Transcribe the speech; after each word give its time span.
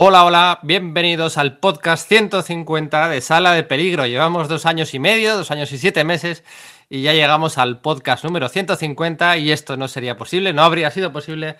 Hola, 0.00 0.24
hola, 0.24 0.60
bienvenidos 0.62 1.38
al 1.38 1.58
podcast 1.58 2.06
150 2.06 3.08
de 3.08 3.20
Sala 3.20 3.52
de 3.54 3.64
Peligro. 3.64 4.06
Llevamos 4.06 4.46
dos 4.46 4.64
años 4.64 4.94
y 4.94 5.00
medio, 5.00 5.36
dos 5.36 5.50
años 5.50 5.72
y 5.72 5.78
siete 5.78 6.04
meses 6.04 6.44
y 6.88 7.02
ya 7.02 7.14
llegamos 7.14 7.58
al 7.58 7.80
podcast 7.80 8.22
número 8.22 8.48
150 8.48 9.38
y 9.38 9.50
esto 9.50 9.76
no 9.76 9.88
sería 9.88 10.16
posible, 10.16 10.52
no 10.52 10.62
habría 10.62 10.92
sido 10.92 11.12
posible 11.12 11.56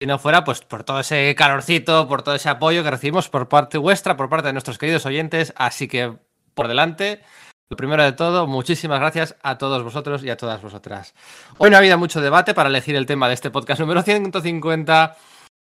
si 0.00 0.06
no 0.06 0.20
fuera 0.20 0.44
pues 0.44 0.60
por 0.60 0.84
todo 0.84 1.00
ese 1.00 1.34
calorcito, 1.34 2.06
por 2.06 2.22
todo 2.22 2.36
ese 2.36 2.50
apoyo 2.50 2.84
que 2.84 2.90
recibimos 2.92 3.28
por 3.28 3.48
parte 3.48 3.78
vuestra, 3.78 4.16
por 4.16 4.28
parte 4.28 4.46
de 4.46 4.52
nuestros 4.52 4.78
queridos 4.78 5.04
oyentes. 5.04 5.52
Así 5.56 5.88
que 5.88 6.14
por 6.54 6.68
delante, 6.68 7.20
lo 7.68 7.76
primero 7.76 8.04
de 8.04 8.12
todo, 8.12 8.46
muchísimas 8.46 9.00
gracias 9.00 9.34
a 9.42 9.58
todos 9.58 9.82
vosotros 9.82 10.22
y 10.22 10.30
a 10.30 10.36
todas 10.36 10.62
vosotras. 10.62 11.14
Hoy 11.58 11.68
no 11.68 11.74
ha 11.74 11.80
habido 11.80 11.98
mucho 11.98 12.20
debate 12.20 12.54
para 12.54 12.68
elegir 12.68 12.94
el 12.94 13.06
tema 13.06 13.26
de 13.26 13.34
este 13.34 13.50
podcast 13.50 13.80
número 13.80 14.02
150. 14.02 15.16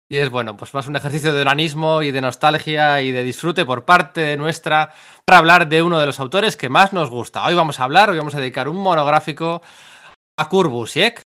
Y 0.10 0.20
es 0.20 0.30
bueno, 0.30 0.56
pues 0.56 0.74
más 0.74 0.88
un 0.88 0.96
ejercicio 0.96 1.34
de 1.34 1.42
organismo 1.42 2.02
y 2.02 2.12
de 2.12 2.22
nostalgia 2.22 3.02
y 3.02 3.12
de 3.12 3.24
disfrute 3.24 3.66
por 3.66 3.84
parte 3.84 4.38
nuestra 4.38 4.94
para 5.26 5.40
hablar 5.40 5.68
de 5.68 5.84
uno 5.84 6.00
de 6.00 6.06
los 6.06 6.22
autores 6.22 6.56
que 6.56 6.70
más 6.70 6.94
nos 6.94 7.10
gusta. 7.10 7.46
Hoy 7.46 7.56
vamos 7.56 7.82
a 7.82 7.84
hablar, 7.84 8.10
hoy 8.10 8.18
vamos 8.18 8.34
a 8.34 8.40
dedicar 8.40 8.70
un 8.70 8.78
monográfico 8.78 9.62
a 10.38 10.48
Kurt 10.48 10.72
Busiek. 10.72 11.24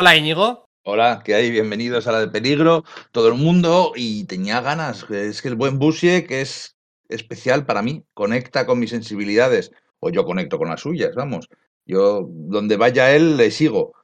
Hola 0.00 0.16
Íñigo. 0.16 0.64
Hola, 0.84 1.22
¿qué 1.24 1.36
hay? 1.36 1.52
Bienvenidos 1.52 2.08
a 2.08 2.12
la 2.12 2.18
de 2.18 2.28
peligro, 2.28 2.82
todo 3.12 3.28
el 3.28 3.34
mundo. 3.34 3.92
Y 3.94 4.24
tenía 4.24 4.60
ganas, 4.60 5.08
es 5.08 5.40
que 5.40 5.46
el 5.46 5.54
buen 5.54 5.78
Busiek 5.78 6.28
es 6.32 6.74
especial 7.08 7.66
para 7.66 7.82
mí, 7.82 8.02
conecta 8.14 8.66
con 8.66 8.80
mis 8.80 8.90
sensibilidades, 8.90 9.70
o 10.00 10.10
yo 10.10 10.24
conecto 10.24 10.58
con 10.58 10.70
las 10.70 10.80
suyas, 10.80 11.14
vamos. 11.14 11.48
Yo, 11.84 12.26
donde 12.28 12.76
vaya 12.76 13.14
él, 13.14 13.36
le 13.36 13.52
sigo 13.52 13.94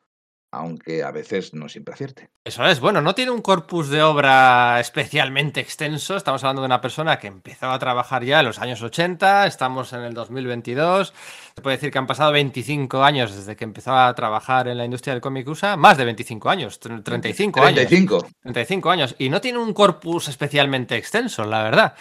aunque 0.53 1.03
a 1.03 1.11
veces 1.11 1.55
no 1.55 1.69
siempre 1.71 1.95
acierte. 1.95 2.29
Eso 2.45 2.65
es, 2.67 2.79
bueno, 2.79 3.01
no 3.01 3.15
tiene 3.15 3.31
un 3.31 3.41
corpus 3.41 3.89
de 3.89 4.03
obra 4.03 4.79
especialmente 4.81 5.61
extenso, 5.61 6.15
estamos 6.15 6.45
hablando 6.45 6.61
de 6.61 6.67
una 6.67 6.83
persona 6.83 7.19
que 7.19 7.27
empezó 7.27 7.71
a 7.71 7.79
trabajar 7.79 8.23
ya 8.23 8.41
en 8.41 8.47
los 8.47 8.59
años 8.59 8.83
80, 8.83 9.47
estamos 9.47 9.95
en 9.95 10.01
el 10.01 10.13
2022, 10.13 11.15
se 11.55 11.63
puede 11.63 11.77
decir 11.77 11.91
que 11.91 11.99
han 11.99 12.07
pasado 12.07 12.33
25 12.33 13.03
años 13.03 13.35
desde 13.35 13.57
que 13.57 13.65
empezó 13.65 13.97
a 13.97 14.15
trabajar 14.15 14.69
en 14.69 14.77
la 14.77 14.85
industria 14.85 15.15
del 15.15 15.23
cómic 15.23 15.49
USA, 15.49 15.77
más 15.77 15.97
de 15.97 16.05
25 16.05 16.51
años, 16.51 16.79
35 16.79 17.61
años. 17.63 17.89
35. 17.89 18.27
35 18.43 18.91
años, 18.91 19.15
y 19.19 19.31
no 19.31 19.41
tiene 19.41 19.59
un 19.59 19.73
corpus 19.73 20.29
especialmente 20.29 20.97
extenso, 20.97 21.45
la 21.45 21.63
verdad. 21.63 21.95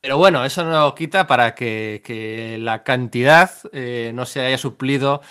Pero 0.00 0.16
bueno, 0.16 0.44
eso 0.44 0.64
no 0.64 0.94
quita 0.94 1.26
para 1.26 1.56
que, 1.56 2.56
la 2.60 2.84
cantidad 2.84 3.50
eh, 3.72 4.12
no 4.14 4.26
se 4.26 4.40
haya 4.40 4.58
suplido 4.58 5.22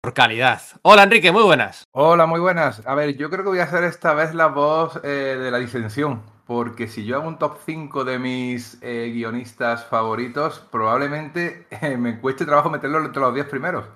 por 0.00 0.14
calidad. 0.14 0.60
Hola 0.82 1.02
Enrique, 1.04 1.32
muy 1.32 1.42
buenas. 1.42 1.86
Hola, 1.92 2.26
muy 2.26 2.40
buenas. 2.40 2.86
A 2.86 2.94
ver, 2.94 3.16
yo 3.16 3.30
creo 3.30 3.42
que 3.42 3.50
voy 3.50 3.58
a 3.58 3.64
hacer 3.64 3.84
esta 3.84 4.14
vez 4.14 4.34
la 4.34 4.46
voz 4.46 5.00
eh, 5.02 5.08
de 5.08 5.50
la 5.50 5.58
disensión, 5.58 6.22
porque 6.46 6.86
si 6.86 7.04
yo 7.04 7.16
hago 7.16 7.28
un 7.28 7.38
top 7.38 7.58
5 7.66 8.04
de 8.04 8.18
mis 8.18 8.78
eh, 8.80 9.10
guionistas 9.12 9.84
favoritos, 9.86 10.60
probablemente 10.70 11.66
eh, 11.70 11.96
me 11.96 12.20
cueste 12.20 12.46
trabajo 12.46 12.70
meterlo 12.70 13.04
entre 13.04 13.20
los 13.20 13.34
10 13.34 13.48
primeros. 13.48 13.86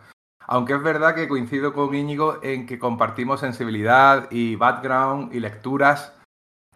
Aunque 0.46 0.74
es 0.74 0.82
verdad 0.82 1.14
que 1.14 1.28
coincido 1.28 1.72
con 1.72 1.94
Íñigo 1.94 2.40
en 2.42 2.66
que 2.66 2.78
compartimos 2.78 3.40
sensibilidad 3.40 4.26
y 4.30 4.56
background 4.56 5.32
y 5.32 5.38
lecturas, 5.38 6.18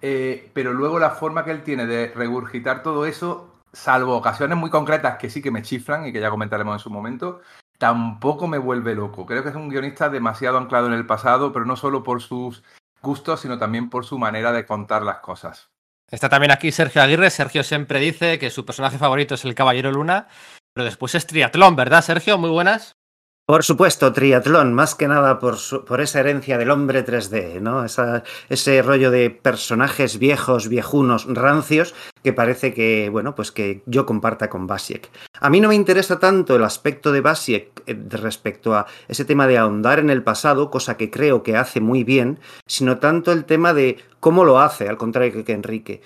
pero 0.00 0.72
luego 0.72 1.00
la 1.00 1.10
forma 1.10 1.44
que 1.44 1.50
él 1.50 1.64
tiene 1.64 1.84
de 1.84 2.12
regurgitar 2.14 2.84
todo 2.84 3.06
eso, 3.06 3.60
salvo 3.72 4.16
ocasiones 4.16 4.56
muy 4.56 4.70
concretas 4.70 5.18
que 5.18 5.28
sí 5.28 5.42
que 5.42 5.50
me 5.50 5.62
chiflan 5.62 6.06
y 6.06 6.12
que 6.12 6.20
ya 6.20 6.30
comentaremos 6.30 6.76
en 6.76 6.78
su 6.78 6.90
momento, 6.90 7.40
tampoco 7.78 8.46
me 8.46 8.58
vuelve 8.58 8.94
loco. 8.94 9.26
Creo 9.26 9.42
que 9.42 9.50
es 9.50 9.54
un 9.54 9.68
guionista 9.68 10.08
demasiado 10.08 10.58
anclado 10.58 10.86
en 10.86 10.92
el 10.92 11.06
pasado, 11.06 11.52
pero 11.52 11.64
no 11.64 11.76
solo 11.76 12.02
por 12.02 12.22
sus 12.22 12.62
gustos, 13.02 13.40
sino 13.40 13.58
también 13.58 13.90
por 13.90 14.04
su 14.04 14.18
manera 14.18 14.52
de 14.52 14.66
contar 14.66 15.02
las 15.02 15.18
cosas. 15.18 15.70
Está 16.10 16.28
también 16.28 16.52
aquí 16.52 16.70
Sergio 16.72 17.02
Aguirre. 17.02 17.30
Sergio 17.30 17.62
siempre 17.64 17.98
dice 17.98 18.38
que 18.38 18.50
su 18.50 18.64
personaje 18.64 18.98
favorito 18.98 19.34
es 19.34 19.44
el 19.44 19.54
Caballero 19.54 19.90
Luna, 19.90 20.28
pero 20.72 20.84
después 20.84 21.14
es 21.14 21.26
triatlón, 21.26 21.76
¿verdad, 21.76 22.02
Sergio? 22.02 22.38
Muy 22.38 22.50
buenas. 22.50 22.96
Por 23.46 23.62
supuesto, 23.62 24.12
triatlón, 24.12 24.74
más 24.74 24.96
que 24.96 25.06
nada 25.06 25.38
por, 25.38 25.56
por 25.84 26.00
esa 26.00 26.18
herencia 26.18 26.58
del 26.58 26.72
hombre 26.72 27.06
3D, 27.06 27.60
¿no? 27.60 27.84
ese 27.84 28.82
rollo 28.82 29.12
de 29.12 29.30
personajes 29.30 30.18
viejos, 30.18 30.68
viejunos, 30.68 31.32
rancios, 31.32 31.94
que 32.24 32.32
parece 32.32 32.74
que, 32.74 33.08
bueno, 33.08 33.36
pues 33.36 33.52
que 33.52 33.84
yo 33.86 34.04
comparta 34.04 34.50
con 34.50 34.66
Basiek. 34.66 35.08
A 35.38 35.48
mí 35.48 35.60
no 35.60 35.68
me 35.68 35.76
interesa 35.76 36.18
tanto 36.18 36.56
el 36.56 36.64
aspecto 36.64 37.12
de 37.12 37.20
Basiek 37.20 37.84
eh, 37.86 37.96
respecto 38.10 38.74
a 38.74 38.88
ese 39.06 39.24
tema 39.24 39.46
de 39.46 39.58
ahondar 39.58 40.00
en 40.00 40.10
el 40.10 40.24
pasado, 40.24 40.68
cosa 40.68 40.96
que 40.96 41.12
creo 41.12 41.44
que 41.44 41.56
hace 41.56 41.78
muy 41.80 42.02
bien, 42.02 42.40
sino 42.66 42.98
tanto 42.98 43.30
el 43.30 43.44
tema 43.44 43.72
de 43.74 43.98
cómo 44.18 44.44
lo 44.44 44.58
hace, 44.58 44.88
al 44.88 44.96
contrario 44.96 45.44
que 45.44 45.52
Enrique 45.52 46.02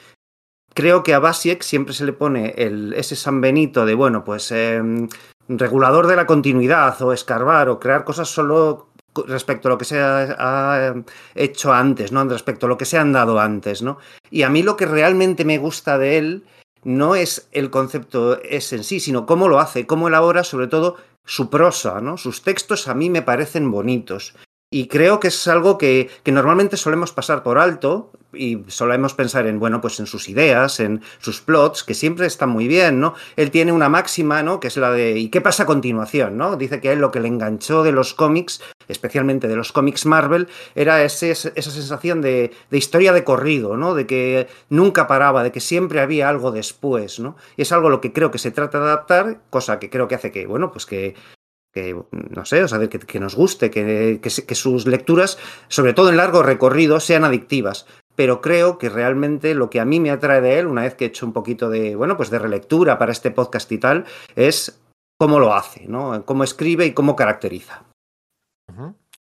creo 0.74 1.02
que 1.02 1.14
a 1.14 1.18
Basiek 1.18 1.62
siempre 1.62 1.94
se 1.94 2.04
le 2.04 2.12
pone 2.12 2.54
el, 2.56 2.92
ese 2.94 3.16
San 3.16 3.40
Benito 3.40 3.84
de, 3.84 3.94
bueno, 3.94 4.24
pues 4.24 4.52
em, 4.52 5.08
regulador 5.58 6.06
de 6.06 6.16
la 6.16 6.26
continuidad 6.26 7.00
o 7.02 7.12
escarbar 7.12 7.68
o 7.68 7.80
crear 7.80 8.04
cosas 8.04 8.28
solo 8.28 8.88
respecto 9.26 9.68
a 9.68 9.70
lo 9.70 9.78
que 9.78 9.84
se 9.84 10.00
ha, 10.00 10.86
em, 10.86 11.04
hecho 11.34 11.72
antes, 11.72 12.12
¿no? 12.12 12.24
Respecto 12.24 12.66
a 12.66 12.68
lo 12.68 12.78
que 12.78 12.84
se 12.84 12.98
han 12.98 13.12
dado 13.12 13.40
antes, 13.40 13.82
¿no? 13.82 13.98
Y 14.30 14.42
a 14.42 14.48
mí 14.50 14.62
lo 14.62 14.76
que 14.76 14.86
realmente 14.86 15.44
me 15.44 15.58
gusta 15.58 15.98
de 15.98 16.18
él 16.18 16.44
no 16.84 17.14
es 17.14 17.48
el 17.52 17.70
concepto 17.70 18.40
es 18.42 18.72
en 18.72 18.84
sí, 18.84 19.00
sino 19.00 19.26
cómo 19.26 19.48
lo 19.48 19.58
hace, 19.58 19.86
cómo 19.86 20.08
elabora 20.08 20.44
sobre 20.44 20.68
todo 20.68 20.96
su 21.24 21.50
prosa, 21.50 22.00
¿no? 22.00 22.16
Sus 22.16 22.42
textos 22.42 22.88
a 22.88 22.94
mí 22.94 23.10
me 23.10 23.22
parecen 23.22 23.70
bonitos. 23.70 24.34
Y 24.72 24.86
creo 24.86 25.18
que 25.18 25.28
es 25.28 25.48
algo 25.48 25.78
que, 25.78 26.10
normalmente 26.26 26.76
solemos 26.76 27.12
pasar 27.12 27.42
por 27.42 27.58
alto 27.58 28.12
y 28.32 28.62
solemos 28.68 29.14
pensar 29.14 29.48
en, 29.48 29.58
bueno, 29.58 29.80
pues 29.80 29.98
en 29.98 30.06
sus 30.06 30.28
ideas, 30.28 30.78
en 30.78 31.02
sus 31.18 31.40
plots, 31.40 31.82
que 31.82 31.94
siempre 31.94 32.26
están 32.26 32.50
muy 32.50 32.68
bien, 32.68 33.00
¿no? 33.00 33.14
Él 33.34 33.50
tiene 33.50 33.72
una 33.72 33.88
máxima, 33.88 34.44
¿no? 34.44 34.60
Que 34.60 34.68
es 34.68 34.76
la 34.76 34.92
de, 34.92 35.18
¿y 35.18 35.28
qué 35.28 35.40
pasa 35.40 35.64
a 35.64 35.66
continuación, 35.66 36.38
¿no? 36.38 36.56
Dice 36.56 36.80
que 36.80 36.90
a 36.90 36.92
él 36.92 37.00
lo 37.00 37.10
que 37.10 37.18
le 37.18 37.26
enganchó 37.26 37.82
de 37.82 37.90
los 37.90 38.14
cómics, 38.14 38.62
especialmente 38.86 39.48
de 39.48 39.56
los 39.56 39.72
cómics 39.72 40.06
Marvel, 40.06 40.46
era 40.76 41.02
ese, 41.02 41.32
esa 41.32 41.50
sensación 41.52 42.20
de, 42.20 42.52
de, 42.70 42.78
historia 42.78 43.12
de 43.12 43.24
corrido, 43.24 43.76
¿no? 43.76 43.96
De 43.96 44.06
que 44.06 44.46
nunca 44.68 45.08
paraba, 45.08 45.42
de 45.42 45.50
que 45.50 45.60
siempre 45.60 46.00
había 46.00 46.28
algo 46.28 46.52
después, 46.52 47.18
¿no? 47.18 47.34
Y 47.56 47.62
es 47.62 47.72
algo 47.72 47.90
lo 47.90 48.00
que 48.00 48.12
creo 48.12 48.30
que 48.30 48.38
se 48.38 48.52
trata 48.52 48.78
de 48.78 48.84
adaptar, 48.84 49.40
cosa 49.50 49.80
que 49.80 49.90
creo 49.90 50.06
que 50.06 50.14
hace 50.14 50.30
que, 50.30 50.46
bueno, 50.46 50.70
pues 50.70 50.86
que 50.86 51.16
que 51.72 51.96
no 52.10 52.44
sé, 52.44 52.62
o 52.62 52.68
sea, 52.68 52.78
que, 52.88 52.98
que 52.98 53.20
nos 53.20 53.34
guste, 53.36 53.70
que, 53.70 54.20
que, 54.20 54.54
sus 54.54 54.86
lecturas, 54.86 55.38
sobre 55.68 55.92
todo 55.92 56.10
en 56.10 56.16
largo 56.16 56.42
recorrido, 56.42 57.00
sean 57.00 57.24
adictivas. 57.24 57.86
Pero 58.16 58.40
creo 58.40 58.76
que 58.78 58.88
realmente 58.88 59.54
lo 59.54 59.70
que 59.70 59.80
a 59.80 59.84
mí 59.84 60.00
me 60.00 60.10
atrae 60.10 60.40
de 60.40 60.58
él, 60.58 60.66
una 60.66 60.82
vez 60.82 60.94
que 60.94 61.04
he 61.04 61.08
hecho 61.08 61.26
un 61.26 61.32
poquito 61.32 61.70
de, 61.70 61.96
bueno, 61.96 62.16
pues 62.16 62.30
de 62.30 62.38
relectura 62.38 62.98
para 62.98 63.12
este 63.12 63.30
podcast 63.30 63.70
y 63.72 63.78
tal, 63.78 64.04
es 64.34 64.80
cómo 65.18 65.38
lo 65.38 65.54
hace, 65.54 65.86
¿no? 65.86 66.24
Cómo 66.24 66.44
escribe 66.44 66.86
y 66.86 66.92
cómo 66.92 67.14
caracteriza. 67.14 67.84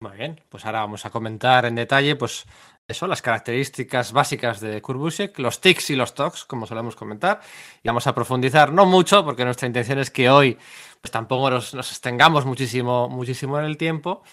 Muy 0.01 0.15
bien, 0.15 0.39
pues 0.47 0.65
ahora 0.65 0.79
vamos 0.79 1.05
a 1.05 1.09
comentar 1.09 1.65
en 1.65 1.75
detalle, 1.75 2.15
pues 2.15 2.45
eso, 2.89 3.05
las 3.05 3.21
características 3.21 4.11
básicas 4.13 4.59
de 4.61 4.81
Kurbusek, 4.81 5.37
los 5.37 5.61
tics 5.61 5.91
y 5.91 5.95
los 5.95 6.15
tocs, 6.15 6.43
como 6.45 6.65
solemos 6.65 6.95
comentar, 6.95 7.39
y 7.83 7.87
vamos 7.87 8.07
a 8.07 8.15
profundizar, 8.15 8.73
no 8.73 8.87
mucho, 8.87 9.23
porque 9.23 9.45
nuestra 9.45 9.67
intención 9.67 9.99
es 9.99 10.09
que 10.09 10.29
hoy 10.29 10.57
pues 11.01 11.11
tampoco 11.11 11.49
nos, 11.49 11.73
nos 11.73 11.91
extengamos 11.91 12.45
muchísimo, 12.45 13.09
muchísimo 13.09 13.59
en 13.59 13.65
el 13.65 13.77
tiempo, 13.77 14.23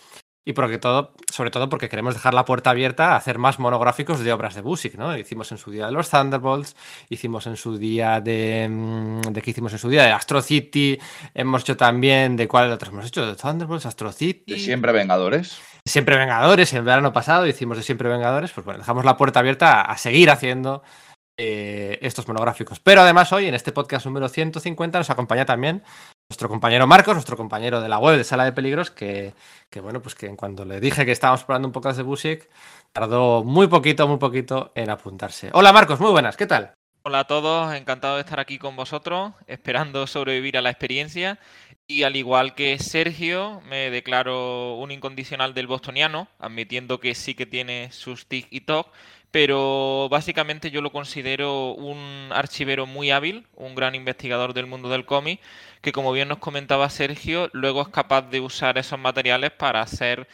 y 0.48 0.52
porque 0.52 0.78
todo, 0.78 1.12
sobre 1.32 1.50
todo 1.50 1.68
porque 1.68 1.88
queremos 1.88 2.14
dejar 2.14 2.32
la 2.32 2.44
puerta 2.44 2.70
abierta 2.70 3.12
a 3.12 3.16
hacer 3.16 3.36
más 3.36 3.58
monográficos 3.58 4.20
de 4.20 4.32
obras 4.32 4.54
de 4.54 4.60
Busiek, 4.60 4.94
¿no? 4.94 5.18
Hicimos 5.18 5.50
en 5.50 5.58
su 5.58 5.72
día 5.72 5.86
de 5.86 5.92
los 5.92 6.08
Thunderbolts, 6.08 6.76
hicimos 7.08 7.48
en 7.48 7.56
su 7.56 7.76
día 7.76 8.20
de. 8.20 8.68
Mm, 8.70 9.22
¿De 9.22 9.42
qué 9.42 9.50
hicimos 9.50 9.72
en 9.72 9.80
su 9.80 9.88
día? 9.88 10.04
De 10.04 10.12
Astro 10.12 10.40
City, 10.40 11.00
hemos 11.34 11.62
hecho 11.62 11.76
también. 11.76 12.36
¿De 12.36 12.46
cuál 12.46 12.68
de 12.68 12.74
otros 12.74 12.92
hemos 12.92 13.06
hecho? 13.06 13.26
De 13.26 13.34
Thunderbolts, 13.34 13.86
Astro 13.86 14.12
City. 14.12 14.54
De 14.54 14.60
Siempre 14.60 14.92
Vengadores. 14.92 15.60
Siempre 15.84 16.16
Vengadores, 16.16 16.72
el 16.74 16.82
verano 16.82 17.12
pasado 17.12 17.44
hicimos 17.48 17.76
de 17.76 17.82
Siempre 17.82 18.08
Vengadores, 18.08 18.52
pues 18.52 18.64
bueno, 18.64 18.78
dejamos 18.78 19.04
la 19.04 19.16
puerta 19.16 19.40
abierta 19.40 19.80
a, 19.80 19.98
seguir 19.98 20.30
haciendo 20.30 20.84
eh, 21.36 21.98
estos 22.02 22.28
monográficos. 22.28 22.78
Pero 22.78 23.00
además 23.00 23.32
hoy, 23.32 23.46
en 23.46 23.54
este 23.54 23.72
podcast 23.72 24.06
número 24.06 24.28
150, 24.28 24.96
nos 24.96 25.10
acompaña 25.10 25.44
también 25.44 25.82
nuestro 26.28 26.48
compañero 26.48 26.86
Marcos, 26.86 27.14
nuestro 27.14 27.36
compañero 27.36 27.80
de 27.80 27.88
la 27.88 27.98
web 27.98 28.16
de 28.16 28.24
Sala 28.24 28.44
de 28.44 28.52
Peligros, 28.52 28.90
que, 28.90 29.32
bueno, 29.80 30.02
pues 30.02 30.14
que 30.14 30.34
cuando 30.34 30.64
le 30.64 30.80
dije 30.80 31.04
que 31.04 31.12
estábamos 31.12 31.44
probando 31.44 31.68
un 31.68 31.72
podcast 31.72 31.96
de 31.96 32.02
Busiek, 32.02 32.50
tardó 32.92 33.44
muy 33.44 33.68
poquito, 33.68 34.08
muy 34.08 34.18
poquito 34.18 34.72
en 34.74 34.90
apuntarse. 34.90 35.50
Hola 35.52 35.72
Marcos, 35.72 36.00
muy 36.00 36.10
buenas, 36.10 36.36
¿qué 36.36 36.46
tal? 36.46 36.74
Hola 37.04 37.20
a 37.20 37.24
todos, 37.28 37.72
encantado 37.74 38.16
de 38.16 38.22
estar 38.22 38.40
aquí 38.40 38.58
con 38.58 38.74
vosotros, 38.74 39.34
esperando 39.46 40.08
sobrevivir 40.08 40.58
a 40.58 40.62
la 40.62 40.70
experiencia. 40.70 41.38
Y 41.86 42.02
al 42.02 42.16
igual 42.16 42.56
que 42.56 42.80
Sergio, 42.80 43.60
me 43.68 43.90
declaro 43.90 44.74
un 44.74 44.90
incondicional 44.90 45.54
del 45.54 45.68
bostoniano, 45.68 46.26
admitiendo 46.40 46.98
que 46.98 47.14
sí 47.14 47.36
que 47.36 47.46
tiene 47.46 47.92
sus 47.92 48.26
tic 48.26 48.48
y 48.50 48.62
toc, 48.62 48.88
pero 49.36 50.08
básicamente 50.08 50.70
yo 50.70 50.80
lo 50.80 50.90
considero 50.90 51.74
un 51.74 52.30
archivero 52.32 52.86
muy 52.86 53.10
hábil, 53.10 53.46
un 53.54 53.74
gran 53.74 53.94
investigador 53.94 54.54
del 54.54 54.64
mundo 54.64 54.88
del 54.88 55.04
cómic, 55.04 55.42
que 55.82 55.92
como 55.92 56.10
bien 56.12 56.28
nos 56.28 56.38
comentaba 56.38 56.88
Sergio, 56.88 57.50
luego 57.52 57.82
es 57.82 57.88
capaz 57.88 58.22
de 58.30 58.40
usar 58.40 58.78
esos 58.78 58.98
materiales 58.98 59.50
para 59.50 59.82
hacer 59.82 60.26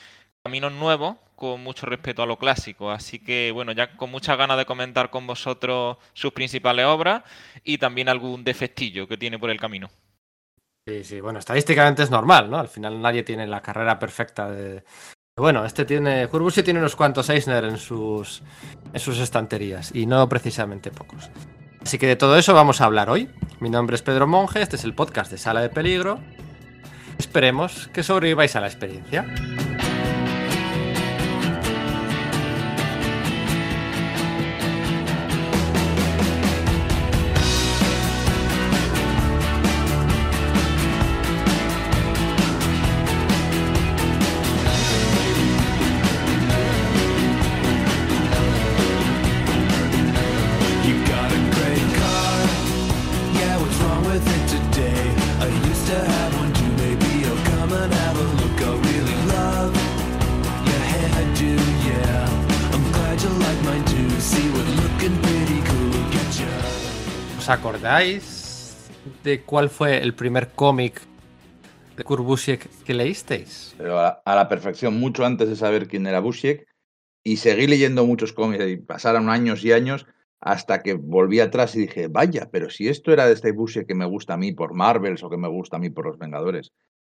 caminos 0.44 0.72
nuevos 0.72 1.16
con 1.34 1.60
mucho 1.64 1.86
respeto 1.86 2.22
a 2.22 2.26
lo 2.26 2.38
clásico. 2.38 2.92
Así 2.92 3.18
que, 3.18 3.50
bueno, 3.50 3.72
ya 3.72 3.96
con 3.96 4.08
muchas 4.08 4.38
ganas 4.38 4.56
de 4.56 4.66
comentar 4.66 5.10
con 5.10 5.26
vosotros 5.26 5.96
sus 6.12 6.32
principales 6.32 6.86
obras 6.86 7.24
y 7.64 7.78
también 7.78 8.08
algún 8.08 8.44
defectillo 8.44 9.08
que 9.08 9.16
tiene 9.16 9.36
por 9.36 9.50
el 9.50 9.58
camino. 9.58 9.90
Sí, 10.86 11.02
sí, 11.02 11.20
bueno, 11.20 11.40
estadísticamente 11.40 12.04
es 12.04 12.10
normal, 12.12 12.48
¿no? 12.48 12.56
Al 12.56 12.68
final 12.68 13.02
nadie 13.02 13.24
tiene 13.24 13.48
la 13.48 13.62
carrera 13.62 13.98
perfecta 13.98 14.48
de... 14.48 14.84
Bueno, 15.36 15.64
este 15.64 15.86
tiene... 15.86 16.28
Curbusi 16.28 16.62
tiene 16.62 16.78
unos 16.78 16.94
cuantos 16.94 17.30
Eisner 17.30 17.64
en 17.64 17.78
sus, 17.78 18.42
en 18.92 19.00
sus 19.00 19.18
estanterías 19.18 19.90
y 19.94 20.04
no 20.04 20.28
precisamente 20.28 20.90
pocos. 20.90 21.30
Así 21.80 21.96
que 21.96 22.06
de 22.06 22.16
todo 22.16 22.36
eso 22.36 22.52
vamos 22.52 22.82
a 22.82 22.84
hablar 22.84 23.08
hoy. 23.08 23.30
Mi 23.58 23.70
nombre 23.70 23.96
es 23.96 24.02
Pedro 24.02 24.26
Monge, 24.26 24.60
este 24.60 24.76
es 24.76 24.84
el 24.84 24.94
podcast 24.94 25.30
de 25.30 25.38
Sala 25.38 25.62
de 25.62 25.70
Peligro. 25.70 26.18
Esperemos 27.18 27.88
que 27.94 28.02
sobreviváis 28.02 28.56
a 28.56 28.60
la 28.60 28.66
experiencia. 28.66 29.24
De 69.22 69.42
cuál 69.42 69.68
fue 69.68 70.02
el 70.02 70.14
primer 70.14 70.48
cómic 70.52 71.02
de 71.94 72.04
Kurt 72.04 72.24
Busiek 72.24 72.68
que 72.84 72.94
leísteis? 72.94 73.74
Pero 73.76 74.00
a, 74.00 74.22
la 74.24 74.48
perfección, 74.48 74.98
mucho 74.98 75.26
antes 75.26 75.48
de 75.50 75.56
saber 75.56 75.88
quién 75.88 76.06
era 76.06 76.20
Busiek, 76.20 76.66
y 77.22 77.36
seguí 77.36 77.66
leyendo 77.66 78.06
muchos 78.06 78.32
cómics, 78.32 78.64
y 78.66 78.76
pasaron 78.78 79.28
años 79.28 79.62
y 79.62 79.72
años 79.72 80.06
hasta 80.40 80.82
que 80.82 80.94
volví 80.94 81.40
atrás 81.40 81.76
y 81.76 81.80
dije, 81.80 82.08
vaya, 82.08 82.48
pero 82.50 82.70
si 82.70 82.88
esto 82.88 83.12
era 83.12 83.26
de 83.26 83.34
este 83.34 83.52
Busiek 83.52 83.86
que 83.86 83.94
me 83.94 84.06
gusta 84.06 84.34
a 84.34 84.38
mí 84.38 84.52
por 84.52 84.72
Marvels 84.72 85.22
o 85.22 85.28
que 85.28 85.36
me 85.36 85.48
gusta 85.48 85.76
a 85.76 85.80
mí 85.80 85.90
por 85.90 86.06
Los 86.06 86.18
Vengadores. 86.18 86.72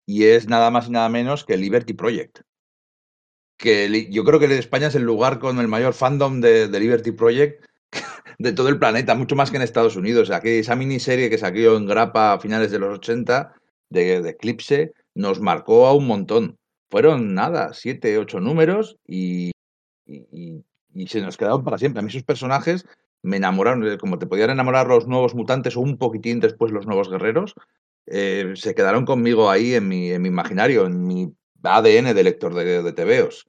Y 0.06 0.24
es 0.24 0.48
nada 0.48 0.70
más 0.70 0.88
y 0.88 0.92
nada 0.92 1.08
menos 1.10 1.44
que 1.44 1.58
Liberty 1.58 1.92
Project. 1.92 2.40
Que 3.58 4.08
yo 4.10 4.24
creo 4.24 4.40
que 4.40 4.58
España 4.58 4.88
es 4.88 4.94
el 4.94 5.02
lugar 5.02 5.38
con 5.38 5.60
el 5.60 5.68
mayor 5.68 5.92
fandom 5.92 6.40
de 6.40 6.66
Liberty 6.80 7.12
Project 7.12 7.62
de 8.38 8.52
todo 8.52 8.68
el 8.68 8.78
planeta, 8.78 9.14
mucho 9.14 9.36
más 9.36 9.50
que 9.50 9.56
en 9.56 9.62
Estados 9.62 9.96
Unidos. 9.96 10.30
Aquí, 10.30 10.48
esa 10.50 10.76
miniserie 10.76 11.30
que 11.30 11.38
salió 11.38 11.76
en 11.76 11.86
grapa 11.86 12.32
a 12.32 12.40
finales 12.40 12.70
de 12.70 12.78
los 12.78 12.98
80 12.98 13.54
de, 13.90 14.22
de 14.22 14.30
Eclipse 14.30 14.92
nos 15.14 15.40
marcó 15.40 15.86
a 15.86 15.94
un 15.94 16.06
montón. 16.06 16.58
Fueron 16.90 17.34
nada, 17.34 17.72
siete, 17.72 18.18
ocho 18.18 18.40
números 18.40 18.98
y, 19.06 19.52
y, 20.06 20.62
se 21.06 21.20
nos 21.20 21.36
quedaron 21.36 21.64
para 21.64 21.78
siempre. 21.78 22.00
A 22.00 22.02
mí 22.02 22.08
esos 22.08 22.22
personajes 22.22 22.86
me 23.22 23.38
enamoraron, 23.38 23.96
como 23.98 24.18
te 24.18 24.26
podían 24.26 24.50
enamorar 24.50 24.86
los 24.88 25.06
nuevos 25.06 25.34
mutantes 25.34 25.76
o 25.76 25.80
un 25.80 25.96
poquitín 25.96 26.40
después 26.40 26.72
los 26.72 26.86
nuevos 26.86 27.10
guerreros, 27.10 27.54
eh, 28.06 28.52
se 28.56 28.74
quedaron 28.74 29.06
conmigo 29.06 29.48
ahí 29.48 29.74
en 29.74 29.88
mi, 29.88 30.10
en 30.10 30.22
mi 30.22 30.28
imaginario, 30.28 30.86
en 30.86 31.06
mi 31.06 31.32
ADN 31.62 32.14
de 32.14 32.24
lector 32.24 32.54
de, 32.54 32.82
de 32.82 32.92
TVOs 32.92 33.46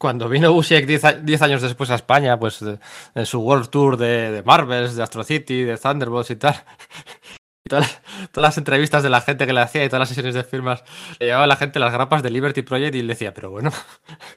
cuando 0.00 0.30
vino 0.30 0.50
Busiek 0.50 0.86
10 0.86 1.42
años 1.42 1.60
después 1.60 1.90
a 1.90 1.94
España, 1.94 2.38
pues 2.38 2.62
en 2.62 3.26
su 3.26 3.38
World 3.40 3.68
Tour 3.68 3.98
de, 3.98 4.42
Marvels, 4.46 4.96
de 4.96 5.02
Astro 5.02 5.24
City, 5.24 5.62
de 5.62 5.76
Thunderbolts 5.76 6.30
y 6.30 6.36
tal, 6.36 6.54
todas, 7.68 8.00
las 8.34 8.56
entrevistas 8.56 9.02
de 9.02 9.10
la 9.10 9.20
gente 9.20 9.46
que 9.46 9.52
le 9.52 9.60
hacía 9.60 9.84
y 9.84 9.88
todas 9.88 10.00
las 10.00 10.08
sesiones 10.08 10.34
de 10.34 10.42
firmas, 10.42 10.84
le 11.18 11.26
llevaba 11.26 11.44
a 11.44 11.46
la 11.46 11.56
gente 11.56 11.78
las 11.78 11.92
grapas 11.92 12.22
de 12.22 12.30
Liberty 12.30 12.62
Project 12.62 12.94
y 12.94 13.02
le 13.02 13.08
decía, 13.08 13.34
pero 13.34 13.50
bueno, 13.50 13.72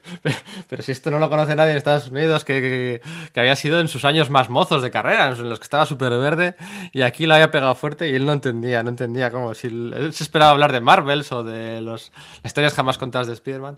pero, 0.68 0.82
si 0.82 0.92
esto 0.92 1.10
no 1.10 1.18
lo 1.18 1.30
conoce 1.30 1.56
nadie 1.56 1.70
en 1.70 1.78
Estados 1.78 2.08
Unidos, 2.08 2.44
que, 2.44 2.60
que, 2.60 3.00
que, 3.32 3.40
había 3.40 3.56
sido 3.56 3.80
en 3.80 3.88
sus 3.88 4.04
años 4.04 4.28
más 4.28 4.50
mozos 4.50 4.82
de 4.82 4.90
carrera, 4.90 5.30
en 5.30 5.48
los 5.48 5.58
que 5.58 5.64
estaba 5.64 5.86
súper 5.86 6.10
verde, 6.10 6.56
y 6.92 7.00
aquí 7.00 7.24
lo 7.24 7.36
había 7.36 7.50
pegado 7.50 7.74
fuerte 7.74 8.10
y 8.10 8.14
él 8.14 8.26
no 8.26 8.34
entendía, 8.34 8.82
no 8.82 8.90
entendía 8.90 9.30
cómo, 9.30 9.54
si 9.54 9.68
él 9.68 10.10
se 10.12 10.24
esperaba 10.24 10.50
hablar 10.50 10.72
de 10.72 10.82
Marvels 10.82 11.32
o 11.32 11.42
de 11.42 11.80
los, 11.80 12.12
las 12.42 12.50
historias 12.50 12.74
jamás 12.74 12.98
contadas 12.98 13.28
de 13.28 13.32
Spider-Man. 13.32 13.76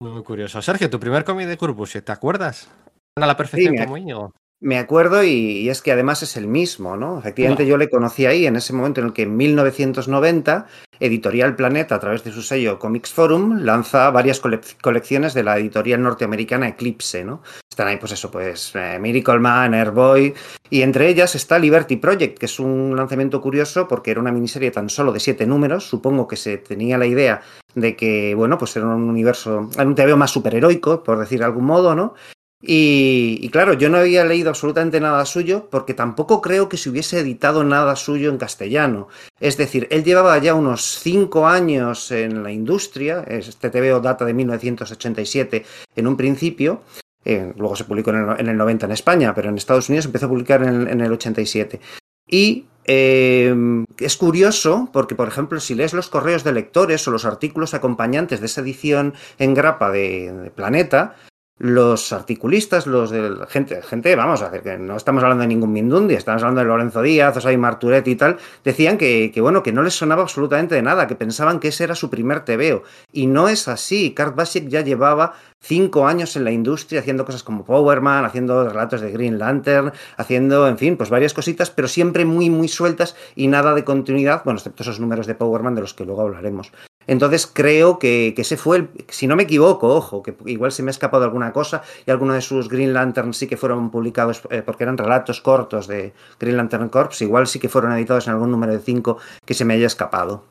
Muy 0.00 0.22
curioso. 0.22 0.60
Sergio, 0.62 0.90
tu 0.90 1.00
primer 1.00 1.24
cómic 1.24 1.46
de 1.46 1.56
Curbusiek, 1.56 2.04
¿te 2.04 2.12
acuerdas? 2.12 2.68
A 3.16 3.26
la 3.26 3.36
perfección 3.36 3.74
sí, 3.76 3.84
como 3.84 3.96
Íñigo. 3.96 4.32
Me 4.60 4.78
acuerdo 4.78 5.24
y, 5.24 5.28
y, 5.28 5.68
es 5.70 5.82
que 5.82 5.90
además 5.90 6.22
es 6.22 6.36
el 6.36 6.46
mismo, 6.46 6.96
¿no? 6.96 7.18
Efectivamente 7.18 7.64
no. 7.64 7.70
yo 7.70 7.76
le 7.76 7.90
conocí 7.90 8.26
ahí 8.26 8.46
en 8.46 8.54
ese 8.54 8.72
momento 8.72 9.00
en 9.00 9.08
el 9.08 9.12
que 9.12 9.22
en 9.22 9.36
1990 9.36 10.66
Editorial 11.00 11.56
Planeta, 11.56 11.96
a 11.96 12.00
través 12.00 12.22
de 12.22 12.30
su 12.30 12.42
sello 12.42 12.78
Comics 12.78 13.12
Forum, 13.12 13.58
lanza 13.58 14.08
varias 14.10 14.38
cole 14.38 14.60
colecciones 14.80 15.34
de 15.34 15.42
la 15.42 15.58
editorial 15.58 16.00
norteamericana 16.00 16.68
Eclipse, 16.68 17.24
¿no? 17.24 17.42
Están 17.72 17.88
ahí, 17.88 17.96
pues 17.96 18.12
eso, 18.12 18.30
pues 18.30 18.72
eh, 18.74 18.98
Miracle 19.00 19.38
Man, 19.38 19.72
Airboy, 19.72 20.34
y 20.68 20.82
entre 20.82 21.08
ellas 21.08 21.34
está 21.34 21.58
Liberty 21.58 21.96
Project, 21.96 22.36
que 22.36 22.44
es 22.44 22.60
un 22.60 22.94
lanzamiento 22.94 23.40
curioso 23.40 23.88
porque 23.88 24.10
era 24.10 24.20
una 24.20 24.30
miniserie 24.30 24.70
tan 24.70 24.90
solo 24.90 25.10
de 25.10 25.20
siete 25.20 25.46
números. 25.46 25.88
Supongo 25.88 26.28
que 26.28 26.36
se 26.36 26.58
tenía 26.58 26.98
la 26.98 27.06
idea 27.06 27.40
de 27.74 27.96
que, 27.96 28.34
bueno, 28.34 28.58
pues 28.58 28.76
era 28.76 28.84
un 28.84 29.08
universo, 29.08 29.70
era 29.74 29.86
un 29.86 29.94
TVO 29.94 30.18
más 30.18 30.30
superheroico, 30.30 31.02
por 31.02 31.18
decir 31.18 31.38
de 31.38 31.46
algún 31.46 31.64
modo, 31.64 31.94
¿no? 31.94 32.12
Y, 32.60 33.38
y, 33.40 33.48
claro, 33.48 33.72
yo 33.72 33.88
no 33.88 33.96
había 33.96 34.24
leído 34.26 34.50
absolutamente 34.50 35.00
nada 35.00 35.24
suyo 35.24 35.68
porque 35.70 35.94
tampoco 35.94 36.42
creo 36.42 36.68
que 36.68 36.76
se 36.76 36.90
hubiese 36.90 37.20
editado 37.20 37.64
nada 37.64 37.96
suyo 37.96 38.28
en 38.28 38.36
castellano. 38.36 39.08
Es 39.40 39.56
decir, 39.56 39.88
él 39.90 40.04
llevaba 40.04 40.36
ya 40.38 40.54
unos 40.54 41.00
cinco 41.00 41.48
años 41.48 42.12
en 42.12 42.42
la 42.42 42.52
industria, 42.52 43.24
este 43.26 43.70
TVO 43.70 44.00
data 44.00 44.26
de 44.26 44.34
1987 44.34 45.64
en 45.96 46.06
un 46.06 46.18
principio, 46.18 46.82
eh, 47.24 47.52
luego 47.56 47.76
se 47.76 47.84
publicó 47.84 48.10
en 48.10 48.28
el, 48.28 48.40
en 48.40 48.48
el, 48.48 48.56
90 48.56 48.86
en 48.86 48.92
España, 48.92 49.34
pero 49.34 49.48
en 49.48 49.56
Estados 49.56 49.88
Unidos 49.88 50.06
empezó 50.06 50.26
a 50.26 50.30
publicar 50.30 50.62
en 50.62 50.68
el, 50.68 50.88
en 50.88 51.00
el 51.00 51.12
87. 51.12 51.80
Y 52.26 52.66
eh, 52.84 53.54
es 53.98 54.16
curioso 54.16 54.88
porque, 54.92 55.14
por 55.14 55.28
ejemplo, 55.28 55.60
si 55.60 55.74
lees 55.74 55.92
los 55.92 56.08
correos 56.08 56.44
de 56.44 56.52
lectores 56.52 57.06
o 57.06 57.10
los 57.10 57.24
artículos 57.24 57.74
acompañantes 57.74 58.40
de 58.40 58.46
esa 58.46 58.60
edición 58.60 59.14
en 59.38 59.54
grapa 59.54 59.90
de, 59.90 60.50
Planeta, 60.54 61.14
los 61.58 62.12
articulistas, 62.12 62.88
los 62.88 63.10
de 63.10 63.36
gente, 63.48 63.82
gente, 63.82 64.16
vamos 64.16 64.42
a 64.42 64.48
ver, 64.48 64.62
que 64.62 64.78
no 64.78 64.96
estamos 64.96 65.22
hablando 65.22 65.42
de 65.42 65.48
ningún 65.48 65.72
Mindundi, 65.72 66.14
estamos 66.14 66.42
hablando 66.42 66.60
de 66.60 66.66
Lorenzo 66.66 67.02
Díaz, 67.02 67.36
Osay 67.36 67.56
Marturet 67.56 68.06
y 68.08 68.16
tal, 68.16 68.38
decían 68.64 68.98
que, 68.98 69.30
que, 69.32 69.40
bueno, 69.40 69.62
que 69.62 69.72
no 69.72 69.82
les 69.82 69.94
sonaba 69.94 70.22
absolutamente 70.22 70.74
de 70.74 70.82
nada, 70.82 71.06
que 71.06 71.14
pensaban 71.14 71.60
que 71.60 71.68
ese 71.68 71.84
era 71.84 71.94
su 71.94 72.10
primer 72.10 72.44
tebeo. 72.44 72.82
Y 73.12 73.26
no 73.26 73.48
es 73.48 73.68
así. 73.68 74.12
Kurt 74.16 74.34
Basic 74.34 74.68
ya 74.68 74.80
llevaba 74.80 75.34
cinco 75.62 76.06
años 76.06 76.36
en 76.36 76.44
la 76.44 76.50
industria 76.50 77.00
haciendo 77.00 77.24
cosas 77.24 77.42
como 77.42 77.64
Powerman, 77.64 78.24
haciendo 78.24 78.68
relatos 78.68 79.00
de 79.00 79.10
Green 79.10 79.38
Lantern, 79.38 79.92
haciendo, 80.16 80.68
en 80.68 80.76
fin, 80.76 80.96
pues 80.96 81.08
varias 81.08 81.32
cositas, 81.32 81.70
pero 81.70 81.88
siempre 81.88 82.24
muy, 82.24 82.50
muy 82.50 82.68
sueltas 82.68 83.16
y 83.34 83.46
nada 83.46 83.74
de 83.74 83.84
continuidad, 83.84 84.42
bueno, 84.44 84.58
excepto 84.58 84.82
esos 84.82 85.00
números 85.00 85.26
de 85.26 85.34
Powerman 85.34 85.74
de 85.74 85.80
los 85.80 85.94
que 85.94 86.04
luego 86.04 86.22
hablaremos. 86.22 86.72
Entonces 87.06 87.50
creo 87.52 87.98
que, 87.98 88.32
que, 88.36 88.42
ese 88.42 88.56
fue 88.56 88.76
el, 88.76 88.88
si 89.08 89.26
no 89.26 89.34
me 89.34 89.42
equivoco, 89.44 89.88
ojo, 89.88 90.22
que 90.22 90.36
igual 90.46 90.70
se 90.70 90.82
me 90.82 90.90
ha 90.90 90.92
escapado 90.92 91.24
alguna 91.24 91.52
cosa 91.52 91.82
y 92.06 92.10
algunos 92.10 92.36
de 92.36 92.42
sus 92.42 92.68
Green 92.68 92.92
Lantern 92.92 93.34
sí 93.34 93.48
que 93.48 93.56
fueron 93.56 93.90
publicados 93.90 94.42
eh, 94.50 94.62
porque 94.64 94.84
eran 94.84 94.96
relatos 94.96 95.40
cortos 95.40 95.86
de 95.88 96.12
Green 96.38 96.56
Lantern 96.56 96.88
Corps, 96.90 97.20
igual 97.22 97.46
sí 97.46 97.58
que 97.58 97.68
fueron 97.68 97.92
editados 97.92 98.28
en 98.28 98.34
algún 98.34 98.50
número 98.50 98.72
de 98.72 98.78
5 98.78 99.18
que 99.44 99.54
se 99.54 99.64
me 99.64 99.74
haya 99.74 99.86
escapado. 99.86 100.44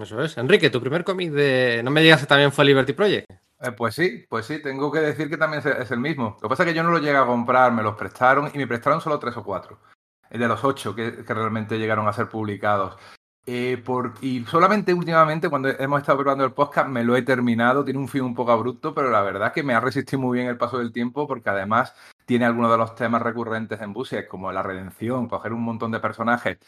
Eso 0.00 0.22
es. 0.22 0.38
Enrique, 0.38 0.70
tu 0.70 0.80
primer 0.80 1.04
cómic 1.04 1.30
de... 1.32 1.82
No 1.84 1.90
me 1.90 2.00
digas 2.00 2.20
que 2.20 2.26
también 2.26 2.50
fue 2.50 2.64
Liberty 2.64 2.94
Project. 2.94 3.26
Eh, 3.60 3.72
pues 3.72 3.94
sí, 3.94 4.24
pues 4.28 4.46
sí, 4.46 4.60
tengo 4.60 4.90
que 4.90 5.00
decir 5.00 5.30
que 5.30 5.36
también 5.36 5.62
es 5.66 5.90
el 5.90 6.00
mismo. 6.00 6.36
Lo 6.40 6.48
que 6.48 6.48
pasa 6.48 6.62
es 6.64 6.70
que 6.70 6.74
yo 6.74 6.82
no 6.82 6.90
lo 6.90 6.98
llegué 6.98 7.16
a 7.16 7.26
comprar, 7.26 7.72
me 7.72 7.82
los 7.82 7.94
prestaron 7.94 8.50
y 8.52 8.58
me 8.58 8.66
prestaron 8.66 9.00
solo 9.00 9.18
tres 9.18 9.36
o 9.36 9.44
cuatro. 9.44 9.78
De 10.30 10.48
los 10.48 10.64
ocho 10.64 10.94
que, 10.94 11.10
realmente 11.10 11.78
llegaron 11.78 12.08
a 12.08 12.12
ser 12.12 12.28
publicados. 12.28 12.96
Eh, 13.46 13.82
y 14.22 14.44
solamente 14.46 14.94
últimamente, 14.94 15.48
cuando 15.48 15.68
hemos 15.68 16.00
estado 16.00 16.18
probando 16.18 16.44
el 16.44 16.52
podcast, 16.52 16.88
me 16.88 17.04
lo 17.04 17.14
he 17.16 17.22
terminado. 17.22 17.84
Tiene 17.84 18.00
un 18.00 18.08
fin 18.08 18.22
un 18.22 18.34
poco 18.34 18.52
abrupto, 18.52 18.94
pero 18.94 19.10
la 19.10 19.22
verdad 19.22 19.52
que 19.52 19.62
me 19.62 19.74
ha 19.74 19.80
resistido 19.80 20.20
muy 20.20 20.38
bien 20.38 20.48
el 20.48 20.56
paso 20.56 20.78
del 20.78 20.92
tiempo, 20.92 21.28
porque 21.28 21.50
además 21.50 21.94
tiene 22.26 22.46
algunos 22.46 22.70
de 22.70 22.78
los 22.78 22.94
temas 22.94 23.22
recurrentes 23.22 23.80
en 23.80 23.92
Busiek, 23.92 24.28
como 24.28 24.50
la 24.50 24.62
redención, 24.62 25.28
coger 25.28 25.52
un 25.52 25.62
montón 25.62 25.92
de 25.92 26.00
personajes, 26.00 26.58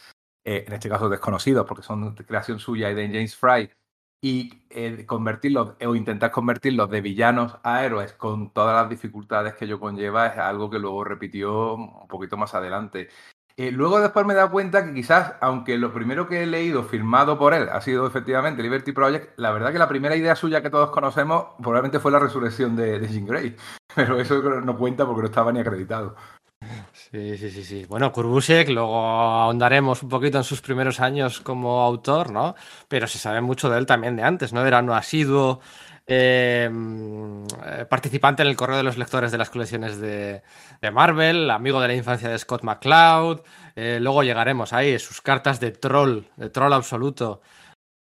eh, 0.45 0.65
en 0.67 0.73
este 0.73 0.89
caso 0.89 1.09
desconocidos, 1.09 1.67
porque 1.67 1.83
son 1.83 2.15
creación 2.15 2.59
suya 2.59 2.91
y 2.91 2.95
de 2.95 3.09
James 3.09 3.37
Fry, 3.37 3.71
y 4.21 4.63
eh, 4.71 5.05
convertirlos 5.07 5.75
o 5.85 5.95
intentar 5.95 6.31
convertirlos 6.31 6.91
de 6.91 7.01
villanos 7.01 7.57
a 7.63 7.85
héroes 7.85 8.13
con 8.13 8.51
todas 8.53 8.75
las 8.83 8.91
dificultades 8.91 9.55
que 9.55 9.67
ello 9.67 9.81
conlleva, 9.81 10.27
es 10.29 10.39
algo 10.39 10.71
que 10.71 10.79
luego 10.79 11.05
repitió 11.05 11.75
un 11.75 12.09
poquito 12.09 12.37
más 12.37 12.55
adelante. 12.55 13.09
Eh, 13.59 13.71
luego 13.73 14.01
después 14.01 14.27
me 14.27 14.35
he 14.35 14.37
dado 14.37 14.51
cuenta 14.51 14.85
que 14.85 14.93
quizás, 14.93 15.35
aunque 15.41 15.79
lo 15.79 15.91
primero 15.91 16.29
que 16.29 16.43
he 16.43 16.47
leído 16.47 16.85
firmado 16.85 17.39
por 17.39 17.55
él 17.55 17.71
ha 17.71 17.81
sido 17.81 18.07
efectivamente 18.07 18.63
Liberty 18.63 18.93
Project, 18.93 19.39
la 19.39 19.51
verdad 19.51 19.73
que 19.73 19.79
la 19.79 19.89
primera 19.89 20.15
idea 20.15 20.37
suya 20.37 20.61
que 20.61 20.69
todos 20.69 20.91
conocemos 20.91 21.47
probablemente 21.59 21.99
fue 21.99 22.13
la 22.13 22.19
resurrección 22.19 22.77
de, 22.77 22.99
de 22.99 23.09
Jean 23.09 23.27
Grey. 23.27 23.57
Pero 23.95 24.21
eso 24.21 24.43
no 24.61 24.77
cuenta 24.77 25.07
porque 25.07 25.23
no 25.23 25.29
estaba 25.29 25.53
ni 25.53 25.61
acreditado. 25.61 26.17
Sí, 27.17 27.39
sí, 27.39 27.51
sí, 27.51 27.65
sí. 27.65 27.85
Bueno, 27.87 28.13
Kurbusek, 28.13 28.69
luego 28.69 28.99
ahondaremos 28.99 30.03
un 30.03 30.11
poquito 30.11 30.37
en 30.37 30.45
sus 30.45 30.61
primeros 30.61 31.01
años 31.01 31.41
como 31.41 31.81
autor, 31.81 32.31
¿no? 32.31 32.55
Pero 32.89 33.07
se 33.07 33.17
sabe 33.17 33.41
mucho 33.41 33.71
de 33.71 33.79
él 33.79 33.87
también 33.87 34.17
de 34.17 34.23
antes, 34.23 34.53
¿no? 34.53 34.67
Era 34.67 34.81
un 34.81 34.91
asiduo 34.91 35.61
eh, 36.07 36.69
participante 37.89 38.43
en 38.43 38.49
el 38.49 38.57
correo 38.57 38.77
de 38.77 38.83
los 38.83 38.99
lectores 38.99 39.33
de 39.33 39.39
las 39.39 39.49
colecciones 39.49 39.99
de, 39.99 40.43
de 40.83 40.91
Marvel, 40.91 41.51
amigo 41.51 41.81
de 41.81 41.89
la 41.89 41.95
infancia 41.95 42.29
de 42.29 42.39
Scott 42.39 42.63
McCloud. 42.65 43.41
Eh, 43.77 43.99
luego 43.99 44.23
llegaremos 44.23 44.75
ahí, 44.75 44.99
sus 44.99 45.23
cartas 45.23 45.59
de 45.59 45.71
troll, 45.71 46.25
de 46.37 46.51
troll 46.51 46.75
absoluto 46.75 47.41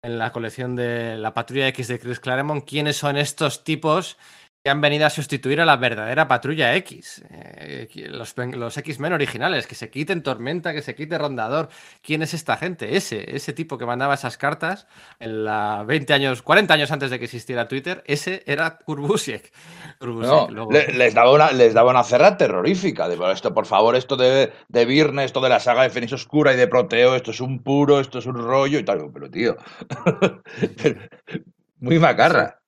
en 0.02 0.18
la 0.18 0.30
colección 0.30 0.76
de 0.76 1.16
la 1.16 1.34
Patrulla 1.34 1.66
X 1.68 1.88
de 1.88 1.98
Chris 1.98 2.20
Claremont. 2.20 2.64
¿Quiénes 2.64 2.96
son 2.96 3.16
estos 3.16 3.64
tipos 3.64 4.18
que 4.62 4.70
han 4.70 4.80
venido 4.82 5.06
a 5.06 5.10
sustituir 5.10 5.60
a 5.60 5.64
la 5.64 5.76
verdadera 5.78 6.28
patrulla 6.28 6.74
X, 6.76 7.24
eh, 7.30 7.88
los, 8.10 8.34
los 8.36 8.76
X-Men 8.76 9.14
originales, 9.14 9.66
que 9.66 9.74
se 9.74 9.88
quiten 9.88 10.22
Tormenta, 10.22 10.74
que 10.74 10.82
se 10.82 10.94
quite 10.94 11.16
Rondador. 11.16 11.70
¿Quién 12.02 12.22
es 12.22 12.34
esta 12.34 12.58
gente? 12.58 12.96
Ese, 12.96 13.34
ese 13.34 13.54
tipo 13.54 13.78
que 13.78 13.86
mandaba 13.86 14.14
esas 14.14 14.36
cartas 14.36 14.86
en 15.18 15.44
la 15.44 15.82
20 15.86 16.12
años, 16.12 16.42
40 16.42 16.74
años 16.74 16.90
antes 16.90 17.10
de 17.10 17.18
que 17.18 17.24
existiera 17.24 17.68
Twitter, 17.68 18.02
ese 18.06 18.42
era 18.46 18.76
Kurbusiek. 18.76 19.50
No, 20.00 20.48
luego... 20.50 20.70
le, 20.70 20.88
les, 20.88 21.14
daba 21.14 21.32
una, 21.32 21.52
les 21.52 21.72
daba 21.72 21.90
una 21.92 22.04
cerra 22.04 22.36
terrorífica. 22.36 23.08
De, 23.08 23.18
esto, 23.32 23.54
por 23.54 23.64
favor, 23.64 23.96
esto 23.96 24.16
de, 24.16 24.52
de 24.68 24.84
Virne, 24.84 25.24
esto 25.24 25.40
de 25.40 25.48
la 25.48 25.60
saga 25.60 25.84
de 25.84 25.90
Fenix 25.90 26.12
Oscura 26.12 26.52
y 26.52 26.56
de 26.56 26.68
Proteo, 26.68 27.14
esto 27.14 27.30
es 27.30 27.40
un 27.40 27.62
puro, 27.62 27.98
esto 27.98 28.18
es 28.18 28.26
un 28.26 28.36
rollo 28.36 28.78
y 28.78 28.84
tal. 28.84 29.10
Pero 29.10 29.30
tío, 29.30 29.56
muy 31.80 31.98
macarra. 31.98 32.59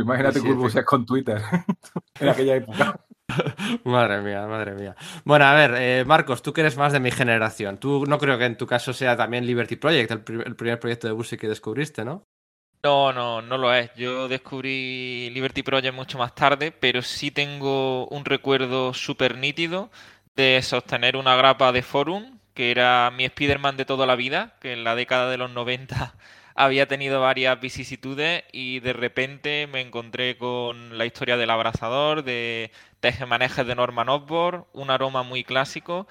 Imagínate 0.00 0.40
sí, 0.40 0.48
sí. 0.70 0.84
con 0.84 1.06
Twitter 1.06 1.40
en 2.20 2.28
aquella 2.28 2.56
época. 2.56 3.00
Madre 3.84 4.22
mía, 4.22 4.46
madre 4.46 4.74
mía. 4.74 4.96
Bueno, 5.24 5.44
a 5.44 5.54
ver, 5.54 5.74
eh, 5.76 6.04
Marcos, 6.06 6.42
tú 6.42 6.52
que 6.52 6.62
eres 6.62 6.76
más 6.76 6.92
de 6.92 7.00
mi 7.00 7.10
generación. 7.10 7.78
Tú 7.78 8.06
no 8.06 8.18
creo 8.18 8.38
que 8.38 8.46
en 8.46 8.56
tu 8.56 8.66
caso 8.66 8.92
sea 8.92 9.16
también 9.16 9.46
Liberty 9.46 9.76
Project, 9.76 10.10
el, 10.10 10.20
pr 10.22 10.46
el 10.46 10.56
primer 10.56 10.80
proyecto 10.80 11.06
de 11.06 11.12
Busi 11.12 11.36
que 11.36 11.48
descubriste, 11.48 12.04
¿no? 12.04 12.24
No, 12.82 13.12
no, 13.12 13.42
no 13.42 13.58
lo 13.58 13.74
es. 13.74 13.90
Yo 13.96 14.28
descubrí 14.28 15.30
Liberty 15.30 15.62
Project 15.62 15.94
mucho 15.94 16.16
más 16.16 16.34
tarde, 16.34 16.72
pero 16.72 17.02
sí 17.02 17.30
tengo 17.30 18.06
un 18.08 18.24
recuerdo 18.24 18.94
súper 18.94 19.36
nítido 19.36 19.90
de 20.36 20.62
sostener 20.62 21.16
una 21.16 21.34
grapa 21.36 21.72
de 21.72 21.82
forum, 21.82 22.38
que 22.54 22.70
era 22.70 23.10
mi 23.10 23.24
Spider-Man 23.24 23.76
de 23.76 23.84
toda 23.84 24.06
la 24.06 24.16
vida, 24.16 24.54
que 24.60 24.72
en 24.72 24.84
la 24.84 24.94
década 24.94 25.28
de 25.28 25.38
los 25.38 25.50
90 25.50 26.14
había 26.58 26.88
tenido 26.88 27.20
varias 27.20 27.60
vicisitudes 27.60 28.42
y 28.50 28.80
de 28.80 28.92
repente 28.92 29.68
me 29.68 29.80
encontré 29.80 30.36
con 30.36 30.98
la 30.98 31.06
historia 31.06 31.36
del 31.36 31.50
abrazador, 31.50 32.24
de 32.24 32.72
tejemanejes 32.98 33.64
de 33.64 33.76
Norman 33.76 34.08
Osborn, 34.08 34.64
un 34.72 34.90
aroma 34.90 35.22
muy 35.22 35.44
clásico. 35.44 36.08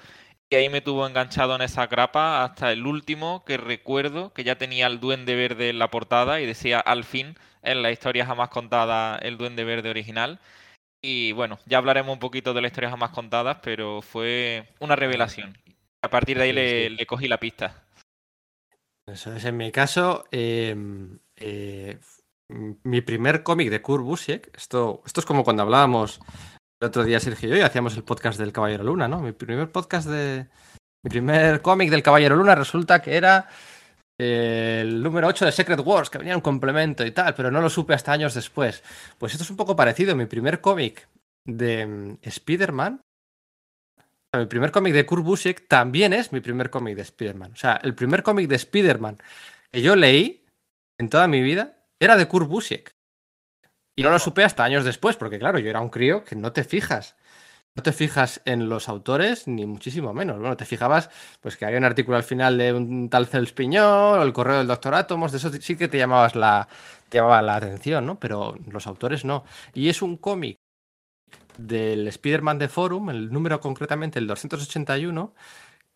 Y 0.48 0.56
ahí 0.56 0.70
me 0.70 0.80
tuvo 0.80 1.06
enganchado 1.06 1.54
en 1.54 1.60
esa 1.60 1.86
grapa 1.86 2.44
hasta 2.44 2.72
el 2.72 2.86
último 2.86 3.44
que 3.44 3.58
recuerdo 3.58 4.32
que 4.32 4.42
ya 4.42 4.56
tenía 4.56 4.86
el 4.86 5.00
duende 5.00 5.36
verde 5.36 5.68
en 5.68 5.78
la 5.78 5.90
portada 5.90 6.40
y 6.40 6.46
decía 6.46 6.80
al 6.80 7.04
fin 7.04 7.36
en 7.62 7.82
la 7.82 7.90
historia 7.90 8.24
jamás 8.24 8.48
contada 8.48 9.18
el 9.18 9.36
duende 9.36 9.64
verde 9.64 9.90
original. 9.90 10.40
Y 11.02 11.32
bueno, 11.32 11.58
ya 11.66 11.76
hablaremos 11.76 12.14
un 12.14 12.20
poquito 12.20 12.54
de 12.54 12.62
la 12.62 12.68
historia 12.68 12.88
jamás 12.88 13.10
contadas, 13.10 13.58
pero 13.62 14.00
fue 14.00 14.66
una 14.78 14.96
revelación. 14.96 15.58
A 16.00 16.08
partir 16.08 16.38
de 16.38 16.44
ahí 16.44 16.52
le, 16.54 16.88
le 16.88 17.06
cogí 17.06 17.28
la 17.28 17.38
pista. 17.38 17.87
Es, 19.12 19.26
en 19.26 19.56
mi 19.56 19.72
caso, 19.72 20.24
eh, 20.30 20.76
eh, 21.36 21.98
mi 22.82 23.00
primer 23.00 23.42
cómic 23.42 23.70
de 23.70 23.80
Kurt 23.80 24.04
Busiek, 24.04 24.50
esto, 24.56 25.02
esto 25.06 25.20
es 25.20 25.26
como 25.26 25.44
cuando 25.44 25.62
hablábamos 25.62 26.20
el 26.80 26.88
otro 26.88 27.04
día 27.04 27.18
Sergio 27.18 27.48
y 27.48 27.52
yo 27.52 27.58
y 27.58 27.62
hacíamos 27.62 27.96
el 27.96 28.04
podcast 28.04 28.38
del 28.38 28.52
Caballero 28.52 28.84
Luna, 28.84 29.08
¿no? 29.08 29.20
Mi 29.20 29.32
primer 29.32 29.70
podcast 29.70 30.08
de... 30.08 30.48
Mi 31.04 31.10
primer 31.10 31.62
cómic 31.62 31.90
del 31.90 32.02
Caballero 32.02 32.36
Luna 32.36 32.54
resulta 32.54 33.00
que 33.00 33.16
era 33.16 33.48
el 34.18 35.00
número 35.00 35.28
8 35.28 35.44
de 35.46 35.52
Secret 35.52 35.80
Wars, 35.84 36.10
que 36.10 36.18
venía 36.18 36.34
un 36.34 36.42
complemento 36.42 37.06
y 37.06 37.12
tal, 37.12 37.34
pero 37.34 37.50
no 37.50 37.60
lo 37.60 37.70
supe 37.70 37.94
hasta 37.94 38.12
años 38.12 38.34
después. 38.34 38.82
Pues 39.16 39.32
esto 39.32 39.44
es 39.44 39.50
un 39.50 39.56
poco 39.56 39.76
parecido. 39.76 40.16
Mi 40.16 40.26
primer 40.26 40.60
cómic 40.60 41.08
de 41.46 41.86
um, 41.86 42.16
Spider-Man 42.20 43.00
mi 44.36 44.46
primer 44.46 44.70
cómic 44.70 44.92
de 44.92 45.06
Kurt 45.06 45.24
Busiek 45.24 45.68
también 45.68 46.12
es 46.12 46.32
mi 46.32 46.40
primer 46.40 46.70
cómic 46.70 46.96
de 46.96 47.02
Spider-Man. 47.02 47.52
O 47.52 47.56
sea, 47.56 47.80
el 47.82 47.94
primer 47.94 48.22
cómic 48.22 48.48
de 48.48 48.56
Spider-Man 48.56 49.18
que 49.70 49.82
yo 49.82 49.96
leí 49.96 50.44
en 50.98 51.08
toda 51.08 51.28
mi 51.28 51.42
vida 51.42 51.86
era 51.98 52.16
de 52.16 52.28
Kurt 52.28 52.48
Busiek. 52.48 52.94
Y 53.96 54.02
no 54.02 54.10
lo 54.10 54.18
supe 54.18 54.44
hasta 54.44 54.64
años 54.64 54.84
después, 54.84 55.16
porque 55.16 55.38
claro, 55.38 55.58
yo 55.58 55.70
era 55.70 55.80
un 55.80 55.90
crío 55.90 56.24
que 56.24 56.36
no 56.36 56.52
te 56.52 56.62
fijas. 56.62 57.16
No 57.74 57.82
te 57.82 57.92
fijas 57.92 58.42
en 58.44 58.68
los 58.68 58.88
autores, 58.88 59.46
ni 59.48 59.66
muchísimo 59.66 60.12
menos. 60.12 60.38
Bueno, 60.38 60.56
te 60.56 60.64
fijabas, 60.64 61.10
pues 61.40 61.56
que 61.56 61.64
había 61.64 61.78
un 61.78 61.84
artículo 61.84 62.16
al 62.16 62.22
final 62.24 62.58
de 62.58 62.72
un 62.72 63.08
tal 63.08 63.26
Cels 63.26 63.54
o 63.58 64.22
el 64.22 64.32
correo 64.32 64.58
del 64.58 64.66
doctor 64.66 64.94
Átomos, 64.94 65.32
de 65.32 65.38
eso 65.38 65.50
sí 65.52 65.76
que 65.76 65.88
te 65.88 65.98
llamabas 65.98 66.34
la, 66.36 66.68
te 67.08 67.18
llamaba 67.18 67.42
la 67.42 67.56
atención, 67.56 68.06
¿no? 68.06 68.18
Pero 68.20 68.56
los 68.70 68.86
autores 68.86 69.24
no. 69.24 69.44
Y 69.74 69.88
es 69.88 70.02
un 70.02 70.16
cómic 70.16 70.58
del 71.58 72.08
Spider-Man 72.08 72.58
de 72.58 72.68
Forum, 72.68 73.10
el 73.10 73.30
número 73.30 73.60
concretamente 73.60 74.18
el 74.18 74.26
281, 74.26 75.34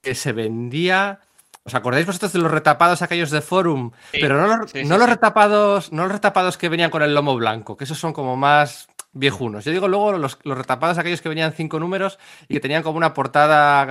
que 0.02 0.14
se 0.14 0.32
vendía. 0.32 1.20
¿Os 1.64 1.74
acordáis 1.74 2.06
vosotros 2.06 2.32
de 2.32 2.40
los 2.40 2.50
retapados 2.50 3.02
aquellos 3.02 3.30
de 3.30 3.40
Forum? 3.40 3.92
Sí, 4.10 4.18
Pero 4.20 4.40
no, 4.40 4.56
los, 4.56 4.70
sí, 4.72 4.82
no 4.84 4.94
sí, 4.94 5.00
los 5.00 5.08
retapados, 5.08 5.92
no 5.92 6.02
los 6.02 6.12
retapados 6.12 6.58
que 6.58 6.68
venían 6.68 6.90
con 6.90 7.02
el 7.02 7.14
lomo 7.14 7.36
blanco, 7.36 7.76
que 7.76 7.84
esos 7.84 7.98
son 7.98 8.12
como 8.12 8.36
más 8.36 8.88
viejunos. 9.12 9.64
Yo 9.64 9.72
digo 9.72 9.88
luego 9.88 10.12
los, 10.12 10.38
los, 10.42 10.58
retapados 10.58 10.98
aquellos 10.98 11.22
que 11.22 11.28
venían 11.28 11.52
cinco 11.52 11.78
números 11.78 12.18
y 12.48 12.54
que 12.54 12.60
tenían 12.60 12.82
como 12.82 12.96
una 12.96 13.14
portada, 13.14 13.86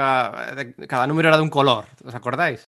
cada 0.88 1.08
número 1.08 1.30
era 1.30 1.38
de 1.38 1.44
un 1.44 1.50
color. 1.50 1.86
¿Os 2.04 2.14
acordáis? 2.14 2.68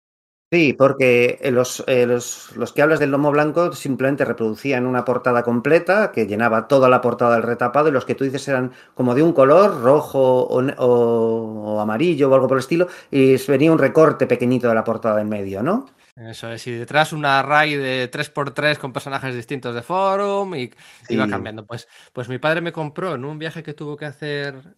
Sí, 0.52 0.72
porque 0.72 1.38
los, 1.52 1.84
eh, 1.86 2.06
los, 2.06 2.56
los, 2.56 2.72
que 2.72 2.82
hablas 2.82 2.98
del 2.98 3.12
lomo 3.12 3.30
blanco 3.30 3.72
simplemente 3.72 4.24
reproducían 4.24 4.84
una 4.84 5.04
portada 5.04 5.44
completa 5.44 6.10
que 6.10 6.26
llenaba 6.26 6.66
toda 6.66 6.88
la 6.88 7.00
portada 7.00 7.34
del 7.34 7.44
retapado 7.44 7.88
y 7.88 7.92
los 7.92 8.04
que 8.04 8.16
tú 8.16 8.24
dices 8.24 8.48
eran 8.48 8.72
como 8.94 9.14
de 9.14 9.22
un 9.22 9.32
color, 9.32 9.80
rojo 9.80 10.18
o, 10.18 10.60
o, 10.60 11.74
o 11.76 11.80
amarillo 11.80 12.28
o 12.28 12.34
algo 12.34 12.48
por 12.48 12.56
el 12.56 12.62
estilo, 12.62 12.88
y 13.12 13.36
venía 13.46 13.70
un 13.70 13.78
recorte 13.78 14.26
pequeñito 14.26 14.68
de 14.68 14.74
la 14.74 14.82
portada 14.82 15.20
en 15.20 15.28
medio, 15.28 15.62
¿no? 15.62 15.86
Eso 16.16 16.50
es, 16.50 16.66
y 16.66 16.72
detrás 16.72 17.12
un 17.12 17.24
array 17.24 17.76
de 17.76 18.10
3x3 18.10 18.76
con 18.78 18.92
personajes 18.92 19.32
distintos 19.34 19.72
de 19.72 19.82
forum 19.82 20.56
y 20.56 20.66
sí. 21.06 21.14
iba 21.14 21.28
cambiando. 21.28 21.64
Pues, 21.64 21.86
pues 22.12 22.28
mi 22.28 22.38
padre 22.38 22.60
me 22.60 22.72
compró 22.72 23.14
en 23.14 23.24
un 23.24 23.38
viaje 23.38 23.62
que 23.62 23.72
tuvo 23.72 23.96
que 23.96 24.06
hacer 24.06 24.76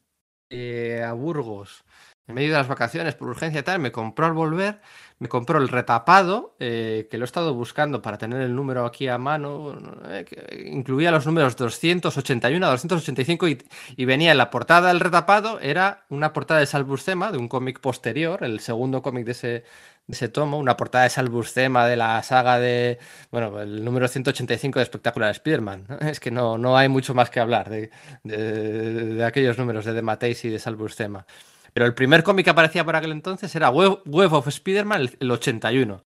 eh, 0.50 1.02
a 1.02 1.14
Burgos 1.14 1.82
en 2.26 2.34
medio 2.34 2.50
de 2.50 2.58
las 2.58 2.68
vacaciones 2.68 3.14
por 3.14 3.28
urgencia 3.28 3.60
y 3.60 3.62
tal, 3.62 3.80
me 3.80 3.92
compró 3.92 4.26
al 4.26 4.32
volver, 4.32 4.80
me 5.22 5.28
compró 5.28 5.60
el 5.60 5.68
retapado, 5.68 6.56
eh, 6.58 7.06
que 7.08 7.16
lo 7.16 7.22
he 7.24 7.26
estado 7.26 7.54
buscando 7.54 8.02
para 8.02 8.18
tener 8.18 8.42
el 8.42 8.56
número 8.56 8.84
aquí 8.84 9.06
a 9.06 9.18
mano, 9.18 9.78
eh, 10.08 10.24
incluía 10.66 11.12
los 11.12 11.24
números 11.26 11.54
281 11.54 12.66
a 12.66 12.70
285 12.70 13.46
y, 13.46 13.62
y, 13.96 14.04
venía 14.04 14.32
en 14.32 14.38
la 14.38 14.50
portada 14.50 14.88
del 14.88 14.98
retapado, 14.98 15.60
era 15.60 16.06
una 16.08 16.32
portada 16.32 16.58
de 16.58 16.66
Salbuscema, 16.66 17.30
de 17.30 17.38
un 17.38 17.46
cómic 17.46 17.78
posterior, 17.78 18.42
el 18.42 18.58
segundo 18.58 19.00
cómic 19.00 19.24
de 19.24 19.30
ese, 19.30 19.48
de 19.48 19.64
ese 20.08 20.28
tomo, 20.28 20.58
una 20.58 20.76
portada 20.76 21.04
de 21.04 21.10
Salbuscema 21.10 21.86
de 21.86 21.96
la 21.96 22.20
saga 22.24 22.58
de, 22.58 22.98
bueno, 23.30 23.60
el 23.60 23.84
número 23.84 24.08
185 24.08 24.80
de 24.80 24.82
Espectacular 24.82 25.30
Spider-Man. 25.30 25.86
Es 26.00 26.18
que 26.18 26.32
no, 26.32 26.58
no 26.58 26.76
hay 26.76 26.88
mucho 26.88 27.14
más 27.14 27.30
que 27.30 27.38
hablar 27.38 27.70
de, 27.70 27.90
de, 28.24 29.24
aquellos 29.24 29.56
números 29.56 29.84
de 29.84 29.92
Demateis 29.92 30.44
y 30.44 30.48
de 30.50 30.58
Salbuscema. 30.58 31.26
Pero 31.72 31.86
el 31.86 31.94
primer 31.94 32.22
cómic 32.22 32.44
que 32.44 32.50
aparecía 32.50 32.84
por 32.84 32.96
aquel 32.96 33.12
entonces 33.12 33.54
era 33.54 33.70
Web, 33.70 34.32
of 34.32 34.48
Spider-Man, 34.48 35.00
el, 35.00 35.16
el, 35.20 35.30
81. 35.30 36.02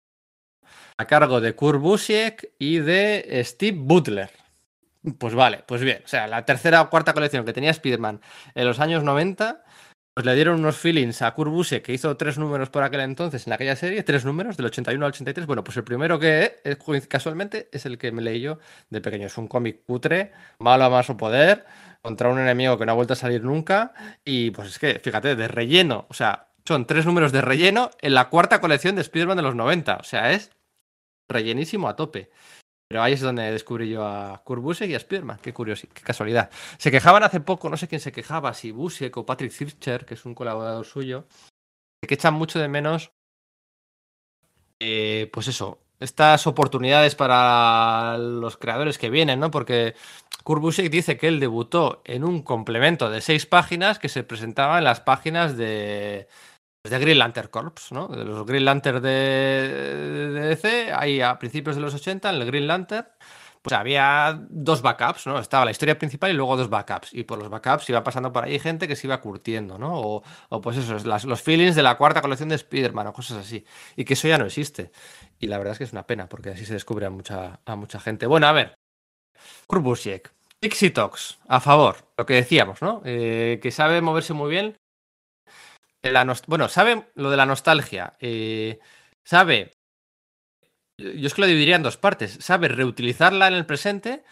A 0.99 1.05
cargo 1.07 1.41
de 1.41 1.55
Kurt 1.55 1.81
Busiek 1.81 2.53
y 2.59 2.79
de 2.79 3.43
Steve 3.45 3.77
Butler. 3.79 4.31
Pues 5.19 5.35
vale, 5.35 5.63
pues 5.67 5.83
bien. 5.83 6.03
O 6.05 6.09
sea, 6.09 6.27
la 6.27 6.45
tercera 6.45 6.83
o 6.83 6.91
cuarta 6.91 7.13
colección 7.13 7.45
que 7.45 7.53
tenía 7.53 7.71
Spider-Man 7.71 8.21
en 8.55 8.67
los 8.67 8.81
años 8.81 9.05
90, 9.05 9.63
pues 10.15 10.25
le 10.25 10.35
dieron 10.35 10.61
unos 10.61 10.77
feelings 10.77 11.21
a 11.23 11.33
Kurt 11.35 11.51
Busiek, 11.51 11.85
que 11.85 11.93
hizo 11.93 12.17
tres 12.17 12.39
números 12.39 12.71
por 12.71 12.83
aquel 12.83 13.01
entonces 13.01 13.47
en 13.47 13.53
aquella 13.53 13.77
serie, 13.77 14.03
tres 14.03 14.25
números, 14.25 14.57
del 14.57 14.67
81 14.67 15.05
al 15.05 15.11
83. 15.11 15.47
Bueno, 15.47 15.63
pues 15.63 15.77
el 15.77 15.85
primero 15.85 16.19
que 16.19 16.57
casualmente 17.09 17.69
es 17.73 17.87
el 17.87 17.99
que 17.99 18.11
me 18.13 18.23
leí 18.23 18.41
yo 18.41 18.59
de 18.89 19.01
pequeño. 19.01 19.27
Es 19.27 19.37
un 19.37 19.47
cómic 19.47 19.83
putre, 19.85 20.33
malo 20.59 20.85
a 20.85 20.91
más 20.91 21.11
o 21.11 21.17
poder 21.17 21.67
contra 22.07 22.29
un 22.29 22.39
enemigo 22.39 22.79
que 22.79 22.87
no 22.87 22.93
ha 22.93 22.95
vuelto 22.95 23.15
a 23.15 23.17
salir 23.17 23.43
nunca. 23.43 23.93
Y 24.25 24.53
pues 24.53 24.69
es 24.69 24.79
que, 24.79 25.01
fíjate, 25.01 25.35
de 25.35 25.49
relleno. 25.49 26.07
O 26.09 26.15
sea, 26.15 26.53
son 26.65 26.87
tres 26.87 27.05
números 27.05 27.33
de 27.33 27.41
relleno 27.41 27.91
en 28.01 28.15
la 28.15 28.29
cuarta 28.29 28.61
colección 28.61 28.95
de 28.95 29.03
Spider-Man 29.03 29.39
de 29.39 29.43
los 29.43 29.57
90. 29.57 29.97
O 29.97 30.05
sea, 30.05 30.31
es 30.31 30.53
rellenísimo 31.29 31.89
a 31.89 31.97
tope. 31.97 32.31
Pero 32.89 33.03
ahí 33.03 33.15
es 33.15 33.21
donde 33.21 33.51
descubrí 33.51 33.89
yo 33.89 34.07
a 34.07 34.41
Kurt 34.45 34.63
Busiek 34.63 34.89
y 34.89 34.95
a 34.95 34.99
Spider-Man. 34.99 35.41
Qué 35.43 35.53
curioso, 35.53 35.89
qué 35.93 36.03
casualidad. 36.03 36.49
Se 36.79 36.93
quejaban 36.93 37.25
hace 37.25 37.41
poco, 37.41 37.69
no 37.69 37.77
sé 37.77 37.89
quién 37.89 38.01
se 38.01 38.13
quejaba, 38.13 38.55
si 38.55 38.71
Busiek 38.71 39.17
o 39.17 39.27
Patrick 39.27 39.51
Zircher, 39.51 40.07
que 40.07 40.15
es 40.15 40.25
un 40.25 40.37
colaborador 40.37 40.87
suyo, 40.87 41.27
que 42.07 42.15
echan 42.15 42.35
mucho 42.35 42.61
de 42.61 42.69
menos, 42.69 43.11
eh, 44.79 45.29
pues 45.33 45.49
eso, 45.49 45.81
estas 45.99 46.47
oportunidades 46.47 47.15
para 47.15 48.17
los 48.19 48.57
creadores 48.57 48.99
que 48.99 49.11
vienen, 49.11 49.41
¿no? 49.41 49.51
Porque 49.51 49.97
Kurt 50.47 50.63
dice 50.63 51.17
que 51.17 51.27
él 51.27 51.41
debutó 51.41 52.03
en 52.05 52.23
un 52.23 52.43
complemento 52.43 53.11
de 53.11 53.21
seis 53.21 53.47
páginas 53.47 53.99
que 53.99 54.09
se 54.09 54.23
presentaba 54.23 54.79
en 54.79 54.85
las 54.85 55.01
páginas 55.01 55.57
de, 55.57 56.29
de 56.85 56.99
Green 57.01 57.19
Lantern 57.19 57.49
Corps, 57.49 57.91
¿no? 57.91 58.07
De 58.07 58.25
los 58.25 58.47
Green 58.47 58.65
Lantern 58.65 59.03
de, 59.03 59.09
de 59.09 60.41
DC, 60.41 60.93
ahí 60.93 61.21
a 61.21 61.37
principios 61.41 61.75
de 61.75 61.83
los 61.83 61.95
80, 61.95 62.31
en 62.31 62.37
el 62.37 62.47
Green 62.47 62.69
Lantern, 62.69 63.09
pues 63.61 63.75
había 63.75 64.41
dos 64.49 64.83
backups, 64.83 65.27
¿no? 65.27 65.41
Estaba 65.41 65.65
la 65.65 65.73
historia 65.73 65.99
principal 65.99 66.31
y 66.31 66.35
luego 66.35 66.57
dos 66.57 66.71
backups. 66.71 67.13
Y 67.13 67.25
por 67.25 67.41
los 67.41 67.49
backups 67.51 67.91
iba 67.91 68.05
pasando 68.05 68.33
por 68.33 68.45
ahí 68.45 68.61
gente 68.61 68.87
que 68.87 68.95
se 68.95 69.09
iba 69.09 69.21
curtiendo, 69.21 69.79
¿no? 69.79 70.23
O, 70.49 70.61
pues 70.61 70.77
eso, 70.77 70.97
los 71.27 71.43
feelings 71.43 71.75
de 71.75 71.83
la 71.83 71.97
cuarta 71.97 72.23
colección 72.23 72.51
de 72.51 72.55
Spider-Man 72.55 73.09
o 73.09 73.13
cosas 73.13 73.39
así. 73.39 73.65
Y 73.97 74.05
que 74.05 74.15
eso 74.15 74.29
ya 74.29 74.39
no 74.39 74.47
existe. 74.47 74.93
Y 75.41 75.49
la 75.49 75.59
verdad 75.59 75.73
es 75.73 75.79
que 75.79 75.85
es 75.85 75.93
una 75.93 76.07
pena, 76.07 76.29
porque 76.29 76.51
así 76.51 76.65
se 76.65 76.75
descubre 76.75 77.07
a 77.07 77.11
mucha, 77.11 77.59
a 77.67 77.75
mucha 77.75 77.99
gente. 77.99 78.27
Bueno, 78.27 78.47
a 78.47 78.53
ver. 78.53 78.86
Kurbusiek. 79.67 80.31
Pixie 80.61 80.91
Talks, 80.91 81.39
a 81.49 81.61
favor. 81.61 81.97
Lo 82.17 82.27
que 82.27 82.35
decíamos, 82.35 82.83
¿no? 82.83 83.03
Eh, 83.05 83.59
que 83.63 83.71
sabe 83.71 84.01
moverse 84.01 84.33
muy 84.33 84.51
bien. 84.51 84.77
La 86.03 86.25
bueno, 86.47 86.69
sabe 86.69 87.09
lo 87.15 87.31
de 87.31 87.37
la 87.37 87.47
nostalgia. 87.47 88.15
Eh, 88.21 88.79
sabe 89.27 89.77
yo 90.99 91.27
es 91.27 91.35
que 91.35 91.43
lo 91.43 91.47
dividiría 91.47 91.77
en 91.77 91.83
dos 91.83 91.97
partes. 91.97 92.39
Sabe 92.41 92.69
reutilizarla 92.69 93.49
en 93.49 93.55
el 93.55 93.67
presente, 93.67 94.25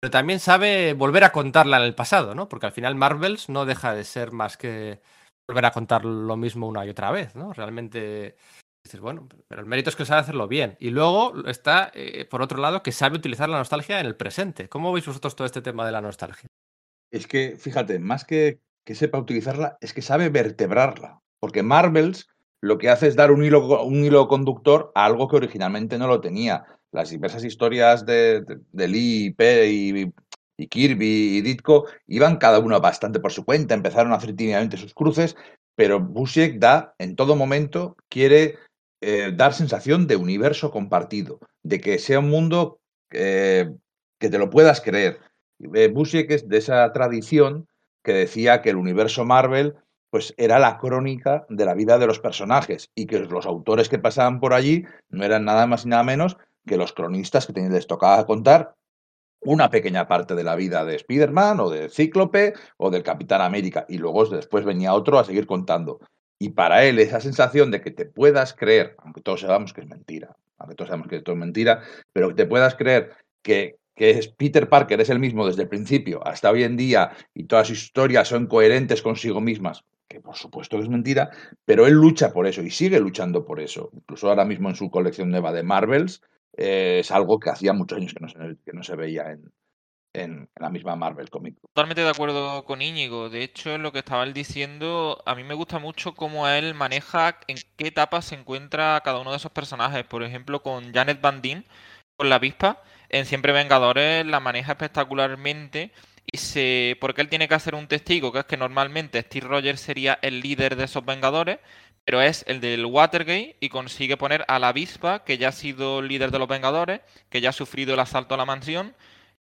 pero 0.00 0.10
también 0.10 0.40
sabe 0.40 0.94
volver 0.94 1.24
a 1.24 1.32
contarla 1.32 1.78
en 1.78 1.84
el 1.84 1.94
pasado, 1.94 2.34
¿no? 2.34 2.48
Porque 2.48 2.66
al 2.66 2.72
final 2.72 2.94
Marvels 2.94 3.48
no 3.48 3.64
deja 3.64 3.94
de 3.94 4.04
ser 4.04 4.32
más 4.32 4.56
que 4.56 5.00
volver 5.48 5.66
a 5.66 5.72
contar 5.72 6.04
lo 6.04 6.36
mismo 6.36 6.68
una 6.68 6.86
y 6.86 6.90
otra 6.90 7.10
vez, 7.10 7.34
¿no? 7.34 7.52
Realmente 7.52 8.36
dices, 8.82 9.00
bueno, 9.00 9.28
pero 9.48 9.62
el 9.62 9.66
mérito 9.66 9.90
es 9.90 9.96
que 9.96 10.04
sabe 10.04 10.20
hacerlo 10.20 10.48
bien. 10.48 10.76
Y 10.80 10.90
luego 10.90 11.46
está, 11.46 11.90
eh, 11.94 12.24
por 12.24 12.42
otro 12.42 12.60
lado, 12.60 12.82
que 12.82 12.92
sabe 12.92 13.16
utilizar 13.16 13.48
la 13.48 13.58
nostalgia 13.58 14.00
en 14.00 14.06
el 14.06 14.16
presente. 14.16 14.68
¿Cómo 14.68 14.92
veis 14.92 15.06
vosotros 15.06 15.36
todo 15.36 15.46
este 15.46 15.62
tema 15.62 15.86
de 15.86 15.92
la 15.92 16.00
nostalgia? 16.00 16.48
Es 17.10 17.26
que, 17.26 17.56
fíjate, 17.56 17.98
más 17.98 18.24
que 18.24 18.60
que 18.84 18.94
sepa 18.94 19.18
utilizarla, 19.18 19.78
es 19.80 19.92
que 19.92 20.02
sabe 20.02 20.28
vertebrarla. 20.28 21.20
Porque 21.40 21.62
Marvels 21.62 22.28
lo 22.60 22.78
que 22.78 22.90
hace 22.90 23.08
es 23.08 23.16
dar 23.16 23.32
un 23.32 23.44
hilo, 23.44 23.84
un 23.84 24.04
hilo 24.04 24.28
conductor 24.28 24.92
a 24.94 25.04
algo 25.04 25.28
que 25.28 25.36
originalmente 25.36 25.98
no 25.98 26.06
lo 26.06 26.20
tenía. 26.20 26.64
Las 26.92 27.10
diversas 27.10 27.44
historias 27.44 28.06
de, 28.06 28.44
Lee, 28.72 29.34
P 29.36 29.68
y, 29.68 30.12
Kirby 30.68 31.38
y 31.38 31.40
Ditko 31.40 31.86
iban 32.06 32.36
cada 32.36 32.60
uno 32.60 32.80
bastante 32.80 33.18
por 33.18 33.32
su 33.32 33.44
cuenta, 33.44 33.74
empezaron 33.74 34.12
a 34.12 34.16
hacer 34.16 34.36
tímidamente 34.36 34.76
sus 34.76 34.94
cruces, 34.94 35.34
pero 35.74 35.98
Busiek 35.98 36.58
da, 36.60 36.94
en 36.98 37.16
todo 37.16 37.34
momento, 37.34 37.96
quiere 38.08 38.58
eh, 39.02 39.32
dar 39.34 39.52
sensación 39.52 40.06
de 40.06 40.14
universo 40.14 40.70
compartido, 40.70 41.40
de 41.64 41.80
que 41.80 41.98
sea 41.98 42.20
un 42.20 42.30
mundo 42.30 42.78
eh, 43.10 43.68
que 44.20 44.30
te 44.30 44.38
lo 44.38 44.48
puedas 44.48 44.80
creer. 44.80 45.18
Eh, 45.74 45.88
Busiek 45.88 46.30
es 46.30 46.48
de 46.48 46.58
esa 46.58 46.90
tradición 46.92 47.66
que 48.04 48.12
decía 48.12 48.62
que 48.62 48.70
el 48.70 48.76
universo 48.76 49.24
Marvel 49.24 49.74
pues 50.10 50.34
era 50.36 50.60
la 50.60 50.78
crónica 50.78 51.46
de 51.48 51.64
la 51.64 51.74
vida 51.74 51.98
de 51.98 52.06
los 52.06 52.20
personajes 52.20 52.90
y 52.94 53.06
que 53.06 53.18
los 53.18 53.44
autores 53.44 53.88
que 53.88 53.98
pasaban 53.98 54.38
por 54.38 54.54
allí 54.54 54.84
no 55.08 55.24
eran 55.24 55.44
nada 55.44 55.66
más 55.66 55.84
y 55.84 55.88
nada 55.88 56.04
menos 56.04 56.36
que 56.64 56.76
los 56.76 56.92
cronistas 56.92 57.46
que 57.46 57.52
les 57.54 57.86
tocaba 57.88 58.24
contar 58.24 58.76
una 59.40 59.68
pequeña 59.68 60.06
parte 60.06 60.36
de 60.36 60.44
la 60.44 60.54
vida 60.54 60.84
de 60.84 60.94
Spider-Man 60.96 61.58
o 61.58 61.70
de 61.70 61.88
Cíclope 61.88 62.54
o 62.76 62.90
del 62.90 63.02
Capitán 63.02 63.40
América 63.40 63.84
y 63.88 63.98
luego 63.98 64.26
después 64.26 64.64
venía 64.64 64.94
otro 64.94 65.18
a 65.18 65.24
seguir 65.24 65.46
contando. 65.46 65.98
Y 66.42 66.50
para 66.50 66.84
él 66.84 66.98
esa 66.98 67.20
sensación 67.20 67.70
de 67.70 67.80
que 67.80 67.92
te 67.92 68.04
puedas 68.04 68.52
creer, 68.52 68.96
aunque 68.98 69.20
todos 69.20 69.42
sabemos 69.42 69.72
que 69.72 69.80
es 69.80 69.86
mentira, 69.86 70.34
aunque 70.58 70.74
todos 70.74 70.88
sabemos 70.88 71.06
que 71.06 71.18
esto 71.18 71.30
es 71.30 71.38
mentira, 71.38 71.82
pero 72.12 72.30
que 72.30 72.34
te 72.34 72.46
puedas 72.46 72.74
creer 72.74 73.12
que, 73.42 73.76
que 73.94 74.10
es 74.10 74.26
Peter 74.26 74.68
Parker 74.68 75.00
es 75.00 75.08
el 75.10 75.20
mismo 75.20 75.46
desde 75.46 75.62
el 75.62 75.68
principio 75.68 76.20
hasta 76.26 76.50
hoy 76.50 76.64
en 76.64 76.76
día 76.76 77.12
y 77.32 77.44
todas 77.44 77.68
sus 77.68 77.84
historias 77.84 78.26
son 78.26 78.48
coherentes 78.48 79.02
consigo 79.02 79.40
mismas, 79.40 79.84
que 80.08 80.18
por 80.18 80.34
supuesto 80.34 80.78
que 80.78 80.82
es 80.82 80.88
mentira, 80.88 81.30
pero 81.64 81.86
él 81.86 81.94
lucha 81.94 82.32
por 82.32 82.48
eso 82.48 82.60
y 82.60 82.70
sigue 82.72 82.98
luchando 82.98 83.44
por 83.44 83.60
eso. 83.60 83.90
Incluso 83.92 84.28
ahora 84.28 84.44
mismo 84.44 84.68
en 84.68 84.74
su 84.74 84.90
colección 84.90 85.30
nueva 85.30 85.52
de 85.52 85.62
Marvels 85.62 86.22
eh, 86.56 86.98
es 87.02 87.12
algo 87.12 87.38
que 87.38 87.50
hacía 87.50 87.72
muchos 87.72 87.98
años 87.98 88.14
que 88.14 88.20
no 88.20 88.28
se, 88.28 88.56
que 88.64 88.72
no 88.72 88.82
se 88.82 88.96
veía 88.96 89.30
en, 89.30 89.52
en, 90.12 90.48
la 90.56 90.70
misma 90.70 90.96
Marvel 90.96 91.30
Comic. 91.30 91.56
Totalmente 91.60 92.02
de 92.02 92.10
acuerdo 92.10 92.64
con 92.64 92.82
Íñigo. 92.82 93.30
De 93.30 93.42
hecho, 93.42 93.78
lo 93.78 93.92
que 93.92 94.00
estaba 94.00 94.24
él 94.24 94.32
diciendo, 94.32 95.22
a 95.26 95.34
mí 95.34 95.44
me 95.44 95.54
gusta 95.54 95.78
mucho 95.78 96.14
cómo 96.14 96.48
él 96.48 96.74
maneja 96.74 97.38
en 97.48 97.56
qué 97.76 97.88
etapa 97.88 98.22
se 98.22 98.34
encuentra 98.34 99.00
cada 99.04 99.20
uno 99.20 99.30
de 99.30 99.36
esos 99.38 99.52
personajes. 99.52 100.04
Por 100.04 100.22
ejemplo, 100.22 100.62
con 100.62 100.92
Janet 100.92 101.20
Van 101.20 101.42
Dyne, 101.42 101.64
con 102.16 102.28
la 102.28 102.36
avispa, 102.36 102.82
en 103.08 103.26
Siempre 103.26 103.52
Vengadores 103.52 104.26
la 104.26 104.40
maneja 104.40 104.72
espectacularmente 104.72 105.92
y 106.30 106.38
se, 106.38 106.96
porque 107.00 107.20
él 107.20 107.28
tiene 107.28 107.48
que 107.48 107.54
hacer 107.54 107.74
un 107.74 107.88
testigo, 107.88 108.32
que 108.32 108.40
es 108.40 108.44
que 108.44 108.56
normalmente 108.56 109.20
Steve 109.20 109.46
Rogers 109.46 109.80
sería 109.80 110.18
el 110.22 110.40
líder 110.40 110.76
de 110.76 110.84
esos 110.84 111.04
Vengadores, 111.04 111.58
pero 112.04 112.20
es 112.22 112.44
el 112.48 112.60
del 112.60 112.86
Watergate 112.86 113.56
y 113.60 113.68
consigue 113.68 114.16
poner 114.16 114.44
a 114.48 114.58
la 114.58 114.68
avispa, 114.68 115.24
que 115.24 115.38
ya 115.38 115.48
ha 115.48 115.52
sido 115.52 116.02
líder 116.02 116.30
de 116.30 116.38
los 116.38 116.48
Vengadores, 116.48 117.00
que 117.28 117.40
ya 117.40 117.50
ha 117.50 117.52
sufrido 117.52 117.94
el 117.94 118.00
asalto 118.00 118.34
a 118.34 118.38
la 118.38 118.44
mansión, 118.44 118.94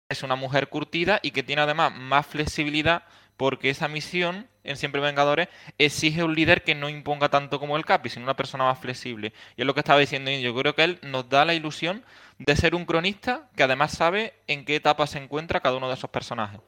es 0.10 0.24
una 0.24 0.36
mujer 0.36 0.70
curtida 0.70 1.20
y 1.22 1.30
que 1.30 1.44
tiene 1.44 1.62
además 1.62 1.94
más 1.94 2.26
flexibilidad 2.26 3.04
porque 3.38 3.70
esa 3.70 3.88
misión 3.88 4.48
en 4.64 4.76
Siempre 4.76 5.00
Vengadores 5.00 5.50
exige 5.78 6.24
un 6.24 6.34
líder 6.34 6.64
que 6.64 6.74
no 6.74 6.90
imponga 6.90 7.30
tanto 7.30 7.60
como 7.60 7.78
el 7.78 7.86
Capi, 7.86 8.10
sino 8.10 8.24
una 8.24 8.36
persona 8.36 8.66
más 8.66 8.80
flexible. 8.80 9.34
Y 9.56 9.62
es 9.62 9.68
lo 9.68 9.76
que 9.76 9.82
estaba 9.82 10.00
diciendo 10.00 10.32
yo 10.32 10.56
creo 10.56 10.74
que 10.74 10.84
él 10.84 11.00
nos 11.04 11.30
da 11.30 11.46
la 11.46 11.54
ilusión 11.54 12.04
de 12.40 12.56
ser 12.56 12.74
un 12.74 12.86
cronista 12.86 13.50
que 13.56 13.64
además 13.64 13.92
sabe 13.92 14.34
en 14.48 14.66
qué 14.66 14.78
etapa 14.78 15.06
se 15.06 15.20
encuentra 15.20 15.62
cada 15.62 15.78
uno 15.78 15.88
de 15.88 15.94
esos 15.94 16.10
personajes. 16.10 16.60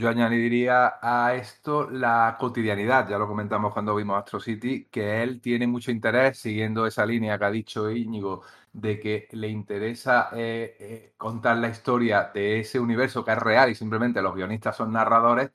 Yo 0.00 0.08
añadiría 0.08 0.94
a 1.02 1.34
esto 1.34 1.90
la 1.90 2.34
cotidianidad, 2.40 3.06
ya 3.06 3.18
lo 3.18 3.26
comentamos 3.28 3.70
cuando 3.74 3.94
vimos 3.94 4.16
Astro 4.18 4.40
City, 4.40 4.86
que 4.90 5.22
él 5.22 5.42
tiene 5.42 5.66
mucho 5.66 5.90
interés 5.90 6.38
siguiendo 6.38 6.86
esa 6.86 7.04
línea 7.04 7.38
que 7.38 7.44
ha 7.44 7.50
dicho 7.50 7.90
Íñigo, 7.90 8.42
de 8.72 8.98
que 8.98 9.28
le 9.32 9.48
interesa 9.48 10.30
eh, 10.32 10.74
eh, 10.80 11.14
contar 11.18 11.58
la 11.58 11.68
historia 11.68 12.30
de 12.32 12.60
ese 12.60 12.80
universo 12.80 13.22
que 13.26 13.32
es 13.32 13.38
real 13.38 13.68
y 13.70 13.74
simplemente 13.74 14.22
los 14.22 14.34
guionistas 14.34 14.74
son 14.76 14.90
narradores, 14.92 15.50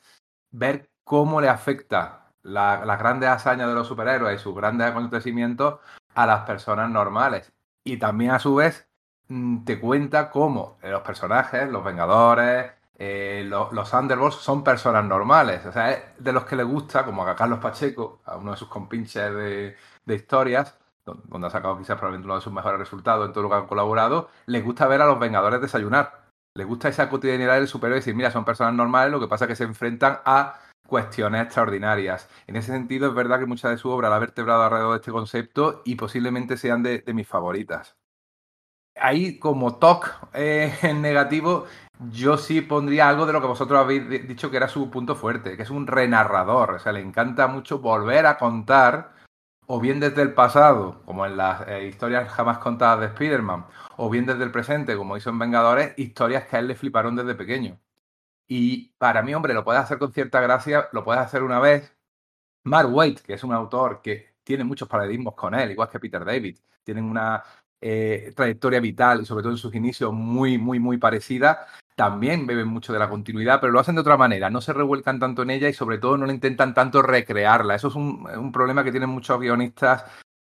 ver 0.51 0.91
cómo 1.03 1.41
le 1.41 1.49
afecta 1.49 2.31
las 2.43 2.99
grandes 2.99 3.29
hazañas 3.29 3.67
de 3.67 3.73
los 3.73 3.87
superhéroes 3.87 4.39
y 4.39 4.43
sus 4.43 4.55
grandes 4.55 4.87
acontecimientos 4.87 5.79
a 6.13 6.27
las 6.27 6.45
personas 6.45 6.91
normales. 6.91 7.51
Y 7.83 7.97
también 7.97 8.31
a 8.31 8.39
su 8.39 8.53
vez 8.55 8.87
Mm, 9.27 9.63
te 9.65 9.79
cuenta 9.79 10.29
cómo 10.29 10.77
los 10.83 11.01
personajes, 11.01 11.67
los 11.69 11.83
Vengadores, 11.83 12.71
eh, 12.97 13.43
los, 13.45 13.93
Underbolts 13.93 14.37
son 14.37 14.63
personas 14.63 15.05
normales. 15.05 15.65
O 15.65 15.71
sea, 15.71 16.13
de 16.17 16.31
los 16.31 16.45
que 16.45 16.55
le 16.55 16.63
gusta, 16.63 17.05
como 17.05 17.23
a 17.23 17.35
Carlos 17.35 17.59
Pacheco, 17.59 18.21
a 18.25 18.37
uno 18.37 18.51
de 18.51 18.57
sus 18.57 18.67
compinches 18.67 19.33
de, 19.33 19.75
historias, 20.07 20.77
donde 21.05 21.47
ha 21.47 21.49
sacado 21.49 21.77
quizás 21.77 21.97
probablemente 21.97 22.25
uno 22.25 22.35
de 22.35 22.41
sus 22.41 22.53
mejores 22.53 22.79
resultados 22.79 23.27
en 23.27 23.33
todo 23.33 23.43
lo 23.43 23.49
que 23.49 23.55
han 23.55 23.67
colaborado, 23.67 24.29
le 24.47 24.61
gusta 24.61 24.87
ver 24.87 25.01
a 25.01 25.05
los 25.05 25.19
Vengadores 25.19 25.61
desayunar. 25.61 26.25
Le 26.55 26.63
gusta 26.63 26.87
esa 26.87 27.09
cotidianidad 27.09 27.55
del 27.55 27.67
superhéroe 27.67 27.97
y 27.97 27.99
decir, 27.99 28.15
mira, 28.15 28.31
son 28.31 28.45
personas 28.45 28.73
normales, 28.73 29.11
lo 29.11 29.19
que 29.19 29.27
pasa 29.27 29.45
es 29.45 29.49
que 29.49 29.55
se 29.57 29.65
enfrentan 29.65 30.19
a 30.25 30.59
cuestiones 30.87 31.43
extraordinarias. 31.43 32.29
En 32.47 32.55
ese 32.55 32.71
sentido, 32.71 33.09
es 33.09 33.13
verdad 33.13 33.39
que 33.39 33.45
mucha 33.45 33.69
de 33.69 33.77
su 33.77 33.89
obra 33.89 34.09
la 34.09 34.15
ha 34.15 34.19
vertebrado 34.19 34.63
alrededor 34.63 34.91
de 34.93 34.97
este 34.97 35.11
concepto 35.11 35.81
y 35.83 35.95
posiblemente 35.95 36.57
sean 36.57 36.83
de 36.83 37.03
mis 37.13 37.27
favoritas 37.27 37.97
ahí 38.95 39.37
como 39.39 39.77
talk 39.77 40.29
eh, 40.33 40.73
en 40.81 41.01
negativo, 41.01 41.65
yo 42.11 42.37
sí 42.37 42.61
pondría 42.61 43.09
algo 43.09 43.25
de 43.25 43.33
lo 43.33 43.41
que 43.41 43.47
vosotros 43.47 43.79
habéis 43.79 44.27
dicho 44.27 44.51
que 44.51 44.57
era 44.57 44.67
su 44.67 44.89
punto 44.89 45.15
fuerte, 45.15 45.55
que 45.55 45.63
es 45.63 45.69
un 45.69 45.87
renarrador. 45.87 46.71
O 46.75 46.79
sea, 46.79 46.91
le 46.91 47.01
encanta 47.01 47.47
mucho 47.47 47.79
volver 47.79 48.25
a 48.25 48.37
contar, 48.37 49.13
o 49.67 49.79
bien 49.79 49.99
desde 49.99 50.21
el 50.21 50.33
pasado, 50.33 51.01
como 51.05 51.25
en 51.25 51.37
las 51.37 51.67
eh, 51.67 51.87
historias 51.87 52.31
jamás 52.31 52.59
contadas 52.59 52.99
de 52.99 53.05
Spider-Man, 53.07 53.65
o 53.97 54.09
bien 54.09 54.25
desde 54.25 54.43
el 54.43 54.51
presente, 54.51 54.95
como 54.97 55.17
hizo 55.17 55.29
en 55.29 55.39
Vengadores, 55.39 55.93
historias 55.97 56.45
que 56.47 56.57
a 56.57 56.59
él 56.59 56.67
le 56.67 56.75
fliparon 56.75 57.15
desde 57.15 57.35
pequeño. 57.35 57.79
Y 58.47 58.89
para 58.97 59.23
mí, 59.23 59.33
hombre, 59.33 59.53
lo 59.53 59.63
puedes 59.63 59.81
hacer 59.81 59.97
con 59.99 60.13
cierta 60.13 60.41
gracia, 60.41 60.89
lo 60.93 61.03
puedes 61.03 61.21
hacer 61.21 61.43
una 61.43 61.59
vez. 61.59 61.95
Mark 62.63 62.93
Waite, 62.93 63.23
que 63.23 63.33
es 63.35 63.43
un 63.43 63.53
autor 63.53 64.01
que 64.01 64.35
tiene 64.43 64.63
muchos 64.63 64.87
paradigmas 64.87 65.35
con 65.35 65.55
él, 65.55 65.71
igual 65.71 65.89
que 65.89 65.99
Peter 65.99 66.23
David, 66.25 66.57
tienen 66.83 67.05
una, 67.05 67.43
eh, 67.87 68.33
trayectoria 68.35 68.79
vital 68.79 69.21
y 69.21 69.25
sobre 69.27 69.43
todo 69.43 69.51
en 69.51 69.59
sus 69.59 69.75
inicios 69.75 70.11
muy, 70.11 70.57
muy, 70.57 70.79
muy 70.79 70.97
parecida, 70.97 71.67
también 71.93 72.47
beben 72.47 72.67
mucho 72.67 72.91
de 72.91 72.97
la 72.97 73.07
continuidad, 73.07 73.61
pero 73.61 73.71
lo 73.71 73.79
hacen 73.79 73.93
de 73.93 74.01
otra 74.01 74.17
manera, 74.17 74.49
no 74.49 74.59
se 74.59 74.73
revuelcan 74.73 75.19
tanto 75.19 75.43
en 75.43 75.51
ella 75.51 75.69
y 75.69 75.73
sobre 75.73 75.99
todo 75.99 76.17
no 76.17 76.25
le 76.25 76.33
intentan 76.33 76.73
tanto 76.73 77.03
recrearla. 77.03 77.75
Eso 77.75 77.89
es 77.89 77.95
un, 77.95 78.51
problema 78.51 78.83
que 78.83 78.89
tienen 78.89 79.11
muchos 79.11 79.39
guionistas 79.39 80.03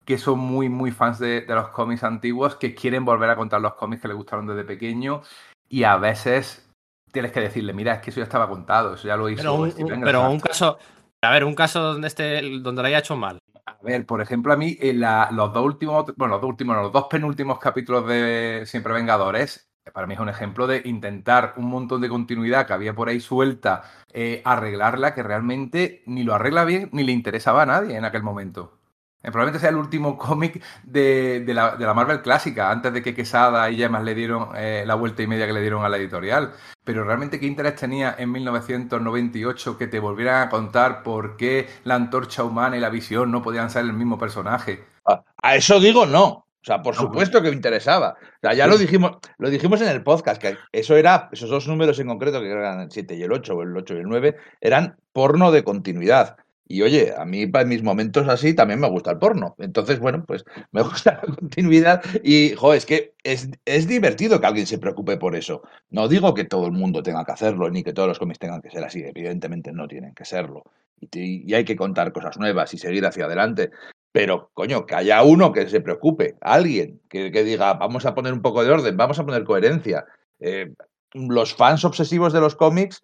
que 0.04 0.18
son 0.18 0.40
muy, 0.40 0.68
muy 0.68 0.90
fans 0.90 1.20
de, 1.20 1.44
los 1.46 1.68
cómics 1.68 2.02
antiguos, 2.02 2.56
que 2.56 2.74
quieren 2.74 3.04
volver 3.04 3.30
a 3.30 3.36
contar 3.36 3.60
los 3.60 3.74
cómics 3.74 4.02
que 4.02 4.08
les 4.08 4.16
gustaron 4.16 4.48
desde 4.48 4.64
pequeño 4.64 5.22
y 5.68 5.84
a 5.84 5.98
veces 5.98 6.68
tienes 7.12 7.30
que 7.30 7.42
decirle, 7.42 7.72
mira, 7.72 7.94
es 7.94 8.00
que 8.00 8.10
eso 8.10 8.18
ya 8.18 8.24
estaba 8.24 8.48
contado, 8.48 8.94
eso 8.94 9.06
ya 9.06 9.16
lo 9.16 9.28
hizo. 9.28 9.40
Pero 9.40 9.54
un, 9.54 10.00
pero 10.02 10.28
un 10.28 10.40
caso, 10.40 10.78
a 11.22 11.30
ver, 11.30 11.44
un 11.44 11.54
caso 11.54 11.80
donde, 11.80 12.08
este, 12.08 12.42
donde 12.58 12.82
lo 12.82 12.88
haya 12.88 12.98
hecho 12.98 13.14
mal. 13.14 13.38
A 13.78 13.82
ver, 13.82 14.04
por 14.06 14.20
ejemplo, 14.20 14.52
a 14.52 14.56
mí 14.56 14.76
en 14.80 15.00
los 15.00 15.52
dos 15.52 15.64
últimos, 15.64 16.04
bueno, 16.16 16.34
los 16.34 16.40
dos 16.42 16.50
últimos, 16.50 16.76
los 16.76 16.92
dos 16.92 17.06
penúltimos 17.08 17.58
capítulos 17.58 18.06
de 18.06 18.64
Siempre 18.66 18.92
Vengadores, 18.92 19.70
para 19.94 20.06
mí 20.06 20.14
es 20.14 20.20
un 20.20 20.28
ejemplo 20.28 20.66
de 20.66 20.82
intentar 20.84 21.54
un 21.56 21.66
montón 21.66 22.00
de 22.00 22.08
continuidad 22.08 22.66
que 22.66 22.72
había 22.72 22.94
por 22.94 23.08
ahí 23.08 23.20
suelta, 23.20 23.84
eh, 24.12 24.42
arreglarla, 24.44 25.14
que 25.14 25.22
realmente 25.22 26.02
ni 26.06 26.24
lo 26.24 26.34
arregla 26.34 26.64
bien 26.64 26.90
ni 26.92 27.04
le 27.04 27.12
interesaba 27.12 27.62
a 27.62 27.66
nadie 27.66 27.96
en 27.96 28.04
aquel 28.04 28.22
momento. 28.22 28.79
Eh, 29.22 29.30
probablemente 29.30 29.58
sea 29.58 29.70
el 29.70 29.76
último 29.76 30.16
cómic 30.18 30.62
de, 30.82 31.44
la, 31.46 31.94
Marvel 31.94 32.22
clásica, 32.22 32.70
antes 32.70 32.92
de 32.92 33.02
que 33.02 33.14
Quesada 33.14 33.70
y 33.70 33.76
Yemas 33.76 34.02
le 34.02 34.14
dieron 34.14 34.48
eh, 34.56 34.84
la 34.86 34.94
vuelta 34.94 35.22
y 35.22 35.26
media 35.26 35.46
que 35.46 35.52
le 35.52 35.60
dieron 35.60 35.84
a 35.84 35.88
la 35.88 35.98
editorial. 35.98 36.52
Pero 36.84 37.04
realmente, 37.04 37.38
¿qué 37.38 37.46
interés 37.46 37.76
tenía 37.76 38.14
en 38.18 38.32
1998 38.32 39.76
que 39.76 39.86
te 39.86 40.00
volvieran 40.00 40.46
a 40.46 40.50
contar 40.50 41.02
por 41.02 41.36
qué 41.36 41.68
la 41.84 41.96
antorcha 41.96 42.44
humana 42.44 42.76
y 42.76 42.80
la 42.80 42.88
visión 42.88 43.30
no 43.30 43.42
podían 43.42 43.70
ser 43.70 43.84
el 43.84 43.92
mismo 43.92 44.18
personaje? 44.18 44.84
A, 45.04 45.54
eso 45.54 45.80
digo 45.80 46.06
no. 46.06 46.46
O 46.62 46.64
sea, 46.64 46.82
por 46.82 46.94
supuesto 46.94 47.40
que 47.40 47.48
me 47.48 47.56
interesaba. 47.56 48.16
O 48.20 48.40
sea, 48.42 48.52
ya 48.52 48.66
lo 48.66 48.76
dijimos, 48.76 49.12
lo 49.38 49.48
dijimos 49.48 49.80
en 49.80 49.88
el 49.88 50.02
podcast, 50.02 50.40
que 50.40 50.58
eso 50.72 50.94
era, 50.94 51.30
esos 51.32 51.48
dos 51.48 51.66
números 51.66 51.98
en 52.00 52.08
concreto, 52.08 52.40
que 52.40 52.50
eran 52.50 52.80
el 52.80 52.90
7 52.90 53.14
y 53.14 53.22
el 53.22 53.32
8, 53.32 53.54
o 53.54 53.62
el 53.62 53.74
8 53.74 53.94
y 53.94 53.98
el 53.98 54.08
9, 54.08 54.36
eran 54.60 54.96
porno 55.12 55.52
de 55.52 55.64
continuidad. 55.64 56.36
Y 56.70 56.82
oye, 56.82 57.12
a 57.18 57.24
mí 57.24 57.48
para 57.48 57.64
mis 57.64 57.82
momentos 57.82 58.28
así 58.28 58.54
también 58.54 58.78
me 58.78 58.88
gusta 58.88 59.10
el 59.10 59.18
porno. 59.18 59.56
Entonces, 59.58 59.98
bueno, 59.98 60.24
pues 60.24 60.44
me 60.70 60.82
gusta 60.82 61.20
la 61.20 61.34
continuidad 61.34 62.00
y, 62.22 62.54
jo, 62.54 62.74
es 62.74 62.86
que 62.86 63.12
es, 63.24 63.50
divertido 63.88 64.40
que 64.40 64.46
alguien 64.46 64.68
se 64.68 64.78
preocupe 64.78 65.16
por 65.16 65.34
eso. 65.34 65.62
No 65.90 66.06
digo 66.06 66.32
que 66.32 66.44
todo 66.44 66.66
el 66.66 66.72
mundo 66.72 67.02
tenga 67.02 67.24
que 67.24 67.32
hacerlo, 67.32 67.68
ni 67.70 67.82
que 67.82 67.92
todos 67.92 68.06
los 68.06 68.20
cómics 68.20 68.38
tengan 68.38 68.62
que 68.62 68.70
ser 68.70 68.84
así. 68.84 69.02
Evidentemente 69.02 69.72
no 69.72 69.88
tienen 69.88 70.14
que 70.14 70.24
serlo. 70.24 70.62
Y, 71.00 71.52
hay 71.52 71.64
que 71.64 71.74
contar 71.74 72.12
cosas 72.12 72.38
nuevas 72.38 72.72
y 72.72 72.78
seguir 72.78 73.04
hacia 73.04 73.24
adelante. 73.24 73.72
Pero, 74.12 74.52
coño, 74.54 74.86
que 74.86 74.94
haya 74.94 75.24
uno 75.24 75.50
que 75.50 75.68
se 75.68 75.80
preocupe, 75.80 76.36
alguien 76.40 77.00
que, 77.08 77.30
diga, 77.30 77.74
vamos 77.74 78.06
a 78.06 78.14
poner 78.14 78.32
un 78.32 78.42
poco 78.42 78.62
de 78.62 78.70
orden, 78.70 78.96
vamos 78.96 79.18
a 79.18 79.26
poner 79.26 79.42
coherencia. 79.42 80.04
Eh, 80.38 80.72
los 81.14 81.52
fans 81.52 81.84
obsesivos 81.84 82.32
de 82.32 82.40
los 82.40 82.54
cómics 82.54 83.02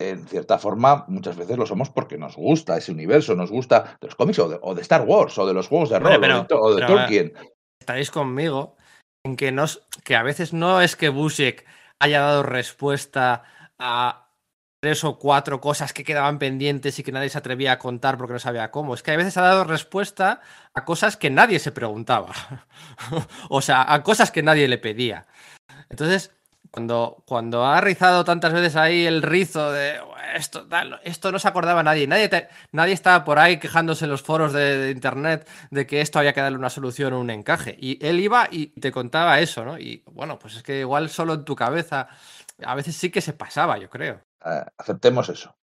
en 0.00 0.26
cierta 0.26 0.58
forma, 0.58 1.04
muchas 1.08 1.36
veces 1.36 1.58
lo 1.58 1.66
somos 1.66 1.90
porque 1.90 2.16
nos 2.16 2.36
gusta 2.36 2.78
ese 2.78 2.90
universo, 2.90 3.34
nos 3.34 3.50
gusta 3.50 3.98
de 4.00 4.06
los 4.06 4.14
cómics 4.14 4.38
o 4.38 4.74
de, 4.74 4.82
Star 4.82 5.02
Wars 5.02 5.36
o 5.38 5.46
de 5.46 5.52
los 5.52 5.68
juegos 5.68 5.90
de 5.90 5.98
rol 5.98 6.46
o 6.50 6.74
de, 6.74 6.86
Tolkien. 6.86 7.32
Estaréis 7.78 8.10
conmigo 8.10 8.76
en 9.24 9.36
que, 9.36 9.54
que 10.02 10.16
a 10.16 10.22
veces 10.22 10.54
no 10.54 10.80
es 10.80 10.96
que 10.96 11.10
Busiek 11.10 11.66
haya 11.98 12.20
dado 12.20 12.42
respuesta 12.42 13.42
a 13.78 14.30
tres 14.80 15.04
o 15.04 15.18
cuatro 15.18 15.60
cosas 15.60 15.92
que 15.92 16.04
quedaban 16.04 16.38
pendientes 16.38 16.98
y 16.98 17.02
que 17.02 17.12
nadie 17.12 17.28
se 17.28 17.36
atrevía 17.36 17.72
a 17.72 17.78
contar 17.78 18.16
porque 18.16 18.32
no 18.32 18.38
sabía 18.38 18.70
cómo. 18.70 18.94
Es 18.94 19.02
que 19.02 19.10
a 19.10 19.16
veces 19.16 19.36
ha 19.36 19.42
dado 19.42 19.64
respuesta 19.64 20.40
a 20.72 20.84
cosas 20.86 21.18
que 21.18 21.28
nadie 21.28 21.58
se 21.58 21.72
preguntaba. 21.72 22.32
o 23.50 23.60
sea, 23.60 23.92
a 23.92 24.02
cosas 24.02 24.30
que 24.30 24.42
nadie 24.42 24.66
le 24.68 24.78
pedía. 24.78 25.26
Entonces, 25.90 26.32
cuando, 26.70 27.22
cuando 27.26 27.64
ha 27.64 27.80
rizado 27.80 28.24
tantas 28.24 28.52
veces 28.52 28.76
ahí 28.76 29.06
el 29.06 29.22
rizo 29.22 29.72
de 29.72 30.00
esto, 30.34 30.66
esto 31.02 31.32
no 31.32 31.38
se 31.38 31.48
acordaba 31.48 31.82
nadie. 31.82 32.06
Nadie, 32.06 32.48
nadie 32.72 32.94
estaba 32.94 33.24
por 33.24 33.38
ahí 33.38 33.58
quejándose 33.58 34.04
en 34.04 34.10
los 34.10 34.22
foros 34.22 34.52
de, 34.52 34.90
internet 34.90 35.48
de 35.70 35.86
que 35.86 36.00
esto 36.00 36.18
había 36.18 36.32
que 36.32 36.40
darle 36.40 36.58
una 36.58 36.70
solución 36.70 37.12
o 37.12 37.20
un 37.20 37.30
encaje. 37.30 37.76
Y 37.78 38.04
él 38.04 38.20
iba 38.20 38.48
y 38.50 38.68
te 38.68 38.92
contaba 38.92 39.40
eso, 39.40 39.64
¿no? 39.64 39.78
Y 39.78 40.02
bueno, 40.06 40.38
pues 40.38 40.56
es 40.56 40.62
que 40.62 40.80
igual 40.80 41.10
solo 41.10 41.34
en 41.34 41.44
tu 41.44 41.56
cabeza 41.56 42.08
a 42.64 42.74
veces 42.74 42.96
sí 42.96 43.10
que 43.10 43.20
se 43.20 43.32
pasaba, 43.32 43.78
yo 43.78 43.88
creo. 43.90 44.20
Eh, 44.44 44.64
aceptemos 44.78 45.28
eso. 45.28 45.56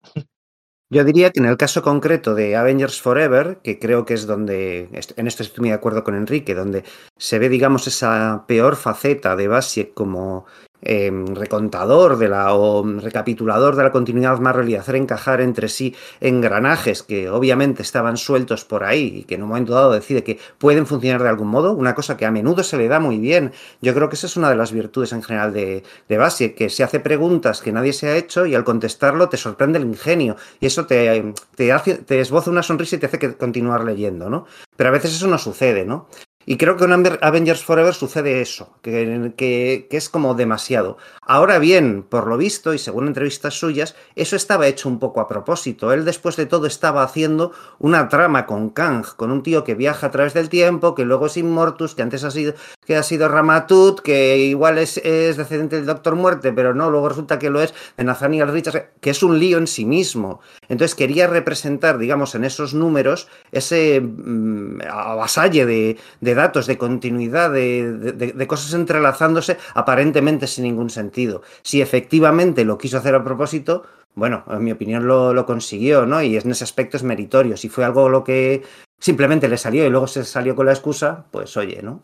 Yo 0.88 1.02
diría 1.02 1.32
que 1.32 1.40
en 1.40 1.46
el 1.46 1.56
caso 1.56 1.82
concreto 1.82 2.36
de 2.36 2.54
Avengers 2.54 3.02
Forever, 3.02 3.58
que 3.62 3.80
creo 3.80 4.04
que 4.04 4.14
es 4.14 4.24
donde, 4.24 4.88
en 5.16 5.26
esto 5.26 5.42
estoy 5.42 5.60
muy 5.60 5.70
de 5.70 5.74
acuerdo 5.74 6.04
con 6.04 6.14
Enrique, 6.14 6.54
donde 6.54 6.84
se 7.18 7.40
ve, 7.40 7.48
digamos, 7.48 7.88
esa 7.88 8.44
peor 8.46 8.76
faceta 8.76 9.34
de 9.34 9.48
Basiek 9.48 9.92
como 9.94 10.46
Em, 10.82 11.34
recontador 11.34 12.18
de 12.18 12.28
la, 12.28 12.54
o 12.54 12.84
recapitulador 13.00 13.76
de 13.76 13.82
la 13.82 13.92
continuidad 13.92 14.38
Marvel 14.40 14.68
y 14.68 14.76
hacer 14.76 14.96
encajar 14.96 15.40
entre 15.40 15.68
sí 15.68 15.94
engranajes 16.20 17.02
que 17.02 17.30
obviamente 17.30 17.82
estaban 17.82 18.18
sueltos 18.18 18.64
por 18.66 18.84
ahí 18.84 19.20
y 19.20 19.24
que 19.24 19.36
en 19.36 19.42
un 19.42 19.48
momento 19.48 19.72
dado 19.72 19.92
decide 19.92 20.22
que 20.22 20.38
pueden 20.58 20.86
funcionar 20.86 21.22
de 21.22 21.30
algún 21.30 21.48
modo, 21.48 21.72
una 21.72 21.94
cosa 21.94 22.16
que 22.16 22.26
a 22.26 22.30
menudo 22.30 22.62
se 22.62 22.76
le 22.76 22.88
da 22.88 23.00
muy 23.00 23.18
bien. 23.18 23.52
Yo 23.80 23.94
creo 23.94 24.10
que 24.10 24.16
esa 24.16 24.26
es 24.26 24.36
una 24.36 24.50
de 24.50 24.56
las 24.56 24.70
virtudes 24.70 25.12
en 25.12 25.22
general 25.22 25.52
de, 25.54 25.82
de 26.08 26.18
Basi, 26.18 26.50
que 26.50 26.68
se 26.68 26.84
hace 26.84 27.00
preguntas 27.00 27.62
que 27.62 27.72
nadie 27.72 27.94
se 27.94 28.08
ha 28.08 28.16
hecho 28.16 28.44
y 28.44 28.54
al 28.54 28.64
contestarlo 28.64 29.28
te 29.30 29.38
sorprende 29.38 29.78
el 29.78 29.86
ingenio 29.86 30.36
y 30.60 30.66
eso 30.66 30.86
te, 30.86 31.32
te, 31.56 31.72
hace, 31.72 31.94
te 31.96 32.20
esboza 32.20 32.50
una 32.50 32.62
sonrisa 32.62 32.96
y 32.96 32.98
te 32.98 33.06
hace 33.06 33.18
que 33.18 33.34
continuar 33.36 33.82
leyendo, 33.82 34.28
¿no? 34.28 34.46
Pero 34.76 34.90
a 34.90 34.92
veces 34.92 35.14
eso 35.14 35.26
no 35.26 35.38
sucede, 35.38 35.86
¿no? 35.86 36.06
Y 36.48 36.58
creo 36.58 36.76
que 36.76 36.84
en 36.84 37.18
Avengers 37.22 37.64
Forever 37.64 37.92
sucede 37.92 38.40
eso, 38.40 38.78
que, 38.80 39.34
que, 39.36 39.88
es 39.90 40.08
como 40.08 40.34
demasiado. 40.34 40.96
Ahora 41.20 41.58
bien, 41.58 42.04
por 42.04 42.28
lo 42.28 42.36
visto, 42.36 42.72
y 42.72 42.78
según 42.78 43.08
entrevistas 43.08 43.54
suyas, 43.54 43.96
eso 44.14 44.36
estaba 44.36 44.68
hecho 44.68 44.88
un 44.88 45.00
poco 45.00 45.20
a 45.20 45.26
propósito. 45.26 45.92
Él 45.92 46.04
después 46.04 46.36
de 46.36 46.46
todo 46.46 46.68
estaba 46.68 47.02
haciendo 47.02 47.50
una 47.80 48.08
trama 48.08 48.46
con 48.46 48.70
Kang, 48.70 49.04
con 49.16 49.32
un 49.32 49.42
tío 49.42 49.64
que 49.64 49.74
viaja 49.74 50.06
a 50.06 50.10
través 50.12 50.34
del 50.34 50.48
tiempo, 50.48 50.94
que 50.94 51.04
luego 51.04 51.26
es 51.26 51.36
Immortus, 51.36 51.96
que 51.96 52.02
antes 52.02 52.22
ha 52.22 52.30
sido, 52.30 52.54
que 52.86 52.96
ha 52.96 53.02
sido 53.02 53.28
Ramatut, 53.28 54.00
que 54.00 54.38
igual 54.38 54.78
es, 54.78 54.98
es 54.98 55.36
descendiente 55.36 55.76
del 55.76 55.86
Doctor 55.86 56.14
Muerte, 56.14 56.52
pero 56.52 56.74
no, 56.74 56.90
luego 56.92 57.08
resulta 57.08 57.40
que 57.40 57.50
lo 57.50 57.60
es 57.60 57.74
de 57.96 58.04
Nathaniel 58.04 58.52
Richards, 58.52 58.84
que 59.00 59.10
es 59.10 59.24
un 59.24 59.40
lío 59.40 59.58
en 59.58 59.66
sí 59.66 59.84
mismo. 59.84 60.38
Entonces 60.68 60.94
quería 60.94 61.26
representar, 61.26 61.98
digamos, 61.98 62.36
en 62.36 62.44
esos 62.44 62.72
números 62.72 63.26
ese 63.50 64.00
mm, 64.00 64.82
avasalle 64.88 65.66
de 65.66 65.98
datos, 66.36 66.68
de 66.68 66.78
continuidad, 66.78 67.50
de, 67.50 68.46
cosas 68.46 68.72
entrelazándose 68.74 69.58
aparentemente 69.74 70.46
sin 70.46 70.62
ningún 70.64 70.90
sentido. 70.90 71.42
Si 71.62 71.82
efectivamente 71.82 72.64
lo 72.64 72.78
quiso 72.78 72.98
hacer 72.98 73.16
a 73.16 73.24
propósito, 73.24 73.84
bueno, 74.14 74.44
en 74.48 74.62
mi 74.62 74.70
opinión 74.70 75.08
lo, 75.08 75.44
consiguió, 75.46 76.06
¿no? 76.06 76.22
Y 76.22 76.36
en 76.36 76.50
ese 76.50 76.62
aspecto 76.62 76.96
es 76.96 77.02
meritorio. 77.02 77.56
Si 77.56 77.68
fue 77.68 77.84
algo 77.84 78.08
lo 78.08 78.22
que 78.22 78.62
simplemente 79.00 79.48
le 79.48 79.58
salió 79.58 79.84
y 79.84 79.90
luego 79.90 80.06
se 80.06 80.24
salió 80.24 80.54
con 80.54 80.66
la 80.66 80.72
excusa, 80.72 81.26
pues 81.32 81.56
oye, 81.56 81.82
¿no? 81.82 82.02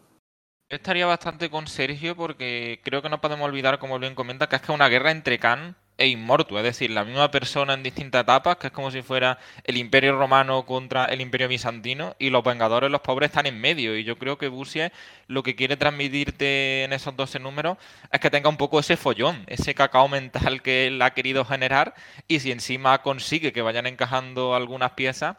Estaría 0.68 1.06
bastante 1.06 1.48
con 1.50 1.68
Sergio 1.68 2.16
porque 2.16 2.80
creo 2.82 3.02
que 3.02 3.10
no 3.10 3.20
podemos 3.20 3.46
olvidar, 3.46 3.78
como 3.78 3.98
bien 3.98 4.14
comenta, 4.14 4.48
que 4.48 4.56
es 4.56 4.62
que 4.62 4.72
una 4.72 4.88
guerra 4.88 5.10
entre 5.10 5.38
Khan 5.38 5.76
e 6.02 6.08
es 6.08 6.62
decir, 6.64 6.90
la 6.90 7.04
misma 7.04 7.30
persona 7.30 7.74
en 7.74 7.82
distintas 7.84 8.22
etapas, 8.22 8.56
que 8.56 8.66
es 8.66 8.72
como 8.72 8.90
si 8.90 9.02
fuera 9.02 9.38
el 9.62 9.76
Imperio 9.76 10.18
Romano 10.18 10.66
contra 10.66 11.04
el 11.04 11.20
Imperio 11.20 11.46
Bizantino, 11.46 12.16
y 12.18 12.30
los 12.30 12.42
Vengadores, 12.42 12.90
los 12.90 13.02
pobres, 13.02 13.30
están 13.30 13.46
en 13.46 13.60
medio. 13.60 13.96
Y 13.96 14.02
yo 14.02 14.18
creo 14.18 14.36
que 14.36 14.48
Busier 14.48 14.92
lo 15.28 15.44
que 15.44 15.54
quiere 15.54 15.76
transmitirte 15.76 16.82
en 16.82 16.92
esos 16.92 17.16
12 17.16 17.38
números 17.38 17.78
es 18.10 18.18
que 18.18 18.30
tenga 18.30 18.48
un 18.48 18.56
poco 18.56 18.80
ese 18.80 18.96
follón, 18.96 19.44
ese 19.46 19.74
cacao 19.74 20.08
mental 20.08 20.60
que 20.60 20.88
él 20.88 21.00
ha 21.02 21.14
querido 21.14 21.44
generar, 21.44 21.94
y 22.26 22.40
si 22.40 22.50
encima 22.50 23.00
consigue 23.02 23.52
que 23.52 23.62
vayan 23.62 23.86
encajando 23.86 24.56
algunas 24.56 24.92
piezas, 24.92 25.36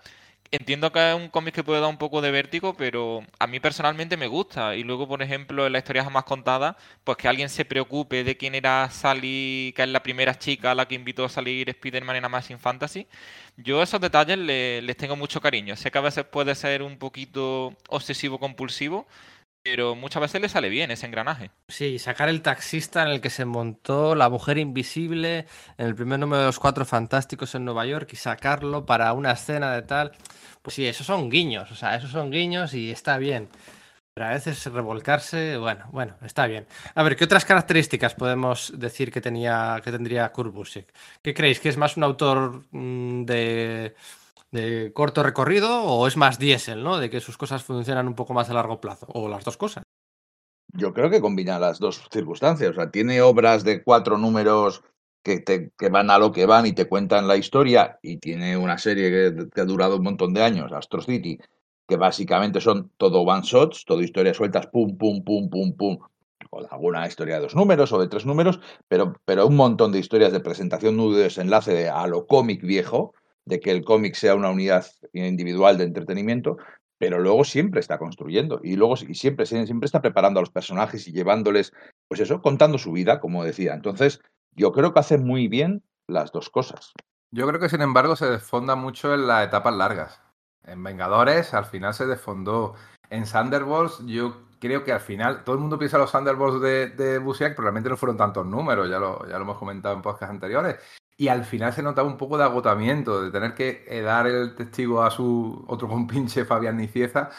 entiendo 0.54 0.92
que 0.92 1.10
es 1.12 1.16
un 1.16 1.30
cómic 1.30 1.56
que 1.56 1.64
puede 1.64 1.82
dar 1.82 1.90
un 1.90 1.98
poco 1.98 2.22
de 2.22 2.32
vértigo, 2.32 2.76
pero 2.76 3.24
a 3.40 3.48
mí 3.48 3.60
personalmente 3.60 4.18
me 4.18 4.28
gusta. 4.28 4.76
Y 4.76 4.84
luego, 4.84 5.08
por 5.08 5.22
ejemplo, 5.22 5.66
en 5.66 5.74
la 5.74 5.80
historia 5.80 6.04
jamás 6.04 6.24
contada, 6.26 6.78
pues 7.04 7.18
que 7.18 7.28
alguien 7.28 7.50
se 7.50 7.66
preocupe 7.66 8.24
de 8.24 8.38
quién 8.38 8.56
era 8.56 8.90
Sally, 8.90 9.74
que 9.76 9.84
es 9.84 9.90
la 9.90 10.04
primera 10.04 10.38
chica 10.38 10.72
a 10.72 10.76
la 10.76 10.88
que 10.88 10.96
invitó 10.96 11.26
a 11.26 11.30
salir 11.30 11.70
Spider-Man 11.70 12.18
en 12.18 12.26
Amazing 12.26 12.60
Fantasy. 12.60 13.08
Yo 13.58 13.82
esos 13.84 14.00
detalles 14.02 14.38
les 14.38 14.98
tengo 14.98 15.16
mucho 15.16 15.42
cariño. 15.42 15.76
Sé 15.76 15.92
que 15.92 15.98
a 15.98 16.02
veces 16.02 16.26
puede 16.26 16.56
ser 16.56 16.84
un 16.84 16.98
poquito 16.98 17.76
obsesivo-compulsivo, 17.90 19.08
pero 19.64 19.96
muchas 19.96 20.22
veces 20.22 20.42
le 20.42 20.50
sale 20.50 20.68
bien 20.68 20.92
ese 20.92 21.06
engranaje. 21.06 21.50
Sí, 21.70 21.98
sacar 21.98 22.28
el 22.28 22.42
taxista 22.42 23.02
en 23.04 23.08
el 23.08 23.22
que 23.22 23.30
se 23.30 23.46
montó 23.46 24.14
la 24.14 24.30
mujer 24.30 24.58
invisible 24.58 25.46
en 25.78 25.88
el 25.88 25.96
primer 25.96 26.20
número 26.20 26.42
de 26.42 26.48
los 26.48 26.60
Cuatro 26.60 26.86
Fantásticos 26.86 27.56
en 27.56 27.64
Nueva 27.64 27.86
York 27.86 28.10
y 28.12 28.18
sacarlo 28.18 28.86
para 28.86 29.14
una 29.14 29.32
escena 29.32 29.74
de 29.74 29.82
tal. 29.84 30.12
Pues 30.62 30.76
sí, 30.76 30.86
esos 30.86 31.08
son 31.08 31.30
guiños, 31.30 31.72
o 31.72 31.76
sea, 31.76 31.96
esos 31.96 32.12
son 32.12 32.30
guiños 32.30 32.74
y 32.74 32.92
está 32.92 33.18
bien. 33.18 33.48
Pero 34.14 34.28
a 34.28 34.32
veces 34.32 34.64
revolcarse, 34.66 35.58
bueno, 35.58 35.86
bueno, 35.92 36.16
está 36.24 36.46
bien. 36.46 36.68
A 36.94 37.02
ver, 37.02 37.16
¿qué 37.16 37.24
otras 37.24 37.46
características 37.46 38.14
podemos 38.14 38.72
decir 38.78 39.12
que 39.12 39.22
tenía, 39.22 39.82
que 39.84 39.92
tendría 39.92 40.32
Kurt 40.32 40.54
¿Qué 41.22 41.34
creéis? 41.34 41.60
¿Que 41.60 41.70
es 41.70 41.78
más 41.78 41.98
un 41.98 42.04
autor 42.04 42.64
mm, 42.72 43.24
de, 43.26 43.96
de 44.54 44.94
corto 44.94 45.24
recorrido 45.24 45.84
o 45.84 46.08
es 46.08 46.16
más 46.16 46.38
diésel, 46.38 46.84
¿no? 46.84 47.00
De 47.00 47.10
que 47.10 47.20
sus 47.20 47.38
cosas 47.38 47.64
funcionan 47.64 48.08
un 48.08 48.14
poco 48.14 48.34
más 48.34 48.50
a 48.50 48.54
largo 48.54 48.80
plazo, 48.80 49.08
o 49.14 49.28
las 49.28 49.44
dos 49.44 49.58
cosas. 49.58 49.84
Yo 50.72 50.94
creo 50.94 51.10
que 51.10 51.22
combina 51.22 51.60
las 51.60 51.80
dos 51.80 52.08
circunstancias. 52.12 52.72
O 52.72 52.74
sea, 52.76 52.92
tiene 52.92 53.22
obras 53.22 53.64
de 53.64 53.84
cuatro 53.84 54.18
números 54.18 54.84
que, 55.24 55.40
te, 55.40 55.72
que 55.78 55.90
van 55.90 56.12
a 56.12 56.20
lo 56.20 56.32
que 56.32 56.46
van 56.46 56.68
y 56.68 56.74
te 56.74 56.88
cuentan 56.88 57.28
la 57.28 57.36
historia 57.36 58.00
y 58.04 58.18
tiene 58.18 58.56
una 58.56 58.78
serie 58.78 59.50
que, 59.52 59.62
ha 59.62 59.66
durado 59.66 59.98
un 59.98 60.04
montón 60.04 60.34
de 60.34 60.44
años, 60.44 60.72
Astro 60.72 61.02
City, 61.02 61.40
que 61.88 61.98
básicamente 61.98 62.62
son 62.62 62.92
todo 62.98 63.22
one 63.22 63.42
shots, 63.44 63.86
todo 63.86 64.02
historias 64.02 64.38
sueltas, 64.38 64.68
pum, 64.68 64.98
pum, 64.98 65.24
pum, 65.24 65.50
pum, 65.50 65.76
pum, 65.76 65.98
o 66.52 66.62
alguna 66.70 67.08
historia 67.08 67.36
de 67.36 67.42
dos 67.42 67.56
números 67.56 67.92
o 67.92 68.00
de 68.00 68.08
tres 68.08 68.26
números, 68.26 68.60
pero, 68.88 69.16
pero 69.26 69.48
un 69.48 69.56
montón 69.56 69.92
de 69.92 70.00
historias 70.00 70.32
de 70.32 70.42
presentación, 70.42 70.98
nudo 70.98 71.18
de 71.18 71.24
desenlace 71.24 71.74
de, 71.74 71.90
a 71.90 72.06
lo 72.06 72.28
cómic 72.28 72.62
viejo, 72.62 73.14
de 73.46 73.60
que 73.60 73.72
el 73.72 73.84
cómic 73.84 74.16
sea 74.16 74.36
una 74.36 74.50
unidad 74.50 74.86
individual 75.14 75.78
de 75.78 75.86
entretenimiento, 75.86 76.58
pero 76.98 77.20
luego 77.20 77.44
siempre 77.44 77.80
está 77.80 77.98
construyendo 77.98 78.62
y 78.64 78.76
luego 78.76 78.96
y 79.08 79.16
siempre, 79.16 79.46
siempre 79.46 79.86
está 79.86 80.02
preparando 80.02 80.40
a 80.40 80.44
los 80.44 80.52
personajes 80.52 81.08
y 81.08 81.12
llevándoles, 81.12 81.74
pues 82.08 82.22
eso, 82.22 82.42
contando 82.42 82.78
su 82.78 82.92
vida, 82.92 83.20
como 83.20 83.44
decía. 83.44 83.74
Entonces, 83.74 84.22
yo 84.56 84.72
creo 84.72 84.94
que 84.94 85.00
hace 85.00 85.18
muy 85.18 85.48
bien 85.48 85.84
las 86.08 86.32
dos 86.32 86.50
cosas. 86.50 86.94
Yo 87.32 87.48
creo 87.48 87.60
que, 87.60 87.70
sin 87.70 87.82
embargo, 87.82 88.16
se 88.16 88.28
desfonda 88.28 88.76
mucho 88.76 89.14
en 89.14 89.28
las 89.28 89.48
etapas 89.48 89.76
largas. 89.76 90.22
En 90.64 90.84
Vengadores, 90.84 91.54
al 91.54 91.66
final 91.66 91.94
se 91.94 92.06
desfondó. 92.06 92.76
En 93.10 93.26
Thunderbolts, 93.26 94.06
yo 94.06 94.44
creo 94.60 94.84
que 94.84 94.94
al 94.94 95.02
final, 95.02 95.44
todo 95.44 95.56
el 95.56 95.62
mundo 95.62 95.78
piensa 95.78 95.98
los 95.98 96.12
Thunderbolts 96.12 96.62
de, 96.62 96.88
de 96.92 97.18
Busiek, 97.18 97.52
pero 97.52 97.64
realmente 97.64 97.90
no 97.90 97.98
fueron 97.98 98.18
tantos 98.18 98.46
números, 98.46 98.90
ya 98.90 98.98
lo, 98.98 99.28
ya 99.28 99.38
lo 99.38 99.42
hemos 99.44 99.58
comentado 99.58 99.94
en 99.94 100.02
podcasts 100.02 100.32
anteriores. 100.32 100.78
Y 101.18 101.28
al 101.28 101.46
final 101.46 101.74
se 101.74 101.84
notaba 101.84 102.08
un 102.08 102.18
poco 102.18 102.38
de 102.38 102.44
agotamiento, 102.44 103.22
de 103.22 103.32
tener 103.32 103.54
que 103.54 103.86
eh, 103.88 104.02
dar 104.02 104.28
el 104.28 104.56
testigo 104.56 105.04
a 105.04 105.12
su 105.12 105.64
otro 105.68 105.88
compinche 105.90 106.46
Fabián 106.46 106.78
Nicieza 106.78 107.30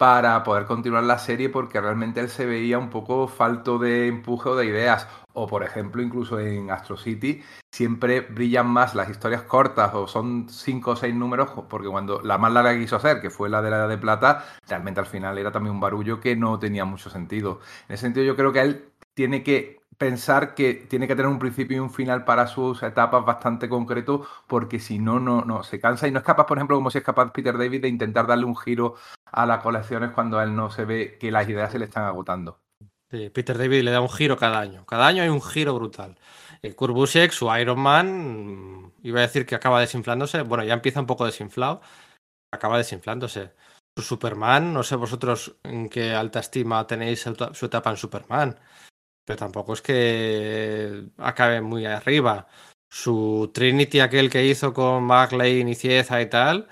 para 0.00 0.42
poder 0.44 0.64
continuar 0.64 1.04
la 1.04 1.18
serie 1.18 1.50
porque 1.50 1.78
realmente 1.78 2.20
él 2.20 2.30
se 2.30 2.46
veía 2.46 2.78
un 2.78 2.88
poco 2.88 3.28
falto 3.28 3.78
de 3.78 4.06
empuje 4.06 4.48
o 4.48 4.56
de 4.56 4.64
ideas. 4.64 5.06
O 5.34 5.46
por 5.46 5.62
ejemplo, 5.62 6.00
incluso 6.00 6.40
en 6.40 6.70
Astro 6.70 6.96
City 6.96 7.42
siempre 7.70 8.22
brillan 8.22 8.66
más 8.66 8.94
las 8.94 9.10
historias 9.10 9.42
cortas 9.42 9.92
o 9.92 10.06
son 10.08 10.48
cinco 10.48 10.92
o 10.92 10.96
seis 10.96 11.14
números 11.14 11.50
porque 11.68 11.88
cuando 11.88 12.22
la 12.22 12.38
más 12.38 12.50
larga 12.50 12.78
quiso 12.78 12.96
hacer, 12.96 13.20
que 13.20 13.28
fue 13.28 13.50
la 13.50 13.60
de 13.60 13.68
la 13.68 13.76
Edad 13.76 13.88
de 13.90 13.98
Plata, 13.98 14.46
realmente 14.66 15.00
al 15.00 15.06
final 15.06 15.36
era 15.36 15.52
también 15.52 15.74
un 15.74 15.80
barullo 15.80 16.18
que 16.18 16.34
no 16.34 16.58
tenía 16.58 16.86
mucho 16.86 17.10
sentido. 17.10 17.60
En 17.86 17.94
ese 17.94 18.06
sentido 18.06 18.24
yo 18.24 18.36
creo 18.36 18.54
que 18.54 18.60
él 18.62 18.92
tiene 19.12 19.42
que 19.42 19.79
pensar 20.00 20.54
que 20.54 20.72
tiene 20.72 21.06
que 21.06 21.14
tener 21.14 21.30
un 21.30 21.38
principio 21.38 21.76
y 21.76 21.80
un 21.80 21.90
final 21.90 22.24
para 22.24 22.46
sus 22.46 22.82
etapas 22.82 23.22
bastante 23.22 23.68
concreto, 23.68 24.26
porque 24.46 24.80
si 24.80 24.98
no, 24.98 25.20
no, 25.20 25.44
no, 25.44 25.62
se 25.62 25.78
cansa 25.78 26.08
y 26.08 26.10
no 26.10 26.20
es 26.20 26.24
capaz, 26.24 26.46
por 26.46 26.56
ejemplo, 26.56 26.74
como 26.74 26.90
si 26.90 26.96
es 26.96 27.04
capaz 27.04 27.30
Peter 27.32 27.58
David 27.58 27.82
de 27.82 27.88
intentar 27.88 28.26
darle 28.26 28.46
un 28.46 28.56
giro 28.56 28.94
a 29.26 29.44
las 29.44 29.62
colecciones 29.62 30.12
cuando 30.12 30.38
a 30.38 30.44
él 30.44 30.56
no 30.56 30.70
se 30.70 30.86
ve 30.86 31.18
que 31.20 31.30
las 31.30 31.46
ideas 31.46 31.70
se 31.70 31.78
le 31.78 31.84
están 31.84 32.04
agotando. 32.04 32.62
Sí, 33.10 33.28
Peter 33.28 33.58
David 33.58 33.82
le 33.82 33.90
da 33.90 34.00
un 34.00 34.08
giro 34.08 34.38
cada 34.38 34.58
año. 34.58 34.86
Cada 34.86 35.06
año 35.06 35.22
hay 35.22 35.28
un 35.28 35.42
giro 35.42 35.74
brutal. 35.74 36.16
El 36.62 36.74
Kurt 36.74 36.94
Busiek, 36.94 37.30
su 37.32 37.54
Iron 37.54 37.80
Man, 37.80 38.94
iba 39.02 39.18
a 39.18 39.22
decir 39.22 39.44
que 39.44 39.54
acaba 39.54 39.80
desinflándose. 39.80 40.40
Bueno, 40.42 40.64
ya 40.64 40.72
empieza 40.72 41.00
un 41.00 41.06
poco 41.06 41.26
desinflado. 41.26 41.82
Acaba 42.50 42.78
desinflándose. 42.78 43.52
Su 43.96 44.02
Superman, 44.02 44.72
no 44.72 44.82
sé 44.82 44.96
vosotros 44.96 45.56
en 45.62 45.90
qué 45.90 46.14
alta 46.14 46.40
estima 46.40 46.86
tenéis 46.86 47.28
su 47.52 47.66
etapa 47.66 47.90
en 47.90 47.96
Superman 47.98 48.56
pero 49.30 49.38
tampoco 49.38 49.74
es 49.74 49.80
que 49.80 51.04
acabe 51.18 51.60
muy 51.60 51.86
arriba. 51.86 52.48
Su 52.90 53.52
Trinity, 53.54 54.00
aquel 54.00 54.28
que 54.28 54.44
hizo 54.44 54.72
con 54.74 55.06
Bagley, 55.06 55.62
Nicieza 55.62 56.20
y 56.20 56.28
tal, 56.28 56.66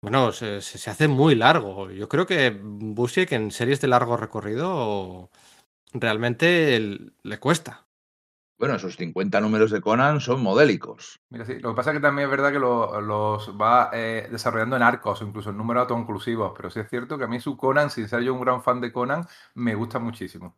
bueno, 0.00 0.32
se, 0.32 0.56
hace 0.56 1.08
muy 1.08 1.34
largo. 1.34 1.90
Yo 1.90 2.08
creo 2.08 2.26
que 2.26 2.58
Busiek 2.58 3.32
en 3.32 3.50
series 3.50 3.82
de 3.82 3.88
largo 3.88 4.16
recorrido 4.16 5.28
realmente 5.92 6.80
le 7.22 7.38
cuesta. 7.38 7.86
Bueno, 8.58 8.76
esos 8.76 8.96
50 8.96 9.38
números 9.42 9.70
de 9.70 9.82
Conan 9.82 10.22
son 10.22 10.42
modélicos. 10.42 11.20
Mira, 11.28 11.44
sí, 11.44 11.58
lo 11.58 11.72
que 11.72 11.76
pasa 11.76 11.90
es 11.90 11.98
que 11.98 12.02
también 12.02 12.28
es 12.28 12.30
verdad 12.30 12.50
que 12.50 12.58
los 12.58 13.60
va 13.60 13.90
eh, 13.92 14.26
desarrollando 14.32 14.76
en 14.76 14.82
arcos, 14.82 15.20
incluso 15.20 15.50
en 15.50 15.58
números 15.58 15.82
autoinclusivos, 15.82 16.54
pero 16.56 16.70
sí 16.70 16.80
es 16.80 16.88
cierto 16.88 17.18
que 17.18 17.24
a 17.24 17.28
mí 17.28 17.40
su 17.40 17.58
Conan, 17.58 17.90
sin 17.90 18.08
ser 18.08 18.22
yo 18.22 18.32
un 18.32 18.40
gran 18.40 18.62
fan 18.62 18.80
de 18.80 18.90
Conan, 18.90 19.26
me 19.52 19.74
gusta 19.74 19.98
muchísimo. 19.98 20.56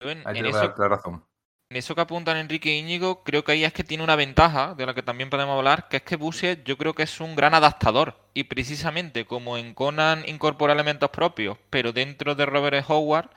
En, 0.00 0.46
eso, 0.46 0.74
razón. 0.76 1.24
En 1.68 1.76
eso 1.76 1.94
que 1.94 2.00
apuntan 2.00 2.36
Enrique 2.36 2.70
e 2.70 2.78
Íñigo, 2.78 3.24
creo 3.24 3.42
que 3.42 3.52
ahí 3.52 3.64
es 3.64 3.72
que 3.72 3.82
tiene 3.82 4.04
una 4.04 4.14
ventaja 4.14 4.74
de 4.74 4.86
la 4.86 4.94
que 4.94 5.02
también 5.02 5.30
podemos 5.30 5.56
hablar, 5.56 5.88
que 5.88 5.96
es 5.96 6.02
que 6.04 6.16
Busiek 6.16 6.62
yo 6.64 6.76
creo 6.78 6.94
que 6.94 7.02
es 7.02 7.20
un 7.20 7.34
gran 7.34 7.54
adaptador. 7.54 8.14
Y 8.34 8.44
precisamente 8.44 9.26
como 9.26 9.58
en 9.58 9.74
Conan 9.74 10.22
incorpora 10.28 10.74
elementos 10.74 11.10
propios, 11.10 11.58
pero 11.70 11.92
dentro 11.92 12.34
de 12.34 12.46
Robert 12.46 12.76
e. 12.76 12.84
Howard 12.86 13.30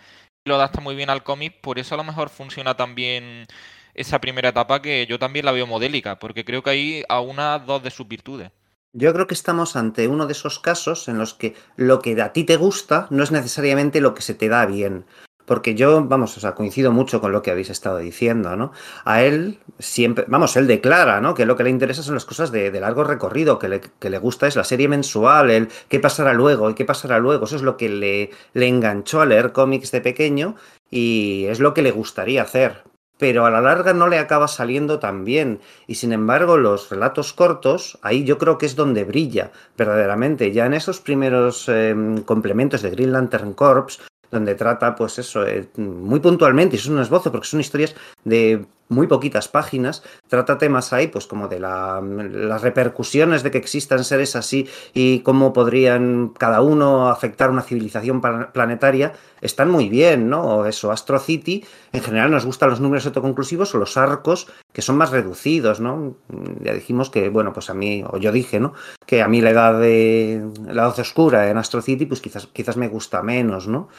lo 0.45 0.55
adapta 0.55 0.79
muy 0.79 0.95
bien 0.95 1.09
al 1.09 1.23
cómic, 1.23 1.59
por 1.61 1.79
eso 1.79 1.95
a 1.95 1.97
lo 1.97 2.03
mejor 2.03 2.29
funciona 2.29 2.75
también 2.75 3.47
esa 3.95 4.21
primera 4.21 4.49
etapa 4.49 4.81
que 4.81 5.07
yo 5.07 5.17
también 5.17 5.45
la 5.45 5.51
veo 5.51 5.65
modélica, 5.65 6.19
porque 6.19 6.45
creo 6.45 6.61
que 6.61 6.69
ahí 6.69 7.03
a 7.09 7.21
una 7.21 7.57
dos 7.59 7.81
de 7.81 7.91
sus 7.91 8.07
virtudes. 8.07 8.51
Yo 8.93 9.13
creo 9.13 9.27
que 9.27 9.33
estamos 9.33 9.75
ante 9.75 10.07
uno 10.07 10.25
de 10.25 10.33
esos 10.33 10.59
casos 10.59 11.07
en 11.07 11.17
los 11.17 11.33
que 11.33 11.55
lo 11.75 11.99
que 11.99 12.19
a 12.21 12.33
ti 12.33 12.43
te 12.43 12.57
gusta 12.57 13.07
no 13.09 13.23
es 13.23 13.31
necesariamente 13.31 14.01
lo 14.01 14.13
que 14.13 14.21
se 14.21 14.33
te 14.33 14.49
da 14.49 14.65
bien 14.65 15.05
porque 15.49 15.73
yo, 15.73 16.05
vamos, 16.05 16.37
o 16.37 16.39
sea, 16.39 16.53
coincido 16.53 16.91
mucho 16.91 17.19
con 17.19 17.31
lo 17.31 17.41
que 17.41 17.49
habéis 17.49 17.71
estado 17.71 17.97
diciendo, 17.97 18.55
¿no? 18.55 18.71
A 19.03 19.23
él 19.23 19.57
siempre, 19.79 20.25
vamos, 20.27 20.55
él 20.57 20.67
declara, 20.67 21.21
¿no? 21.21 21.33
Que 21.33 21.47
lo 21.47 21.55
que 21.55 21.63
le 21.63 21.71
interesa 21.71 22.03
son 22.03 22.13
las 22.13 22.25
cosas 22.25 22.51
de, 22.51 22.69
largo 22.79 23.03
recorrido, 23.03 23.57
que 23.57 23.67
le, 23.67 23.81
que 23.81 24.11
le, 24.11 24.19
gusta 24.19 24.45
es 24.45 24.55
la 24.55 24.63
serie 24.63 24.87
mensual, 24.87 25.49
el 25.49 25.69
qué 25.87 25.99
pasará 25.99 26.33
luego 26.33 26.69
y 26.69 26.75
qué 26.75 26.85
pasará 26.85 27.17
luego. 27.17 27.45
Eso 27.45 27.55
es 27.55 27.63
lo 27.63 27.77
que 27.77 27.89
le, 27.89 28.29
le 28.53 28.67
enganchó 28.67 29.21
a 29.21 29.25
leer 29.25 29.51
cómics 29.51 29.91
de 29.91 30.01
pequeño 30.01 30.55
y 30.91 31.45
es 31.45 31.59
lo 31.59 31.73
que 31.73 31.81
le 31.81 31.89
gustaría 31.89 32.43
hacer. 32.43 32.83
Pero 33.17 33.47
a 33.47 33.49
la 33.49 33.59
larga 33.59 33.91
no 33.93 34.07
le 34.07 34.19
acaba 34.19 34.47
saliendo 34.47 34.99
tan 34.99 35.25
bien. 35.25 35.61
Y 35.87 35.95
sin 35.95 36.13
embargo, 36.13 36.57
los 36.57 36.91
relatos 36.91 37.33
cortos, 37.33 37.97
ahí 38.03 38.23
yo 38.23 38.37
creo 38.37 38.59
que 38.59 38.67
es 38.67 38.75
donde 38.75 39.03
brilla 39.03 39.51
verdaderamente. 39.75 40.51
Ya 40.51 40.67
en 40.67 40.75
esos 40.75 41.01
primeros 41.01 41.67
em, 41.67 42.21
complementos 42.21 42.83
de 42.83 42.91
Green 42.91 43.11
Lantern 43.11 43.53
Corps, 43.53 43.99
donde 44.31 44.55
trata, 44.55 44.95
pues 44.95 45.19
eso, 45.19 45.45
eh, 45.45 45.69
muy 45.77 46.19
puntualmente, 46.19 46.75
y 46.75 46.79
es 46.79 46.87
un 46.87 46.99
esbozo, 46.99 47.31
porque 47.31 47.47
son 47.47 47.59
historias 47.59 47.95
de 48.23 48.65
muy 48.89 49.05
poquitas 49.07 49.47
páginas, 49.47 50.03
trata 50.27 50.57
temas 50.57 50.91
ahí, 50.93 51.07
pues 51.07 51.27
como 51.27 51.47
de 51.47 51.59
las 51.59 52.61
repercusiones 52.61 53.43
de 53.43 53.51
que 53.51 53.59
existan 53.59 54.03
seres 54.03 54.35
así 54.35 54.67
y 54.93 55.19
cómo 55.19 55.53
podrían 55.53 56.29
cada 56.29 56.61
uno 56.61 57.09
afectar 57.09 57.51
una 57.51 57.61
civilización 57.61 58.19
planetaria, 58.51 59.13
están 59.41 59.69
muy 59.69 59.89
bien, 59.89 60.29
¿no? 60.29 60.65
Eso, 60.65 60.91
Astro 60.91 61.19
City, 61.19 61.63
en 61.93 62.01
general 62.01 62.31
nos 62.31 62.45
gustan 62.45 62.71
los 62.71 62.79
números 62.79 63.05
autoconclusivos 63.05 63.73
o 63.75 63.77
los 63.77 63.95
arcos 63.95 64.47
que 64.73 64.81
son 64.81 64.97
más 64.97 65.11
reducidos, 65.11 65.79
¿no? 65.79 66.15
Ya 66.61 66.73
dijimos 66.73 67.11
que, 67.11 67.29
bueno, 67.29 67.53
pues 67.53 67.69
a 67.69 67.75
mí, 67.75 68.03
o 68.09 68.17
yo 68.17 68.31
dije, 68.31 68.59
¿no? 68.59 68.73
Que 69.05 69.21
a 69.21 69.27
mí 69.27 69.39
la 69.39 69.51
edad 69.51 69.79
de 69.79 70.43
la 70.65 70.83
edad 70.83 70.99
oscura 70.99 71.49
en 71.49 71.57
Astro 71.57 71.81
City, 71.81 72.07
pues 72.07 72.21
quizás, 72.21 72.47
quizás 72.47 72.75
me 72.75 72.87
gusta 72.87 73.21
menos, 73.21 73.67
¿no? 73.67 73.89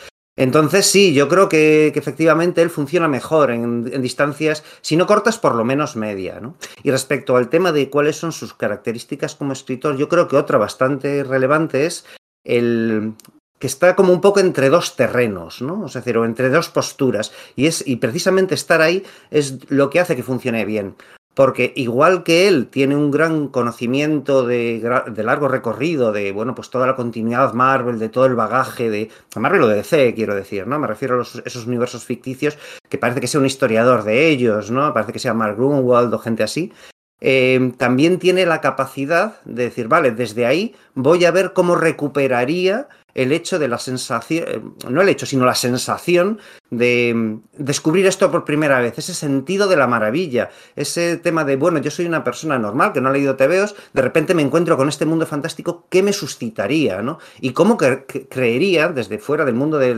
Entonces 0.40 0.87
sí, 0.87 1.12
yo 1.12 1.29
creo 1.29 1.50
que, 1.50 1.88
efectivamente 1.88 2.62
él 2.62 2.70
funciona 2.70 3.09
mejor 3.09 3.50
en, 3.50 3.85
distancias, 4.00 4.64
si 4.81 4.96
no 4.96 5.07
cortas, 5.07 5.37
por 5.37 5.55
lo 5.55 5.66
menos 5.66 5.96
media. 5.96 6.40
¿no? 6.40 6.57
Y 6.83 6.90
respecto 6.90 7.37
al 7.37 7.50
tema 7.50 7.72
de 7.72 7.90
cuáles 7.90 8.16
son 8.16 8.33
sus 8.33 8.55
características 8.55 9.35
como 9.35 9.53
escritor, 9.53 9.98
yo 9.98 10.09
creo 10.09 10.29
que 10.29 10.37
otra 10.37 10.57
bastante 10.57 11.24
relevante 11.24 11.85
es 11.85 12.07
el 12.42 13.12
que 13.59 13.66
está 13.66 13.94
como 13.94 14.14
un 14.14 14.22
poco 14.22 14.40
entre 14.40 14.70
dos 14.70 14.96
terrenos, 14.96 15.61
¿no? 15.61 15.85
Es 15.85 15.92
decir, 15.92 16.16
o 16.16 16.24
entre 16.24 16.48
dos 16.48 16.70
posturas. 16.70 17.31
Y, 17.55 17.66
es, 17.66 17.87
y 17.87 17.96
precisamente 17.96 18.55
estar 18.55 18.81
ahí 18.81 19.05
es 19.31 19.70
lo 19.70 19.90
que 19.90 20.00
hace 20.00 20.16
que 20.16 20.22
funcione 20.22 20.64
bien 20.64 20.94
porque 21.35 21.73
igual 21.77 22.23
que 22.23 22.49
él 22.49 22.66
tiene 22.66 22.97
un 22.97 23.11
gran 23.11 23.49
conocimiento 23.49 24.45
de, 24.45 24.81
largo 25.16 25.49
recorrido, 25.49 26.12
de 26.12 26.33
bueno, 26.33 26.55
pues 26.55 26.71
toda 26.71 26.87
la 26.87 26.97
continuidad 26.97 27.55
Marvel, 27.55 27.99
de 27.99 28.09
todo 28.09 28.27
el 28.27 28.35
bagaje 28.35 28.90
de 28.90 29.11
Marvel 29.37 29.62
o 29.62 29.69
de 29.69 29.77
DC, 29.77 30.14
quiero 30.14 30.35
decir, 30.35 30.66
¿no? 30.66 30.79
Me 30.79 30.87
refiero 30.87 31.21
a 31.21 31.23
esos 31.23 31.66
universos 31.66 32.05
ficticios 32.05 32.59
que 32.88 32.99
parece 32.99 33.21
que 33.21 33.27
sea 33.27 33.40
un 33.40 33.47
historiador 33.47 34.03
de 34.05 34.29
ellos, 34.29 34.71
¿no? 34.71 34.93
Parece 34.93 35.12
que 35.12 35.19
sea 35.19 35.35
Mark 35.35 35.57
Grunwald 35.57 36.12
o 36.12 36.19
gente 36.19 36.43
así. 36.43 36.73
Eh, 37.21 37.73
también 37.77 38.19
tiene 38.19 38.47
la 38.47 38.61
capacidad 38.61 39.40
de 39.45 39.64
decir, 39.64 39.88
vale, 39.88 40.11
desde 40.11 40.47
ahí 40.47 40.75
voy 40.95 41.27
a 41.27 41.31
ver 41.31 41.53
cómo 41.53 41.75
recuperaría 41.77 42.88
el 43.14 43.33
hecho 43.33 43.59
de 43.59 43.68
la 43.68 43.79
sensación, 43.79 44.44
eh, 44.46 44.61
no 44.88 45.03
el 45.03 45.09
hecho, 45.09 45.27
sino 45.27 45.44
la 45.44 45.55
sensación 45.55 46.38
de 46.70 47.12
mm, 47.14 47.40
descubrir 47.59 48.07
esto 48.07 48.31
por 48.31 48.44
primera 48.44 48.81
vez, 48.81 48.99
ese 48.99 49.14
sentido 49.14 49.68
de 49.68 49.77
la 49.77 49.87
maravilla, 49.87 50.51
ese 50.77 51.16
tema 51.16 51.44
de, 51.44 51.57
bueno, 51.57 51.79
yo 51.79 51.90
soy 51.90 52.07
una 52.07 52.25
persona 52.25 52.59
normal 52.59 52.92
que 52.92 53.01
no 53.01 53.09
ha 53.09 53.12
leído 53.12 53.37
TVOs, 53.37 53.75
de 53.92 54.03
repente 54.03 54.35
me 54.35 54.42
encuentro 54.42 54.77
con 54.77 54.88
este 54.88 55.07
mundo 55.07 55.27
fantástico, 55.27 55.87
¿qué 55.90 56.03
me 56.03 56.12
suscitaría? 56.12 57.03
¿no? 57.03 57.18
Y 57.40 57.53
cómo 57.53 57.77
creería, 57.77 58.88
desde 58.88 59.18
fuera 59.18 59.44
del 59.44 59.55
mundo 59.55 59.79
de 59.79 59.94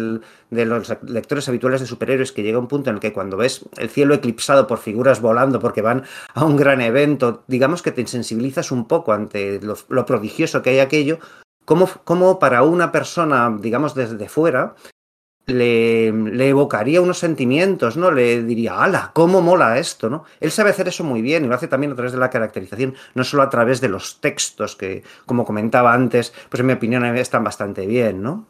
los 0.50 0.96
lectores 1.02 1.48
habituales 1.48 1.80
de 1.80 1.86
superhéroes, 1.86 2.32
que 2.32 2.42
llega 2.42 2.58
un 2.58 2.68
punto 2.68 2.90
en 2.90 2.96
el 2.96 3.00
que 3.00 3.12
cuando 3.12 3.36
ves 3.36 3.64
el 3.76 3.90
cielo 3.90 4.14
eclipsado 4.14 4.66
por 4.66 4.78
figuras 4.78 5.20
volando 5.20 5.60
porque 5.60 5.82
van 5.82 6.04
a 6.34 6.44
un 6.44 6.56
gran 6.56 6.80
evento, 6.80 7.44
digamos 7.46 7.82
que 7.82 7.92
te 7.92 8.06
sensibilizas 8.06 8.72
un 8.72 8.86
poco 8.86 9.12
ante 9.12 9.60
lo 9.60 10.06
prodigioso 10.06 10.62
que 10.62 10.70
hay 10.70 10.78
aquello, 10.80 11.18
¿Cómo, 12.04 12.38
para 12.38 12.62
una 12.62 12.92
persona, 12.92 13.56
digamos, 13.60 13.94
desde 13.94 14.28
fuera, 14.28 14.74
le, 15.46 16.08
evocaría 16.48 17.00
unos 17.00 17.18
sentimientos, 17.18 17.96
¿no? 17.96 18.10
Le 18.10 18.42
diría, 18.42 18.82
¡hala! 18.82 19.10
¿Cómo 19.14 19.40
mola 19.40 19.78
esto, 19.78 20.08
¿no? 20.10 20.24
Él 20.40 20.50
sabe 20.50 20.70
hacer 20.70 20.88
eso 20.88 21.04
muy 21.04 21.22
bien 21.22 21.44
y 21.44 21.48
lo 21.48 21.54
hace 21.54 21.68
también 21.68 21.92
a 21.92 21.94
través 21.94 22.12
de 22.12 22.18
la 22.18 22.30
caracterización, 22.30 22.94
no 23.14 23.24
solo 23.24 23.42
a 23.42 23.50
través 23.50 23.80
de 23.80 23.88
los 23.88 24.20
textos 24.20 24.76
que, 24.76 25.02
como 25.26 25.44
comentaba 25.44 25.92
antes, 25.92 26.32
pues 26.48 26.60
en 26.60 26.66
mi 26.66 26.72
opinión 26.72 27.04
están 27.16 27.44
bastante 27.44 27.86
bien, 27.86 28.22
¿no? 28.22 28.46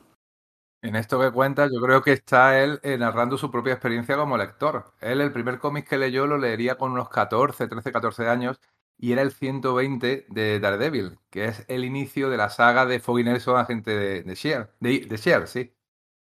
En 0.83 0.97
esto 0.97 1.21
que 1.21 1.31
cuenta, 1.31 1.67
yo 1.67 1.81
creo 1.81 2.03
que 2.03 2.13
está 2.13 2.61
él 2.61 2.81
eh, 2.83 2.99
narrando 2.99 3.39
su 3.39 3.53
propia 3.53 3.75
experiencia 3.75 4.17
como 4.17 4.37
lector. 4.37 4.93
Él, 5.01 5.21
el 5.21 5.33
primer 5.33 5.61
cómic 5.61 5.89
que 5.89 5.97
leyó, 5.97 6.27
lo 6.27 6.39
leería 6.39 6.77
con 6.77 6.91
unos 6.91 7.09
14, 7.09 7.69
13, 7.69 7.93
14 7.93 8.29
años 8.29 8.61
y 8.99 9.13
era 9.13 9.23
el 9.23 9.33
120 9.33 10.27
de 10.29 10.61
Daredevil, 10.61 11.19
que 11.31 11.47
es 11.47 11.65
el 11.69 11.85
inicio 11.85 12.31
de 12.31 12.37
la 12.37 12.51
saga 12.51 12.87
de 12.87 13.01
Foggy 13.01 13.25
Nelson, 13.25 13.59
agente 13.59 13.91
de, 13.91 14.23
de 14.23 14.35
Shield, 14.35 14.69
de, 14.81 15.01
de 15.01 15.47
sí. 15.47 15.75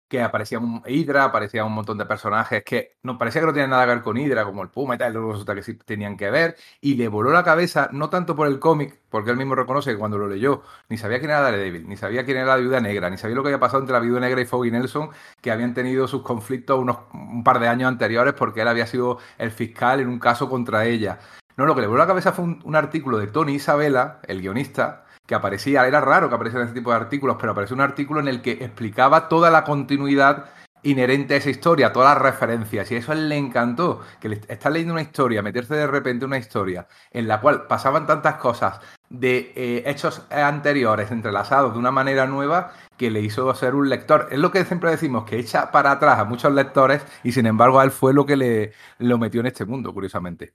Que 0.07 0.21
aparecía 0.21 0.59
un 0.59 0.81
Hydra, 0.87 1.25
aparecía 1.25 1.65
un 1.65 1.73
montón 1.73 1.97
de 1.97 2.05
personajes 2.05 2.63
que 2.63 2.97
no 3.03 3.17
parecía 3.17 3.41
que 3.41 3.47
no 3.47 3.53
tenían 3.53 3.71
nada 3.71 3.83
que 3.85 3.93
ver 3.95 4.03
con 4.03 4.17
Hydra, 4.17 4.45
como 4.45 4.63
el 4.63 4.69
Puma 4.69 4.95
y 4.95 4.97
tal, 4.97 5.11
luego 5.11 5.33
resulta 5.33 5.53
que 5.53 5.63
sí 5.63 5.73
tenían 5.75 6.15
que 6.15 6.29
ver, 6.29 6.55
y 6.79 6.95
le 6.95 7.09
voló 7.09 7.31
la 7.31 7.43
cabeza, 7.43 7.89
no 7.91 8.09
tanto 8.09 8.33
por 8.35 8.47
el 8.47 8.59
cómic, 8.59 9.01
porque 9.09 9.31
él 9.31 9.37
mismo 9.37 9.55
reconoce 9.55 9.91
que 9.91 9.97
cuando 9.97 10.17
lo 10.17 10.27
leyó, 10.29 10.63
ni 10.87 10.97
sabía 10.97 11.19
quién 11.19 11.31
era 11.31 11.41
Daredevil, 11.41 11.89
ni 11.89 11.97
sabía 11.97 12.23
quién 12.23 12.37
era 12.37 12.47
la 12.47 12.55
Viuda 12.57 12.79
Negra, 12.79 13.09
ni 13.09 13.17
sabía 13.17 13.35
lo 13.35 13.43
que 13.43 13.49
había 13.49 13.59
pasado 13.59 13.81
entre 13.81 13.93
la 13.93 13.99
Viuda 13.99 14.21
Negra 14.21 14.41
y 14.41 14.45
Foggy 14.45 14.71
Nelson, 14.71 15.09
que 15.41 15.51
habían 15.51 15.73
tenido 15.73 16.07
sus 16.07 16.21
conflictos 16.21 16.79
unos 16.79 16.99
un 17.13 17.43
par 17.43 17.59
de 17.59 17.67
años 17.67 17.89
anteriores 17.89 18.33
porque 18.33 18.61
él 18.61 18.67
había 18.69 18.87
sido 18.87 19.19
el 19.37 19.51
fiscal 19.51 19.99
en 19.99 20.07
un 20.07 20.19
caso 20.19 20.49
contra 20.49 20.85
ella. 20.85 21.19
No, 21.57 21.65
lo 21.65 21.73
que 21.73 21.81
le 21.81 21.87
voló 21.87 21.97
la 21.97 22.07
cabeza 22.07 22.33
fue 22.33 22.45
un, 22.45 22.75
artículo 22.75 23.17
de 23.17 23.25
Tony 23.25 23.55
Isabella, 23.55 24.19
el 24.27 24.41
guionista, 24.41 25.05
que 25.25 25.33
aparecía, 25.33 25.87
era 25.87 25.99
raro 25.99 26.29
que 26.29 26.35
apareciera 26.35 26.65
ese 26.65 26.75
tipo 26.75 26.91
de 26.91 26.97
artículos, 26.97 27.37
pero 27.39 27.53
apareció 27.53 27.75
un 27.75 27.81
artículo 27.81 28.19
en 28.19 28.27
el 28.27 28.43
que 28.43 28.51
explicaba 28.51 29.27
toda 29.27 29.49
la 29.49 29.63
continuidad 29.63 30.45
inherente 30.83 31.33
a 31.33 31.37
esa 31.37 31.49
historia, 31.49 31.91
todas 31.91 32.13
las 32.13 32.21
referencias, 32.21 32.91
y 32.91 32.97
eso 32.97 33.11
a 33.11 33.15
él 33.15 33.27
le 33.27 33.37
encantó, 33.37 34.01
que 34.19 34.29
le 34.29 34.39
está 34.47 34.69
leyendo 34.69 34.93
una 34.93 35.01
historia, 35.01 35.41
meterse 35.41 35.73
de 35.73 35.87
repente 35.87 36.25
una 36.25 36.37
historia 36.37 36.87
en 37.11 37.27
la 37.27 37.41
cual 37.41 37.65
pasaban 37.65 38.05
tantas 38.05 38.35
cosas 38.35 38.79
de 39.09 39.51
eh, 39.55 39.83
hechos 39.87 40.21
anteriores 40.29 41.09
entrelazados 41.09 41.73
de 41.73 41.79
una 41.79 41.91
manera 41.91 42.27
nueva 42.27 42.71
que 42.97 43.09
le 43.09 43.21
hizo 43.21 43.53
ser 43.55 43.73
un 43.73 43.89
lector. 43.89 44.27
Es 44.29 44.37
lo 44.37 44.51
que 44.51 44.63
siempre 44.63 44.91
decimos, 44.91 45.25
que 45.25 45.39
echa 45.39 45.71
para 45.71 45.91
atrás 45.91 46.19
a 46.19 46.25
muchos 46.25 46.53
lectores 46.53 47.03
y 47.23 47.31
sin 47.31 47.47
embargo 47.47 47.79
a 47.79 47.83
él 47.83 47.91
fue 47.91 48.13
lo 48.13 48.27
que 48.27 48.37
le 48.37 48.73
lo 48.99 49.17
metió 49.17 49.41
en 49.41 49.47
este 49.47 49.65
mundo, 49.65 49.91
curiosamente. 49.91 50.53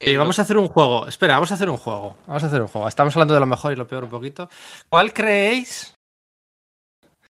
Y 0.00 0.16
vamos 0.16 0.38
a 0.38 0.42
hacer 0.42 0.56
un 0.58 0.68
juego. 0.68 1.06
Espera, 1.06 1.34
vamos 1.34 1.50
a 1.50 1.54
hacer 1.54 1.70
un 1.70 1.76
juego. 1.76 2.16
Vamos 2.26 2.42
a 2.42 2.46
hacer 2.46 2.60
un 2.60 2.68
juego. 2.68 2.88
Estamos 2.88 3.14
hablando 3.16 3.34
de 3.34 3.40
lo 3.40 3.46
mejor 3.46 3.72
y 3.72 3.76
lo 3.76 3.86
peor 3.86 4.04
un 4.04 4.10
poquito. 4.10 4.48
¿Cuál 4.88 5.12
creéis? 5.12 5.94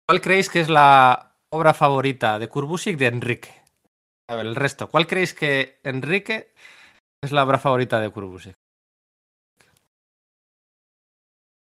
¿Cuál 0.06 0.20
creéis 0.20 0.48
que 0.50 0.60
es 0.60 0.68
la 0.68 1.36
obra 1.50 1.72
favorita 1.74 2.38
de 2.38 2.48
Kurbusik 2.48 2.96
de 2.98 3.06
Enrique? 3.06 3.62
A 4.28 4.34
ver, 4.36 4.46
el 4.46 4.56
resto. 4.56 4.88
¿Cuál 4.88 5.06
creéis 5.06 5.34
que 5.34 5.78
Enrique 5.84 6.52
es 7.22 7.32
la 7.32 7.44
obra 7.44 7.58
favorita 7.58 8.00
de 8.00 8.10
Kurbusik? 8.10 8.54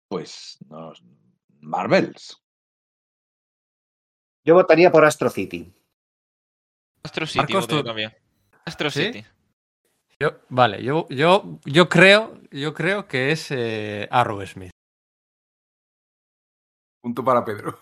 Pues 0.09 0.59
no, 0.69 0.93
Marvels. 1.61 2.41
Yo 4.45 4.55
votaría 4.55 4.91
por 4.93 5.05
Astro 5.05 5.29
City. 5.31 5.75
Astro 7.03 7.27
City, 7.27 7.39
Marcos, 7.53 7.67
tú- 7.67 7.83
también. 7.83 8.15
Astro 8.65 8.91
¿Sí? 8.91 9.05
City. 9.07 9.27
Yo, 10.23 10.31
vale, 10.49 10.83
yo, 10.83 11.07
yo, 11.11 11.59
yo 11.65 11.89
creo, 11.89 12.41
yo 12.51 12.73
creo 12.73 13.07
que 13.07 13.33
es 13.33 13.51
eh, 13.51 14.09
Arrow 14.11 14.45
Smith. 14.47 14.71
Punto 17.03 17.23
para 17.23 17.45
Pedro. 17.45 17.79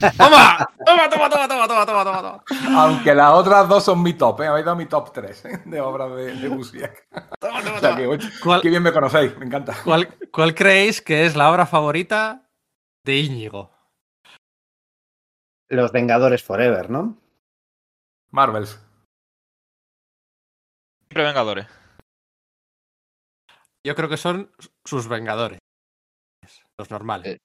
¡Toma! 0.18 0.66
¡Toma, 0.84 1.08
toma, 1.08 1.30
toma, 1.30 1.48
toma, 1.48 1.68
toma, 1.68 1.86
toma, 1.86 2.04
toma, 2.04 2.22
toma! 2.22 2.44
Aunque 2.82 3.14
las 3.14 3.32
otras 3.32 3.68
dos 3.68 3.84
son 3.84 4.02
mi 4.02 4.12
top, 4.14 4.42
¿eh? 4.42 4.46
habéis 4.46 4.64
dado 4.66 4.76
mi 4.76 4.86
top 4.86 5.12
3 5.12 5.42
de 5.64 5.80
obras 5.80 6.14
de, 6.16 6.34
de 6.34 6.48
Busiek. 6.48 7.08
Toma, 7.40 7.62
toma, 7.62 7.76
O 7.76 7.80
sea, 7.80 7.90
toma. 7.90 7.96
que, 7.96 8.06
oye, 8.06 8.28
¿Cuál, 8.42 8.60
qué 8.60 8.68
bien 8.70 8.82
me 8.82 8.92
conocéis, 8.92 9.36
me 9.38 9.46
encanta. 9.46 9.74
cuál, 9.84 10.08
cuál 10.30 10.54
creéis 10.54 11.00
que 11.02 11.24
es 11.26 11.36
la 11.36 11.50
obra 11.50 11.66
favorita 11.66 12.48
de 13.04 13.16
Íñigo? 13.18 13.70
Los 15.68 15.92
Vengadores 15.92 16.42
Forever, 16.42 16.90
¿no? 16.90 17.18
Marvels. 18.30 18.80
Siempre 21.14 21.28
Vengadores. 21.28 21.66
Yo 23.86 23.94
creo 23.94 24.08
que 24.08 24.16
son 24.16 24.50
sus 24.84 25.06
Vengadores. 25.06 25.60
Los 26.76 26.90
normales. 26.90 27.34
Eh, 27.34 27.38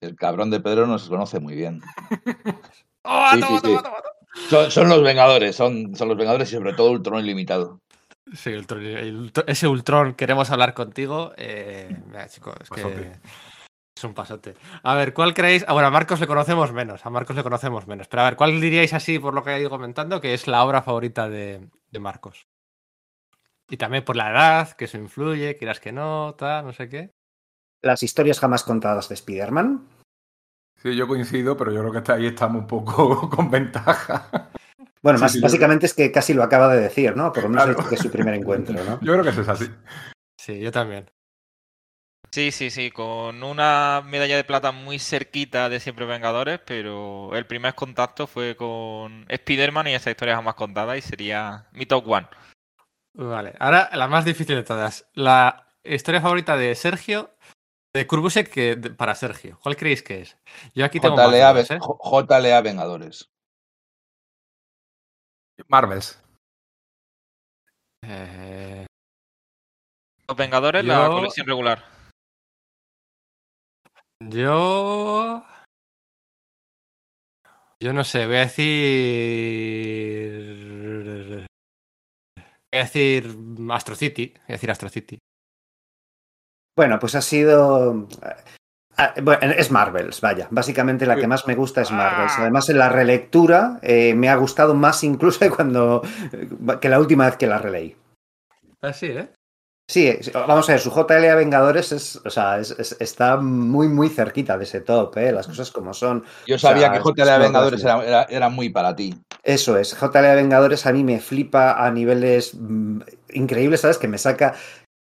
El 0.00 0.16
cabrón 0.16 0.48
de 0.50 0.60
Pedro 0.60 0.86
nos 0.86 1.06
conoce 1.06 1.38
muy 1.38 1.54
bien. 1.54 1.82
¡Toma, 3.04 3.32
sí, 3.34 3.40
toma, 3.40 3.56
sí, 3.58 3.60
toma, 3.60 3.60
sí. 3.60 3.62
toma, 3.62 3.82
toma! 3.82 4.02
Son, 4.48 4.70
son 4.70 4.88
los 4.88 5.02
Vengadores, 5.02 5.54
son, 5.54 5.94
son 5.94 6.08
los 6.08 6.16
Vengadores 6.16 6.50
y 6.50 6.56
sobre 6.56 6.72
todo 6.72 6.92
Ultron 6.92 7.20
ilimitado. 7.22 7.80
Sí, 8.32 8.52
Ultron- 8.54 9.44
ese 9.46 9.68
Ultron, 9.68 10.14
queremos 10.14 10.50
hablar 10.50 10.72
contigo. 10.72 11.34
Eh, 11.36 11.94
mira, 12.06 12.26
chicos, 12.26 12.54
es 12.62 12.70
que 12.70 12.82
Pasote. 12.82 13.20
es 13.98 14.04
un 14.04 14.14
pasote. 14.14 14.54
A 14.82 14.94
ver, 14.94 15.12
¿cuál 15.12 15.34
creéis? 15.34 15.66
Ah, 15.68 15.74
bueno, 15.74 15.88
a 15.88 15.90
Marcos 15.90 16.20
le 16.20 16.26
conocemos 16.26 16.72
menos. 16.72 17.04
A 17.04 17.10
Marcos 17.10 17.36
le 17.36 17.42
conocemos 17.42 17.86
menos. 17.86 18.08
Pero 18.08 18.22
a 18.22 18.24
ver, 18.24 18.36
¿cuál 18.36 18.58
diríais 18.62 18.94
así, 18.94 19.18
por 19.18 19.34
lo 19.34 19.44
que 19.44 19.50
he 19.50 19.60
ido 19.60 19.68
comentando, 19.68 20.22
que 20.22 20.32
es 20.32 20.46
la 20.46 20.64
obra 20.64 20.80
favorita 20.80 21.28
de, 21.28 21.68
de 21.90 21.98
Marcos? 21.98 22.46
Y 23.70 23.76
también 23.76 24.04
por 24.04 24.16
la 24.16 24.30
edad, 24.30 24.72
que 24.72 24.86
eso 24.86 24.98
influye, 24.98 25.56
quieras 25.56 25.80
que 25.80 25.92
no, 25.92 26.34
tal, 26.36 26.66
no 26.66 26.72
sé 26.72 26.88
qué. 26.88 27.12
Las 27.82 28.02
historias 28.02 28.40
jamás 28.40 28.64
contadas 28.64 29.08
de 29.08 29.14
Spider-Man. 29.14 29.86
Sí, 30.82 30.96
yo 30.96 31.06
coincido, 31.06 31.56
pero 31.56 31.72
yo 31.72 31.80
creo 31.88 32.02
que 32.02 32.12
ahí 32.12 32.26
estamos 32.26 32.62
un 32.62 32.66
poco 32.66 33.30
con 33.34 33.50
ventaja. 33.50 34.50
Bueno, 35.02 35.18
Sí, 35.18 35.22
más, 35.22 35.32
sí, 35.32 35.38
yo 35.38 35.42
básicamente 35.44 35.86
es 35.86 35.94
que 35.94 36.10
casi 36.10 36.34
lo 36.34 36.42
acaba 36.42 36.74
de 36.74 36.80
decir, 36.80 37.16
¿no? 37.16 37.32
Por 37.32 37.44
lo 37.44 37.48
menos 37.50 37.64
Claro. 37.64 37.78
ha 37.78 37.82
dicho 37.82 37.88
que 37.88 37.94
es 37.94 38.02
su 38.02 38.10
primer 38.10 38.34
encuentro, 38.34 38.74
¿no? 38.84 38.98
Yo 39.02 39.12
creo 39.12 39.22
que 39.22 39.30
eso 39.30 39.42
es 39.42 39.48
así. 39.48 39.70
Sí, 40.38 40.58
yo 40.60 40.72
también. 40.72 41.10
Sí, 42.30 42.50
sí, 42.52 42.70
sí, 42.70 42.90
con 42.90 43.42
una 43.42 44.02
medalla 44.06 44.36
de 44.36 44.44
plata 44.44 44.72
muy 44.72 44.98
cerquita 44.98 45.68
de 45.68 45.80
Siempre 45.80 46.06
Vengadores, 46.06 46.60
pero 46.64 47.34
el 47.34 47.44
primer 47.46 47.74
contacto 47.74 48.26
fue 48.26 48.56
con 48.56 49.26
Spider-Man 49.28 49.88
y 49.88 49.94
esa 49.94 50.10
historia 50.10 50.36
jamás 50.36 50.54
contada 50.54 50.96
y 50.96 51.02
sería 51.02 51.66
mi 51.72 51.86
top 51.86 52.06
one. 52.08 52.26
Vale, 53.14 53.54
ahora 53.58 53.90
la 53.94 54.06
más 54.08 54.24
difícil 54.24 54.56
de 54.56 54.62
todas. 54.62 55.08
La 55.14 55.66
historia 55.84 56.20
favorita 56.20 56.56
de 56.56 56.74
Sergio, 56.74 57.34
de 57.94 58.06
Kurbusek, 58.06 58.48
que 58.50 58.76
de- 58.76 58.90
para 58.90 59.14
Sergio. 59.14 59.58
¿Cuál 59.62 59.76
creéis 59.76 60.02
que 60.02 60.20
es? 60.22 60.36
Yo 60.74 60.84
aquí 60.84 61.00
tengo 61.00 61.16
más 61.16 61.26
JLA, 61.26 61.52
dudas, 61.52 61.70
¿eh? 61.72 61.78
JLA 61.80 62.60
Vengadores. 62.62 63.28
Marvels. 65.68 66.22
Eh, 68.02 68.86
Los 70.28 70.36
Vengadores, 70.36 70.84
la 70.84 71.06
Yo- 71.06 71.12
colección 71.16 71.46
regular. 71.46 71.84
Yo. 74.22 75.44
Yo 77.82 77.92
no 77.92 78.04
sé, 78.04 78.26
voy 78.26 78.36
a 78.36 78.40
decir. 78.40 78.70
Voy 82.72 82.80
a 82.80 82.84
decir 82.84 83.36
Astro 83.70 83.94
City. 83.94 84.32
Voy 84.34 84.44
a 84.48 84.52
decir 84.52 84.70
Astro 84.70 84.88
City. 84.88 85.18
Bueno, 86.76 86.98
pues 86.98 87.14
ha 87.14 87.20
sido. 87.20 88.08
ah, 88.96 89.14
bueno, 89.22 89.52
es 89.56 89.70
Marvels, 89.70 90.20
vaya. 90.20 90.46
Básicamente 90.50 91.04
la 91.04 91.16
que 91.16 91.26
más 91.26 91.46
me 91.46 91.54
gusta 91.56 91.82
es 91.82 91.90
Marvels. 91.90 92.32
Ah. 92.36 92.42
Además, 92.42 92.68
en 92.68 92.78
la 92.78 92.88
relectura 92.88 93.78
eh, 93.82 94.14
me 94.14 94.28
ha 94.28 94.36
gustado 94.36 94.74
más 94.74 95.02
incluso 95.02 95.40
que 95.40 95.50
cuando 95.56 96.02
que 96.80 96.88
la 96.88 97.00
última 97.00 97.26
vez 97.26 97.36
que 97.36 97.46
la 97.46 97.58
releí. 97.58 97.96
Así, 98.80 99.06
¿eh? 99.06 99.28
Sí, 99.90 100.06
es- 100.06 100.32
vamos 100.32 100.68
a 100.68 100.72
ver, 100.74 100.80
su 100.80 100.92
JLA 100.92 101.34
Vengadores 101.34 101.90
es, 101.90 102.20
o 102.24 102.30
sea, 102.30 102.60
es- 102.60 102.70
es- 102.78 102.96
está 103.00 103.38
muy, 103.38 103.88
muy 103.88 104.08
cerquita 104.08 104.56
de 104.56 104.62
ese 104.62 104.80
top, 104.82 105.16
¿eh? 105.16 105.32
las 105.32 105.48
cosas 105.48 105.72
como 105.72 105.92
son. 105.92 106.22
Yo 106.46 106.54
O 106.54 106.58
sea, 106.60 106.70
sabía 106.70 106.92
que 106.92 107.00
JLA 107.00 107.34
es 107.36 107.42
Vengadores 107.42 107.82
gracia. 107.82 108.06
era, 108.08 108.20
era- 108.22 108.26
era 108.30 108.48
muy 108.50 108.68
para 108.68 108.94
ti. 108.94 109.20
Eso 109.42 109.76
es, 109.76 109.92
JLA 109.98 110.36
Vengadores 110.36 110.86
a 110.86 110.92
mí 110.92 111.02
me 111.02 111.18
flipa 111.18 111.72
a 111.84 111.90
niveles 111.90 112.54
mm, 112.54 113.00
increíbles, 113.32 113.80
¿sabes? 113.80 113.98
Que 113.98 114.06
me 114.06 114.18
saca 114.18 114.54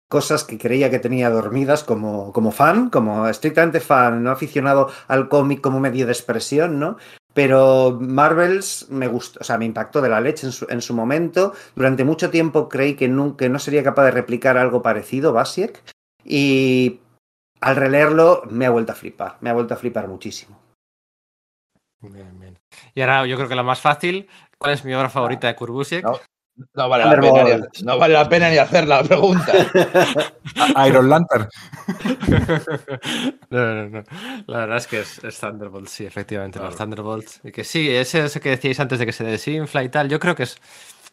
cosas 0.10 0.45
que 0.45 0.58
creía 0.58 0.89
que 0.89 1.00
tenía 1.00 1.30
dormidas 1.30 1.84
como, 1.84 2.32
como 2.32 2.54
fan, 2.54 2.89
como 2.89 3.28
estrictamente 3.28 3.82
fan, 3.82 4.23
no 4.23 4.32
aficionado 4.32 4.89
al 5.10 5.28
cómic 5.28 5.60
como 5.60 5.82
medio 5.82 6.06
de 6.06 6.13
expresión, 6.13 6.80
¿no? 6.80 6.95
Pero 7.38 8.00
Marvels 8.02 8.88
me 8.89 9.08
gustó, 9.08 9.39
o 9.41 9.43
sea, 9.43 9.60
me 9.60 9.65
impactó 9.65 10.02
de 10.02 10.10
la 10.10 10.19
leche 10.19 10.47
en 10.47 10.52
su, 10.52 10.65
en 10.71 10.82
su 10.82 10.95
momento. 10.95 11.54
Durante 11.76 12.04
mucho 12.04 12.32
tiempo 12.32 12.67
creí 12.67 12.95
que 12.95 13.08
no, 13.08 13.38
que 13.38 13.47
no 13.47 13.60
sería 13.60 13.84
capaz 13.84 14.06
de 14.06 14.12
replicar 14.12 14.58
algo 14.58 14.82
parecido, 14.82 15.34
Basiek, 15.34 15.84
y 16.23 17.00
al 17.62 17.76
releerlo 17.76 18.41
me 18.50 18.65
ha 18.65 18.71
vuelto 18.71 18.93
a 18.93 18.95
flipar, 18.95 19.38
me 19.41 19.52
ha 19.52 19.54
vuelto 19.54 19.76
a 19.76 19.78
flipar 19.78 20.08
muchísimo. 20.08 20.60
Bien, 22.02 22.39
bien. 22.39 22.58
Y 22.95 23.02
ahora 23.02 23.28
yo 23.28 23.36
creo 23.36 23.47
que 23.47 23.54
la 23.54 23.62
más 23.62 23.82
fácil. 23.82 24.28
¿Cuál 24.58 24.73
es 24.73 24.84
mi 24.84 24.95
obra 24.95 25.12
favorita 25.12 25.45
de 25.45 25.56
Kurbusek? 25.56 26.06
No. 26.06 26.19
No 26.74 26.89
vale, 26.89 27.06
la 27.06 27.20
pena 27.22 27.43
ni, 27.43 27.84
no 27.86 27.98
vale 28.00 28.13
la 28.15 28.28
pena 28.30 28.50
ni 28.50 28.58
hacer 28.58 28.88
la 28.88 29.04
pregunta. 29.04 29.54
Iron 30.88 31.10
Lantern. 31.10 31.47
No, 33.49 33.60
no, 33.76 33.89
no. 33.89 34.03
La 34.47 34.58
verdad 34.60 34.78
es 34.78 34.88
que 34.88 34.99
es, 35.01 35.24
es 35.24 35.39
Thunderbolts, 35.39 35.91
sí, 35.91 36.05
efectivamente, 36.05 36.60
los 36.60 36.70
Claro. 36.70 36.84
Thunderbolts. 36.86 37.39
Y 37.43 37.51
que 37.51 37.64
sí, 37.64 37.89
ese, 37.89 38.26
ese 38.26 38.39
que 38.41 38.49
decíais 38.49 38.80
antes 38.80 38.99
de 38.99 39.05
que 39.05 39.14
se 39.14 39.24
desinfla 39.24 39.84
y 39.84 39.89
tal, 39.89 40.10
yo 40.10 40.20
creo 40.20 40.36
que 40.36 40.43
es. 40.43 40.58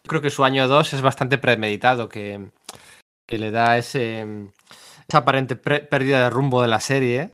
Creo 0.07 0.20
que 0.20 0.30
su 0.30 0.45
año 0.45 0.68
2 0.68 0.92
es 0.95 1.01
bastante 1.03 1.38
premeditado, 1.38 2.09
que, 2.09 2.51
que 3.26 3.38
le 3.38 3.51
da 3.51 3.78
ese, 3.78 4.26
esa 5.09 5.18
aparente 5.18 5.57
pre- 5.57 5.80
pérdida 5.80 6.24
de 6.24 6.30
rumbo 6.30 6.61
de 6.61 6.68
la 6.68 6.80
serie. 6.80 7.30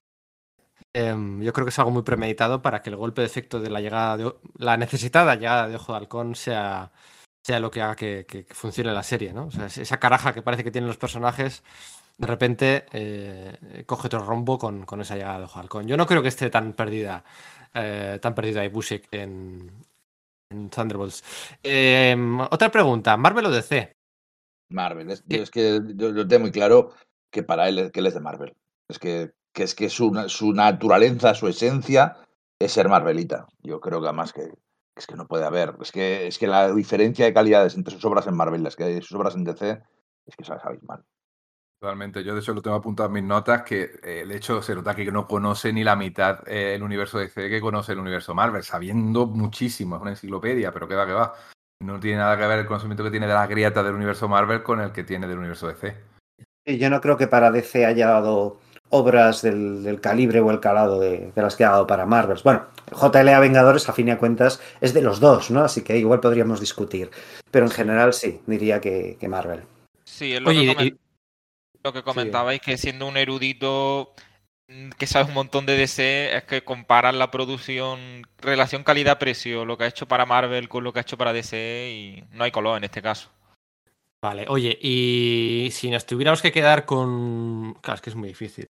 Em, 0.93 1.41
yo 1.43 1.53
creo 1.53 1.65
que 1.65 1.71
es 1.71 1.79
algo 1.79 1.91
muy 1.93 2.03
premeditado 2.03 2.63
para 2.63 2.83
que 2.83 2.91
el 2.91 2.97
golpe 2.97 3.23
de 3.23 3.27
efecto 3.27 3.59
de 3.61 3.71
la 3.71 3.81
llegada 3.81 4.17
de 4.17 4.33
la 4.59 4.77
necesitada 4.77 5.35
llegada 5.37 5.69
de 5.69 5.77
Ojo 5.77 5.93
de 5.93 5.99
Halcón 5.99 6.35
sea, 6.37 6.91
sea 7.43 7.61
lo 7.61 7.70
que 7.70 7.82
haga 7.82 7.97
que, 7.97 8.26
que- 8.28 8.45
que 8.45 8.55
funcione 8.55 8.93
la 8.93 9.03
serie, 9.03 9.32
¿no? 9.32 9.47
O 9.47 9.51
sea, 9.51 9.66
es- 9.66 9.78
esa 9.78 9.99
caraja 9.99 10.32
que 10.34 10.43
parece 10.43 10.64
que 10.64 10.70
tienen 10.70 10.88
los 10.88 10.97
personajes 10.99 11.62
de 12.20 12.26
repente 12.26 12.84
eh, 12.93 13.82
coge 13.86 14.09
otro 14.09 14.20
rombo 14.20 14.59
con, 14.59 14.84
esa 15.01 15.16
llegada 15.16 15.41
de 15.41 15.49
Halcón. 15.55 15.86
Yo 15.86 15.97
no 15.97 16.07
creo 16.07 16.20
que 16.20 16.28
esté 16.28 16.51
tan 16.51 16.74
perdida, 16.74 17.24
eh, 17.72 18.18
tan 18.20 18.34
perdida 18.34 18.68
Busiek 18.68 19.09
en, 19.12 19.70
en 20.51 20.68
Thunderbolts. 20.68 21.24
Em, 21.62 22.38
otra 22.41 22.70
pregunta, 22.70 23.16
¿Marvel 23.16 23.47
o 23.47 23.51
DC? 23.51 23.97
Marvel. 24.68 25.11
Es, 25.11 25.24
es 25.30 25.51
que 25.51 25.80
yo, 25.97 26.14
yo, 26.14 26.28
tengo 26.28 26.43
muy 26.43 26.53
claro 26.53 26.93
que 27.30 27.43
para 27.43 27.70
él 27.70 27.91
que 27.91 28.01
él 28.01 28.07
es 28.07 28.14
de 28.14 28.20
Marvel. 28.20 28.55
Es 28.86 28.99
que, 28.99 29.30
que 29.55 29.62
es 29.62 29.74
que 29.74 29.88
su, 29.88 30.12
su, 30.28 30.53
naturaleza, 30.53 31.34
su 31.34 31.49
esencia 31.49 32.18
es 32.59 32.72
ser 32.72 32.91
Marvelita. 32.91 33.47
Yo 33.62 33.80
creo 33.80 34.03
que 34.03 34.09
además 34.09 34.34
que, 34.34 34.53
es 34.97 35.07
que 35.07 35.16
no 35.16 35.26
puede 35.26 35.45
haber. 35.45 35.74
Es 35.80 35.93
que, 35.93 36.26
es 36.26 36.38
que 36.38 36.47
la 36.47 36.72
diferencia 36.72 37.24
de 37.24 37.34
calidades 37.34 37.74
entre 37.74 37.95
sus 37.95 38.05
obras 38.05 38.26
en 38.26 38.36
Marvel 38.36 38.61
y 38.61 38.64
las 38.64 38.76
que 38.76 38.84
hay 38.84 39.03
sus 39.03 39.12
obras 39.12 39.34
en 39.34 39.45
DC 39.45 39.82
es 40.26 40.36
que 40.36 40.43
es 40.43 40.82
mal. 40.82 41.05
Totalmente. 41.80 42.22
Yo 42.22 42.34
de 42.34 42.41
hecho 42.41 42.53
lo 42.53 42.61
tengo 42.61 42.76
apuntado 42.76 43.07
en 43.07 43.14
mis 43.14 43.24
notas 43.24 43.62
que 43.62 43.84
eh, 44.03 44.20
el 44.20 44.32
hecho 44.32 44.61
se 44.61 44.74
nota 44.74 44.95
que 44.95 45.11
no 45.11 45.26
conoce 45.26 45.72
ni 45.72 45.82
la 45.82 45.97
mitad 45.97 46.47
eh, 46.47 46.74
el 46.74 46.82
universo 46.82 47.18
DC 47.18 47.49
que 47.49 47.61
conoce 47.61 47.93
el 47.93 47.99
universo 48.01 48.34
Marvel, 48.34 48.62
sabiendo 48.62 49.26
muchísimo, 49.26 49.97
es 49.97 50.03
una 50.03 50.11
enciclopedia, 50.11 50.72
pero 50.72 50.86
que 50.86 50.95
va, 50.95 51.07
que 51.07 51.12
va. 51.14 51.34
No 51.82 51.99
tiene 51.99 52.18
nada 52.18 52.36
que 52.36 52.47
ver 52.47 52.59
el 52.59 52.66
conocimiento 52.66 53.03
que 53.03 53.11
tiene 53.11 53.26
de 53.26 53.32
las 53.32 53.49
grietas 53.49 53.82
del 53.82 53.95
universo 53.95 54.28
Marvel 54.28 54.62
con 54.62 54.82
el 54.82 54.93
que 54.93 55.05
tiene 55.05 55.26
del 55.26 55.38
universo 55.38 55.68
DC. 55.68 55.97
yo 56.66 56.91
no 56.91 57.01
creo 57.01 57.16
que 57.16 57.26
para 57.26 57.51
DC 57.51 57.86
haya 57.86 58.09
dado 58.09 58.61
obras 58.91 59.43
del, 59.43 59.99
calibre 60.01 60.41
o 60.41 60.51
el 60.51 60.61
calado 60.61 61.01
de, 61.01 61.32
las 61.34 61.57
que 61.57 61.64
ha 61.64 61.70
dado 61.70 61.86
para 61.86 62.07
Marvel. 62.07 62.38
Bueno, 62.45 62.66
JLA 62.93 63.41
Vengadores, 63.41 63.88
a 63.88 63.93
fin 63.93 64.07
de 64.07 64.18
cuentas, 64.18 64.61
es 64.80 64.93
de 64.93 65.03
los 65.03 65.20
dos, 65.20 65.51
¿no? 65.51 65.62
Así 65.62 65.82
que 65.82 65.97
igual 65.97 66.20
podríamos 66.20 66.61
discutir. 66.61 67.11
Pero 67.51 67.66
en 67.66 67.72
general 67.72 68.12
sí, 68.12 68.41
diría 68.47 68.80
que, 68.80 69.16
Marvel. 69.28 69.62
Sí, 70.05 70.34
es 70.34 70.41
lo 70.41 70.51
que 70.51 70.97
lo 71.82 71.93
que 71.93 72.03
comentabais, 72.03 72.61
que 72.61 72.76
siendo 72.76 73.07
un 73.07 73.16
erudito 73.16 74.12
mm, 74.68 74.91
que 74.91 75.07
sabe 75.07 75.28
un 75.28 75.34
montón 75.34 75.64
de 75.66 75.76
DC, 75.76 76.36
es 76.36 76.45
que 76.45 76.62
comparan 76.62 77.18
la 77.18 77.30
producción, 77.30 78.26
relación 78.38 78.84
calidad-precio, 78.84 79.64
lo 79.64 79.78
que 79.78 79.84
ha 79.84 79.88
hecho 79.88 80.07
para 80.07 80.26
Marvel 80.26 80.68
con 80.68 80.84
lo 80.84 80.93
que 80.93 80.99
ha 80.99 81.03
hecho 81.03 81.16
para 81.16 81.32
DC 81.32 81.91
y 81.91 82.24
no 82.32 82.45
hay 82.45 82.51
color 82.51 82.76
en 82.76 82.84
este 82.84 83.01
caso. 83.01 83.30
Vale, 84.22 84.45
oye, 84.49 84.78
y 84.82 85.70
si 85.72 85.88
nos 85.91 86.05
tuviéramos 86.05 86.43
que 86.43 86.53
quedar 86.53 86.84
con... 86.84 87.72
Claro, 87.80 87.95
es 87.95 88.01
que 88.03 88.11
es 88.11 88.16
muy 88.16 88.28
difícil. 88.28 88.66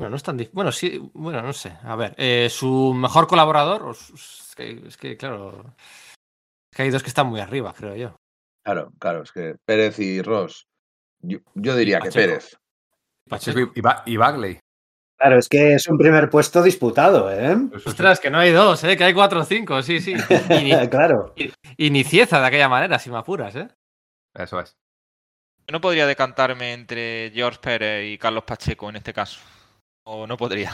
Bueno, 0.00 0.12
no 0.12 0.16
es 0.16 0.22
tan 0.22 0.38
difícil. 0.38 0.54
Bueno, 0.54 0.72
sí, 0.72 1.10
bueno, 1.12 1.42
no 1.42 1.52
sé. 1.52 1.76
A 1.82 1.94
ver, 1.94 2.14
eh, 2.16 2.48
su 2.48 2.94
mejor 2.94 3.26
colaborador, 3.26 3.90
es 3.90 4.54
que, 4.56 4.82
es 4.86 4.96
que, 4.96 5.18
claro, 5.18 5.74
es 6.72 6.74
que 6.74 6.84
hay 6.84 6.90
dos 6.90 7.02
que 7.02 7.10
están 7.10 7.26
muy 7.26 7.38
arriba, 7.38 7.74
creo 7.76 7.94
yo. 7.94 8.16
Claro, 8.64 8.94
claro, 8.98 9.24
es 9.24 9.30
que 9.30 9.56
Pérez 9.62 9.98
y 9.98 10.22
Ross 10.22 10.66
yo, 11.20 11.40
diría 11.76 12.00
que 12.00 12.10
Pérez. 12.10 12.56
Pacheco 13.28 13.72
y, 14.06 14.16
Bagley. 14.16 14.58
Claro, 15.18 15.38
es 15.38 15.50
que 15.50 15.74
es 15.74 15.86
un 15.86 15.98
primer 15.98 16.30
puesto 16.30 16.62
disputado, 16.62 17.30
¿eh? 17.30 17.58
Ostras, 17.84 18.20
que 18.20 18.30
no 18.30 18.38
hay 18.38 18.52
dos, 18.52 18.82
¿eh? 18.84 18.96
Que 18.96 19.04
hay 19.04 19.12
cuatro 19.12 19.40
o 19.40 19.44
cinco, 19.44 19.82
sí, 19.82 20.00
sí. 20.00 20.14
claro. 20.90 21.34
Y, 21.76 21.90
ni 21.90 22.04
Cieza 22.04 22.40
de 22.40 22.46
aquella 22.46 22.70
manera, 22.70 22.98
si 22.98 23.10
me 23.10 23.18
apuras, 23.18 23.54
¿eh? 23.54 23.68
Eso 24.32 24.60
es. 24.60 24.78
Yo 25.66 25.72
no 25.72 25.82
podría 25.82 26.06
decantarme 26.06 26.72
entre 26.72 27.30
George 27.34 27.58
Pérez 27.60 28.10
y 28.10 28.16
Carlos 28.16 28.44
Pacheco 28.44 28.88
en 28.88 28.96
este 28.96 29.12
caso. 29.12 29.38
O 30.12 30.26
no 30.26 30.36
podría. 30.36 30.72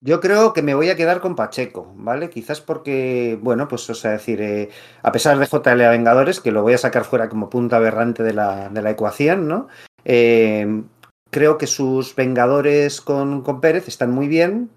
Yo 0.00 0.20
creo 0.20 0.54
que 0.54 0.62
me 0.62 0.74
voy 0.74 0.88
a 0.88 0.96
quedar 0.96 1.20
con 1.20 1.36
Pacheco, 1.36 1.92
¿vale? 1.96 2.30
Quizás 2.30 2.62
porque, 2.62 3.38
bueno, 3.42 3.68
pues, 3.68 3.90
o 3.90 3.94
sea, 3.94 4.12
decir, 4.12 4.40
eh, 4.40 4.70
a 5.02 5.12
pesar 5.12 5.38
de 5.38 5.44
JLA 5.44 5.90
Vengadores, 5.90 6.40
que 6.40 6.50
lo 6.50 6.62
voy 6.62 6.72
a 6.72 6.78
sacar 6.78 7.04
fuera 7.04 7.28
como 7.28 7.50
punto 7.50 7.76
aberrante 7.76 8.22
de 8.22 8.32
la, 8.32 8.70
de 8.70 8.80
la 8.80 8.90
ecuación, 8.90 9.48
¿no? 9.48 9.68
Eh, 10.06 10.82
creo 11.30 11.58
que 11.58 11.66
sus 11.66 12.16
Vengadores 12.16 13.02
con, 13.02 13.42
con, 13.42 13.60
Pérez 13.60 13.86
están 13.86 14.12
muy 14.12 14.28
bien, 14.28 14.70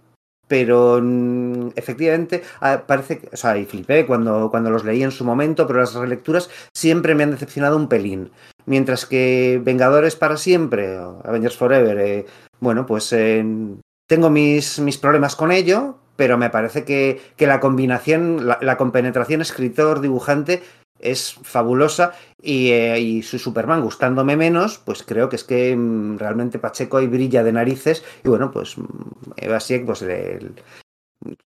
pero 0.49 0.99
mm, 1.01 1.69
efectivamente 1.77 2.43
ah, 2.59 2.83
parece 2.85 3.19
que, 3.19 3.29
o 3.31 3.37
sea, 3.37 3.57
y 3.57 3.63
flipé 3.63 4.05
cuando, 4.05 4.49
cuando 4.51 4.69
los 4.69 4.83
leí 4.83 5.01
en 5.01 5.11
su 5.11 5.23
momento, 5.23 5.65
pero 5.65 5.79
las 5.79 5.93
relecturas 5.93 6.49
siempre 6.73 7.15
me 7.15 7.23
han 7.23 7.31
decepcionado 7.31 7.77
un 7.77 7.87
pelín. 7.87 8.31
Mientras 8.65 9.05
que 9.05 9.61
Vengadores 9.63 10.17
para 10.17 10.35
siempre, 10.35 10.97
Avengers 11.23 11.55
Forever, 11.55 11.97
eh, 11.99 12.25
bueno, 12.61 12.85
pues 12.85 13.09
tengo 14.07 14.29
mis, 14.29 14.79
mis 14.79 14.97
problemas 14.97 15.35
con 15.35 15.51
ello, 15.51 15.97
pero 16.15 16.37
me 16.37 16.49
parece 16.51 16.85
que, 16.85 17.19
la 17.39 17.59
combinación, 17.59 18.45
la, 18.45 18.77
compenetración 18.77 19.41
escritor-dibujante 19.41 20.61
es 20.99 21.33
fabulosa 21.41 22.13
eh, 22.43 22.99
y, 22.99 23.23
su 23.23 23.39
Superman 23.39 23.81
gustándome 23.81 24.35
menos, 24.37 24.77
pues 24.77 25.01
creo 25.01 25.29
que 25.29 25.35
es 25.35 25.43
que 25.43 25.75
mm, 25.75 26.19
realmente 26.19 26.59
Pacheco 26.59 26.97
ahí 26.97 27.07
brilla 27.07 27.43
de 27.43 27.53
narices 27.53 28.03
y 28.23 28.29
bueno, 28.29 28.51
pues 28.51 28.77
mm, 28.77 28.83
Eva 29.37 29.59
Sieg 29.59 29.83
pues 29.85 30.05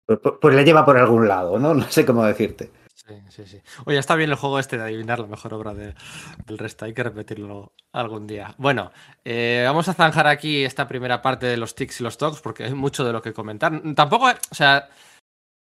pues, 0.06 0.20
pues 0.42 0.56
le 0.56 0.66
lleva 0.66 0.84
por 0.84 0.98
algún 0.98 1.28
lado, 1.28 1.58
¿no? 1.58 1.74
No 1.74 1.90
sé 1.90 2.06
cómo 2.06 2.26
decirte. 2.26 2.70
Sí, 3.08 3.14
sí, 3.30 3.46
sí. 3.46 3.62
Oye, 3.86 4.00
está 4.00 4.16
bien 4.16 4.32
el 4.32 4.36
juego 4.36 4.58
este 4.58 4.78
de 4.78 4.84
adivinar 4.84 5.20
la 5.20 5.28
mejor 5.28 5.54
obra 5.54 5.76
del 5.76 5.94
resto. 6.58 6.86
Hay 6.86 6.94
que 6.94 7.04
repetirlo 7.04 7.74
algún 7.92 8.26
día. 8.26 8.56
Bueno, 8.58 8.92
eh, 9.24 9.64
vamos 9.66 9.88
a 9.88 9.94
zanjar 9.94 10.26
aquí 10.26 10.64
esta 10.64 10.88
primera 10.88 11.22
parte 11.22 11.46
de 11.46 11.58
los 11.58 11.76
tics 11.76 12.00
y 12.00 12.04
los 12.04 12.18
talks 12.18 12.42
porque 12.42 12.64
hay 12.64 12.74
mucho 12.74 13.06
de 13.06 13.14
lo 13.14 13.22
que 13.22 13.34
comentar. 13.34 13.80
Tampoco, 13.96 14.26
o 14.30 14.56
sea, 14.56 14.90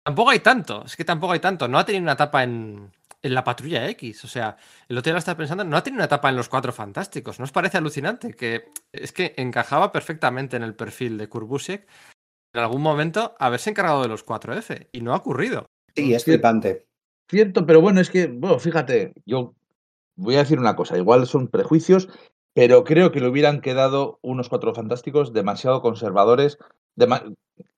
tampoco 0.03 0.31
hay 0.31 0.41
tanto. 0.41 0.85
Es 0.87 0.97
que 0.97 1.05
tampoco 1.05 1.35
hay 1.35 1.41
tanto. 1.41 1.69
No 1.69 1.79
ha 1.79 1.85
tenido 1.85 2.03
una 2.03 2.13
etapa 2.13 2.43
en, 2.43 2.91
la 3.21 3.45
Patrulla 3.45 3.89
X. 3.91 4.25
O 4.25 4.29
sea, 4.29 4.57
el 4.89 4.97
otro 4.97 5.11
día 5.11 5.15
lo 5.15 5.19
estaba 5.19 5.37
pensando, 5.37 5.65
no 5.65 5.77
ha 5.77 5.83
tenido 5.83 5.99
una 5.99 6.07
etapa 6.07 6.31
en 6.31 6.37
los 6.37 6.49
Cuatro 6.49 6.73
Fantásticos. 6.73 7.39
¿No 7.39 7.45
os 7.45 7.53
parece 7.53 7.77
alucinante? 7.77 8.33
Que 8.33 8.71
es 8.91 9.13
que 9.13 9.35
encajaba 9.37 9.93
perfectamente 9.93 10.57
en 10.57 10.63
el 10.63 10.75
perfil 10.75 11.19
de 11.19 11.29
Kurbusek 11.29 11.87
en 12.55 12.61
algún 12.61 12.81
momento 12.81 13.35
haberse 13.39 13.69
encargado 13.69 14.03
de 14.03 14.09
los 14.09 14.25
4F 14.25 14.89
y 14.93 15.01
no 15.03 15.13
ha 15.13 15.17
ocurrido. 15.17 15.67
Sí, 15.95 16.15
es 16.15 16.25
flipante. 16.25 16.87
Cierto, 17.29 17.67
pero 17.67 17.81
bueno, 17.81 18.01
es 18.01 18.11
que, 18.11 18.27
bueno, 18.27 18.59
fíjate, 18.59 19.15
yo 19.25 19.55
voy 20.17 20.37
a 20.37 20.41
decir 20.41 20.59
una 20.59 20.77
cosa, 20.77 20.97
igual 20.99 21.27
son 21.27 21.49
prejuicios, 21.49 22.09
pero 22.53 22.85
creo 22.85 23.11
que 23.11 23.21
le 23.21 23.29
hubieran 23.29 23.61
quedado 23.61 24.19
unos 24.23 24.49
cuatro 24.49 24.75
fantásticos 24.75 25.33
demasiado 25.33 25.83
conservadores. 25.83 26.59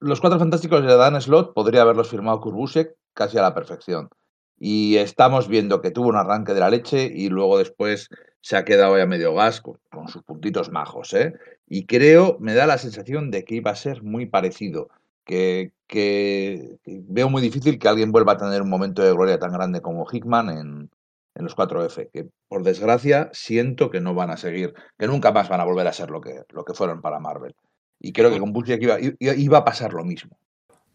los 0.01 0.21
cuatro 0.21 0.39
fantásticos 0.39 0.83
de 0.83 0.97
Dan 0.97 1.21
Slot 1.21 1.55
podría 1.55 1.83
haberlos 1.83 2.11
firmado 2.11 2.41
Kurbusek 2.41 2.97
casi 3.15 3.39
a 3.39 3.43
la 3.43 3.55
perfección. 3.55 4.11
Y 4.59 4.97
estamos 4.97 5.49
viendo 5.49 5.81
que 5.81 5.91
tuvo 5.91 6.09
un 6.09 6.17
arranque 6.17 6.55
de 6.55 6.61
la 6.61 6.71
leche 6.71 7.11
y 7.15 7.29
luego 7.29 7.59
después 7.59 8.09
se 8.41 8.57
ha 8.57 8.65
quedado 8.65 8.97
ya 8.97 9.07
medio 9.07 9.35
gas 9.35 9.61
con, 9.61 9.79
sus 10.09 10.23
puntitos 10.23 10.71
majos. 10.71 11.13
¿eh? 11.15 11.35
Y 11.67 11.87
creo, 11.87 12.37
me 12.41 12.55
da 12.55 12.67
la 12.67 12.79
sensación 12.79 13.31
de 13.31 13.45
que 13.45 13.57
iba 13.57 13.71
a 13.71 13.77
ser 13.77 14.03
muy 14.03 14.27
parecido 14.27 14.89
que, 15.25 15.73
veo 15.89 17.31
muy 17.31 17.43
difícil 17.43 17.79
que 17.79 17.89
alguien 17.89 18.13
vuelva 18.13 18.33
a 18.33 18.37
tener 18.37 18.63
un 18.63 18.69
momento 18.69 19.03
de 19.03 19.13
gloria 19.13 19.39
tan 19.39 19.53
grande 19.53 19.81
como 19.81 20.07
Hickman 20.11 20.51
en, 20.51 20.91
los 21.35 21.57
4F, 21.57 22.11
que 22.13 22.29
por 22.49 22.63
desgracia 22.63 23.29
siento 23.33 23.91
que 23.91 24.01
no 24.01 24.15
van 24.15 24.31
a 24.31 24.39
seguir, 24.39 24.75
que 24.99 25.07
nunca 25.07 25.33
más 25.33 25.49
van 25.49 25.61
a 25.61 25.65
volver 25.65 25.87
a 25.87 25.93
ser 25.93 26.11
lo 26.11 26.21
que, 26.21 26.45
lo 26.49 26.65
que 26.65 26.73
fueron 26.73 27.03
para 27.03 27.21
Marvel. 27.21 27.55
Y 28.01 28.13
creo 28.13 28.31
que 28.31 28.41
con 28.41 28.53
Busiek 28.53 28.83
iba, 28.83 28.97
iba 28.99 29.59
a 29.59 29.65
pasar 29.65 29.93
lo 29.93 30.05
mismo 30.05 30.39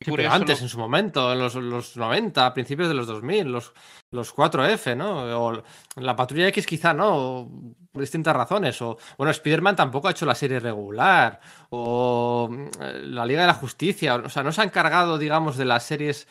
pero 0.06 0.32
antes, 0.32 0.62
en 0.62 0.70
su 0.70 0.80
momento, 0.80 1.32
en 1.32 1.40
los, 1.40 1.56
los 1.56 1.98
90, 1.98 2.46
a 2.46 2.54
principios 2.54 2.88
de 2.88 2.94
los 2.94 3.08
2000, 3.08 3.52
los, 3.52 3.74
los 4.12 4.36
4F, 4.36 4.96
¿no? 4.96 5.46
O 5.46 5.64
la 5.98 6.16
Patrulla 6.16 6.48
X 6.48 6.66
quizá 6.66 6.94
no, 6.94 7.50
por 7.92 8.02
distintas 8.02 8.36
razones. 8.36 8.82
O, 8.82 8.98
bueno, 9.18 9.32
Spider-Man 9.32 9.76
tampoco 9.76 10.08
ha 10.08 10.12
hecho 10.12 10.26
la 10.26 10.36
serie 10.36 10.60
regular. 10.60 11.40
O 11.70 12.50
eh, 12.80 13.02
la 13.04 13.26
Liga 13.26 13.42
de 13.42 13.48
la 13.48 13.54
Justicia. 13.54 14.16
O 14.16 14.30
sea, 14.30 14.44
no 14.44 14.52
se 14.52 14.62
ha 14.62 14.66
encargado, 14.66 15.18
digamos, 15.18 15.58
de 15.58 15.66
las 15.66 15.84
series... 15.84 16.28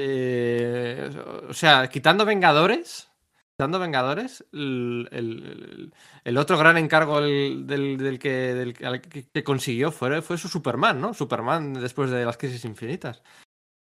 Eh, 0.00 1.10
o 1.48 1.52
sea, 1.52 1.88
quitando 1.88 2.24
Vengadores, 2.24 3.10
Dando 3.58 3.80
Vengadores, 3.80 4.44
el, 4.52 5.90
otro 6.36 6.56
gran 6.58 6.78
encargo 6.78 7.20
del, 7.20 8.18
que, 8.20 9.42
consiguió 9.44 9.90
fue, 9.90 10.22
fue 10.22 10.38
su 10.38 10.46
Superman, 10.46 11.00
¿no? 11.00 11.12
Superman 11.12 11.74
después 11.74 12.08
de 12.12 12.24
las 12.24 12.36
crisis 12.36 12.64
infinitas. 12.64 13.20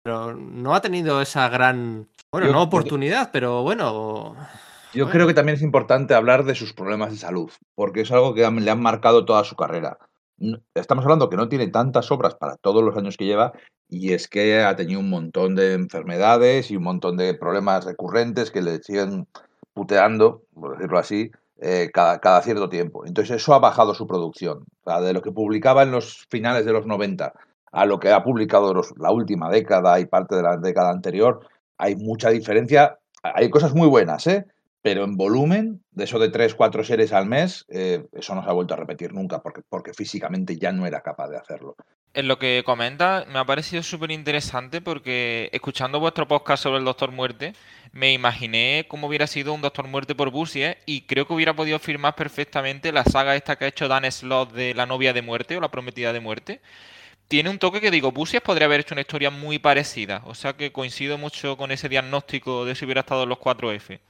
Pero 0.04 0.34
no 0.34 0.74
ha 0.74 0.82
tenido 0.82 1.22
esa 1.22 1.48
gran, 1.48 2.06
bueno, 2.30 2.52
no 2.52 2.62
oportunidad, 2.62 3.30
pero 3.32 3.62
bueno. 3.62 4.36
Yo 4.92 5.08
creo 5.08 5.26
que 5.26 5.32
también 5.32 5.56
es 5.56 5.62
importante 5.62 6.12
hablar 6.12 6.44
de 6.44 6.54
sus 6.54 6.74
problemas 6.74 7.12
de 7.12 7.16
salud, 7.16 7.50
porque 7.74 8.02
es 8.02 8.12
algo 8.12 8.34
que 8.34 8.42
le 8.50 8.70
han 8.70 8.82
marcado 8.82 9.24
toda 9.24 9.42
su 9.42 9.56
carrera. 9.56 9.96
Estamos 10.74 11.04
hablando 11.04 11.30
que 11.30 11.36
no 11.36 11.48
tiene 11.48 11.68
tantas 11.68 12.10
obras 12.10 12.34
para 12.34 12.56
todos 12.56 12.84
los 12.84 12.94
años 12.98 13.16
que 13.16 13.24
lleva 13.24 13.52
y 13.88 14.12
es 14.12 14.28
que 14.28 14.60
ha 14.60 14.76
tenido 14.76 15.00
un 15.00 15.08
montón 15.08 15.54
de 15.54 15.72
enfermedades 15.72 16.70
y 16.70 16.76
un 16.76 16.82
montón 16.82 17.16
de 17.16 17.32
problemas 17.32 17.86
recurrentes 17.86 18.50
que 18.50 18.60
le 18.60 18.82
siguen 18.82 19.28
puteando, 19.74 20.42
por 20.54 20.76
decirlo 20.76 20.98
así, 20.98 21.30
eh, 21.60 21.90
cada, 21.92 22.42
cierto 22.42 22.68
tiempo. 22.68 23.06
Entonces 23.06 23.36
eso 23.36 23.54
ha 23.54 23.58
bajado 23.58 23.94
su 23.94 24.06
producción. 24.06 24.64
de 24.84 25.12
lo 25.12 25.22
que 25.22 25.32
publicaba 25.32 25.82
en 25.82 25.92
los 25.92 26.26
finales 26.28 26.64
de 26.64 26.72
los 26.72 26.86
90 26.86 27.32
a 27.72 27.86
lo 27.86 27.98
que 27.98 28.10
ha 28.10 28.22
publicado 28.22 28.74
la 28.98 29.10
última 29.12 29.50
década 29.50 29.98
y 29.98 30.06
parte 30.06 30.36
de 30.36 30.42
la 30.42 30.56
década 30.58 30.90
anterior, 30.90 31.40
hay 31.78 31.96
mucha 31.96 32.30
diferencia. 32.30 32.98
Hay 33.22 33.48
cosas 33.48 33.74
muy 33.74 33.88
buenas, 33.88 34.26
¿eh? 34.26 34.46
pero 34.82 35.04
en 35.04 35.16
volumen, 35.16 35.82
de 35.92 36.04
eso 36.04 36.18
de 36.18 36.28
tres, 36.28 36.54
cuatro 36.54 36.82
series 36.84 37.12
al 37.12 37.26
mes, 37.26 37.64
eh, 37.68 38.04
eso 38.12 38.34
no 38.34 38.42
se 38.42 38.50
ha 38.50 38.52
vuelto 38.52 38.74
a 38.74 38.76
repetir 38.76 39.14
nunca, 39.14 39.40
porque, 39.40 39.62
porque 39.68 39.94
físicamente 39.94 40.58
ya 40.58 40.72
no 40.72 40.86
era 40.86 41.00
capaz 41.00 41.28
de 41.28 41.38
hacerlo. 41.38 41.76
En 42.14 42.28
lo 42.28 42.38
que 42.38 42.62
comenta, 42.66 43.24
me 43.32 43.38
ha 43.38 43.44
parecido 43.46 43.82
súper 43.82 44.10
interesante 44.10 44.82
porque 44.82 45.48
escuchando 45.52 45.98
vuestro 45.98 46.28
podcast 46.28 46.62
sobre 46.62 46.78
el 46.78 46.84
Doctor 46.84 47.10
Muerte, 47.10 47.54
me 47.92 48.12
imaginé 48.12 48.84
cómo 48.86 49.06
hubiera 49.06 49.26
sido 49.26 49.54
un 49.54 49.62
Doctor 49.62 49.88
Muerte 49.88 50.14
por 50.14 50.30
Busiek 50.30 50.78
y 50.84 51.06
creo 51.06 51.26
que 51.26 51.32
hubiera 51.32 51.56
podido 51.56 51.78
firmar 51.78 52.14
perfectamente 52.14 52.92
la 52.92 53.04
saga 53.04 53.34
esta 53.34 53.56
que 53.56 53.64
ha 53.64 53.68
hecho 53.68 53.88
Dan 53.88 54.10
Slott 54.12 54.52
de 54.52 54.74
La 54.74 54.84
novia 54.84 55.14
de 55.14 55.22
muerte 55.22 55.56
o 55.56 55.60
La 55.60 55.70
prometida 55.70 56.12
de 56.12 56.20
muerte. 56.20 56.60
Tiene 57.28 57.48
un 57.48 57.58
toque 57.58 57.80
que 57.80 57.90
digo, 57.90 58.12
Busiek 58.12 58.42
podría 58.42 58.66
haber 58.66 58.80
hecho 58.80 58.94
una 58.94 59.00
historia 59.00 59.30
muy 59.30 59.58
parecida, 59.58 60.22
o 60.26 60.34
sea 60.34 60.52
que 60.52 60.70
coincido 60.70 61.16
mucho 61.16 61.56
con 61.56 61.70
ese 61.70 61.88
diagnóstico 61.88 62.66
de 62.66 62.74
si 62.74 62.84
hubiera 62.84 63.00
estado 63.00 63.22
en 63.22 63.30
los 63.30 63.38
4F. 63.38 64.00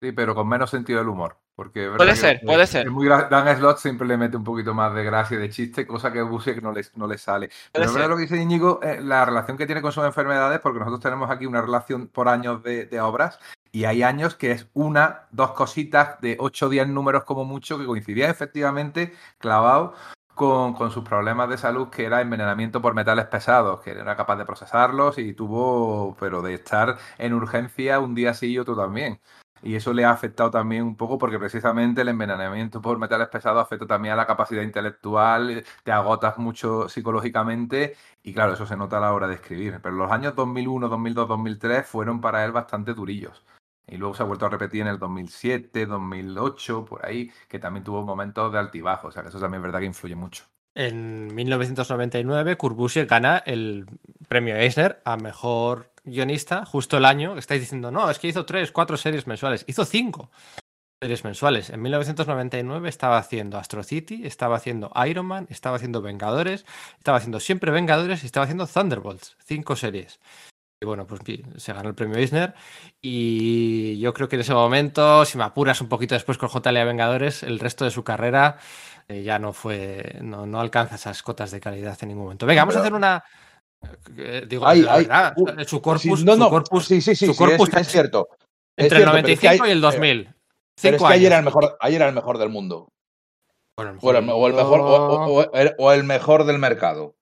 Sí, 0.00 0.12
pero 0.12 0.36
con 0.36 0.46
menos 0.46 0.70
sentido 0.70 1.00
del 1.00 1.08
humor. 1.08 1.36
Porque 1.54 1.88
puede 1.96 2.16
ser, 2.16 2.40
puede 2.44 2.66
ser. 2.66 2.90
muy 2.90 3.06
Dan 3.06 3.56
Slot 3.56 3.78
siempre 3.78 4.08
le 4.08 4.16
mete 4.16 4.36
un 4.36 4.42
poquito 4.42 4.74
más 4.74 4.92
de 4.92 5.04
gracia 5.04 5.36
y 5.36 5.40
de 5.40 5.50
chiste, 5.50 5.86
cosa 5.86 6.12
que 6.12 6.20
Busiek 6.20 6.60
no 6.60 6.72
le, 6.72 6.82
no 6.96 7.06
le 7.06 7.16
sale. 7.16 7.48
Pero 7.72 7.84
es 7.84 7.92
verdad 7.92 8.08
lo 8.08 8.16
que 8.16 8.22
dice 8.22 8.36
Íñigo, 8.36 8.80
eh, 8.82 9.00
la 9.00 9.24
relación 9.24 9.56
que 9.56 9.66
tiene 9.66 9.80
con 9.80 9.92
sus 9.92 10.04
enfermedades, 10.04 10.58
porque 10.58 10.80
nosotros 10.80 11.00
tenemos 11.00 11.30
aquí 11.30 11.46
una 11.46 11.62
relación 11.62 12.08
por 12.08 12.28
años 12.28 12.62
de, 12.64 12.86
de 12.86 13.00
obras, 13.00 13.38
y 13.70 13.84
hay 13.84 14.02
años 14.02 14.34
que 14.34 14.50
es 14.50 14.66
una, 14.74 15.28
dos 15.30 15.52
cositas 15.52 16.20
de 16.20 16.36
8 16.40 16.66
o 16.66 16.68
10 16.70 16.88
números 16.88 17.22
como 17.22 17.44
mucho 17.44 17.78
que 17.78 17.86
coincidían 17.86 18.30
efectivamente 18.30 19.12
clavados 19.38 19.96
con, 20.34 20.74
con, 20.74 20.90
sus 20.90 21.04
problemas 21.04 21.48
de 21.48 21.58
salud, 21.58 21.88
que 21.88 22.04
era 22.04 22.20
envenenamiento 22.20 22.82
por 22.82 22.94
metales 22.94 23.26
pesados, 23.26 23.80
que 23.80 23.92
era 23.92 24.16
capaz 24.16 24.36
de 24.36 24.44
procesarlos 24.44 25.18
y 25.18 25.34
tuvo, 25.34 26.16
pero 26.18 26.42
de 26.42 26.54
estar 26.54 26.98
en 27.18 27.32
urgencia 27.32 28.00
un 28.00 28.16
día 28.16 28.34
sí 28.34 28.48
y 28.48 28.58
otro 28.58 28.76
también 28.76 29.20
y 29.62 29.76
eso 29.76 29.92
le 29.92 30.04
ha 30.04 30.10
afectado 30.10 30.50
también 30.50 30.82
un 30.82 30.96
poco 30.96 31.18
porque 31.18 31.38
precisamente 31.38 32.02
el 32.02 32.08
envenenamiento 32.08 32.82
por 32.82 32.98
metales 32.98 33.28
pesados 33.28 33.62
afecta 33.62 33.86
también 33.86 34.14
a 34.14 34.16
la 34.16 34.26
capacidad 34.26 34.62
intelectual, 34.62 35.64
te 35.82 35.92
agotas 35.92 36.38
mucho 36.38 36.88
psicológicamente 36.88 37.96
y 38.22 38.34
claro, 38.34 38.54
eso 38.54 38.66
se 38.66 38.76
nota 38.76 38.98
a 38.98 39.00
la 39.00 39.12
hora 39.12 39.28
de 39.28 39.34
escribir. 39.34 39.80
Pero 39.82 39.94
los 39.94 40.10
años 40.10 40.34
2001, 40.34 40.88
2002, 40.88 41.28
2003 41.28 41.86
fueron 41.86 42.20
para 42.20 42.44
él 42.44 42.52
bastante 42.52 42.94
durillos. 42.94 43.42
Y 43.86 43.96
luego 43.96 44.14
se 44.14 44.22
ha 44.22 44.26
vuelto 44.26 44.46
a 44.46 44.48
repetir 44.48 44.80
en 44.82 44.88
el 44.88 44.98
2007, 44.98 45.86
2008, 45.86 46.84
por 46.86 47.04
ahí, 47.04 47.30
que 47.48 47.58
también 47.58 47.84
tuvo 47.84 48.02
momentos 48.02 48.50
de 48.52 48.58
altibajo. 48.58 49.08
O 49.08 49.10
sea, 49.10 49.22
que 49.22 49.28
eso 49.28 49.38
también 49.38 49.60
es 49.60 49.64
verdad 49.64 49.80
que 49.80 49.86
influye 49.86 50.16
mucho. 50.16 50.44
En 50.74 51.32
1999, 51.34 52.56
Kurt 52.56 52.76
gana 53.08 53.38
el 53.38 53.86
premio 54.28 54.56
Eisner 54.56 55.00
a 55.04 55.16
mejor 55.16 55.93
guionista 56.04 56.64
justo 56.64 56.96
el 56.96 57.04
año. 57.04 57.36
Estáis 57.36 57.62
diciendo, 57.62 57.90
no, 57.90 58.08
es 58.10 58.18
que 58.18 58.28
hizo 58.28 58.44
tres, 58.46 58.70
cuatro 58.72 58.96
series 58.96 59.26
mensuales. 59.26 59.64
Hizo 59.66 59.84
cinco 59.84 60.30
series 61.00 61.24
mensuales. 61.24 61.70
En 61.70 61.82
1999 61.82 62.88
estaba 62.88 63.18
haciendo 63.18 63.58
Astro 63.58 63.82
City, 63.82 64.22
estaba 64.24 64.56
haciendo 64.56 64.92
Iron 65.06 65.26
Man, 65.26 65.46
estaba 65.50 65.76
haciendo 65.76 66.02
Vengadores, 66.02 66.64
estaba 66.98 67.18
haciendo 67.18 67.40
siempre 67.40 67.70
Vengadores 67.70 68.22
y 68.22 68.26
estaba 68.26 68.44
haciendo 68.44 68.66
Thunderbolts. 68.66 69.36
Cinco 69.44 69.76
series. 69.76 70.20
Y 70.80 70.86
bueno, 70.86 71.06
pues 71.06 71.20
se 71.56 71.72
ganó 71.72 71.88
el 71.88 71.94
premio 71.94 72.18
Eisner. 72.18 72.54
Y 73.00 73.98
yo 74.00 74.12
creo 74.12 74.28
que 74.28 74.36
en 74.36 74.40
ese 74.40 74.54
momento, 74.54 75.24
si 75.24 75.38
me 75.38 75.44
apuras 75.44 75.80
un 75.80 75.88
poquito 75.88 76.14
después 76.14 76.38
con 76.38 76.50
JLA 76.50 76.84
Vengadores, 76.84 77.42
el 77.42 77.58
resto 77.58 77.84
de 77.84 77.90
su 77.90 78.04
carrera 78.04 78.58
eh, 79.08 79.22
ya 79.22 79.38
no 79.38 79.52
fue, 79.52 80.18
no, 80.22 80.46
no 80.46 80.60
alcanza 80.60 80.96
esas 80.96 81.22
cotas 81.22 81.50
de 81.50 81.60
calidad 81.60 81.96
en 82.02 82.08
ningún 82.08 82.24
momento. 82.24 82.46
Venga, 82.46 82.62
vamos 82.62 82.76
a 82.76 82.80
hacer 82.80 82.94
una, 82.94 83.24
digo, 84.46 84.66
hay, 84.66 84.82
uh, 84.82 85.64
su 85.64 85.80
corpus, 85.80 86.24
no, 86.24 86.36
no, 86.36 86.46
su 86.46 86.50
corpus, 86.50 86.86
sí, 86.86 87.00
sí, 87.00 87.14
sí, 87.14 87.26
su 87.26 87.36
corpus 87.36 87.68
es, 87.70 87.74
es, 87.76 87.88
cierto. 87.88 88.28
Entre 88.76 88.98
el 88.98 89.04
95 89.04 89.66
y 89.66 89.70
el 89.70 89.80
2000. 89.80 90.34
Pero 90.80 90.96
es 90.96 91.02
que 91.02 91.08
ayer 91.08 91.26
era, 91.26 91.38
el 91.38 91.44
mejor, 91.44 91.76
ayer 91.80 92.00
era 92.00 92.08
el 92.08 92.14
mejor 92.14 92.38
del 92.38 92.48
mundo. 92.48 92.88
Bueno, 93.76 93.98
o, 94.00 94.10
el, 94.10 94.28
o, 94.30 94.46
el 94.46 94.54
mejor, 94.54 94.80
o, 94.80 95.50
o, 95.78 95.92
el 95.92 96.04
mejor 96.04 96.44
del 96.44 96.58
mercado. 96.58 97.16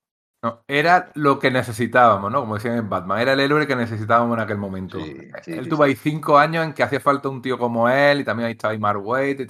No, 0.45 0.65
era 0.67 1.13
lo 1.15 1.39
que 1.39 1.53
necesitábamos, 1.53 2.33
¿no? 2.33 2.41
Como 2.41 2.57
decían 2.57 2.77
en 2.77 2.91
Batman, 2.91 3.21
era 3.21 3.35
el 3.35 3.41
héroe 3.41 3.67
que 3.67 3.77
necesitábamos 3.77 4.37
en 4.37 4.43
aquel 4.43 4.59
momento. 4.59 4.99
Sí, 4.99 5.31
sí, 5.43 5.53
él 5.53 5.65
sí, 5.65 5.71
tuvo 5.71 5.85
ahí 5.85 5.95
cinco 5.95 6.37
años 6.37 6.65
en 6.65 6.73
que 6.73 6.83
hacía 6.83 6.99
falta 6.99 7.29
un 7.29 7.41
tío 7.41 7.57
como 7.59 7.89
él, 7.89 8.21
y 8.21 8.25
también 8.25 8.49
ahí 8.49 8.53
estaba 8.53 8.77
Mark 8.77 9.07
Waite, 9.07 9.47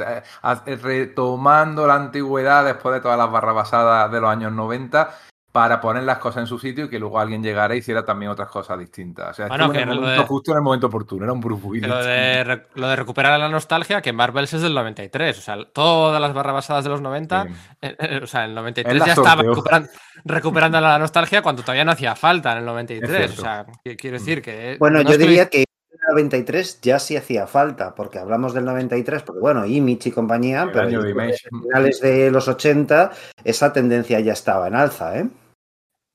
retomando 0.83 1.87
la 1.87 1.95
antigüedad 1.95 2.67
después 2.67 2.95
de 2.95 3.01
todas 3.01 3.17
las 3.17 3.31
barras 3.31 3.55
basadas 3.55 4.13
de 4.13 4.21
los 4.21 4.31
años 4.31 4.53
90 4.53 5.19
para 5.53 5.83
poner 5.83 6.05
las 6.05 6.17
cosas 6.17 6.41
en 6.41 6.47
su 6.47 6.59
sitio 6.59 6.87
y 6.87 6.89
que 6.89 6.99
luego 6.99 7.21
alguien 7.21 7.43
llegara 7.43 7.75
y 7.75 7.79
hiciera 7.79 8.07
también 8.07 8.33
otras 8.33 8.49
cosas 8.49 8.79
distintas. 8.79 9.31
O 9.31 9.35
sea, 9.35 9.49
bueno, 9.49 9.71
que 9.71 9.81
en 9.81 9.91
el 9.91 10.01
momento 10.01 10.23
de... 10.23 10.27
justo 10.27 10.51
en 10.51 10.57
el 10.57 10.63
momento 10.63 10.87
oportuno, 10.87 11.25
era 11.25 11.33
un 11.35 11.41
Bruce 11.41 11.87
Lo 11.87 12.03
de, 12.03 12.63
lo 12.75 12.89
de 12.89 12.97
recuperar 12.97 13.39
la 13.39 13.51
nostalgia, 13.51 14.01
que 14.01 14.15
Marvel 14.15 14.45
es 14.45 14.63
del 14.63 14.75
93, 14.75 15.39
o 15.39 15.43
sea, 15.43 15.59
todas 15.75 16.19
las 16.23 16.33
barras 16.33 16.55
basadas 16.55 16.85
de 16.85 16.91
los 16.91 17.03
90, 17.03 17.45
sí. 17.45 17.49
eh, 17.83 17.97
eh, 17.99 18.21
o 18.23 18.27
sea, 18.27 18.47
el 18.47 18.55
93 18.55 19.05
ya 19.05 19.13
estaba 19.13 19.43
recuperando, 19.43 19.91
recuperando, 20.25 20.81
la 20.81 20.99
nostalgia 20.99 21.43
cuando 21.43 21.61
todavía 21.61 21.85
no 21.85 21.93
hacía 21.93 22.17
falta 22.17 22.53
en 22.53 22.59
el 22.59 22.65
93, 22.65 23.39
o 23.39 23.43
sea, 23.43 23.67
quiero 23.99 24.19
decir 24.19 24.41
que... 24.41 24.77
Bueno, 24.81 24.99
no 24.99 25.05
yo 25.05 25.11
estoy... 25.11 25.27
diría 25.27 25.51
que 25.51 25.59
en 25.59 25.99
el 26.01 26.15
93 26.15 26.81
ya 26.81 26.99
sí 26.99 27.15
hacía 27.15 27.47
falta, 27.47 27.95
porque 27.95 28.19
hablamos 28.19 28.55
del 28.55 28.65
93, 28.65 29.23
porque 29.23 29.41
bueno, 29.41 29.67
Image 29.67 30.09
y 30.09 30.13
compañía, 30.13 30.63
el 30.63 30.71
pero 30.71 30.99
a 30.99 31.29
finales 31.63 32.01
de 32.01 32.31
los 32.31 32.49
80 32.49 33.11
esa 33.45 33.71
tendencia 33.75 34.19
ya 34.21 34.33
estaba 34.33 34.67
en 34.69 34.77
alza, 34.77 35.19
¿eh? 35.19 35.27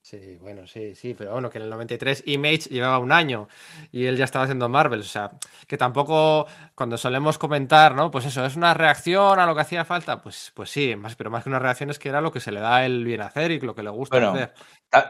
Sí, 0.09 0.37
bueno, 0.39 0.65
sí, 0.67 0.95
sí, 0.95 1.13
pero 1.17 1.33
bueno, 1.33 1.49
que 1.49 1.57
en 1.57 1.65
el 1.65 1.69
93 1.69 2.23
Image 2.27 2.69
llevaba 2.69 2.97
un 2.97 3.11
año 3.11 3.49
y 3.91 4.05
él 4.05 4.15
ya 4.15 4.23
estaba 4.23 4.45
haciendo 4.45 4.69
Marvel, 4.69 5.01
o 5.01 5.03
sea, 5.03 5.31
que 5.67 5.75
tampoco 5.75 6.47
cuando 6.75 6.97
solemos 6.97 7.37
comentar, 7.37 7.93
¿no? 7.93 8.09
Pues 8.09 8.23
eso, 8.23 8.45
es 8.45 8.55
una 8.55 8.73
reacción 8.73 9.37
a 9.37 9.45
lo 9.45 9.53
que 9.53 9.59
hacía 9.59 9.83
falta, 9.83 10.21
pues, 10.21 10.53
pues 10.55 10.69
sí, 10.69 10.95
más, 10.95 11.17
pero 11.17 11.29
más 11.29 11.43
que 11.43 11.49
una 11.49 11.59
reacción 11.59 11.89
es 11.89 11.99
que 11.99 12.07
era 12.07 12.21
lo 12.21 12.31
que 12.31 12.39
se 12.39 12.53
le 12.53 12.61
da 12.61 12.85
el 12.85 13.03
bien 13.03 13.19
hacer 13.19 13.51
y 13.51 13.59
lo 13.59 13.75
que 13.75 13.83
le 13.83 13.89
gusta 13.89 14.15
bueno, 14.15 14.31
hacer. 14.31 14.53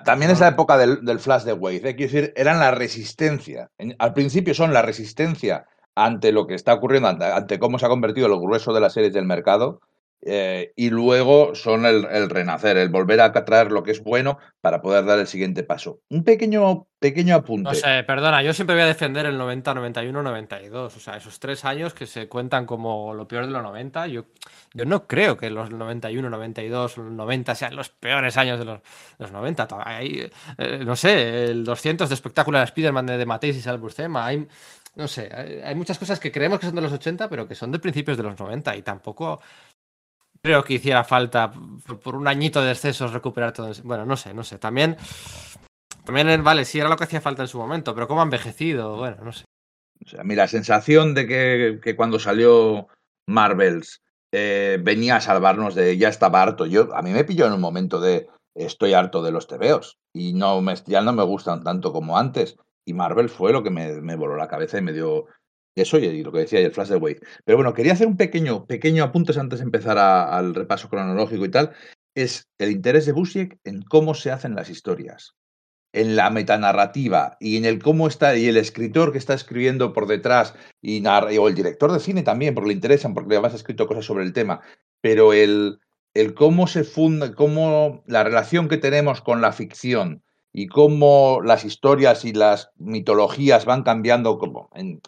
También 0.04 0.32
es 0.32 0.40
la 0.40 0.48
época 0.48 0.80
del, 0.80 1.06
del 1.06 1.20
flash 1.20 1.44
de 1.44 1.54
Wave, 1.54 1.90
¿eh? 1.90 1.96
quiero 1.96 2.12
decir, 2.12 2.34
eran 2.36 2.60
la 2.60 2.72
resistencia. 2.72 3.70
Al 4.00 4.14
principio 4.14 4.56
son 4.56 4.74
la 4.74 4.82
resistencia 4.82 5.68
ante 5.94 6.32
lo 6.32 6.48
que 6.48 6.56
está 6.56 6.74
ocurriendo, 6.74 7.10
ante, 7.10 7.26
ante 7.26 7.60
cómo 7.60 7.78
se 7.78 7.86
ha 7.86 7.90
convertido 7.90 8.26
el 8.26 8.40
grueso 8.40 8.74
de 8.74 8.82
las 8.82 8.94
series 8.94 9.14
del 9.14 9.28
mercado, 9.28 9.80
eh, 10.22 10.74
y 10.76 10.90
luego 10.90 11.54
son 11.54 11.86
el, 11.86 12.06
el, 12.06 12.30
renacer, 12.30 12.76
el 12.78 12.90
volver 12.90 13.22
a 13.22 13.32
traer 13.32 13.72
lo 13.72 13.84
que 13.84 13.92
es 13.92 14.04
bueno 14.04 14.40
para 14.62 14.82
poder 14.82 15.06
dar 15.06 15.20
el 15.20 15.28
siguiente 15.28 15.64
paso. 15.64 16.02
Un 16.10 16.24
pequeño, 16.24 16.88
pequeño 17.00 17.36
apunte. 17.36 17.70
No 17.70 17.76
sé, 17.76 18.04
perdona, 18.04 18.42
yo 18.42 18.54
siempre 18.54 18.76
voy 18.76 18.84
a 18.84 18.88
defender 18.88 19.28
el 19.28 19.38
90, 19.38 19.76
91, 19.76 20.24
92. 20.24 20.98
O 20.98 21.00
sea, 21.00 21.18
esos 21.18 21.40
tres 21.40 21.64
años 21.66 21.94
que 21.94 22.08
se 22.08 22.28
cuentan 22.28 22.66
como 22.66 23.14
lo 23.14 23.28
peor 23.28 23.46
de 23.46 23.52
los 23.52 23.62
90. 23.62 24.08
Yo, 24.08 24.26
yo 24.74 24.86
no 24.86 25.08
creo 25.08 25.38
que 25.38 25.50
los 25.52 25.70
91, 25.70 26.30
92, 26.30 26.98
90 26.98 27.56
sean 27.56 27.76
los 27.76 27.90
peores 27.90 28.36
años 28.38 28.58
de 28.58 28.66
los, 28.66 28.80
de 28.80 29.24
los 29.24 29.32
90. 29.32 29.68
Hay, 29.86 30.30
eh, 30.58 30.82
no 30.84 30.96
sé, 30.96 31.46
el 31.46 31.64
200 31.64 32.10
de 32.10 32.16
espectacular 32.16 32.64
Spider-Man 32.64 33.06
de, 33.06 33.18
de 33.18 33.26
Mateis 33.26 33.56
y 33.56 33.62
Sal 33.62 33.78
Buscema. 33.78 34.26
Hay, 34.26 34.48
no 34.96 35.08
sé, 35.08 35.30
hay, 35.32 35.62
hay, 35.62 35.76
muchas 35.76 36.00
cosas 36.00 36.20
que 36.20 36.32
creemos 36.32 36.60
que 36.60 36.66
son 36.66 36.76
de 36.76 36.82
los 36.82 36.92
80, 36.92 37.30
pero 37.30 37.48
que 37.48 37.54
son 37.54 37.72
de 37.72 37.78
principios 37.78 38.18
de 38.18 38.24
los 38.24 38.38
90 38.40 38.76
y 38.76 38.82
tampoco 38.82 39.40
creo 40.42 40.64
que 40.64 40.76
hiciera 40.76 41.04
falta 41.04 41.52
por, 42.04 42.16
un 42.16 42.28
añito 42.28 42.62
de 42.62 42.72
excesos 42.72 43.14
recuperar 43.14 43.54
todo. 43.54 43.72
Bueno, 43.84 44.06
no 44.06 44.18
sé, 44.18 44.34
no 44.34 44.44
sé. 44.44 44.58
También, 44.58 44.98
también, 46.04 46.44
vale, 46.44 46.66
sí 46.66 46.80
era 46.80 46.90
lo 46.90 46.98
que 46.98 47.04
hacía 47.04 47.22
falta 47.22 47.44
en 47.44 47.48
su 47.48 47.58
momento, 47.58 47.94
pero 47.94 48.08
cómo 48.08 48.22
ha 48.22 48.26
envejecido, 48.26 48.98
bueno, 48.98 49.18
no 49.24 49.32
sé. 49.32 49.46
O 50.06 50.10
sea, 50.10 50.24
mira, 50.24 50.48
sensación 50.48 51.14
de 51.14 51.28
que, 51.28 51.80
que 51.84 51.96
cuando 51.96 52.20
salió 52.20 52.88
Marvels 53.28 54.02
eh, 54.32 54.78
venía 54.82 55.16
a 55.16 55.22
salvarnos 55.22 55.76
de 55.76 55.98
ya 55.98 56.10
estaba 56.10 56.42
harto. 56.42 56.66
Yo, 56.66 56.96
a 56.96 57.02
mí 57.02 57.12
me 57.12 57.24
pilló 57.24 57.48
en 57.48 57.54
un 57.54 57.62
momento 57.62 58.00
de 58.00 58.28
estoy 58.56 58.94
harto 58.94 59.22
de 59.22 59.32
los 59.32 59.48
tebeos 59.48 59.98
y 60.14 60.34
no 60.34 60.62
me, 60.62 60.76
ya 60.86 61.02
no 61.02 61.14
me 61.14 61.24
gustan 61.24 61.64
tanto 61.64 61.94
como 61.94 62.18
antes. 62.18 62.58
Y 62.86 62.94
Marvel 62.94 63.30
fue 63.30 63.52
lo 63.52 63.64
que 63.64 63.70
me, 63.70 64.02
me 64.02 64.16
voló 64.16 64.36
la 64.36 64.48
cabeza 64.48 64.78
y 64.78 64.82
me 64.82 64.94
dio 64.94 65.26
eso 65.82 66.00
y 66.00 66.24
lo 66.24 66.32
que 66.32 66.40
decía, 66.40 66.60
el 66.60 66.72
flash 66.72 66.90
de 66.90 66.98
Wave. 66.98 67.20
Pero 67.46 67.58
bueno, 67.58 67.74
quería 67.74 67.94
hacer 67.94 68.08
un 68.08 68.18
pequeño, 68.18 68.66
pequeño 68.66 69.04
apuntes 69.04 69.38
antes 69.38 69.60
de 69.60 69.66
empezar 69.66 69.98
al 69.98 70.56
repaso 70.56 70.90
cronológico 70.90 71.46
y 71.46 71.50
tal. 71.50 71.74
Es 72.16 72.48
el 72.58 72.72
interés 72.72 73.06
de 73.06 73.12
Busiek 73.12 73.60
en 73.64 73.82
cómo 73.84 74.16
se 74.16 74.32
hacen 74.32 74.56
las 74.56 74.70
historias, 74.70 75.36
en 75.94 76.16
la 76.16 76.30
metanarrativa 76.30 77.38
y 77.40 77.58
en 77.58 77.66
el 77.66 77.82
cómo 77.82 78.08
está, 78.08 78.36
y 78.36 78.48
el 78.48 78.58
escritor 78.58 79.12
que 79.12 79.18
está 79.20 79.34
escribiendo 79.34 79.94
por 79.94 80.08
detrás, 80.08 80.56
y 80.82 81.06
o 81.06 81.48
el 81.48 81.56
director 81.56 81.92
de 81.92 82.00
cine 82.00 82.24
también, 82.24 82.56
porque 82.56 82.70
le 82.70 82.74
interesan, 82.74 83.14
porque 83.14 83.36
además 83.36 83.54
ha 83.54 83.58
escrito 83.58 83.88
cosas 83.88 84.06
sobre 84.06 84.24
el 84.24 84.34
tema. 84.34 84.62
Pero 85.02 85.34
el, 85.34 85.80
el 86.14 86.34
cómo 86.34 86.68
se 86.68 86.84
funda, 86.84 87.34
cómo 87.34 88.04
la 88.08 88.24
relación 88.24 88.68
que 88.68 88.78
tenemos 88.78 89.22
con 89.22 89.42
la 89.42 89.52
ficción, 89.52 90.24
y 90.58 90.66
cómo 90.66 91.40
las 91.44 91.66
historias 91.66 92.26
y 92.26 92.34
las 92.34 92.72
mitologías 92.78 93.66
van 93.66 93.84
cambiando 93.84 94.40
como 94.40 94.72
en, 94.74 95.00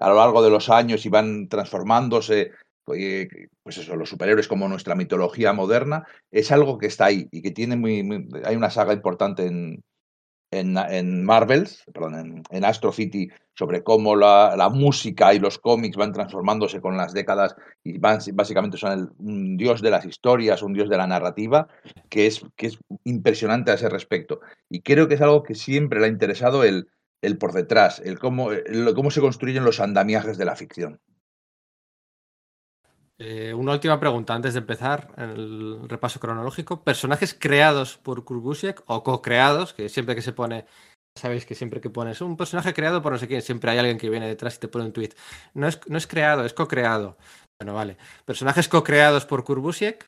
a 0.00 0.08
lo 0.08 0.16
largo 0.16 0.42
de 0.42 0.50
los 0.50 0.68
años 0.70 1.04
y 1.06 1.08
van 1.08 1.48
transformándose, 1.48 2.52
pues, 2.84 3.78
eso, 3.78 3.96
los 3.96 4.08
superhéroes 4.08 4.48
como 4.48 4.68
nuestra 4.68 4.94
mitología 4.94 5.52
moderna, 5.52 6.06
es 6.30 6.50
algo 6.52 6.78
que 6.78 6.86
está 6.86 7.06
ahí 7.06 7.28
y 7.30 7.42
que 7.42 7.50
tiene 7.50 7.76
muy, 7.76 8.28
hay 8.44 8.56
una 8.56 8.70
saga 8.70 8.94
importante 8.94 9.46
en, 9.46 9.82
en, 10.50 10.78
en 10.78 11.24
Marvels, 11.24 11.84
perdón, 11.92 12.14
en, 12.14 12.42
en, 12.50 12.64
Astro 12.64 12.92
City, 12.92 13.28
sobre 13.54 13.82
cómo 13.82 14.16
la, 14.16 14.54
la, 14.56 14.70
música 14.70 15.34
y 15.34 15.38
los 15.38 15.58
cómics 15.58 15.96
van 15.96 16.12
transformándose 16.12 16.80
con 16.80 16.96
las 16.96 17.12
décadas 17.12 17.54
y 17.84 17.98
van, 17.98 18.20
básicamente 18.32 18.78
son 18.78 18.92
el, 18.92 19.08
un 19.18 19.56
dios 19.56 19.82
de 19.82 19.90
las 19.90 20.06
historias, 20.06 20.62
un 20.62 20.72
dios 20.72 20.88
de 20.88 20.96
la 20.96 21.06
narrativa, 21.06 21.68
que 22.08 22.26
es, 22.26 22.42
que 22.56 22.68
es 22.68 22.78
impresionante 23.04 23.70
a 23.70 23.74
ese 23.74 23.90
respecto. 23.90 24.40
Y 24.70 24.80
creo 24.80 25.08
que 25.08 25.14
es 25.14 25.20
algo 25.20 25.42
que 25.42 25.54
siempre 25.54 26.00
le 26.00 26.06
ha 26.06 26.10
interesado 26.10 26.64
el, 26.64 26.88
el 27.22 27.38
por 27.38 27.52
detrás, 27.52 28.00
el 28.00 28.18
cómo, 28.18 28.52
el 28.52 28.92
cómo 28.94 29.10
se 29.10 29.20
construyen 29.20 29.64
los 29.64 29.80
andamiajes 29.80 30.38
de 30.38 30.44
la 30.44 30.56
ficción. 30.56 31.00
Eh, 33.20 33.52
una 33.52 33.72
última 33.72 33.98
pregunta 33.98 34.34
antes 34.34 34.54
de 34.54 34.60
empezar 34.60 35.12
el 35.16 35.88
repaso 35.88 36.20
cronológico. 36.20 36.84
¿Personajes 36.84 37.34
creados 37.34 37.98
por 37.98 38.24
Kurbusiek 38.24 38.82
o 38.86 39.02
co-creados? 39.02 39.74
Que 39.74 39.88
siempre 39.88 40.14
que 40.14 40.22
se 40.22 40.32
pone, 40.32 40.66
sabéis 41.16 41.44
que 41.44 41.56
siempre 41.56 41.80
que 41.80 41.90
pones 41.90 42.20
un 42.20 42.36
personaje 42.36 42.72
creado 42.74 43.02
por 43.02 43.12
no 43.12 43.18
sé 43.18 43.26
quién, 43.26 43.42
siempre 43.42 43.72
hay 43.72 43.78
alguien 43.78 43.98
que 43.98 44.08
viene 44.08 44.28
detrás 44.28 44.56
y 44.56 44.60
te 44.60 44.68
pone 44.68 44.84
un 44.84 44.92
tweet. 44.92 45.10
No 45.54 45.66
es, 45.66 45.80
no 45.88 45.98
es 45.98 46.06
creado, 46.06 46.44
es 46.44 46.54
co-creado. 46.54 47.18
Bueno, 47.60 47.74
vale. 47.74 47.96
¿Personajes 48.24 48.68
co-creados 48.68 49.26
por 49.26 49.42
Kurbusiek? 49.42 50.06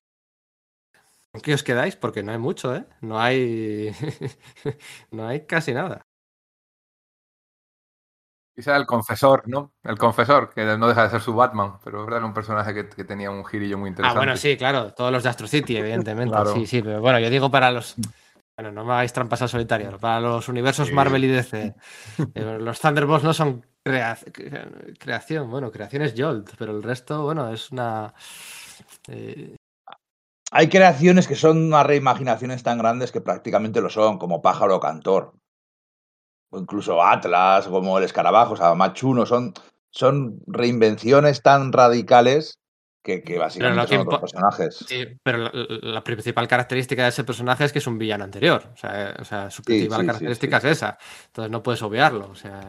¿Con 1.33 1.41
qué 1.43 1.55
os 1.55 1.65
quedáis? 1.65 1.97
Porque 1.97 2.23
no 2.23 2.31
hay 2.33 2.39
mucho, 2.39 2.75
¿eh? 2.77 2.85
No 3.01 3.21
hay. 3.21 3.91
no 5.11 5.27
hay 5.27 5.47
casi 5.47 5.73
nada. 5.73 6.03
Quizá 8.61 8.77
el 8.77 8.85
confesor, 8.85 9.45
¿no? 9.47 9.73
El 9.83 9.97
confesor, 9.97 10.51
que 10.51 10.63
no 10.77 10.87
deja 10.87 11.05
de 11.05 11.09
ser 11.09 11.23
su 11.23 11.33
Batman, 11.33 11.79
pero 11.83 12.01
es 12.01 12.05
verdad, 12.05 12.19
era 12.19 12.27
un 12.27 12.35
personaje 12.35 12.75
que, 12.75 12.91
que, 12.91 13.05
tenía 13.05 13.31
un 13.31 13.43
girillo 13.43 13.79
muy 13.79 13.89
interesante. 13.89 14.19
Ah, 14.19 14.21
bueno, 14.21 14.37
sí, 14.37 14.55
claro, 14.59 14.93
todos 14.93 15.11
los 15.11 15.23
de 15.23 15.31
Astro 15.31 15.47
City, 15.47 15.79
evidentemente. 15.79 16.31
claro. 16.31 16.53
Sí, 16.53 16.67
sí, 16.67 16.83
pero 16.83 17.01
bueno, 17.01 17.19
yo 17.21 17.31
digo 17.31 17.51
para 17.51 17.71
los. 17.71 17.95
Bueno, 18.55 18.71
no 18.71 18.85
me 18.85 18.93
hagáis 18.93 19.15
trampas 19.15 19.41
al 19.41 19.49
solitario. 19.49 19.97
Para 19.99 20.21
los 20.21 20.47
universos 20.51 20.89
sí. 20.89 20.93
Marvel 20.93 21.25
y 21.25 21.29
DC. 21.29 21.75
Eh, 22.35 22.59
los 22.61 22.79
Thunderbolts 22.79 23.25
no 23.25 23.33
son 23.33 23.65
crea... 23.83 24.19
creación, 24.99 25.51
bueno, 25.51 25.73
creación 25.73 26.03
es 26.03 26.13
Jolt, 26.15 26.51
pero 26.59 26.77
el 26.77 26.83
resto, 26.83 27.23
bueno, 27.23 27.51
es 27.51 27.71
una. 27.71 28.13
Eh... 29.09 29.57
Hay 30.51 30.69
creaciones 30.69 31.27
que 31.27 31.35
son 31.35 31.65
unas 31.65 31.87
reimaginaciones 31.87 32.63
tan 32.63 32.77
grandes 32.77 33.11
que 33.11 33.23
prácticamente 33.23 33.81
lo 33.81 33.89
son, 33.89 34.19
como 34.19 34.43
Pájaro 34.43 34.81
Cantor 34.81 35.33
o 36.51 36.59
incluso 36.59 37.03
Atlas, 37.03 37.67
como 37.67 37.99
el 37.99 38.05
escarabajo, 38.05 38.55
o 38.55 38.57
sea, 38.57 38.75
Machuno, 38.75 39.25
son, 39.27 39.55
son 39.91 40.41
reinvenciones 40.47 41.43
tan 41.43 41.73
radicales 41.73 42.61
que, 43.03 43.23
que 43.23 43.39
básicamente 43.39 43.87
son 43.87 44.07
otros 44.07 44.21
personajes. 44.21 44.85
Sí, 44.87 45.07
pero 45.23 45.39
la, 45.39 45.51
la, 45.55 46.05
principal 46.05 46.47
característica 46.47 47.05
de 47.05 47.09
ese 47.09 47.25
personaje 47.25 47.65
es 47.65 47.73
que 47.73 47.79
es 47.79 47.87
un 47.87 47.99
villano 47.99 48.25
anterior. 48.25 48.71
O 48.75 48.77
sea, 48.77 49.17
o 49.19 49.25
sea 49.25 49.51
su 49.51 49.63
principal 49.63 49.99
sí, 49.99 50.03
sí, 50.03 50.07
característica 50.07 50.61
sí, 50.61 50.67
es 50.67 50.73
esa. 50.73 50.99
Entonces 51.27 51.51
no 51.51 51.63
puedes 51.63 51.83
obviarlo. 51.83 52.29
O 52.31 52.35
sea. 52.35 52.61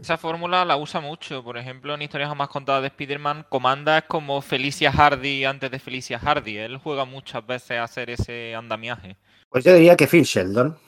Esa 0.00 0.16
fórmula 0.16 0.64
la 0.64 0.76
usa 0.76 1.00
mucho. 1.00 1.42
Por 1.42 1.58
ejemplo, 1.58 1.94
en 1.94 2.02
historias 2.02 2.28
jamás 2.28 2.48
contadas 2.48 2.82
de 2.82 2.88
Spider-Man, 2.88 3.46
Comanda 3.48 3.98
es 3.98 4.04
como 4.04 4.40
Felicia 4.40 4.92
Hardy 4.92 5.44
antes 5.44 5.70
de 5.70 5.78
Felicia 5.78 6.18
Hardy. 6.18 6.56
Él 6.56 6.78
juega 6.78 7.04
muchas 7.04 7.44
veces 7.44 7.72
a 7.72 7.82
hacer 7.82 8.10
ese 8.10 8.54
andamiaje. 8.54 9.16
Pues 9.50 9.64
yo 9.64 9.74
diría 9.74 9.96
que 9.96 10.06
Phil 10.06 10.24
Sheldon. 10.24 10.78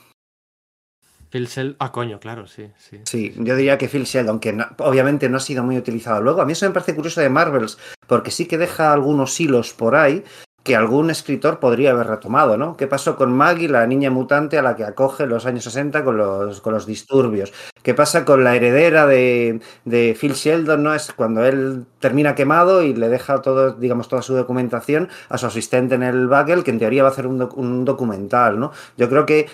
Phil 1.31 1.47
Sheldon, 1.47 1.76
ah, 1.79 1.93
coño, 1.93 2.18
claro, 2.20 2.47
sí, 2.47 2.70
sí. 2.76 3.01
Sí, 3.05 3.35
yo 3.37 3.55
diría 3.55 3.76
que 3.76 3.89
Phil 3.89 4.05
Sheldon, 4.05 4.41
que 4.41 4.53
no, 4.53 4.66
obviamente 4.79 5.29
no 5.29 5.37
ha 5.37 5.41
sido 5.41 5.62
muy 5.62 5.76
utilizado 5.76 6.22
luego. 6.22 6.41
A 6.41 6.47
mí 6.47 6.53
eso 6.53 6.66
me 6.66 6.72
parece 6.72 6.95
curioso 6.95 7.20
de 7.20 7.29
Marvels, 7.29 7.79
porque 8.07 8.31
sí 8.31 8.47
que 8.47 8.59
deja 8.59 8.93
algunos 8.93 9.39
hilos 9.39 9.72
por 9.72 9.95
ahí 9.95 10.24
que 10.68 10.76
algún 10.76 11.09
escritor 11.09 11.61
podría 11.61 11.93
haber 11.93 12.09
retomado, 12.09 12.59
¿no? 12.59 12.76
¿Qué 12.76 12.87
pasó 12.87 13.16
con 13.16 13.33
Maggie, 13.33 13.68
la 13.68 13.87
niña 13.87 14.11
mutante 14.11 14.59
a 14.59 14.62
la 14.62 14.76
que 14.76 14.85
acoge 14.85 15.26
los 15.26 15.47
años 15.47 15.64
60 15.64 16.05
con 16.05 16.18
los, 16.18 16.61
con 16.61 16.74
los 16.74 16.85
disturbios? 16.85 17.55
¿Qué 17.83 17.95
pasa 17.95 18.26
con 18.26 18.45
la 18.45 18.55
heredera 18.55 19.07
de, 19.07 19.61
de, 19.87 20.14
Phil 20.20 20.35
Sheldon, 20.35 20.83
¿no? 20.83 20.93
Es 20.93 21.12
cuando 21.14 21.43
él 21.47 21.87
termina 22.01 22.35
quemado 22.35 22.83
y 22.83 22.93
le 22.93 23.09
deja 23.09 23.41
todo, 23.41 23.72
digamos, 23.72 24.09
toda 24.09 24.20
su 24.20 24.35
documentación 24.35 25.09
a 25.31 25.39
su 25.39 25.47
asistente 25.47 25.95
en 25.95 26.03
el 26.03 26.26
Bagel, 26.26 26.64
que 26.64 26.70
en 26.70 26.79
teoría 26.79 27.03
va 27.03 27.09
a 27.09 27.12
hacer 27.12 27.26
un, 27.26 27.39
doc 27.39 27.57
un 27.57 27.87
documental, 27.87 28.61
¿no? 28.61 28.72
Yo 28.99 29.09
creo 29.09 29.24
que 29.24 29.49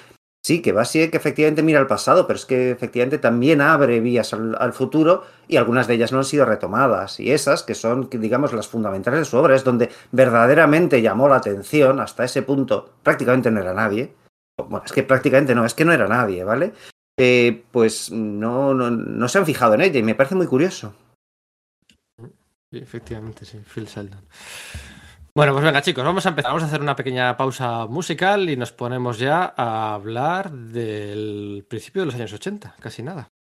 Sí, 0.44 0.60
que 0.60 0.72
Basiek 0.72 1.10
que 1.10 1.16
efectivamente 1.16 1.62
mira 1.62 1.80
al 1.80 1.86
pasado, 1.86 2.26
pero 2.26 2.36
es 2.36 2.44
que 2.44 2.70
efectivamente 2.70 3.16
también 3.16 3.62
abre 3.62 4.00
vías 4.00 4.34
al, 4.34 4.72
futuro 4.74 5.24
y 5.48 5.56
algunas 5.56 5.86
de 5.86 5.94
ellas 5.94 6.12
no 6.12 6.18
han 6.18 6.24
sido 6.26 6.44
retomadas. 6.44 7.18
Y 7.18 7.32
esas, 7.32 7.62
que 7.62 7.74
son, 7.74 8.10
digamos, 8.10 8.52
las 8.52 8.68
fundamentales 8.68 9.20
de 9.20 9.24
su 9.24 9.38
obra, 9.38 9.56
es 9.56 9.64
donde 9.64 9.88
verdaderamente 10.12 11.00
llamó 11.00 11.30
la 11.30 11.36
atención, 11.36 11.98
hasta 11.98 12.24
ese 12.24 12.42
punto 12.42 12.90
prácticamente 13.02 13.50
no 13.50 13.62
era 13.62 13.72
nadie. 13.72 14.12
Bueno, 14.58 14.82
es 14.84 14.92
que 14.92 15.02
prácticamente 15.02 15.54
no, 15.54 15.64
es 15.64 15.72
que 15.72 15.86
no 15.86 15.94
era 15.94 16.06
nadie, 16.08 16.44
¿vale? 16.44 16.74
Eh, 17.16 17.64
pues 17.70 18.10
no, 18.12 18.74
no, 18.74 18.90
no, 18.90 19.28
se 19.28 19.38
han 19.38 19.46
fijado 19.46 19.72
en 19.72 19.80
ella 19.80 19.98
y 19.98 20.02
me 20.02 20.14
parece 20.14 20.34
muy 20.34 20.46
curioso. 20.46 20.94
Sí, 22.70 22.78
efectivamente, 22.78 23.46
sí, 23.46 23.60
Phil 23.60 23.86
Sheldon. 23.86 24.20
Bueno, 25.36 25.52
pues 25.52 25.64
venga 25.64 25.82
chicos, 25.82 26.04
vamos 26.04 26.24
a 26.26 26.28
empezar. 26.28 26.50
Vamos 26.50 26.62
a 26.62 26.66
hacer 26.66 26.80
una 26.80 26.94
pequeña 26.94 27.36
pausa 27.36 27.86
musical 27.86 28.48
y 28.48 28.56
nos 28.56 28.70
ponemos 28.70 29.18
ya 29.18 29.52
a 29.56 29.92
hablar 29.94 30.52
del 30.52 31.66
principio 31.68 32.02
de 32.02 32.06
los 32.06 32.14
años 32.14 32.32
80, 32.32 32.76
casi 32.78 33.02
nada. 33.02 33.33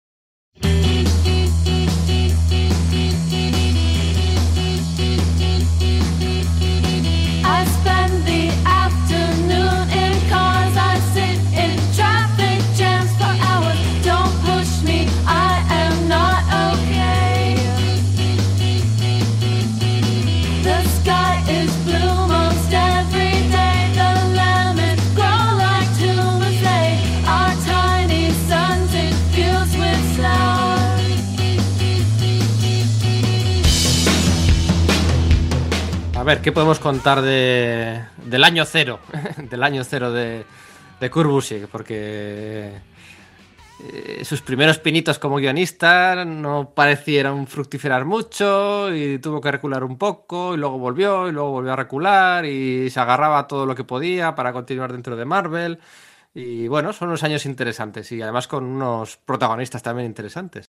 A 36.22 36.24
ver, 36.24 36.40
¿qué 36.40 36.52
podemos 36.52 36.78
contar 36.78 37.20
de, 37.20 38.00
del 38.24 38.44
año 38.44 38.64
cero? 38.64 39.00
del 39.50 39.60
año 39.60 39.82
cero 39.82 40.12
de, 40.12 40.44
de 41.00 41.10
porque 41.66 42.80
eh, 43.92 44.24
sus 44.24 44.40
primeros 44.40 44.78
pinitos 44.78 45.18
como 45.18 45.38
guionista 45.38 46.24
no 46.24 46.74
parecieron 46.76 47.48
fructiferar 47.48 48.04
mucho 48.04 48.94
y 48.94 49.18
tuvo 49.18 49.40
que 49.40 49.50
recular 49.50 49.82
un 49.82 49.98
poco 49.98 50.54
y 50.54 50.58
luego 50.58 50.78
volvió 50.78 51.26
y 51.26 51.32
luego 51.32 51.50
volvió 51.50 51.72
a 51.72 51.76
recular 51.76 52.46
y 52.46 52.88
se 52.88 53.00
agarraba 53.00 53.48
todo 53.48 53.66
lo 53.66 53.74
que 53.74 53.82
podía 53.82 54.36
para 54.36 54.52
continuar 54.52 54.92
dentro 54.92 55.16
de 55.16 55.24
Marvel. 55.24 55.80
Y 56.34 56.68
bueno, 56.68 56.92
son 56.92 57.08
unos 57.08 57.24
años 57.24 57.46
interesantes 57.46 58.12
y 58.12 58.22
además 58.22 58.46
con 58.46 58.62
unos 58.62 59.16
protagonistas 59.16 59.82
también 59.82 60.06
interesantes. 60.06 60.66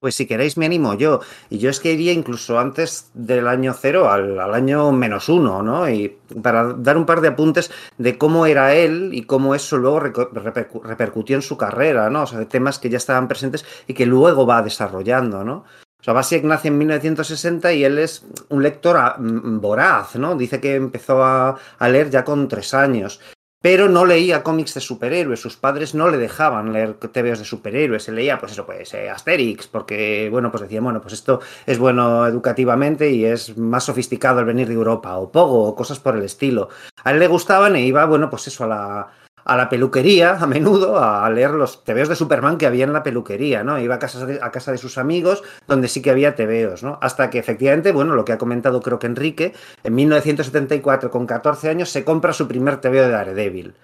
Pues 0.00 0.14
si 0.16 0.26
queréis 0.26 0.58
me 0.58 0.66
animo 0.66 0.94
yo. 0.94 1.20
Y 1.48 1.58
yo 1.58 1.70
es 1.70 1.80
que 1.80 1.92
iría 1.92 2.12
incluso 2.12 2.58
antes 2.58 3.10
del 3.14 3.48
año 3.48 3.72
cero 3.72 4.10
al, 4.10 4.38
al, 4.38 4.54
año 4.54 4.92
menos 4.92 5.28
uno, 5.28 5.62
¿no? 5.62 5.88
Y 5.88 6.18
para 6.42 6.74
dar 6.74 6.96
un 6.96 7.06
par 7.06 7.20
de 7.20 7.28
apuntes 7.28 7.70
de 7.96 8.18
cómo 8.18 8.46
era 8.46 8.74
él 8.74 9.10
y 9.12 9.22
cómo 9.22 9.54
eso 9.54 9.78
luego 9.78 10.00
repercu 10.00 10.82
repercutió 10.82 11.36
en 11.36 11.42
su 11.42 11.56
carrera, 11.56 12.10
¿no? 12.10 12.24
O 12.24 12.26
sea, 12.26 12.38
de 12.38 12.46
temas 12.46 12.78
que 12.78 12.90
ya 12.90 12.98
estaban 12.98 13.28
presentes 13.28 13.64
y 13.86 13.94
que 13.94 14.04
luego 14.04 14.46
va 14.46 14.62
desarrollando, 14.62 15.42
¿no? 15.42 15.64
O 16.00 16.04
sea, 16.04 16.12
Basiek 16.12 16.44
nace 16.44 16.68
en 16.68 16.76
1960 16.76 17.72
y 17.72 17.82
él 17.82 17.98
es 17.98 18.26
un 18.50 18.62
lector 18.62 19.14
voraz, 19.18 20.16
¿no? 20.16 20.36
Dice 20.36 20.60
que 20.60 20.74
empezó 20.74 21.24
a 21.24 21.58
leer 21.80 22.10
ya 22.10 22.24
con 22.24 22.46
tres 22.46 22.74
años 22.74 23.20
pero 23.64 23.88
no 23.88 24.04
leía 24.04 24.42
cómics 24.42 24.74
de 24.74 24.82
superhéroes, 24.82 25.40
sus 25.40 25.56
padres 25.56 25.94
no 25.94 26.10
le 26.10 26.18
dejaban 26.18 26.74
leer 26.74 26.96
TVOs 26.96 27.38
de 27.38 27.46
superhéroes, 27.46 28.02
se 28.02 28.12
leía 28.12 28.38
pues 28.38 28.52
eso, 28.52 28.66
pues 28.66 28.92
eh, 28.92 29.08
Asterix, 29.08 29.68
porque 29.68 30.28
bueno, 30.30 30.50
pues 30.50 30.64
decían, 30.64 30.84
bueno, 30.84 31.00
pues 31.00 31.14
esto 31.14 31.40
es 31.64 31.78
bueno 31.78 32.26
educativamente 32.26 33.10
y 33.10 33.24
es 33.24 33.56
más 33.56 33.84
sofisticado 33.84 34.40
el 34.40 34.44
venir 34.44 34.68
de 34.68 34.74
Europa, 34.74 35.16
o 35.16 35.32
Pogo, 35.32 35.64
o 35.64 35.74
cosas 35.74 35.98
por 35.98 36.14
el 36.14 36.24
estilo. 36.24 36.68
A 37.04 37.12
él 37.12 37.18
le 37.18 37.26
gustaban 37.26 37.74
e 37.74 37.86
iba, 37.86 38.04
bueno, 38.04 38.28
pues 38.28 38.48
eso, 38.48 38.64
a 38.64 38.66
la, 38.66 39.08
a 39.44 39.56
la 39.56 39.68
peluquería 39.68 40.32
a 40.32 40.46
menudo 40.46 40.98
a 40.98 41.28
leer 41.30 41.50
los 41.50 41.84
tebeos 41.84 42.08
de 42.08 42.16
Superman 42.16 42.58
que 42.58 42.66
había 42.66 42.84
en 42.84 42.92
la 42.92 43.02
peluquería, 43.02 43.62
¿no? 43.62 43.78
Iba 43.78 43.96
a 43.96 43.98
casa, 43.98 44.26
de, 44.26 44.38
a 44.42 44.50
casa 44.50 44.72
de 44.72 44.78
sus 44.78 44.98
amigos 44.98 45.42
donde 45.66 45.88
sí 45.88 46.02
que 46.02 46.10
había 46.10 46.34
tebeos, 46.34 46.82
¿no? 46.82 46.98
Hasta 47.00 47.30
que 47.30 47.38
efectivamente, 47.38 47.92
bueno, 47.92 48.14
lo 48.14 48.24
que 48.24 48.32
ha 48.32 48.38
comentado 48.38 48.80
creo 48.80 48.98
que 48.98 49.06
Enrique, 49.06 49.52
en 49.82 49.94
1974 49.94 51.10
con 51.10 51.26
14 51.26 51.68
años 51.68 51.90
se 51.90 52.04
compra 52.04 52.32
su 52.32 52.48
primer 52.48 52.78
tebeo 52.78 53.04
de 53.04 53.10
Daredevil. 53.10 53.74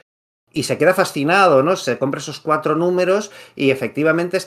Y 0.52 0.64
se 0.64 0.78
queda 0.78 0.94
fascinado, 0.94 1.62
¿no? 1.62 1.76
Se 1.76 1.98
compra 1.98 2.20
esos 2.20 2.40
cuatro 2.40 2.74
números 2.74 3.30
y 3.54 3.70
efectivamente 3.70 4.38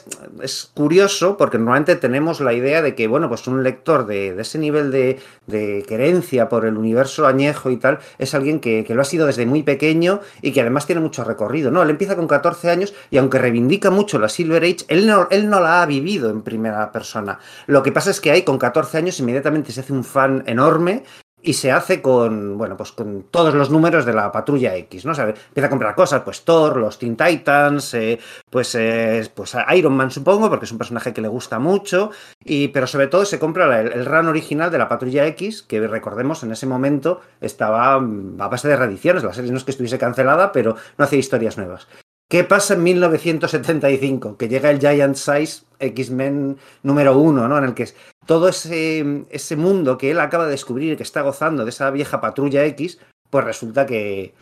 es, 0.42 0.70
curioso 0.74 1.36
porque 1.36 1.58
normalmente 1.58 1.96
tenemos 1.96 2.40
la 2.40 2.52
idea 2.52 2.82
de 2.82 2.94
que, 2.94 3.06
bueno, 3.06 3.28
pues 3.28 3.46
un 3.46 3.62
lector 3.62 4.06
de, 4.06 4.38
ese 4.38 4.58
nivel 4.58 4.90
de, 4.90 5.18
de, 5.46 5.84
querencia 5.88 6.48
por 6.48 6.66
el 6.66 6.76
universo 6.76 7.26
añejo 7.26 7.70
y 7.70 7.76
tal 7.76 8.00
es 8.18 8.34
alguien 8.34 8.60
que, 8.60 8.84
lo 8.94 9.00
ha 9.00 9.04
sido 9.04 9.26
desde 9.26 9.46
muy 9.46 9.62
pequeño 9.62 10.20
y 10.42 10.52
que 10.52 10.60
además 10.60 10.86
tiene 10.86 11.00
mucho 11.00 11.24
recorrido, 11.24 11.70
¿no? 11.70 11.82
Él 11.82 11.90
empieza 11.90 12.16
con 12.16 12.28
14 12.28 12.70
años 12.70 12.94
y 13.10 13.18
aunque 13.18 13.38
reivindica 13.38 13.90
mucho 13.90 14.18
la 14.18 14.28
Silver 14.28 14.62
Age, 14.62 14.84
él 14.88 15.06
no, 15.06 15.26
él 15.30 15.48
no 15.48 15.60
la 15.60 15.82
ha 15.82 15.86
vivido 15.86 16.30
en 16.30 16.42
primera 16.42 16.92
persona. 16.92 17.38
Lo 17.66 17.82
que 17.82 17.92
pasa 17.92 18.10
es 18.10 18.20
que 18.20 18.30
ahí 18.30 18.42
con 18.42 18.58
14 18.58 18.98
años 18.98 19.18
inmediatamente 19.20 19.72
se 19.72 19.80
hace 19.80 19.92
un 19.92 20.04
fan 20.04 20.44
enorme 20.46 21.02
y 21.44 21.52
se 21.52 21.70
hace 21.70 22.00
con, 22.00 22.56
bueno, 22.56 22.76
pues 22.76 22.92
con 22.92 23.24
todos 23.30 23.54
los 23.54 23.70
números 23.70 24.06
de 24.06 24.14
la 24.14 24.32
patrulla 24.32 24.74
X, 24.76 25.04
¿no? 25.04 25.12
O 25.12 25.20
empieza 25.20 25.66
a 25.66 25.70
comprar 25.70 25.94
cosas, 25.94 26.22
pues 26.22 26.42
Thor, 26.42 26.78
los 26.78 26.98
Teen 26.98 27.16
Titans, 27.16 27.92
eh, 27.92 28.18
pues, 28.48 28.74
eh, 28.74 29.30
pues 29.34 29.54
Iron 29.76 29.94
Man 29.94 30.10
supongo, 30.10 30.48
porque 30.48 30.64
es 30.64 30.72
un 30.72 30.78
personaje 30.78 31.12
que 31.12 31.20
le 31.20 31.28
gusta 31.28 31.58
mucho, 31.58 32.10
y, 32.42 32.68
pero 32.68 32.86
sobre 32.86 33.08
todo 33.08 33.26
se 33.26 33.38
compra 33.38 33.80
el, 33.80 33.92
el 33.92 34.06
run 34.06 34.28
original 34.28 34.70
de 34.70 34.78
la 34.78 34.88
patrulla 34.88 35.26
X, 35.26 35.62
que 35.62 35.86
recordemos 35.86 36.42
en 36.42 36.52
ese 36.52 36.66
momento 36.66 37.20
estaba 37.42 38.00
mm, 38.00 38.40
a 38.40 38.48
base 38.48 38.68
de 38.68 38.76
reediciones, 38.76 39.22
la 39.22 39.34
serie 39.34 39.50
no 39.50 39.58
es 39.58 39.64
que 39.64 39.72
estuviese 39.72 39.98
cancelada, 39.98 40.50
pero 40.50 40.76
no 40.96 41.04
hacía 41.04 41.18
historias 41.18 41.58
nuevas. 41.58 41.86
¿Qué 42.34 42.42
pasa 42.42 42.74
en 42.74 42.82
1975? 42.82 44.36
Que 44.36 44.48
llega 44.48 44.68
el 44.68 44.80
Giant 44.80 45.14
Size 45.14 45.66
X-Men 45.78 46.56
número 46.82 47.16
uno, 47.16 47.46
¿no? 47.46 47.56
En 47.58 47.62
el 47.62 47.74
que 47.74 47.86
todo 48.26 48.48
ese, 48.48 49.56
mundo 49.56 49.96
que 49.96 50.10
él 50.10 50.18
acaba 50.18 50.46
de 50.46 50.50
descubrir 50.50 50.96
que 50.96 51.04
está 51.04 51.22
gozando 51.22 51.62
de 51.62 51.70
esa 51.70 51.88
vieja 51.92 52.20
patrulla 52.20 52.64
X, 52.64 52.98
pues 53.30 53.44
resulta 53.44 53.86
que, 53.86 54.34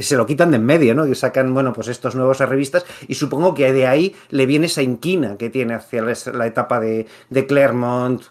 se 0.00 0.16
lo 0.16 0.24
quitan 0.24 0.52
de 0.52 0.56
en 0.56 0.64
medio, 0.64 0.94
¿no? 0.94 1.04
Que 1.04 1.14
sacan, 1.14 1.52
bueno, 1.52 1.74
pues 1.74 1.88
estos 1.88 2.14
nuevos 2.14 2.38
revistas 2.38 2.86
y 3.06 3.14
supongo 3.14 3.52
que 3.52 3.70
de 3.74 3.86
ahí 3.86 4.16
le 4.30 4.46
viene 4.46 4.64
esa 4.64 4.80
inquina 4.80 5.36
que 5.36 5.50
tiene 5.50 5.74
hacia 5.74 6.00
la 6.32 6.46
etapa 6.46 6.80
de, 6.80 7.06
Claremont, 7.46 8.22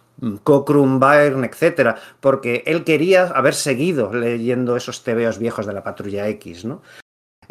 Cockrum, 0.42 1.00
Byrne, 1.00 1.46
etcétera, 1.46 1.98
porque 2.20 2.64
él 2.66 2.84
quería 2.84 3.28
haber 3.28 3.54
seguido 3.54 4.12
leyendo 4.12 4.76
esos 4.76 5.04
tebeos 5.04 5.38
viejos 5.38 5.68
de 5.68 5.74
la 5.74 5.84
Patrulla 5.84 6.28
X, 6.30 6.66
¿no? 6.66 6.82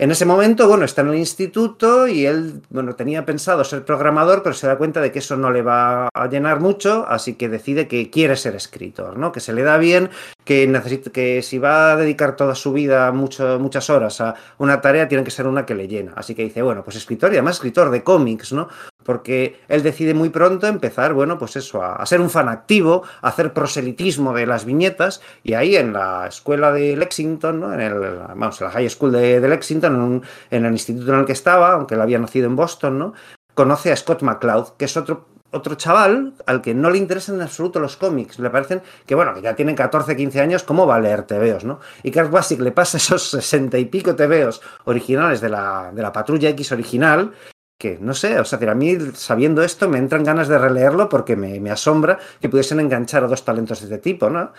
En 0.00 0.10
ese 0.10 0.24
momento, 0.24 0.66
bueno, 0.66 0.86
está 0.86 1.02
en 1.02 1.08
el 1.08 1.16
instituto 1.16 2.08
y 2.08 2.24
él, 2.24 2.62
bueno, 2.70 2.94
tenía 2.94 3.26
pensado 3.26 3.62
ser 3.64 3.84
programador, 3.84 4.42
pero 4.42 4.54
se 4.54 4.66
da 4.66 4.78
cuenta 4.78 5.02
de 5.02 5.12
que 5.12 5.18
eso 5.18 5.36
no 5.36 5.50
le 5.50 5.60
va 5.60 6.08
a 6.14 6.26
llenar 6.26 6.58
mucho, 6.58 7.04
así 7.06 7.34
que 7.34 7.50
decide 7.50 7.86
que 7.86 8.08
quiere 8.08 8.34
ser 8.36 8.54
escritor, 8.54 9.18
¿no? 9.18 9.30
Que 9.30 9.40
se 9.40 9.52
le 9.52 9.62
da 9.62 9.76
bien, 9.76 10.08
que 10.50 10.66
necesita, 10.66 11.12
que 11.12 11.42
si 11.42 11.58
va 11.58 11.92
a 11.92 11.96
dedicar 11.96 12.34
toda 12.34 12.56
su 12.56 12.72
vida 12.72 13.12
muchas 13.12 13.88
horas 13.88 14.20
a 14.20 14.34
una 14.58 14.80
tarea, 14.80 15.06
tiene 15.06 15.22
que 15.22 15.30
ser 15.30 15.46
una 15.46 15.64
que 15.64 15.76
le 15.76 15.86
llena. 15.86 16.12
Así 16.16 16.34
que 16.34 16.42
dice, 16.42 16.60
bueno, 16.60 16.82
pues 16.82 16.96
escritor 16.96 17.30
y 17.30 17.36
además 17.36 17.54
escritor 17.54 17.88
de 17.90 18.02
cómics, 18.02 18.52
¿no? 18.52 18.66
porque 19.04 19.60
él 19.68 19.84
decide 19.84 20.12
muy 20.12 20.30
pronto 20.30 20.66
empezar, 20.66 21.14
bueno, 21.14 21.38
pues 21.38 21.54
eso, 21.54 21.84
a, 21.84 22.04
ser 22.04 22.20
un 22.20 22.30
fan 22.30 22.48
activo, 22.48 23.04
a 23.22 23.28
hacer 23.28 23.52
proselitismo 23.52 24.34
de 24.34 24.46
las 24.46 24.64
viñetas, 24.64 25.22
y 25.44 25.54
ahí 25.54 25.76
en 25.76 25.92
la 25.92 26.26
escuela 26.26 26.72
de 26.72 26.96
Lexington, 26.96 27.60
¿no? 27.60 27.72
en, 27.72 27.80
el, 27.80 28.00
vamos, 28.34 28.60
en 28.60 28.66
la 28.66 28.72
high 28.72 28.90
school 28.90 29.12
de, 29.12 29.40
Lexington, 29.40 30.20
en, 30.50 30.64
el 30.64 30.72
instituto 30.72 31.12
en 31.12 31.20
el 31.20 31.26
que 31.26 31.32
estaba, 31.32 31.74
aunque 31.74 31.94
él 31.94 32.00
había 32.00 32.18
nacido 32.18 32.46
en 32.46 32.56
Boston, 32.56 32.98
¿no? 32.98 33.12
conoce 33.54 33.92
a 33.92 33.96
Scott 33.96 34.22
McCloud, 34.22 34.70
que 34.76 34.86
es 34.86 34.96
otro 34.96 35.26
otro 35.52 35.74
chaval 35.74 36.34
al 36.46 36.62
que 36.62 36.74
no 36.74 36.90
le 36.90 36.98
interesan 36.98 37.36
en 37.36 37.42
absoluto 37.42 37.80
los 37.80 37.96
cómics. 37.96 38.38
Le 38.38 38.50
parecen 38.50 38.82
que, 39.06 39.14
bueno, 39.14 39.34
que 39.34 39.42
ya 39.42 39.54
tienen 39.54 39.74
14, 39.74 40.16
15 40.16 40.40
años, 40.40 40.62
¿cómo 40.62 40.86
va 40.86 40.96
a 40.96 41.00
leer 41.00 41.24
TVOs, 41.24 41.64
no? 41.64 41.80
Y 42.02 42.10
Kirk 42.10 42.30
Basic 42.30 42.60
le 42.60 42.72
pasa 42.72 42.96
esos 42.98 43.30
60 43.30 43.78
y 43.78 43.84
pico 43.86 44.14
TVOs 44.14 44.60
originales 44.84 45.40
de 45.40 45.48
la, 45.48 45.90
de 45.92 46.02
la 46.02 46.12
Patrulla 46.12 46.48
X 46.50 46.72
original 46.72 47.32
que 47.80 47.98
no 47.98 48.12
sé, 48.12 48.38
o 48.38 48.44
sea, 48.44 48.58
a 48.70 48.74
mí 48.74 48.98
sabiendo 49.14 49.62
esto 49.62 49.88
me 49.88 49.96
entran 49.96 50.22
ganas 50.22 50.48
de 50.48 50.58
releerlo 50.58 51.08
porque 51.08 51.34
me, 51.34 51.70
asombra 51.70 52.18
que 52.38 52.50
pudiesen 52.50 52.78
enganchar 52.78 53.24
a 53.24 53.26
dos 53.26 53.42
talentos 53.42 53.80
de 53.80 53.86
este 53.86 53.96
tipo, 53.96 54.28
¿no? 54.28 54.52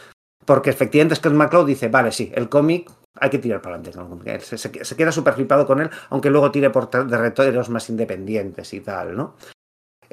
Porque 0.43 0.71
efectivamente 0.71 1.15
Scott 1.15 1.33
McCloud 1.33 1.67
dice, 1.67 1.87
vale, 1.87 2.11
sí, 2.11 2.31
el 2.33 2.49
cómic 2.49 2.89
hay 3.19 3.29
que 3.29 3.37
tirar 3.37 3.61
para 3.61 3.75
adelante. 3.75 4.39
Se, 4.41 4.57
se, 4.57 4.95
queda 4.95 5.11
súper 5.11 5.35
flipado 5.35 5.67
con 5.67 5.81
él, 5.81 5.91
aunque 6.09 6.31
luego 6.31 6.49
tire 6.49 6.71
por 6.71 6.89
derretoros 6.89 7.69
más 7.69 7.87
independientes 7.91 8.73
y 8.73 8.81
tal, 8.81 9.15
¿no? 9.15 9.35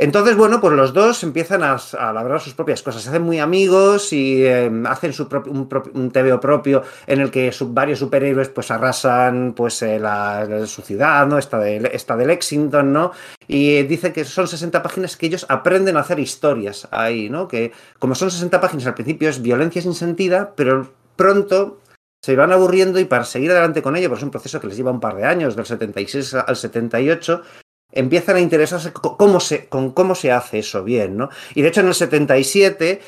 Entonces, 0.01 0.37
bueno, 0.37 0.61
pues 0.61 0.75
los 0.75 0.95
dos 0.95 1.25
empiezan 1.25 1.65
a, 1.65 1.75
a 1.75 2.13
labrar 2.13 2.41
sus 2.41 2.55
propias 2.55 2.83
cosas, 2.83 3.03
se 3.03 3.09
hacen 3.09 3.23
muy 3.23 3.41
amigos 3.41 4.13
y 4.13 4.47
em, 4.47 4.87
hacen 4.87 5.13
su 5.13 5.29
un, 5.47 5.69
un, 5.93 6.11
TVO 6.13 6.39
propio 6.39 6.85
en 7.09 7.21
el 7.21 7.33
que 7.33 7.53
varios 7.67 7.99
superhéroes 7.99 8.49
pues 8.49 8.71
arrasan 8.71 9.55
pues 9.57 9.83
eh, 9.83 9.99
la, 9.99 10.67
su 10.67 10.83
ciudad, 10.83 11.27
¿no? 11.27 11.37
Esta 11.37 11.59
de, 11.59 11.91
esta 11.93 12.17
de 12.17 12.27
Lexington, 12.27 12.93
¿no? 12.93 13.11
Y 13.49 13.83
dice 13.83 14.13
que 14.13 14.25
son 14.25 14.47
60 14.47 14.85
páginas 14.85 15.17
que 15.17 15.27
ellos 15.27 15.45
aprenden 15.49 15.97
a 15.97 16.01
hacer 16.01 16.21
historias 16.21 16.87
ahí, 16.93 17.29
¿no? 17.29 17.49
Que 17.49 17.73
como 17.99 18.15
son 18.15 18.31
60 18.31 18.61
páginas 18.61 18.87
al 18.87 18.95
principio 18.95 19.29
es 19.29 19.43
violencia 19.43 19.83
sin 19.83 19.95
sentida, 19.95 20.53
pero 20.55 20.93
pronto 21.17 21.81
se 22.23 22.37
van 22.37 22.53
aburriendo 22.53 23.01
y 23.01 23.05
para 23.05 23.25
seguir 23.25 23.51
adelante 23.51 23.83
con 23.83 23.97
ello, 23.97 24.09
pues 24.09 24.21
es 24.21 24.25
un 24.25 24.31
proceso 24.31 24.61
que 24.61 24.69
les 24.69 24.77
lleva 24.77 24.93
un 24.93 25.01
par 25.01 25.17
de 25.17 25.25
años, 25.25 25.57
del 25.57 25.67
76 25.67 26.35
al 26.35 26.57
78, 26.57 27.43
empiezan 27.93 28.37
a 28.37 28.41
interesarse 28.41 28.93
cómo 28.93 29.41
se, 29.41 29.67
con 29.69 29.93
cómo 29.93 30.15
se 30.15 30.33
hace 30.33 30.59
eso 30.61 30.85
bien, 30.85 31.17
¿no? 31.17 31.31
Y 31.55 31.63
de 31.63 31.69
hecho 31.69 31.81
en 31.81 31.89
el 31.89 31.95
77 31.95 33.01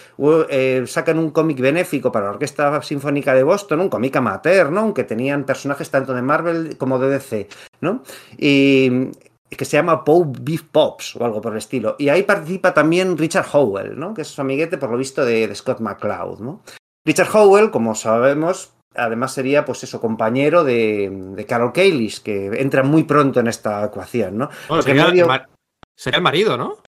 eh, 0.49 0.85
sacan 0.87 1.19
un 1.19 1.31
cómic 1.31 1.61
benéfico 1.61 2.11
para 2.11 2.27
la 2.27 2.33
Orquesta 2.33 2.81
Sinfónica 2.83 3.35
de 3.35 3.43
Boston, 3.43 3.81
un 3.81 3.89
cómic 3.89 4.17
amateur, 4.17 4.71
¿no? 4.71 4.81
Aunque 4.81 5.05
tenían 5.05 5.45
personajes 5.45 5.91
tanto 5.91 6.15
de 6.15 6.23
Marvel 6.23 6.77
como 6.79 6.99
de 6.99 7.11
DC, 7.11 7.49
¿no? 7.81 8.03
Y 8.37 9.11
que 9.57 9.65
se 9.65 9.77
llama 9.77 10.05
Pope 10.05 10.39
Beef 10.43 10.63
Pops 10.63 11.17
o 11.17 11.25
algo 11.25 11.41
por 11.41 11.53
el 11.53 11.59
estilo. 11.59 11.97
Y 11.99 12.09
ahí 12.09 12.23
participa 12.23 12.73
también 12.73 13.19
Richard 13.19 13.47
Howell, 13.53 13.99
¿no? 13.99 14.15
Que 14.15 14.23
es 14.23 14.29
su 14.29 14.41
amiguete, 14.41 14.79
por 14.79 14.91
lo 14.91 14.97
visto, 14.97 15.25
de, 15.25 15.53
Scott 15.55 15.81
McCloud. 15.81 16.61
Richard 17.05 17.29
Howell, 17.35 17.71
como 17.71 17.95
sabemos, 17.95 18.73
además 18.95 19.33
sería, 19.33 19.65
pues 19.65 19.83
eso, 19.85 20.01
compañero 20.01 20.65
de, 20.65 21.45
Carol 21.49 21.73
Kaylis, 21.73 22.21
que 22.21 22.47
entra 22.61 22.83
muy 22.83 23.05
pronto 23.05 23.41
en 23.41 23.47
esta 23.47 23.85
ecuación, 23.85 24.39
¿no? 24.39 24.51
sería, 24.83 25.07
el 25.07 26.23
marido, 26.23 26.57
¿no? 26.57 26.79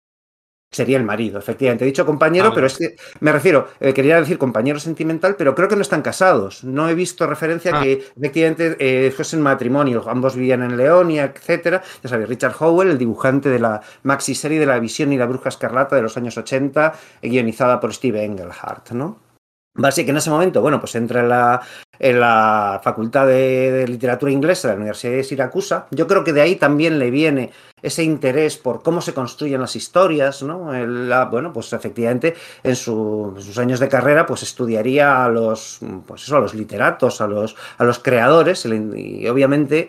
Sería 0.71 0.97
el 0.97 1.05
marido, 1.05 1.39
efectivamente. 1.39 1.85
He 1.85 1.87
dicho 1.87 2.07
compañero, 2.07 2.49
ah, 2.49 2.53
pero 2.55 2.67
es 2.67 2.79
que 2.79 2.97
me 3.21 3.31
refiero, 3.31 3.69
eh, 3.79 3.93
quería 3.93 4.19
decir 4.19 4.39
compañero 4.39 4.81
sentimental, 4.81 5.37
pero 5.37 5.55
creo 5.55 5.69
que 5.69 5.77
no 5.77 5.83
están 5.83 6.01
casados. 6.01 6.65
No 6.65 6.89
he 6.89 6.95
visto 6.95 7.27
referencia 7.27 7.75
a 7.75 7.81
ah. 7.81 7.83
que 7.83 8.07
efectivamente 8.17 8.77
eh, 8.79 9.11
fuesen 9.11 9.43
matrimonio. 9.43 10.03
Ambos 10.09 10.35
vivían 10.35 10.63
en 10.63 10.79
Leonia, 10.79 11.25
etcétera. 11.25 11.83
Ya 12.03 12.09
sabéis, 12.09 12.31
Richard 12.31 12.55
Howell, 12.59 12.89
el 12.89 12.97
dibujante 12.97 13.51
de 13.51 13.59
la 13.59 13.83
maxi 14.03 14.35
serie 14.35 14.59
de 14.59 14.65
la 14.65 14.79
Visión 14.79 15.13
y 15.13 15.19
la 15.19 15.27
Bruja 15.27 15.51
Escarlata 15.51 15.95
de 15.95 16.03
los 16.03 16.17
años 16.17 16.39
80, 16.39 16.95
guionizada 17.21 17.79
por 17.79 17.93
Steve 17.93 18.25
Engelhardt, 18.25 18.93
¿no? 18.93 19.32
Así 19.83 20.05
que 20.05 20.11
en 20.11 20.19
ese 20.19 20.29
momento, 20.29 20.61
bueno, 20.61 20.81
pues 20.81 20.95
entra 20.97 21.21
en 21.21 21.31
la, 21.31 21.63
en 21.99 22.21
la 22.21 22.81
Facultad 22.85 23.27
de, 23.27 23.87
Literatura 23.89 24.31
Inglesa 24.31 24.69
de 24.69 24.75
la 24.75 24.81
Universidad 24.81 25.13
de 25.13 25.25
Siracusa. 25.25 25.87
Yo 25.91 26.07
creo 26.07 26.25
que 26.25 26.35
de 26.35 26.43
ahí 26.43 26.57
también 26.57 26.99
le 26.99 27.11
viene 27.11 27.53
ese 27.81 28.05
interés 28.05 28.59
por 28.59 28.83
cómo 28.83 29.01
se 29.01 29.15
construyen 29.15 29.61
las 29.61 29.75
historias, 29.75 30.43
¿no? 30.43 30.71
bueno, 31.31 31.53
pues 31.53 31.73
efectivamente 31.73 32.35
en, 32.63 32.77
sus 32.77 33.59
años 33.59 33.81
de 33.81 33.89
carrera 33.89 34.27
pues 34.27 34.43
estudiaría 34.43 35.25
a 35.25 35.29
los, 35.29 35.81
pues 36.07 36.25
eso, 36.25 36.37
a 36.37 36.41
los 36.41 36.55
literatos, 36.55 37.21
a 37.21 37.27
los, 37.27 37.57
a 37.79 37.85
los 37.85 37.99
creadores 37.99 38.67
y 38.67 39.27
obviamente 39.27 39.89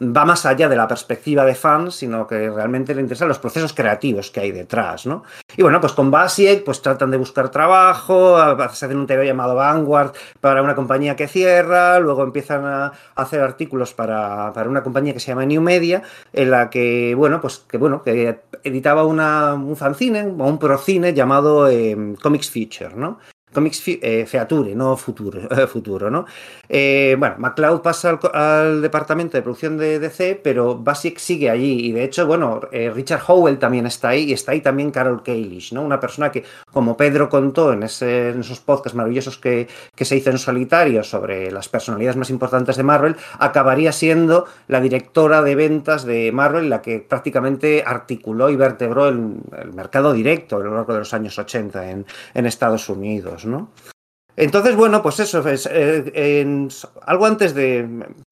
va 0.00 0.24
más 0.24 0.46
allá 0.46 0.68
de 0.68 0.76
la 0.76 0.88
perspectiva 0.88 1.44
de 1.44 1.54
fans, 1.54 1.94
sino 1.94 2.26
que 2.26 2.50
realmente 2.50 2.94
le 2.94 3.02
interesan 3.02 3.28
los 3.28 3.38
procesos 3.38 3.72
creativos 3.74 4.30
que 4.30 4.40
hay 4.40 4.52
detrás, 4.52 5.06
¿no? 5.06 5.24
Y 5.56 5.62
bueno, 5.62 5.80
pues 5.80 5.92
con 5.92 6.10
Basiek, 6.10 6.64
pues 6.64 6.80
tratan 6.80 7.10
de 7.10 7.18
buscar 7.18 7.50
trabajo, 7.50 8.36
se 8.72 8.86
hacen 8.86 8.96
un 8.96 9.06
TV 9.06 9.26
llamado 9.26 9.54
Vanguard 9.54 10.12
para 10.40 10.62
una 10.62 10.74
compañía 10.74 11.16
que 11.16 11.28
cierra, 11.28 11.98
luego 12.00 12.22
empiezan 12.22 12.64
a 12.64 12.92
hacer 13.14 13.40
artículos 13.40 13.92
para, 13.92 14.52
una 14.66 14.82
compañía 14.82 15.12
que 15.12 15.20
se 15.20 15.28
llama 15.28 15.44
New 15.44 15.60
Media, 15.60 16.02
en 16.32 16.50
la 16.50 16.70
que, 16.70 17.14
bueno, 17.14 17.40
pues 17.40 17.58
que 17.68 17.76
bueno, 17.76 18.02
que 18.02 18.40
editaba 18.62 19.04
una, 19.04 19.54
un 19.54 19.76
fanzine 19.76 20.22
o 20.22 20.46
un 20.46 20.58
procine 20.58 21.12
llamado 21.12 21.68
eh, 21.68 22.14
Comics 22.22 22.50
Future, 22.50 22.94
¿no? 22.94 23.18
Comics 23.52 23.82
eh, 23.86 24.26
Feature, 24.26 24.74
no 24.74 24.96
Futuro, 24.96 25.40
futuro 25.68 26.10
¿no? 26.10 26.26
Eh, 26.68 27.16
bueno, 27.18 27.34
MacLeod 27.38 27.82
pasa 27.82 28.18
al, 28.32 28.80
departamento 28.80 29.36
de 29.36 29.42
producción 29.42 29.76
de 29.76 29.98
DC, 29.98 30.40
pero 30.42 30.76
Basic 30.78 31.18
sigue 31.18 31.50
allí. 31.50 31.86
Y 31.86 31.92
de 31.92 32.04
hecho, 32.04 32.26
bueno, 32.26 32.60
eh, 32.70 32.90
Richard 32.94 33.22
Howell 33.26 33.58
también 33.58 33.86
está 33.86 34.10
ahí 34.10 34.30
y 34.30 34.32
está 34.32 34.52
ahí 34.52 34.60
también 34.60 34.92
Carol 34.92 35.22
Kalish, 35.22 35.72
¿no? 35.72 35.82
Una 35.82 35.98
persona 35.98 36.30
que, 36.30 36.44
como 36.72 36.96
Pedro 36.96 37.28
contó 37.28 37.72
en, 37.72 37.82
en 37.82 38.40
esos 38.40 38.60
podcasts 38.60 38.94
maravillosos 38.94 39.38
que, 39.38 39.66
se 39.96 40.16
hizo 40.16 40.30
en 40.30 40.38
solitario 40.38 41.02
sobre 41.04 41.50
las 41.50 41.68
personalidades 41.68 42.16
más 42.16 42.30
importantes 42.30 42.76
de 42.76 42.82
Marvel, 42.82 43.16
acabaría 43.38 43.92
siendo 43.92 44.46
la 44.68 44.80
directora 44.80 45.42
de 45.42 45.54
ventas 45.54 46.04
de 46.04 46.32
Marvel, 46.32 46.70
la 46.70 46.82
que 46.82 47.00
prácticamente 47.00 47.82
articuló 47.84 48.48
y 48.48 48.56
vertebró 48.56 49.08
el, 49.08 49.40
mercado 49.74 50.12
directo 50.12 50.56
a 50.56 50.60
lo 50.60 50.74
largo 50.74 50.92
de 50.92 51.00
los 51.00 51.14
años 51.14 51.38
80 51.38 51.90
en, 51.90 52.06
en 52.34 52.46
Estados 52.46 52.88
Unidos. 52.88 53.39
Entonces, 54.36 54.74
bueno, 54.74 55.02
pues 55.02 55.20
eso, 55.20 55.46
es, 55.48 55.68
eh, 55.70 56.68
algo 57.04 57.26
antes 57.26 57.54
de, 57.54 57.86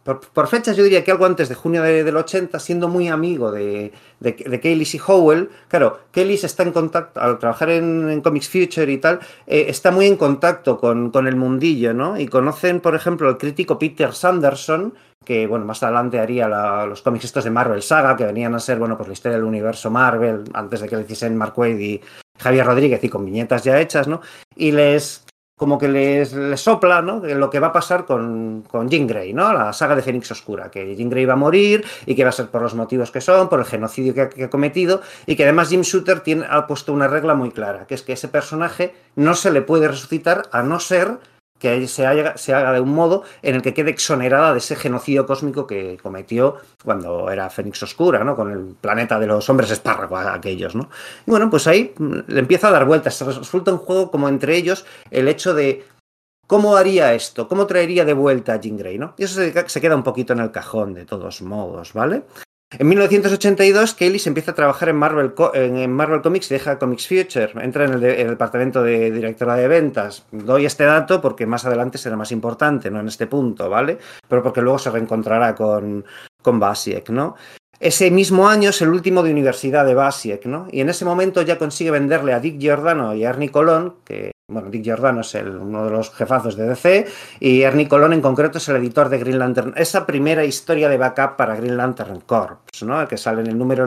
por, 0.05 0.47
fechas 0.47 0.77
yo 0.77 0.85
diría 0.85 1.05
que 1.05 1.11
algo 1.11 1.27
antes 1.27 1.51
de 1.51 1.55
junio 1.55 1.83
de, 1.83 2.03
del 2.03 2.17
80, 2.17 2.59
siendo 2.61 2.89
muy 2.89 3.09
amigo 3.09 3.53
de, 3.53 3.93
de, 4.21 4.33
de 4.33 4.73
y 4.73 5.01
Howell, 5.07 5.51
claro, 5.69 5.99
Kaylis 6.13 6.45
está 6.45 6.63
en 6.63 6.73
contacto, 6.73 7.21
al 7.21 7.39
trabajar 7.39 7.71
en, 7.71 8.23
Comics 8.23 8.49
Future 8.49 8.91
y 8.91 8.99
tal, 8.99 9.19
eh, 9.47 9.67
está 9.69 9.91
muy 9.91 10.07
en 10.07 10.17
contacto 10.17 10.79
con, 10.79 11.11
con, 11.11 11.27
el 11.27 11.37
mundillo, 11.37 11.93
¿no? 11.93 12.19
Y 12.19 12.27
conocen, 12.27 12.81
por 12.81 12.95
ejemplo, 12.95 13.29
al 13.29 13.37
crítico 13.37 13.79
Peter 13.79 14.15
Sanderson, 14.15 14.95
que, 15.25 15.47
bueno, 15.47 15.67
más 15.67 15.83
adelante 15.83 16.19
haría 16.19 16.49
los 16.87 17.03
cómics 17.03 17.27
estos 17.27 17.45
de 17.45 17.51
Marvel 17.51 17.83
Saga, 17.83 18.17
que 18.17 18.25
venían 18.25 18.55
a 18.55 18.61
ser, 18.61 18.79
bueno, 18.79 18.97
pues 18.97 19.09
la 19.09 19.13
historia 19.13 19.37
del 19.37 19.45
universo 19.45 19.91
Marvel, 19.91 20.45
antes 20.55 20.81
de 20.81 20.89
que 20.89 20.97
le 20.97 21.03
hiciesen 21.03 21.37
Mark 21.37 21.53
Waid 21.59 21.79
y 21.79 22.01
Javier 22.39 22.67
Rodríguez 22.67 23.03
y 23.05 23.09
con 23.09 23.25
viñetas 23.25 23.65
ya 23.65 23.81
hechas, 23.81 24.09
¿no? 24.09 24.21
Y 24.57 24.73
les 24.73 25.25
como 25.59 25.77
que 25.77 25.89
les, 25.89 26.33
les, 26.33 26.61
sopla 26.61 27.03
¿no? 27.03 27.19
lo 27.19 27.51
que 27.51 27.59
va 27.59 27.67
a 27.67 27.73
pasar 27.73 28.07
con, 28.07 28.63
con 28.71 28.89
Jean 28.89 29.09
Grey, 29.09 29.35
¿no? 29.35 29.53
la 29.53 29.73
saga 29.73 29.97
de 29.97 30.03
Fénix 30.03 30.31
Oscura, 30.31 30.71
que 30.71 30.95
Jean 30.95 31.11
Grey 31.11 31.25
va 31.27 31.33
a 31.33 31.37
morir 31.37 31.85
y 32.07 32.15
que 32.15 32.23
va 32.23 32.31
a 32.31 32.33
ser 32.33 32.47
por 32.47 32.63
los 32.63 32.75
motivos 32.75 33.11
que 33.11 33.21
son, 33.21 33.49
por 33.49 33.59
el 33.59 33.67
genocidio 33.67 34.15
que 34.15 34.21
ha, 34.21 34.29
que 34.31 34.45
ha 34.45 34.51
cometido 34.51 35.03
y 35.27 35.35
que 35.35 35.43
además 35.43 35.69
Jim 35.69 35.83
Shooter 35.83 36.21
tiene, 36.21 36.47
ha 36.49 36.67
puesto 36.69 36.93
una 36.93 37.09
regla 37.09 37.35
muy 37.35 37.51
clara, 37.51 37.87
que 37.87 37.95
es 37.97 38.03
que 38.03 38.13
ese 38.13 38.29
personaje 38.29 38.95
no 39.17 39.35
se 39.35 39.51
le 39.51 39.61
puede 39.61 39.89
resucitar 39.89 40.49
a 40.53 40.63
no 40.63 40.79
ser 40.79 41.19
que 41.59 41.87
se 41.89 42.07
haga, 42.07 42.37
se 42.37 42.55
haga, 42.55 42.73
de 42.73 42.81
un 42.81 42.95
modo 42.95 43.25
en 43.43 43.57
el 43.57 43.63
que 43.63 43.75
quede 43.75 43.91
exonerada 43.91 44.53
de 44.53 44.59
ese 44.59 44.77
genocidio 44.77 45.27
cósmico 45.27 45.67
que 45.67 45.99
cometió 46.03 46.57
cuando 46.85 47.31
era 47.31 47.51
Fénix 47.51 47.83
Oscura, 47.83 48.25
¿no? 48.25 48.37
Con 48.37 48.51
el 48.51 48.77
planeta 48.81 49.19
de 49.19 49.27
los 49.27 49.49
hombres 49.51 49.71
espárragos 49.71 50.25
aquellos, 50.27 50.75
¿no? 50.75 50.89
Y 51.27 51.31
bueno, 51.31 51.51
pues 51.51 51.67
ahí 51.67 51.95
le 51.99 52.41
empieza 52.41 52.69
a 52.69 52.73
dar 52.73 52.85
vueltas. 52.85 53.21
Resulta 53.21 53.73
un 53.73 53.79
juego 53.79 54.11
como 54.11 54.29
entre 54.29 54.57
ellos 54.57 54.85
el 55.11 55.29
hecho 55.29 55.55
de 55.55 55.85
cómo 56.47 56.77
haría 56.77 57.13
esto, 57.15 57.47
cómo 57.49 57.67
traería 57.67 58.05
de 58.05 58.15
vuelta 58.15 58.55
a 58.55 58.61
Jean 58.61 58.77
Grey, 58.77 58.99
¿no? 58.99 59.15
Y 59.19 59.25
eso 59.25 59.41
se 59.67 59.81
queda 59.81 59.97
un 59.97 60.03
poquito 60.03 60.33
en 60.33 60.41
el 60.41 60.51
cajón 60.51 60.95
de 60.95 61.05
todos 61.05 61.43
modos, 61.43 61.93
¿vale? 61.93 62.23
En 62.71 62.87
1982, 62.87 63.95
Kelly 63.95 64.19
se 64.19 64.29
empieza 64.29 64.51
a 64.51 64.55
trabajar 64.55 64.91
en 64.91 64.97
Marvel, 64.97 65.33
en 65.55 65.91
Marvel 65.91 66.21
Comics 66.21 66.51
y 66.51 66.55
deja 66.55 66.79
Comics 66.79 67.09
Future. 67.09 67.51
Entra 67.63 67.87
en 67.87 67.95
el, 67.95 68.01
de, 68.01 68.21
en 68.21 68.27
el, 68.27 68.31
departamento 68.33 68.83
de 68.83 69.11
directora 69.11 69.57
de 69.57 69.69
ventas. 69.69 70.27
Doy 70.33 70.67
este 70.67 70.85
dato 70.85 71.23
porque 71.23 71.47
más 71.47 71.65
adelante 71.65 71.97
será 71.97 72.17
más 72.17 72.31
importante, 72.31 72.91
no 72.91 73.01
en 73.01 73.09
este 73.09 73.27
punto, 73.27 73.71
¿vale? 73.71 73.99
Pero 74.29 74.43
porque 74.43 74.61
luego 74.61 74.79
se 74.79 74.91
reencontrará 74.91 75.55
con, 75.55 76.05
con 76.43 76.61
Basiek, 76.61 77.09
¿no? 77.09 77.37
Ese 77.81 78.11
mismo 78.11 78.49
año 78.49 78.71
es 78.71 78.83
el 78.83 78.91
último 78.91 79.23
de 79.23 79.31
universidad 79.31 79.87
de 79.87 79.95
Basiek, 79.95 80.45
¿no? 80.45 80.67
Y 80.71 80.83
en 80.83 80.91
ese 80.91 81.07
momento 81.07 81.41
ya 81.41 81.57
consigue 81.57 81.91
venderle 81.91 82.35
a 82.35 82.41
Dick 82.41 82.59
Giordano 82.59 83.15
y 83.15 83.25
a 83.25 83.31
Ernie 83.31 83.51
Colón, 83.51 83.95
que 84.05 84.33
bueno, 84.51 84.71
Dick 84.71 84.83
Giordano 84.83 85.21
es 85.21 85.35
el, 85.35 85.51
uno 85.51 85.85
de 85.85 85.91
los 85.91 86.11
jefazos 86.11 86.57
de 86.57 86.67
DC 86.67 87.07
y 87.39 87.63
Ernie 87.63 87.87
Colón 87.87 88.15
en 88.15 88.23
concreto 88.23 88.57
es 88.57 88.69
el 88.71 88.77
editor 88.77 89.11
de 89.11 89.19
Green 89.19 89.39
Lantern. 89.39 89.75
Esa 89.77 90.07
primera 90.07 90.43
historia 90.43 90.89
de 90.89 90.97
backup 90.97 91.37
para 91.37 91.55
Green 91.55 91.77
Lantern 91.77 92.21
Corps, 92.23 92.57
¿no? 92.83 93.07
Que 93.07 93.19
sale 93.19 93.43
en 93.43 93.49
el 93.49 93.59
número 93.59 93.87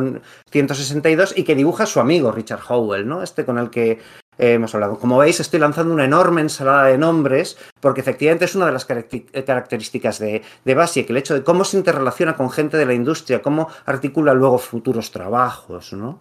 162 0.51 1.35
y 1.35 1.43
que 1.43 1.55
dibuja 1.55 1.87
su 1.87 1.99
amigo 1.99 2.31
Richard 2.31 2.61
Howell, 2.69 3.07
¿no? 3.07 3.23
Este 3.23 3.43
con 3.43 3.57
el 3.57 3.71
que 3.71 3.91
eh, 3.91 4.53
hemos 4.53 4.75
hablado. 4.75 4.99
Como 4.99 5.17
veis, 5.17 5.39
estoy 5.39 5.59
lanzando 5.59 5.95
una 5.95 6.05
enorme 6.05 6.41
ensalada 6.41 6.85
de 6.85 6.97
nombres, 6.99 7.57
porque 7.79 8.01
efectivamente 8.01 8.45
es 8.45 8.53
una 8.53 8.67
de 8.67 8.73
las 8.73 8.85
características 8.85 10.19
de, 10.19 10.43
de 10.63 10.75
Basiek, 10.75 11.09
el 11.09 11.17
hecho 11.17 11.33
de 11.33 11.43
cómo 11.43 11.63
se 11.63 11.77
interrelaciona 11.77 12.35
con 12.37 12.51
gente 12.51 12.77
de 12.77 12.85
la 12.85 12.93
industria, 12.93 13.41
cómo 13.41 13.67
articula 13.87 14.35
luego 14.35 14.59
futuros 14.59 15.09
trabajos, 15.09 15.91
¿no? 15.93 16.19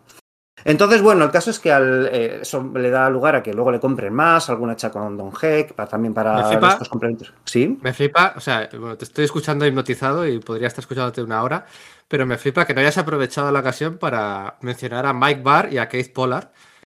Entonces, 0.64 1.02
bueno, 1.02 1.24
el 1.24 1.30
caso 1.30 1.50
es 1.50 1.58
que 1.58 1.72
al, 1.72 2.08
eh, 2.12 2.38
eso 2.42 2.70
le 2.74 2.90
da 2.90 3.08
lugar 3.10 3.36
a 3.36 3.42
que 3.42 3.52
luego 3.52 3.70
le 3.72 3.80
compren 3.80 4.12
más, 4.12 4.50
alguna 4.50 4.74
hecha 4.74 4.90
con 4.90 5.16
Don 5.16 5.32
Heck, 5.40 5.74
para, 5.74 5.88
también 5.88 6.14
para 6.14 6.44
flipa, 6.44 6.72
estos 6.72 6.88
complementos. 6.88 7.32
Sí. 7.44 7.78
Me 7.82 7.92
flipa, 7.92 8.34
o 8.36 8.40
sea, 8.40 8.68
bueno, 8.72 8.96
te 8.96 9.04
estoy 9.04 9.24
escuchando 9.24 9.66
hipnotizado 9.66 10.26
y 10.26 10.38
podría 10.38 10.68
estar 10.68 10.82
escuchándote 10.82 11.22
una 11.22 11.42
hora, 11.42 11.66
pero 12.08 12.26
me 12.26 12.38
flipa 12.38 12.66
que 12.66 12.74
no 12.74 12.80
hayas 12.80 12.98
aprovechado 12.98 13.50
la 13.52 13.60
ocasión 13.60 13.98
para 13.98 14.56
mencionar 14.60 15.06
a 15.06 15.12
Mike 15.12 15.42
Barr 15.42 15.72
y 15.72 15.78
a 15.78 15.88
Keith 15.88 16.12
Pollard, 16.12 16.48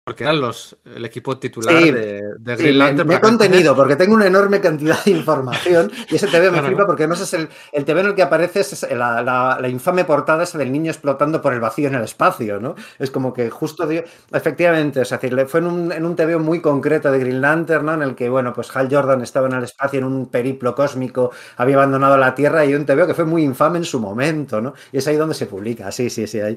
porque 0.07 0.23
eran 0.23 0.41
los, 0.41 0.77
el 0.85 1.05
equipo 1.05 1.37
titular 1.37 1.83
sí, 1.83 1.91
de, 1.91 2.23
de 2.39 2.55
Green 2.55 2.75
sí, 2.75 2.79
Lantern. 2.79 3.09
Me, 3.09 3.15
me 3.15 3.19
he 3.19 3.21
contenido 3.21 3.75
porque 3.75 3.97
tengo 3.97 4.15
una 4.15 4.29
enorme 4.29 4.61
cantidad 4.61 5.03
de 5.05 5.11
información 5.11 5.91
y 6.09 6.15
ese 6.15 6.29
TV 6.29 6.53
me 6.53 6.63
flipa 6.63 6.87
porque 6.87 7.03
además 7.03 7.23
es 7.23 7.35
el, 7.35 7.49
el 7.73 7.85
TV 7.85 8.03
en 8.03 8.07
el 8.07 8.15
que 8.15 8.23
aparece 8.23 8.61
es 8.61 8.87
la, 8.89 9.21
la, 9.21 9.59
la, 9.61 9.69
infame 9.69 10.05
portada 10.05 10.45
esa 10.45 10.59
del 10.59 10.71
niño 10.71 10.93
explotando 10.93 11.43
por 11.43 11.55
el 11.55 11.59
vacío 11.59 11.89
en 11.89 11.97
el 11.97 12.05
espacio, 12.05 12.61
¿no? 12.61 12.77
Es 13.01 13.11
como 13.11 13.35
que 13.35 13.51
justo, 13.51 13.85
dio, 13.85 14.05
efectivamente, 14.33 15.03
es 15.03 15.11
decir, 15.11 15.45
fue 15.49 15.59
en 15.59 15.67
un, 15.67 15.91
en 15.91 16.07
un 16.07 16.15
TV 16.15 16.37
muy 16.37 16.61
concreto 16.61 17.11
de 17.11 17.19
Green 17.19 17.41
Lantern, 17.41 17.87
¿no? 17.87 17.95
En 17.95 18.03
el 18.03 18.15
que, 18.15 18.29
bueno, 18.29 18.53
pues 18.53 18.71
Hal 18.77 18.87
Jordan 18.89 19.23
estaba 19.23 19.49
en 19.49 19.55
el 19.55 19.65
espacio 19.65 19.99
en 19.99 20.05
un 20.05 20.29
periplo 20.29 20.77
cósmico, 20.77 21.33
había 21.57 21.75
abandonado 21.75 22.17
la 22.17 22.33
Tierra 22.33 22.65
y 22.65 22.77
un 22.77 22.87
TV 22.87 23.09
que 23.09 23.15
fue 23.15 23.25
muy 23.25 23.43
infame 23.43 23.79
en 23.79 23.85
su 23.85 23.99
momento, 23.99 24.61
¿no? 24.61 24.73
Y 24.93 24.99
es 24.99 25.07
ahí 25.09 25.17
donde 25.17 25.35
se 25.35 25.47
publica, 25.47 25.91
sí, 25.91 26.11
sí, 26.11 26.29
sí, 26.29 26.39
ahí. 26.39 26.57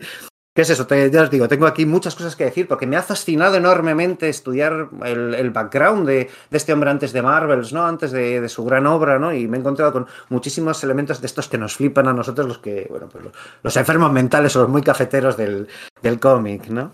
¿Qué 0.59 0.63
es 0.63 0.71
eso? 0.71 0.85
Ya 0.89 1.21
os 1.21 1.29
digo, 1.29 1.47
tengo 1.47 1.67
aquí 1.67 1.85
muchas 1.85 2.15
cosas 2.15 2.35
que 2.35 2.43
decir 2.43 2.67
porque 2.67 2.85
me 2.85 2.97
ha 2.97 3.01
fascinado 3.01 3.55
enormemente 3.55 4.27
estudiar 4.27 4.89
el, 5.05 5.33
el 5.33 5.51
background 5.51 6.05
de, 6.05 6.29
de, 6.49 6.57
este 6.57 6.73
hombre 6.73 6.89
antes 6.89 7.13
de 7.13 7.21
Marvels, 7.21 7.71
¿no? 7.71 7.85
Antes 7.85 8.11
de, 8.11 8.41
de, 8.41 8.49
su 8.49 8.65
gran 8.65 8.85
obra, 8.85 9.17
¿no? 9.19 9.33
Y 9.33 9.47
me 9.47 9.55
he 9.55 9.61
encontrado 9.61 9.93
con 9.93 10.07
muchísimos 10.27 10.83
elementos 10.83 11.21
de 11.21 11.27
estos 11.27 11.47
que 11.47 11.57
nos 11.57 11.77
flipan 11.77 12.09
a 12.09 12.13
nosotros, 12.13 12.45
los 12.45 12.57
que, 12.57 12.87
bueno, 12.89 13.07
pues 13.07 13.23
los, 13.23 13.33
los 13.63 13.77
enfermos 13.77 14.11
mentales 14.11 14.53
o 14.57 14.63
los 14.63 14.67
muy 14.67 14.81
cafeteros 14.81 15.37
del, 15.37 15.69
del 16.01 16.19
cómic, 16.19 16.67
¿no? 16.67 16.91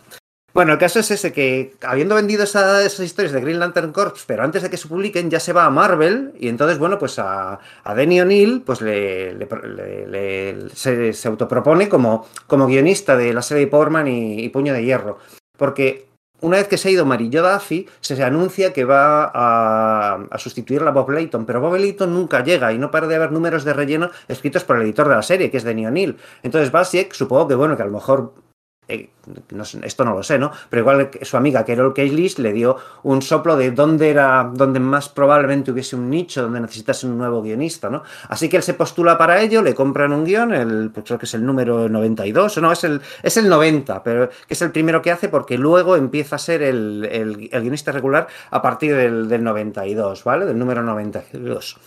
Bueno, 0.56 0.72
el 0.72 0.80
caso 0.80 1.00
es 1.02 1.12
ese, 1.12 1.34
que 1.34 1.76
habiendo 1.82 2.16
vendido 2.16 2.46
esa, 2.46 2.82
esas 2.82 3.02
historias 3.02 3.34
de 3.34 3.42
Green 3.42 3.60
Lantern 3.60 3.92
Corps, 3.92 4.24
pero 4.26 4.42
antes 4.42 4.64
de 4.64 4.70
que 4.70 4.78
se 4.78 4.88
publiquen, 4.88 5.30
ya 5.30 5.42
se 5.42 5.52
va 5.52 5.66
a 5.66 5.70
Marvel, 5.70 6.32
y 6.40 6.48
entonces, 6.48 6.78
bueno, 6.78 6.98
pues 6.98 7.20
a, 7.20 7.60
a 7.84 7.94
Denny 7.94 8.22
O'Neill 8.22 8.62
pues 8.66 8.80
le, 8.80 9.34
le, 9.34 10.08
le, 10.08 10.70
se, 10.70 11.28
autopropone 11.28 11.90
como, 11.90 12.26
como 12.48 12.68
guionista 12.68 13.18
de 13.18 13.34
la 13.34 13.42
serie 13.42 13.66
de 13.66 13.70
Powerman 13.70 14.08
y, 14.08 14.46
y 14.46 14.48
Puño 14.48 14.72
de 14.72 14.86
Hierro. 14.86 15.18
Porque 15.58 16.08
una 16.40 16.56
vez 16.56 16.70
que 16.70 16.78
se 16.78 16.88
ha 16.88 16.92
ido 16.92 17.06
Marillo 17.06 17.44
Duffy, 17.44 17.90
se 18.00 18.24
anuncia 18.24 18.72
que 18.72 18.86
va 18.86 19.26
a, 19.26 20.26
a, 20.32 20.40
sustituir 20.40 20.82
a 20.84 20.92
Bob 20.92 21.10
Layton, 21.10 21.46
pero 21.46 21.60
Bob 21.60 21.76
Layton 21.76 22.14
nunca 22.14 22.46
llega 22.46 22.72
y 22.72 22.78
no 22.78 22.92
para 22.92 23.08
de 23.08 23.16
haber 23.18 23.34
números 23.34 23.66
de 23.66 23.74
relleno 23.74 24.10
escritos 24.30 24.64
por 24.64 24.78
el 24.78 24.84
editor 24.84 25.10
de 25.10 25.16
la 25.16 25.22
serie, 25.22 25.52
que 25.52 25.58
es 25.58 25.66
Denny 25.66 25.86
O'Neill. 25.86 26.16
Entonces 26.44 26.72
Basiek, 26.72 27.12
supongo 27.12 27.50
que 27.50 27.56
bueno, 27.56 27.76
que 27.76 27.84
a 27.84 27.88
lo 27.88 27.92
mejor 27.92 28.45
eh, 28.88 29.10
no, 29.52 29.64
esto 29.64 30.06
no 30.06 30.14
lo 30.14 30.24
sé, 30.24 30.38
¿no? 30.38 30.52
Pero 30.70 30.82
igual 30.82 31.10
su 31.22 31.38
amiga 31.38 31.66
Carol 31.66 31.94
Cailis 31.94 32.38
le 32.38 32.54
dio 32.54 32.78
un 33.04 33.22
soplo 33.22 33.56
de 33.58 33.72
dónde 33.72 34.10
era, 34.10 34.52
donde 34.54 34.80
más 34.80 35.10
probablemente 35.10 35.72
hubiese 35.72 35.96
un 35.96 36.10
nicho, 36.10 36.44
donde 36.44 36.60
necesitase 36.60 37.08
un 37.08 37.18
nuevo 37.18 37.42
guionista, 37.42 37.90
¿no? 37.90 38.04
Así 38.30 38.50
que 38.50 38.58
él 38.58 38.64
se 38.64 38.76
postula 38.76 39.18
para 39.18 39.42
ello, 39.42 39.62
le 39.62 39.74
compran 39.74 40.14
un 40.14 40.26
guion, 40.26 40.54
el, 40.54 40.92
pues 40.94 41.06
creo 41.06 41.18
que 41.18 41.26
es 41.26 41.34
el 41.34 41.46
número 41.46 41.90
92, 41.90 42.58
o 42.58 42.62
no, 42.62 42.72
es 42.72 42.84
el, 42.84 43.02
es 43.24 43.38
el 43.38 43.50
90, 43.50 44.04
pero 44.04 44.30
que 44.30 44.54
es 44.54 44.62
el 44.62 44.72
primero 44.72 45.02
que 45.02 45.12
hace 45.12 45.30
porque 45.30 45.58
luego 45.58 45.96
empieza 45.96 46.36
a 46.36 46.40
ser 46.40 46.62
el, 46.62 47.08
el, 47.12 47.50
guionista 47.50 47.92
regular 47.92 48.28
a 48.52 48.62
partir 48.62 48.96
del, 48.96 49.28
del 49.28 49.44
92, 49.44 50.24
¿vale? 50.24 50.46
Del 50.46 50.60
número 50.60 50.84
92. 50.84 51.80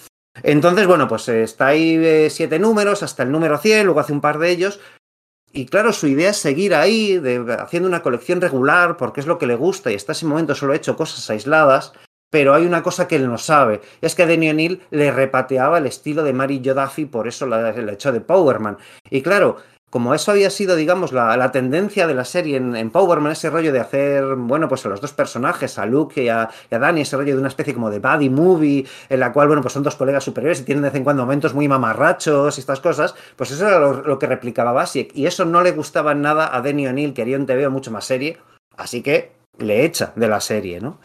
Entonces, 0.43 0.87
bueno, 0.87 1.09
pues 1.09 1.29
está 1.29 1.69
ahí 1.69 1.97
eh, 1.97 2.29
siete 2.31 2.59
números 2.59 3.03
hasta 3.03 3.23
el 3.23 3.33
número 3.33 3.59
100, 3.59 3.87
luego 3.87 4.01
hace 4.01 4.13
un 4.13 4.21
par 4.21 4.39
de 4.39 4.51
ellos, 4.51 4.81
y 5.59 5.67
claro, 5.67 5.93
su 5.93 6.07
idea 6.07 6.31
es 6.31 6.37
seguir 6.37 6.73
ahí, 6.73 7.21
haciendo 7.59 7.89
una 7.89 8.01
colección 8.01 8.41
regular, 8.41 8.97
porque 8.97 9.19
es 9.19 9.27
lo 9.27 9.39
que 9.39 9.49
le 9.49 9.57
gusta, 9.57 9.91
y 9.91 9.97
hasta 9.97 10.13
ese 10.13 10.25
momento 10.25 10.55
solo 10.55 10.73
ha 10.73 10.77
hecho 10.77 10.95
cosas 10.95 11.29
aisladas, 11.31 11.93
pero 12.31 12.55
hay 12.55 12.65
una 12.65 12.85
cosa 12.85 13.09
que 13.09 13.17
él 13.17 13.27
no 13.27 13.39
sabe, 13.39 13.81
es 14.01 14.15
que 14.15 14.23
a 14.23 14.27
Denny 14.27 14.51
O'Neill 14.51 14.83
le 14.91 15.11
repateaba 15.11 15.79
el 15.79 15.87
estilo 15.87 16.23
de 16.23 16.33
Mary 16.33 16.63
Jodaffy, 16.65 17.07
por 17.07 17.27
eso 17.27 17.45
la, 17.45 17.73
la 17.73 17.93
echó 17.93 18.13
de 18.13 18.21
Powerman. 18.21 18.79
Y 19.11 19.21
claro, 19.21 19.57
como 19.91 20.15
eso 20.15 20.33
había 20.33 20.51
sido, 20.51 20.77
digamos, 20.77 21.13
la, 21.13 21.37
la 21.37 21.51
tendencia 21.51 22.07
de 22.07 22.15
la 22.15 22.25
serie 22.25 22.57
en, 22.57 22.77
en, 22.77 22.91
Powerman, 22.91 23.33
ese 23.33 23.49
rollo 23.49 23.73
de 23.73 23.81
hacer, 23.81 24.35
bueno, 24.37 24.69
pues 24.69 24.85
a 24.85 24.89
los 24.89 25.01
dos 25.01 25.13
personajes, 25.13 25.79
a 25.79 25.87
Luke 25.87 26.23
y 26.23 26.29
a, 26.29 26.51
y 26.71 26.75
a 26.75 26.79
Danny, 26.79 27.03
ese 27.03 27.17
rollo 27.17 27.35
de 27.35 27.41
una 27.41 27.49
especie 27.49 27.75
como 27.75 27.91
de 27.91 27.99
buddy 27.99 28.29
movie, 28.29 28.87
en 29.09 29.21
la 29.21 29.33
cual, 29.33 29.49
bueno, 29.49 29.63
pues 29.63 29.73
son 29.73 29.83
dos 29.83 29.97
colegas 29.97 30.25
superiores 30.25 30.61
y 30.61 30.65
tienen 30.65 30.83
de 30.83 30.91
vez 30.91 30.97
en 30.97 31.05
cuando 31.05 31.23
momentos 31.23 31.55
muy 31.55 31.69
mamarrachos 31.69 32.59
y 32.59 32.61
estas 32.61 32.81
cosas, 32.81 33.15
pues 33.37 33.51
eso 33.51 33.67
era 33.67 33.79
lo, 33.79 34.19
que 34.19 34.27
replicaba 34.27 34.73
Basiek. 34.73 35.11
Y 35.15 35.27
eso 35.27 35.45
no 35.45 35.63
le 35.63 35.73
gustaba 35.73 36.15
nada 36.15 36.55
a 36.55 36.61
Denny 36.61 36.87
O'Neill, 36.87 37.15
quería 37.15 37.39
un 37.39 37.47
TV 37.47 37.69
mucho 37.69 37.91
más 37.91 38.05
serie, 38.05 38.39
así 38.77 39.03
que 39.03 39.33
le 39.59 39.85
echa 39.85 40.13
de 40.15 40.29
la 40.29 40.41
serie, 40.41 40.81
¿no? 40.81 41.01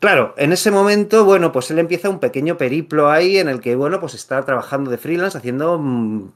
Claro, 0.00 0.32
en 0.36 0.52
ese 0.52 0.70
momento, 0.70 1.24
bueno, 1.24 1.50
pues 1.50 1.72
él 1.72 1.80
empieza 1.80 2.08
un 2.08 2.20
pequeño 2.20 2.56
periplo 2.56 3.10
ahí 3.10 3.38
en 3.38 3.48
el 3.48 3.60
que, 3.60 3.74
bueno, 3.74 3.98
pues 3.98 4.14
está 4.14 4.44
trabajando 4.44 4.92
de 4.92 4.98
freelance 4.98 5.36
haciendo, 5.36 5.82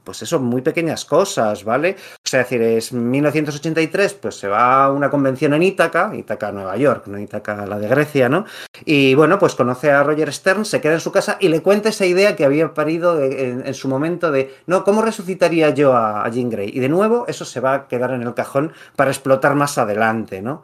pues 0.03 0.21
eso, 0.21 0.41
muy 0.41 0.61
pequeñas 0.61 1.05
cosas, 1.05 1.63
¿vale? 1.63 1.95
O 2.15 2.27
sea, 2.27 2.41
es 2.41 2.49
decir, 2.49 2.61
es 2.61 2.91
1983, 2.91 4.15
pues 4.15 4.35
se 4.35 4.49
va 4.49 4.83
a 4.83 4.91
una 4.91 5.09
convención 5.09 5.53
en 5.53 5.63
Ítaca, 5.63 6.11
Ítaca, 6.13 6.51
Nueva 6.51 6.75
York, 6.75 7.07
no 7.07 7.17
Ítaca, 7.17 7.65
la 7.65 7.79
de 7.79 7.87
Grecia, 7.87 8.27
¿no? 8.27 8.43
Y 8.83 9.15
bueno, 9.15 9.39
pues 9.39 9.55
conoce 9.55 9.91
a 9.91 10.03
Roger 10.03 10.33
Stern, 10.33 10.65
se 10.65 10.81
queda 10.81 10.95
en 10.95 10.99
su 10.99 11.13
casa 11.13 11.37
y 11.39 11.47
le 11.47 11.61
cuenta 11.61 11.87
esa 11.87 12.05
idea 12.05 12.35
que 12.35 12.43
había 12.43 12.73
parido 12.73 13.21
en, 13.23 13.73
su 13.73 13.87
momento 13.87 14.29
de, 14.29 14.53
no, 14.67 14.83
¿cómo 14.83 15.01
resucitaría 15.01 15.69
yo 15.69 15.93
a, 15.93 16.25
a 16.25 16.29
Jean 16.29 16.49
Grey? 16.49 16.69
Y 16.73 16.81
de 16.81 16.89
nuevo, 16.89 17.23
eso 17.29 17.45
se 17.45 17.61
va 17.61 17.73
a 17.73 17.87
quedar 17.87 18.11
en 18.11 18.23
el 18.23 18.33
cajón 18.33 18.73
para 18.97 19.11
explotar 19.11 19.55
más 19.55 19.77
adelante, 19.77 20.41
¿no? 20.41 20.63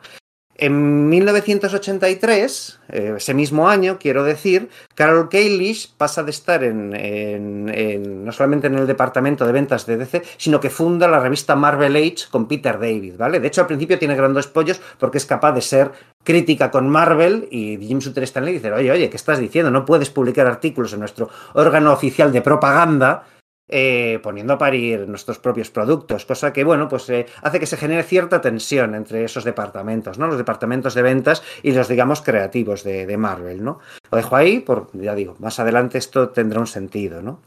En 0.61 1.07
1983, 1.07 2.79
eh, 2.89 3.13
ese 3.15 3.33
mismo 3.33 3.69
año, 3.69 3.97
quiero 3.97 4.25
decir, 4.25 4.67
Carol 4.93 5.29
Kalish 5.29 5.93
pasa 5.95 6.21
de 6.23 6.31
estar 6.31 6.63
en, 6.65 6.93
en- 6.93 8.25
no 8.25 8.31
solamente 8.33 8.67
en 8.67 8.75
el 8.75 8.85
departamento 8.85 9.45
de 9.45 9.53
ventas 9.53 9.85
de 9.85 9.95
DC, 9.95 10.21
sino 10.37 10.59
que 10.59 10.69
funda 10.69 11.07
la 11.07 11.21
revista 11.21 11.55
Marvel 11.55 11.95
Age 11.95 12.27
con 12.29 12.47
Peter 12.47 12.77
David, 12.77 13.13
¿vale? 13.17 13.39
De 13.39 13.47
hecho, 13.47 13.61
al 13.61 13.67
principio 13.67 13.97
tiene 13.97 14.15
grandes 14.15 14.47
pollos 14.47 14.81
porque 14.97 15.17
es 15.19 15.25
capaz 15.25 15.53
de 15.53 15.61
ser 15.61 15.91
crítica 16.25 16.69
con 16.71 16.89
Marvel 16.89 17.47
y 17.49 17.77
Jim 17.77 17.99
Shooter 17.99 18.23
Stanley 18.23 18.55
dice, 18.55 18.71
oye, 18.73 18.91
oye, 18.91 19.09
¿qué 19.09 19.15
estás 19.15 19.39
diciendo? 19.39 19.71
No 19.71 19.85
puedes 19.85 20.09
publicar 20.09 20.45
artículos 20.45 20.91
en 20.91 20.99
nuestro 20.99 21.29
órgano 21.53 21.93
oficial 21.93 22.33
de 22.33 22.41
propaganda 22.41 23.23
eh, 23.69 24.19
poniendo 24.21 24.53
a 24.53 24.57
parir 24.57 25.07
nuestros 25.07 25.39
propios 25.39 25.69
productos, 25.69 26.25
cosa 26.25 26.51
que, 26.51 26.63
bueno, 26.63 26.87
pues 26.89 27.09
eh, 27.09 27.25
hace 27.41 27.59
que 27.59 27.65
se 27.67 27.77
genere 27.77 28.03
cierta 28.03 28.41
tensión 28.41 28.95
entre 28.95 29.23
esos 29.23 29.43
departamentos, 29.43 30.17
¿no? 30.17 30.27
Los 30.27 30.37
departamentos 30.37 30.93
de 30.95 31.01
ventas 31.03 31.43
y 31.63 31.71
los, 31.71 31.87
digamos, 31.87 32.21
creativos 32.21 32.83
de, 32.83 33.05
de 33.05 33.17
Marvel, 33.17 33.63
¿no? 33.63 33.79
Lo 34.11 34.17
dejo 34.17 34.35
ahí, 34.35 34.59
por, 34.59 34.89
ya 34.93 35.13
digo, 35.15 35.35
más 35.39 35.59
adelante 35.59 35.97
esto 35.97 36.29
tendrá 36.29 36.59
un 36.59 36.67
sentido, 36.67 37.21
¿no? 37.21 37.41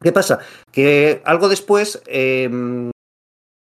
¿Qué 0.00 0.10
pasa? 0.10 0.40
Que 0.72 1.22
algo 1.24 1.48
después, 1.48 2.02
eh, 2.06 2.90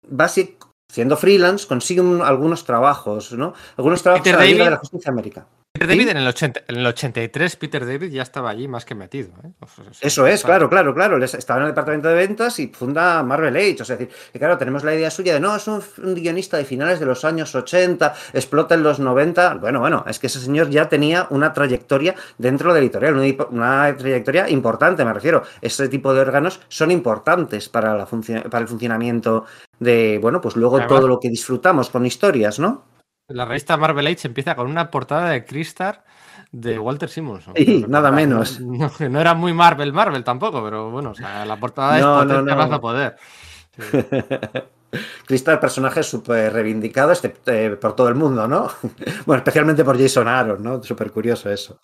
Basic, 0.08 0.64
siendo 0.92 1.16
freelance, 1.16 1.66
consigue 1.66 2.00
un- 2.00 2.22
algunos 2.22 2.64
trabajos, 2.64 3.32
¿no? 3.32 3.54
Algunos 3.76 4.02
trabajos 4.02 4.24
Peter 4.24 4.34
en 4.34 4.40
la 4.40 4.46
Liga 4.46 4.58
David- 4.58 4.64
de 4.66 4.70
la 4.70 4.76
Justicia 4.78 5.10
América. 5.10 5.46
Peter 5.78 5.88
David 5.88 6.08
en 6.08 6.16
el, 6.16 6.26
80 6.26 6.60
en 6.68 6.76
el 6.76 6.86
83, 6.86 7.56
Peter 7.56 7.86
David 7.86 8.10
ya 8.10 8.22
estaba 8.22 8.50
allí 8.50 8.68
más 8.68 8.84
que 8.84 8.94
metido. 8.94 9.30
¿eh? 9.44 9.50
O 9.60 9.66
sea, 9.66 9.84
Eso 10.00 10.26
es, 10.26 10.42
claro, 10.42 10.68
claro, 10.68 10.94
claro. 10.94 11.22
Estaba 11.22 11.60
en 11.60 11.66
el 11.66 11.72
departamento 11.72 12.08
de 12.08 12.14
ventas 12.14 12.58
y 12.58 12.68
funda 12.68 13.22
Marvel 13.22 13.56
Age. 13.56 13.78
O 13.80 13.84
sea, 13.84 13.94
es 13.94 14.00
decir, 14.00 14.14
que 14.32 14.38
claro, 14.38 14.56
tenemos 14.58 14.84
la 14.84 14.94
idea 14.94 15.10
suya 15.10 15.34
de 15.34 15.40
no, 15.40 15.54
es 15.54 15.66
un, 15.68 15.82
un 16.02 16.14
guionista 16.14 16.56
de 16.56 16.64
finales 16.64 17.00
de 17.00 17.06
los 17.06 17.24
años 17.24 17.54
80, 17.54 18.14
explota 18.32 18.74
en 18.74 18.82
los 18.82 18.98
90. 18.98 19.54
Bueno, 19.54 19.80
bueno, 19.80 20.04
es 20.08 20.18
que 20.18 20.28
ese 20.28 20.40
señor 20.40 20.70
ya 20.70 20.88
tenía 20.88 21.26
una 21.30 21.52
trayectoria 21.52 22.14
dentro 22.38 22.72
de 22.72 22.80
la 22.80 22.84
editorial, 22.84 23.46
una, 23.50 23.94
trayectoria 23.96 24.48
importante, 24.48 25.04
me 25.04 25.12
refiero. 25.12 25.42
Este 25.60 25.88
tipo 25.88 26.14
de 26.14 26.20
órganos 26.20 26.60
son 26.68 26.90
importantes 26.90 27.68
para, 27.68 27.96
la 27.96 28.06
para 28.06 28.62
el 28.62 28.68
funcionamiento 28.68 29.44
de, 29.78 30.18
bueno, 30.20 30.40
pues 30.40 30.56
luego 30.56 30.76
Además- 30.76 30.98
todo 30.98 31.08
lo 31.08 31.18
que 31.20 31.28
disfrutamos 31.28 31.90
con 31.90 32.06
historias, 32.06 32.58
¿no? 32.58 32.84
La 33.28 33.44
revista 33.44 33.76
Marvel 33.76 34.06
Age 34.06 34.28
empieza 34.28 34.54
con 34.54 34.68
una 34.70 34.90
portada 34.90 35.30
de 35.30 35.44
Crystar 35.44 36.04
de 36.52 36.78
Walter 36.78 37.08
Simonson. 37.08 37.54
Sí, 37.56 37.84
nada 37.88 38.12
menos. 38.12 38.60
No, 39.00 39.20
era 39.20 39.34
muy 39.34 39.52
Marvel, 39.52 39.92
Marvel 39.92 40.22
tampoco, 40.22 40.62
pero 40.62 40.90
bueno, 40.90 41.10
o 41.10 41.14
sea, 41.14 41.44
la 41.44 41.58
portada 41.58 41.98
No, 41.98 42.22
es 42.22 42.26
no, 42.28 42.34
potente 42.34 42.54
no. 42.54 42.66
no 42.66 42.80
poder. 42.80 43.16
Sí. 43.76 43.98
Crystal, 45.26 45.58
personaje 45.58 46.02
súper 46.02 46.52
reivindicado 46.52 47.10
excepto, 47.10 47.52
eh, 47.52 47.70
por 47.76 47.96
todo 47.96 48.08
el 48.08 48.14
mundo, 48.14 48.46
¿no? 48.46 48.68
bueno, 49.26 49.38
especialmente 49.38 49.84
por 49.84 49.98
Jason 49.98 50.28
Aaron, 50.28 50.62
¿no? 50.62 50.82
Súper 50.82 51.10
curioso 51.10 51.50
eso. 51.50 51.80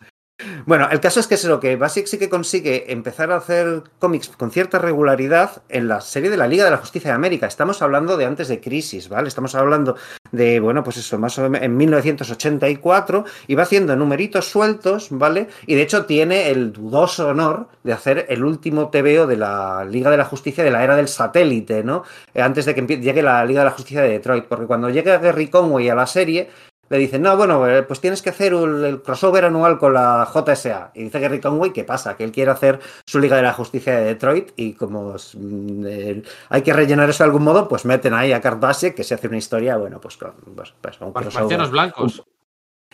Bueno, 0.67 0.89
el 0.91 1.01
caso 1.01 1.21
es 1.21 1.27
que 1.27 1.35
es 1.35 1.45
lo 1.45 1.61
que 1.61 1.77
Basic 1.77 2.07
sí 2.07 2.19
que 2.19 2.29
consigue 2.29 2.93
empezar 2.93 3.33
a 3.33 3.37
hacer 3.37 3.83
cómics 3.99 4.29
con 4.29 4.51
cierta 4.51 4.79
regularidad 4.79 5.63
en 5.69 5.89
la 5.89 6.01
serie 6.01 6.31
de 6.31 6.37
la 6.37 6.47
Liga 6.47 6.65
de 6.65 6.71
la 6.71 6.77
Justicia 6.77 7.11
de 7.11 7.17
América. 7.17 7.47
Estamos 7.47 7.83
hablando 7.83 8.17
de 8.17 8.27
antes 8.27 8.49
de 8.49 8.61
Crisis, 8.61 9.09
¿vale? 9.09 9.29
Estamos 9.29 9.55
hablando 9.55 9.97
de, 10.31 10.61
bueno, 10.61 10.83
pues 10.83 10.97
eso, 10.97 11.19
más 11.19 11.39
o 11.39 11.49
menos 11.49 11.65
en 11.65 11.77
1984 11.77 13.25
y 13.47 13.55
va 13.55 13.63
haciendo 13.63 13.97
numeritos 13.97 14.49
sueltos, 14.49 15.09
¿vale? 15.11 15.49
Y 15.67 15.75
de 15.75 15.83
hecho 15.83 16.07
tiene 16.07 16.51
el 16.51 16.73
dudoso 16.73 17.29
honor 17.29 17.69
de 17.83 17.93
hacer 17.93 18.27
el 18.29 18.45
último 18.45 18.89
TVO 18.89 19.27
de 19.27 19.37
la 19.37 19.85
Liga 19.85 20.11
de 20.11 20.17
la 20.17 20.25
Justicia 20.25 20.65
de 20.65 20.71
la 20.71 20.83
era 20.83 20.97
del 20.97 21.09
satélite, 21.09 21.85
¿no? 21.85 22.05
Eh, 22.35 22.43
Antes 22.43 22.65
de 22.65 22.75
que 22.75 22.83
llegue 22.83 23.23
la 23.23 23.45
Liga 23.45 23.61
de 23.61 23.67
la 23.67 23.73
Justicia 23.73 24.03
de 24.03 24.09
Detroit, 24.09 24.45
porque 24.47 24.67
cuando 24.67 24.91
llega 24.91 25.19
Gary 25.19 25.49
Conway 25.49 25.89
a 25.89 25.95
la 25.95 26.07
serie, 26.07 26.49
le 26.93 26.99
dicen, 26.99 27.23
no, 27.23 27.35
bueno, 27.39 27.67
eh, 27.67 27.83
pues 27.85 28.01
tienes 28.03 28.21
que 28.21 28.29
hacer 28.29 28.53
el, 28.53 28.85
el 28.85 29.03
crossover 29.03 29.47
anual 29.47 29.79
con 29.79 29.95
la 29.95 30.29
JSA. 30.31 30.91
Y 30.95 31.05
dice 31.05 31.21
Gary 31.21 31.41
Conway, 31.41 31.73
¿qué 31.73 31.85
pasa? 31.85 32.19
Que 32.19 32.25
él 32.25 32.33
quiere 32.33 32.51
hacer 32.51 32.81
su 33.07 33.19
Liga 33.19 33.37
de 33.37 33.43
la 33.43 33.55
Justicia 33.55 33.97
de 33.97 34.05
Detroit 34.05 34.51
y 34.57 34.75
como 34.75 35.15
mm, 35.15 35.87
eh, 35.87 36.23
hay 36.51 36.61
que 36.61 36.75
rellenar 36.75 37.09
eso 37.09 37.25
de 37.25 37.29
algún 37.29 37.45
modo, 37.45 37.67
pues 37.67 37.87
meten 37.87 38.13
ahí 38.13 38.33
a 38.33 38.41
Busiek, 38.41 38.95
que 38.95 39.05
se 39.05 39.15
hace 39.15 39.27
una 39.27 39.39
historia, 39.39 39.79
bueno, 39.79 40.03
pues 40.03 40.19
con, 40.19 40.35
pues, 40.55 40.75
pues, 40.83 41.01
un 41.01 41.15
crossover. 41.15 41.41
marcianos 41.41 41.71
blancos. 41.71 42.23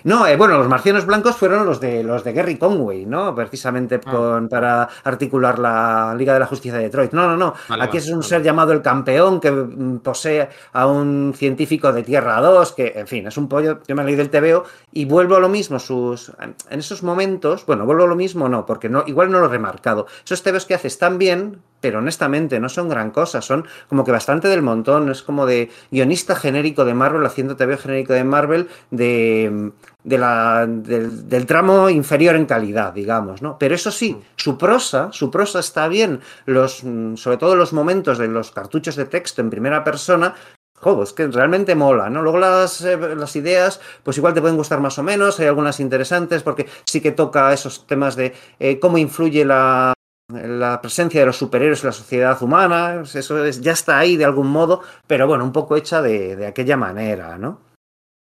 No, 0.05 0.27
eh, 0.27 0.37
bueno, 0.37 0.59
los 0.59 0.69
marcianos 0.69 1.07
blancos 1.07 1.37
fueron 1.37 1.67
los 1.67 1.81
de 1.81 2.03
los 2.03 2.25
de 2.25 2.33
Gary 2.33 2.57
Conway, 2.57 3.05
¿no? 3.07 3.35
Precisamente 3.35 4.01
Ah. 4.07 4.41
para 4.49 4.89
articular 5.05 5.59
la 5.59 6.15
Liga 6.17 6.33
de 6.35 6.41
la 6.41 6.47
Justicia 6.47 6.79
de 6.79 6.85
Detroit. 6.85 7.13
No, 7.13 7.27
no, 7.27 7.37
no. 7.37 7.55
Vale, 7.69 7.85
Aquí 7.85 7.97
es 7.99 8.09
un 8.09 8.19
vale. 8.21 8.29
ser 8.29 8.43
llamado 8.43 8.73
el 8.73 8.83
campeón 8.83 9.41
que 9.41 9.51
mm, 9.51 9.99
posee 9.99 10.49
a 10.73 10.87
un 10.87 11.33
científico 11.37 11.93
de 11.93 12.03
Tierra 12.03 12.41
2, 12.41 12.73
que, 12.73 12.93
en 12.97 13.07
fin, 13.07 13.27
es 13.27 13.37
un 13.37 13.49
pollo. 13.49 13.81
Yo 13.87 13.95
me 13.95 14.03
he 14.03 14.07
leído 14.07 14.23
el 14.23 14.31
TVO 14.31 14.65
y 14.93 15.05
vuelvo 15.05 15.37
a 15.37 15.41
lo 15.41 15.49
mismo. 15.49 15.79
Sus, 15.79 16.33
en 16.71 16.79
esos 16.79 17.03
momentos, 17.03 17.67
bueno, 17.67 17.85
vuelvo 17.87 18.05
a 18.05 18.07
lo 18.09 18.17
mismo, 18.17 18.49
no, 18.49 18.65
porque 18.67 18.89
no, 18.89 19.05
igual 19.07 19.31
no 19.31 19.41
lo 19.41 19.47
he 19.47 19.51
remarcado. 19.51 20.07
Esos 20.25 20.43
TVOs 20.43 20.65
que 20.67 20.75
hace 20.75 20.89
están 20.89 21.19
bien, 21.19 21.61
pero 21.81 21.99
honestamente 21.99 22.61
no 22.61 22.69
son 22.69 22.89
gran 22.89 23.11
cosa. 23.11 23.41
Son 23.43 23.67
como 23.89 24.05
que 24.05 24.13
bastante 24.13 24.49
del 24.49 24.63
montón. 24.63 25.11
Es 25.11 25.23
como 25.23 25.47
de 25.47 25.71
guionista 25.91 26.37
genérico 26.37 26.85
de 26.85 26.95
Marvel 26.95 27.25
haciendo 27.27 27.57
TVO 27.57 27.79
genérico 27.79 28.13
de 28.13 28.25
Marvel 28.25 28.69
de 28.91 29.73
de 30.09 30.17
la, 30.17 30.67
del, 30.67 31.29
del 31.29 31.47
tramo 31.47 31.91
inferior 31.91 32.35
en 32.37 32.47
calidad, 32.47 32.93
digamos, 32.93 33.43
¿no? 33.43 33.59
Pero 33.59 33.75
eso 33.75 33.91
sí, 33.91 34.17
su 34.37 34.57
prosa, 34.57 35.11
su 35.13 35.31
prosa 35.31 35.61
está 35.61 35.87
bien, 35.89 36.21
los, 36.47 36.83
mm, 36.83 37.17
sobre 37.17 37.37
todo 37.37 37.57
los 37.57 37.73
momentos 37.73 38.17
de 38.19 38.29
los 38.29 38.51
cartuchos 38.51 38.97
de 38.97 39.05
texto 39.05 39.43
en 39.43 39.51
primera 39.51 39.85
persona, 39.85 40.35
jo, 40.75 41.03
es 41.03 41.13
que 41.13 41.27
realmente 41.27 41.75
mola, 41.75 42.09
¿no? 42.09 42.23
Luego 42.23 42.39
las, 42.39 42.81
eh, 42.83 42.97
las 42.97 43.37
ideas, 43.37 43.81
pues 44.03 44.17
igual 44.17 44.35
te 44.35 44.41
pueden 44.41 44.57
gustar 44.57 44.81
más 44.81 44.99
o 44.99 45.03
menos, 45.03 45.41
hay 45.41 45.47
algunas 45.47 45.81
interesantes 45.81 46.43
porque 46.43 46.67
sí 46.87 47.01
que 47.01 47.13
toca 47.13 47.53
esos 47.53 47.87
temas 47.87 48.17
de 48.17 48.35
eh, 48.61 48.79
cómo 48.79 48.99
influye 48.99 49.45
la, 49.45 49.93
la 50.29 50.81
presencia 50.81 51.21
de 51.21 51.27
los 51.27 51.37
superhéroes 51.37 51.83
en 51.83 51.87
la 51.87 51.93
sociedad 51.93 52.43
humana, 52.43 53.03
eso 53.03 53.45
es, 53.45 53.61
ya 53.61 53.73
está 53.73 53.99
ahí 53.99 54.17
de 54.17 54.27
algún 54.27 54.49
modo, 54.49 54.83
pero 55.07 55.27
bueno, 55.27 55.45
un 55.45 55.53
poco 55.53 55.77
hecha 55.77 56.03
de, 56.03 56.47
aquella 56.47 56.77
manera, 56.77 57.39
¿no? 57.39 57.61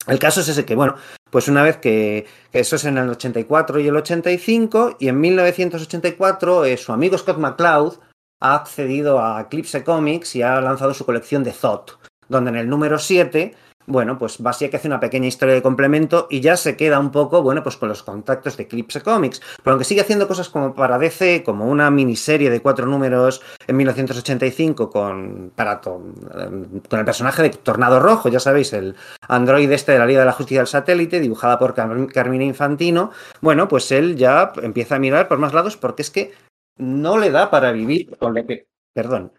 El 0.07 0.19
caso 0.19 0.39
es 0.39 0.47
ese 0.47 0.63
que, 0.63 0.75
bueno, 0.75 0.95
pues 1.29 1.49
una 1.49 1.63
vez 1.63 1.77
que, 1.77 2.25
eso 2.53 2.77
es 2.77 2.85
en 2.85 2.97
el 2.97 3.09
84 3.09 3.81
y 3.81 3.87
el 3.87 3.95
85, 3.97 4.95
y 4.99 5.09
en 5.09 5.19
1984 5.19 6.65
eh, 6.65 6.77
su 6.77 6.93
amigo 6.93 7.17
Scott 7.17 7.37
McCloud 7.37 7.99
ha 8.39 8.55
accedido 8.55 9.19
a 9.21 9.41
Eclipse 9.41 9.83
Comics 9.83 10.35
y 10.37 10.43
ha 10.43 10.61
lanzado 10.61 10.93
su 10.93 11.05
colección 11.05 11.43
de 11.43 11.51
Thought, 11.51 11.91
donde 12.29 12.51
en 12.51 12.55
el 12.55 12.69
número 12.69 12.99
7, 12.99 13.53
bueno, 13.89 14.17
pues 14.17 14.39
Basiek 14.41 14.75
hace 14.75 14.87
una 14.89 14.99
pequeña 14.99 15.27
historia 15.27 15.55
de 15.55 15.61
complemento 15.61 16.27
y 16.29 16.41
ya 16.41 16.57
se 16.57 16.75
queda 16.75 16.99
un 16.99 17.09
poco, 17.09 17.41
bueno, 17.41 17.63
pues 17.63 17.77
con 17.77 17.87
los 17.87 18.03
contactos 18.03 18.57
de 18.57 18.63
Eclipse 18.63 19.01
Comics, 19.01 19.41
pero 19.63 19.71
aunque 19.73 19.85
sigue 19.85 20.01
haciendo 20.01 20.27
cosas 20.27 20.49
como 20.49 20.75
para 20.75 20.97
DC, 20.99 21.41
como 21.45 21.65
una 21.65 21.89
miniserie 21.89 22.49
de 22.49 22.61
cuatro 22.61 22.85
números 22.85 23.41
en 23.65 23.77
1985 23.77 24.89
con, 24.89 25.51
para, 25.55 25.79
con 25.79 26.13
el 26.91 27.05
personaje 27.05 27.43
de 27.43 27.49
Tornado 27.49 27.99
Rojo, 28.01 28.27
ya 28.29 28.39
sabéis, 28.41 28.73
el 28.73 28.95
androide 29.29 29.75
este 29.75 29.93
de 29.93 29.99
la 29.99 30.05
Liga 30.05 30.19
de 30.19 30.25
la 30.25 30.33
Justicia 30.33 30.59
del 30.59 30.67
Satélite, 30.67 31.19
dibujada 31.21 31.57
por 31.57 31.73
Car- 31.73 32.07
Carmina 32.13 32.43
Infantino, 32.43 33.11
bueno, 33.41 33.67
pues 33.69 33.91
él 33.93 34.17
ya 34.17 34.51
empieza 34.61 34.95
a 34.95 34.99
mirar 34.99 35.27
por 35.29 35.37
más 35.37 35.53
lados 35.53 35.77
porque 35.77 36.01
es 36.01 36.11
que 36.11 36.33
no 36.77 37.17
le 37.17 37.31
da 37.31 37.49
para 37.49 37.71
vivir 37.71 38.15
con 38.17 38.35
lo 38.35 38.45
que, 38.45 38.67
perdón, 38.93 39.31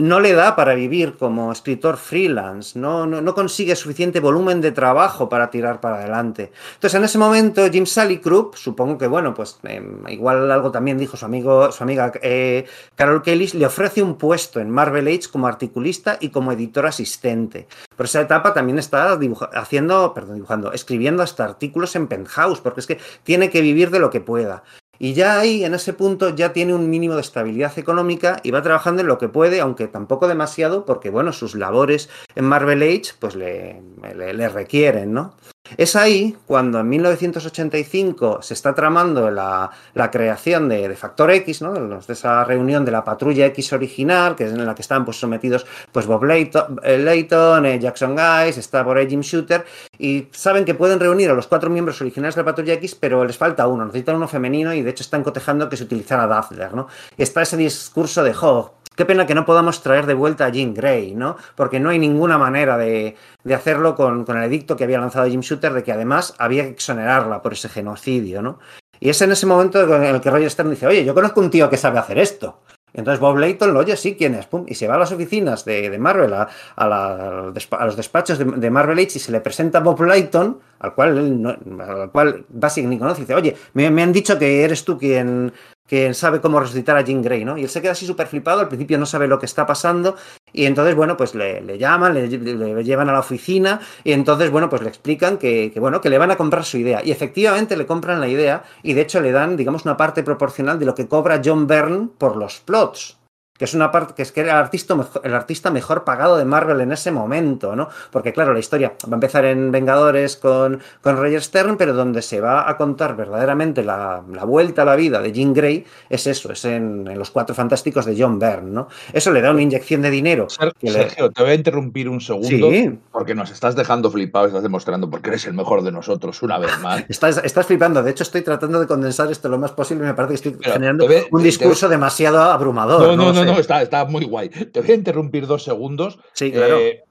no 0.00 0.20
le 0.20 0.32
da 0.32 0.56
para 0.56 0.74
vivir 0.74 1.16
como 1.16 1.52
escritor 1.52 1.96
freelance, 1.96 2.78
no, 2.78 3.06
no, 3.06 3.34
consigue 3.34 3.76
suficiente 3.76 4.20
volumen 4.20 4.60
de 4.60 4.72
trabajo 4.72 5.28
para 5.28 5.50
tirar 5.50 5.80
para 5.80 5.96
adelante. 5.96 6.50
Entonces, 6.74 6.98
en 6.98 7.04
ese 7.04 7.18
momento, 7.18 7.70
Jim 7.70 7.86
Salicrup, 7.86 8.54
supongo 8.54 8.98
que, 8.98 9.06
bueno, 9.06 9.34
pues 9.34 9.58
eh, 9.64 9.82
igual 10.08 10.50
algo 10.50 10.70
también 10.70 10.98
dijo 10.98 11.16
su 11.16 11.24
amigo, 11.24 11.70
su 11.70 11.82
amiga 11.82 12.12
eh, 12.22 12.66
Carol 12.94 13.22
Kelly, 13.22 13.48
le 13.54 13.66
ofrece 13.66 14.02
un 14.02 14.16
puesto 14.16 14.60
en 14.60 14.70
Marvel 14.70 15.06
Age 15.06 15.28
como 15.30 15.46
articulista 15.46 16.16
y 16.20 16.30
como 16.30 16.52
editor 16.52 16.86
asistente. 16.86 17.68
Por 17.96 18.06
esa 18.06 18.22
etapa 18.22 18.54
también 18.54 18.78
está 18.78 19.18
haciendo, 19.54 20.14
perdón, 20.14 20.36
dibujando, 20.36 20.72
escribiendo 20.72 21.22
hasta 21.22 21.44
artículos 21.44 21.94
en 21.96 22.06
Penthouse, 22.06 22.60
porque 22.60 22.80
es 22.80 22.86
que 22.86 22.98
tiene 23.22 23.50
que 23.50 23.60
vivir 23.60 23.90
de 23.90 23.98
lo 23.98 24.10
que 24.10 24.20
pueda. 24.20 24.62
Y 25.02 25.14
ya 25.14 25.40
ahí, 25.40 25.64
en 25.64 25.72
ese 25.72 25.94
punto, 25.94 26.36
ya 26.36 26.52
tiene 26.52 26.74
un 26.74 26.90
mínimo 26.90 27.14
de 27.14 27.22
estabilidad 27.22 27.78
económica 27.78 28.38
y 28.42 28.50
va 28.50 28.60
trabajando 28.60 29.00
en 29.00 29.08
lo 29.08 29.16
que 29.16 29.30
puede, 29.30 29.58
aunque 29.62 29.88
tampoco 29.88 30.28
demasiado, 30.28 30.84
porque, 30.84 31.08
bueno, 31.08 31.32
sus 31.32 31.54
labores 31.54 32.10
en 32.34 32.44
Marvel 32.44 32.82
Age, 32.82 33.14
pues 33.18 33.34
le, 33.34 33.80
le, 34.14 34.34
le 34.34 34.48
requieren, 34.50 35.14
¿no? 35.14 35.34
Es 35.76 35.96
ahí 35.96 36.36
cuando 36.46 36.80
en 36.80 36.88
1985 36.88 38.42
se 38.42 38.54
está 38.54 38.74
tramando 38.74 39.30
la, 39.30 39.70
creación 40.10 40.68
de, 40.68 40.94
Factor 40.96 41.30
X, 41.30 41.62
¿no? 41.62 41.72
de 41.72 42.12
esa 42.12 42.44
reunión 42.44 42.84
de 42.84 42.92
la 42.92 43.04
Patrulla 43.04 43.46
X 43.46 43.72
original, 43.72 44.36
que 44.36 44.44
es 44.44 44.52
en 44.52 44.64
la 44.64 44.74
que 44.74 44.82
están 44.82 45.04
pues, 45.04 45.18
sometidos 45.18 45.66
pues, 45.92 46.06
Bob 46.06 46.24
Layton, 46.24 46.80
Layton 46.82 47.66
eh, 47.66 47.78
Jackson 47.78 48.16
Guys, 48.16 48.58
está 48.58 48.84
por 48.84 48.96
ahí 48.96 49.08
Jim 49.08 49.20
Shooter, 49.20 49.64
y 49.98 50.28
saben 50.32 50.64
que 50.64 50.74
pueden 50.74 50.98
reunir 50.98 51.30
a 51.30 51.34
los 51.34 51.46
cuatro 51.46 51.70
miembros 51.70 52.00
originales 52.00 52.34
de 52.34 52.42
la 52.42 52.44
Patrulla 52.46 52.74
X, 52.74 52.94
pero 52.94 53.24
les 53.24 53.36
falta 53.36 53.66
uno, 53.66 53.84
necesitan 53.84 54.16
uno 54.16 54.28
femenino 54.28 54.74
y 54.74 54.82
de 54.82 54.90
hecho 54.90 55.02
están 55.02 55.22
cotejando 55.22 55.68
que 55.68 55.76
se 55.76 55.84
utilizara 55.84 56.26
Dazzler. 56.26 56.74
¿no? 56.74 56.88
Está 57.16 57.42
ese 57.42 57.56
discurso 57.56 58.22
de, 58.24 58.34
jo, 58.34 58.74
qué 59.00 59.06
pena 59.06 59.24
que 59.24 59.34
no 59.34 59.46
podamos 59.46 59.82
traer 59.82 60.04
de 60.04 60.12
vuelta 60.12 60.44
a 60.44 60.48
Jean 60.50 60.74
Grey, 60.74 61.14
¿no? 61.14 61.38
Porque 61.54 61.80
no 61.80 61.88
hay 61.88 61.98
ninguna 61.98 62.36
manera 62.36 62.76
de, 62.76 63.16
de 63.42 63.54
hacerlo 63.54 63.94
con, 63.94 64.26
con, 64.26 64.36
el 64.36 64.44
edicto 64.44 64.76
que 64.76 64.84
había 64.84 65.00
lanzado 65.00 65.26
Jim 65.26 65.40
Shooter 65.40 65.72
de 65.72 65.82
que 65.82 65.90
además 65.90 66.34
había 66.36 66.64
que 66.64 66.72
exonerarla 66.72 67.40
por 67.40 67.54
ese 67.54 67.70
genocidio, 67.70 68.42
¿no? 68.42 68.58
Y 69.00 69.08
es 69.08 69.22
en 69.22 69.32
ese 69.32 69.46
momento 69.46 69.80
en 69.96 70.02
el 70.02 70.20
que 70.20 70.30
Roger 70.30 70.50
Stern 70.50 70.68
dice, 70.68 70.86
oye, 70.86 71.02
yo 71.02 71.14
conozco 71.14 71.40
un 71.40 71.48
tío 71.48 71.70
que 71.70 71.78
sabe 71.78 71.98
hacer 71.98 72.18
esto. 72.18 72.60
Entonces 72.92 73.20
Bob 73.20 73.38
Layton 73.38 73.72
lo 73.72 73.80
oye, 73.80 73.96
sí, 73.96 74.16
¿quién 74.16 74.34
es? 74.34 74.44
Pum, 74.44 74.66
y 74.68 74.74
se 74.74 74.86
va 74.86 74.96
a 74.96 74.98
las 74.98 75.12
oficinas 75.12 75.64
de, 75.64 75.88
de 75.88 75.98
Marvel, 75.98 76.34
a, 76.34 77.52
los 77.86 77.96
despachos 77.96 78.38
de, 78.38 78.70
Marvel 78.70 78.98
Age 78.98 79.16
y 79.16 79.20
se 79.20 79.32
le 79.32 79.40
presenta 79.40 79.78
a 79.78 79.80
Bob 79.80 80.02
Layton, 80.02 80.60
al 80.80 80.94
cual, 80.94 81.16
él 81.16 81.40
no, 81.40 81.56
al 81.82 82.10
cual 82.10 82.44
Basic 82.50 82.84
ni 82.84 82.98
conoce, 82.98 83.22
dice, 83.22 83.34
oye, 83.34 83.56
me, 83.72 83.90
me, 83.90 84.02
han 84.02 84.12
dicho 84.12 84.38
que 84.38 84.62
eres 84.62 84.84
tú 84.84 84.98
quien, 84.98 85.52
quien 85.90 86.14
sabe 86.14 86.40
cómo 86.40 86.60
resucitar 86.60 86.96
a 86.96 87.00
Jean 87.00 87.20
Grey, 87.20 87.44
¿no? 87.44 87.58
Y 87.58 87.64
él 87.64 87.68
se 87.68 87.82
queda 87.82 87.92
así 87.92 88.06
súper 88.06 88.28
flipado, 88.28 88.60
al 88.60 88.68
principio 88.68 88.96
no 88.96 89.06
sabe 89.06 89.26
lo 89.26 89.40
que 89.40 89.46
está 89.46 89.66
pasando, 89.66 90.14
y 90.52 90.66
entonces, 90.66 90.94
bueno, 90.94 91.16
pues 91.16 91.34
le, 91.34 91.60
le 91.62 91.78
llaman, 91.78 92.14
le, 92.14 92.28
le, 92.28 92.84
llevan 92.84 93.08
a 93.08 93.12
la 93.12 93.18
oficina, 93.18 93.80
y 94.04 94.12
entonces, 94.12 94.52
bueno, 94.52 94.70
pues 94.70 94.82
le 94.82 94.88
explican 94.88 95.36
que, 95.36 95.72
que, 95.74 95.80
bueno, 95.80 96.00
que 96.00 96.08
le 96.08 96.18
van 96.18 96.30
a 96.30 96.36
comprar 96.36 96.64
su 96.64 96.78
idea. 96.78 97.02
Y 97.04 97.10
efectivamente 97.10 97.76
le 97.76 97.86
compran 97.86 98.20
la 98.20 98.28
idea, 98.28 98.62
y 98.84 98.92
de 98.92 99.00
hecho 99.00 99.20
le 99.20 99.32
dan, 99.32 99.56
digamos, 99.56 99.84
una 99.84 99.96
parte 99.96 100.22
proporcional 100.22 100.78
de 100.78 100.86
lo 100.86 100.94
que 100.94 101.08
cobra 101.08 101.42
John 101.44 101.66
Byrne 101.66 102.08
por 102.18 102.36
los 102.36 102.60
plots 102.60 103.19
que 103.60 103.66
es 103.66 103.74
una 103.74 103.92
parte 103.92 104.14
que 104.14 104.22
es 104.22 104.32
que 104.32 104.40
era 104.40 104.52
el 104.52 104.56
artista, 104.56 104.94
mejor, 104.94 105.20
el 105.22 105.34
artista 105.34 105.70
mejor 105.70 106.02
pagado 106.02 106.38
de 106.38 106.46
Marvel 106.46 106.80
en 106.80 106.92
ese 106.92 107.10
momento, 107.10 107.76
¿no? 107.76 107.90
Porque 108.10 108.32
claro, 108.32 108.54
la 108.54 108.58
historia 108.58 108.94
va 109.04 109.10
a 109.10 109.14
empezar 109.16 109.44
en 109.44 109.70
Vengadores 109.70 110.38
con, 110.38 110.80
con 111.02 111.18
Roger 111.18 111.42
Stern, 111.42 111.76
pero 111.76 111.92
donde 111.92 112.22
se 112.22 112.40
va 112.40 112.70
a 112.70 112.78
contar 112.78 113.16
verdaderamente 113.16 113.84
la, 113.84 114.22
la 114.32 114.44
vuelta 114.44 114.80
a 114.80 114.84
la 114.86 114.96
vida 114.96 115.20
de 115.20 115.30
Jean 115.30 115.52
Grey 115.52 115.84
es 116.08 116.26
eso, 116.26 116.50
es 116.50 116.64
en, 116.64 117.06
en, 117.06 117.18
Los 117.18 117.30
Cuatro 117.30 117.54
Fantásticos 117.54 118.06
de 118.06 118.16
John 118.18 118.38
Byrne, 118.38 118.70
¿no? 118.70 118.88
Eso 119.12 119.30
le 119.30 119.42
da 119.42 119.50
una 119.50 119.60
inyección 119.60 120.00
de 120.00 120.10
dinero. 120.10 120.48
Sergio, 120.48 120.90
Sergio 120.90 121.26
le... 121.26 121.30
te 121.34 121.42
voy 121.42 121.50
a 121.50 121.54
interrumpir 121.54 122.08
un 122.08 122.22
segundo 122.22 122.70
sí. 122.70 122.98
porque 123.12 123.34
nos 123.34 123.50
estás 123.50 123.76
dejando 123.76 124.10
flipado, 124.10 124.46
estás 124.46 124.62
demostrando 124.62 125.10
porque 125.10 125.28
eres 125.28 125.44
el 125.44 125.52
mejor 125.52 125.82
de 125.82 125.92
nosotros 125.92 126.42
una 126.42 126.56
vez 126.56 126.70
más. 126.80 127.04
estás, 127.10 127.42
estás 127.44 127.66
flipando, 127.66 128.02
de 128.02 128.10
hecho 128.10 128.22
estoy 128.22 128.40
tratando 128.40 128.80
de 128.80 128.86
condensar 128.86 129.30
esto 129.30 129.50
lo 129.50 129.58
más 129.58 129.72
posible, 129.72 130.06
me 130.06 130.14
parece 130.14 130.30
que 130.30 130.36
estoy 130.36 130.52
pero 130.52 130.72
generando 130.72 131.06
ve, 131.06 131.28
un 131.30 131.42
discurso 131.42 131.90
demasiado 131.90 132.40
abrumador. 132.40 133.02
No, 133.02 133.16
no, 133.16 133.32
no, 133.34 133.44
no, 133.44 133.49
no 133.52 133.58
está, 133.58 133.82
está 133.82 134.04
muy 134.04 134.24
guay. 134.24 134.48
Te 134.48 134.80
voy 134.80 134.90
a 134.90 134.94
interrumpir 134.94 135.46
dos 135.46 135.64
segundos. 135.64 136.18
Sí, 136.32 136.50
claro. 136.52 136.78
Eh, 136.78 137.04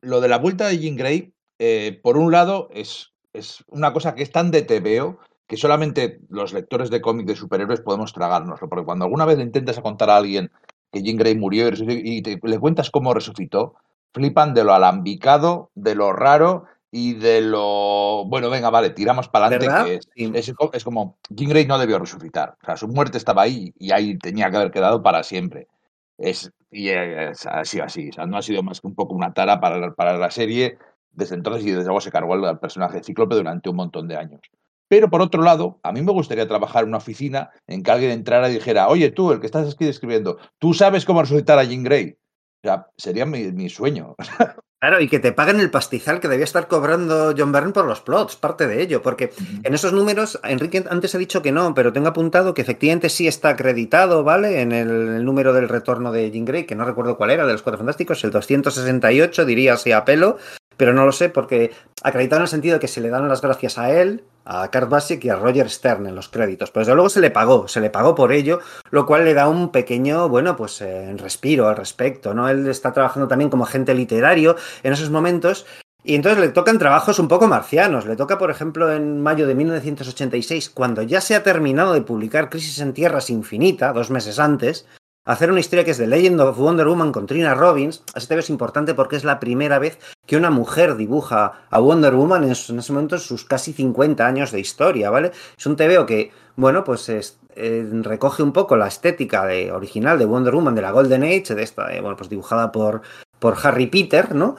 lo 0.00 0.20
de 0.20 0.28
la 0.28 0.38
vuelta 0.38 0.68
de 0.68 0.78
Jean 0.78 0.96
Grey, 0.96 1.32
eh, 1.58 2.00
por 2.02 2.16
un 2.16 2.32
lado, 2.32 2.68
es, 2.72 3.12
es, 3.32 3.64
una 3.68 3.92
cosa 3.92 4.14
que 4.14 4.22
es 4.22 4.30
tan 4.30 4.50
de 4.50 4.62
TVO 4.62 5.18
que 5.46 5.56
solamente 5.56 6.20
los 6.28 6.52
lectores 6.52 6.90
de 6.90 7.00
cómics 7.00 7.28
de 7.28 7.36
superhéroes 7.36 7.80
podemos 7.80 8.12
tragárnoslo. 8.12 8.68
Porque 8.68 8.84
cuando 8.84 9.04
alguna 9.04 9.24
vez 9.24 9.38
intentas 9.38 9.80
contar 9.80 10.10
a 10.10 10.16
alguien 10.16 10.50
que 10.92 11.02
Jean 11.02 11.16
Grey 11.16 11.36
murió 11.36 11.68
y, 11.68 12.22
te, 12.22 12.38
le 12.42 12.58
cuentas 12.58 12.90
cómo 12.90 13.14
resucitó, 13.14 13.74
flipan 14.12 14.54
de 14.54 14.64
lo 14.64 14.72
alambicado, 14.72 15.70
de 15.74 15.94
lo 15.94 16.12
raro 16.12 16.64
y 16.90 17.14
de 17.14 17.40
lo. 17.40 18.24
Bueno, 18.26 18.50
venga, 18.50 18.70
vale, 18.70 18.90
tiramos 18.90 19.28
para 19.28 19.46
adelante. 19.46 19.94
Es, 19.94 20.08
es, 20.14 20.54
es, 20.72 20.84
como. 20.84 21.18
Grey 21.28 21.66
no 21.66 21.78
debió 21.78 21.98
resucitar. 21.98 22.56
O 22.62 22.64
sea, 22.64 22.76
su 22.76 22.88
muerte 22.88 23.18
estaba 23.18 23.42
ahí 23.42 23.72
y 23.78 23.92
ahí 23.92 24.16
tenía 24.18 24.50
que 24.50 24.56
haber 24.56 24.70
quedado 24.70 25.02
para 25.02 25.22
siempre. 25.22 25.68
Es, 26.16 26.50
y 26.70 26.88
es, 26.88 27.46
ha 27.46 27.64
sido 27.64 27.84
así. 27.84 28.08
O 28.08 28.12
sea, 28.12 28.26
no 28.26 28.38
ha 28.38 28.42
sido 28.42 28.62
más 28.62 28.80
que 28.80 28.86
un 28.86 28.94
poco 28.94 29.14
una 29.14 29.34
tara 29.34 29.60
para, 29.60 29.94
para 29.94 30.16
la 30.16 30.30
serie 30.30 30.78
desde 31.12 31.34
entonces 31.34 31.64
y 31.64 31.70
desde 31.70 31.84
luego 31.84 32.00
se 32.00 32.10
cargó 32.10 32.34
al 32.34 32.58
personaje 32.58 33.02
Cíclope 33.02 33.34
durante 33.34 33.68
un 33.68 33.76
montón 33.76 34.08
de 34.08 34.16
años. 34.16 34.40
Pero 34.88 35.10
por 35.10 35.20
otro 35.20 35.42
lado, 35.42 35.78
a 35.82 35.92
mí 35.92 36.00
me 36.00 36.12
gustaría 36.12 36.48
trabajar 36.48 36.84
en 36.84 36.88
una 36.88 36.98
oficina 36.98 37.50
en 37.66 37.82
que 37.82 37.90
alguien 37.90 38.10
entrara 38.10 38.48
y 38.48 38.54
dijera, 38.54 38.88
oye 38.88 39.10
tú, 39.10 39.32
el 39.32 39.40
que 39.40 39.46
estás 39.46 39.74
aquí 39.74 39.86
escribiendo, 39.86 40.38
tú 40.58 40.72
sabes 40.72 41.04
cómo 41.04 41.20
resucitar 41.20 41.58
a 41.58 41.64
Jean 41.64 41.82
Grey. 41.82 42.16
O 42.62 42.66
sea, 42.66 42.86
sería 42.96 43.26
mi, 43.26 43.52
mi 43.52 43.68
sueño. 43.68 44.16
Claro, 44.80 45.00
y 45.00 45.08
que 45.08 45.18
te 45.18 45.32
paguen 45.32 45.58
el 45.58 45.72
pastizal 45.72 46.20
que 46.20 46.28
debía 46.28 46.44
estar 46.44 46.68
cobrando 46.68 47.34
John 47.36 47.50
Byrne 47.50 47.72
por 47.72 47.84
los 47.84 48.00
plots, 48.00 48.36
parte 48.36 48.68
de 48.68 48.80
ello, 48.80 49.02
porque 49.02 49.32
en 49.64 49.74
esos 49.74 49.92
números, 49.92 50.38
Enrique 50.44 50.84
antes 50.88 51.16
ha 51.16 51.18
dicho 51.18 51.42
que 51.42 51.50
no, 51.50 51.74
pero 51.74 51.92
tengo 51.92 52.06
apuntado 52.06 52.54
que 52.54 52.62
efectivamente 52.62 53.08
sí 53.08 53.26
está 53.26 53.48
acreditado, 53.48 54.22
¿vale? 54.22 54.60
En 54.60 54.70
el, 54.70 54.88
el 54.88 55.24
número 55.24 55.52
del 55.52 55.68
retorno 55.68 56.12
de 56.12 56.30
Jean 56.30 56.44
Grey, 56.44 56.64
que 56.64 56.76
no 56.76 56.84
recuerdo 56.84 57.16
cuál 57.16 57.32
era, 57.32 57.44
de 57.44 57.54
los 57.54 57.62
Cuatro 57.62 57.78
Fantásticos, 57.78 58.22
el 58.22 58.30
268, 58.30 59.44
diría 59.44 59.74
así 59.74 59.90
a 59.90 60.04
pelo, 60.04 60.38
pero 60.78 60.94
no 60.94 61.04
lo 61.04 61.12
sé 61.12 61.28
porque 61.28 61.72
acreditado 62.02 62.40
en 62.40 62.44
el 62.44 62.48
sentido 62.48 62.74
de 62.74 62.80
que 62.80 62.88
se 62.88 63.02
le 63.02 63.10
dan 63.10 63.28
las 63.28 63.42
gracias 63.42 63.76
a 63.76 63.90
él, 63.90 64.24
a 64.46 64.70
Kurt 64.70 64.88
Basic 64.88 65.22
y 65.24 65.28
a 65.28 65.36
Roger 65.36 65.68
Stern 65.68 66.06
en 66.06 66.14
los 66.14 66.30
créditos. 66.30 66.70
Pues 66.70 66.86
desde 66.86 66.94
luego 66.94 67.10
se 67.10 67.20
le 67.20 67.30
pagó, 67.30 67.68
se 67.68 67.80
le 67.82 67.90
pagó 67.90 68.14
por 68.14 68.32
ello, 68.32 68.60
lo 68.90 69.04
cual 69.04 69.26
le 69.26 69.34
da 69.34 69.48
un 69.48 69.70
pequeño, 69.70 70.30
bueno, 70.30 70.56
pues 70.56 70.80
eh, 70.80 71.14
respiro 71.18 71.68
al 71.68 71.76
respecto, 71.76 72.32
¿no? 72.32 72.48
Él 72.48 72.66
está 72.68 72.94
trabajando 72.94 73.28
también 73.28 73.50
como 73.50 73.64
agente 73.64 73.92
literario 73.92 74.56
en 74.82 74.94
esos 74.94 75.10
momentos 75.10 75.66
y 76.04 76.14
entonces 76.14 76.40
le 76.40 76.48
tocan 76.48 76.78
trabajos 76.78 77.18
un 77.18 77.28
poco 77.28 77.48
marcianos. 77.48 78.06
Le 78.06 78.16
toca, 78.16 78.38
por 78.38 78.50
ejemplo, 78.50 78.90
en 78.92 79.20
mayo 79.20 79.46
de 79.46 79.54
1986, 79.54 80.70
cuando 80.70 81.02
ya 81.02 81.20
se 81.20 81.34
ha 81.34 81.42
terminado 81.42 81.92
de 81.92 82.00
publicar 82.02 82.48
Crisis 82.48 82.78
en 82.78 82.94
Tierras 82.94 83.30
Infinita, 83.30 83.92
dos 83.92 84.10
meses 84.10 84.38
antes, 84.38 84.86
hacer 85.28 85.50
una 85.50 85.60
historia 85.60 85.84
que 85.84 85.90
es 85.90 85.98
The 85.98 86.06
Legend 86.06 86.40
of 86.40 86.56
Wonder 86.56 86.86
Woman 86.86 87.12
con 87.12 87.26
Trina 87.26 87.54
Robbins. 87.54 88.02
Este 88.14 88.28
TV 88.28 88.40
es 88.40 88.48
importante 88.48 88.94
porque 88.94 89.16
es 89.16 89.24
la 89.24 89.38
primera 89.38 89.78
vez 89.78 89.98
que 90.26 90.38
una 90.38 90.50
mujer 90.50 90.96
dibuja 90.96 91.66
a 91.68 91.78
Wonder 91.80 92.14
Woman 92.14 92.44
en, 92.44 92.50
en 92.50 92.78
ese 92.78 92.92
momento 92.92 93.16
en 93.16 93.20
sus 93.20 93.44
casi 93.44 93.74
50 93.74 94.26
años 94.26 94.52
de 94.52 94.60
historia, 94.60 95.10
¿vale? 95.10 95.32
Es 95.56 95.66
un 95.66 95.76
TVO 95.76 96.06
que, 96.06 96.32
bueno, 96.56 96.82
pues 96.82 97.10
es, 97.10 97.38
eh, 97.56 97.86
recoge 98.02 98.42
un 98.42 98.52
poco 98.52 98.76
la 98.76 98.88
estética 98.88 99.44
de, 99.44 99.70
original 99.70 100.18
de 100.18 100.24
Wonder 100.24 100.54
Woman 100.54 100.74
de 100.74 100.82
la 100.82 100.92
Golden 100.92 101.22
Age, 101.24 101.54
de 101.54 101.62
esta, 101.62 101.94
eh, 101.94 102.00
bueno, 102.00 102.16
pues 102.16 102.30
dibujada 102.30 102.72
por, 102.72 103.02
por 103.38 103.54
Harry 103.62 103.86
Peter, 103.86 104.34
¿no? 104.34 104.56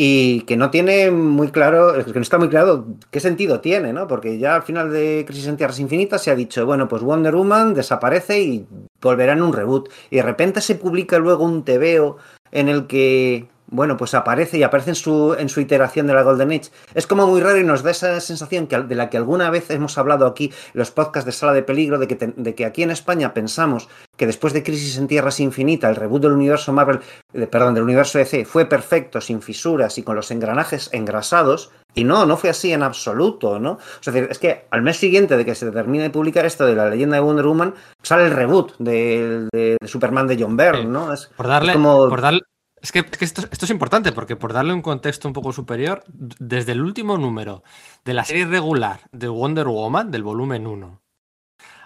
Y 0.00 0.42
que 0.42 0.56
no 0.56 0.70
tiene 0.70 1.10
muy 1.10 1.48
claro, 1.48 1.92
que 2.04 2.12
no 2.12 2.20
está 2.20 2.38
muy 2.38 2.48
claro 2.48 2.86
qué 3.10 3.18
sentido 3.18 3.60
tiene, 3.60 3.92
¿no? 3.92 4.06
Porque 4.06 4.38
ya 4.38 4.54
al 4.54 4.62
final 4.62 4.92
de 4.92 5.24
Crisis 5.26 5.48
en 5.48 5.56
Tierras 5.56 5.80
Infinitas 5.80 6.22
se 6.22 6.30
ha 6.30 6.36
dicho, 6.36 6.64
bueno, 6.64 6.86
pues 6.86 7.02
Wonder 7.02 7.34
Woman 7.34 7.74
desaparece 7.74 8.40
y 8.40 8.66
volverá 9.00 9.32
en 9.32 9.42
un 9.42 9.52
reboot. 9.52 9.88
Y 10.10 10.16
de 10.16 10.22
repente 10.22 10.60
se 10.60 10.76
publica 10.76 11.18
luego 11.18 11.44
un 11.44 11.64
TVO 11.64 12.16
en 12.52 12.68
el 12.68 12.86
que 12.86 13.48
bueno, 13.70 13.96
pues 13.96 14.14
aparece 14.14 14.58
y 14.58 14.62
aparece 14.62 14.90
en 14.90 14.96
su, 14.96 15.34
en 15.38 15.48
su 15.48 15.60
iteración 15.60 16.06
de 16.06 16.14
la 16.14 16.22
Golden 16.22 16.50
Age. 16.50 16.70
Es 16.94 17.06
como 17.06 17.26
muy 17.26 17.40
raro 17.40 17.58
y 17.58 17.64
nos 17.64 17.82
da 17.82 17.90
esa 17.90 18.20
sensación 18.20 18.66
que, 18.66 18.78
de 18.78 18.94
la 18.94 19.10
que 19.10 19.16
alguna 19.16 19.50
vez 19.50 19.70
hemos 19.70 19.98
hablado 19.98 20.26
aquí 20.26 20.46
en 20.46 20.78
los 20.78 20.90
podcasts 20.90 21.26
de 21.26 21.32
Sala 21.32 21.52
de 21.52 21.62
Peligro, 21.62 21.98
de 21.98 22.08
que, 22.08 22.16
te, 22.16 22.32
de 22.34 22.54
que 22.54 22.64
aquí 22.64 22.82
en 22.82 22.90
España 22.90 23.34
pensamos 23.34 23.88
que 24.16 24.26
después 24.26 24.52
de 24.52 24.62
Crisis 24.62 24.96
en 24.98 25.06
Tierras 25.06 25.40
Infinita, 25.40 25.88
el 25.88 25.96
reboot 25.96 26.22
del 26.22 26.32
universo 26.32 26.72
Marvel, 26.72 27.00
eh, 27.32 27.46
perdón, 27.46 27.74
del 27.74 27.84
universo 27.84 28.18
DC 28.18 28.44
fue 28.44 28.66
perfecto, 28.66 29.20
sin 29.20 29.42
fisuras 29.42 29.98
y 29.98 30.02
con 30.02 30.16
los 30.16 30.30
engranajes 30.30 30.90
engrasados, 30.92 31.70
y 31.94 32.04
no, 32.04 32.26
no 32.26 32.36
fue 32.36 32.50
así 32.50 32.72
en 32.72 32.82
absoluto, 32.82 33.58
¿no? 33.58 33.72
O 33.72 34.02
sea, 34.02 34.14
es 34.14 34.38
que 34.38 34.66
al 34.70 34.82
mes 34.82 34.96
siguiente 34.96 35.36
de 35.36 35.44
que 35.44 35.54
se 35.54 35.70
termine 35.70 36.04
de 36.04 36.10
publicar 36.10 36.46
esto 36.46 36.66
de 36.66 36.74
la 36.74 36.88
leyenda 36.88 37.16
de 37.16 37.22
Wonder 37.22 37.46
Woman, 37.46 37.74
sale 38.02 38.26
el 38.26 38.32
reboot 38.32 38.76
de, 38.78 39.48
de, 39.52 39.76
de 39.80 39.88
Superman 39.88 40.26
de 40.26 40.36
John 40.38 40.56
Byrne, 40.56 40.84
¿no? 40.84 41.12
Es, 41.12 41.30
por 41.36 41.46
darle, 41.46 41.72
es 41.72 41.76
como... 41.76 42.08
por 42.08 42.20
darle, 42.20 42.40
es 42.80 42.92
que, 42.92 43.00
es 43.00 43.18
que 43.18 43.24
esto, 43.24 43.42
esto, 43.50 43.64
es 43.64 43.70
importante 43.70 44.12
porque 44.12 44.36
por 44.36 44.52
darle 44.52 44.72
un 44.72 44.82
contexto 44.82 45.28
un 45.28 45.34
poco 45.34 45.52
superior, 45.52 46.04
desde 46.08 46.72
el 46.72 46.80
último 46.80 47.18
número 47.18 47.62
de 48.04 48.14
la 48.14 48.24
serie 48.24 48.46
regular 48.46 49.00
de 49.12 49.28
Wonder 49.28 49.66
Woman, 49.66 50.10
del 50.10 50.22
volumen 50.22 50.66
1, 50.66 51.00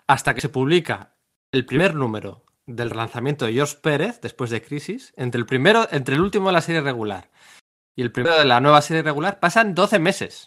hasta 0.06 0.34
que 0.34 0.40
se 0.40 0.48
publica 0.48 1.14
el 1.52 1.66
primer 1.66 1.94
número 1.94 2.44
del 2.66 2.90
lanzamiento 2.90 3.46
de 3.46 3.52
George 3.54 3.76
Pérez, 3.82 4.20
después 4.20 4.50
de 4.50 4.62
Crisis, 4.62 5.12
entre 5.16 5.38
el, 5.38 5.46
primero, 5.46 5.86
entre 5.90 6.14
el 6.14 6.20
último 6.20 6.48
de 6.48 6.52
la 6.54 6.60
serie 6.60 6.80
regular 6.80 7.30
y 7.94 8.02
el 8.02 8.12
primero 8.12 8.38
de 8.38 8.44
la 8.44 8.60
nueva 8.60 8.80
serie 8.80 9.02
regular, 9.02 9.38
pasan 9.40 9.74
12 9.74 9.98
meses. 9.98 10.44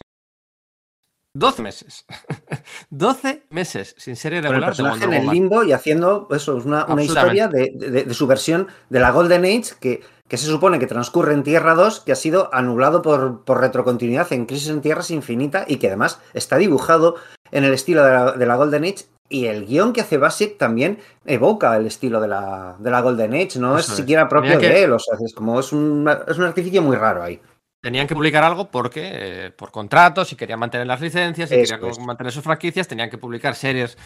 12 1.34 1.62
meses. 1.62 2.06
12 2.90 3.46
meses 3.50 3.94
sin 3.98 4.16
serie 4.16 4.40
regular. 4.40 4.70
El 4.70 4.76
personaje 4.76 5.04
en 5.04 5.12
el 5.12 5.28
limbo 5.28 5.62
y 5.62 5.72
haciendo 5.72 6.28
eso, 6.30 6.56
una, 6.56 6.86
una 6.86 7.04
historia 7.04 7.46
de, 7.48 7.72
de, 7.74 8.04
de, 8.04 8.14
su 8.14 8.26
versión 8.26 8.68
de 8.88 9.00
la 9.00 9.10
Golden 9.10 9.44
Age 9.44 9.74
que, 9.78 10.00
que, 10.28 10.36
se 10.36 10.46
supone 10.46 10.78
que 10.78 10.86
transcurre 10.86 11.34
en 11.34 11.42
Tierra 11.42 11.74
2, 11.74 12.00
que 12.00 12.12
ha 12.12 12.16
sido 12.16 12.50
anulado 12.52 13.02
por, 13.02 13.44
por 13.44 13.60
retrocontinuidad 13.60 14.32
en 14.32 14.46
Crisis 14.46 14.68
en 14.68 14.80
Tierras 14.80 15.10
Infinita 15.10 15.64
y 15.66 15.76
que 15.76 15.88
además 15.88 16.20
está 16.34 16.56
dibujado 16.56 17.16
en 17.50 17.64
el 17.64 17.72
estilo 17.72 18.04
de 18.04 18.12
la, 18.12 18.32
de 18.32 18.46
la 18.46 18.56
Golden 18.56 18.84
Age 18.84 19.06
y 19.28 19.46
el 19.46 19.66
guion 19.66 19.92
que 19.92 20.00
hace 20.00 20.18
Basic 20.18 20.56
también 20.56 20.98
evoca 21.24 21.76
el 21.76 21.86
estilo 21.86 22.20
de 22.20 22.28
la, 22.28 22.76
de 22.78 22.90
la 22.90 23.00
Golden 23.00 23.34
Age, 23.34 23.58
no 23.58 23.76
Eso 23.76 23.92
es 23.92 23.96
siquiera 23.96 24.28
propio 24.28 24.58
que... 24.58 24.68
de 24.68 24.84
él, 24.84 24.92
o 24.92 24.98
sea, 24.98 25.18
es 25.24 25.34
como 25.34 25.58
es 25.58 25.72
un, 25.72 26.08
es 26.26 26.38
un 26.38 26.44
artificio 26.44 26.82
muy 26.82 26.96
raro 26.96 27.22
ahí. 27.22 27.40
Tenían 27.86 28.08
que 28.08 28.16
publicar 28.16 28.42
algo 28.42 28.68
porque, 28.68 29.12
eh, 29.12 29.50
por 29.52 29.70
contratos, 29.70 30.26
si 30.26 30.34
querían 30.34 30.58
mantener 30.58 30.88
las 30.88 31.00
licencias, 31.00 31.48
si 31.48 31.54
querían 31.54 31.84
es. 31.84 32.00
mantener 32.00 32.32
sus 32.32 32.42
franquicias, 32.42 32.88
tenían 32.88 33.08
que 33.08 33.16
publicar 33.16 33.54
series 33.54 33.96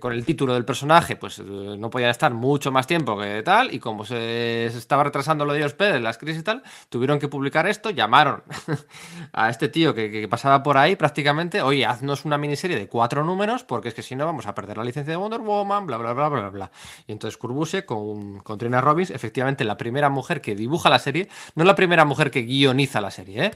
con 0.00 0.12
el 0.12 0.24
título 0.24 0.54
del 0.54 0.64
personaje, 0.64 1.14
pues 1.14 1.38
eh, 1.38 1.44
no 1.44 1.88
podían 1.88 2.10
estar 2.10 2.34
mucho 2.34 2.72
más 2.72 2.88
tiempo 2.88 3.16
que 3.16 3.44
tal, 3.44 3.72
y 3.72 3.78
como 3.78 4.04
se, 4.04 4.68
se 4.72 4.78
estaba 4.78 5.04
retrasando 5.04 5.44
lo 5.44 5.52
de 5.52 5.60
Dios 5.60 5.72
Pérez, 5.74 6.02
las 6.02 6.18
crisis 6.18 6.40
y 6.40 6.42
tal, 6.42 6.64
tuvieron 6.88 7.20
que 7.20 7.28
publicar 7.28 7.68
esto, 7.68 7.90
llamaron 7.90 8.42
a 9.32 9.50
este 9.50 9.68
tío 9.68 9.94
que, 9.94 10.10
que 10.10 10.26
pasaba 10.26 10.64
por 10.64 10.76
ahí 10.76 10.96
prácticamente, 10.96 11.62
oye, 11.62 11.86
haznos 11.86 12.24
una 12.24 12.38
miniserie 12.38 12.76
de 12.76 12.88
cuatro 12.88 13.22
números, 13.22 13.62
porque 13.62 13.86
es 13.86 13.94
que 13.94 14.02
si 14.02 14.16
no 14.16 14.26
vamos 14.26 14.48
a 14.48 14.54
perder 14.56 14.78
la 14.78 14.84
licencia 14.84 15.12
de 15.12 15.16
Wonder 15.16 15.42
Woman, 15.42 15.86
bla, 15.86 15.96
bla, 15.96 16.12
bla, 16.12 16.28
bla, 16.28 16.48
bla. 16.48 16.70
Y 17.06 17.12
entonces 17.12 17.38
Kurbuse 17.38 17.84
con, 17.84 18.40
con 18.40 18.58
Trina 18.58 18.80
Robbins, 18.80 19.10
efectivamente 19.10 19.62
la 19.62 19.76
primera 19.76 20.08
mujer 20.08 20.40
que 20.40 20.56
dibuja 20.56 20.90
la 20.90 20.98
serie, 20.98 21.28
no 21.54 21.62
la 21.62 21.76
primera 21.76 22.04
mujer 22.04 22.32
que 22.32 22.42
guioniza 22.42 23.00
la 23.00 23.12
serie, 23.12 23.27
¿eh? 23.36 23.50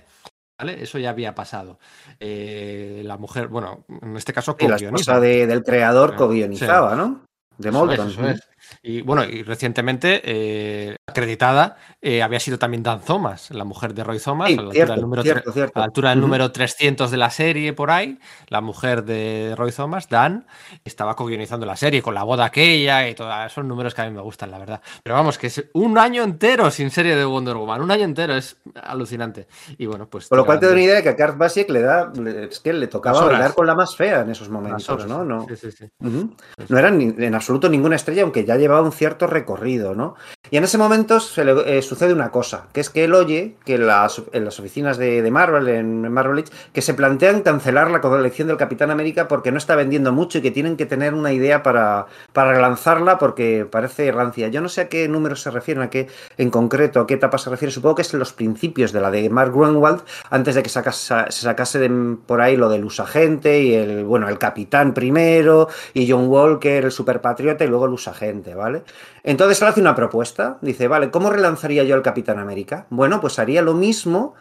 ¿Vale? 0.59 0.83
Eso 0.83 0.99
ya 0.99 1.11
había 1.11 1.35
pasado. 1.35 1.79
Eh, 2.21 3.03
la 3.05 3.17
mujer, 3.17 3.49
bueno, 3.49 3.85
en 4.03 4.17
este 4.17 4.33
caso 4.33 4.57
Y 4.59 4.69
la 4.69 4.77
esposa 4.77 5.19
de- 5.19 5.47
del 5.47 5.63
creador 5.63 6.11
Sí. 6.11 6.17
co-guionizaba, 6.17 6.95
¿no? 6.95 7.25
De 7.59 7.69
Eso 7.69 7.79
es, 7.79 7.85
Molton. 7.87 8.09
eso 8.11 8.29
es. 8.29 8.41
Y 8.83 9.03
bueno, 9.03 9.25
y 9.25 9.43
recientemente 9.43 10.21
eh, 10.25 10.97
acreditada 11.07 11.77
eh, 12.01 12.23
había 12.23 12.41
sido 12.41 12.59
también 12.59 12.83
Dan 12.83 13.01
Thomas, 13.01 13.51
la 13.51 13.65
mujer 13.65 13.95
de 13.95 14.05
Roy 14.05 14.19
Thomas, 14.19 14.49
Sí, 14.49 14.55
a 14.55 14.57
la 14.57 14.63
altura 14.63 14.73
cierto, 14.75 14.93
del 14.95 15.01
número, 15.03 15.23
cierto, 15.23 15.53
cierto. 15.53 15.73
a 15.75 15.79
la 15.81 15.85
altura 15.85 16.11
del 16.11 16.21
número 16.21 16.53
300 16.53 17.11
de 17.11 17.17
la 17.17 17.31
serie 17.31 17.73
por 17.73 17.91
ahí, 17.91 18.19
la 18.49 18.61
mujer 18.61 19.05
de 19.05 19.55
Roy 19.57 19.73
Thomas, 19.73 20.09
Dan, 20.09 20.47
estaba 20.85 21.15
co-guionizando 21.17 21.67
la 21.67 21.77
serie 21.77 22.03
con 22.03 22.15
la 22.15 22.23
boda 22.25 22.45
aquella 22.47 23.09
y 23.09 23.15
todos 23.15 23.53
son 23.53 23.69
números 23.69 23.95
que 23.95 24.03
a 24.03 24.05
mí 24.07 24.11
me 24.15 24.23
gustan, 24.23 24.51
la 24.51 24.59
verdad. 24.59 24.81
Pero 25.03 25.17
vamos, 25.17 25.39
que 25.39 25.49
es 25.49 25.65
un 25.75 25.99
año 25.99 26.23
entero 26.23 26.71
sin 26.71 26.91
serie 26.91 27.15
de 27.17 27.25
Wonder 27.25 27.57
Woman, 27.57 27.83
un 27.83 27.91
año 27.91 28.05
entero, 28.05 28.35
es 28.35 28.57
alucinante. 28.83 29.47
Y 29.79 29.87
bueno, 29.87 30.07
pues... 30.09 30.29
Con 30.29 30.39
lo 30.39 30.45
cual 30.47 30.59
te 30.61 30.67
doy 30.67 30.75
una 30.75 30.83
idea 30.83 30.95
de 30.97 31.03
que 31.03 31.09
a 31.11 31.17
Kurt 31.17 31.37
Basiek 31.39 31.69
le 31.71 31.83
da, 31.83 32.13
es 32.51 32.61
que 32.61 32.73
le 32.73 32.87
tocaba 32.87 33.27
bailar 33.27 33.55
con 33.55 33.67
la 33.67 33.75
más 33.75 33.95
fea 33.97 34.21
en 34.21 34.31
esos 34.31 34.49
momentos, 34.49 35.07
¿no? 35.07 35.25
No, 35.25 35.47
sí, 35.49 35.57
sí, 35.57 35.71
sí. 35.73 35.85
Ujú. 36.01 36.35
No 36.69 36.79
era 36.79 36.91
ni- 36.91 37.15
en 37.25 37.35
absoluto 37.35 37.69
ninguna 37.69 37.97
estrella, 37.97 38.23
aunque 38.23 38.45
ya 38.45 38.52
llevaba 38.57 38.83
un 38.83 38.93
cierto 38.93 39.27
recorrido, 39.27 39.95
¿no? 39.95 40.15
Y 40.51 40.59
en 40.59 40.65
ese 40.65 40.77
momento 40.77 41.19
se 41.19 41.47
le, 41.47 41.79
eh, 41.79 41.81
sucede 41.81 42.13
una 42.13 42.31
cosa, 42.31 42.67
que 42.75 42.81
es 42.81 42.91
que 42.91 43.05
él 43.05 43.15
oye 43.15 43.55
que 43.65 43.77
en 43.77 43.87
las 43.87 44.59
oficinas 44.59 44.99
de, 44.99 45.27
Marvel, 45.31 45.67
en 45.69 46.13
Marvel 46.13 46.41
Age, 46.41 46.53
que 46.75 46.83
se 46.83 46.93
plantean 46.93 47.41
cancelar 47.41 47.91
la 47.91 48.03
colección 48.03 48.49
del 48.49 48.59
Capitán 48.59 48.91
América 48.91 49.29
porque 49.29 49.51
no 49.51 49.57
está 49.57 49.77
vendiendo 49.77 50.13
mucho 50.13 50.39
y 50.39 50.43
que 50.43 50.51
tienen 50.51 50.77
que 50.77 50.85
tener 50.85 51.15
una 51.15 51.33
idea 51.33 51.63
para, 51.63 52.07
para 52.35 52.53
relanzarla 52.53 53.19
porque 53.19 53.67
parece 53.71 54.13
rancia. 54.13 54.49
Yo 54.49 54.61
no 54.61 54.69
sé 54.69 54.83
a 54.83 54.89
qué 54.89 55.09
números 55.09 55.41
se 55.41 55.51
refieren, 55.51 55.83
a 55.83 55.89
qué 55.89 56.09
en 56.37 56.51
concreto, 56.51 57.01
a 57.01 57.07
qué 57.07 57.15
etapa 57.15 57.39
se 57.39 57.49
refiere. 57.49 57.73
Supongo 57.73 57.95
que 57.95 58.03
es 58.03 58.13
los 58.13 58.35
principios 58.35 58.93
de 58.93 59.01
la 59.01 59.11
de 59.11 59.31
Mark 59.31 59.53
Grunwald, 59.53 60.03
antes 60.29 60.55
de 60.55 60.63
que 60.63 60.69
se 60.69 60.83
sacase 61.31 61.91
por 62.27 62.41
ahí 62.41 62.57
lo 62.57 62.69
del 62.69 62.85
usagente 62.85 63.63
y 63.63 63.75
el, 63.75 64.05
bueno, 64.05 64.29
el 64.29 64.39
capitán 64.39 64.93
primero 64.93 65.69
y 65.95 66.11
John 66.11 66.29
Walker, 66.29 66.85
el 66.85 66.93
superpatriota 66.93 67.65
y 67.65 67.69
luego 67.69 67.87
el 67.87 67.93
usagente, 67.93 68.42
¿vale? 68.55 68.83
Entonces 69.23 69.61
él 69.63 69.69
hace 69.69 69.81
una 69.81 69.95
propuesta, 69.95 70.59
dice, 70.61 70.89
vale, 70.89 71.11
¿cómo 71.11 71.31
relanzaría 71.31 71.85
yo 71.85 71.95
al 71.95 72.03
Capitán 72.03 72.39
América? 72.39 72.87
Bueno, 72.91 73.21
pues 73.21 73.39
haría 73.39 73.63
lo 73.63 73.75
mismo 73.75 74.35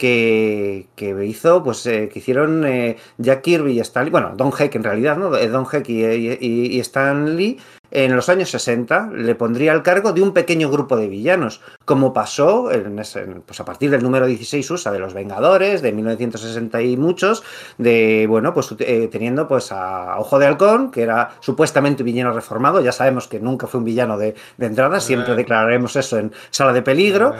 que, 0.00 0.88
que 0.96 1.24
hizo, 1.26 1.62
pues 1.62 1.84
eh, 1.86 2.08
que 2.10 2.20
hicieron 2.20 2.64
eh, 2.66 2.96
Jack 3.18 3.42
Kirby 3.42 3.72
y 3.72 3.80
Stan 3.80 4.04
Lee, 4.04 4.10
bueno, 4.10 4.32
Don 4.34 4.50
Heck 4.58 4.74
en 4.74 4.82
realidad, 4.84 5.18
¿no? 5.18 5.36
Eh, 5.36 5.46
Don 5.48 5.66
Heck 5.70 5.88
y, 5.90 6.04
y- 6.06 6.38
y- 6.40 6.76
y 6.76 6.80
Stan 6.80 7.36
Lee 7.36 7.58
en 7.92 8.14
los 8.14 8.28
años 8.28 8.48
60 8.50 9.10
le 9.12 9.34
pondría 9.34 9.72
al 9.72 9.82
cargo 9.82 10.12
de 10.12 10.22
un 10.22 10.32
pequeño 10.32 10.70
grupo 10.70 10.96
de 10.96 11.08
villanos, 11.08 11.60
como 11.84 12.12
pasó 12.14 12.70
en 12.72 12.98
ese- 12.98 13.26
pues 13.44 13.60
a 13.60 13.64
partir 13.64 13.90
del 13.90 14.02
número 14.02 14.26
16 14.26 14.70
USA 14.70 14.90
de 14.92 15.00
los 15.00 15.12
Vengadores, 15.12 15.82
de 15.82 15.92
1960 15.92 16.80
y 16.82 16.96
muchos, 16.96 17.42
de, 17.78 18.26
bueno, 18.28 18.54
pues 18.54 18.74
eh, 18.78 19.08
teniendo 19.12 19.46
pues 19.48 19.70
a 19.72 20.18
Ojo 20.18 20.38
de 20.38 20.46
Halcón, 20.46 20.90
que 20.92 21.02
era 21.02 21.32
supuestamente 21.40 22.02
un 22.02 22.06
villano 22.06 22.32
reformado, 22.32 22.80
ya 22.80 22.92
sabemos 22.92 23.28
que 23.28 23.38
nunca 23.40 23.66
fue 23.66 23.78
un 23.78 23.84
villano 23.84 24.16
de, 24.16 24.34
de 24.56 24.66
entrada, 24.66 24.98
siempre 25.00 25.34
declararemos 25.36 25.94
eso 25.96 26.16
en 26.18 26.32
Sala 26.50 26.72
de 26.72 26.82
Peligro, 26.82 27.34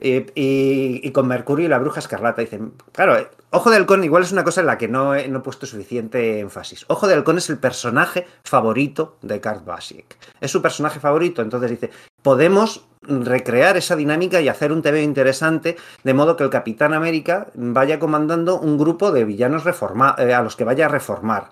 y, 0.00 1.10
con 1.12 1.28
Mercurio 1.28 1.66
y 1.66 1.68
la 1.68 1.78
Bruja 1.78 2.00
Escarlata. 2.00 2.40
Dicen, 2.40 2.72
claro, 2.92 3.16
Ojo 3.50 3.70
de 3.70 3.76
Halcón 3.76 4.02
igual 4.02 4.24
es 4.24 4.32
una 4.32 4.42
cosa 4.42 4.62
en 4.62 4.66
la 4.66 4.78
que 4.78 4.88
no 4.88 5.14
he, 5.14 5.28
no 5.28 5.42
puesto 5.42 5.64
suficiente 5.64 6.40
énfasis. 6.40 6.84
Ojo 6.88 7.06
de 7.06 7.14
Halcón 7.14 7.38
es 7.38 7.48
el 7.50 7.58
personaje 7.58 8.26
favorito 8.42 9.16
de 9.22 9.40
Kurt 9.40 9.64
Basiek. 9.64 10.16
Es 10.40 10.50
su 10.50 10.60
personaje 10.60 10.98
favorito, 10.98 11.40
entonces 11.40 11.70
dice, 11.70 11.90
podemos 12.22 12.84
recrear 13.02 13.76
esa 13.76 13.94
dinámica 13.94 14.40
y 14.40 14.48
hacer 14.48 14.72
un 14.72 14.82
TV 14.82 15.02
interesante, 15.02 15.76
de 16.02 16.14
modo 16.14 16.36
que 16.36 16.42
el 16.42 16.50
Capitán 16.50 16.94
América 16.94 17.46
vaya 17.54 18.00
comandando 18.00 18.58
un 18.58 18.76
grupo 18.76 19.12
de 19.12 19.24
villanos 19.24 19.62
reforma- 19.62 20.16
eh, 20.18 20.34
a 20.34 20.42
los 20.42 20.56
que 20.56 20.64
vaya 20.64 20.86
a 20.86 20.88
reformar. 20.88 21.50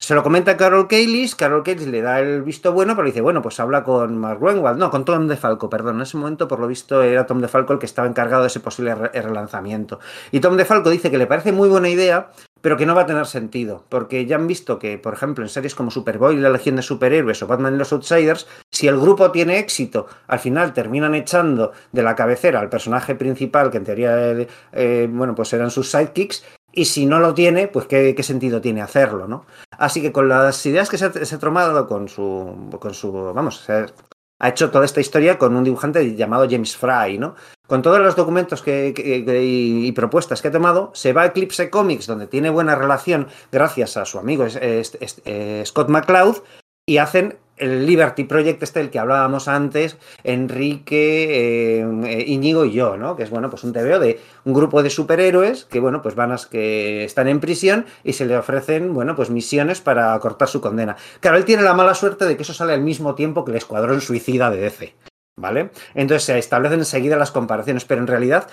Se 0.00 0.14
lo 0.14 0.22
comenta 0.22 0.52
a 0.52 0.56
Carol 0.56 0.86
Kaylis, 0.88 1.34
Carol 1.34 1.64
Kaylis 1.64 1.88
le 1.88 2.00
da 2.00 2.20
el 2.20 2.42
visto 2.42 2.72
bueno, 2.72 2.94
pero 2.94 3.06
dice, 3.06 3.20
bueno, 3.20 3.42
pues 3.42 3.58
habla 3.60 3.82
con 3.82 4.16
Mark 4.16 4.38
Greenwald, 4.40 4.78
no, 4.78 4.90
con 4.90 5.04
Tom 5.04 5.26
DeFalco, 5.26 5.68
perdón, 5.68 5.96
en 5.96 6.02
ese 6.02 6.16
momento 6.16 6.46
por 6.46 6.60
lo 6.60 6.68
visto 6.68 7.02
era 7.02 7.26
Tom 7.26 7.40
DeFalco 7.40 7.72
el 7.72 7.78
que 7.78 7.86
estaba 7.86 8.06
encargado 8.08 8.42
de 8.42 8.46
ese 8.46 8.60
posible 8.60 8.94
re- 8.94 9.10
relanzamiento. 9.20 9.98
Y 10.30 10.40
Tom 10.40 10.56
DeFalco 10.56 10.88
dice 10.88 11.10
que 11.10 11.18
le 11.18 11.26
parece 11.26 11.50
muy 11.52 11.68
buena 11.68 11.88
idea, 11.88 12.30
pero 12.60 12.76
que 12.76 12.86
no 12.86 12.94
va 12.94 13.02
a 13.02 13.06
tener 13.06 13.26
sentido, 13.26 13.84
porque 13.88 14.24
ya 14.24 14.36
han 14.36 14.46
visto 14.46 14.78
que, 14.78 14.98
por 14.98 15.14
ejemplo, 15.14 15.44
en 15.44 15.48
series 15.50 15.74
como 15.74 15.90
Superboy 15.90 16.36
y 16.36 16.40
la 16.40 16.50
Legión 16.50 16.76
de 16.76 16.82
Superhéroes 16.82 17.42
o 17.42 17.46
Batman 17.48 17.74
y 17.74 17.78
los 17.78 17.92
Outsiders, 17.92 18.46
si 18.70 18.88
el 18.88 18.98
grupo 18.98 19.30
tiene 19.32 19.58
éxito, 19.58 20.06
al 20.28 20.38
final 20.38 20.72
terminan 20.72 21.14
echando 21.16 21.72
de 21.92 22.02
la 22.02 22.14
cabecera 22.14 22.60
al 22.60 22.68
personaje 22.68 23.14
principal, 23.16 23.70
que 23.70 23.76
en 23.78 23.84
teoría, 23.84 24.30
eh, 24.30 24.48
eh, 24.72 25.08
bueno, 25.10 25.34
pues 25.34 25.52
eran 25.52 25.70
sus 25.70 25.90
sidekicks, 25.90 26.44
y 26.78 26.84
si 26.84 27.06
no 27.06 27.18
lo 27.18 27.34
tiene, 27.34 27.66
pues 27.66 27.86
qué, 27.86 28.22
sentido 28.22 28.60
tiene 28.60 28.82
hacerlo, 28.82 29.26
¿no? 29.26 29.44
Así 29.72 30.00
que 30.00 30.12
con 30.12 30.28
las 30.28 30.64
ideas 30.64 30.88
que 30.88 30.96
se 30.96 31.06
ha, 31.06 31.12
se 31.12 31.38
tomado 31.38 31.88
con 31.88 32.08
su, 32.08 32.70
con 32.78 32.94
su, 32.94 33.10
vamos, 33.12 33.68
ha, 33.68 34.48
hecho 34.48 34.70
toda 34.70 34.84
esta 34.84 35.00
historia 35.00 35.38
con 35.38 35.56
un 35.56 35.64
dibujante 35.64 36.14
llamado 36.14 36.46
James 36.48 36.76
Fry, 36.76 37.18
¿no? 37.18 37.34
Con 37.66 37.82
todos 37.82 37.98
los 37.98 38.14
documentos 38.14 38.62
que, 38.62 38.94
y, 38.96 39.90
propuestas 39.90 40.40
que 40.40 40.48
ha 40.48 40.52
tomado, 40.52 40.92
se 40.94 41.12
va 41.12 41.22
a 41.22 41.26
Eclipse 41.26 41.68
Comics, 41.68 42.06
donde 42.06 42.28
tiene 42.28 42.48
buena 42.48 42.76
relación 42.76 43.26
gracias 43.50 43.96
a 43.96 44.04
su 44.04 44.20
amigo 44.20 44.46
eh, 44.48 45.62
Scott 45.66 45.88
McCloud, 45.88 46.36
y 46.86 46.98
hacen 46.98 47.38
el 47.58 47.86
Liberty 47.86 48.24
Project 48.24 48.62
este 48.62 48.80
del 48.80 48.90
que 48.90 48.98
hablábamos 48.98 49.48
antes, 49.48 49.96
Enrique, 50.24 51.80
eh, 51.80 51.86
eh, 52.04 52.24
y 52.26 52.72
yo, 52.72 52.96
¿no? 52.96 53.16
Que 53.16 53.24
es, 53.24 53.30
bueno, 53.30 53.50
pues 53.50 53.64
un 53.64 53.72
TVO 53.72 53.98
de 53.98 54.20
un 54.44 54.54
grupo 54.54 54.82
de 54.82 54.90
superhéroes 54.90 55.64
que, 55.64 55.80
bueno, 55.80 56.02
pues 56.02 56.14
van 56.14 56.32
a, 56.32 56.36
que 56.50 57.04
están 57.04 57.28
en 57.28 57.40
prisión 57.40 57.86
y 58.04 58.12
se 58.14 58.26
le 58.26 58.36
ofrecen, 58.36 58.94
bueno, 58.94 59.14
pues 59.16 59.30
misiones 59.30 59.80
para 59.80 60.18
cortar 60.20 60.48
su 60.48 60.60
condena. 60.60 60.96
Claro, 61.20 61.36
él 61.36 61.44
tiene 61.44 61.62
la 61.62 61.74
mala 61.74 61.94
suerte 61.94 62.24
de 62.24 62.36
que 62.36 62.42
eso 62.42 62.54
sale 62.54 62.72
al 62.72 62.82
mismo 62.82 63.14
tiempo 63.14 63.44
que 63.44 63.50
el 63.52 63.56
Escuadrón 63.56 64.00
Suicida 64.00 64.50
de 64.50 64.58
DC, 64.58 64.94
¿vale? 65.36 65.70
Entonces 65.94 66.24
se 66.24 66.38
establecen 66.38 66.80
enseguida 66.80 67.16
las 67.16 67.32
comparaciones, 67.32 67.84
pero 67.84 68.00
en 68.00 68.06
realidad 68.06 68.48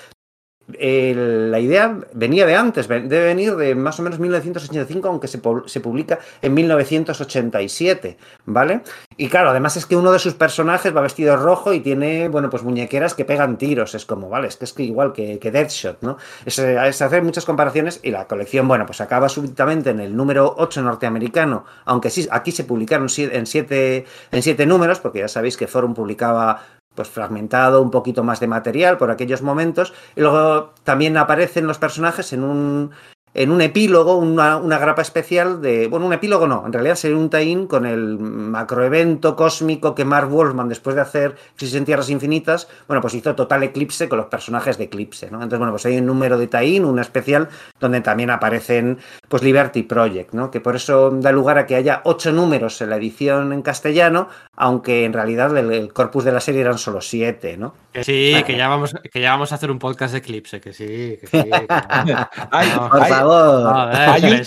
la 0.68 1.60
idea 1.60 2.00
venía 2.14 2.46
de 2.46 2.56
antes, 2.56 2.88
debe 2.88 3.26
venir 3.26 3.56
de 3.56 3.76
más 3.76 4.00
o 4.00 4.04
menos 4.04 4.20
1985, 4.20 5.08
aunque 5.08 5.28
se, 5.28 5.40
se 5.68 5.80
publica 5.80 6.20
en 6.42 6.54
1987, 6.54 8.18
¿vale? 8.46 8.82
Y 9.18 9.30
claro, 9.30 9.52
además 9.52 9.78
es 9.78 9.86
que 9.86 9.96
uno 9.96 10.12
de 10.12 10.20
sus 10.20 10.34
personajes 10.34 10.96
va 10.96 11.02
vestido 11.02 11.38
rojo 11.38 11.74
y 11.74 11.82
tiene, 11.82 12.30
bueno, 12.30 12.50
pues 12.50 12.64
muñequeras 12.64 13.14
que 13.14 13.26
pegan 13.26 13.58
tiros, 13.58 13.96
es 13.96 14.06
como, 14.06 14.30
vale, 14.30 14.48
es 14.48 14.58
que 14.58 14.66
es 14.66 14.74
que 14.74 14.84
igual 14.84 15.14
que, 15.14 15.40
que 15.40 15.52
Deadshot, 15.52 16.02
¿no? 16.02 16.18
Es, 16.46 16.58
eh, 16.60 16.78
es 16.88 17.02
hacer 17.02 17.24
muchas 17.24 17.46
comparaciones 17.46 18.00
y 18.02 18.12
la 18.12 18.28
colección, 18.28 18.68
bueno, 18.68 18.86
pues 18.86 19.02
acaba 19.02 19.30
súbitamente 19.30 19.92
en 19.92 20.00
el 20.00 20.16
número 20.16 20.56
8 20.58 20.82
norteamericano, 20.82 21.66
aunque 21.86 22.10
sí, 22.10 22.28
aquí 22.32 22.52
se 22.52 22.64
publicaron 22.64 23.08
en 23.18 23.46
7 23.46 24.06
en 24.32 24.42
siete 24.42 24.66
números, 24.66 25.00
porque 25.00 25.20
ya 25.20 25.28
sabéis 25.28 25.58
que 25.58 25.68
Forum 25.68 25.94
publicaba 25.94 26.62
pues 26.96 27.10
fragmentado, 27.10 27.82
un 27.82 27.92
poquito 27.92 28.24
más 28.24 28.40
de 28.40 28.48
material 28.48 28.98
por 28.98 29.12
aquellos 29.12 29.42
momentos. 29.42 29.94
Y 30.16 30.22
luego 30.22 30.72
también 30.84 31.18
aparecen 31.18 31.68
los 31.68 31.78
personajes 31.78 32.34
en 32.34 32.44
un, 32.44 32.92
en 33.38 33.52
un 33.52 33.62
epílogo, 33.62 34.16
una, 34.16 34.58
una 34.58 34.78
grapa 34.80 35.02
especial 35.02 35.62
de. 35.62 35.88
Bueno, 35.88 36.06
un 36.08 36.14
epílogo 36.14 36.48
no, 36.48 36.64
en 36.66 36.72
realidad 36.74 36.96
sería 36.96 37.18
un 37.18 37.30
tie-in 37.30 37.68
con 37.68 37.86
el 37.86 38.18
macroevento 38.18 39.36
cósmico 39.36 39.94
que 39.94 40.06
Mark 40.06 40.30
Wolfman, 40.30 40.70
después 40.70 40.96
de 40.96 41.02
hacer 41.02 41.36
Crisis 41.58 41.76
en 41.76 41.86
Tierras 41.86 42.10
Infinitas, 42.10 42.68
bueno, 42.88 43.02
pues 43.02 43.14
hizo 43.14 43.36
Total 43.36 43.62
Eclipse 43.64 44.08
con 44.10 44.18
los 44.18 44.28
personajes 44.28 44.78
de 44.78 44.86
Eclipse, 44.86 45.28
¿no? 45.30 45.38
Entonces, 45.38 45.60
bueno, 45.60 45.74
pues 45.74 45.86
hay 45.86 45.98
un 45.98 46.06
número 46.06 46.38
de 46.38 46.48
tie-in, 46.48 46.86
un 46.86 46.98
especial, 47.00 47.50
donde 47.80 48.02
también 48.02 48.30
aparecen, 48.30 49.00
pues, 49.28 49.44
Liberty 49.44 49.84
Project, 49.84 50.34
¿no? 50.34 50.50
Que 50.50 50.62
por 50.62 50.76
eso 50.76 51.12
da 51.12 51.32
lugar 51.32 51.58
a 51.58 51.66
que 51.66 51.76
haya 51.76 52.02
ocho 52.06 52.32
números 52.32 52.82
en 52.82 52.90
la 52.90 52.96
edición 52.96 53.52
en 53.54 53.62
castellano, 53.62 54.30
aunque 54.56 55.06
en 55.06 55.12
realidad 55.14 55.56
el, 55.58 55.72
el 55.74 55.92
corpus 55.94 56.24
de 56.24 56.32
la 56.32 56.40
serie 56.40 56.62
eran 56.62 56.78
solo 56.78 57.02
siete, 57.02 57.58
¿no? 57.58 57.74
Que 57.92 58.04
sí, 58.04 58.32
Vale. 58.34 58.46
que 58.46 58.58
ya, 58.58 58.68
vamos, 58.68 58.96
que 59.12 59.22
ya 59.22 59.32
vamos 59.32 59.52
a 59.52 59.56
hacer 59.56 59.72
un 59.72 59.80
podcast 59.80 60.14
de 60.14 60.20
Eclipse, 60.20 60.60
que 60.62 60.74
sí, 60.74 61.18
que 61.20 61.28
sí. 61.28 61.44
que 61.44 61.50
no. 62.14 62.30
Hay, 62.52 62.70
No, 62.76 62.90
Por 62.90 63.02
hay- 63.04 63.10
favor. 63.12 63.25
Joder, 63.26 64.10
Hay 64.10 64.24
un- 64.24 64.42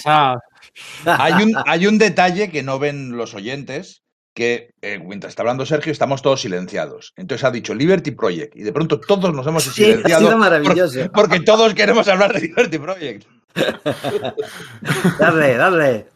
hay 1.06 1.32
un, 1.42 1.52
hay 1.66 1.86
un 1.86 1.98
detalle 1.98 2.50
que 2.50 2.62
no 2.62 2.78
ven 2.78 3.16
los 3.16 3.34
oyentes, 3.34 4.02
que 4.34 4.70
eh, 4.82 5.00
mientras 5.05 5.30
está 5.32 5.42
hablando 5.42 5.66
Sergio 5.66 5.90
estamos 5.90 6.22
todos 6.22 6.40
silenciados. 6.42 7.12
Entonces 7.16 7.44
ha 7.44 7.50
dicho 7.50 7.74
Liberty 7.74 8.12
Project 8.12 8.55
y 8.56 8.62
de 8.62 8.72
pronto 8.72 9.00
todos 9.00 9.34
nos 9.34 9.46
hemos 9.46 9.64
Sí, 9.64 9.70
ha 9.82 9.86
silenciado 9.86 10.26
sido 10.26 10.38
maravilloso. 10.38 11.00
por- 11.00 11.12
porque 11.12 11.40
todos 11.40 11.74
queremos 11.74 12.06
hablar 12.09 12.32
de 12.32 12.40
Liberty 12.42 12.78
Project. 12.78 13.24
Dale, 15.18 15.56
dale. 15.56 16.06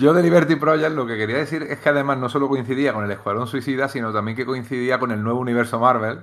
Yo 0.00 0.12
de 0.12 0.22
Liberty 0.22 0.56
Project 0.56 0.92
lo 0.94 1.06
que 1.06 1.16
quería 1.16 1.36
decir 1.38 1.62
es 1.62 1.78
que 1.78 1.88
además 1.88 2.18
no 2.18 2.28
solo 2.28 2.48
coincidía 2.48 2.92
con 2.92 3.04
el 3.04 3.10
Escuadrón 3.10 3.46
Suicida, 3.46 3.88
sino 3.88 4.12
también 4.12 4.36
que 4.36 4.44
coincidía 4.44 4.98
con 4.98 5.10
el 5.10 5.22
nuevo 5.22 5.40
universo 5.40 5.78
Marvel. 5.78 6.20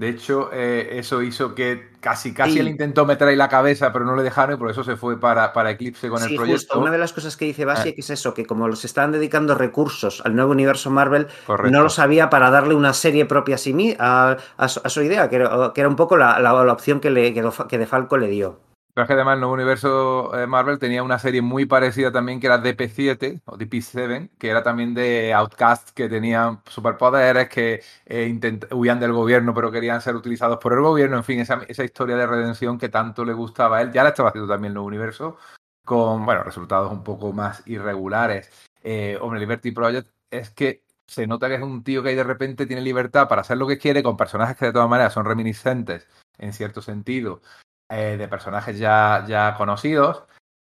De 0.00 0.08
hecho, 0.08 0.48
eh, 0.50 0.98
eso 0.98 1.20
hizo 1.20 1.54
que 1.54 1.90
casi 2.00 2.32
casi 2.32 2.52
Sí. 2.54 2.58
él 2.60 2.68
intentó 2.68 3.04
meter 3.04 3.28
ahí 3.28 3.36
la 3.36 3.50
cabeza, 3.50 3.92
pero 3.92 4.06
no 4.06 4.16
le 4.16 4.22
dejaron 4.22 4.54
y 4.54 4.58
por 4.58 4.70
eso 4.70 4.82
se 4.82 4.96
fue 4.96 5.20
para, 5.20 5.52
para 5.52 5.72
Eclipse 5.72 6.08
con 6.08 6.18
Sí, 6.20 6.30
el 6.30 6.36
proyecto. 6.36 6.58
justo. 6.68 6.80
Una 6.80 6.90
de 6.90 6.96
las 6.96 7.12
cosas 7.12 7.36
que 7.36 7.44
dice. 7.44 7.66
Basiek 7.66 7.98
es 7.98 8.08
eso, 8.08 8.32
que 8.32 8.46
como 8.46 8.66
los 8.66 8.86
estaban 8.86 9.12
dedicando 9.12 9.54
recursos 9.54 10.22
al 10.24 10.34
nuevo 10.34 10.52
universo 10.52 10.90
Marvel, 10.90 11.26
Correcto. 11.46 11.70
no 11.70 11.82
lo 11.82 11.90
sabía 11.90 12.30
para 12.30 12.48
darle 12.50 12.74
una 12.74 12.94
serie 12.94 13.26
propia 13.26 13.56
a 13.98 14.36
a, 14.56 14.64
a 14.64 14.68
su, 14.68 15.02
idea, 15.02 15.28
que 15.28 15.36
era, 15.36 15.72
que 15.74 15.82
era 15.82 15.88
un 15.90 15.96
poco 15.96 16.16
la, 16.16 16.40
la- 16.40 16.64
la 16.64 16.72
opción 16.72 16.98
que, 17.00 17.10
le, 17.10 17.34
que 17.34 17.78
De 17.78 17.86
Falco 17.86 18.16
le 18.16 18.28
dio. 18.28 18.69
Pero 18.92 19.04
es 19.04 19.06
que 19.06 19.14
además 19.14 19.34
el 19.34 19.40
nuevo 19.40 19.54
universo 19.54 20.36
eh, 20.36 20.46
Marvel 20.46 20.78
tenía 20.78 21.02
una 21.02 21.18
serie 21.18 21.42
muy 21.42 21.64
parecida 21.64 22.10
también 22.10 22.40
que 22.40 22.46
era 22.48 22.62
DP7 22.62 23.42
o 23.44 23.56
DP7, 23.56 24.30
que 24.38 24.48
era 24.48 24.62
también 24.62 24.94
de 24.94 25.32
Outcast 25.32 25.90
que 25.90 26.08
tenían 26.08 26.60
superpoderes, 26.66 27.48
que 27.48 27.82
eh, 28.06 28.58
huían 28.72 28.98
del 28.98 29.12
gobierno 29.12 29.54
pero 29.54 29.70
querían 29.70 30.00
ser 30.00 30.16
utilizados 30.16 30.58
por 30.58 30.72
el 30.72 30.80
gobierno. 30.80 31.16
En 31.16 31.24
fin, 31.24 31.40
esa, 31.40 31.62
esa 31.68 31.84
historia 31.84 32.16
de 32.16 32.26
redención 32.26 32.78
que 32.78 32.88
tanto 32.88 33.24
le 33.24 33.32
gustaba 33.32 33.78
a 33.78 33.82
él. 33.82 33.92
Ya 33.92 34.02
la 34.02 34.10
estaba 34.10 34.30
haciendo 34.30 34.52
también 34.52 34.70
el 34.70 34.74
nuevo 34.74 34.88
universo 34.88 35.36
con, 35.84 36.24
bueno, 36.26 36.42
resultados 36.42 36.92
un 36.92 37.04
poco 37.04 37.32
más 37.32 37.62
irregulares. 37.66 38.50
Eh, 38.82 39.18
hombre, 39.20 39.40
Liberty 39.40 39.72
Project 39.72 40.08
es 40.30 40.50
que 40.50 40.84
se 41.06 41.26
nota 41.26 41.48
que 41.48 41.56
es 41.56 41.62
un 41.62 41.82
tío 41.82 42.02
que 42.02 42.10
ahí 42.10 42.14
de 42.14 42.24
repente 42.24 42.66
tiene 42.66 42.82
libertad 42.82 43.28
para 43.28 43.42
hacer 43.42 43.56
lo 43.56 43.66
que 43.66 43.78
quiere 43.78 44.02
con 44.02 44.16
personajes 44.16 44.56
que 44.56 44.66
de 44.66 44.72
todas 44.72 44.88
maneras 44.88 45.12
son 45.12 45.24
reminiscentes 45.24 46.06
en 46.38 46.52
cierto 46.52 46.80
sentido 46.80 47.42
eh, 47.90 48.16
de 48.16 48.28
personajes 48.28 48.78
ya, 48.78 49.24
ya 49.28 49.54
conocidos. 49.56 50.24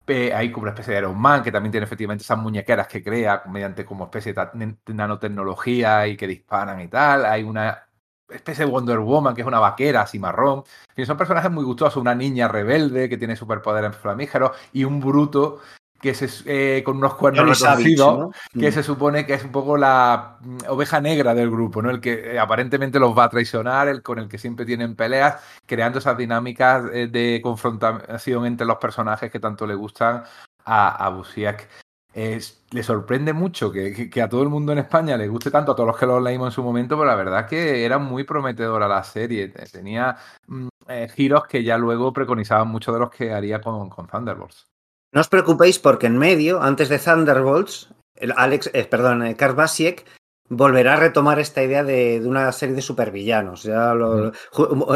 Hay 0.06 0.52
como 0.52 0.64
una 0.64 0.72
especie 0.72 0.94
de 0.94 0.99
Iron 0.99 1.18
Man 1.18 1.44
que 1.44 1.52
también 1.52 1.72
tiene 1.72 1.85
efectivamente 1.85 2.23
esas 2.23 2.38
muñequeras 2.38 2.88
que 2.88 3.02
crea 3.02 3.44
mediante 3.48 3.85
como 3.85 4.06
especie 4.06 4.34
de 4.34 4.76
nanotecnología 4.88 6.07
y 6.07 6.18
que 6.18 6.27
disparan 6.27 6.81
y 6.81 6.90
tal. 6.90 7.26
Hay 7.26 7.44
una 7.44 7.88
especie 8.30 8.65
de 8.65 8.72
Wonder 8.72 8.99
Woman 8.99 9.34
que 9.34 9.41
es 9.41 9.48
una 9.48 9.60
vaquera 9.60 10.02
así 10.02 10.19
marrón. 10.19 10.64
En 10.90 10.95
fin, 10.95 11.06
son 11.06 11.18
personajes 11.18 11.52
muy 11.52 11.64
gustosos. 11.64 12.02
Una 12.02 12.15
niña 12.15 12.49
rebelde 12.49 13.07
que 13.07 13.18
tiene 13.18 13.35
superpoderes 13.35 13.95
flamígeros 13.95 14.52
y 14.73 14.84
un 14.84 14.99
bruto 14.99 15.61
que 16.03 16.13
se, 16.13 16.27
eh, 16.45 16.84
con 16.84 16.97
unos 16.97 17.13
cuernos 17.15 17.45
retorcidos 17.77 18.19
¿no? 18.19 18.31
que 18.59 18.69
Mm. 18.69 18.73
se 18.73 18.84
supone 18.84 19.25
que 19.25 19.35
es 19.35 19.43
un 19.45 19.53
poco 19.53 19.77
la 19.77 20.35
mm, 20.41 20.57
oveja 20.67 20.99
negra 20.99 21.34
del 21.34 21.49
grupo, 21.49 21.81
¿no? 21.81 21.89
El 21.89 22.01
que 22.01 22.34
eh, 22.35 22.39
aparentemente 22.39 22.99
los 22.99 23.17
va 23.17 23.23
a 23.23 23.30
traicionar, 23.30 23.88
el 23.88 24.03
con 24.03 24.19
el 24.19 24.27
que 24.27 24.38
siempre 24.38 24.65
tienen 24.65 24.97
peleas, 24.97 25.41
creando 25.65 25.99
esas 25.99 26.17
dinámicas 26.17 26.84
eh, 26.91 27.07
de 27.07 27.39
confrontación 27.41 28.45
entre 28.45 28.67
los 28.67 28.77
personajes 28.80 29.31
que 29.31 29.39
tanto 29.39 29.65
le 29.65 29.75
gustan 29.75 30.23
a, 30.65 31.05
a 31.05 31.09
Busiek. 31.09 31.69
Es- 32.13 32.65
le 32.71 32.84
sorprende 32.84 33.31
mucho 33.31 33.71
que, 33.71 33.93
que- 33.93 34.09
que 34.09 34.21
a 34.21 34.27
todo 34.27 34.43
el 34.43 34.49
mundo 34.49 34.73
en 34.73 34.80
España 34.80 35.15
le 35.15 35.30
guste 35.30 35.51
tanto, 35.51 35.71
a 35.71 35.75
todos 35.75 35.88
los 35.88 35.97
que 35.97 36.05
lo 36.05 36.19
leímos 36.19 36.47
en 36.49 36.51
su 36.51 36.63
momento, 36.63 36.95
pero 36.97 37.05
la 37.07 37.15
verdad 37.15 37.39
es 37.39 37.45
que 37.47 37.85
era 37.85 37.97
muy 37.97 38.25
prometedora 38.25 38.89
la 38.89 39.03
serie. 39.05 39.47
Te- 39.47 39.65
Tenía 39.67 40.17
mm, 40.47 40.67
giros 41.15 41.45
que 41.47 41.63
ya 41.63 41.77
luego 41.77 42.11
preconizaban 42.11 42.67
muchos 42.67 42.93
de 42.93 42.99
los 42.99 43.09
que 43.09 43.31
haría 43.34 43.61
con, 43.61 43.89
con 43.89 44.05
Thunderbolts. 44.07 44.67
No 45.14 45.22
os 45.22 45.30
preocupéis 45.30 45.80
porque 45.80 46.07
en 46.07 46.18
medio, 46.18 46.61
antes 46.61 46.90
de 46.90 46.99
Thunderbolts, 46.99 47.90
el 48.15 48.34
Alex, 48.35 48.69
eh, 48.73 48.84
perdón, 48.85 49.23
eh, 49.23 49.35
Basiek 49.56 50.03
volverá 50.49 50.94
a 50.94 50.98
retomar 50.98 51.40
esta 51.40 51.64
idea 51.64 51.84
de, 51.84 52.19
de 52.19 52.27
una 52.27 52.52
serie 52.52 52.76
de 52.76 52.81
supervillanos. 52.81 53.64
Ya 53.64 53.94
lo- 53.94 54.31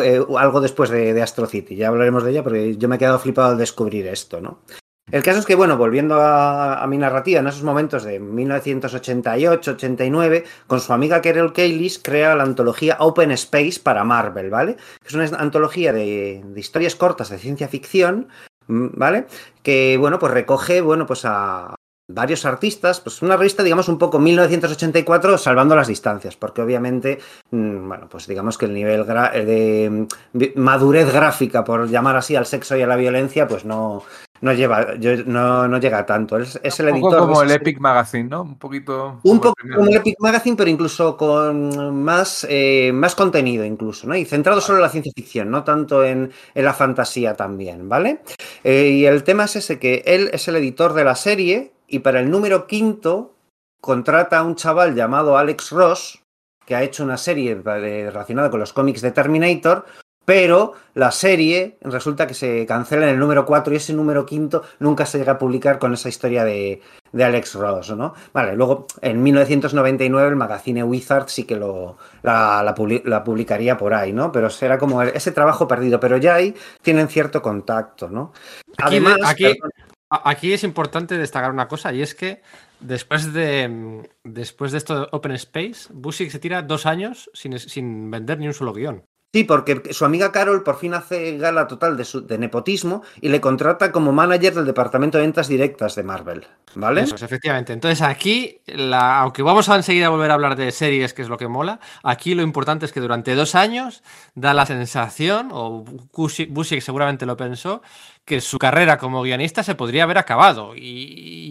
eh, 0.04 0.26
algo 0.38 0.60
después 0.62 0.90
de, 0.90 1.14
de 1.14 1.22
Astro 1.22 1.46
City. 1.46 1.76
Ya 1.76 1.88
hablaremos 1.90 2.24
de 2.24 2.32
ella 2.32 2.44
porque 2.44 2.76
yo 2.78 2.88
me 2.90 2.96
he 2.96 3.00
quedado 3.00 3.20
flipado 3.20 3.50
al 3.52 3.58
descubrir 3.58 4.08
esto, 4.08 4.42
¿no? 4.42 4.62
El 5.10 5.24
caso 5.24 5.40
es 5.40 5.46
que, 5.46 5.56
bueno, 5.56 5.78
volviendo 5.78 6.16
a, 6.20 6.84
a 6.84 6.88
mi 6.88 6.98
narrativa, 6.98 7.40
en 7.40 7.48
esos 7.48 7.64
momentos 7.64 8.04
de 8.04 8.20
1988-89, 8.20 10.44
con 10.68 10.82
su 10.82 10.92
amiga 10.92 11.22
Carol 11.22 11.54
Kaylis 11.54 11.98
crea 12.00 12.36
la 12.36 12.44
antología 12.44 12.98
Open 13.00 13.32
Space 13.32 13.80
para 13.82 14.04
Marvel, 14.04 14.50
¿vale? 14.50 14.76
Es 15.06 15.14
una 15.14 15.24
antología 15.38 15.94
de, 15.94 16.44
de 16.46 16.60
historias 16.60 16.96
cortas 16.96 17.30
de 17.30 17.38
ciencia 17.38 17.70
ficción, 17.70 18.28
¿vale? 18.68 19.28
Que, 19.64 19.98
bueno, 19.98 20.20
pues 20.20 20.34
recoge, 20.34 20.82
bueno, 20.82 21.06
pues 21.06 21.24
a 21.26 21.76
varios 22.10 22.46
artistas, 22.46 23.02
pues 23.02 23.22
una 23.22 23.36
revista, 23.36 23.64
digamos, 23.64 23.90
un 23.90 23.98
poco 23.98 24.18
1984, 24.18 25.38
salvando 25.38 25.76
las 25.76 25.88
distancias, 25.88 26.38
porque 26.38 26.62
obviamente, 26.62 27.20
mm, 27.52 27.88
bueno, 27.88 28.08
pues 28.10 28.28
digamos 28.28 28.58
que 28.58 28.66
el 28.66 28.74
nivel 28.74 29.06
eh, 29.34 29.44
de 29.44 30.08
mm, 30.56 30.60
madurez 30.60 31.12
gráfica, 31.12 31.64
por 31.64 31.90
llamar 31.90 32.16
así 32.16 32.36
al 32.36 32.46
sexo 32.46 32.78
y 32.78 32.82
a 32.82 32.88
la 32.88 32.96
violencia, 32.96 33.48
pues 33.48 33.66
no, 33.66 34.04
no 34.42 34.54
lleva, 34.54 34.96
yo- 34.96 35.24
no, 35.26 35.68
no 35.68 35.80
llega 35.80 36.06
tanto. 36.06 36.38
Es, 36.38 36.60
es 36.64 36.80
el 36.80 36.88
Un 36.90 37.02
poco 37.02 37.08
editor. 37.16 37.28
como 37.28 37.42
el. 37.44 37.52
Epic 37.52 37.80
Magazine, 37.80 38.24
¿no? 38.30 38.42
Un 38.44 38.58
poquito. 38.58 39.20
Un 39.24 39.40
poco 39.40 39.56
como 39.76 39.88
el 39.90 39.96
Epic 39.96 40.16
Magazine, 40.20 40.56
pero 40.56 40.70
incluso 40.70 41.18
con 41.18 42.04
más, 42.04 42.46
eh, 42.50 42.92
más 42.94 43.16
contenido, 43.16 43.66
incluso, 43.66 44.08
¿no? 44.08 44.16
Y 44.16 44.26
centrado 44.26 44.62
solo 44.62 44.78
en 44.80 44.84
la 44.84 44.90
ciencia 44.90 45.12
ficción, 45.16 45.50
no 45.50 45.64
tanto 45.64 46.04
en, 46.04 46.32
en 46.54 46.66
la 46.66 46.74
fantasía 46.74 47.36
también, 47.36 47.90
¿vale? 47.90 48.20
Eh, 48.64 48.90
y 48.90 49.06
el 49.06 49.24
tema 49.24 49.46
es 49.46 49.56
ese, 49.56 49.80
que 49.80 50.04
él 50.06 50.30
es 50.34 50.48
el 50.48 50.56
editor 50.58 50.94
de 50.94 51.04
la 51.04 51.16
serie 51.16 51.72
y 51.88 52.00
para 52.00 52.20
el 52.20 52.30
número 52.30 52.68
quinto 52.68 53.34
contrata 53.82 54.40
a 54.40 54.44
un 54.44 54.56
chaval 54.56 54.96
llamado 54.96 55.38
Alex 55.38 55.72
Ross, 55.72 56.22
que 56.66 56.76
ha 56.76 56.84
hecho 56.84 57.04
una 57.04 57.16
serie 57.18 57.52
eh, 57.54 58.10
relacionada 58.12 58.50
con 58.50 58.60
los 58.60 58.74
cómics 58.74 59.02
de 59.02 59.12
Terminator, 59.12 59.86
pero 60.28 60.74
la 60.94 61.10
serie 61.12 61.78
resulta 61.80 62.28
que 62.28 62.34
se 62.34 62.66
cancela 62.66 63.04
en 63.06 63.12
el 63.14 63.20
número 63.20 63.46
4 63.46 63.72
y 63.74 63.78
ese 63.78 63.94
número 63.94 64.26
quinto 64.26 64.62
nunca 64.80 65.06
se 65.06 65.20
llega 65.20 65.32
a 65.34 65.38
publicar 65.40 65.80
con 65.80 65.94
esa 65.94 66.10
historia 66.10 66.44
de, 66.44 66.82
de 67.14 67.24
Alex 67.24 67.56
Ross, 67.56 67.96
¿no? 67.96 68.14
Vale, 68.34 68.54
luego 68.58 68.88
en 69.02 69.24
1999 69.24 70.28
el 70.28 70.36
magazine 70.36 70.84
Wizard 70.84 71.30
sí 71.30 71.46
que 71.46 71.56
lo, 71.56 71.98
la, 72.24 72.62
la 72.62 72.76
publi- 72.76 73.04
la 73.06 73.24
publicaría 73.24 73.78
por 73.78 73.94
ahí, 73.94 74.12
¿no? 74.12 74.30
Pero 74.34 74.50
será 74.50 74.78
como 74.78 75.02
ese 75.02 75.32
trabajo 75.32 75.66
perdido, 75.66 75.98
pero 76.02 76.18
ya 76.18 76.36
ahí 76.36 76.54
tienen 76.82 77.08
cierto 77.08 77.42
contacto, 77.42 78.10
¿no? 78.10 78.34
Aquí, 78.80 78.98
Además, 78.98 79.18
aquí, 79.24 79.44
perdón, 79.46 79.72
a- 80.10 80.30
aquí 80.30 80.52
es 80.52 80.66
importante 80.66 81.18
destacar 81.18 81.52
una 81.52 81.70
cosa 81.70 81.94
y 81.94 82.02
es 82.02 82.14
que 82.14 82.42
después 82.82 83.32
de 83.32 84.04
después 84.26 84.74
de 84.74 84.78
esto 84.80 85.00
de 85.00 85.08
Open 85.14 85.32
Space, 85.32 85.88
Busiek 85.94 86.30
se 86.32 86.40
tira 86.40 86.64
dos 86.64 86.86
años 86.86 87.30
sin, 87.34 87.58
sin 87.58 88.12
vender 88.12 88.40
ni 88.40 88.48
un 88.48 88.54
solo 88.54 88.74
guion. 88.74 89.06
Sí, 89.34 89.44
porque 89.44 89.94
su 89.94 90.06
amiga 90.06 90.32
Carol 90.32 90.64
por 90.64 90.78
fin 90.80 90.94
hace 90.94 91.38
gala 91.38 91.68
total 91.68 91.98
de, 91.98 92.06
su, 92.06 92.26
de 92.26 92.38
nepotismo 92.38 93.04
y 93.22 93.28
le 93.30 93.42
contrata 93.42 93.92
como 93.92 94.12
manager 94.14 94.54
del 94.56 94.66
departamento 94.66 95.18
de 95.18 95.26
ventas 95.26 95.48
directas 95.50 95.96
de 95.96 96.02
Marvel, 96.04 96.48
¿vale? 96.76 97.02
Eso 97.02 97.16
es, 97.16 97.22
efectivamente. 97.22 97.74
Entonces 97.74 98.02
aquí, 98.02 98.62
la- 98.66 99.20
aunque 99.20 99.44
vamos 99.44 99.68
a 99.70 99.76
enseguida 99.76 100.10
volver 100.10 100.32
a 100.32 100.36
hablar 100.36 100.56
de 100.56 100.72
series, 100.72 101.14
que 101.14 101.22
es 101.22 101.30
lo 101.30 101.38
que 101.38 101.50
mola, 101.50 101.80
aquí 102.04 102.36
lo 102.36 102.42
importante 102.42 102.86
es 102.86 102.94
que 102.94 103.02
durante 103.02 103.36
dos 103.36 103.54
años 103.54 104.02
da 104.34 104.54
la 104.54 104.66
sensación, 104.66 105.50
o 105.52 105.84
Busiek 105.84 106.82
seguramente 106.82 107.26
lo 107.26 107.36
pensó, 107.38 107.82
que 108.26 108.42
su 108.42 108.58
carrera 108.58 108.98
como 108.98 109.22
guionista 109.22 109.62
se 109.62 109.76
podría 109.76 110.04
haber 110.04 110.18
acabado. 110.18 110.74
Y, 110.76 110.82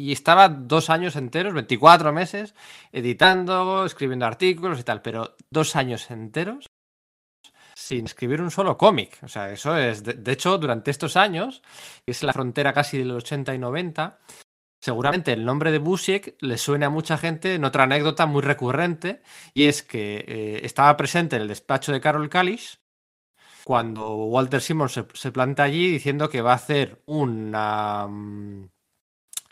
y 0.08 0.12
estaba 0.12 0.48
dos 0.48 0.88
años 0.90 1.14
enteros, 1.14 1.52
24 1.52 2.12
meses, 2.12 2.54
editando, 2.90 3.84
escribiendo 3.84 4.26
artículos 4.26 4.80
y 4.80 4.82
tal, 4.82 5.02
pero 5.02 5.36
dos 5.50 5.76
años 5.76 6.10
enteros 6.10 6.66
sin 7.86 8.06
escribir 8.06 8.42
un 8.42 8.50
solo 8.50 8.76
cómic. 8.76 9.18
O 9.22 9.28
sea, 9.28 9.50
eso 9.50 9.76
es. 9.76 10.02
De, 10.02 10.32
hecho, 10.32 10.58
durante 10.58 10.90
estos 10.90 11.16
años, 11.16 11.62
que 12.04 12.12
es 12.12 12.22
la 12.22 12.32
frontera 12.32 12.72
casi 12.72 12.98
del 12.98 13.12
80 13.12 13.54
y 13.54 13.58
90, 13.58 14.18
seguramente 14.80 15.32
el 15.32 15.44
nombre 15.44 15.70
de 15.70 15.78
Busiek 15.78 16.36
le 16.40 16.58
suena 16.58 16.86
a 16.86 16.90
mucha 16.90 17.16
gente 17.16 17.54
en 17.54 17.64
otra 17.64 17.84
anécdota 17.84 18.26
muy 18.26 18.42
recurrente, 18.42 19.22
y 19.54 19.66
es 19.66 19.82
que 19.82 20.24
eh, 20.26 20.60
estaba 20.64 20.96
presente 20.96 21.36
en 21.36 21.42
el 21.42 21.48
despacho 21.48 21.92
de 21.92 22.00
Carol 22.00 22.28
Kalish 22.28 22.80
cuando 23.64 24.14
Walter 24.26 24.60
Simmons 24.60 24.92
se, 24.92 25.06
se 25.14 25.32
planta 25.32 25.64
allí 25.64 25.90
diciendo 25.90 26.28
que 26.28 26.40
va 26.40 26.52
a 26.52 26.54
hacer 26.54 27.02
una, 27.06 28.06
mm, 28.08 28.68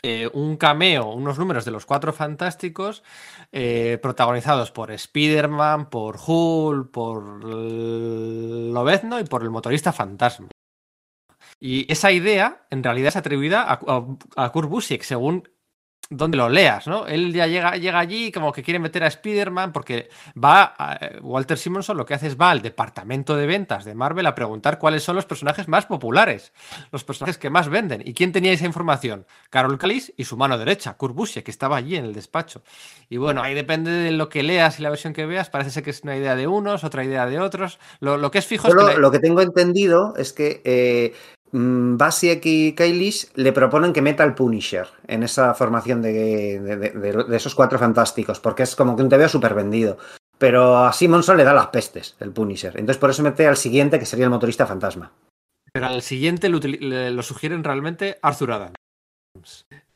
eh, 0.07 0.29
un 0.33 0.55
cameo, 0.55 1.09
unos 1.09 1.39
números 1.39 1.65
de 1.65 1.71
los 1.71 1.87
Cuatro 1.87 2.13
Fantásticos, 2.13 3.01
eh, 3.51 3.97
protagonizados 3.99 4.69
por 4.69 4.91
Spider-Man, 4.91 5.89
por 5.89 6.17
Hulk, 6.23 6.91
por 6.91 7.43
Lobezno 7.43 9.19
y 9.19 9.23
por 9.23 9.41
el 9.41 9.49
motorista 9.49 9.91
fantasma. 9.91 10.49
Y 11.59 11.91
esa 11.91 12.11
idea, 12.11 12.67
en 12.69 12.83
realidad, 12.83 13.07
es 13.07 13.15
atribuida 13.15 13.63
a, 13.63 13.79
a, 13.87 14.05
a 14.45 14.51
Kurt 14.51 14.69
Busiek, 14.69 15.01
según 15.01 15.49
donde 16.09 16.37
lo 16.37 16.49
leas, 16.49 16.85
¿no? 16.87 17.07
Él 17.07 17.33
ya 17.33 17.47
llega, 17.47 17.77
llega 17.77 17.97
allí 17.99 18.31
como 18.31 18.51
que 18.51 18.61
quiere 18.61 18.79
meter 18.79 19.03
a 19.03 19.07
Spider-Man 19.07 19.71
porque 19.73 20.09
va, 20.41 20.75
a, 20.77 20.99
Walter 21.21 21.57
Simonson 21.57 21.97
lo 21.97 22.05
que 22.05 22.13
hace 22.13 22.27
es 22.27 22.39
va 22.39 22.51
al 22.51 22.61
departamento 22.61 23.35
de 23.35 23.47
ventas 23.47 23.85
de 23.85 23.95
Marvel 23.95 24.25
a 24.27 24.35
preguntar 24.35 24.77
cuáles 24.77 25.03
son 25.03 25.15
los 25.15 25.25
personajes 25.25 25.67
más 25.67 25.87
populares, 25.87 26.53
los 26.91 27.03
personajes 27.03 27.37
que 27.39 27.49
más 27.49 27.69
venden. 27.69 28.03
¿Y 28.05 28.13
quién 28.13 28.31
tenía 28.31 28.51
esa 28.51 28.65
información? 28.65 29.25
Carol 29.49 29.77
Callis 29.79 30.13
y 30.15 30.25
su 30.25 30.37
mano 30.37 30.57
derecha, 30.57 30.93
Kurt 30.93 31.15
Busiek, 31.15 31.43
que 31.45 31.51
estaba 31.51 31.77
allí 31.77 31.95
en 31.95 32.05
el 32.05 32.13
despacho. 32.13 32.61
Y 33.09 33.17
bueno, 33.17 33.41
ahí 33.41 33.55
depende 33.55 33.89
de 33.91 34.11
lo 34.11 34.29
que 34.29 34.43
leas 34.43 34.79
y 34.79 34.83
la 34.83 34.89
versión 34.89 35.13
que 35.13 35.25
veas, 35.25 35.49
parece 35.49 35.71
ser 35.71 35.83
que 35.83 35.89
es 35.89 36.03
una 36.03 36.15
idea 36.15 36.35
de 36.35 36.47
unos, 36.47 36.83
otra 36.83 37.03
idea 37.03 37.25
de 37.25 37.39
otros. 37.39 37.79
Lo, 37.99 38.17
lo 38.17 38.29
que 38.29 38.37
es 38.37 38.45
fijo 38.45 38.67
es 38.67 38.73
lo, 38.75 38.85
que... 38.85 38.93
la- 38.93 38.99
lo 38.99 39.11
que 39.11 39.19
tengo 39.19 39.41
entendido 39.41 40.15
es 40.17 40.33
que 40.33 40.61
eh, 40.65 41.13
Basiek 41.51 42.45
y 42.45 42.73
Kailis 42.73 43.31
le 43.35 43.53
proponen 43.53 43.93
que 43.93 44.01
meta 44.01 44.23
al 44.23 44.35
Punisher 44.35 44.87
en 45.07 45.23
esa 45.23 45.53
formación 45.53 46.01
de, 46.01 47.25
esos 47.31 47.55
cuatro 47.55 47.79
fantásticos, 47.79 48.39
porque 48.39 48.63
es 48.63 48.75
como 48.75 48.95
que 48.95 49.03
un 49.03 49.09
TVO 49.09 49.29
súper 49.29 49.53
vendido. 49.53 49.97
Pero 50.37 50.77
a 50.77 50.91
Simonson 50.91 51.37
le 51.37 51.45
da 51.45 51.53
las 51.53 51.67
pestes 51.67 52.15
el 52.19 52.31
Punisher. 52.31 52.73
Entonces 52.77 52.97
por 52.97 53.09
eso 53.09 53.23
mete 53.23 53.47
al 53.47 53.57
siguiente, 53.57 53.99
que 53.99 54.05
sería 54.05 54.25
el 54.25 54.31
motorista 54.31 54.67
fantasma. 54.67 55.11
Pero 55.71 55.87
al 55.87 56.01
siguiente 56.01 56.49
lo, 56.49 56.59
lo 56.59 57.23
sugieren 57.23 57.63
realmente 57.63 58.17
Arthur 58.21 58.51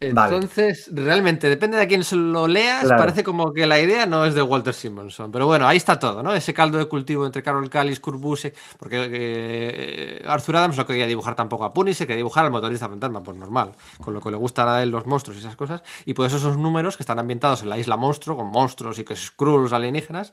Adams. 0.01 0.15
Vale. 0.15 0.35
Entonces, 0.37 0.89
realmente, 0.93 1.49
depende 1.49 1.75
de 1.75 1.83
a 1.83 1.87
quién 1.87 2.05
se 2.05 2.15
lo 2.15 2.47
leas, 2.47 2.83
Claro. 2.85 2.97
parece 2.97 3.21
como 3.21 3.51
que 3.51 3.67
la 3.67 3.81
idea 3.81 4.05
no 4.05 4.23
es 4.23 4.33
de 4.33 4.41
Walter 4.41 4.73
Simonson. 4.73 5.29
Pero 5.29 5.45
bueno, 5.45 5.67
ahí 5.67 5.75
está 5.75 5.99
todo, 5.99 6.23
¿no? 6.23 6.33
Ese 6.33 6.53
caldo 6.53 6.77
de 6.77 6.85
cultivo 6.85 7.25
entre 7.25 7.43
Carol 7.43 7.69
Callis, 7.69 7.99
Kurt 7.99 8.17
Busiek, 8.17 8.55
porque 8.77 9.09
eh, 9.11 10.23
Arthur 10.25 10.55
Adams 10.55 10.77
no 10.77 10.85
quería 10.85 11.05
dibujar 11.05 11.35
tampoco 11.35 11.65
a 11.65 11.73
Punisher, 11.73 12.07
quería 12.07 12.17
dibujar 12.19 12.45
al 12.45 12.51
motorista 12.51 12.87
fantasma, 12.87 13.21
pues 13.21 13.35
normal, 13.37 13.73
con 13.99 14.13
lo 14.13 14.21
que 14.21 14.31
le 14.31 14.37
gusta 14.37 14.73
a 14.73 14.81
él 14.83 14.89
los 14.89 15.05
monstruos 15.05 15.35
y 15.37 15.41
esas 15.41 15.57
cosas. 15.57 15.81
Y 16.05 16.13
por 16.13 16.25
eso 16.25 16.37
esos 16.37 16.57
números 16.57 16.95
que 16.95 17.03
están 17.03 17.19
ambientados 17.19 17.61
en 17.63 17.69
la 17.69 17.77
isla 17.77 17.97
monstruo, 17.97 18.37
con 18.37 18.47
monstruos 18.47 18.99
y 18.99 19.03
que 19.03 19.17
Skrulls 19.17 19.73
alienígenas, 19.73 20.31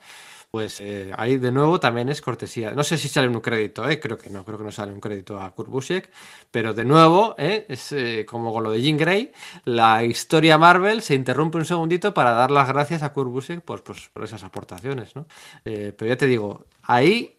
pues 0.50 0.80
eh, 0.80 1.12
ahí 1.16 1.36
de 1.38 1.52
nuevo 1.52 1.78
también 1.80 2.08
es 2.08 2.20
cortesía. 2.22 2.70
No 2.72 2.82
sé 2.82 2.96
si 2.96 3.08
sale 3.08 3.28
un 3.28 3.40
crédito, 3.40 3.88
¿eh? 3.88 4.00
creo 4.00 4.16
que 4.16 4.30
no, 4.30 4.44
creo 4.44 4.56
que 4.58 4.64
no 4.64 4.72
sale 4.72 4.92
un 4.92 5.00
crédito 5.00 5.38
a 5.40 5.50
Kurt 5.54 5.68
Busiek, 5.68 6.10
pero 6.50 6.72
de 6.72 6.84
nuevo, 6.84 7.34
¿eh? 7.36 7.66
es 7.68 7.92
eh, 7.92 8.24
como 8.26 8.52
con 8.52 8.62
lo 8.64 8.70
de 8.70 8.80
Jean 8.80 8.96
Grey, 8.96 9.32
la 9.64 10.02
historia 10.04 10.56
Marvel 10.56 11.02
se 11.02 11.14
interrumpe 11.14 11.58
un 11.58 11.64
segundito 11.66 12.14
para 12.14 12.30
dar 12.32 12.50
las 12.50 12.68
gracias 12.68 13.02
a 13.02 13.12
Kurt 13.12 13.30
Busiek 13.30 13.60
pues, 13.62 13.82
pues, 13.82 14.08
por 14.12 14.24
esas 14.24 14.42
aportaciones. 14.44 15.14
¿no? 15.16 15.26
Pero 15.62 16.06
ya 16.06 16.16
te 16.16 16.26
digo, 16.26 16.64
ahí, 16.82 17.38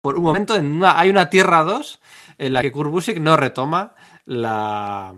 por 0.00 0.16
un 0.16 0.22
momento, 0.24 0.54
en 0.56 0.66
una- 0.72 0.98
hay 0.98 1.10
una 1.10 1.28
Tierra 1.28 1.64
2 1.64 2.00
en 2.38 2.52
la 2.54 2.62
que 2.62 2.72
Kurt 2.72 2.90
Busiek 2.90 3.18
no 3.20 3.36
retoma 3.36 3.94
la, 4.24 5.12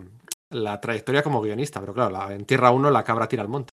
la 0.49 0.81
trayectoria 0.81 1.23
como 1.23 1.41
guionista, 1.41 1.79
pero 1.79 1.93
claro, 1.93 2.09
la- 2.11 2.33
en 2.33 2.45
Tierra 2.45 2.71
1 2.71 2.89
la 2.91 3.03
cabra 3.03 3.27
tira 3.27 3.43
al 3.43 3.47
monte. 3.49 3.71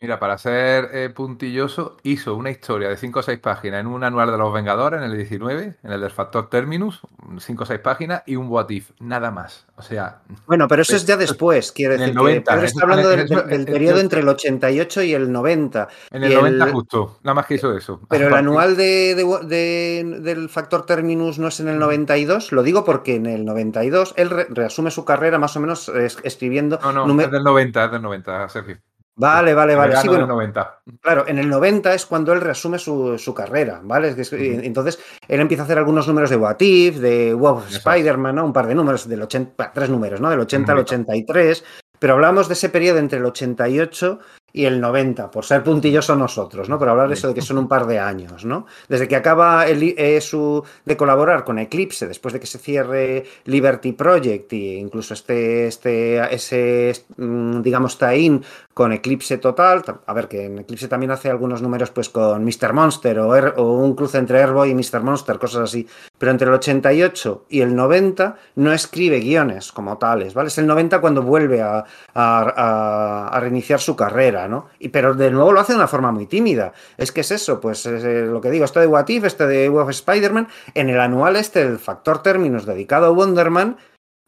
Mira, 0.00 0.20
para 0.20 0.38
ser 0.38 0.90
eh, 0.92 1.10
puntilloso, 1.10 1.96
hizo 2.04 2.36
una 2.36 2.50
historia 2.52 2.88
de 2.88 2.96
5 2.96 3.18
o 3.18 3.22
6 3.22 3.40
páginas 3.40 3.80
en 3.80 3.88
un 3.88 4.04
anual 4.04 4.30
de 4.30 4.38
los 4.38 4.52
Vengadores, 4.54 5.02
en 5.02 5.10
el 5.10 5.16
19, 5.16 5.74
en 5.82 5.90
el 5.90 6.00
del 6.00 6.10
Factor 6.12 6.48
Terminus, 6.48 7.00
5 7.40 7.64
o 7.64 7.66
6 7.66 7.80
páginas 7.80 8.22
y 8.24 8.36
un 8.36 8.46
What 8.46 8.70
If, 8.70 8.92
nada 9.00 9.32
más. 9.32 9.66
O 9.76 9.82
sea, 9.82 10.20
Bueno, 10.46 10.68
pero 10.68 10.82
eso 10.82 10.94
es 10.94 11.04
ya 11.04 11.16
después, 11.16 11.72
quiero 11.72 11.94
En 11.94 12.02
el 12.02 12.06
decir. 12.10 12.14
que 12.16 12.22
90, 12.22 12.52
Pedro 12.52 12.66
está 12.66 12.82
hablando 12.84 13.08
del, 13.08 13.20
eso- 13.22 13.34
del- 13.40 13.48
del 13.48 13.60
eso- 13.62 13.72
periodo 13.72 13.98
entre 14.00 14.20
el 14.20 14.28
88 14.28 15.02
y 15.02 15.14
el 15.14 15.32
90. 15.32 15.88
en 16.12 16.22
el 16.22 16.30
Y 16.30 16.34
90 16.36 16.64
el- 16.66 16.72
justo, 16.72 17.18
nada 17.24 17.34
más 17.34 17.46
que 17.46 17.54
hizo 17.56 17.76
eso. 17.76 18.00
Pero 18.08 18.28
el 18.28 18.34
anual 18.34 18.76
de, 18.76 19.16
de- 19.16 19.46
de- 19.48 20.20
del 20.20 20.48
factor 20.48 20.86
terminus 20.86 21.40
no 21.40 21.48
es 21.48 21.58
en 21.58 21.66
el 21.66 21.80
92, 21.80 22.52
lo 22.52 22.62
digo 22.62 22.84
porque 22.84 23.16
en 23.16 23.26
el 23.26 23.44
92 23.44 24.14
él 24.16 24.30
re- 24.30 24.46
reasume 24.48 24.92
su 24.92 25.04
carrera 25.04 25.40
más 25.40 25.56
o 25.56 25.60
menos 25.60 25.88
es- 25.88 26.18
escribiendo... 26.22 26.78
No, 26.84 26.92
no, 26.92 27.20
es 27.20 27.30
del 27.32 27.42
90, 27.42 27.84
es 27.86 27.90
del 27.90 28.02
90, 28.02 28.48
Sergio. 28.48 28.78
Vale, 29.20 29.52
vale, 29.52 29.72
El 29.72 29.78
vale. 29.78 29.88
verano 29.88 30.02
Sí, 30.02 30.08
del 30.08 30.16
bueno, 30.18 30.34
90. 30.34 30.80
claro, 31.00 31.24
en 31.26 31.38
el 31.38 31.48
90 31.48 31.92
es 31.92 32.06
cuando 32.06 32.32
él 32.32 32.40
reasume 32.40 32.78
su, 32.78 33.18
su 33.18 33.34
carrera, 33.34 33.80
¿vale? 33.82 34.08
Es 34.10 34.14
que 34.14 34.22
es- 34.22 34.32
Entonces 34.64 34.98
él 35.26 35.40
empieza 35.40 35.64
a 35.64 35.66
hacer 35.66 35.76
algunos 35.78 36.06
números 36.06 36.30
de 36.30 36.36
What 36.36 36.56
If, 36.60 36.98
de 36.98 37.34
Wow. 37.34 37.64
Spider-Man, 37.68 38.36
¿no? 38.36 38.44
Un 38.44 38.52
par 38.52 38.66
de 38.68 38.74
números, 38.76 39.08
del 39.08 39.20
80, 39.22 39.52
bah, 39.58 39.72
tres 39.74 39.90
números, 39.90 40.20
¿no? 40.20 40.30
Del 40.30 40.40
80 40.40 40.72
al 40.72 40.76
Número. 40.78 40.86
83. 40.86 41.64
Pero 41.98 42.14
hablamos 42.14 42.46
de 42.46 42.54
ese 42.54 42.68
periodo 42.68 42.98
entre 42.98 43.18
el 43.18 43.26
88 43.26 44.20
y 44.52 44.64
el 44.64 44.80
90, 44.80 45.30
por 45.30 45.44
ser 45.44 45.62
puntilloso 45.62 46.16
nosotros, 46.16 46.68
¿no? 46.68 46.78
Por 46.78 46.88
hablar 46.88 47.08
de 47.08 47.14
eso 47.14 47.28
de 47.28 47.34
que 47.34 47.42
son 47.42 47.58
un 47.58 47.68
par 47.68 47.86
de 47.86 47.98
años, 47.98 48.44
¿no? 48.44 48.66
Desde 48.88 49.06
que 49.06 49.16
acaba 49.16 49.66
el, 49.66 49.82
eh, 49.96 50.20
de 50.84 50.96
colaborar 50.96 51.44
con 51.44 51.58
Eclipse, 51.58 52.06
después 52.08 52.32
de 52.32 52.40
que 52.40 52.46
se 52.46 52.58
cierre 52.58 53.24
Liberty 53.44 53.92
Project 53.92 54.52
e 54.52 54.56
incluso 54.78 55.14
este, 55.14 55.66
este 55.66 56.34
ese, 56.34 56.92
mm, 57.16 57.60
digamos, 57.62 57.98
tie-in 57.98 58.42
con 58.74 58.92
Eclipse 58.92 59.38
Total, 59.38 59.82
a 60.06 60.12
ver, 60.12 60.28
que 60.28 60.46
en 60.46 60.60
Eclipse 60.60 60.88
también 60.88 61.10
hace 61.10 61.28
algunos 61.30 61.60
números 61.62 61.90
pues 61.90 62.08
con 62.08 62.44
Mr. 62.44 62.72
Monster 62.72 63.18
o, 63.18 63.34
Air- 63.36 63.54
o 63.56 63.72
un 63.74 63.94
cruce 63.94 64.18
entre 64.18 64.38
Airboy 64.40 64.70
y 64.70 64.74
Mr. 64.74 65.02
Monster, 65.02 65.38
cosas 65.38 65.62
así, 65.62 65.86
pero 66.16 66.30
entre 66.32 66.48
el 66.48 66.54
88 66.54 67.44
y 67.48 67.60
el 67.60 67.74
90 67.74 68.36
no 68.56 68.72
escribe 68.72 69.18
guiones 69.20 69.72
como 69.72 69.98
tales, 69.98 70.32
¿vale? 70.34 70.48
Es 70.48 70.58
el 70.58 70.66
90 70.66 71.00
cuando 71.00 71.22
vuelve 71.22 71.60
a- 71.60 71.84
a 72.14 73.40
reiniciar 73.40 73.80
su 73.80 73.96
carrera, 73.96 74.37
¿no? 74.46 74.66
Y, 74.78 74.90
pero 74.90 75.14
de 75.14 75.30
nuevo 75.30 75.50
lo 75.52 75.58
hace 75.60 75.72
de 75.72 75.78
una 75.78 75.88
forma 75.88 76.12
muy 76.12 76.26
tímida. 76.26 76.72
Es 76.96 77.10
que 77.10 77.22
es 77.22 77.30
eso, 77.32 77.60
pues 77.60 77.84
es, 77.86 78.04
eh, 78.04 78.26
lo 78.26 78.40
que 78.40 78.50
digo, 78.50 78.64
esto 78.66 78.78
de 78.78 78.86
What 78.86 79.08
If, 79.08 79.24
este 79.24 79.46
de 79.46 79.68
Web 79.70 79.88
Spider-Man, 79.90 80.46
en 80.74 80.90
el 80.90 81.00
anual 81.00 81.34
este, 81.36 81.62
el 81.62 81.78
factor 81.78 82.22
términos 82.22 82.66
dedicado 82.66 83.06
a 83.06 83.10
Wonderman, 83.10 83.78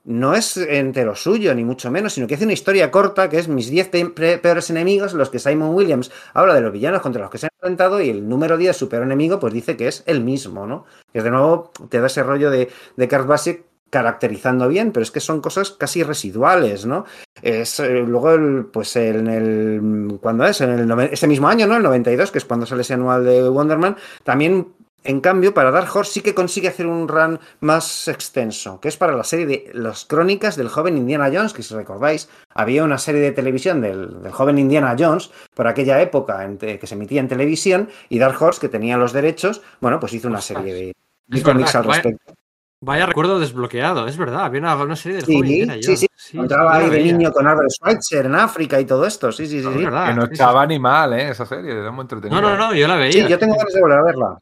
no 0.03 0.35
es 0.35 0.57
entero 0.57 1.15
suyo, 1.15 1.55
ni 1.55 1.63
mucho 1.63 1.91
menos, 1.91 2.15
sino 2.15 2.27
que 2.27 2.35
hace 2.35 2.45
una 2.45 2.55
historia 2.55 2.91
corta 2.91 3.29
que 3.29 3.39
es 3.39 3.49
mis 3.49 3.69
10 3.69 3.89
pe- 3.89 4.07
pe- 4.07 4.39
peores 4.39 4.71
enemigos, 4.71 5.13
los 5.13 5.29
que 5.29 5.39
Simon 5.39 5.75
Williams 5.75 6.11
habla 6.33 6.55
de 6.55 6.63
los 6.63 6.73
villanos 6.73 7.03
contra 7.03 7.21
los 7.21 7.31
que 7.31 7.37
se 7.37 7.47
han 7.47 7.51
enfrentado 7.61 8.01
y 8.01 8.09
el 8.09 8.27
número 8.27 8.57
10, 8.57 8.75
su 8.75 8.89
peor 8.89 9.03
enemigo, 9.03 9.39
pues 9.39 9.53
dice 9.53 9.77
que 9.77 9.89
es 9.89 10.03
el 10.07 10.23
mismo, 10.25 10.67
¿no? 10.67 10.87
Que 11.13 11.21
de 11.23 11.31
nuevo 11.31 11.71
te 11.91 12.01
da 12.01 12.07
ese 12.07 12.23
rollo 12.23 12.51
de, 12.51 12.71
de 12.97 13.09
Kurt 13.09 13.27
Busiek 13.27 13.65
caracterizando 13.91 14.69
bien, 14.69 14.93
pero 14.93 15.03
es 15.03 15.11
que 15.11 15.21
son 15.21 15.41
cosas 15.41 15.71
casi 15.73 16.03
residuales, 16.03 16.87
¿no? 16.87 17.05
Es, 17.43 17.81
eh, 17.81 18.03
luego, 18.07 18.31
el, 18.33 18.67
pues 18.73 18.95
en 18.97 19.27
el, 19.27 20.19
cuando 20.21 20.45
es? 20.47 20.61
En 20.61 20.71
el, 20.71 21.01
ese 21.13 21.27
mismo 21.27 21.49
año, 21.49 21.67
¿no? 21.67 21.77
El 21.77 21.83
92, 21.83 22.31
que 22.31 22.39
es 22.39 22.45
cuando 22.45 22.67
sale 22.67 22.83
ese 22.83 22.95
anual 22.95 23.25
de 23.25 23.49
Wonderman, 23.49 23.97
también 24.25 24.69
en 25.03 25.23
cambio, 25.23 25.55
para 25.55 25.71
Dark 25.71 25.89
Horse 25.97 26.13
sí 26.13 26.21
que 26.21 26.35
consigue 26.35 26.69
hacer 26.69 26.87
un 26.87 27.09
run 27.09 27.41
más 27.61 28.07
extenso, 28.07 28.81
que 28.81 28.89
es 28.89 28.99
para 28.99 29.15
la 29.17 29.25
serie 29.25 29.47
de 29.47 29.71
las 29.73 30.05
crónicas 30.05 30.57
del 30.57 30.69
joven 30.69 30.99
Indiana 30.99 31.31
Jones, 31.33 31.55
que 31.55 31.63
si 31.63 31.75
recordáis, 31.75 32.29
había 32.55 32.85
una 32.85 32.99
serie 32.99 33.23
de 33.23 33.33
televisión 33.33 33.81
del, 33.81 34.23
del 34.23 34.31
joven 34.31 34.59
Indiana 34.59 34.95
Jones 34.99 35.31
por 35.55 35.67
aquella 35.67 36.03
época 36.03 36.45
en 36.45 36.59
te- 36.59 36.79
que 36.79 36.87
se 36.87 36.97
emitía 36.97 37.21
en 37.23 37.29
televisión, 37.29 37.89
y 38.11 38.19
Dark 38.19 38.41
Horse, 38.43 38.61
que 38.61 38.69
tenía 38.69 38.99
los 38.99 39.15
derechos, 39.15 39.63
bueno, 39.81 39.99
pues 39.99 40.13
hizo 40.13 40.29
una 40.29 40.43
serie 40.43 40.75
de, 40.75 40.93
de 41.29 41.43
cómics 41.43 41.75
al 41.77 41.85
respecto. 42.03 42.35
Vaya 42.83 43.05
recuerdo 43.05 43.39
desbloqueado, 43.39 44.07
es 44.07 44.17
verdad. 44.17 44.47
Había 44.47 44.61
una, 44.61 44.75
una 44.77 44.97
serie 44.97 45.19
del 45.19 45.27
Sí, 45.27 45.97
sí, 45.97 46.07
sí. 46.17 46.39
La 46.39 46.73
ahí 46.73 46.89
de 46.89 47.03
niño 47.05 47.31
con 47.31 47.47
Albert 47.47 47.69
Schweitzer 47.71 48.25
en 48.25 48.35
África 48.35 48.81
y 48.81 48.87
todo 48.87 49.05
esto, 49.05 49.31
sí, 49.31 49.47
sí, 49.47 49.61
sí. 49.61 49.69
Es 49.69 49.75
sí. 49.75 49.85
verdad, 49.85 50.09
que 50.09 50.15
no 50.15 50.23
sí, 50.23 50.29
sí, 50.29 50.33
estaba 50.33 50.67
ni 50.67 50.79
mal, 50.79 51.13
¿eh? 51.13 51.29
Esa 51.29 51.45
serie, 51.45 51.73
era 51.73 51.91
muy 51.91 52.03
entretenida. 52.03 52.41
No, 52.41 52.51
no, 52.51 52.57
no, 52.57 52.75
yo 52.75 52.89
la 52.89 52.97
veía. 52.97 53.13
Sí, 53.13 53.29
yo 53.29 53.39
tengo 53.39 53.55
ganas 53.55 53.75
de 53.75 53.81
volver 53.83 53.99
a 53.99 54.03
verla. 54.03 54.39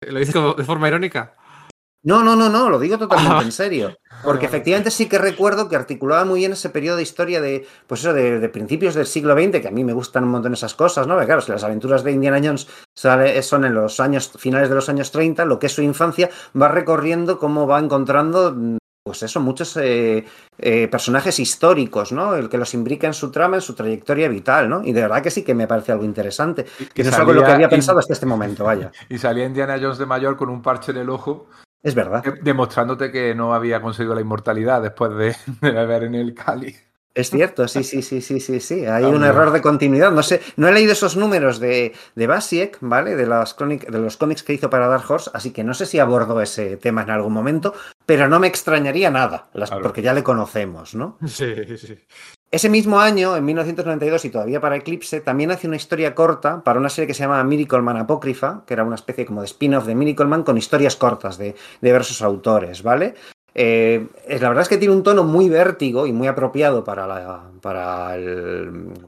Lo 0.00 0.18
dices 0.18 0.34
de 0.34 0.64
forma 0.64 0.88
irónica. 0.88 1.34
No, 2.04 2.22
no, 2.24 2.34
no, 2.34 2.48
no, 2.48 2.68
lo 2.68 2.78
digo 2.80 2.98
totalmente 2.98 3.36
Ah. 3.36 3.42
en 3.42 3.52
serio. 3.52 3.96
Porque 4.24 4.46
efectivamente 4.46 4.90
sí 4.90 5.06
que 5.08 5.18
recuerdo 5.18 5.68
que 5.68 5.76
articulaba 5.76 6.24
muy 6.24 6.40
bien 6.40 6.52
ese 6.52 6.68
periodo 6.70 6.96
de 6.96 7.02
historia 7.04 7.40
de, 7.40 7.66
pues 7.86 8.00
eso, 8.00 8.12
de, 8.12 8.38
de 8.40 8.48
principios 8.48 8.94
del 8.94 9.06
siglo 9.06 9.34
XX, 9.34 9.60
que 9.60 9.68
a 9.68 9.72
mí 9.72 9.84
me 9.84 9.92
gustan 9.92 10.24
un 10.24 10.30
montón 10.30 10.52
esas 10.52 10.74
cosas, 10.74 11.06
¿no? 11.06 11.14
Porque 11.14 11.26
claro, 11.26 11.40
si 11.42 11.52
las 11.52 11.62
aventuras 11.64 12.02
de 12.04 12.12
Indiana 12.12 12.40
Jones 12.42 12.66
sale- 12.96 13.40
son 13.42 13.64
en 13.64 13.74
los 13.74 14.00
años, 14.00 14.30
finales 14.36 14.68
de 14.68 14.74
los 14.74 14.88
años 14.88 15.10
30, 15.12 15.44
lo 15.44 15.58
que 15.58 15.66
es 15.66 15.72
su 15.72 15.82
infancia, 15.82 16.28
va 16.60 16.68
recorriendo 16.68 17.38
cómo 17.38 17.66
va 17.66 17.78
encontrando, 17.80 18.54
pues 19.04 19.22
eso, 19.24 19.40
muchos 19.40 19.76
eh, 19.76 20.24
eh, 20.58 20.88
personajes 20.88 21.38
históricos, 21.40 22.12
¿no? 22.12 22.34
El 22.36 22.48
que 22.48 22.58
los 22.58 22.74
imbrica 22.74 23.06
en 23.08 23.14
su 23.14 23.30
trama, 23.32 23.56
en 23.56 23.62
su 23.62 23.74
trayectoria 23.74 24.28
vital, 24.28 24.68
¿no? 24.68 24.82
Y 24.84 24.92
de 24.92 25.02
verdad 25.02 25.22
que 25.22 25.30
sí 25.30 25.42
que 25.42 25.54
me 25.54 25.66
parece 25.66 25.90
algo 25.92 26.04
interesante. 26.04 26.66
Y- 26.78 26.84
Que 26.86 27.02
no 27.04 27.10
es 27.10 27.14
algo 27.16 27.32
lo 27.32 27.44
que 27.44 27.50
había 27.52 27.68
pensado 27.68 27.98
hasta 27.98 28.12
este 28.12 28.26
momento, 28.26 28.64
vaya. 28.64 28.90
Y 29.08 29.18
salía 29.18 29.44
Indiana 29.46 29.76
Jones 29.80 29.98
de 29.98 30.06
mayor 30.06 30.36
con 30.36 30.48
un 30.48 30.62
parche 30.62 30.92
en 30.92 30.98
el 30.98 31.10
ojo, 31.10 31.46
Es 31.82 31.94
verdad. 31.94 32.22
de- 32.22 32.40
demostrándote 32.42 33.10
que 33.10 33.34
no 33.34 33.54
había 33.54 33.80
conseguido 33.82 34.14
la 34.14 34.20
inmortalidad 34.20 34.82
después 34.82 35.14
de, 35.16 35.34
de 35.60 35.70
beber 35.72 36.04
en 36.04 36.14
el 36.14 36.34
Cali. 36.34 36.74
Es 37.14 37.28
cierto, 37.28 37.68
sí, 37.68 37.84
sí, 37.84 38.00
sí, 38.00 38.22
sí, 38.22 38.40
sí, 38.40 38.58
sí. 38.58 38.86
Hay 38.86 39.04
un 39.04 39.22
error 39.22 39.50
de 39.50 39.60
continuidad. 39.60 40.10
No 40.12 40.22
sé, 40.22 40.40
no 40.56 40.66
he 40.68 40.72
leído 40.72 40.92
esos 40.92 41.14
números 41.14 41.60
de, 41.60 41.92
de 42.14 42.26
Basiek, 42.26 42.78
¿vale? 42.80 43.16
De, 43.16 43.26
las 43.26 43.54
crónic- 43.54 43.86
de 43.90 43.98
los 43.98 44.16
cómics 44.16 44.42
que 44.42 44.54
hizo 44.54 44.70
para 44.70 44.88
Dark 44.88 45.04
Horse, 45.10 45.30
así 45.34 45.50
que 45.52 45.62
no 45.62 45.74
sé 45.74 45.84
si 45.84 45.98
abordó 45.98 46.40
ese 46.40 46.78
tema 46.78 47.02
en 47.02 47.10
algún 47.10 47.34
momento, 47.34 47.74
pero 48.06 48.28
no 48.28 48.40
me 48.40 48.46
extrañaría 48.46 49.10
nada, 49.10 49.50
las- 49.52 49.68
Claro. 49.68 49.82
porque 49.82 50.00
ya 50.00 50.14
le 50.14 50.22
conocemos, 50.22 50.94
¿no? 50.94 51.18
Sí, 51.26 51.76
sí. 51.76 51.98
Ese 52.52 52.68
mismo 52.68 53.00
año, 53.00 53.34
en 53.34 53.46
1992, 53.46 54.26
y 54.26 54.30
todavía 54.30 54.60
para 54.60 54.76
Eclipse, 54.76 55.22
también 55.22 55.50
hace 55.50 55.66
una 55.66 55.76
historia 55.76 56.14
corta 56.14 56.62
para 56.62 56.78
una 56.78 56.90
serie 56.90 57.06
que 57.06 57.14
se 57.14 57.22
llama 57.22 57.42
Miracle 57.44 57.80
Man 57.80 57.96
Apócrifa, 57.96 58.62
que 58.66 58.74
era 58.74 58.84
una 58.84 58.94
especie 58.96 59.24
como 59.24 59.40
de 59.40 59.46
spin-off 59.46 59.86
de 59.86 59.94
Miracle 59.94 60.26
Man 60.26 60.42
con 60.42 60.58
historias 60.58 60.96
cortas 60.96 61.38
de, 61.38 61.54
diversos 61.80 62.20
autores, 62.20 62.82
¿vale? 62.82 63.14
Eh, 63.54 64.06
la 64.28 64.48
verdad 64.48 64.62
es 64.62 64.68
que 64.68 64.76
tiene 64.76 64.94
un 64.94 65.02
tono 65.02 65.24
muy 65.24 65.48
vértigo 65.48 66.06
y 66.06 66.12
muy 66.12 66.28
apropiado 66.28 66.84
para, 66.84 67.06
la, 67.06 67.42
para, 67.62 68.18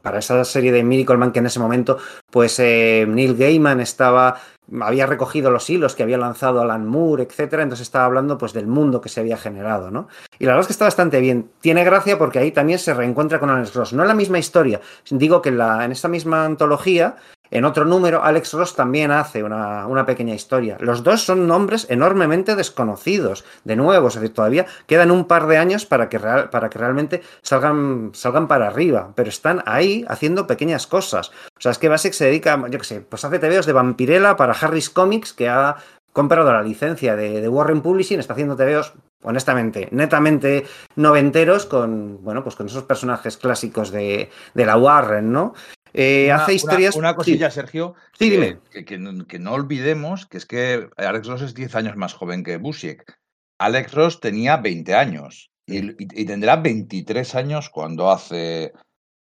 para 0.01 0.19
esa 0.21 0.43
serie 0.47 0.73
de 0.73 0.83
Miracle 0.83 1.19
Man 1.19 1.31
que 1.31 1.41
en 1.41 1.47
ese 1.47 1.61
momento, 1.61 1.99
pues 2.31 2.59
eh, 2.61 3.05
Neil 3.07 3.37
Gaiman 3.37 3.81
estaba 3.81 4.41
había 4.81 5.07
recogido 5.07 5.51
los 5.51 5.69
hilos 5.69 5.95
que 5.95 6.03
había 6.03 6.19
lanzado 6.19 6.61
Alan 6.61 6.86
Moore, 6.86 7.24
etcétera, 7.24 7.62
entonces 7.62 7.86
estaba 7.86 8.07
hablando 8.07 8.39
pues 8.39 8.53
del 8.53 8.66
mundo 8.66 9.01
que 9.01 9.09
se 9.09 9.20
había 9.20 9.36
generado, 9.36 9.91
¿no? 9.91 10.09
Y 10.39 10.45
la 10.45 10.53
verdad 10.53 10.62
es 10.62 10.66
que 10.69 10.73
está 10.73 10.86
bastante 10.86 11.20
bien. 11.20 11.51
Tiene 11.61 11.85
gracia 11.85 12.19
porque 12.19 12.39
ahí 12.39 12.51
también 12.51 12.78
se 12.78 12.95
reencuentra 12.95 13.39
con 13.39 13.51
Alex 13.51 13.74
Ross. 13.74 13.93
No 13.93 14.03
es 14.03 14.09
la 14.09 14.15
misma 14.15 14.39
historia. 14.39 14.81
Digo 15.11 15.43
que 15.43 15.51
en, 15.51 15.59
la, 15.59 15.85
en 15.85 15.93
esta 15.93 16.09
misma 16.09 16.45
antología 16.45 17.16
en 17.55 17.64
otro 17.64 17.85
número, 17.85 18.24
Alex 18.24 18.52
Ross 18.55 18.74
también 18.74 19.12
hace 19.12 19.44
una, 19.44 19.86
una, 19.86 20.05
pequeña 20.05 20.35
historia. 20.35 20.76
Los 20.81 21.05
dos 21.05 21.22
son 21.22 21.47
nombres 21.47 21.86
enormemente 21.89 22.56
desconocidos. 22.56 23.44
De 23.62 23.76
nuevo, 23.76 24.09
es 24.09 24.14
decir, 24.14 24.35
todavía 24.35 24.66
quedan 24.89 25.12
un 25.12 25.26
par 25.26 25.47
de 25.47 25.56
años 25.56 25.86
para 25.86 26.09
que, 26.09 26.18
real, 26.18 26.51
para 26.51 26.68
que 26.68 26.81
realmente 26.81 27.22
salgan, 27.43 28.10
salgan 28.12 28.48
para 28.48 28.66
arriba, 28.66 29.12
pero 29.14 29.28
están 29.28 29.62
ahí 29.66 30.05
haciendo 30.09 30.48
pequeñas 30.48 30.89
cosas. 30.89 31.31
O 31.56 31.60
sea, 31.60 31.70
es 31.70 31.78
que 31.78 31.89
Basic 31.89 32.12
se 32.12 32.24
dedica, 32.24 32.60
yo 32.68 32.78
qué 32.81 32.85
sé, 32.85 33.01
pues 33.02 33.24
hace 33.24 33.39
TVOs 33.39 33.66
de 33.66 33.72
Vampirella 33.72 34.36
para 34.36 34.52
Harris 34.52 34.90
Comics, 34.90 35.32
que 35.32 35.48
ha 35.48 35.76
comprado 36.12 36.52
la 36.52 36.62
licencia 36.62 37.14
de, 37.14 37.48
Warren 37.48 37.82
Publishing, 37.82 38.18
está 38.18 38.32
haciendo 38.32 38.56
TVOs 38.56 38.94
honestamente, 39.22 39.89
netamente 39.93 40.66
noventeros 40.97 41.66
con, 41.66 42.18
bueno, 42.24 42.43
pues 42.43 42.56
con 42.56 42.66
esos 42.66 42.82
personajes 42.82 43.36
clásicos 43.36 43.93
de, 43.93 44.28
de 44.55 44.66
la 44.66 44.76
Warren, 44.76 45.31
¿no? 45.31 45.55
Eh, 45.95 46.27
una, 46.27 46.43
hace 46.43 46.55
historias. 46.55 46.97
Una, 46.97 47.11
una 47.11 47.16
cosilla, 47.16 47.51
sí. 47.51 47.55
Sergio. 47.55 47.95
Sí, 48.19 48.29
dime. 48.29 48.59
Que, 48.71 48.85
que, 48.85 48.99
que, 49.29 49.39
no 49.39 49.53
olvidemos 49.53 50.27
que 50.27 50.37
es 50.37 50.45
que 50.45 50.89
Alex 50.97 51.27
Ross 51.29 51.43
es 51.43 51.55
10 51.55 51.75
años 51.77 51.97
más 51.97 52.12
joven 52.12 52.43
que 52.43 52.57
Busiek. 52.57 53.16
Alex 53.59 53.95
Ross 53.95 54.21
tenía 54.21 54.57
20 54.57 54.95
años 54.95 55.51
y, 55.66 55.79
y, 55.79 55.97
y 55.99 56.25
tendrá 56.27 56.57
23 56.57 57.35
años 57.37 57.71
cuando 57.71 58.11
hace 58.11 58.73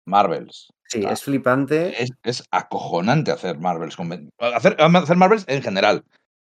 Marvels. 0.05 0.73
Sí, 0.89 1.03
es 1.09 1.23
flipante. 1.23 2.01
Es, 2.01 2.11
es, 2.23 2.43
acojonante 2.51 3.31
hacer 3.31 3.57
Marvels. 3.59 3.95
Con, 3.95 4.29
hacer, 4.39 4.75
hacer 4.79 5.17
Marvels 5.17 5.45
en 5.47 5.61
general. 5.61 6.03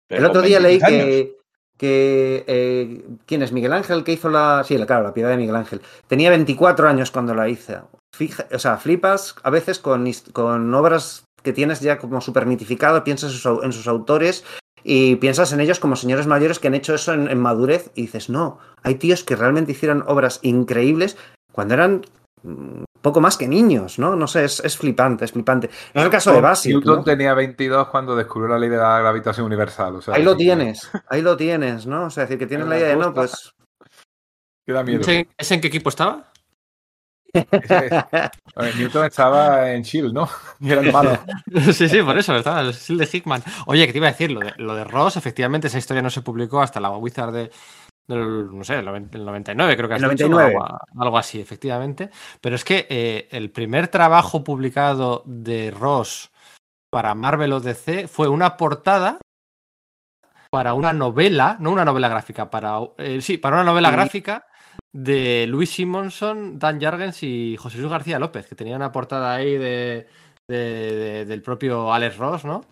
El 0.10 0.26
otro 0.26 0.42
día 0.42 0.60
leí 0.60 0.80
que, 0.80 1.36
que 1.78 2.44
eh, 2.48 3.04
¿quién 3.26 3.44
es? 3.44 3.52
Miguel 3.52 3.74
Ángel 3.74 4.04
que 4.04 4.14
hizo 4.14 4.30
la 4.30 4.64
sí, 4.66 4.76
claro, 4.86 5.04
la 5.04 5.14
piedad 5.14 5.30
de 5.30 5.38
Miguel 5.38 5.56
Ángel. 5.56 5.82
Tenía 6.08 6.32
24 6.32 6.88
años 6.88 7.12
cuando 7.12 7.36
la 7.36 7.48
hizo. 7.48 7.90
Fija, 8.20 8.48
o 8.52 8.60
sea, 8.60 8.76
flipas 8.76 9.34
a 9.44 9.50
veces 9.50 9.80
con, 9.80 10.06
con 10.34 10.74
obras 10.74 11.24
que 11.42 11.54
tienes 11.54 11.80
ya 11.80 12.00
como 12.00 12.20
súper 12.20 12.46
mitificado, 12.46 13.02
piensas 13.06 13.32
en 13.32 13.38
sus, 13.38 13.64
en 13.64 13.72
sus, 13.72 13.88
autores 13.88 14.44
y 14.84 15.16
piensas 15.16 15.54
en 15.54 15.62
ellos 15.62 15.80
como 15.80 15.96
señores 15.96 16.28
mayores 16.28 16.60
que 16.60 16.68
han 16.68 16.74
hecho 16.76 16.94
eso 16.94 17.14
en, 17.14 17.30
en, 17.30 17.40
madurez 17.40 17.92
y 17.96 18.02
dices, 18.02 18.30
no, 18.30 18.60
hay 18.84 18.96
tíos 18.96 19.24
que 19.24 19.38
realmente 19.38 19.72
hicieron 19.72 20.04
obras 20.06 20.40
increíbles 20.42 21.16
cuando 21.54 21.76
eran 21.76 22.02
mm, 22.44 22.84
poco 23.02 23.22
más 23.22 23.38
que 23.38 23.48
niños, 23.48 24.00
¿no? 24.00 24.18
No 24.18 24.28
sé, 24.28 24.44
es, 24.44 24.60
es 24.66 24.78
flipante, 24.78 25.24
es 25.24 25.32
flipante. 25.32 25.70
No 25.94 26.02
es 26.02 26.06
el 26.06 26.12
caso 26.12 26.34
de 26.34 26.42
Basic. 26.42 26.74
Newton 26.74 26.98
¿no? 26.98 27.04
tenía 27.06 27.34
22 27.34 27.88
cuando 27.88 28.18
descubrió 28.18 28.50
la 28.50 28.60
ley 28.60 28.68
de 28.68 28.76
la 28.76 29.00
gravitación 29.00 29.46
universal. 29.46 29.96
O 29.96 30.02
sea, 30.02 30.16
ahí 30.16 30.24
lo 30.24 30.36
tienes, 30.36 30.92
ahí 31.08 31.22
lo 31.22 31.38
tienes, 31.38 31.86
¿no? 31.86 32.08
O 32.08 32.10
sea, 32.10 32.24
es 32.24 32.30
decir, 32.30 32.40
que 32.40 32.48
tienes 32.48 32.68
la 32.68 32.78
idea 32.78 32.90
de, 32.90 32.98
no, 32.98 33.14
pues... 33.14 33.54
¿Qué 34.68 34.74
da 34.74 34.84
miedo? 34.84 35.02
¿Es 35.38 35.52
en 35.52 35.62
qué 35.62 35.70
equipo 35.70 35.88
estaba? 35.88 36.29
A 37.34 38.62
ver, 38.62 38.76
Newton 38.76 39.06
estaba 39.06 39.72
en 39.72 39.84
Shield, 39.84 40.14
¿no? 40.14 40.30
Y 40.60 40.72
era 40.72 40.82
el 40.82 40.92
malo. 40.92 41.18
sí, 41.74 41.88
sí, 41.88 42.02
por 42.02 42.18
eso, 42.18 42.36
estaba 42.36 42.62
el 42.62 42.74
Shield 42.74 43.02
de 43.02 43.10
Hickman. 43.18 43.44
Oye, 43.68 43.86
que 43.86 43.92
te 43.92 44.00
iba 44.00 44.08
a 44.08 44.12
decir, 44.12 44.32
lo 44.32 44.40
de, 44.40 44.54
lo 44.58 44.76
de 44.76 44.84
Ross, 44.84 45.18
efectivamente, 45.18 45.68
esa 45.68 45.78
historia 45.78 46.02
no 46.02 46.10
se 46.10 46.22
publicó 46.22 46.62
hasta 46.62 46.80
la 46.80 46.90
Wizard 46.92 47.32
de, 47.32 47.52
del, 48.08 48.56
no 48.56 48.64
sé, 48.64 48.80
el 48.80 48.86
99, 48.86 49.78
creo 49.78 49.88
que 49.88 49.96
has 49.96 50.02
el 50.02 50.08
99. 50.08 50.50
Dicho, 50.50 50.64
algo, 50.64 50.80
algo, 50.98 51.18
así, 51.18 51.40
efectivamente. 51.40 52.10
Pero 52.42 52.56
es 52.56 52.64
que 52.64 52.88
eh, 52.90 53.28
el 53.32 53.52
primer 53.52 53.88
trabajo 53.88 54.44
publicado 54.44 55.24
de 55.26 55.72
Ross 55.72 56.32
para 56.90 57.14
Marvel 57.14 57.54
o 57.54 57.60
DC 57.60 58.08
fue 58.08 58.28
una 58.28 58.58
portada 58.58 59.20
para 60.50 60.74
una 60.74 60.94
novela, 60.94 61.58
no 61.60 61.72
una 61.72 61.86
novela 61.86 62.10
gráfica, 62.10 62.50
para 62.50 62.80
eh, 62.98 63.22
sí, 63.22 63.38
para 63.38 63.58
una 63.58 63.66
novela 63.66 63.90
sí. 63.90 63.96
gráfica 63.96 64.48
de 64.92 65.46
Luis 65.48 65.72
Simonson, 65.72 66.58
Dan 66.58 66.80
Jargens 66.80 67.24
y 67.24 67.58
José 67.58 67.78
Luis 67.78 67.92
García 67.92 68.20
López, 68.20 68.48
que 68.48 68.56
tenía 68.56 68.76
una 68.76 68.92
portada 68.92 69.36
ahí 69.36 69.58
de, 69.58 70.08
de, 70.48 70.58
de, 70.58 71.26
del 71.26 71.42
propio 71.42 71.94
Alex 71.94 72.18
Ross, 72.18 72.46
¿no? 72.46 72.66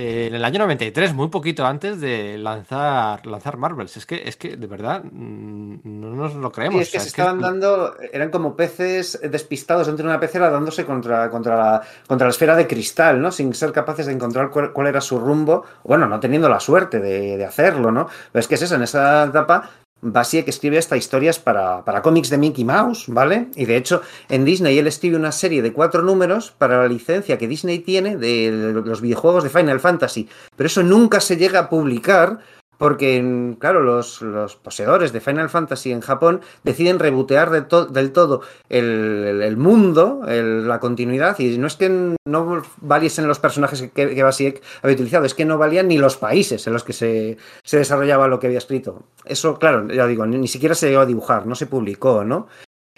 Eh, 0.00 0.28
en 0.28 0.34
el 0.36 0.44
año 0.44 0.60
93, 0.60 1.12
muy 1.12 1.26
poquito 1.26 1.66
antes 1.66 2.00
de 2.00 2.38
lanzar, 2.38 3.26
lanzar 3.26 3.56
Marvels. 3.56 3.96
Es 3.96 4.06
que, 4.06 4.22
es 4.24 4.36
que, 4.36 4.56
de 4.56 4.66
verdad, 4.68 5.02
mm, 5.02 5.80
no 5.82 6.14
nos 6.14 6.36
lo 6.36 6.52
creemos. 6.52 6.76
Sí, 6.76 6.82
es 6.82 6.90
que 6.92 6.98
o 6.98 7.00
sea, 7.00 7.02
se 7.02 7.08
es 7.08 7.14
estaban 7.14 7.38
que... 7.38 7.42
dando, 7.42 7.96
eran 8.12 8.30
como 8.30 8.54
peces 8.54 9.18
despistados 9.28 9.88
dentro 9.88 10.04
de 10.04 10.10
una 10.10 10.20
pecera 10.20 10.50
dándose 10.50 10.86
contra, 10.86 11.28
contra, 11.28 11.56
la, 11.56 11.82
contra 12.06 12.28
la 12.28 12.30
esfera 12.30 12.54
de 12.54 12.68
cristal, 12.68 13.20
¿no? 13.20 13.32
Sin 13.32 13.52
ser 13.54 13.72
capaces 13.72 14.06
de 14.06 14.12
encontrar 14.12 14.50
cuál, 14.50 14.72
cuál 14.72 14.86
era 14.86 15.00
su 15.00 15.18
rumbo, 15.18 15.64
bueno, 15.82 16.06
no 16.06 16.20
teniendo 16.20 16.48
la 16.48 16.60
suerte 16.60 17.00
de, 17.00 17.36
de 17.36 17.44
hacerlo, 17.44 17.90
¿no? 17.90 18.06
Pero 18.30 18.40
es 18.40 18.46
que 18.46 18.54
es 18.54 18.62
eso, 18.62 18.76
en 18.76 18.84
esa 18.84 19.24
etapa 19.24 19.68
Basiek 20.00 20.46
escribe 20.48 20.78
esta 20.78 20.96
historias 20.96 21.38
para, 21.38 21.84
para 21.84 22.02
cómics 22.02 22.30
de 22.30 22.38
Mickey 22.38 22.64
Mouse, 22.64 23.04
¿vale? 23.08 23.48
Y 23.56 23.64
de 23.64 23.76
hecho, 23.76 24.02
en 24.28 24.44
Disney 24.44 24.78
él 24.78 24.86
escribe 24.86 25.16
una 25.16 25.32
serie 25.32 25.62
de 25.62 25.72
cuatro 25.72 26.02
números 26.02 26.52
para 26.56 26.78
la 26.78 26.88
licencia 26.88 27.38
que 27.38 27.48
Disney 27.48 27.80
tiene 27.80 28.16
de 28.16 28.72
los 28.84 29.00
videojuegos 29.00 29.44
de 29.44 29.50
Final 29.50 29.80
Fantasy. 29.80 30.28
Pero 30.56 30.66
eso 30.66 30.82
nunca 30.82 31.20
se 31.20 31.36
llega 31.36 31.60
a 31.60 31.68
publicar 31.68 32.38
porque, 32.78 33.56
claro, 33.58 33.82
los, 33.82 34.22
los 34.22 34.56
poseedores 34.56 35.12
de 35.12 35.20
Final 35.20 35.50
Fantasy 35.50 35.90
en 35.90 36.00
Japón 36.00 36.40
deciden 36.62 37.00
rebotear 37.00 37.50
de 37.50 37.62
to 37.62 37.86
del 37.86 38.12
todo 38.12 38.42
el, 38.68 39.56
mundo, 39.56 40.22
el, 40.26 40.66
la 40.66 40.78
continuidad, 40.78 41.38
y 41.40 41.58
no 41.58 41.66
es 41.66 41.76
que 41.76 42.16
no 42.24 42.62
valiesen 42.80 43.26
los 43.26 43.40
personajes 43.40 43.82
que, 43.92 44.14
que 44.14 44.22
Basiek 44.22 44.62
había 44.82 44.94
utilizado, 44.94 45.24
es 45.24 45.34
que 45.34 45.44
no 45.44 45.58
valían 45.58 45.88
ni 45.88 45.98
los 45.98 46.16
países 46.16 46.66
en 46.66 46.72
los 46.72 46.84
que 46.84 46.92
se, 46.92 47.36
se 47.64 47.78
desarrollaba 47.78 48.28
lo 48.28 48.38
que 48.38 48.46
había 48.46 48.58
escrito. 48.58 49.02
Eso, 49.24 49.58
claro, 49.58 49.88
ya 49.88 50.06
digo, 50.06 50.24
ni, 50.24 50.38
ni 50.38 50.48
siquiera 50.48 50.76
se 50.76 50.88
llegó 50.88 51.02
a 51.02 51.06
dibujar, 51.06 51.46
no 51.46 51.56
se 51.56 51.66
publicó, 51.66 52.24
¿no? 52.24 52.46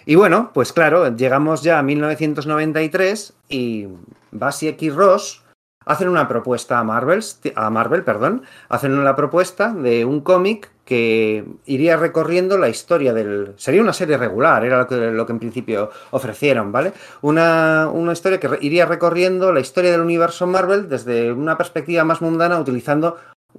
Y 0.05 0.15
bueno, 0.15 0.51
pues 0.53 0.73
claro, 0.73 1.15
llegamos 1.15 1.63
ya 1.63 1.79
a 1.79 1.83
1993 1.83 3.33
y 3.49 3.87
Basiek 4.31 4.81
y 4.81 4.89
Ross 4.89 5.43
hacen 5.85 6.09
una 6.09 6.27
propuesta 6.27 6.79
a 6.79 6.83
Marvel, 6.83 7.23
a 7.55 7.69
Marvel, 7.69 8.03
perdón, 8.03 8.43
hacen 8.69 8.97
una 8.97 9.15
propuesta 9.15 9.73
de 9.73 10.05
un 10.05 10.21
cómic 10.21 10.71
que 10.85 11.45
iría 11.65 11.95
recorriendo 11.95 12.57
la 12.57 12.67
historia 12.67 13.13
del... 13.13 13.53
Sería 13.55 13.81
una 13.81 13.93
serie 13.93 14.17
regular, 14.17 14.65
era 14.65 14.79
lo 14.79 14.87
que, 14.87 14.95
lo 14.95 15.25
que 15.25 15.31
en 15.31 15.39
principio 15.39 15.89
ofrecieron, 16.11 16.71
¿vale? 16.71 16.91
Una, 17.21 17.89
una, 17.91 18.11
historia 18.11 18.39
que 18.39 18.49
iría 18.61 18.85
recorriendo 18.85 19.53
la 19.53 19.61
historia 19.61 19.91
del 19.91 20.01
universo 20.01 20.47
Marvel 20.47 20.89
desde 20.89 21.31
una 21.31 21.57
perspectiva 21.57 22.03
más 22.03 22.21
mundana, 22.21 22.59
utilizando 22.59 23.15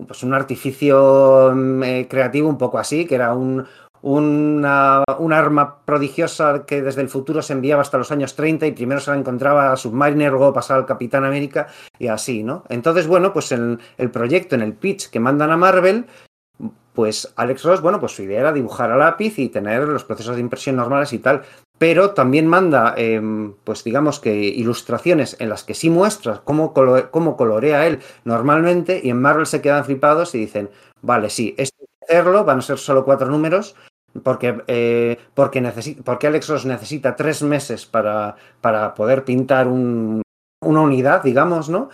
pues, 0.07 0.23
un 0.23 0.35
artificio 0.35 1.55
eh, 1.85 2.07
creativo 2.09 2.49
un 2.49 2.59
poco 2.59 2.78
así, 2.78 3.07
que 3.07 3.15
era 3.15 3.35
un, 3.35 3.66
una, 4.03 5.05
un 5.19 5.33
arma 5.33 5.79
prodigiosa 5.85 6.66
que 6.66 6.83
desde 6.83 7.03
el 7.03 7.09
futuro 7.09 7.41
se 7.41 7.53
enviaba 7.53 7.83
hasta 7.83 7.99
los 7.99 8.11
años 8.11 8.35
30 8.35 8.66
y 8.66 8.73
primero 8.73 9.01
se 9.01 9.12
la 9.12 9.16
encontraba 9.16 9.73
a 9.73 9.77
Submariner, 9.77 10.33
luego 10.33 10.53
pasaba 10.53 10.81
al 10.81 10.87
Capitán 10.87 11.24
América 11.24 11.69
y 11.99 12.09
así, 12.09 12.43
¿no? 12.43 12.65
Entonces, 12.69 13.07
bueno, 13.07 13.33
pues 13.33 13.53
en 13.53 13.81
el 13.99 14.11
proyecto, 14.11 14.55
en 14.55 14.62
el 14.62 14.74
pitch 14.74 15.09
que 15.09 15.20
mandan 15.20 15.51
a 15.51 15.57
Marvel, 15.57 16.07
pues 16.95 17.33
Alex 17.37 17.65
Ross, 17.65 17.81
bueno, 17.81 18.01
pues 18.01 18.12
su 18.12 18.23
idea 18.23 18.41
era 18.41 18.53
dibujar 18.53 18.91
a 18.91 18.97
lápiz 18.97 19.39
y 19.39 19.49
tener 19.49 19.89
los 19.89 20.05
procesos 20.05 20.35
de 20.35 20.43
impresión 20.43 20.77
normales 20.77 21.12
y 21.12 21.19
tal, 21.19 21.43
pero 21.79 22.11
también 22.11 22.47
manda, 22.47 22.95
eh, 22.97 23.20
pues 23.65 23.83
digamos 23.83 24.20
que 24.20 24.35
ilustraciones 24.35 25.37
en 25.41 25.49
las 25.49 25.65
que 25.65 25.74
sí 25.74 25.91
muestra 25.91 26.43
cómo, 26.45 26.74
cómo 27.11 27.37
colorea 27.37 27.87
él 27.87 28.01
normalmente 28.24 29.01
y 29.03 29.11
en 29.11 29.23
Marvel 29.23 29.47
se 29.47 29.62
quedan 29.62 29.85
flipados 29.85 30.35
y 30.35 30.39
dicen, 30.39 30.70
vale, 31.01 31.31
sí, 31.31 31.55
esto 31.57 31.83
hacerlo, 32.03 32.45
van 32.45 32.59
a 32.59 32.62
ser 32.62 32.79
solo 32.79 33.05
cuatro 33.05 33.29
números, 33.29 33.74
porque, 34.22 34.62
eh, 34.66 35.18
porque, 35.34 35.62
porque 36.05 36.26
Alex 36.26 36.48
Ross 36.48 36.66
necesita 36.66 37.16
tres 37.16 37.43
meses 37.43 37.86
para, 37.86 38.36
para 38.60 38.94
poder 38.94 39.24
pintar 39.24 39.68
un, 39.68 40.22
una 40.62 40.80
unidad, 40.80 41.22
digamos, 41.22 41.68
¿no? 41.68 41.89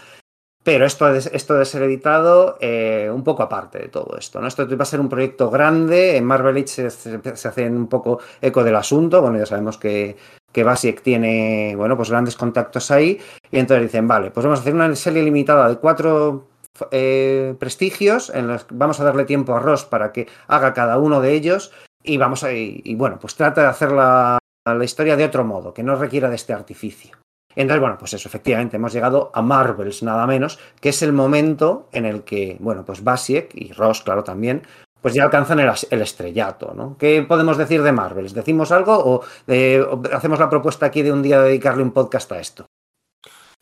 Pero 0.65 0.85
esto 0.85 1.11
de, 1.11 1.19
esto 1.33 1.55
de 1.55 1.65
ser 1.65 1.83
editado 1.83 2.59
eh, 2.61 3.11
un 3.13 3.25
poco 3.25 3.43
aparte 3.43 3.79
de 3.79 3.89
todo 3.89 4.19
esto, 4.19 4.41
¿no? 4.41 4.49
Esto 4.49 4.69
va 4.77 4.83
a 4.83 4.87
ser 4.87 5.01
un 5.01 5.09
proyecto 5.09 5.51
grande, 5.51 6.17
en 6.17 6.25
Marvel 6.25 6.57
Age 6.57 6.67
se, 6.67 6.91
se, 6.91 7.37
se 7.37 7.49
hace 7.49 7.71
un 7.71 7.89
poco 7.89 8.21
eco 8.41 8.63
del 8.63 8.77
asunto, 8.77 9.23
bueno, 9.23 9.39
ya 9.39 9.47
sabemos 9.47 9.79
que, 9.79 10.17
que 10.53 10.65
Basiek 10.65 11.01
tiene, 11.03 11.75
bueno, 11.77 11.97
pues 11.97 12.11
grandes 12.11 12.37
contactos 12.37 12.91
ahí, 12.91 13.19
y 13.51 13.59
entonces 13.59 13.85
dicen, 13.85 14.09
vale, 14.09 14.31
pues 14.31 14.45
vamos 14.45 14.59
a 14.59 14.63
hacer 14.63 14.75
una 14.75 14.95
serie 14.95 15.23
limitada 15.23 15.69
de 15.69 15.77
cuatro 15.79 16.49
eh, 16.91 17.55
prestigios, 17.59 18.31
en 18.31 18.49
los, 18.49 18.67
vamos 18.71 19.01
a 19.01 19.05
darle 19.05 19.25
tiempo 19.25 19.55
a 19.55 19.61
Ross 19.61 19.85
para 19.85 20.13
que 20.13 20.27
haga 20.49 20.75
cada 20.75 20.99
uno 20.99 21.21
de 21.21 21.33
ellos, 21.33 21.73
y 22.03 22.17
vamos 22.17 22.45
a, 22.45 22.53
y, 22.53 22.95
bueno, 22.95 23.19
pues 23.19 23.35
trata 23.35 23.63
de 23.63 23.67
hacer 23.69 23.93
la, 23.93 24.39
la, 24.65 24.85
historia 24.85 25.17
de 25.17 25.25
otro 25.25 25.45
modo, 25.45 25.75
que 25.75 25.83
no 25.83 25.97
requiera 25.97 26.29
de 26.29 26.37
este 26.37 26.53
artificio. 26.53 27.17
Entonces, 27.55 27.81
bueno, 27.81 27.97
pues 27.99 28.15
eso, 28.15 28.29
efectivamente, 28.29 28.77
hemos 28.77 28.93
llegado 28.93 29.31
a 29.35 29.43
Marvels, 29.43 30.03
nada 30.03 30.27
menos, 30.27 30.59
que 30.81 30.91
es 30.91 31.03
el 31.03 31.13
momento 31.13 31.89
en 31.93 32.05
el 32.07 32.23
que, 32.23 32.57
bueno, 32.61 32.85
pues 32.85 33.03
Basiek 33.03 33.51
y 33.55 33.73
Ross, 33.73 34.03
claro, 34.03 34.23
también, 34.23 34.63
pues 35.01 35.15
ya 35.15 35.25
alcanzan 35.25 35.61
el, 35.61 35.71
el, 35.91 36.03
estrellato, 36.03 36.75
¿no? 36.75 36.97
¿Qué 36.99 37.23
podemos 37.23 37.57
decir 37.57 37.83
de 37.83 37.93
Marvels? 37.93 38.35
¿Decimos 38.35 38.73
algo 38.73 38.97
o, 38.97 39.25
eh, 39.47 39.85
hacemos 40.13 40.39
la 40.39 40.51
propuesta 40.51 40.87
aquí 40.87 41.03
de 41.03 41.13
un 41.13 41.23
día 41.23 41.41
dedicarle 41.41 41.83
un 41.83 41.93
podcast 41.93 42.31
a 42.33 42.41
esto? 42.41 42.67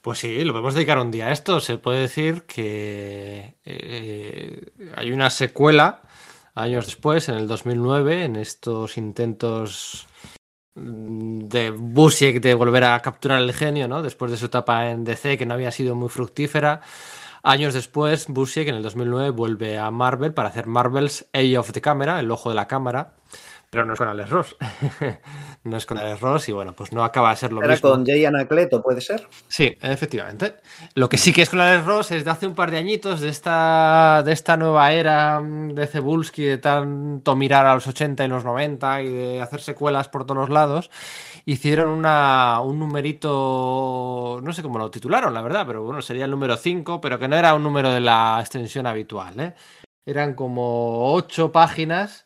Pues 0.01 0.21
sí, 0.21 0.45
lo 0.45 0.53
podemos 0.53 0.75
dedicar 0.75 0.99
un 0.99 1.11
día 1.11 1.27
a 1.27 1.33
esto. 1.33 1.61
Se 1.61 1.79
puede 1.79 2.01
decir 2.01 2.43
que 2.43 3.57
eh, 3.65 4.67
hay 4.95 5.11
una 5.11 5.31
secuela 5.31 6.03
años 6.57 6.87
después, 6.87 7.29
en 7.29 7.37
el 7.37 7.47
2009, 7.47 8.25
en 8.25 8.37
estos 8.37 8.99
intentos 8.99 10.07
de 10.75 11.71
Busiek 11.71 12.41
de 12.41 12.55
volver 12.55 12.85
a 12.85 13.01
capturar 13.01 13.41
el 13.41 13.53
genio, 13.53 13.89
¿no? 13.89 14.03
Después 14.03 14.31
de 14.31 14.37
su 14.37 14.47
etapa 14.47 14.91
en 14.91 15.05
DC, 15.05 15.39
que 15.39 15.47
no 15.47 15.55
había 15.55 15.71
sido 15.71 15.95
muy 15.95 16.09
fructífera. 16.09 16.81
Años 17.43 17.75
después, 17.75 18.27
Busiek 18.29 18.69
en 18.69 18.75
el 18.75 18.83
2009 18.83 19.31
vuelve 19.31 19.79
a 19.79 19.91
Marvel 19.91 20.35
para 20.35 20.49
hacer 20.49 20.67
Marvel's 20.67 21.27
Eye 21.33 21.57
of 21.57 21.73
the 21.73 21.81
Camera, 21.81 22.19
el 22.19 22.31
ojo 22.31 22.49
de 22.49 22.57
la 22.57 22.67
cámara, 22.67 23.15
pero 23.77 23.85
no 23.85 23.93
es 23.93 23.99
con 23.99 24.09
Alex 24.09 24.31
Ross. 24.31 24.57
no 25.65 25.77
es 25.77 25.85
con 25.85 25.99
Alex 25.99 26.21
Ross 26.23 26.49
y 26.49 26.53
bueno, 26.53 26.73
pues 26.73 26.93
no 26.95 27.05
acaba 27.05 27.29
de 27.29 27.37
ser 27.37 27.53
lo 27.53 27.63
¿Era 27.63 27.75
mismo. 27.75 27.91
con 27.91 28.07
Jay 28.07 28.25
Anacleto, 28.25 28.83
puede 28.83 29.03
ser? 29.03 29.29
Sí, 29.49 29.77
efectivamente. 29.83 30.55
Lo 30.95 31.11
que 31.11 31.19
sí 31.19 31.31
que 31.31 31.43
es 31.43 31.51
con 31.51 31.61
Alex 31.61 31.85
Ross 31.85 32.11
es 32.13 32.25
de 32.25 32.31
hace 32.31 32.47
un 32.47 32.55
par 32.55 32.71
de 32.71 32.79
añitos, 32.79 33.21
de 33.21 33.29
esta, 33.29 34.23
de 34.25 34.33
esta 34.33 34.57
nueva 34.57 34.91
era 34.95 35.43
de 35.43 35.87
Cebulski, 35.87 36.45
de 36.45 36.57
tanto 36.57 37.37
mirar 37.37 37.67
a 37.67 37.75
los 37.75 37.87
80 37.87 38.25
y 38.25 38.29
los 38.29 38.47
90 38.47 39.03
y 39.03 39.09
de 39.13 39.43
hacer 39.43 39.61
secuelas 39.61 40.09
por 40.09 40.25
todos 40.25 40.39
los 40.39 40.49
lados. 40.49 40.91
Hicieron 41.45 41.91
una, 41.91 42.63
un 42.63 42.79
numerito, 42.79 44.41
no 44.43 44.55
sé 44.55 44.63
cómo 44.63 44.79
lo 44.79 44.91
titularon, 44.91 45.35
la 45.35 45.43
verdad, 45.43 45.67
pero 45.67 45.83
bueno, 45.83 46.01
sería 46.01 46.25
el 46.25 46.31
número 46.31 46.57
5, 46.57 46.99
pero 47.03 47.19
que 47.19 47.29
no 47.29 47.37
era 47.37 47.53
un 47.53 47.63
número 47.63 47.93
de 47.93 48.01
la 48.01 48.39
extensión 48.41 48.87
habitual. 48.87 49.39
¿eh? 49.39 49.55
Eran 50.07 50.33
como 50.33 51.13
8 51.13 51.53
páginas 51.53 52.26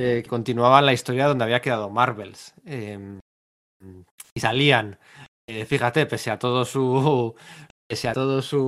eh, 0.00 0.22
continuaban 0.28 0.86
la 0.86 0.92
historia 0.92 1.26
donde 1.26 1.42
había 1.42 1.60
quedado 1.60 1.90
Marvels. 1.90 2.54
Eh, 2.64 3.18
y 4.32 4.40
salían, 4.40 4.96
eh, 5.48 5.64
fíjate, 5.64 6.06
pese 6.06 6.30
a 6.30 6.38
todo 6.38 6.64
su. 6.64 7.34
Pese 7.90 8.06
a 8.06 8.12
todo 8.12 8.42
su 8.42 8.60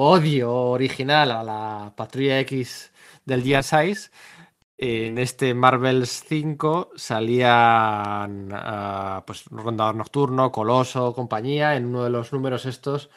odio 0.00 0.52
original 0.52 1.30
a 1.30 1.44
la 1.44 1.92
Patrulla 1.96 2.40
X 2.40 2.92
del 3.24 3.44
día 3.44 3.62
6, 3.62 4.10
en 4.78 5.18
este 5.18 5.54
Marvels 5.54 6.24
5 6.26 6.90
salían 6.96 8.52
uh, 8.52 9.22
pues 9.24 9.44
Rondador 9.44 9.94
Nocturno, 9.94 10.50
Coloso, 10.50 11.14
compañía, 11.14 11.76
en 11.76 11.86
uno 11.86 12.02
de 12.02 12.10
los 12.10 12.32
números 12.32 12.66
estos 12.66 13.10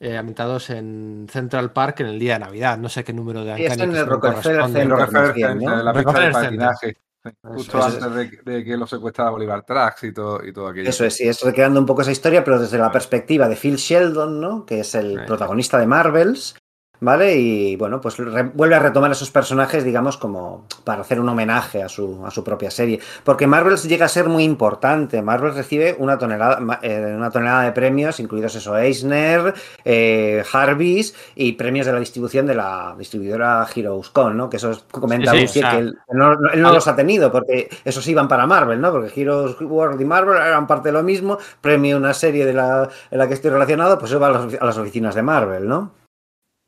eh, 0.00 0.16
ambientados 0.16 0.70
en 0.70 1.26
Central 1.30 1.72
Park 1.72 2.00
en 2.00 2.06
el 2.06 2.18
día 2.18 2.34
de 2.34 2.40
Navidad. 2.40 2.78
No 2.78 2.88
sé 2.88 3.04
qué 3.04 3.12
número 3.12 3.44
de 3.44 3.56
Sí, 3.56 3.64
está 3.64 3.84
en 3.84 3.94
el 3.96 4.06
Rockefeller 4.06 4.64
Center, 4.66 5.56
¿no? 5.56 5.82
la 5.82 5.92
pista 5.92 6.20
de 6.20 6.30
patinaje. 6.30 6.96
Justo 7.42 7.78
Eso 7.78 7.88
es. 7.88 8.02
antes 8.02 8.44
de, 8.44 8.52
de 8.52 8.64
que 8.64 8.76
lo 8.76 8.86
secuestrara 8.86 9.30
Bolívar 9.30 9.64
Trax 9.64 10.04
y 10.04 10.12
todo, 10.12 10.44
y 10.46 10.52
todo 10.52 10.68
aquello. 10.68 10.90
Eso 10.90 11.06
es, 11.06 11.16
sí, 11.16 11.26
es 11.26 11.40
recreando 11.40 11.80
un 11.80 11.86
poco 11.86 12.02
esa 12.02 12.10
historia, 12.12 12.44
pero 12.44 12.58
desde 12.58 12.76
la 12.76 12.92
perspectiva 12.92 13.48
de 13.48 13.56
Phil 13.56 13.76
Sheldon, 13.76 14.40
¿no? 14.42 14.66
Que 14.66 14.80
es 14.80 14.94
el 14.94 15.12
Sí. 15.20 15.24
protagonista 15.26 15.78
de 15.78 15.86
Marvels, 15.86 16.54
¿vale? 17.00 17.36
Y 17.36 17.76
bueno, 17.76 18.00
pues 18.00 18.16
vuelve 18.54 18.74
a 18.74 18.78
retomar 18.78 19.10
esos 19.12 19.30
personajes, 19.30 19.84
digamos, 19.84 20.16
como 20.16 20.64
para 20.84 21.02
hacer 21.02 21.20
un 21.20 21.28
homenaje 21.28 21.82
a 21.82 21.88
su, 21.88 22.24
a 22.24 22.30
su 22.30 22.42
propia 22.42 22.70
serie. 22.70 23.00
Porque 23.24 23.46
Marvels 23.46 23.84
llega 23.84 24.06
a 24.06 24.08
ser 24.08 24.28
muy 24.28 24.44
importante. 24.44 25.20
Marvels 25.22 25.56
recibe 25.56 25.94
una 25.98 26.18
tonelada, 26.18 26.78
eh, 26.82 27.14
una 27.16 27.30
tonelada 27.30 27.62
de 27.62 27.72
premios, 27.72 28.20
incluidos 28.20 28.54
eso, 28.54 28.76
Eisner, 28.78 29.52
eh, 29.84 30.42
Harvis 30.52 31.14
y 31.34 31.52
premios 31.52 31.86
de 31.86 31.92
la 31.92 32.00
distribución 32.00 32.46
de 32.46 32.54
la 32.54 32.94
distribuidora 32.98 33.66
Heroes.com, 33.74 34.36
¿no? 34.36 34.48
Que 34.48 34.56
eso 34.56 34.70
es- 34.70 34.84
comenta 34.90 35.32
Sí, 35.32 35.38
sí, 35.38 35.42
Lucy, 35.44 35.58
o 35.58 35.62
sea, 35.62 35.70
que 35.72 35.78
él 35.78 35.98
no, 36.12 36.34
no- 36.36 36.50
él 36.52 36.62
no 36.62 36.68
al- 36.68 36.74
los 36.74 36.88
ha 36.88 36.96
tenido, 36.96 37.30
porque 37.30 37.68
esos 37.84 38.06
iban 38.08 38.28
para 38.28 38.46
Marvel, 38.46 38.80
¿no? 38.80 38.90
Porque 38.92 39.20
Heroes 39.20 39.56
World 39.60 40.00
y 40.00 40.04
Marvel 40.04 40.36
eran 40.36 40.66
parte 40.66 40.88
de 40.88 40.92
lo 40.92 41.02
mismo, 41.02 41.38
premio 41.60 41.96
una 41.96 42.14
serie 42.14 42.46
de 42.46 42.52
la, 42.54 42.88
en 43.10 43.18
la 43.18 43.28
que 43.28 43.34
estoy 43.34 43.50
relacionado, 43.50 43.98
pues 43.98 44.10
eso 44.10 44.20
va 44.20 44.28
a 44.28 44.30
las, 44.30 44.54
a 44.60 44.64
las 44.64 44.78
oficinas 44.78 45.14
de 45.14 45.22
Marvel, 45.22 45.68
¿no? 45.68 45.90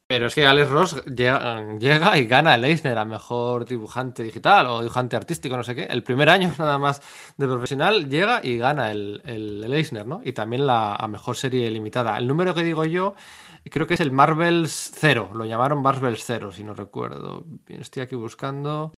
Pero 0.08 0.26
es 0.26 0.34
que 0.36 0.46
Alex 0.46 0.70
Ross 0.70 1.04
llega, 1.04 1.76
llega 1.78 2.16
y 2.16 2.26
gana 2.26 2.54
el 2.54 2.64
Eisner 2.64 2.96
a 2.96 3.04
mejor 3.04 3.64
dibujante 3.64 4.22
digital 4.22 4.66
o 4.66 4.80
dibujante 4.80 5.16
artístico, 5.16 5.56
no 5.56 5.64
sé 5.64 5.74
qué. 5.74 5.82
El 5.84 6.04
primer 6.04 6.28
año 6.28 6.52
nada 6.58 6.78
más 6.78 7.02
de 7.36 7.46
profesional 7.46 8.08
llega 8.08 8.40
y 8.42 8.56
gana 8.56 8.92
el, 8.92 9.20
el, 9.24 9.64
el 9.64 9.74
Eisner, 9.74 10.06
¿no? 10.06 10.20
Y 10.22 10.32
también 10.32 10.66
la 10.66 10.94
a 10.94 11.08
mejor 11.08 11.36
serie 11.36 11.68
limitada. 11.70 12.16
El 12.18 12.28
número 12.28 12.54
que 12.54 12.62
digo 12.62 12.84
yo 12.84 13.14
creo 13.70 13.86
que 13.86 13.94
es 13.94 14.00
el 14.00 14.12
Marvels 14.12 14.92
0. 14.94 15.30
Lo 15.34 15.44
llamaron 15.44 15.82
Marvels 15.82 16.22
0, 16.24 16.52
si 16.52 16.62
no 16.62 16.74
recuerdo. 16.74 17.44
Estoy 17.68 18.02
aquí 18.02 18.14
buscando. 18.14 18.92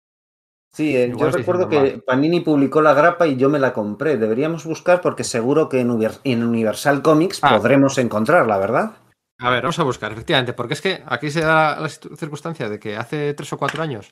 Sí, 0.73 0.95
eh, 0.95 1.07
Igual 1.07 1.31
yo 1.31 1.37
recuerdo 1.37 1.69
que 1.69 1.79
mal. 1.79 2.03
Panini 2.05 2.41
publicó 2.41 2.81
la 2.81 2.93
grapa 2.93 3.25
y 3.27 3.37
yo 3.37 3.49
me 3.49 3.59
la 3.59 3.73
compré. 3.73 4.17
Deberíamos 4.17 4.65
buscar 4.65 4.99
porque 4.99 5.23
seguro 5.23 5.69
que 5.69 5.79
en 5.79 6.43
Universal 6.43 7.01
Comics 7.01 7.39
Ah. 7.41 7.57
podremos 7.57 7.97
encontrarla, 7.97 8.57
¿verdad? 8.57 8.91
A 9.39 9.49
ver, 9.49 9.61
vamos 9.61 9.77
a 9.77 9.83
buscar, 9.83 10.11
efectivamente, 10.11 10.53
porque 10.53 10.73
es 10.73 10.81
que 10.81 11.03
aquí 11.05 11.29
se 11.29 11.41
da 11.41 11.79
la 11.79 11.89
circunstancia 11.89 12.69
de 12.69 12.79
que 12.79 12.97
hace 12.97 13.33
tres 13.33 13.53
o 13.53 13.57
cuatro 13.57 13.83
años 13.83 14.09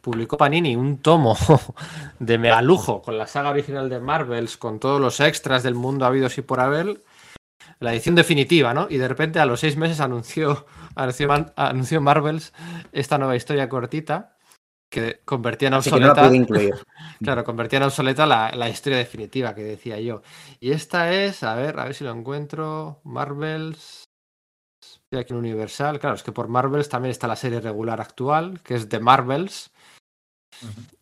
publicó 0.00 0.36
Panini 0.36 0.76
un 0.76 0.98
tomo 0.98 1.36
de 2.18 2.38
mega 2.38 2.62
lujo 2.62 3.02
con 3.02 3.18
la 3.18 3.26
saga 3.26 3.50
original 3.50 3.88
de 3.88 4.00
Marvels, 4.00 4.56
con 4.56 4.80
todos 4.80 5.00
los 5.00 5.20
extras 5.20 5.62
del 5.62 5.74
mundo 5.74 6.06
habidos 6.06 6.38
y 6.38 6.42
por 6.42 6.60
haber, 6.60 7.02
la 7.80 7.92
edición 7.92 8.14
definitiva, 8.14 8.74
¿no? 8.74 8.86
Y 8.90 8.98
de 8.98 9.08
repente 9.08 9.40
a 9.40 9.46
los 9.46 9.60
seis 9.60 9.76
meses 9.76 10.00
anunció, 10.00 10.66
anunció, 10.94 12.00
Marvels 12.00 12.52
esta 12.92 13.18
nueva 13.18 13.36
historia 13.36 13.68
cortita 13.68 14.36
que 14.90 15.20
convertía 15.24 15.68
en 15.68 15.72
no 15.72 15.78
obsoleta. 15.78 16.26
pude 16.26 16.36
incluir. 16.36 16.74
Claro, 17.22 17.44
convertía 17.44 17.78
en 17.78 17.84
obsoleta 17.84 18.26
la, 18.26 18.50
la 18.52 18.68
historia 18.68 18.98
definitiva 18.98 19.54
que 19.54 19.62
decía 19.62 20.00
yo. 20.00 20.22
Y 20.58 20.72
esta 20.72 21.12
es, 21.12 21.42
a 21.42 21.54
ver, 21.54 21.78
a 21.78 21.84
ver 21.84 21.94
si 21.94 22.04
lo 22.04 22.10
encuentro. 22.10 23.00
Marvels. 23.04 24.09
Aquí 25.18 25.32
en 25.32 25.38
Universal. 25.40 25.98
Claro, 25.98 26.14
es 26.14 26.22
que 26.22 26.30
por 26.30 26.46
Marvels 26.48 26.88
también 26.88 27.10
está 27.10 27.26
la 27.26 27.34
serie 27.34 27.60
regular 27.60 28.00
actual, 28.00 28.60
que 28.62 28.76
es 28.76 28.88
The 28.88 29.00
Marvels. 29.00 29.72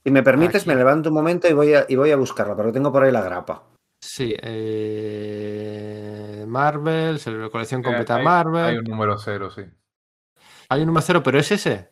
Si 0.03 0.11
me 0.11 0.23
permites, 0.23 0.63
Aquí. 0.63 0.69
me 0.71 0.77
levanto 0.77 1.11
un 1.11 1.15
momento 1.15 1.47
y 1.49 1.53
voy 1.53 1.75
a, 1.75 1.85
y 1.89 1.97
voy 1.97 2.11
a 2.11 2.17
buscarla, 2.17 2.57
porque 2.57 2.73
tengo 2.73 2.91
por 2.91 3.03
ahí 3.03 3.13
la 3.13 3.21
grapa. 3.23 3.65
Sí, 4.03 4.35
eh, 5.21 5.65
Marvels, 6.49 7.27
la 7.27 7.51
colección 7.51 7.83
Sí, 7.83 7.85
completa 7.85 8.17
hay- 8.17 8.25
Marvel. 8.25 8.65
Hay 8.65 8.79
un 8.79 8.85
número 8.85 9.19
cero, 9.19 9.51
sí. 9.51 9.63
Hay 10.71 10.81
un 10.81 10.87
número 10.87 11.05
cero, 11.05 11.23
pero 11.23 11.39
es 11.39 11.53
ese. 11.53 11.91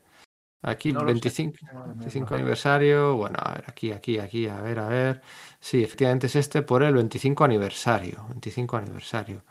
Aquí, 0.62 0.92
No 0.92 1.00
lo 1.02 1.08
sé. 1.08 1.12
25, 1.14 1.58
25 1.96 2.34
aniversario. 2.34 3.14
Bueno, 3.16 3.36
a 3.42 3.52
ver, 3.54 3.64
aquí, 3.66 3.92
aquí, 3.92 4.18
aquí, 4.18 4.48
a 4.48 4.60
ver, 4.62 4.78
a 4.78 4.88
ver. 4.88 5.20
Sí, 5.60 5.84
efectivamente 5.84 6.28
es 6.28 6.36
este 6.36 6.62
por 6.62 6.82
el 6.82 6.94
25 6.94 7.44
aniversario. 7.44 8.24
25 8.30 8.78
aniversario. 8.78 9.42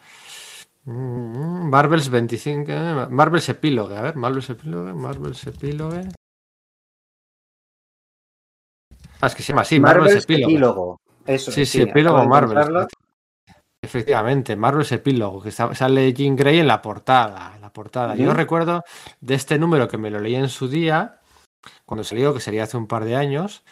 Mm, 0.85 1.69
Marvel's 1.69 2.09
25. 2.09 2.71
eh, 2.71 3.07
Marvel's 3.09 3.49
Epílogue. 3.49 3.97
A 3.97 4.01
ver, 4.01 4.15
Marvel's 4.15 4.49
Epílogue. 4.49 4.93
Marvel's 4.93 5.45
Epílogue. 5.47 6.09
Ah, 9.21 9.27
es 9.27 9.35
que 9.35 9.41
se 9.43 9.51
llama 9.53 9.61
así, 9.61 9.79
Marvel's, 9.79 10.05
Marvel's 10.05 10.23
Epílogue. 10.23 10.53
Epílogo. 10.53 10.99
Eso 11.25 11.51
Sí, 11.51 11.65
sí, 11.65 11.81
epílogo 11.81 12.23
Marvel. 12.25 12.87
Efectivamente, 13.83 14.55
Marvel's 14.55 14.91
Epílogo, 14.91 15.41
que 15.41 15.51
sale 15.51 16.13
Jean 16.13 16.35
Grey 16.35 16.59
en 16.59 16.67
la 16.67 16.81
portada. 16.81 17.53
en 17.55 17.61
la 17.61 17.71
portada. 17.73 18.15
Yo 18.15 18.33
recuerdo 18.33 18.83
de 19.21 19.35
este 19.35 19.57
número 19.57 19.87
que 19.87 19.97
me 19.97 20.11
lo 20.11 20.19
leí 20.19 20.35
en 20.35 20.49
su 20.49 20.67
día, 20.67 21.19
cuando 21.85 22.03
salió, 22.03 22.33
que 22.33 22.39
sería 22.39 22.63
hace 22.63 22.77
un 22.77 22.87
par 22.87 23.05
de 23.05 23.15
años. 23.15 23.63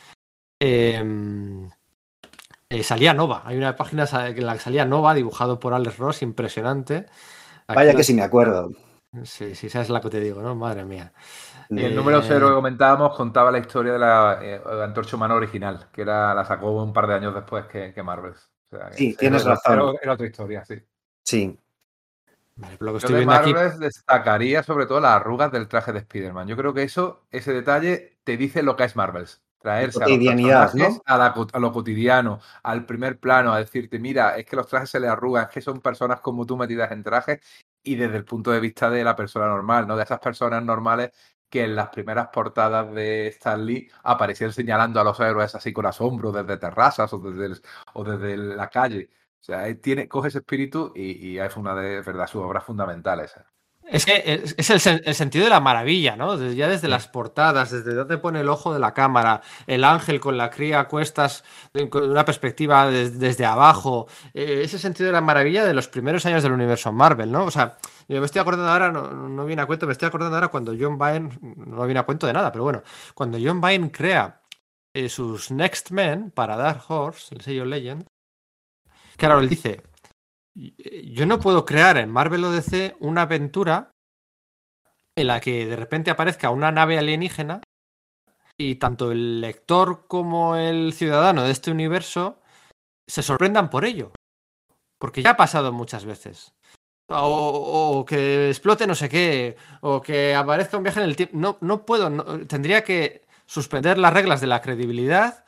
eh, 0.59 1.69
eh, 2.73 2.83
salía 2.83 3.13
Nova. 3.13 3.43
Hay 3.45 3.57
una 3.57 3.75
página 3.75 4.05
en 4.11 4.45
la 4.45 4.53
que 4.53 4.59
salía 4.59 4.85
Nova, 4.85 5.13
dibujado 5.13 5.59
por 5.59 5.73
Alex 5.73 5.97
Ross, 5.97 6.21
impresionante. 6.21 7.05
Aquí 7.67 7.75
Vaya 7.75 7.91
la- 7.93 7.97
que 7.97 8.03
sí 8.03 8.13
me 8.13 8.23
acuerdo. 8.23 8.71
Sí, 9.23 9.53
sí, 9.53 9.69
sabes 9.69 9.89
la 9.89 10.01
que 10.01 10.09
te 10.09 10.19
digo, 10.19 10.41
¿no? 10.41 10.55
Madre 10.55 10.85
mía. 10.85 11.13
Y 11.69 11.79
el 11.83 11.91
Eh, 11.91 11.95
número 11.95 12.21
cero 12.23 12.47
que 12.49 12.55
comentábamos 12.55 13.15
contaba 13.15 13.51
la 13.51 13.59
historia 13.59 13.93
de 13.93 13.99
la 13.99 14.39
eh, 14.41 14.61
Antorcha 14.83 15.15
Humana 15.15 15.35
original, 15.35 15.87
que 15.91 16.01
era, 16.01 16.33
la 16.33 16.43
sacó 16.45 16.71
un 16.83 16.91
par 16.93 17.05
de 17.07 17.13
años 17.13 17.33
después 17.35 17.65
que, 17.67 17.93
que 17.93 18.01
Marvels. 18.03 18.49
O 18.71 18.75
sea, 18.77 18.89
que 18.89 18.97
Sí, 18.97 19.09
era- 19.09 19.17
tienes 19.19 19.41
era- 19.43 19.51
razón. 19.55 19.73
Era, 19.89 19.99
era 20.01 20.13
otra 20.13 20.25
historia, 20.27 20.65
sí. 20.65 20.75
Sí. 21.23 21.59
Vale, 22.55 22.77
lo 22.79 22.85
que 22.87 22.91
Yo 22.93 22.97
estoy 22.97 23.13
de 23.13 23.19
viendo 23.19 23.33
aquí. 23.35 23.53
Destacaría 23.79 24.63
sobre 24.63 24.85
todo 24.87 24.99
las 24.99 25.11
arrugas 25.13 25.51
del 25.51 25.67
traje 25.67 25.91
de 25.93 25.99
Spider-Man. 25.99 26.47
Yo 26.47 26.57
creo 26.57 26.73
que 26.73 26.83
eso, 26.83 27.23
ese 27.31 27.53
detalle, 27.53 28.17
te 28.23 28.35
dice 28.37 28.61
lo 28.63 28.75
que 28.75 28.83
es 28.83 28.95
Marvels. 28.95 29.41
Traerse 29.63 30.03
a 30.03 30.09
los 30.09 30.25
¿no? 30.75 31.01
a, 31.05 31.17
la 31.17 31.27
a 31.53 31.59
lo 31.59 31.71
cotidiano, 31.71 32.41
al 32.63 32.85
primer 32.85 33.17
plano, 33.19 33.53
a 33.53 33.59
decirte, 33.59 33.97
mira, 33.99 34.37
es 34.37 34.45
que 34.45 34.57
los 34.57 34.67
trajes 34.67 34.89
se 34.91 34.99
le 34.99 35.07
arrugan, 35.07 35.45
es 35.45 35.49
que 35.51 35.61
son 35.61 35.79
personas 35.81 36.19
como 36.21 36.45
tú 36.45 36.57
metidas 36.57 36.91
en 36.91 37.01
trajes 37.03 37.39
y 37.81 37.95
desde 37.95 38.17
el 38.17 38.25
punto 38.25 38.51
de 38.51 38.59
vista 38.59 38.89
de 38.89 39.03
la 39.05 39.15
persona 39.15 39.47
normal, 39.47 39.87
¿no? 39.87 39.95
De 39.97 40.03
esas 40.03 40.19
personas 40.19 40.63
normales 40.63 41.11
que 41.49 41.63
en 41.63 41.75
las 41.75 41.89
primeras 41.89 42.27
portadas 42.29 42.93
de 42.93 43.27
Stan 43.27 43.65
Lee 43.65 43.89
aparecían 44.03 44.51
señalando 44.53 44.99
a 44.99 45.03
los 45.05 45.19
héroes 45.19 45.55
así 45.55 45.71
con 45.73 45.85
asombro 45.85 46.31
desde 46.31 46.57
terrazas 46.57 47.13
o 47.13 47.19
desde, 47.19 47.45
el- 47.47 47.61
o 47.93 48.03
desde 48.03 48.37
la 48.37 48.69
calle. 48.69 49.09
O 49.41 49.43
sea, 49.45 49.67
él 49.67 49.79
tiene, 49.81 50.07
coge 50.07 50.29
ese 50.29 50.39
espíritu 50.39 50.91
y, 50.95 51.27
y 51.29 51.39
es 51.39 51.55
una 51.57 51.75
de 51.75 52.01
verdad 52.01 52.27
sus 52.27 52.41
obras 52.43 52.63
fundamentales. 52.65 53.35
Es 53.85 54.05
que 54.05 54.41
es, 54.57 54.69
el, 54.69 55.15
sentido 55.15 55.43
de 55.43 55.49
la 55.49 55.59
maravilla, 55.59 56.15
¿no? 56.15 56.37
ya 56.51 56.67
desde 56.67 56.87
las 56.87 57.07
portadas, 57.07 57.71
desde 57.71 57.93
donde 57.93 58.17
pone 58.17 58.39
el 58.39 58.49
ojo 58.49 58.73
de 58.73 58.79
la 58.79 58.93
cámara, 58.93 59.41
el 59.67 59.83
ángel 59.83 60.19
con 60.19 60.37
la 60.37 60.49
cría 60.49 60.81
a 60.81 60.87
cuestas, 60.87 61.43
con 61.89 62.09
una 62.09 62.23
perspectiva 62.23 62.89
desde 62.89 63.45
abajo, 63.45 64.07
eh, 64.33 64.61
ese 64.63 64.79
sentido 64.79 65.07
de 65.07 65.13
la 65.13 65.21
maravilla 65.21 65.65
de 65.65 65.73
los 65.73 65.87
primeros 65.87 66.25
años 66.25 66.43
del 66.43 66.53
universo 66.53 66.91
Marvel, 66.91 67.31
¿no? 67.31 67.43
O 67.45 67.51
sea, 67.51 67.77
yo 68.07 68.19
me 68.19 68.25
estoy 68.25 68.41
acordando 68.41 68.69
ahora, 68.71 68.91
no, 68.91 69.45
viene 69.45 69.61
a 69.61 69.65
cuento, 69.65 69.85
me 69.85 69.91
estoy 69.91 70.07
acordando 70.07 70.37
ahora 70.37 70.47
cuando 70.47 70.73
John 70.79 70.97
Byrne, 70.97 71.37
no 71.41 71.85
viene 71.85 71.99
a 71.99 72.03
cuento 72.03 72.25
de 72.25 72.33
nada, 72.33 72.51
pero 72.51 72.63
bueno, 72.63 72.83
cuando 73.13 73.37
John 73.41 73.59
Byrne 73.59 73.91
crea 73.91 74.41
eh, 74.93 75.09
sus 75.09 75.51
Next 75.51 75.91
Men 75.91 76.31
para 76.31 76.55
Dark 76.55 76.83
Horse, 76.87 77.35
el 77.35 77.41
sello 77.41 77.65
Legend, 77.65 78.05
claro, 79.17 79.39
él 79.39 79.49
dice, 79.49 79.83
yo 80.55 81.25
no 81.25 81.39
puedo 81.39 81.65
crear 81.65 81.97
en 81.97 82.11
Marvel 82.11 82.43
o 82.43 82.51
DC 82.51 82.95
una 82.99 83.23
aventura 83.23 83.91
en 85.15 85.27
la 85.27 85.39
que 85.39 85.65
de 85.65 85.75
repente 85.75 86.11
aparezca 86.11 86.49
una 86.49 86.71
nave 86.71 86.97
alienígena 86.97 87.61
y 88.57 88.75
tanto 88.75 89.11
el 89.11 89.41
lector 89.41 90.07
como 90.07 90.55
el 90.55 90.93
ciudadano 90.93 91.43
de 91.43 91.51
este 91.51 91.71
universo 91.71 92.41
se 93.07 93.23
sorprendan 93.23 93.69
por 93.69 93.85
ello. 93.85 94.11
Porque 94.99 95.21
ya 95.21 95.31
ha 95.31 95.37
pasado 95.37 95.73
muchas 95.73 96.05
veces. 96.05 96.53
O, 97.09 98.05
que 98.07 98.49
explote 98.49 98.87
no 98.87 98.95
sé 98.95 99.09
qué, 99.09 99.57
o 99.81 100.01
que 100.01 100.33
aparezca 100.33 100.77
un 100.77 100.83
viaje 100.83 101.01
en 101.01 101.05
el 101.05 101.15
tiempo. 101.15 101.37
No, 101.37 101.57
no 101.61 101.85
puedo, 101.85 102.09
tendría 102.45 102.83
que 102.83 103.25
suspender 103.45 103.97
las 103.97 104.13
reglas 104.13 104.39
de 104.39 104.47
la 104.47 104.61
credibilidad 104.61 105.43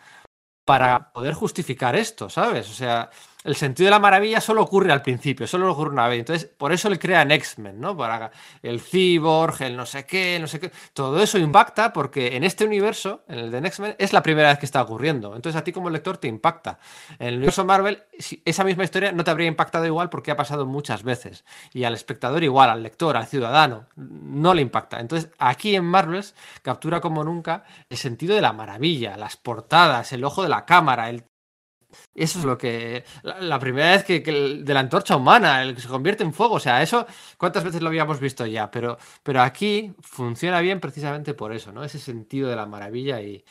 para 0.66 1.14
poder 1.14 1.34
justificar 1.34 1.96
esto, 1.96 2.30
¿sabes? 2.30 2.70
O 2.70 2.74
sea, 2.74 3.10
el 3.46 3.56
sentido 3.56 3.86
de 3.86 3.92
la 3.92 4.00
maravilla 4.00 4.42
solo 4.42 4.64
ocurre 4.64 4.92
al 4.92 5.04
principio, 5.04 5.46
solo 5.46 5.72
ocurre 5.72 5.92
una 5.92 6.08
vez. 6.08 6.20
Entonces, 6.20 6.50
por 6.58 6.74
eso 6.74 6.90
le 6.90 6.98
crean 6.98 7.30
X-Men, 7.30 7.80
¿no? 7.80 7.96
Para 7.96 8.32
el 8.64 8.82
cyborg, 8.82 9.62
el 9.62 9.78
no 9.78 9.86
sé 9.86 10.06
qué, 10.08 10.40
no 10.42 10.48
sé 10.48 10.60
qué. 10.60 10.72
Todo 10.94 11.22
eso 11.22 11.38
impacta 11.38 11.94
porque 11.94 12.36
en 12.36 12.44
este 12.44 12.66
universo, 12.66 13.24
en 13.28 13.38
el 13.38 13.52
de 13.52 13.60
X-Men, 13.60 13.96
es 14.00 14.14
la 14.14 14.24
primera 14.24 14.50
vez 14.50 14.58
que 14.58 14.66
está 14.66 14.82
ocurriendo. 14.82 15.36
Entonces, 15.36 15.62
a 15.62 15.64
ti 15.64 15.72
como 15.72 15.92
lector 15.92 16.18
te 16.18 16.28
impacta. 16.28 16.80
En 17.20 17.28
el 17.28 17.36
universo 17.36 17.64
Marvel, 17.66 18.04
esa 18.44 18.64
misma 18.64 18.84
historia 18.84 19.12
no 19.12 19.24
te 19.24 19.30
habría 19.30 19.48
impactado 19.48 19.86
igual 19.86 20.10
porque 20.10 20.32
ha 20.32 20.36
pasado 20.36 20.66
muchas 20.66 21.04
veces. 21.04 21.46
Y 21.72 21.84
al 21.84 21.94
espectador 21.94 22.44
igual, 22.44 22.72
al 22.72 22.82
lector, 22.82 23.16
al 23.16 23.28
ciudadano, 23.28 23.86
no 23.96 24.56
le 24.56 24.64
impacta. 24.64 25.00
Entonces, 25.00 25.30
aquí 25.38 25.76
en 25.76 25.86
Marvels 25.86 26.34
captura 26.64 27.00
como 27.00 27.24
nunca 27.24 27.64
el 27.92 27.98
sentido 27.98 28.34
de 28.34 28.42
la 28.42 28.54
maravilla, 28.54 29.18
las 29.18 29.38
portadas, 29.38 30.14
el 30.14 30.24
ojo 30.24 30.42
de 30.42 30.50
la 30.50 30.66
cámara, 30.66 31.12
el 31.12 31.26
eso 32.14 32.40
es 32.40 32.46
lo 32.46 32.58
que. 32.58 33.04
La, 33.24 33.60
primera 33.60 33.92
vez 33.92 34.04
que, 34.04 34.20
de 34.22 34.74
la 34.74 34.80
antorcha 34.80 35.16
humana, 35.16 35.62
el 35.64 35.76
que 35.76 35.82
se 35.82 35.88
convierte 35.88 36.24
en 36.24 36.34
fuego. 36.34 36.56
O 36.56 36.60
sea, 36.60 36.82
eso, 36.82 37.06
¿cuántas 37.38 37.64
veces 37.64 37.82
lo 37.82 37.90
habíamos 37.90 38.20
visto 38.20 38.46
ya? 38.46 38.72
Pero, 38.72 38.98
pero 39.24 39.42
aquí 39.42 39.94
funciona 40.02 40.62
bien 40.62 40.80
precisamente 40.80 41.34
por 41.34 41.54
eso, 41.54 41.72
¿no? 41.72 41.84
Ese 41.84 42.00
sentido 42.00 42.50
de 42.50 42.56
la 42.56 42.66
maravilla 42.66 43.22
y. 43.22 43.44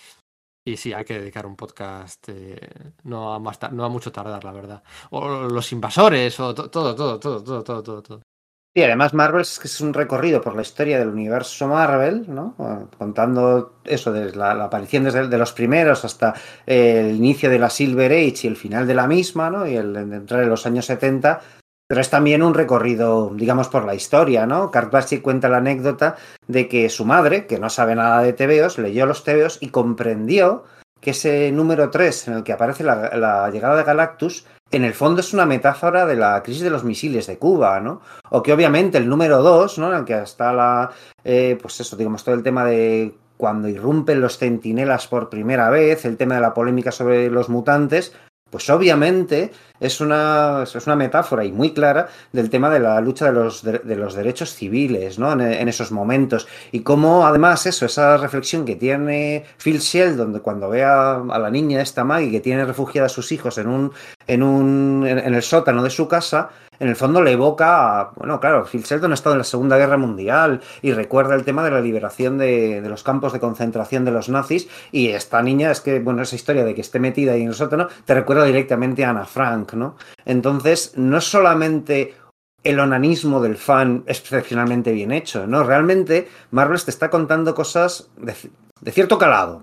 Y 0.66 0.78
sí, 0.78 0.94
hay 0.94 1.04
que 1.04 1.18
dedicar 1.18 1.44
un 1.46 1.56
podcast 1.56 2.26
eh, 2.30 2.58
no, 3.02 3.34
a 3.34 3.38
más 3.38 3.58
no 3.72 3.84
a 3.84 3.90
mucho 3.90 4.10
tardar, 4.10 4.42
la 4.44 4.52
verdad. 4.52 4.82
O 5.10 5.28
los 5.28 5.72
invasores, 5.72 6.40
o 6.40 6.54
todo, 6.54 6.70
todo, 6.70 6.94
todo, 6.94 7.18
todo, 7.18 7.62
todo, 7.62 7.82
todo, 7.82 8.02
todo. 8.02 8.33
Y 8.76 8.82
además 8.82 9.14
Marvel 9.14 9.42
es 9.42 9.60
que 9.60 9.68
es 9.68 9.80
un 9.80 9.94
recorrido 9.94 10.40
por 10.40 10.56
la 10.56 10.62
historia 10.62 10.98
del 10.98 11.08
universo 11.08 11.68
Marvel, 11.68 12.24
¿no? 12.26 12.56
Contando 12.98 13.78
eso, 13.84 14.12
desde 14.12 14.36
la, 14.36 14.50
aparición 14.64 15.04
desde 15.04 15.28
de 15.28 15.38
los 15.38 15.52
primeros 15.52 16.04
hasta 16.04 16.34
el 16.66 17.14
inicio 17.14 17.48
de 17.50 17.60
la 17.60 17.70
Silver 17.70 18.10
Age 18.10 18.40
y 18.42 18.46
el 18.48 18.56
final 18.56 18.88
de 18.88 18.94
la 18.94 19.06
misma, 19.06 19.48
¿no? 19.48 19.64
Y 19.64 19.76
el, 19.76 19.94
entrar 19.94 20.42
en 20.42 20.48
los 20.48 20.66
años 20.66 20.86
70, 20.86 21.40
pero 21.86 22.00
es 22.00 22.10
también 22.10 22.42
un 22.42 22.52
recorrido, 22.52 23.32
digamos, 23.32 23.68
por 23.68 23.84
la 23.84 23.94
historia, 23.94 24.44
¿no? 24.44 24.72
Kurt 24.72 24.92
cuenta 25.22 25.48
la 25.48 25.58
anécdota 25.58 26.16
de 26.48 26.66
que 26.66 26.88
su 26.88 27.04
madre, 27.04 27.46
que 27.46 27.60
no 27.60 27.70
sabe 27.70 27.94
nada 27.94 28.22
de 28.22 28.32
TVOs, 28.32 28.78
leyó 28.78 29.06
los 29.06 29.22
TVOs 29.22 29.58
y 29.60 29.68
comprendió 29.68 30.64
que 31.00 31.10
ese 31.10 31.52
número 31.52 31.90
3 31.90 32.26
en 32.26 32.34
el 32.34 32.42
que 32.42 32.52
aparece 32.52 32.82
la 32.82 33.48
llegada 33.52 33.76
de 33.76 33.84
Galactus 33.84 34.46
en 34.76 34.84
el 34.84 34.94
fondo 34.94 35.20
es 35.20 35.32
una 35.32 35.46
metáfora 35.46 36.06
de 36.06 36.16
la 36.16 36.42
crisis 36.42 36.62
de 36.62 36.70
los 36.70 36.84
misiles 36.84 37.26
de 37.26 37.38
Cuba, 37.38 37.80
¿no? 37.80 38.00
O 38.30 38.42
que 38.42 38.52
obviamente 38.52 38.98
el 38.98 39.08
número 39.08 39.42
dos, 39.42 39.78
¿no? 39.78 39.92
En 39.92 39.98
el 40.00 40.04
que 40.04 40.20
está 40.20 40.52
la, 40.52 40.90
eh, 41.24 41.58
pues 41.60 41.80
eso, 41.80 41.96
digamos, 41.96 42.24
todo 42.24 42.34
el 42.34 42.42
tema 42.42 42.64
de 42.64 43.14
cuando 43.36 43.68
irrumpen 43.68 44.20
los 44.20 44.38
centinelas 44.38 45.06
por 45.06 45.28
primera 45.28 45.70
vez, 45.70 46.04
el 46.04 46.16
tema 46.16 46.36
de 46.36 46.40
la 46.40 46.54
polémica 46.54 46.92
sobre 46.92 47.30
los 47.30 47.48
mutantes, 47.48 48.12
pues 48.50 48.70
obviamente 48.70 49.50
es 49.80 50.00
una, 50.00 50.62
es 50.62 50.86
una 50.86 50.96
metáfora 50.96 51.44
y 51.44 51.52
muy 51.52 51.72
clara 51.72 52.08
del 52.32 52.48
tema 52.48 52.70
de 52.70 52.80
la 52.80 53.00
lucha 53.00 53.26
de 53.26 53.32
los, 53.32 53.62
de, 53.62 53.96
los 53.96 54.14
derechos 54.14 54.54
civiles, 54.54 55.18
¿no? 55.18 55.32
En, 55.32 55.68
esos 55.68 55.90
momentos. 55.90 56.46
Y 56.72 56.80
cómo 56.80 57.26
además 57.26 57.66
eso, 57.66 57.86
esa 57.86 58.16
reflexión 58.16 58.64
que 58.64 58.76
tiene 58.76 59.44
Phil 59.62 59.80
Sheldon 59.80 60.32
de 60.32 60.40
cuando 60.40 60.68
ve 60.68 60.84
a, 60.84 61.22
la 61.24 61.50
niña 61.50 61.80
esta 61.80 62.04
Maggie 62.04 62.30
que 62.30 62.40
tiene 62.40 62.64
refugiada 62.64 63.06
a 63.06 63.08
sus 63.08 63.32
hijos 63.32 63.58
en 63.58 63.66
un, 63.68 63.92
en 64.26 64.42
un, 64.42 65.06
en 65.06 65.34
el 65.34 65.42
sótano 65.42 65.82
de 65.82 65.90
su 65.90 66.06
casa, 66.06 66.50
en 66.80 66.88
el 66.88 66.96
fondo 66.96 67.22
le 67.22 67.32
evoca 67.32 68.00
a, 68.00 68.10
bueno, 68.16 68.40
claro, 68.40 68.64
Phil 68.64 68.82
Sheldon 68.82 69.12
ha 69.12 69.14
estado 69.14 69.34
en 69.34 69.38
la 69.38 69.44
Segunda 69.44 69.78
Guerra 69.78 69.96
Mundial 69.96 70.60
y 70.82 70.92
recuerda 70.92 71.34
el 71.34 71.44
tema 71.44 71.62
de 71.62 71.70
la 71.70 71.80
liberación 71.80 72.36
de, 72.36 72.82
los 72.84 73.02
campos 73.02 73.32
de 73.32 73.40
concentración 73.40 74.04
de 74.04 74.10
los 74.10 74.28
nazis 74.28 74.68
y 74.90 75.08
esta 75.08 75.40
niña 75.42 75.70
es 75.70 75.80
que, 75.80 76.00
bueno, 76.00 76.22
esa 76.22 76.36
historia 76.36 76.64
de 76.64 76.74
que 76.74 76.80
esté 76.80 76.98
metida 76.98 77.32
ahí 77.32 77.42
en 77.42 77.48
el 77.48 77.54
sótano 77.54 77.88
te 78.04 78.14
recuerda 78.14 78.44
directamente 78.44 79.04
a 79.04 79.10
Ana 79.10 79.24
Frank, 79.24 79.63
¿no? 79.72 79.96
Entonces, 80.24 80.92
no 80.96 81.18
es 81.18 81.24
solamente 81.24 82.14
el 82.62 82.80
onanismo 82.80 83.40
del 83.40 83.56
fan 83.56 84.04
excepcionalmente 84.06 84.92
bien 84.92 85.12
hecho, 85.12 85.46
¿no? 85.46 85.64
Realmente 85.64 86.28
Marvel 86.50 86.82
te 86.82 86.90
está 86.90 87.10
contando 87.10 87.54
cosas 87.54 88.08
de 88.16 88.90
cierto 88.90 89.18
calado, 89.18 89.62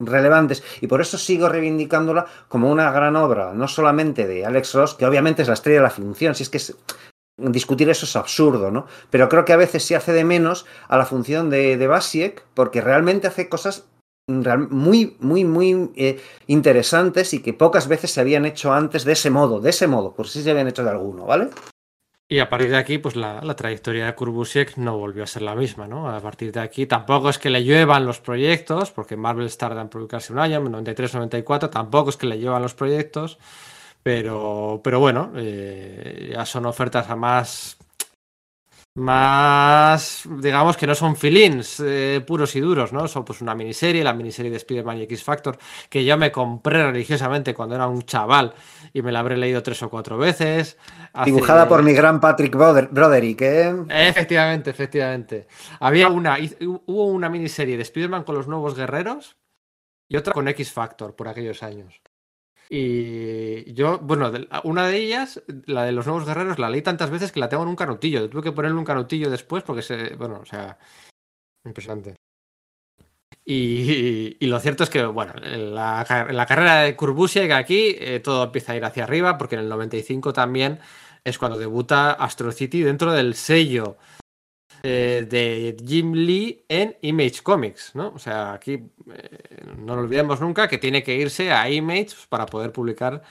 relevantes 0.00 0.62
y 0.80 0.86
por 0.86 1.00
eso 1.00 1.16
sigo 1.16 1.48
reivindicándola 1.48 2.26
como 2.48 2.70
una 2.70 2.90
gran 2.90 3.16
obra, 3.16 3.52
no 3.54 3.68
solamente 3.68 4.26
de 4.26 4.44
Alex 4.44 4.74
Ross, 4.74 4.94
que 4.94 5.06
obviamente 5.06 5.42
es 5.42 5.48
la 5.48 5.54
estrella 5.54 5.78
de 5.78 5.84
la 5.84 5.90
función, 5.90 6.34
si 6.34 6.42
es 6.42 6.48
que 6.48 6.60
discutir 7.36 7.88
eso 7.88 8.04
es 8.04 8.16
absurdo, 8.16 8.70
¿no? 8.70 8.86
Pero 9.10 9.28
creo 9.28 9.44
que 9.44 9.52
a 9.52 9.56
veces 9.56 9.84
se 9.84 9.96
hace 9.96 10.12
de 10.12 10.24
menos 10.24 10.66
a 10.88 10.98
la 10.98 11.06
función 11.06 11.50
de, 11.50 11.76
de 11.76 11.86
Basiek 11.86 12.44
porque 12.54 12.80
realmente 12.80 13.28
hace 13.28 13.48
cosas 13.48 13.84
muy, 14.30 15.16
muy, 15.20 15.44
muy 15.44 15.90
eh, 15.96 16.20
interesantes 16.46 17.34
y 17.34 17.42
que 17.42 17.52
pocas 17.52 17.88
veces 17.88 18.10
se 18.10 18.20
habían 18.20 18.46
hecho 18.46 18.72
antes 18.72 19.04
de 19.04 19.12
ese 19.12 19.30
modo, 19.30 19.60
de 19.60 19.70
ese 19.70 19.86
modo, 19.86 20.14
por 20.14 20.28
si 20.28 20.42
se 20.42 20.50
habían 20.50 20.68
hecho 20.68 20.84
de 20.84 20.90
alguno, 20.90 21.24
¿vale? 21.24 21.50
Y 22.32 22.38
a 22.38 22.48
partir 22.48 22.70
de 22.70 22.76
aquí, 22.76 22.98
pues 22.98 23.16
la, 23.16 23.40
trayectoria 23.56 24.06
de 24.06 24.14
Kurbusiek 24.14 24.76
no 24.76 24.96
volvió 24.96 25.24
a 25.24 25.26
ser 25.26 25.42
la 25.42 25.56
misma, 25.56 25.88
¿no? 25.88 26.08
A 26.08 26.20
partir 26.20 26.52
de 26.52 26.60
aquí 26.60 26.86
tampoco 26.86 27.28
es 27.28 27.38
que 27.38 27.50
le 27.50 27.64
lluevan 27.64 28.06
los 28.06 28.20
proyectos, 28.20 28.92
porque 28.92 29.16
Marvel 29.16 29.52
tarda 29.56 29.80
en 29.80 29.88
publicarse 29.88 30.32
un 30.32 30.38
año, 30.38 30.60
93-94, 30.62 31.70
tampoco 31.70 32.10
es 32.10 32.16
que 32.16 32.28
le 32.28 32.38
llevan 32.38 32.62
los 32.62 32.74
proyectos, 32.74 33.36
pero, 34.04 34.80
pero 34.84 35.00
bueno, 35.00 35.32
eh, 35.34 36.30
ya 36.32 36.46
son 36.46 36.66
ofertas 36.66 37.10
a 37.10 37.16
más 37.16 37.79
más, 38.94 40.28
digamos 40.40 40.76
que 40.76 40.86
no 40.86 40.94
son 40.94 41.14
filins 41.14 41.80
eh, 41.80 42.22
puros 42.26 42.56
y 42.56 42.60
duros, 42.60 42.92
¿no? 42.92 43.06
Son 43.06 43.24
pues 43.24 43.40
una 43.40 43.54
miniserie, 43.54 44.02
la 44.02 44.12
miniserie 44.12 44.50
de 44.50 44.56
Spider-Man 44.56 44.98
y 44.98 45.02
X 45.02 45.22
Factor, 45.22 45.58
que 45.88 46.04
yo 46.04 46.16
me 46.16 46.32
compré 46.32 46.84
religiosamente 46.84 47.54
cuando 47.54 47.76
era 47.76 47.86
un 47.86 48.02
chaval 48.02 48.52
y 48.92 49.02
me 49.02 49.12
la 49.12 49.20
habré 49.20 49.36
leído 49.36 49.62
tres 49.62 49.82
o 49.84 49.90
cuatro 49.90 50.18
veces. 50.18 50.76
Dibujada 51.24 51.68
por 51.68 51.82
mi 51.82 51.92
gran 51.92 52.20
Patrick 52.20 52.56
Broderick, 52.56 53.40
¿eh? 53.42 53.74
Efectivamente, 53.88 54.70
efectivamente. 54.70 55.46
Había 55.78 56.08
una, 56.08 56.36
hubo 56.60 57.06
una 57.06 57.28
miniserie 57.28 57.76
de 57.76 57.82
Spider-Man 57.82 58.24
con 58.24 58.34
los 58.34 58.48
nuevos 58.48 58.74
guerreros 58.74 59.36
y 60.08 60.16
otra 60.16 60.32
con 60.32 60.48
X 60.48 60.72
Factor 60.72 61.14
por 61.14 61.28
aquellos 61.28 61.62
años. 61.62 62.00
Y 62.72 63.72
yo, 63.74 63.98
bueno, 63.98 64.30
una 64.62 64.86
de 64.86 64.96
ellas, 64.96 65.42
la 65.66 65.84
de 65.84 65.90
los 65.90 66.06
nuevos 66.06 66.24
guerreros, 66.24 66.60
la 66.60 66.70
leí 66.70 66.82
tantas 66.82 67.10
veces 67.10 67.32
que 67.32 67.40
la 67.40 67.48
tengo 67.48 67.64
en 67.64 67.68
un 67.68 67.74
canutillo. 67.74 68.30
Tuve 68.30 68.44
que 68.44 68.52
ponerle 68.52 68.78
un 68.78 68.84
canutillo 68.84 69.28
después 69.28 69.64
porque 69.64 69.82
se. 69.82 70.14
Bueno, 70.14 70.38
o 70.40 70.46
sea. 70.46 70.78
Impresionante. 71.64 72.14
Y, 73.44 74.46
lo 74.46 74.60
cierto 74.60 74.84
es 74.84 74.90
que, 74.90 75.04
bueno, 75.04 75.32
en 75.42 75.74
la, 75.74 76.04
carrera 76.46 76.82
de 76.82 76.94
Kurbusiek 76.94 77.50
aquí 77.50 77.96
eh, 77.98 78.20
todo 78.20 78.44
empieza 78.44 78.72
a 78.72 78.76
ir 78.76 78.84
hacia 78.84 79.02
arriba 79.02 79.36
porque 79.36 79.56
en 79.56 79.62
el 79.62 79.68
95 79.68 80.32
también 80.32 80.78
es 81.24 81.38
cuando 81.38 81.58
debuta 81.58 82.12
Astro 82.12 82.52
City 82.52 82.82
dentro 82.82 83.12
del 83.12 83.34
sello 83.34 83.96
eh, 84.82 85.26
de 85.28 85.76
Jim 85.86 86.12
Lee 86.12 86.64
en 86.68 86.96
Image 87.02 87.42
Comics, 87.42 87.94
¿no? 87.94 88.12
O 88.14 88.18
sea, 88.18 88.52
aquí 88.52 88.72
eh, 88.72 89.72
no 89.76 89.96
lo 89.96 90.02
olvidemos 90.02 90.40
nunca 90.40 90.68
que 90.68 90.78
tiene 90.78 91.02
que 91.02 91.14
irse 91.14 91.52
a 91.52 91.68
Image 91.68 92.10
para 92.28 92.46
poder 92.46 92.72
publicar 92.72 93.22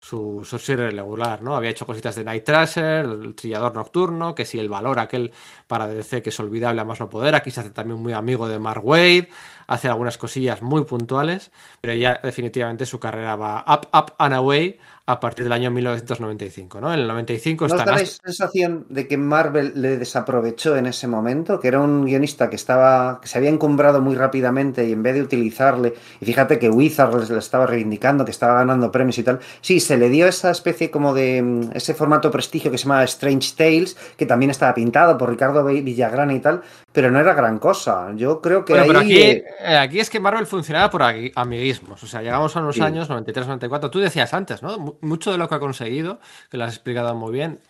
su, 0.00 0.44
su 0.44 0.58
serie 0.58 0.90
regular, 0.90 1.42
¿no? 1.42 1.54
Había 1.54 1.70
hecho 1.70 1.86
cositas 1.86 2.16
de 2.16 2.24
Night 2.24 2.44
Tracer, 2.44 3.04
el 3.04 3.34
Trillador 3.34 3.74
Nocturno, 3.74 4.34
que 4.34 4.46
si 4.46 4.58
el 4.58 4.68
valor 4.68 4.98
aquel 4.98 5.32
para 5.66 5.86
DC 5.86 6.22
que 6.22 6.30
es 6.30 6.40
olvidable 6.40 6.80
a 6.80 6.84
más 6.84 7.00
no 7.00 7.10
poder, 7.10 7.34
aquí 7.34 7.50
se 7.50 7.60
hace 7.60 7.70
también 7.70 8.00
muy 8.00 8.12
amigo 8.14 8.48
de 8.48 8.58
Mark 8.58 8.84
Wade, 8.84 9.28
hace 9.70 9.86
algunas 9.86 10.18
cosillas 10.18 10.62
muy 10.62 10.84
puntuales, 10.84 11.52
pero 11.80 11.94
ya 11.94 12.20
definitivamente 12.22 12.86
su 12.86 12.98
carrera 12.98 13.36
va 13.36 13.64
up, 13.68 13.88
up 13.96 14.14
and 14.18 14.34
away 14.34 14.80
a 15.06 15.18
partir 15.18 15.44
del 15.44 15.52
año 15.52 15.70
1995, 15.70 16.80
¿no? 16.80 16.92
En 16.92 17.00
el 17.00 17.08
95 17.08 17.68
¿No 17.68 17.76
está... 17.76 17.90
la 17.90 17.98
sensación 18.04 18.86
de 18.88 19.08
que 19.08 19.16
Marvel 19.16 19.72
le 19.74 19.96
desaprovechó 19.96 20.76
en 20.76 20.86
ese 20.86 21.08
momento? 21.08 21.58
Que 21.58 21.68
era 21.68 21.80
un 21.80 22.04
guionista 22.04 22.48
que 22.48 22.56
estaba 22.56 23.20
que 23.20 23.26
se 23.26 23.38
había 23.38 23.50
encumbrado 23.50 24.00
muy 24.00 24.14
rápidamente 24.14 24.86
y 24.86 24.92
en 24.92 25.02
vez 25.02 25.14
de 25.14 25.22
utilizarle, 25.22 25.94
y 26.20 26.24
fíjate 26.24 26.58
que 26.58 26.68
Wizard 26.68 27.28
le 27.28 27.38
estaba 27.38 27.66
reivindicando, 27.66 28.24
que 28.24 28.30
estaba 28.30 28.54
ganando 28.54 28.92
premios 28.92 29.18
y 29.18 29.22
tal, 29.22 29.40
sí, 29.60 29.80
se 29.80 29.96
le 29.96 30.08
dio 30.08 30.26
esa 30.26 30.50
especie 30.50 30.90
como 30.90 31.14
de 31.14 31.42
mm, 31.42 31.70
ese 31.74 31.94
formato 31.94 32.30
prestigio 32.30 32.70
que 32.70 32.78
se 32.78 32.84
llama 32.84 33.04
Strange 33.04 33.54
Tales, 33.56 33.96
que 34.16 34.26
también 34.26 34.50
estaba 34.50 34.74
pintado 34.74 35.16
por 35.16 35.30
Ricardo 35.30 35.64
Villagrana 35.64 36.34
y 36.34 36.40
tal, 36.40 36.62
pero 36.92 37.10
no 37.10 37.20
era 37.20 37.34
gran 37.34 37.58
cosa. 37.58 38.12
Yo 38.14 38.40
creo 38.40 38.64
que 38.64 38.74
Bueno, 38.74 38.86
pero 38.86 38.98
ahí, 39.00 39.22
aquí, 39.22 39.42
aquí 39.64 40.00
es 40.00 40.10
que 40.10 40.20
Marvel 40.20 40.46
funcionaba 40.46 40.90
por 40.90 41.02
amiguismos. 41.02 42.02
O 42.02 42.06
sea, 42.06 42.22
llegamos 42.22 42.56
a 42.56 42.60
unos 42.60 42.76
Sí. 42.76 42.82
años, 42.82 43.08
93, 43.08 43.46
94. 43.46 43.90
Tú 43.90 43.98
decías 44.00 44.32
antes, 44.34 44.62
¿no? 44.62 44.78
Mu- 44.78 44.94
Mucho 45.02 45.32
de 45.32 45.38
lo 45.38 45.48
que 45.48 45.54
ha 45.54 45.60
conseguido, 45.60 46.20
que 46.50 46.56
lo 46.56 46.64
has 46.64 46.74
explicado 46.74 47.14
muy 47.14 47.32
bien, 47.32 47.60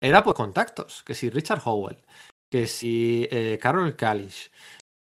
era 0.00 0.22
por 0.22 0.34
contactos. 0.34 1.02
Que 1.04 1.14
si 1.14 1.30
Richard 1.30 1.60
Howell, 1.64 1.98
que 2.50 2.66
si 2.66 3.28
eh, 3.30 3.58
Carol 3.60 3.96
Kalish, 3.96 4.50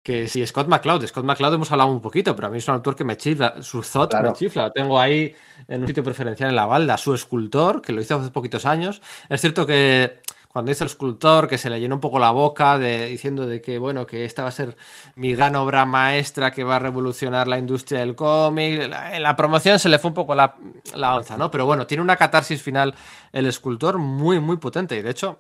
que 0.04 0.28
si 0.28 0.46
Scott 0.46 0.68
McCloud. 0.68 1.06
Scott 1.08 1.26
McCloud 1.26 1.56
hemos 1.56 1.72
hablado 1.72 1.90
un 1.92 2.00
poquito, 2.02 2.36
pero 2.36 2.48
a 2.48 2.52
mí 2.52 2.60
es 2.60 2.68
un 2.68 2.76
autor 2.76 2.96
que 2.96 3.04
me 3.04 3.18
chifla. 3.18 3.62
Su 3.64 3.82
Zot 3.82 4.12
Claro. 4.12 4.30
me 4.32 4.36
chifla. 4.36 4.64
Lo 4.68 4.72
tengo 4.72 5.00
ahí 5.00 5.36
en 5.68 5.82
un 5.82 5.88
sitio 5.88 6.04
preferencial 6.04 6.50
en 6.52 6.56
la 6.56 6.68
balda. 6.68 6.96
Su 6.98 7.14
escultor, 7.16 7.82
que 7.82 7.92
lo 7.92 8.02
hizo 8.02 8.16
hace 8.16 8.30
poquitos 8.30 8.66
años. 8.68 9.02
Es 9.30 9.42
cierto 9.42 9.66
que 9.66 10.20
cuando 10.56 10.72
hizo 10.72 10.86
el 10.86 10.90
escultor, 10.90 11.50
que 11.50 11.58
se 11.58 11.70
le 11.70 11.82
llenó 11.82 11.96
un 11.96 12.00
poco 12.00 12.18
la 12.18 12.32
boca 12.32 12.78
de, 12.78 13.08
diciendo 13.08 13.46
de 13.46 13.60
que, 13.60 13.78
bueno, 13.78 14.06
que 14.08 14.24
esta 14.24 14.42
va 14.44 14.48
a 14.48 14.52
ser 14.54 14.78
mi 15.18 15.36
gran 15.36 15.54
obra 15.58 15.86
maestra 15.86 16.52
que 16.52 16.64
va 16.64 16.78
a 16.78 16.80
revolucionar 16.80 17.46
la 17.50 17.58
industria 17.58 18.00
del 18.00 18.16
cómic. 18.16 18.88
La- 18.88 19.18
En 19.18 19.24
la 19.24 19.36
promoción 19.36 19.80
se 19.80 19.90
le 19.90 20.00
fue 20.00 20.08
un 20.12 20.14
poco 20.14 20.34
la, 20.34 20.56
la 20.94 21.14
onza, 21.18 21.36
¿no? 21.36 21.52
Pero 21.52 21.66
bueno, 21.66 21.86
tiene 21.86 22.02
una 22.02 22.16
catarsis 22.16 22.62
final 22.62 22.96
el 23.34 23.48
escultor 23.48 23.98
muy, 23.98 24.40
muy 24.40 24.56
potente. 24.56 24.96
Y 24.96 25.02
de 25.02 25.10
hecho, 25.10 25.40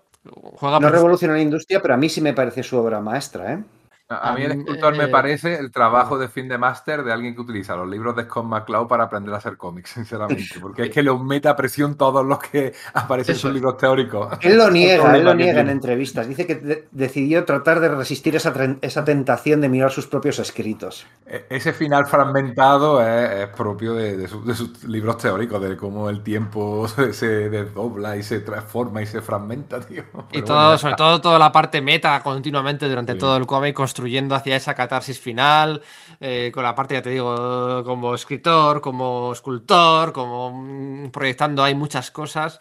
juega 0.57 0.81
no 0.81 0.87
por- 0.87 0.91
revolucionó 0.91 1.33
la 1.33 1.41
industria, 1.41 1.81
pero 1.81 1.93
a 1.93 1.97
mí 1.97 2.09
sí 2.09 2.19
me 2.19 2.33
parece 2.33 2.61
su 2.61 2.75
obra 2.77 2.99
maestra, 2.99 3.53
¿eh? 3.53 3.63
A, 4.07 4.33
mí 4.33 4.43
el 4.43 4.51
escultor 4.51 4.95
me 4.95 5.05
eh, 5.05 5.07
parece 5.07 5.55
el 5.57 5.71
trabajo 5.71 6.19
de 6.19 6.27
fin 6.27 6.47
de 6.47 6.59
máster 6.59 7.03
de 7.03 7.11
alguien 7.11 7.33
que 7.33 7.41
utiliza 7.41 7.75
los 7.75 7.89
libros 7.89 8.15
de 8.15 8.25
Scott 8.25 8.45
McCloud 8.45 8.87
para 8.87 9.05
aprender 9.05 9.33
a 9.33 9.37
hacer 9.37 9.57
cómics, 9.57 9.89
sinceramente. 9.95 10.59
Porque 10.61 10.83
es 10.83 10.89
que 10.91 11.01
los 11.01 11.19
mete 11.23 11.47
a 11.47 11.55
presión 11.55 11.95
todos 11.95 12.23
los 12.23 12.37
que 12.37 12.73
aparecen 12.93 13.33
en 13.33 13.39
sus 13.39 13.51
libros 13.51 13.77
teóricos. 13.77 14.37
Él 14.41 14.57
lo 14.57 14.69
niega, 14.69 15.15
él 15.17 15.23
lo 15.23 15.33
niega 15.33 15.61
en 15.61 15.69
entrevistas. 15.69 16.27
Dice 16.27 16.45
que 16.45 16.53
de- 16.55 16.87
decidió 16.91 17.45
tratar 17.45 17.79
de 17.79 17.89
resistir 17.89 18.35
esa, 18.35 18.53
esa 18.81 19.03
tentación 19.03 19.59
de 19.61 19.69
mirar 19.69 19.89
sus 19.91 20.05
propios 20.05 20.37
escritos. 20.37 21.07
E- 21.25 21.47
Ese 21.49 21.73
final 21.73 22.05
fragmentado 22.05 23.01
es, 23.01 23.31
es 23.31 23.47
propio 23.55 23.95
de, 23.95 24.17
de 24.17 24.27
su- 24.27 24.45
de 24.45 24.53
sus 24.53 24.83
libros 24.83 25.17
teóricos, 25.17 25.59
de 25.61 25.75
cómo 25.77 26.11
el 26.11 26.21
tiempo 26.21 26.87
se, 26.87 27.11
se 27.11 27.49
desdobla 27.49 28.17
y 28.17 28.21
se 28.21 28.39
transforma 28.41 29.01
y 29.01 29.07
se 29.07 29.21
fragmenta, 29.21 29.79
tío. 29.79 30.03
Y 30.31 30.43
todo, 30.43 30.57
bueno, 30.61 30.77
sobre 30.77 30.95
todo 30.95 31.19
toda 31.21 31.39
la 31.39 31.51
parte 31.51 31.81
meta 31.81 32.21
continuamente 32.21 32.87
durante 32.87 33.13
Sí. 33.13 33.17
todo 33.17 33.37
el 33.37 33.47
cómic, 33.47 33.79
construyendo 33.95 34.35
hacia 34.35 34.57
esa 34.57 34.73
catarsis 34.75 35.17
final, 35.21 35.81
eh, 36.19 36.51
con 36.53 36.63
la 36.63 36.75
parte, 36.75 36.95
ya 36.95 37.01
te 37.01 37.11
digo, 37.11 37.81
como 37.85 38.13
escritor, 38.13 38.81
como 38.81 39.31
escultor, 39.31 40.11
como 40.11 40.51
mm, 40.51 41.11
proyectando 41.11 41.63
hay 41.63 41.75
muchas 41.75 42.11
cosas. 42.11 42.59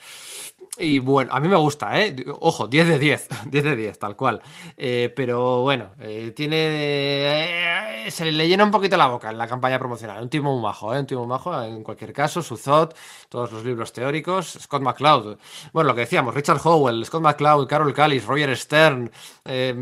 Y 0.77 0.99
bueno, 0.99 1.33
a 1.33 1.39
mí 1.39 1.47
me 1.47 1.55
gusta, 1.57 2.01
¿eh? 2.01 2.17
Ojo, 2.41 2.67
10 2.67 2.89
de 2.89 2.99
10, 2.99 3.29
10 3.47 3.63
de 3.65 3.77
10, 3.77 3.97
tal 3.99 4.17
cual. 4.17 4.43
Eh, 4.77 5.13
pero 5.15 5.63
bueno, 5.63 5.93
eh, 6.01 6.33
tiene. 6.35 8.07
eh, 8.07 8.11
se 8.11 8.25
le 8.33 8.49
llena 8.49 8.65
un 8.65 8.73
poquito 8.73 8.97
la 8.97 9.07
boca 9.07 9.31
en 9.31 9.39
la 9.39 9.47
campaña 9.47 9.79
promocional. 9.79 10.21
Un 10.21 10.29
tipo 10.29 10.53
muy 10.53 10.61
majo. 10.61 10.89
Un 10.91 11.07
tipo 11.07 11.21
muy 11.21 11.29
majo, 11.29 11.63
en 11.63 11.85
cualquier 11.85 12.13
caso. 12.13 12.43
Suzot, 12.43 12.97
todos 13.29 13.53
los 13.53 13.65
libros 13.65 13.93
teóricos. 13.93 14.59
Scott 14.61 14.83
McCloud. 14.83 15.39
Bueno, 15.73 15.89
lo 15.91 15.95
que 15.95 16.01
decíamos, 16.03 16.35
Richard 16.35 16.61
Howell, 16.65 17.05
Scott 17.05 17.23
McCloud, 17.23 17.69
Carol 17.69 17.95
Callis, 17.95 18.25
Roger 18.27 18.57
Stern. 18.57 19.13
eh, 19.45 19.75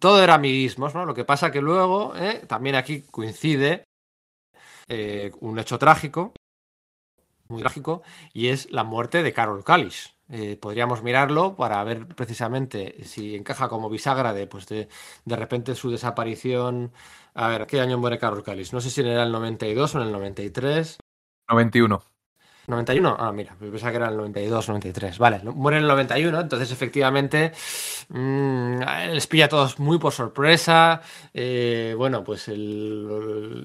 todo 0.00 0.20
era 0.22 0.34
amiguismos, 0.34 0.94
¿no? 0.96 1.06
Lo 1.06 1.14
que 1.14 1.24
pasa 1.24 1.52
que 1.52 1.60
luego, 1.60 2.12
también 2.48 2.74
aquí 2.74 3.02
coincide 3.02 3.84
un 5.40 5.58
hecho 5.58 5.78
trágico, 5.78 6.32
muy 7.50 7.62
trágico, 7.62 8.02
y 8.32 8.48
es 8.48 8.70
la 8.70 8.84
muerte 8.84 9.22
de 9.22 9.32
Carol 9.32 9.64
Callis. 9.64 10.14
Eh, 10.28 10.56
podríamos 10.56 11.02
mirarlo 11.02 11.56
para 11.56 11.82
ver 11.82 12.06
precisamente 12.06 13.04
si 13.04 13.34
encaja 13.34 13.68
como 13.68 13.90
bisagra 13.90 14.32
de, 14.32 14.46
pues 14.46 14.66
de, 14.68 14.88
de 15.24 15.36
repente 15.36 15.74
su 15.74 15.90
desaparición. 15.90 16.92
A 17.34 17.48
ver, 17.48 17.66
¿qué 17.66 17.80
año 17.80 17.98
muere 17.98 18.18
Carol 18.18 18.44
Callis? 18.44 18.72
No 18.72 18.80
sé 18.80 18.90
si 18.90 19.00
era 19.00 19.24
el 19.24 19.32
92 19.32 19.94
o 19.94 20.00
en 20.00 20.06
el 20.06 20.12
93. 20.12 20.98
91. 21.48 22.00
91, 22.66 23.16
ah, 23.18 23.32
mira, 23.32 23.56
pensaba 23.58 23.90
que 23.90 23.96
era 23.96 24.08
el 24.08 24.16
92, 24.16 24.68
93. 24.68 25.18
Vale, 25.18 25.40
muere 25.44 25.78
en 25.78 25.82
el 25.84 25.88
91, 25.88 26.40
entonces 26.40 26.70
efectivamente 26.70 27.52
mm, 28.08 28.80
les 29.12 29.26
pilla 29.26 29.46
a 29.46 29.48
todos 29.48 29.78
muy 29.78 29.98
por 29.98 30.12
sorpresa. 30.12 31.00
eh, 31.34 31.94
bueno, 31.96 32.22
pues 32.22 32.48
el, 32.48 33.64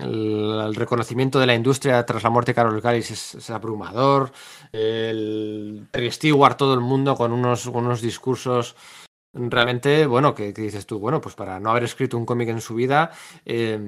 el- 0.00 0.74
reconocimiento 0.74 1.38
de 1.38 1.46
la 1.46 1.54
industria 1.54 2.04
tras 2.06 2.22
la 2.22 2.30
muerte 2.30 2.50
de 2.52 2.54
Carol 2.56 2.80
Callis 2.82 3.10
es, 3.10 3.50
abrumador. 3.50 4.32
El 4.72 5.86
Terry 5.90 6.10
Stewart, 6.10 6.56
todo 6.56 6.74
el 6.74 6.80
mundo 6.80 7.14
con 7.16 7.32
unos, 7.32 7.66
unos 7.66 8.00
discursos 8.00 8.76
realmente, 9.36 10.06
bueno, 10.06 10.34
que, 10.34 10.52
que 10.54 10.62
dices 10.62 10.86
tú, 10.86 10.98
bueno, 10.98 11.20
pues 11.20 11.34
para 11.34 11.60
no 11.60 11.70
haber 11.70 11.84
escrito 11.84 12.16
un 12.16 12.26
cómic 12.26 12.48
en 12.48 12.60
su 12.60 12.74
vida, 12.74 13.10
eh, 13.44 13.78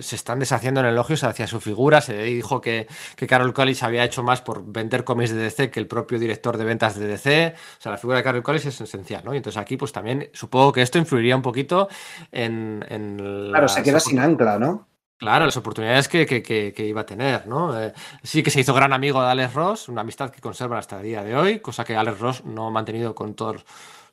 se 0.00 0.16
están 0.16 0.38
deshaciendo 0.38 0.80
en 0.80 0.86
elogios 0.86 1.24
hacia 1.24 1.46
su 1.46 1.60
figura. 1.60 2.00
Se 2.00 2.16
dijo 2.22 2.60
que, 2.60 2.86
que 3.16 3.26
Carol 3.26 3.52
Collis 3.52 3.82
había 3.82 4.04
hecho 4.04 4.22
más 4.22 4.40
por 4.42 4.64
vender 4.64 5.04
cómics 5.04 5.30
de 5.30 5.36
DC 5.42 5.70
que 5.70 5.80
el 5.80 5.86
propio 5.86 6.18
director 6.18 6.56
de 6.56 6.64
ventas 6.64 6.98
de 6.98 7.06
DC. 7.06 7.54
O 7.78 7.80
sea, 7.82 7.92
la 7.92 7.98
figura 7.98 8.18
de 8.18 8.24
Carol 8.24 8.42
Collis 8.42 8.66
es 8.66 8.80
esencial, 8.80 9.22
¿no? 9.24 9.34
Y 9.34 9.38
entonces 9.38 9.60
aquí, 9.60 9.76
pues 9.76 9.92
también 9.92 10.30
supongo 10.32 10.72
que 10.72 10.82
esto 10.82 10.98
influiría 10.98 11.36
un 11.36 11.42
poquito 11.42 11.88
en. 12.32 12.84
en 12.88 13.48
Claro, 13.50 13.68
se 13.68 13.82
queda 13.82 14.00
sin 14.00 14.18
ancla, 14.18 14.58
¿no? 14.58 14.88
Claro, 15.16 15.44
las 15.46 15.56
oportunidades 15.56 16.08
que, 16.08 16.26
que- 16.26 16.42
que- 16.42 16.72
que 16.76 16.84
iba 16.86 17.02
a 17.02 17.06
tener, 17.06 17.46
¿no? 17.46 17.80
Eh, 17.80 17.92
sí 18.22 18.42
que 18.42 18.50
se 18.50 18.60
hizo 18.60 18.74
gran 18.74 18.92
amigo 18.92 19.22
de 19.22 19.28
Alex 19.30 19.54
Ross, 19.54 19.88
una 19.88 20.00
amistad 20.02 20.30
que 20.30 20.40
conservan 20.40 20.78
hasta 20.80 20.96
el 20.98 21.04
día 21.04 21.22
de 21.22 21.36
hoy, 21.36 21.60
cosa 21.60 21.84
que 21.84 21.96
Alex 21.96 22.18
Ross 22.18 22.44
no 22.44 22.66
ha 22.66 22.70
mantenido 22.70 23.14
con 23.14 23.34
todos 23.34 23.64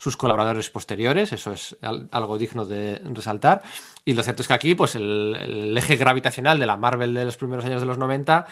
sus 0.02 0.18
colaboradores 0.18 0.72
posteriores, 0.72 1.32
eso 1.32 1.54
es 1.54 1.78
al- 1.84 2.10
algo 2.12 2.40
digno 2.40 2.66
de 2.66 3.00
resaltar. 3.14 3.62
Y 4.04 4.16
lo 4.16 4.24
cierto 4.24 4.42
es 4.42 4.48
que 4.48 4.54
aquí, 4.56 4.74
pues 4.74 4.96
el, 4.96 5.38
el 5.40 5.78
eje 5.78 5.96
gravitacional 5.96 6.58
de 6.60 6.66
la 6.66 6.76
Marvel 6.76 7.14
de 7.14 7.26
los 7.26 7.38
primeros 7.38 7.64
años 7.66 7.82
de 7.82 7.86
los 7.86 8.00
90 8.00 8.48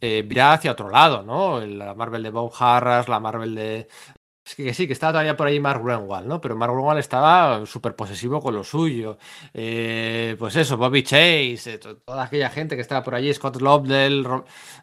eh, 0.00 0.24
virá 0.26 0.54
hacia 0.54 0.72
otro 0.72 0.88
lado, 0.88 1.22
¿no? 1.22 1.60
La 1.60 1.92
Marvel 1.94 2.22
de 2.22 2.30
Bob 2.30 2.50
Harras, 2.58 3.08
la 3.10 3.20
Marvel 3.20 3.54
de... 3.54 3.88
Es 4.46 4.54
que, 4.54 4.64
que 4.64 4.72
sí, 4.74 4.86
que 4.86 4.92
estaba 4.94 5.12
todavía 5.12 5.36
por 5.36 5.48
ahí 5.48 5.58
Mark 5.60 5.82
Renwald, 5.84 6.26
¿no? 6.28 6.40
Pero 6.40 6.56
Mark 6.56 6.72
Renwald 6.72 7.00
estaba 7.00 7.66
súper 7.66 7.94
posesivo 7.96 8.40
con 8.40 8.54
lo 8.54 8.62
suyo. 8.64 9.18
Eh, 9.52 10.34
pues 10.38 10.56
eso, 10.56 10.76
Bobby 10.78 11.02
Chase, 11.02 11.74
eh, 11.74 11.78
to- 11.78 11.96
toda 11.98 12.22
aquella 12.24 12.48
gente 12.48 12.74
que 12.76 12.80
estaba 12.82 13.02
por 13.02 13.14
allí, 13.16 13.34
Scott 13.34 13.60
Lobdell, 13.60 14.24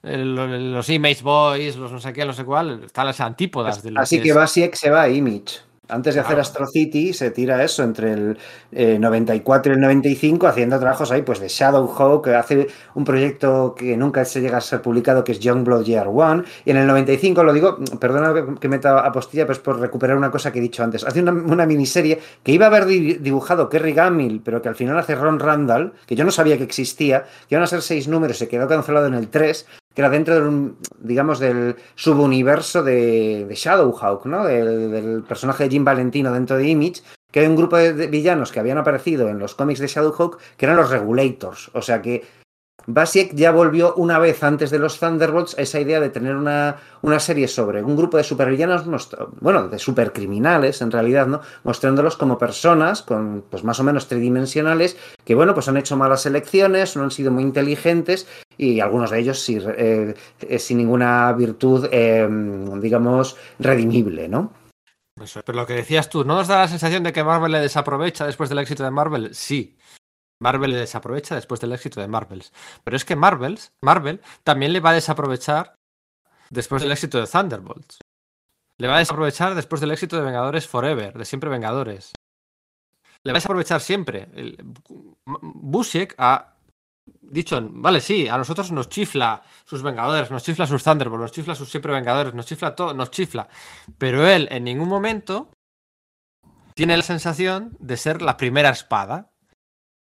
los 0.03 0.89
Image 0.89 1.23
Boys, 1.23 1.75
los 1.77 1.91
no 1.91 1.99
sé 1.99 2.13
qué, 2.13 2.25
no 2.25 2.33
sé 2.33 2.43
cuál, 2.43 2.83
están 2.83 3.05
las 3.07 3.19
antípodas 3.21 3.81
de 3.81 3.91
lo 3.91 4.01
Así 4.01 4.21
que 4.21 4.29
es- 4.29 4.35
Basiek 4.35 4.75
se 4.75 4.89
va 4.89 5.03
a 5.03 5.09
Image. 5.09 5.59
Antes 5.89 6.15
de 6.15 6.21
hacer 6.21 6.35
Claro. 6.35 6.41
Astro 6.41 6.65
City, 6.67 7.11
se 7.13 7.29
tira 7.31 7.61
eso 7.61 7.83
entre 7.83 8.13
el 8.13 8.37
eh, 8.71 8.97
94 8.97 9.73
y 9.73 9.75
el 9.75 9.81
95, 9.81 10.47
haciendo 10.47 10.79
trabajos 10.79 11.11
ahí, 11.11 11.23
pues 11.23 11.39
de 11.41 11.49
Shadowhawk, 11.49 12.23
que 12.23 12.35
hace 12.35 12.67
un 12.95 13.03
proyecto 13.03 13.75
que 13.77 13.97
nunca 13.97 14.23
se 14.23 14.39
llega 14.39 14.57
a 14.57 14.61
ser 14.61 14.81
publicado, 14.81 15.25
que 15.25 15.33
es 15.33 15.39
Youngblood 15.41 15.83
Year 15.83 16.07
One. 16.07 16.43
Y 16.63 16.71
en 16.71 16.77
el 16.77 16.87
95, 16.87 17.43
lo 17.43 17.51
digo, 17.51 17.77
perdona 17.99 18.33
que- 18.33 18.55
que 18.61 18.69
meta 18.69 18.99
apostilla, 19.05 19.43
pero 19.43 19.53
es 19.53 19.59
por 19.59 19.77
recuperar 19.77 20.15
una 20.15 20.31
cosa 20.31 20.53
que 20.53 20.59
he 20.59 20.61
dicho 20.61 20.83
antes. 20.83 21.03
Hace 21.03 21.21
una, 21.21 21.33
una 21.33 21.65
miniserie 21.65 22.17
que 22.41 22.53
iba 22.53 22.65
a 22.65 22.69
haber 22.69 22.85
di- 22.85 23.15
dibujado 23.15 23.67
Kerry 23.67 23.91
Gammill, 23.93 24.41
pero 24.43 24.61
que 24.61 24.69
al 24.69 24.75
final 24.75 24.97
hace 24.97 25.15
Ron 25.15 25.37
Randall, 25.39 25.91
que 26.05 26.15
yo 26.15 26.23
no 26.23 26.31
sabía 26.31 26.57
que 26.57 26.63
existía, 26.63 27.23
que 27.49 27.55
iban 27.55 27.63
a 27.63 27.67
ser 27.67 27.81
seis 27.81 28.07
números, 28.07 28.37
se 28.37 28.47
quedó 28.47 28.67
cancelado 28.69 29.07
en 29.07 29.15
el 29.15 29.27
3 29.27 29.67
que 29.93 30.01
era 30.01 30.09
dentro 30.09 30.35
del, 30.35 30.73
digamos, 30.99 31.39
del 31.39 31.75
subuniverso 31.95 32.83
de, 32.83 33.45
de 33.45 33.55
Shadowhawk, 33.55 34.25
¿no? 34.25 34.45
Del, 34.45 35.23
personaje 35.27 35.65
de 35.65 35.69
Jim 35.69 35.85
Valentino 35.85 36.31
dentro 36.31 36.57
de 36.57 36.67
Image, 36.67 37.01
que 37.31 37.41
hay 37.41 37.47
un 37.47 37.55
grupo 37.55 37.77
de 37.77 38.07
villanos 38.07 38.51
que 38.51 38.59
habían 38.59 38.77
aparecido 38.77 39.29
en 39.29 39.39
los 39.39 39.55
cómics 39.55 39.79
de 39.79 39.87
Shadowhawk, 39.87 40.39
que 40.57 40.65
eran 40.65 40.77
los 40.77 40.89
Regulators. 40.89 41.71
O 41.73 41.81
sea 41.81 42.01
que 42.01 42.23
Basiek 42.85 43.33
ya 43.33 43.51
volvió 43.51 43.93
una 43.95 44.19
vez 44.19 44.43
antes 44.43 44.71
de 44.71 44.79
los 44.79 44.99
Thunderbolts 44.99 45.57
a 45.57 45.61
esa 45.61 45.79
idea 45.79 45.99
de 45.99 46.09
tener 46.09 46.35
una, 46.35 46.77
una 47.01 47.19
serie 47.19 47.47
sobre 47.47 47.83
un 47.83 47.95
grupo 47.95 48.17
de 48.17 48.23
supervillanos, 48.23 48.83
bueno, 49.39 49.67
de 49.67 49.79
supercriminales 49.79 50.81
en 50.81 50.91
realidad, 50.91 51.27
¿no? 51.27 51.41
Mostrándolos 51.63 52.17
como 52.17 52.37
personas 52.37 53.01
con, 53.01 53.45
pues 53.49 53.63
más 53.63 53.79
o 53.79 53.83
menos 53.83 54.07
tridimensionales, 54.07 54.97
que 55.23 55.35
bueno, 55.35 55.53
pues 55.53 55.67
han 55.67 55.77
hecho 55.77 55.95
malas 55.97 56.25
elecciones, 56.25 56.95
no 56.95 57.03
han 57.03 57.11
sido 57.11 57.31
muy 57.31 57.43
inteligentes 57.43 58.27
y 58.57 58.79
algunos 58.79 59.11
de 59.11 59.19
ellos 59.19 59.39
sin, 59.39 59.61
eh, 59.77 60.15
sin 60.59 60.77
ninguna 60.77 61.31
virtud, 61.33 61.87
eh, 61.91 62.27
digamos, 62.81 63.37
redimible, 63.59 64.27
¿no? 64.27 64.51
Pero 65.45 65.59
lo 65.59 65.67
que 65.67 65.73
decías 65.73 66.09
tú, 66.09 66.25
¿no 66.25 66.35
nos 66.35 66.47
da 66.47 66.59
la 66.59 66.67
sensación 66.67 67.03
de 67.03 67.13
que 67.13 67.23
Marvel 67.23 67.51
le 67.51 67.59
desaprovecha 67.59 68.25
después 68.25 68.49
del 68.49 68.59
éxito 68.59 68.83
de 68.83 68.91
Marvel? 68.91 69.33
Sí. 69.33 69.77
Marvel 70.43 70.71
le 70.71 70.77
desaprovecha 70.77 71.35
después 71.35 71.61
del 71.61 71.71
éxito 71.71 72.01
de 72.01 72.09
Marvels. 72.09 72.51
Pero 72.83 72.97
es 72.97 73.05
que 73.05 73.15
Marvels, 73.15 73.71
Marvel 73.81 74.21
también 74.43 74.73
le 74.73 74.81
va 74.81 74.89
a 74.89 74.93
desaprovechar 74.93 75.75
después 76.49 76.81
del 76.81 76.91
éxito 76.91 77.17
de 77.17 77.27
Thunderbolts. 77.27 77.99
Le 78.77 78.87
va 78.89 78.97
a 78.97 78.99
desaprovechar 78.99 79.55
después 79.55 79.79
del 79.79 79.91
éxito 79.91 80.17
de 80.17 80.23
Vengadores 80.23 80.67
Forever, 80.67 81.17
de 81.17 81.23
siempre 81.23 81.49
Vengadores. 81.49 82.11
Le 83.23 83.31
va 83.31 83.37
a 83.37 83.39
desaprovechar 83.39 83.79
siempre. 83.79 84.27
Busiek 85.25 86.13
ha 86.17 86.57
dicho, 87.05 87.57
vale, 87.71 88.01
sí, 88.01 88.27
a 88.27 88.37
nosotros 88.37 88.69
nos 88.73 88.89
chifla 88.89 89.43
sus 89.63 89.81
Vengadores, 89.81 90.29
nos 90.29 90.43
chifla 90.43 90.67
sus 90.67 90.83
Thunderbolts, 90.83 91.21
nos 91.21 91.31
chifla 91.31 91.55
sus 91.55 91.69
siempre 91.69 91.93
Vengadores, 91.93 92.33
nos 92.33 92.45
chifla 92.45 92.75
todo, 92.75 92.93
nos 92.93 93.11
chifla. 93.11 93.47
Pero 93.97 94.27
él 94.27 94.49
en 94.51 94.65
ningún 94.65 94.89
momento 94.89 95.49
tiene 96.75 96.97
la 96.97 97.03
sensación 97.03 97.77
de 97.79 97.95
ser 97.95 98.21
la 98.21 98.35
primera 98.35 98.71
espada 98.71 99.32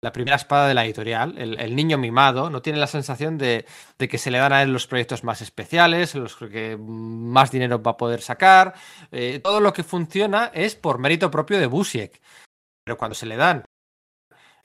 la 0.03 0.11
primera 0.11 0.35
espada 0.35 0.67
de 0.67 0.73
la 0.73 0.83
editorial, 0.83 1.35
el, 1.37 1.75
niño 1.77 1.97
mimado, 1.97 2.49
no 2.49 2.61
tiene 2.61 2.77
la 2.77 2.87
sensación 2.87 3.37
de, 3.37 3.65
que 3.97 4.17
se 4.17 4.31
le 4.31 4.37
dan 4.37 4.51
a 4.51 4.61
él 4.61 4.73
los 4.73 4.85
proyectos 4.85 5.23
más 5.23 5.41
especiales, 5.41 6.13
los 6.13 6.35
que 6.35 6.77
más 6.77 7.51
dinero 7.51 7.81
va 7.81 7.91
a 7.91 7.97
poder 7.97 8.21
sacar. 8.21 8.73
Eh, 9.13 9.39
todo 9.41 9.61
lo 9.61 9.71
que 9.71 9.83
funciona 9.83 10.51
es 10.53 10.75
por 10.75 10.99
mérito 10.99 11.31
propio 11.31 11.57
de 11.57 11.67
Busiek. 11.67 12.21
Pero 12.83 12.97
cuando 12.97 13.15
se 13.15 13.25
le 13.25 13.37
dan 13.37 13.63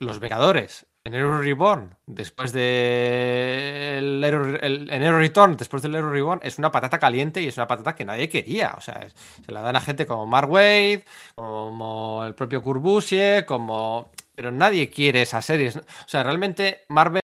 los 0.01 0.19
Vengadores 0.19 0.89
en 1.05 1.15
Hero 1.15 1.41
Reborn, 1.41 1.97
después 2.05 2.53
de 2.53 3.99
el, 3.99 4.25
Hero, 4.25 5.19
Return, 5.19 5.57
después 5.57 5.83
del 5.83 5.95
Hero 5.95 6.11
Reborn, 6.11 6.41
es 6.43 6.59
una 6.59 6.73
patata 6.73 6.99
caliente 6.99 7.41
y 7.41 7.47
es 7.47 7.57
una 7.57 7.69
patata 7.69 7.95
que 7.95 8.05
nadie 8.05 8.29
quería. 8.29 8.75
O 8.77 8.81
sea, 8.81 9.07
se 9.47 9.53
la 9.53 9.61
dan 9.61 9.77
a 9.77 9.81
gente 9.81 10.05
como 10.05 10.27
Mark 10.27 10.51
Wade, 10.51 11.05
como 11.37 12.25
el 12.27 12.35
propio 12.35 12.61
Busiek, 12.61 13.47
como 13.47 14.11
pero 14.39 14.53
nadie 14.53 14.89
quiere 14.89 15.23
esas 15.23 15.45
series. 15.45 15.79
O 15.79 15.83
sea, 16.07 16.23
realmente 16.23 16.83
Marvel 16.91 17.23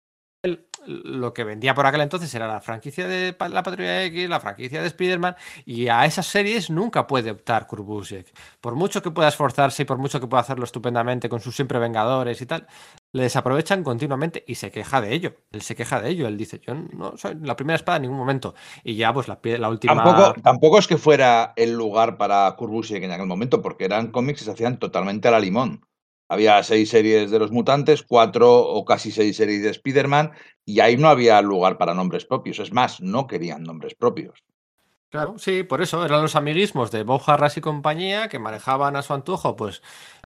lo 0.86 1.34
que 1.34 1.44
vendía 1.44 1.74
por 1.74 1.84
aquel 1.84 2.01
entonces 2.01 2.34
era 2.34 2.48
la 2.48 2.62
franquicia 2.62 3.06
de 3.06 3.36
la 3.51 3.62
Patrulla 3.62 4.02
X, 4.05 4.30
la 4.30 4.40
franquicia 4.40 4.80
de 4.80 4.86
Spider-Man, 4.86 5.36
y 5.66 5.89
a 5.89 6.06
esas 6.06 6.24
series 6.26 6.70
nunca 6.70 7.06
puede 7.06 7.30
optar 7.30 7.66
Kurbusek. 7.66 8.32
Por 8.62 8.76
mucho 8.76 9.02
que 9.02 9.10
pueda 9.10 9.28
esforzarse 9.28 9.82
y 9.82 9.84
por 9.84 9.98
mucho 9.98 10.20
que 10.20 10.26
pueda 10.26 10.40
hacerlo 10.40 10.64
estupendamente 10.64 11.28
con 11.28 11.40
sus 11.40 11.55
siempre 11.55 11.78
Vengadores 11.78 12.40
y 12.40 12.47
tal, 12.47 12.66
le 13.12 13.24
desaprovechan 13.24 13.84
continuamente 13.84 14.43
y 14.48 14.55
se 14.55 14.70
queja 14.70 15.02
de 15.02 15.12
ello. 15.12 15.34
Él 15.51 15.60
se 15.60 15.76
queja 15.76 16.01
de 16.01 16.09
ello. 16.09 16.26
Él 16.26 16.39
dice, 16.39 16.62
yo 16.66 16.74
no 16.74 17.18
soy 17.18 17.36
la 17.43 17.56
primera 17.56 17.76
espada 17.76 17.97
en 17.97 18.02
ningún 18.02 18.18
momento. 18.18 18.55
Y 18.82 18.97
ya, 18.97 19.12
pues 19.12 19.28
la, 19.28 19.39
la 19.43 19.68
última... 19.68 20.02
Tampoco, 20.02 20.40
tampoco 20.40 20.78
es 20.78 20.86
que 20.86 20.97
fuera 20.97 21.52
el 21.56 21.74
lugar 21.74 22.16
para 22.16 22.51
Kurbusek 22.56 23.02
en 23.02 23.12
aquel 23.12 23.26
momento, 23.26 23.60
porque 23.60 23.84
eran 23.84 24.10
cómics 24.10 24.39
que 24.39 24.47
se 24.47 24.52
hacían 24.52 24.78
totalmente 24.78 25.28
a 25.28 25.32
la 25.32 25.40
limón. 25.40 25.84
Había 26.32 26.62
seis 26.62 26.88
series 26.88 27.30
de 27.30 27.38
los 27.38 27.50
mutantes, 27.50 28.02
cuatro 28.02 28.59
o 28.59 28.86
casi 28.86 29.10
seis 29.10 29.36
series 29.36 29.62
de 29.62 29.68
Spider-Man, 29.68 30.32
y 30.64 30.80
ahí 30.80 30.96
no 30.96 31.10
había 31.10 31.42
lugar 31.42 31.76
para 31.76 31.92
nombres 31.92 32.24
propios. 32.24 32.59
Es 32.59 32.72
más, 32.72 33.02
no 33.02 33.26
querían 33.26 33.64
nombres 33.64 33.94
propios. 33.94 34.42
Claro, 35.10 35.34
sí, 35.36 35.62
por 35.62 35.82
eso 35.82 36.02
eran 36.02 36.22
los 36.22 36.34
amiguismos 36.34 36.90
de 36.90 37.02
Bob 37.02 37.20
Harras 37.26 37.59
y 37.59 37.60
compañía 37.60 38.30
que 38.30 38.38
manejaban 38.38 38.96
a 38.96 39.02
su 39.02 39.12
antojo, 39.12 39.56
pues 39.56 39.82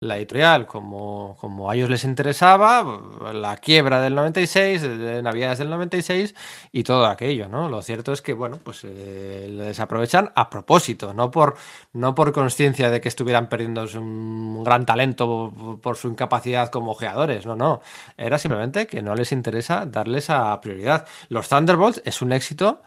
la 0.01 0.18
editorial 0.18 0.66
como, 0.66 1.36
como 1.40 1.70
a 1.70 1.74
ellos 1.74 1.89
les 1.89 2.05
interesaba, 2.05 2.85
la 3.32 3.56
quiebra 3.56 4.01
del 4.02 4.14
96, 4.14 4.82
de 4.82 5.23
Navidades 5.23 5.59
del 5.59 5.70
96 5.70 6.35
y 6.73 6.82
todo 6.82 7.06
aquello, 7.06 7.48
¿no? 7.48 7.68
Lo 7.70 7.81
cierto 7.81 8.12
es 8.12 8.20
que, 8.20 8.35
bueno, 8.35 8.59
pues 8.62 8.82
eh, 8.85 9.47
lo 9.51 9.64
desaprovechan 9.64 10.32
a 10.35 10.51
propósito, 10.51 11.14
no 11.14 11.31
por, 11.31 11.56
no 11.94 12.14
por 12.14 12.32
conciencia 12.32 12.90
de 12.90 13.01
que 13.01 13.09
estuvieran 13.09 13.48
perdiendo 13.48 13.86
un 13.97 14.62
gran 14.64 14.85
talento 14.85 15.78
por 15.82 15.97
su 15.97 16.09
incapacidad 16.09 16.70
como 16.70 16.93
ojeadores, 16.93 17.47
no, 17.47 17.56
no. 17.56 17.81
Era 18.18 18.39
simplemente 18.39 18.86
que 18.86 19.02
no 19.02 19.14
les 19.14 19.32
interesa 19.32 19.86
darles 19.86 20.28
a 20.31 20.60
prioridad. 20.60 21.06
Los 21.28 21.48
Thunderbolts 21.48 22.02
es 22.05 22.20
un 22.20 22.32
éxito, 22.32 22.82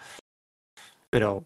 pero 1.09 1.45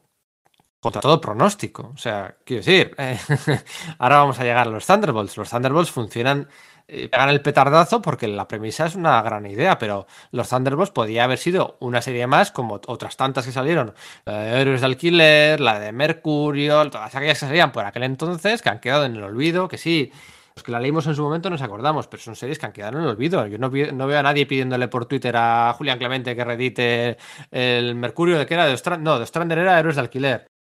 contra 0.84 1.02
todo 1.02 1.22
pronóstico. 1.22 1.94
O 1.96 1.98
sea, 1.98 2.36
quiero 2.44 2.60
decir, 2.60 2.94
eh, 2.98 3.18
ahora 4.00 4.18
vamos 4.18 4.38
a 4.38 4.44
llegar 4.44 4.68
a 4.68 4.70
los 4.70 4.86
Thunderbolts. 4.86 5.38
Los 5.38 5.50
Thunderbolts 5.50 5.92
funcionan, 5.92 6.50
eh, 6.90 7.08
pegan 7.08 7.30
el 7.30 7.42
petardazo 7.42 8.02
porque 8.02 8.28
la 8.28 8.50
premisa 8.50 8.88
es 8.88 8.96
una 8.96 9.22
gran 9.22 9.46
idea, 9.46 9.78
pero 9.78 10.08
los 10.32 10.50
Thunderbolts 10.50 10.92
podía 10.92 11.24
haber 11.24 11.38
sido 11.38 11.78
una 11.80 12.02
serie 12.02 12.28
más 12.28 12.52
como 12.52 12.82
otras 12.86 13.16
tantas 13.16 13.46
que 13.46 13.54
salieron. 13.54 13.94
La 14.26 14.40
de 14.40 14.62
Héroes 14.62 14.82
de 14.82 14.88
Alquiler, 14.88 15.62
la 15.62 15.80
de 15.80 15.94
Mercurio, 15.94 16.90
todas 16.92 17.16
aquellas 17.16 17.40
que 17.40 17.46
salían 17.46 17.72
por 17.72 17.86
aquel 17.86 18.04
entonces, 18.04 18.62
que 18.62 18.68
han 18.68 18.82
quedado 18.82 19.06
en 19.06 19.16
el 19.16 19.24
olvido, 19.24 19.70
que 19.70 19.78
sí. 19.78 20.12
Los 20.56 20.64
que 20.64 20.72
la 20.72 20.80
leímos 20.82 21.08
en 21.08 21.16
su 21.16 21.24
momento 21.24 21.50
nos 21.50 21.62
acordamos, 21.64 22.08
pero 22.08 22.22
son 22.22 22.36
series 22.36 22.60
que 22.60 22.66
han 22.66 22.74
quedado 22.74 22.98
en 22.98 23.06
el 23.06 23.10
olvido. 23.10 23.48
Yo 23.48 23.58
no, 23.58 23.72
veo 23.72 24.20
a 24.20 24.22
nadie 24.22 24.46
pidiéndole 24.46 24.88
por 24.90 25.06
Twitter 25.06 25.34
a 25.36 25.74
Julián 25.76 25.98
Clemente 25.98 26.36
que 26.36 26.44
redite 26.44 27.18
el 27.50 27.96
Mercurio 27.96 28.38
de 28.38 28.46
que 28.46 28.54
era 28.54 28.68
de 28.68 28.74
Ostrander. 28.74 29.04
No, 29.04 29.18
de 29.18 29.24
Ostrander 29.24 29.58
era 29.58 29.80
Héroes 29.80 29.96
de 29.96 30.02
Alquiler. 30.02 30.53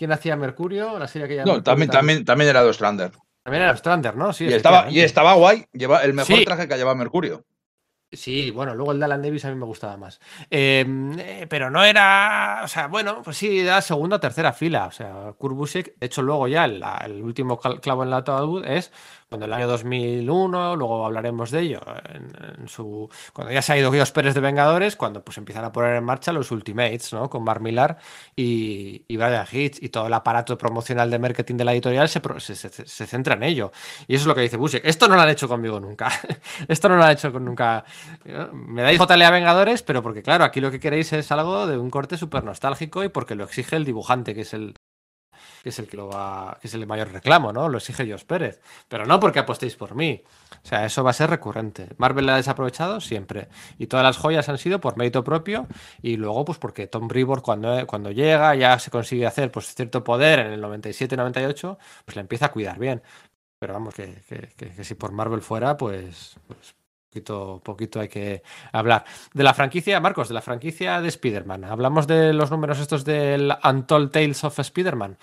¿Quién 0.00 0.12
hacía 0.12 0.34
Mercurio? 0.34 0.98
La 0.98 1.06
serie 1.06 1.28
que 1.28 1.36
ya 1.36 1.44
no, 1.44 1.62
también, 1.62 1.90
también, 1.90 2.24
también 2.24 2.48
era 2.48 2.64
de 2.64 2.72
Strander. 2.72 3.10
También 3.42 3.64
era 3.64 3.76
Strander, 3.76 4.16
¿no? 4.16 4.32
Sí, 4.32 4.46
y, 4.46 4.54
estaba, 4.54 4.90
y 4.90 5.00
estaba 5.00 5.34
guay. 5.34 5.66
Lleva 5.74 6.02
el 6.02 6.14
mejor 6.14 6.42
traje 6.42 6.66
que 6.66 6.74
llevaba 6.78 6.94
Mercurio. 6.94 7.44
Sí, 8.10 8.50
bueno, 8.50 8.74
luego 8.74 8.92
el 8.92 8.98
de 8.98 9.04
Alan 9.04 9.20
Davis 9.20 9.44
a 9.44 9.50
mí 9.50 9.56
me 9.56 9.66
gustaba 9.66 9.98
más. 9.98 10.18
Em, 10.48 11.18
eh, 11.20 11.46
pero 11.50 11.70
no 11.70 11.84
era. 11.84 12.62
O 12.64 12.68
sea, 12.68 12.86
bueno, 12.86 13.20
pues 13.22 13.36
sí, 13.36 13.60
era 13.60 13.82
segunda 13.82 14.16
o 14.16 14.20
tercera 14.20 14.54
fila. 14.54 14.86
O 14.86 14.90
sea, 14.90 15.34
Kurt 15.36 15.70
de 15.70 15.92
hecho, 16.00 16.22
luego 16.22 16.48
ya 16.48 16.64
el, 16.64 16.82
el 17.04 17.22
último 17.22 17.58
clavo 17.58 18.02
en 18.02 18.08
la 18.08 18.16
ataúd 18.16 18.64
es 18.64 18.90
cuando 19.30 19.46
el 19.46 19.52
año 19.52 19.68
2001, 19.68 20.74
luego 20.74 21.06
hablaremos 21.06 21.52
de 21.52 21.60
ello, 21.60 21.80
en, 22.58 22.66
su, 22.66 23.08
cuando 23.32 23.52
ya 23.52 23.62
se 23.62 23.72
ha 23.72 23.78
ido 23.78 23.92
Guidos 23.92 24.10
Pérez 24.10 24.34
de 24.34 24.40
Vengadores, 24.40 24.96
cuando 24.96 25.22
pues 25.22 25.38
empiezan 25.38 25.64
a 25.64 25.70
poner 25.70 25.94
en 25.94 26.02
marcha 26.02 26.32
los 26.32 26.50
Ultimates, 26.50 27.12
¿no? 27.12 27.30
Con 27.30 27.44
Mark 27.44 27.62
Millar 27.62 27.96
y, 28.34 29.04
y 29.06 29.16
Brian 29.16 29.46
Hitch 29.48 29.80
y 29.80 29.90
todo 29.90 30.08
el 30.08 30.14
aparato 30.14 30.58
promocional 30.58 31.08
de 31.10 31.20
marketing 31.20 31.54
de 31.54 31.64
la 31.64 31.72
editorial 31.72 32.08
se, 32.08 32.20
se, 32.40 33.06
centra 33.06 33.34
en 33.34 33.44
ello. 33.44 33.70
Y 34.08 34.16
eso 34.16 34.22
es 34.22 34.26
lo 34.26 34.34
que 34.34 34.40
dice 34.40 34.56
Busiek. 34.56 34.84
Esto 34.84 35.06
no 35.06 35.14
lo 35.14 35.20
han 35.20 35.28
hecho 35.28 35.46
conmigo 35.46 35.78
nunca. 35.78 36.10
Esto 36.66 36.88
no 36.88 36.96
lo 36.96 37.04
han 37.04 37.12
hecho 37.12 37.32
con 37.32 37.44
nunca. 37.44 37.84
Me 38.52 38.82
dais 38.82 38.98
JLA 38.98 39.30
Vengadores, 39.30 39.84
pero 39.84 40.02
porque 40.02 40.24
claro, 40.24 40.42
aquí 40.42 40.60
lo 40.60 40.72
que 40.72 40.80
queréis 40.80 41.12
es 41.12 41.30
algo 41.30 41.68
de 41.68 41.78
un 41.78 41.88
corte 41.88 42.16
súper 42.16 42.42
nostálgico 42.42 43.04
y 43.04 43.08
porque 43.10 43.36
lo 43.36 43.44
exige 43.44 43.76
el 43.76 43.84
dibujante, 43.84 44.34
que 44.34 44.40
es 44.40 44.54
el, 44.54 44.74
que 45.62 45.68
es 45.68 45.78
el 45.78 45.86
que 45.86 45.96
lo 45.96 46.08
va, 46.08 46.58
que 46.60 46.68
es 46.68 46.74
el 46.74 46.86
mayor 46.86 47.12
reclamo, 47.12 47.52
¿no? 47.52 47.68
Lo 47.68 47.78
exige 47.78 48.10
Jos 48.10 48.24
Pérez. 48.24 48.60
Pero 48.88 49.06
no 49.06 49.20
porque 49.20 49.40
apostéis 49.40 49.76
por 49.76 49.94
mí. 49.94 50.22
O 50.62 50.66
sea, 50.66 50.84
eso 50.86 51.04
va 51.04 51.10
a 51.10 51.14
ser 51.14 51.30
recurrente. 51.30 51.88
Marvel 51.98 52.26
la 52.26 52.34
ha 52.34 52.36
desaprovechado 52.36 53.00
siempre. 53.00 53.48
Y 53.78 53.86
todas 53.86 54.04
las 54.04 54.16
joyas 54.16 54.48
han 54.48 54.58
sido 54.58 54.80
por 54.80 54.96
mérito 54.96 55.24
propio. 55.24 55.66
Y 56.02 56.16
luego, 56.16 56.44
pues 56.44 56.58
porque 56.58 56.86
Tom 56.86 57.08
Brevoort 57.08 57.44
cuando, 57.44 57.86
cuando 57.86 58.10
llega, 58.10 58.54
ya 58.54 58.78
se 58.78 58.90
consigue 58.90 59.26
hacer 59.26 59.50
pues 59.50 59.74
cierto 59.74 60.04
poder 60.04 60.40
en 60.40 60.52
el 60.52 60.62
97-98, 60.62 61.78
pues 62.04 62.16
le 62.16 62.20
empieza 62.20 62.46
a 62.46 62.52
cuidar 62.52 62.78
bien. 62.78 63.02
Pero 63.58 63.74
vamos, 63.74 63.94
que, 63.94 64.22
si 64.82 64.94
por 64.94 65.12
Marvel 65.12 65.42
fuera, 65.42 65.76
pues, 65.76 66.36
pues 66.46 66.74
poquito, 67.10 67.60
poquito 67.62 68.00
hay 68.00 68.08
que 68.08 68.42
hablar. 68.72 69.04
De 69.34 69.42
la 69.42 69.52
franquicia, 69.52 70.00
Marcos, 70.00 70.28
de 70.28 70.34
la 70.34 70.40
franquicia 70.40 71.00
de 71.02 71.08
Spider-Man. 71.08 71.64
Hablamos 71.64 72.06
de 72.06 72.32
los 72.32 72.50
números 72.50 72.78
estos 72.78 73.04
del 73.04 73.52
Untold 73.62 74.12
Tales 74.12 74.44
of 74.44 74.58
Spider-Man. 74.58 75.18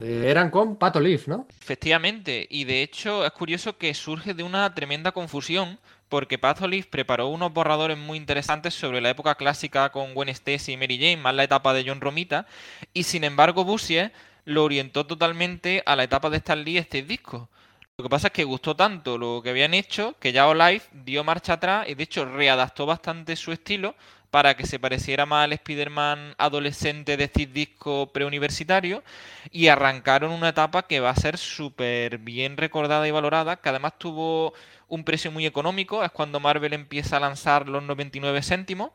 Eran 0.00 0.50
con 0.50 0.76
Pato 0.76 1.00
Leaf, 1.00 1.28
¿no? 1.28 1.46
Efectivamente, 1.60 2.46
y 2.50 2.64
de 2.64 2.82
hecho 2.82 3.24
es 3.24 3.30
curioso 3.32 3.78
que 3.78 3.94
surge 3.94 4.34
de 4.34 4.42
una 4.42 4.74
tremenda 4.74 5.12
confusión 5.12 5.78
porque 6.08 6.38
Pato 6.38 6.66
Leaf 6.68 6.86
preparó 6.86 7.28
unos 7.28 7.52
borradores 7.52 7.96
muy 7.96 8.18
interesantes 8.18 8.74
sobre 8.74 9.00
la 9.00 9.10
época 9.10 9.36
clásica 9.36 9.90
con 9.90 10.14
Gwen 10.14 10.28
Stacy 10.28 10.72
y 10.72 10.76
Mary 10.76 10.98
Jane, 10.98 11.16
más 11.16 11.34
la 11.34 11.44
etapa 11.44 11.72
de 11.72 11.84
John 11.86 12.00
Romita, 12.00 12.46
y 12.92 13.04
sin 13.04 13.24
embargo 13.24 13.64
Busier 13.64 14.12
lo 14.44 14.64
orientó 14.64 15.06
totalmente 15.06 15.82
a 15.86 15.96
la 15.96 16.04
etapa 16.04 16.28
de 16.28 16.38
Stan 16.38 16.62
Lee 16.62 16.78
este 16.78 17.02
disco. 17.02 17.48
Lo 17.96 18.02
que 18.02 18.10
pasa 18.10 18.26
es 18.26 18.32
que 18.32 18.44
gustó 18.44 18.74
tanto 18.74 19.16
lo 19.18 19.40
que 19.42 19.50
habían 19.50 19.72
hecho 19.72 20.16
que 20.18 20.32
ya 20.32 20.52
Life 20.52 20.88
dio 20.92 21.22
marcha 21.22 21.54
atrás 21.54 21.88
y 21.88 21.94
de 21.94 22.02
hecho 22.02 22.24
readaptó 22.24 22.86
bastante 22.86 23.36
su 23.36 23.52
estilo 23.52 23.94
para 24.34 24.56
que 24.56 24.66
se 24.66 24.80
pareciera 24.80 25.26
más 25.26 25.44
al 25.44 25.52
Spider-Man 25.52 26.34
adolescente 26.38 27.16
de 27.16 27.28
Cid 27.28 27.50
Disco 27.50 28.10
preuniversitario 28.12 29.04
y 29.52 29.68
arrancaron 29.68 30.32
una 30.32 30.48
etapa 30.48 30.88
que 30.88 30.98
va 30.98 31.10
a 31.10 31.14
ser 31.14 31.38
súper 31.38 32.18
bien 32.18 32.56
recordada 32.56 33.06
y 33.06 33.12
valorada, 33.12 33.54
que 33.54 33.68
además 33.68 33.96
tuvo 33.96 34.52
un 34.88 35.04
precio 35.04 35.30
muy 35.30 35.46
económico, 35.46 36.02
es 36.02 36.10
cuando 36.10 36.40
Marvel 36.40 36.72
empieza 36.72 37.18
a 37.18 37.20
lanzar 37.20 37.68
los 37.68 37.84
99 37.84 38.42
céntimos. 38.42 38.90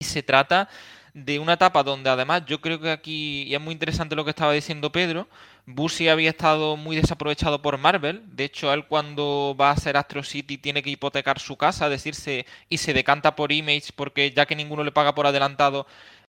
Y 0.00 0.04
se 0.04 0.22
trata 0.22 0.68
de 1.14 1.38
una 1.38 1.54
etapa 1.54 1.82
donde 1.82 2.10
además 2.10 2.42
yo 2.46 2.60
creo 2.60 2.80
que 2.80 2.90
aquí, 2.90 3.42
y 3.44 3.54
es 3.54 3.60
muy 3.60 3.72
interesante 3.72 4.16
lo 4.16 4.24
que 4.24 4.30
estaba 4.30 4.52
diciendo 4.52 4.92
Pedro, 4.92 5.28
Busi 5.66 6.08
había 6.08 6.30
estado 6.30 6.76
muy 6.76 6.96
desaprovechado 6.96 7.60
por 7.60 7.76
Marvel. 7.78 8.22
De 8.34 8.44
hecho, 8.44 8.72
él 8.72 8.86
cuando 8.86 9.54
va 9.58 9.68
a 9.68 9.72
hacer 9.72 9.96
Astro 9.96 10.22
City 10.22 10.56
tiene 10.58 10.82
que 10.82 10.90
hipotecar 10.90 11.38
su 11.38 11.56
casa, 11.56 11.88
decirse, 11.88 12.46
y 12.68 12.78
se 12.78 12.94
decanta 12.94 13.36
por 13.36 13.52
Image 13.52 13.92
porque 13.94 14.30
ya 14.32 14.46
que 14.46 14.56
ninguno 14.56 14.82
le 14.84 14.92
paga 14.92 15.14
por 15.14 15.26
adelantado, 15.26 15.86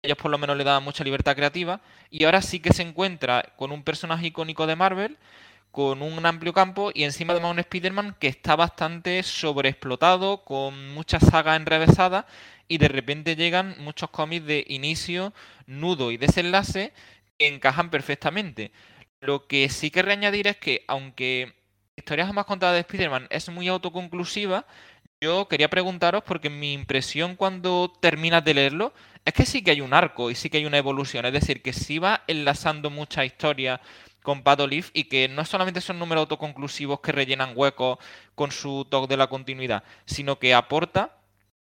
ellos 0.03 0.17
por 0.17 0.29
lo 0.29 0.37
menos 0.37 0.57
le 0.57 0.63
daban 0.63 0.83
mucha 0.83 1.03
libertad 1.03 1.35
creativa. 1.35 1.81
Y 2.11 2.25
ahora 2.25 2.41
sí 2.41 2.59
que 2.59 2.73
se 2.73 2.83
encuentra 2.83 3.53
con 3.57 3.71
un 3.71 3.83
personaje 3.83 4.27
icónico 4.27 4.67
de 4.67 4.75
Marvel 4.75 5.17
con 5.73 6.03
un 6.03 6.23
amplio 6.25 6.53
campo 6.53 6.91
y 6.93 7.03
encima 7.03 7.33
además 7.33 7.53
un 7.53 7.59
Spider-Man 7.59 8.15
que 8.19 8.27
está 8.27 8.55
bastante 8.55 9.23
sobreexplotado, 9.23 10.43
con 10.45 10.93
muchas 10.93 11.23
sagas 11.23 11.57
enrevesadas 11.57 12.25
y 12.67 12.77
de 12.77 12.89
repente 12.89 13.35
llegan 13.35 13.75
muchos 13.79 14.11
cómics 14.11 14.45
de 14.45 14.63
inicio, 14.69 15.33
nudo 15.65 16.11
y 16.11 16.17
desenlace 16.17 16.93
que 17.39 17.47
encajan 17.47 17.89
perfectamente. 17.89 18.71
Lo 19.19 19.47
que 19.47 19.67
sí 19.69 19.89
que 19.89 20.03
reañadir 20.03 20.47
es 20.47 20.57
que 20.57 20.85
aunque 20.87 21.55
Historias 21.95 22.27
jamás 22.27 22.45
contadas 22.45 22.75
de 22.75 22.81
Spider-Man 22.81 23.27
es 23.31 23.49
muy 23.49 23.67
autoconclusiva, 23.67 24.65
yo 25.21 25.47
quería 25.47 25.69
preguntaros 25.69 26.23
porque 26.23 26.49
mi 26.49 26.73
impresión 26.73 27.35
cuando 27.35 27.91
terminas 27.99 28.45
de 28.45 28.53
leerlo 28.53 28.93
es 29.25 29.33
que 29.33 29.45
sí 29.45 29.63
que 29.63 29.71
hay 29.71 29.81
un 29.81 29.93
arco 29.93 30.29
y 30.29 30.35
sí 30.35 30.49
que 30.49 30.57
hay 30.57 30.65
una 30.65 30.77
evolución, 30.77 31.25
es 31.25 31.33
decir, 31.33 31.61
que 31.63 31.73
sí 31.73 31.97
va 31.97 32.23
enlazando 32.27 32.89
muchas 32.91 33.25
historias 33.25 33.79
con 34.23 34.43
Leaf 34.69 34.89
y 34.93 35.03
que 35.05 35.27
no 35.27 35.45
solamente 35.45 35.81
son 35.81 35.99
números 35.99 36.21
autoconclusivos 36.21 37.01
que 37.01 37.11
rellenan 37.11 37.53
huecos 37.55 37.99
con 38.35 38.51
su 38.51 38.85
toque 38.89 39.07
de 39.09 39.17
la 39.17 39.27
continuidad, 39.27 39.83
sino 40.05 40.39
que 40.39 40.53
aporta 40.53 41.17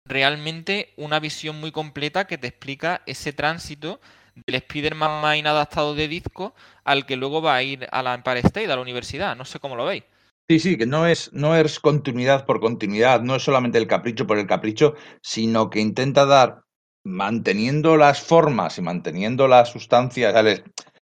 realmente 0.05 0.93
una 0.97 1.19
visión 1.19 1.59
muy 1.59 1.71
completa 1.71 2.27
que 2.27 2.37
te 2.37 2.47
explica 2.47 3.01
ese 3.05 3.33
tránsito 3.33 3.99
del 4.35 4.55
Spider-Man 4.55 5.21
más 5.21 5.37
inadaptado 5.37 5.95
de 5.95 6.07
disco 6.07 6.53
al 6.83 7.05
que 7.05 7.15
luego 7.15 7.41
va 7.41 7.55
a 7.55 7.63
ir 7.63 7.87
a 7.91 8.03
la 8.03 8.13
Empire 8.13 8.39
State, 8.39 8.71
a 8.71 8.75
la 8.75 8.81
universidad. 8.81 9.35
No 9.35 9.45
sé 9.45 9.59
cómo 9.59 9.75
lo 9.75 9.85
veis. 9.85 10.03
Sí, 10.49 10.59
sí, 10.59 10.77
que 10.77 10.85
no 10.85 11.07
es, 11.07 11.31
no 11.31 11.55
es 11.55 11.79
continuidad 11.79 12.45
por 12.45 12.59
continuidad, 12.59 13.21
no 13.21 13.35
es 13.35 13.43
solamente 13.43 13.77
el 13.77 13.87
capricho 13.87 14.27
por 14.27 14.37
el 14.37 14.47
capricho, 14.47 14.95
sino 15.21 15.69
que 15.69 15.79
intenta 15.79 16.25
dar, 16.25 16.63
manteniendo 17.05 17.95
las 17.95 18.21
formas 18.21 18.77
y 18.77 18.81
manteniendo 18.81 19.47
las 19.47 19.69
sustancias, 19.69 20.33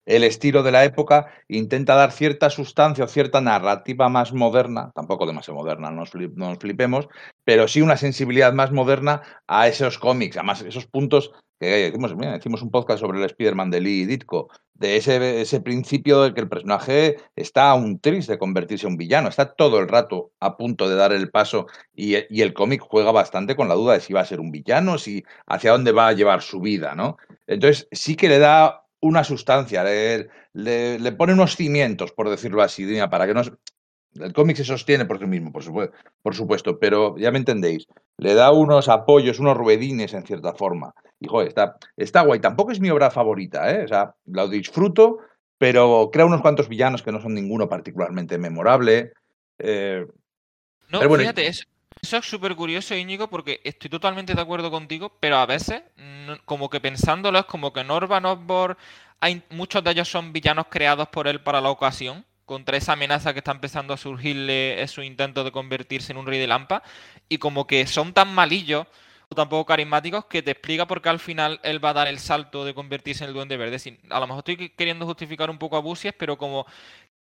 el 0.07 0.25
estilo 0.25 0.63
de 0.63 0.73
la 0.73 0.85
época, 0.85 1.27
intenta 1.49 1.95
dar 1.95 2.13
cierta 2.13 2.51
sustancia 2.51 3.05
o 3.05 3.09
cierta 3.09 3.41
narrativa 3.41 4.09
más 4.09 4.33
moderna, 4.33 4.91
tampoco 4.95 5.27
demasiado 5.27 5.59
moderna, 5.59 5.91
no 5.91 6.05
nos, 6.05 6.59
flipemos, 6.59 7.09
pero 7.45 7.69
sí 7.69 7.81
una 7.81 7.97
sensibilidad 7.97 8.53
más 8.53 8.73
moderna 8.73 9.23
a 9.47 9.69
esos 9.69 9.99
cómics, 9.99 10.37
además 10.37 10.63
esos 10.63 10.87
puntos 10.87 11.33
que 11.59 11.89
hicimos, 11.89 12.15
hicimos 12.37 12.63
un 12.63 12.71
podcast 12.71 13.01
sobre 13.01 13.19
el 13.19 13.25
Spider-Man 13.25 13.71
de 13.71 13.81
Lee 13.81 14.05
Ditko, 14.05 14.51
de 14.75 14.97
ese, 14.97 15.41
ese 15.41 15.61
principio 15.61 16.21
de 16.23 16.35
que 16.35 16.41
el 16.41 16.49
personaje 16.49 17.17
está 17.37 17.71
a 17.71 17.75
un 17.75 18.01
tris 18.01 18.27
de 18.27 18.39
convertirse 18.39 18.87
en 18.87 18.95
un 18.95 18.99
villano, 18.99 19.29
está 19.29 19.55
todo 19.55 19.79
el 19.79 19.89
rato 19.89 20.33
a 20.41 20.57
punto 20.57 20.89
de 20.89 20.97
dar 20.97 21.13
el 21.13 21.31
paso 21.31 21.67
y, 21.95 22.17
y 22.29 22.43
el 22.43 22.53
cómic 22.53 22.83
juega 22.83 23.13
bastante 23.13 23.55
con 23.55 23.69
la 23.69 23.75
duda 23.75 23.95
de 23.95 24.01
si 24.01 24.13
va 24.13 24.21
a 24.21 24.27
ser 24.27 24.41
un 24.41 24.51
villano, 24.51 24.99
si 24.99 25.23
hacia 25.47 25.71
dónde 25.71 25.93
va 25.93 26.09
a 26.09 26.13
llevar 26.13 26.43
su 26.43 26.61
vida, 26.61 26.97
¿no? 26.97 27.17
Entonces 27.47 27.87
sí 27.93 28.17
que 28.17 28.29
le 28.29 28.41
da 28.41 28.84
una 29.05 29.23
sustancia, 29.23 29.85
le, 29.85 30.29
le, 30.55 31.13
pone 31.13 31.35
unos 31.35 31.57
cimientos, 31.57 32.13
por 32.13 32.31
decirlo 32.31 32.63
así, 32.63 32.87
para 33.11 33.27
que 33.27 33.35
no... 33.35 33.43
El 34.15 34.33
cómic 34.33 34.57
se 34.57 34.65
sostiene 34.65 35.05
por 35.05 35.19
sí 35.19 35.27
mismo, 35.27 35.53
por 35.53 35.65
supuesto, 35.65 35.97
por 36.23 36.35
supuesto, 36.37 36.79
pero 36.79 37.17
ya 37.19 37.33
me 37.33 37.39
entendéis. 37.39 37.87
Le 38.17 38.35
da 38.35 38.53
unos 38.53 38.89
apoyos, 38.89 39.41
unos 39.41 39.57
ruedines 39.57 40.15
en 40.15 40.25
cierta 40.25 40.55
forma. 40.55 40.95
Y 41.19 41.27
joder, 41.27 41.49
está, 41.49 41.77
está 41.97 42.23
guay. 42.23 42.39
Tampoco 42.39 42.71
es 42.71 42.81
mi 42.81 42.91
obra 42.91 43.11
favorita, 43.11 43.73
¿eh? 43.73 43.85
O 43.85 43.89
sea, 43.89 44.15
lo 44.27 44.47
disfruto, 44.47 45.19
pero 45.59 46.11
crea 46.13 46.27
unos 46.27 46.43
cuantos 46.43 46.69
villanos 46.69 47.03
que 47.03 47.11
no 47.11 47.21
son 47.21 47.35
ninguno 47.35 47.69
particularmente 47.69 48.39
memorable. 48.39 49.13
Eh, 49.59 50.07
no, 50.91 51.01
fíjate, 51.01 51.49
eso, 51.49 51.65
eso 52.05 52.19
es 52.19 52.27
súper 52.27 52.55
curioso, 52.55 52.95
Íñigo, 52.95 53.29
porque 53.29 53.63
estoy 53.65 53.89
totalmente 53.89 54.35
de 54.35 54.41
acuerdo 54.41 54.71
contigo, 54.71 55.17
pero 55.21 55.39
a 55.39 55.47
veces, 55.47 55.83
como 56.45 56.69
que 56.69 56.79
pensándolo, 56.79 57.39
es 57.39 57.47
como 57.47 57.73
que 57.73 57.83
Norman 57.83 58.27
Osborn, 58.27 58.77
hay, 59.21 59.43
muchos 59.49 59.83
de 59.83 59.91
ellos 59.91 60.09
son 60.09 60.31
villanos 60.31 60.67
creados 60.69 61.09
por 61.09 61.27
él 61.29 61.41
para 61.41 61.63
la 61.63 61.71
ocasión, 61.71 62.27
contra 62.45 62.77
esa 62.77 62.93
amenaza 62.93 63.33
que 63.33 63.39
está 63.39 63.53
empezando 63.53 63.95
a 63.95 63.97
surgirle 63.97 64.87
su 64.87 65.03
intento 65.03 65.45
de 65.45 65.51
convertirse 65.51 66.13
en 66.13 66.19
un 66.19 66.27
rey 66.27 66.39
de 66.39 66.47
lampa, 66.47 66.83
y 67.27 67.39
como 67.39 67.67
que 67.67 67.87
son 67.87 68.13
tan 68.13 68.35
malillos 68.35 68.87
o 69.31 69.35
tan 69.35 69.49
poco 69.49 69.65
carismáticos 69.65 70.27
que 70.27 70.43
te 70.43 70.51
explica 70.51 70.87
por 70.87 71.01
qué 71.01 71.09
al 71.09 71.21
final 71.21 71.59
él 71.63 71.83
va 71.83 71.91
a 71.91 71.95
dar 71.95 72.09
el 72.09 72.19
salto 72.19 72.67
de 72.67 72.75
convertirse 72.75 73.25
en 73.25 73.29
el 73.29 73.35
duende 73.35 73.57
verde. 73.57 73.99
A 74.11 74.21
lo 74.21 74.27
mejor 74.27 74.45
estoy 74.47 74.69
queriendo 74.77 75.07
justificar 75.07 75.49
un 75.49 75.57
poco 75.57 75.79
a 75.79 75.81
Busies, 75.81 76.13
pero 76.19 76.37
como 76.37 76.67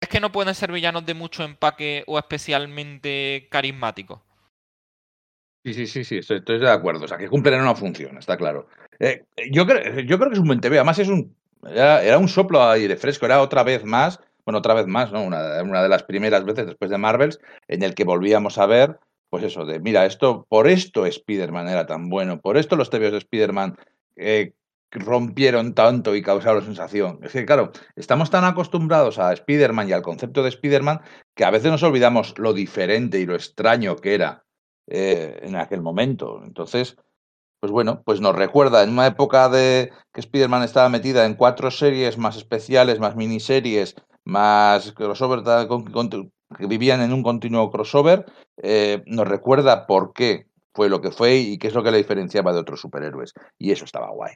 es 0.01 0.10
que 0.10 0.19
no 0.19 0.30
pueden 0.34 0.53
ser 0.53 0.73
villanos 0.73 1.05
de 1.05 1.14
mucho 1.14 1.45
empaque 1.45 2.03
o 2.05 2.19
especialmente 2.19 3.47
carismáticos. 3.49 4.19
Sí, 5.64 5.73
sí, 5.73 5.88
sí, 5.88 6.03
sí, 6.03 6.18
estoy, 6.18 6.60
de 6.60 6.69
acuerdo. 6.69 7.06
O 7.06 7.07
sea, 7.07 7.18
que 7.18 7.30
cumplen 7.30 7.61
una 7.61 7.76
función, 7.76 8.18
está 8.18 8.35
claro. 8.35 8.68
Eh, 8.99 9.26
yo, 9.49 9.65
creo, 9.65 10.02
yo 10.02 10.18
creo 10.18 10.30
que 10.30 10.34
es 10.34 10.40
un 10.40 10.48
buen 10.48 10.60
TV. 10.60 10.77
Además, 10.77 10.99
es 10.99 11.07
un, 11.07 11.34
era, 11.65 12.18
un 12.18 12.27
soplo 12.27 12.60
de 12.60 12.73
aire 12.73 12.98
fresco. 12.98 13.26
Era 13.26 13.41
otra 13.41 13.64
vez 13.64 13.85
más, 13.85 14.19
bueno, 14.45 14.60
otra 14.60 14.73
vez 14.73 14.88
más, 14.88 15.14
¿no? 15.14 15.23
Una, 15.23 15.64
una, 15.64 15.81
de 15.81 15.90
las 15.90 16.03
primeras 16.03 16.44
veces 16.44 16.65
después 16.65 16.91
de 16.91 16.98
Marvels 16.98 17.40
en 17.69 17.84
el 17.84 17.95
que 17.95 18.03
volvíamos 18.03 18.57
a 18.57 18.65
ver, 18.65 18.99
pues 19.30 19.44
eso, 19.45 19.65
de 19.65 19.80
mira, 19.80 20.06
esto, 20.06 20.45
por 20.49 20.68
esto 20.68 21.06
Spider-Man 21.06 21.69
era 21.69 21.85
tan 21.85 22.10
bueno, 22.10 22.41
por 22.41 22.57
esto 22.57 22.76
los 22.76 22.90
TVs 22.90 23.11
de 23.14 23.18
Spider-Man 23.19 23.77
eh, 24.18 24.53
rompieron 24.91 25.73
tanto 25.73 26.14
y 26.14 26.22
causaron 26.22 26.64
sensación. 26.65 27.19
Es 27.23 27.31
que, 27.31 27.45
claro, 27.45 27.72
estamos 27.95 28.30
tan 28.30 28.44
acostumbrados 28.44 29.18
a 29.18 29.31
Spider-Man 29.31 29.90
y 29.90 29.94
al 29.94 30.02
concepto 30.02 30.44
de 30.44 30.49
Spider-Man 30.49 31.02
que 31.34 31.45
a 31.45 31.52
veces 31.52 31.72
nos 31.72 31.84
olvidamos 31.84 32.38
lo 32.38 32.53
diferente 32.53 33.19
y 33.19 33.26
lo 33.26 33.35
extraño 33.35 33.95
que 33.95 34.14
era 34.14 34.42
eh, 34.88 35.39
en 35.43 35.55
aquel 35.55 35.81
momento. 35.81 36.41
Entonces, 36.43 36.97
pues 37.60 37.72
bueno, 37.72 38.01
pues 38.03 38.19
nos 38.19 38.35
recuerda 38.35 38.84
en 38.84 38.89
una 38.89 39.07
época 39.07 39.47
de 39.49 39.91
que 40.11 40.19
Spider-Man 40.19 40.64
estaba 40.64 40.89
metida 40.89 41.26
en 41.26 41.35
cuatro 41.35 41.72
series 41.72 42.18
más 42.18 42.35
especiales, 42.35 42.99
más 42.99 43.15
miniseries, 43.15 43.95
más 44.26 44.91
crossover, 44.91 45.43
que 45.43 46.68
vivían 46.68 47.01
en 47.01 47.14
un 47.14 47.23
continuo 47.23 47.72
crossover, 47.72 48.26
eh, 48.57 49.03
nos 49.05 49.27
recuerda 49.27 49.88
por 49.88 50.14
qué 50.14 50.47
fue 50.73 50.89
lo 50.89 51.01
que 51.01 51.11
fue 51.11 51.38
y 51.38 51.57
qué 51.57 51.68
es 51.68 51.73
lo 51.73 51.84
que 51.84 51.91
le 51.91 51.97
diferenciaba 51.97 52.53
de 52.53 52.60
otros 52.60 52.81
superhéroes. 52.81 53.34
Y 53.57 53.72
eso 53.72 53.85
estaba 53.85 54.10
guay. 54.11 54.34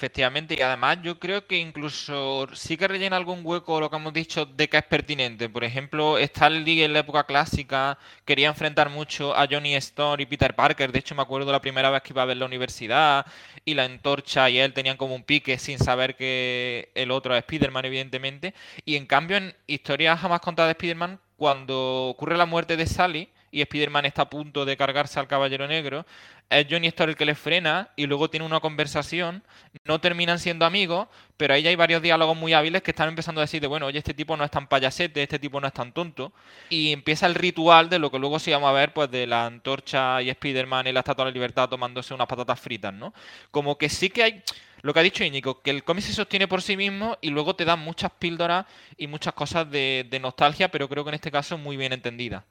Efectivamente, 0.00 0.54
y 0.58 0.62
además 0.62 0.96
yo 1.02 1.18
creo 1.18 1.46
que 1.46 1.58
incluso 1.58 2.48
sí 2.54 2.78
que 2.78 2.88
rellena 2.88 3.18
algún 3.18 3.40
hueco 3.44 3.80
lo 3.80 3.90
que 3.90 3.96
hemos 3.96 4.14
dicho 4.14 4.46
de 4.46 4.66
que 4.66 4.78
es 4.78 4.84
pertinente. 4.84 5.50
Por 5.50 5.62
ejemplo, 5.62 6.16
Stan 6.16 6.64
Lee 6.64 6.84
en 6.84 6.94
la 6.94 7.00
época 7.00 7.24
clásica 7.24 7.98
quería 8.24 8.48
enfrentar 8.48 8.88
mucho 8.88 9.36
a 9.36 9.46
Johnny 9.46 9.74
Storm 9.74 10.18
y 10.22 10.24
Peter 10.24 10.54
Parker. 10.56 10.90
De 10.90 11.00
hecho, 11.00 11.14
me 11.14 11.20
acuerdo 11.20 11.52
la 11.52 11.60
primera 11.60 11.90
vez 11.90 12.00
que 12.00 12.14
iba 12.14 12.22
a 12.22 12.24
ver 12.24 12.38
la 12.38 12.46
universidad 12.46 13.26
y 13.66 13.74
la 13.74 13.84
antorcha 13.84 14.48
y 14.48 14.58
él 14.58 14.72
tenían 14.72 14.96
como 14.96 15.14
un 15.14 15.22
pique 15.22 15.58
sin 15.58 15.78
saber 15.78 16.16
que 16.16 16.90
el 16.94 17.10
otro 17.10 17.36
es 17.36 17.40
Spider-Man, 17.40 17.84
evidentemente. 17.84 18.54
Y 18.86 18.96
en 18.96 19.04
cambio, 19.04 19.36
en 19.36 19.54
historias 19.66 20.18
jamás 20.18 20.40
contadas 20.40 20.68
de 20.68 20.72
Spider-Man, 20.78 21.20
cuando 21.36 22.06
ocurre 22.08 22.38
la 22.38 22.46
muerte 22.46 22.78
de 22.78 22.86
Sally 22.86 23.28
y 23.50 23.60
Spider-Man 23.62 24.06
está 24.06 24.22
a 24.22 24.30
punto 24.30 24.64
de 24.64 24.76
cargarse 24.76 25.18
al 25.18 25.26
Caballero 25.26 25.66
Negro, 25.66 26.06
es 26.50 26.66
Johnny 26.68 26.88
Storm 26.88 27.10
el 27.10 27.16
que 27.16 27.24
le 27.24 27.36
frena 27.36 27.90
y 27.94 28.06
luego 28.06 28.28
tiene 28.28 28.44
una 28.44 28.58
conversación. 28.58 29.44
No 29.84 30.00
terminan 30.00 30.40
siendo 30.40 30.66
amigos, 30.66 31.06
pero 31.36 31.54
ahí 31.54 31.66
hay 31.66 31.76
varios 31.76 32.02
diálogos 32.02 32.36
muy 32.36 32.52
hábiles 32.52 32.82
que 32.82 32.90
están 32.90 33.08
empezando 33.08 33.40
a 33.40 33.44
decir 33.44 33.60
de, 33.60 33.68
bueno, 33.68 33.86
oye, 33.86 33.98
este 33.98 34.14
tipo 34.14 34.36
no 34.36 34.44
es 34.44 34.50
tan 34.50 34.66
payasete, 34.66 35.22
este 35.22 35.38
tipo 35.38 35.60
no 35.60 35.68
es 35.68 35.72
tan 35.72 35.92
tonto. 35.92 36.32
Y 36.68 36.92
empieza 36.92 37.26
el 37.26 37.36
ritual 37.36 37.88
de 37.88 38.00
lo 38.00 38.10
que 38.10 38.18
luego 38.18 38.40
se 38.40 38.50
llama 38.50 38.70
a 38.70 38.72
ver, 38.72 38.92
pues 38.92 39.10
de 39.10 39.28
la 39.28 39.46
antorcha 39.46 40.20
y 40.22 40.30
Spider-Man 40.30 40.88
y 40.88 40.92
la 40.92 41.00
Estatua 41.00 41.24
de 41.24 41.30
la 41.30 41.34
Libertad 41.34 41.68
tomándose 41.68 42.14
unas 42.14 42.26
patatas 42.26 42.58
fritas, 42.58 42.92
¿no? 42.92 43.14
Como 43.52 43.78
que 43.78 43.88
sí 43.88 44.10
que 44.10 44.22
hay 44.24 44.42
lo 44.82 44.94
que 44.94 45.00
ha 45.00 45.02
dicho 45.02 45.24
Íñigo, 45.24 45.60
que 45.60 45.70
el 45.70 45.84
cómic 45.84 46.04
se 46.04 46.12
sostiene 46.12 46.48
por 46.48 46.62
sí 46.62 46.76
mismo 46.76 47.18
y 47.20 47.30
luego 47.30 47.54
te 47.54 47.64
da 47.64 47.76
muchas 47.76 48.10
píldoras 48.12 48.66
y 48.96 49.06
muchas 49.06 49.34
cosas 49.34 49.70
de, 49.70 50.06
de 50.08 50.18
nostalgia, 50.18 50.70
pero 50.70 50.88
creo 50.88 51.04
que 51.04 51.10
en 51.10 51.14
este 51.14 51.30
caso 51.30 51.58
muy 51.58 51.76
bien 51.76 51.92
entendidas. 51.92 52.42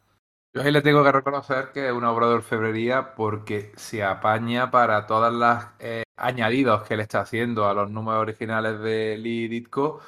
Yo 0.53 0.61
ahí 0.61 0.71
le 0.71 0.81
tengo 0.81 1.03
que 1.03 1.11
reconocer 1.11 1.71
que 1.71 1.87
es 1.87 1.93
una 1.93 2.11
obra 2.11 2.27
de 2.27 2.33
orfebrería 2.35 3.13
porque 3.13 3.71
se 3.75 4.03
apaña 4.03 4.71
para 4.71 5.05
todas 5.05 5.31
las 5.31 5.69
eh, 5.79 6.03
añadidos 6.17 6.83
que 6.87 6.97
le 6.97 7.03
está 7.03 7.21
haciendo 7.21 7.67
a 7.67 7.73
los 7.73 7.91
números 7.91 8.21
originales 8.21 8.79
de 8.79 9.17
Lee 9.17 9.47
Ditko, 9.47 10.01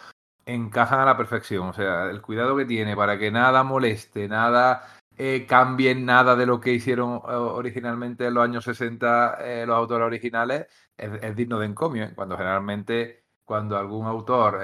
encajan 0.45 0.99
a 0.99 1.05
la 1.05 1.17
perfección. 1.17 1.69
O 1.69 1.73
sea, 1.73 2.09
el 2.09 2.21
cuidado 2.21 2.57
que 2.57 2.65
tiene 2.65 2.95
para 2.95 3.19
que 3.19 3.31
nada 3.31 3.63
moleste, 3.63 4.27
nada 4.27 4.83
eh, 5.17 5.45
cambien 5.47 6.05
nada 6.05 6.35
de 6.35 6.45
lo 6.47 6.59
que 6.59 6.73
hicieron 6.73 7.17
eh, 7.17 7.33
originalmente 7.33 8.25
en 8.25 8.33
los 8.33 8.43
años 8.43 8.63
60 8.63 9.37
eh, 9.41 9.65
los 9.67 9.75
autores 9.75 10.05
originales, 10.07 10.67
es, 10.97 11.35
digno 11.35 11.59
de 11.59 11.67
encomio. 11.67 12.05
¿eh? 12.05 12.13
Cuando 12.15 12.37
generalmente, 12.37 13.20
cuando 13.45 13.77
algún 13.77 14.05
autor 14.07 14.61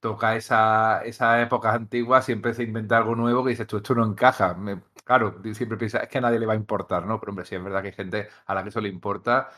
toca 0.00 0.36
esa, 0.36 1.02
esas 1.04 1.42
épocas 1.42 1.74
antiguas, 1.74 2.24
siempre 2.24 2.54
se 2.54 2.62
inventa 2.64 2.98
algo 2.98 3.14
nuevo 3.14 3.44
que 3.44 3.50
dices, 3.50 3.66
tú, 3.66 3.78
esto 3.78 3.94
no 3.94 4.04
encaja. 4.04 4.56
claro, 5.04 5.40
siempre 5.54 5.78
piensas, 5.78 6.02
es 6.02 6.08
que 6.08 6.18
a 6.18 6.20
nadie 6.20 6.38
le 6.38 6.46
va 6.46 6.52
a 6.52 6.56
importar, 6.56 7.06
¿no? 7.06 7.18
Pero 7.20 7.30
hombre, 7.30 7.46
sí 7.46 7.54
es 7.54 7.62
verdad 7.64 7.80
que 7.82 7.88
hay 7.88 7.94
gente 7.94 8.28
a 8.46 8.54
la 8.54 8.62
que 8.62 8.68
eso 8.70 8.80
le 8.80 8.88
importa 8.88 9.48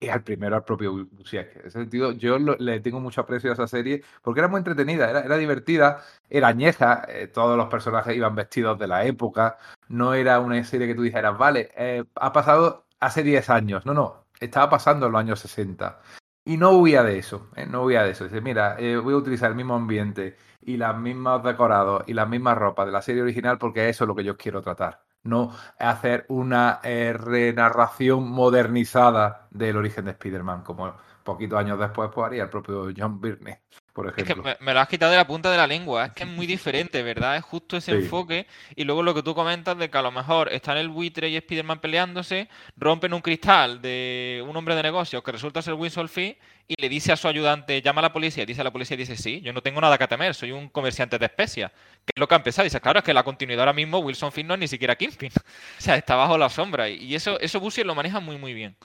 y 0.00 0.08
al 0.08 0.22
primero 0.24 0.56
al 0.56 0.64
propio 0.64 1.06
Busiek. 1.12 1.56
En 1.56 1.66
ese 1.66 1.78
sentido, 1.78 2.12
yo 2.12 2.38
le 2.38 2.80
tengo 2.80 3.00
mucho 3.00 3.20
aprecio 3.20 3.50
a 3.50 3.52
esa 3.54 3.66
serie 3.66 4.02
porque 4.22 4.40
era 4.40 4.48
muy 4.48 4.58
entretenida, 4.58 5.10
era, 5.10 5.20
era 5.20 5.36
divertida, 5.36 6.02
era 6.30 6.48
añeja, 6.48 7.04
eh, 7.08 7.26
todos 7.28 7.56
los 7.56 7.68
personajes 7.68 8.16
iban 8.16 8.34
vestidos 8.34 8.78
de 8.78 8.88
la 8.88 9.04
época, 9.04 9.58
no 9.88 10.14
era 10.14 10.40
una 10.40 10.62
serie 10.64 10.86
que 10.86 10.94
tú 10.94 11.02
dijeras, 11.02 11.36
vale, 11.36 11.70
eh, 11.76 12.04
ha 12.14 12.32
pasado 12.32 12.86
hace 12.98 13.22
10 13.22 13.50
años, 13.50 13.84
no, 13.84 13.92
no, 13.94 14.24
estaba 14.40 14.70
pasando 14.70 15.06
en 15.06 15.12
los 15.12 15.20
años 15.20 15.40
60. 15.40 16.00
Y 16.44 16.56
no 16.56 16.70
huía 16.72 17.02
de 17.02 17.18
eso, 17.18 17.48
eh, 17.56 17.66
no 17.66 17.82
huía 17.84 18.02
de 18.02 18.10
eso. 18.12 18.24
Dice, 18.24 18.40
mira, 18.40 18.76
voy 19.02 19.14
a 19.14 19.16
utilizar 19.16 19.50
el 19.50 19.56
mismo 19.56 19.74
ambiente 19.74 20.36
y 20.62 20.76
los 20.76 20.96
mismos 20.98 21.42
decorados 21.42 22.04
y 22.06 22.14
las 22.14 22.28
mismas 22.28 22.56
ropas 22.58 22.86
de 22.86 22.92
la 22.92 23.02
serie 23.02 23.22
original 23.22 23.58
porque 23.58 23.88
eso 23.88 24.04
es 24.04 24.08
lo 24.08 24.14
que 24.14 24.24
yo 24.24 24.36
quiero 24.36 24.62
tratar 24.62 25.02
no 25.22 25.54
hacer 25.78 26.24
una 26.28 26.80
eh, 26.82 27.12
renarración 27.12 28.30
modernizada 28.30 29.48
del 29.50 29.76
origen 29.76 30.06
de 30.06 30.12
Spider-Man, 30.12 30.62
como 30.62 30.94
poquitos 31.24 31.58
años 31.58 31.78
después 31.78 32.10
pues, 32.12 32.26
haría 32.26 32.44
el 32.44 32.50
propio 32.50 32.88
John 32.96 33.20
Byrne. 33.20 33.62
Por 33.92 34.08
ejemplo. 34.08 34.48
Es 34.48 34.56
que 34.56 34.64
me, 34.64 34.74
lo 34.74 34.80
has 34.80 34.88
quitado 34.88 35.10
de 35.10 35.18
la 35.18 35.26
punta 35.26 35.50
de 35.50 35.56
la 35.56 35.66
lengua, 35.66 36.06
es 36.06 36.12
que 36.12 36.22
es 36.22 36.28
muy 36.28 36.46
diferente, 36.46 37.02
¿verdad? 37.02 37.36
Es 37.36 37.44
justo 37.44 37.76
ese 37.76 37.92
enfoque. 37.92 38.46
Y 38.76 38.84
luego 38.84 39.02
lo 39.02 39.14
que 39.14 39.22
tú 39.22 39.34
comentas 39.34 39.76
de 39.78 39.90
que 39.90 39.98
a 39.98 40.02
lo 40.02 40.12
mejor 40.12 40.52
están 40.52 40.76
el 40.76 40.88
buitre 40.88 41.28
y 41.28 41.36
Spider-Man 41.36 41.80
peleándose, 41.80 42.48
rompen 42.76 43.12
un 43.12 43.20
cristal 43.20 43.82
de 43.82 44.44
un 44.46 44.56
hombre 44.56 44.74
de 44.74 44.82
negocios 44.82 45.22
que 45.22 45.32
resulta 45.32 45.62
ser 45.62 45.74
Winsor 45.74 46.08
Fee 46.08 46.38
y 46.68 46.80
le 46.80 46.88
dice 46.88 47.10
a 47.10 47.16
su 47.16 47.26
ayudante, 47.26 47.82
llama 47.82 47.98
a 47.98 48.02
la 48.02 48.12
policía, 48.12 48.46
dice 48.46 48.60
a 48.60 48.64
la 48.64 48.70
policía, 48.70 48.96
dice, 48.96 49.16
sí, 49.16 49.40
yo 49.40 49.52
no 49.52 49.60
tengo 49.60 49.80
nada 49.80 49.98
que 49.98 50.06
temer, 50.06 50.36
soy 50.36 50.52
un 50.52 50.68
comerciante 50.68 51.18
de 51.18 51.26
especias. 51.26 51.72
¿Qué 51.72 52.12
es 52.14 52.20
lo 52.20 52.28
que 52.28 52.34
ha 52.34 52.36
empezado? 52.36 52.62
Dice, 52.62 52.80
claro, 52.80 53.00
es 53.00 53.04
que 53.04 53.12
la 53.12 53.24
continuidad 53.24 53.62
ahora 53.62 53.72
mismo, 53.72 53.98
Wilson 53.98 54.30
Finn 54.30 54.46
no 54.46 54.54
es 54.54 54.60
ni 54.60 54.68
siquiera 54.68 54.94
Kingpin. 54.94 55.32
o 55.78 55.80
sea, 55.80 55.96
está 55.96 56.14
bajo 56.14 56.38
la 56.38 56.48
sombra. 56.48 56.88
Y 56.88 57.12
eso, 57.12 57.40
eso 57.40 57.58
Bussi 57.58 57.82
lo 57.82 57.96
maneja 57.96 58.20
muy, 58.20 58.38
muy 58.38 58.54
bien. 58.54 58.76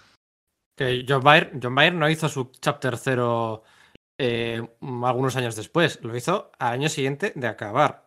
Que 0.76 1.06
John 1.08 1.22
Byrne, 1.22 1.60
John 1.62 1.76
Byrne 1.76 2.00
no 2.00 2.10
hizo 2.10 2.28
su 2.28 2.52
chapter 2.60 2.98
0 2.98 3.64
eh, 4.18 4.62
algunos 5.04 5.36
años 5.36 5.56
después, 5.56 6.00
lo 6.02 6.16
hizo 6.16 6.52
al 6.60 6.74
año 6.74 6.90
siguiente 6.90 7.34
de 7.36 7.48
acabar 7.48 8.06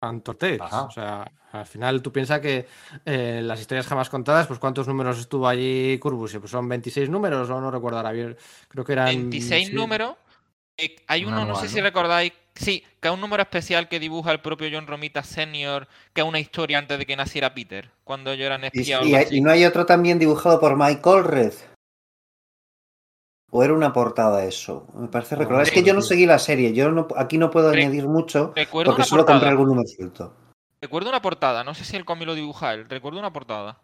Antor 0.00 0.38
O 0.60 0.90
sea, 0.90 1.30
al 1.52 1.66
final 1.66 2.00
tú 2.00 2.12
piensas 2.12 2.40
que 2.40 2.66
eh, 3.04 3.40
las 3.42 3.60
historias 3.60 3.86
jamás 3.86 4.08
contadas, 4.08 4.46
pues 4.46 4.58
cuántos 4.58 4.88
números 4.88 5.18
estuvo 5.18 5.46
allí 5.46 5.98
Curbus, 5.98 6.36
pues 6.38 6.50
son 6.50 6.68
26 6.68 7.10
números 7.10 7.50
o 7.50 7.60
no 7.60 7.70
recuerdo 7.70 7.98
ahora 7.98 8.12
bien, 8.12 8.36
creo 8.68 8.84
que 8.84 8.92
eran... 8.92 9.06
26 9.06 9.72
números. 9.74 10.14
Eh, 10.78 10.96
hay 11.06 11.26
uno, 11.26 11.44
no 11.44 11.54
sé 11.56 11.68
si 11.68 11.80
recordáis, 11.82 12.32
sí, 12.54 12.82
que 12.98 13.08
es 13.08 13.14
un 13.14 13.20
número 13.20 13.42
especial 13.42 13.88
que 13.88 14.00
dibuja 14.00 14.32
el 14.32 14.40
propio 14.40 14.68
John 14.72 14.86
Romita 14.86 15.22
Senior, 15.22 15.86
que 16.14 16.22
es 16.22 16.26
una 16.26 16.40
historia 16.40 16.78
antes 16.78 16.98
de 16.98 17.04
que 17.04 17.16
naciera 17.16 17.52
Peter, 17.52 17.90
cuando 18.02 18.32
yo 18.32 18.46
era 18.46 18.56
espía. 18.56 19.00
Y, 19.02 19.36
y, 19.36 19.40
no 19.42 19.50
hay 19.50 19.66
otro 19.66 19.84
también 19.84 20.18
dibujado 20.18 20.58
por 20.58 20.78
Mike 20.78 21.02
Allred. 21.04 21.52
¿O 23.50 23.64
era 23.64 23.74
una 23.74 23.92
portada 23.92 24.44
eso? 24.44 24.86
Me 24.94 25.08
parece 25.08 25.36
recordar. 25.36 25.62
es 25.62 25.72
que 25.72 25.82
yo 25.82 25.92
no 25.92 26.02
seguí 26.02 26.24
la 26.24 26.38
serie. 26.38 26.72
Yo 26.72 26.90
no, 26.90 27.08
aquí 27.16 27.36
no 27.36 27.50
puedo 27.50 27.70
añadir 27.70 28.06
mucho 28.06 28.52
porque 28.72 29.04
solo 29.04 29.26
compré 29.26 29.48
algún 29.48 29.68
número 29.68 29.88
suelto. 29.88 30.34
Recuerdo 30.80 31.08
una 31.08 31.20
portada. 31.20 31.64
No 31.64 31.74
sé 31.74 31.84
si 31.84 31.96
el 31.96 32.04
cómic 32.04 32.26
lo 32.26 32.34
dibuja 32.34 32.72
él. 32.74 32.88
Recuerdo 32.88 33.18
una 33.18 33.32
portada. 33.32 33.80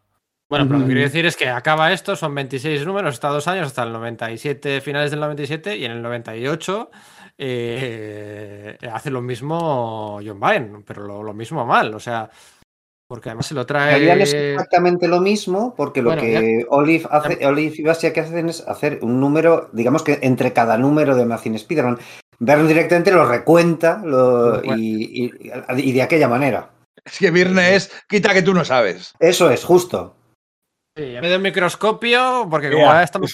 Bueno, 0.49 0.67
pero 0.67 0.79
lo 0.79 0.85
que 0.85 0.93
quiero 0.93 1.09
decir 1.09 1.27
es 1.27 1.37
que 1.37 1.49
acaba 1.49 1.93
esto, 1.93 2.15
son 2.15 2.33
26 2.33 2.87
números, 2.87 3.15
está 3.15 3.31
dos 3.31 3.49
años, 3.49 3.67
hasta 3.67 3.83
el 3.83 3.93
97, 3.93 4.81
finales 4.81 5.11
del 5.11 5.19
97, 5.19 5.77
y 5.77 5.85
en 5.85 5.91
el 5.91 6.03
98 6.03 6.89
eh, 7.37 8.79
hace 8.93 9.11
lo 9.11 9.21
mismo 9.23 10.21
John 10.25 10.39
Byrne, 10.39 10.85
pero 10.87 11.03
lo, 11.03 11.25
lo 11.25 11.35
mismo 11.35 11.67
mal. 11.67 11.93
O 11.95 11.99
sea, 11.99 12.31
porque 13.09 13.29
además 13.29 13.47
se 13.47 13.55
lo 13.55 13.67
trae. 13.67 14.23
es 14.23 14.35
exactamente 14.35 15.07
lo 15.09 15.21
mismo, 15.21 15.75
porque 15.77 16.03
lo 16.03 16.17
que 16.17 16.67
Olive, 16.69 17.07
hace, 17.11 17.47
Olive 17.47 17.75
y 17.79 17.83
Basia 17.83 18.13
que 18.13 18.21
hacen 18.21 18.49
es 18.49 18.67
hacer 18.67 18.99
un 19.03 19.21
número, 19.21 19.71
digamos 19.73 20.03
que 20.03 20.19
entre 20.23 20.53
cada 20.53 20.77
número 20.77 21.15
de 21.15 21.23
Amazing 21.23 21.55
Spider-Man, 21.55 21.99
verlo 22.39 22.67
directamente 22.67 23.13
lo 23.13 23.27
recuenta, 23.27 24.03
y, 24.65 25.31
de 25.93 26.03
aquella 26.03 26.29
manera. 26.29 26.71
Es 27.05 27.19
que 27.19 27.31
Virne 27.31 27.77
es 27.77 27.93
quita 28.09 28.35
que 28.35 28.43
tú 28.43 28.53
no 28.53 28.65
sabes. 28.65 29.15
Eso 29.21 29.51
es, 29.51 29.65
justo. 29.65 30.17
Sí, 30.97 31.15
me 31.21 31.29
da 31.29 31.37
un 31.37 31.43
microscopio, 31.43 32.49
porque 32.51 32.71
como 32.71 32.87
ahora 32.87 33.03
estamos 33.03 33.33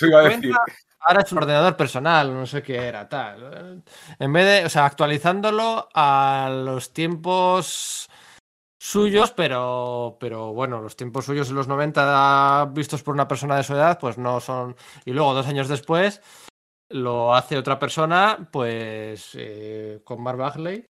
ahora 1.04 1.22
es 1.22 1.32
un 1.32 1.38
ordenador 1.38 1.76
personal, 1.76 2.32
no 2.32 2.46
sé 2.46 2.62
qué 2.62 2.76
era, 2.76 3.08
tal. 3.08 3.82
En 4.18 4.32
vez 4.32 4.44
de, 4.44 4.66
o 4.66 4.68
sea, 4.68 4.84
actualizándolo 4.84 5.88
a 5.94 6.50
los 6.64 6.92
tiempos 6.92 8.08
suyos, 8.82 9.30
pero, 9.30 10.16
pero 10.18 10.52
bueno, 10.52 10.82
los 10.82 10.96
tiempos 10.96 11.24
suyos 11.24 11.48
en 11.48 11.54
los 11.54 11.68
90 11.68 12.72
vistos 12.74 13.04
por 13.04 13.14
una 13.14 13.28
persona 13.28 13.56
de 13.56 13.62
su 13.62 13.74
edad, 13.74 13.96
pues 14.00 14.18
no 14.18 14.40
son... 14.40 14.74
Y 15.04 15.12
luego, 15.12 15.34
dos 15.34 15.46
años 15.46 15.68
después, 15.68 16.20
lo 16.88 17.32
hace 17.32 17.56
otra 17.56 17.78
persona, 17.78 18.48
pues 18.50 19.30
eh, 19.34 20.00
con 20.02 20.20
Mark 20.20 20.36
Bagley, 20.36 20.84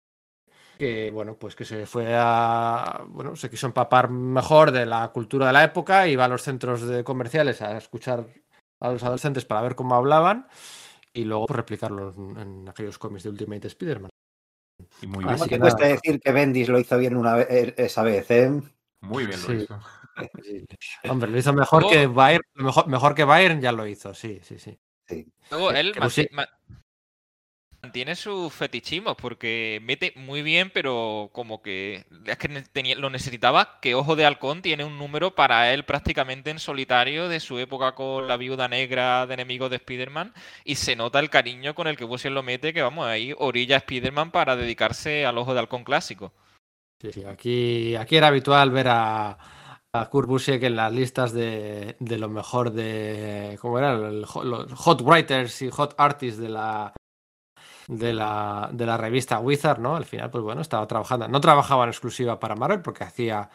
que 0.77 1.09
bueno, 1.09 1.35
pues 1.39 1.55
que 1.55 1.65
se 1.65 1.87
fue 1.87 2.13
a, 2.15 3.05
bueno, 3.07 3.35
se 3.35 3.49
quiso 3.49 3.65
empapar 3.65 4.11
mejor 4.11 4.71
de 4.71 4.85
la 4.85 5.07
cultura 5.11 5.47
de 5.47 5.53
la 5.53 5.63
época, 5.63 6.07
iba 6.07 6.25
a 6.25 6.29
los 6.29 6.43
centros 6.43 6.87
de 6.87 7.03
comerciales 7.03 7.59
a 7.63 7.75
escuchar 7.75 8.23
a 8.81 8.91
los 8.91 9.01
adolescentes 9.01 9.45
para 9.45 9.63
ver 9.63 9.73
cómo 9.73 9.95
hablaban 9.95 10.47
y 11.11 11.23
luego 11.25 11.47
pues, 11.47 11.57
replicarlo 11.57 12.13
en 12.37 12.69
aquellos 12.69 12.99
cómics 12.99 13.23
de 13.23 13.29
Ultimate 13.31 13.67
Spider-Man. 13.67 14.08
Y 15.01 15.07
muy 15.07 15.23
bien. 15.23 15.35
Así 15.35 15.49
que 15.49 15.59
cuesta 15.59 15.87
decir 15.87 16.19
que 16.19 16.31
Bendis 16.31 16.69
lo 16.69 16.79
hizo 16.79 16.97
bien 16.97 17.15
una 17.15 17.35
vez, 17.35 17.47
eh, 17.49 17.73
esa 17.77 18.03
vez, 18.03 18.29
¿eh? 18.31 18.61
Muy 19.01 19.25
bien 19.25 19.39
lo 19.47 19.53
hizo. 19.53 19.79
Hombre, 21.07 21.31
lo 21.31 21.37
hizo 21.37 21.53
mejor 21.53 21.87
que 21.87 22.07
Bayern, 22.07 22.43
mejor, 22.55 22.87
mejor 22.87 23.15
que 23.15 23.23
Bayern 23.23 23.61
ya 23.61 23.71
lo 23.71 23.87
hizo, 23.87 24.13
sí, 24.13 24.39
sí, 24.43 24.59
sí. 24.59 24.77
Luego 25.49 25.71
él 25.71 25.93
tiene 27.91 28.15
sus 28.15 28.53
fetichismos 28.53 29.15
porque 29.15 29.79
mete 29.83 30.13
muy 30.15 30.41
bien, 30.41 30.71
pero 30.73 31.29
como 31.31 31.61
que 31.61 32.05
es 32.25 32.37
que 32.37 32.95
lo 32.95 33.09
necesitaba. 33.09 33.79
Que 33.81 33.95
Ojo 33.95 34.15
de 34.15 34.25
Halcón 34.25 34.61
tiene 34.61 34.83
un 34.83 34.97
número 34.97 35.33
para 35.33 35.73
él 35.73 35.85
prácticamente 35.85 36.49
en 36.49 36.59
solitario 36.59 37.29
de 37.29 37.39
su 37.39 37.57
época 37.57 37.95
con 37.95 38.27
la 38.27 38.37
viuda 38.37 38.67
negra 38.67 39.25
de 39.25 39.33
enemigos 39.33 39.69
de 39.69 39.77
Spider-Man. 39.77 40.33
Y 40.65 40.75
se 40.75 40.95
nota 40.95 41.19
el 41.19 41.29
cariño 41.29 41.73
con 41.73 41.87
el 41.87 41.97
que 41.97 42.05
Busiek 42.05 42.33
lo 42.33 42.43
mete, 42.43 42.73
que 42.73 42.81
vamos, 42.81 43.05
ahí 43.05 43.33
orilla 43.37 43.75
a 43.75 43.79
Spider-Man 43.79 44.31
para 44.31 44.55
dedicarse 44.55 45.25
al 45.25 45.37
Ojo 45.37 45.53
de 45.53 45.59
Halcón 45.59 45.83
clásico. 45.83 46.33
Sí, 47.01 47.13
sí, 47.13 47.23
aquí, 47.23 47.95
aquí 47.95 48.17
era 48.17 48.27
habitual 48.27 48.71
ver 48.71 48.89
a, 48.89 49.37
a 49.93 50.09
Kurt 50.09 50.27
Busiek 50.27 50.61
en 50.63 50.75
las 50.75 50.91
listas 50.91 51.31
de, 51.31 51.95
de 51.99 52.17
lo 52.17 52.27
mejor 52.27 52.71
de. 52.71 53.57
¿Cómo 53.61 53.79
era? 53.79 53.95
los 53.95 54.73
hot 54.73 55.01
writers 55.01 55.61
y 55.61 55.69
hot 55.69 55.95
artists 55.97 56.39
de 56.39 56.49
la 56.49 56.93
de 57.89 58.13
la, 58.13 58.69
de 58.71 58.85
la 58.85 58.97
revista 58.97 59.39
Wizard, 59.39 59.79
¿no? 59.79 59.95
Al 59.95 60.05
final, 60.05 60.29
pues 60.29 60.43
bueno, 60.43 60.61
estaba 60.61 60.85
trabajando. 60.85 61.27
No 61.27 61.41
trabajaba 61.41 61.83
en 61.83 61.89
exclusiva 61.89 62.39
para 62.39 62.55
Marvel 62.55 62.81
porque 62.81 63.03
hacía 63.03 63.49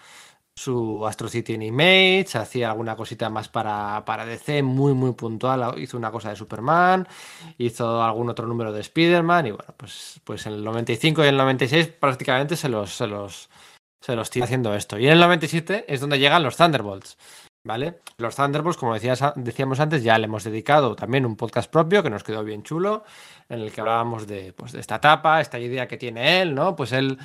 su 0.56 1.06
Astro 1.06 1.28
City 1.28 1.54
en 1.54 1.62
Image, 1.62 2.36
hacía 2.36 2.70
alguna 2.70 2.96
cosita 2.96 3.30
más 3.30 3.48
para, 3.48 4.04
para 4.04 4.26
DC, 4.26 4.64
muy, 4.64 4.92
muy 4.92 5.12
puntual. 5.12 5.78
Hizo 5.78 5.96
una 5.96 6.10
cosa 6.10 6.30
de 6.30 6.36
Superman, 6.36 7.06
hizo 7.58 8.02
algún 8.02 8.28
otro 8.28 8.48
número 8.48 8.72
de 8.72 8.80
Spider-Man 8.80 9.46
y 9.46 9.50
bueno, 9.52 9.72
pues, 9.76 10.20
pues 10.24 10.46
en 10.46 10.54
el 10.54 10.64
95 10.64 11.24
y 11.24 11.28
el 11.28 11.36
96 11.36 11.86
prácticamente 11.88 12.56
se 12.56 12.68
los, 12.68 12.92
se 12.92 13.06
los, 13.06 13.48
se 14.00 14.16
los 14.16 14.30
tiene 14.30 14.44
haciendo 14.46 14.74
esto. 14.74 14.98
Y 14.98 15.06
en 15.06 15.12
el 15.12 15.20
97 15.20 15.84
es 15.86 16.00
donde 16.00 16.18
llegan 16.18 16.42
los 16.42 16.56
Thunderbolts. 16.56 17.16
¿Vale? 17.66 18.00
Los 18.18 18.36
Thunderbolts, 18.36 18.76
como 18.76 18.92
decías, 18.92 19.22
decíamos 19.36 19.80
antes, 19.80 20.02
ya 20.02 20.18
le 20.18 20.26
hemos 20.26 20.44
dedicado 20.44 20.94
también 20.94 21.24
un 21.24 21.34
podcast 21.34 21.70
propio 21.70 22.02
que 22.02 22.10
nos 22.10 22.22
quedó 22.22 22.44
bien 22.44 22.62
chulo, 22.62 23.04
en 23.48 23.60
el 23.60 23.72
que 23.72 23.80
hablábamos 23.80 24.26
de, 24.26 24.52
pues, 24.52 24.72
de 24.72 24.80
esta 24.80 24.96
etapa, 24.96 25.40
esta 25.40 25.58
idea 25.58 25.88
que 25.88 25.96
tiene 25.96 26.42
él, 26.42 26.54
¿no? 26.54 26.76
Pues 26.76 26.92
él 26.92 27.18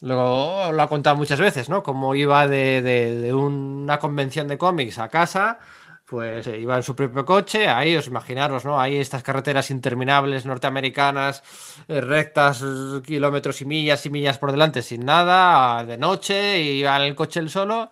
lo, 0.00 0.72
lo 0.72 0.82
ha 0.82 0.88
contado 0.90 1.16
muchas 1.16 1.40
veces, 1.40 1.70
¿no? 1.70 1.82
Como 1.82 2.14
iba 2.14 2.46
de, 2.46 3.32
una 3.32 3.98
convención 3.98 4.46
de 4.46 4.58
cómics 4.58 4.98
a 4.98 5.08
casa, 5.08 5.58
pues 6.04 6.46
eh, 6.46 6.58
iba 6.58 6.76
en 6.76 6.82
su 6.82 6.94
propio 6.94 7.24
coche, 7.24 7.66
ahí 7.66 7.96
os 7.96 8.08
imaginaros, 8.08 8.66
¿no? 8.66 8.78
Ahí 8.78 8.96
estas 8.96 9.22
carreteras 9.22 9.70
interminables 9.70 10.44
norteamericanas, 10.44 11.42
eh, 11.88 12.02
rectas, 12.02 12.62
kilómetros 13.06 13.62
y 13.62 13.64
millas 13.64 14.04
y 14.04 14.10
millas 14.10 14.36
por 14.36 14.52
delante 14.52 14.82
sin 14.82 15.06
nada, 15.06 15.82
de 15.84 15.96
noche, 15.96 16.60
iba 16.60 16.94
en 16.96 17.02
el 17.04 17.14
coche 17.14 17.40
él 17.40 17.48
solo 17.48 17.88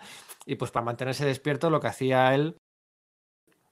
y 0.46 0.56
pues 0.56 0.70
para 0.70 0.84
mantenerse 0.86 1.26
despierto 1.26 1.70
lo 1.70 1.80
que 1.80 1.88
hacía 1.88 2.34
él 2.34 2.56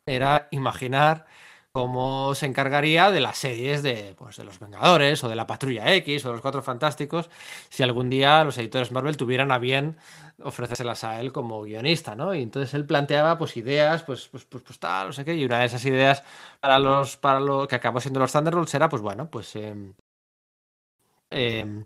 era 0.06 0.48
imaginar 0.50 1.26
cómo 1.72 2.34
se 2.36 2.46
encargaría 2.46 3.10
de 3.10 3.20
las 3.20 3.36
series 3.38 3.82
de, 3.82 4.14
pues, 4.16 4.36
de 4.36 4.44
los 4.44 4.60
Vengadores 4.60 5.24
o 5.24 5.28
de 5.28 5.34
la 5.34 5.46
Patrulla 5.46 5.92
X 5.94 6.24
o 6.24 6.28
de 6.28 6.34
los 6.34 6.40
Cuatro 6.42 6.62
Fantásticos, 6.62 7.30
si 7.68 7.82
algún 7.82 8.10
día 8.10 8.44
los 8.44 8.56
editores 8.58 8.92
Marvel 8.92 9.16
tuvieran 9.16 9.50
a 9.50 9.58
bien 9.58 9.96
ofrecérselas 10.40 11.02
a 11.04 11.20
él 11.20 11.32
como 11.32 11.62
guionista, 11.62 12.14
¿no? 12.14 12.32
Y 12.34 12.42
entonces 12.42 12.74
él 12.74 12.86
planteaba 12.86 13.38
pues 13.38 13.56
ideas, 13.56 14.04
pues, 14.04 14.28
pues, 14.28 14.44
pues, 14.44 14.62
pues 14.62 14.78
tal, 14.78 15.08
no 15.08 15.12
sé 15.12 15.24
qué, 15.24 15.34
y 15.34 15.44
una 15.44 15.58
de 15.60 15.66
esas 15.66 15.84
ideas 15.84 16.22
para 16.60 16.78
los, 16.78 17.16
para 17.16 17.40
lo 17.40 17.66
que 17.66 17.74
acabó 17.76 18.00
siendo 18.00 18.20
los 18.20 18.32
Thunderbolts 18.32 18.74
era, 18.74 18.88
pues 18.88 19.02
bueno, 19.02 19.28
pues 19.30 19.56
eh, 19.56 19.74
eh, 21.30 21.84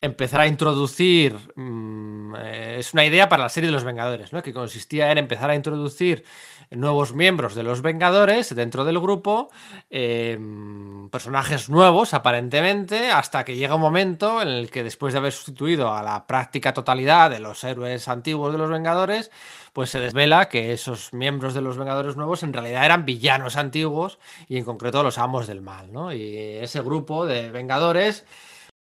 empezar 0.00 0.40
a 0.40 0.46
introducir. 0.46 1.36
Mm, 1.54 2.34
eh, 2.36 2.76
es 2.78 2.92
una 2.92 3.04
idea 3.04 3.28
para 3.28 3.44
la 3.44 3.48
serie 3.48 3.68
de 3.68 3.72
los 3.72 3.84
Vengadores, 3.84 4.32
¿no? 4.32 4.42
Que 4.42 4.52
consistía 4.52 5.10
en 5.10 5.18
empezar 5.18 5.50
a 5.50 5.54
introducir 5.54 6.24
nuevos 6.70 7.14
miembros 7.14 7.54
de 7.54 7.62
los 7.62 7.80
Vengadores 7.80 8.54
dentro 8.54 8.84
del 8.84 8.98
grupo, 8.98 9.50
eh, 9.88 10.38
personajes 11.10 11.68
nuevos 11.68 12.12
aparentemente, 12.12 13.10
hasta 13.10 13.44
que 13.44 13.56
llega 13.56 13.76
un 13.76 13.80
momento 13.80 14.42
en 14.42 14.48
el 14.48 14.70
que 14.70 14.82
después 14.82 15.12
de 15.12 15.18
haber 15.18 15.32
sustituido 15.32 15.92
a 15.92 16.02
la 16.02 16.26
práctica 16.26 16.74
totalidad 16.74 17.30
de 17.30 17.38
los 17.38 17.62
héroes 17.62 18.08
antiguos 18.08 18.52
de 18.52 18.58
los 18.58 18.70
Vengadores, 18.70 19.30
pues 19.72 19.90
se 19.90 20.00
desvela 20.00 20.48
que 20.48 20.72
esos 20.72 21.12
miembros 21.12 21.54
de 21.54 21.60
los 21.60 21.76
Vengadores 21.76 22.16
nuevos 22.16 22.42
en 22.42 22.52
realidad 22.52 22.84
eran 22.84 23.04
villanos 23.04 23.56
antiguos 23.56 24.18
y 24.48 24.56
en 24.56 24.64
concreto 24.64 25.02
los 25.02 25.18
amos 25.18 25.46
del 25.46 25.62
mal, 25.62 25.92
¿no? 25.92 26.12
Y 26.12 26.36
ese 26.36 26.80
grupo 26.80 27.26
de 27.26 27.50
Vengadores 27.50 28.24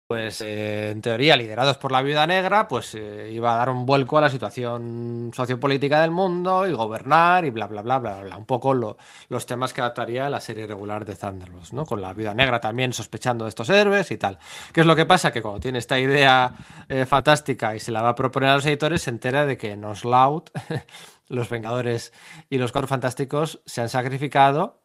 pues 0.09 0.41
eh, 0.41 0.89
en 0.89 1.03
teoría, 1.03 1.37
liderados 1.37 1.77
por 1.77 1.91
la 1.91 2.01
viuda 2.01 2.25
negra, 2.25 2.67
pues 2.67 2.95
eh, 2.95 3.29
iba 3.31 3.53
a 3.53 3.57
dar 3.57 3.69
un 3.69 3.85
vuelco 3.85 4.17
a 4.17 4.21
la 4.21 4.29
situación 4.31 5.29
sociopolítica 5.35 6.01
del 6.01 6.09
mundo 6.09 6.65
y 6.65 6.73
gobernar 6.73 7.45
y 7.45 7.51
bla, 7.51 7.67
bla, 7.67 7.83
bla, 7.83 7.99
bla, 7.99 8.21
bla. 8.21 8.35
Un 8.35 8.47
poco 8.47 8.73
lo, 8.73 8.97
los 9.27 9.45
temas 9.45 9.71
que 9.71 9.81
adaptaría 9.81 10.27
la 10.27 10.39
serie 10.39 10.65
regular 10.65 11.05
de 11.05 11.15
Thunderbolts, 11.15 11.73
¿no? 11.73 11.85
Con 11.85 12.01
la 12.01 12.11
viuda 12.13 12.33
negra 12.33 12.59
también 12.59 12.91
sospechando 12.91 13.45
de 13.45 13.49
estos 13.49 13.69
héroes 13.69 14.09
y 14.09 14.17
tal. 14.17 14.39
¿Qué 14.73 14.81
es 14.81 14.87
lo 14.87 14.95
que 14.95 15.05
pasa? 15.05 15.31
Que 15.31 15.43
cuando 15.43 15.59
tiene 15.59 15.77
esta 15.77 15.99
idea 15.99 16.55
eh, 16.87 17.05
fantástica 17.05 17.75
y 17.75 17.79
se 17.79 17.91
la 17.91 18.01
va 18.01 18.09
a 18.09 18.15
proponer 18.15 18.49
a 18.49 18.55
los 18.55 18.65
editores, 18.65 19.03
se 19.03 19.11
entera 19.11 19.45
de 19.45 19.59
que 19.59 19.77
Noslout, 19.77 20.49
los 21.27 21.49
Vengadores 21.51 22.13
y 22.49 22.57
los 22.57 22.71
Cuatro 22.71 22.87
Fantásticos 22.87 23.61
se 23.67 23.81
han 23.81 23.89
sacrificado 23.89 24.78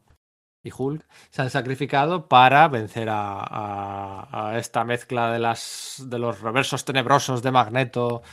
y 0.65 0.71
Hulk 0.75 1.05
se 1.29 1.43
han 1.43 1.49
sacrificado 1.51 2.27
para 2.27 2.67
vencer 2.67 3.07
a, 3.11 4.53
esta 4.57 4.83
mezcla 4.83 5.31
de, 5.31 5.37
las, 5.37 6.03
de 6.07 6.17
los 6.17 6.41
reversos 6.41 6.83
tenebrosos 6.83 7.43
de 7.43 7.51
Magneto 7.51 8.23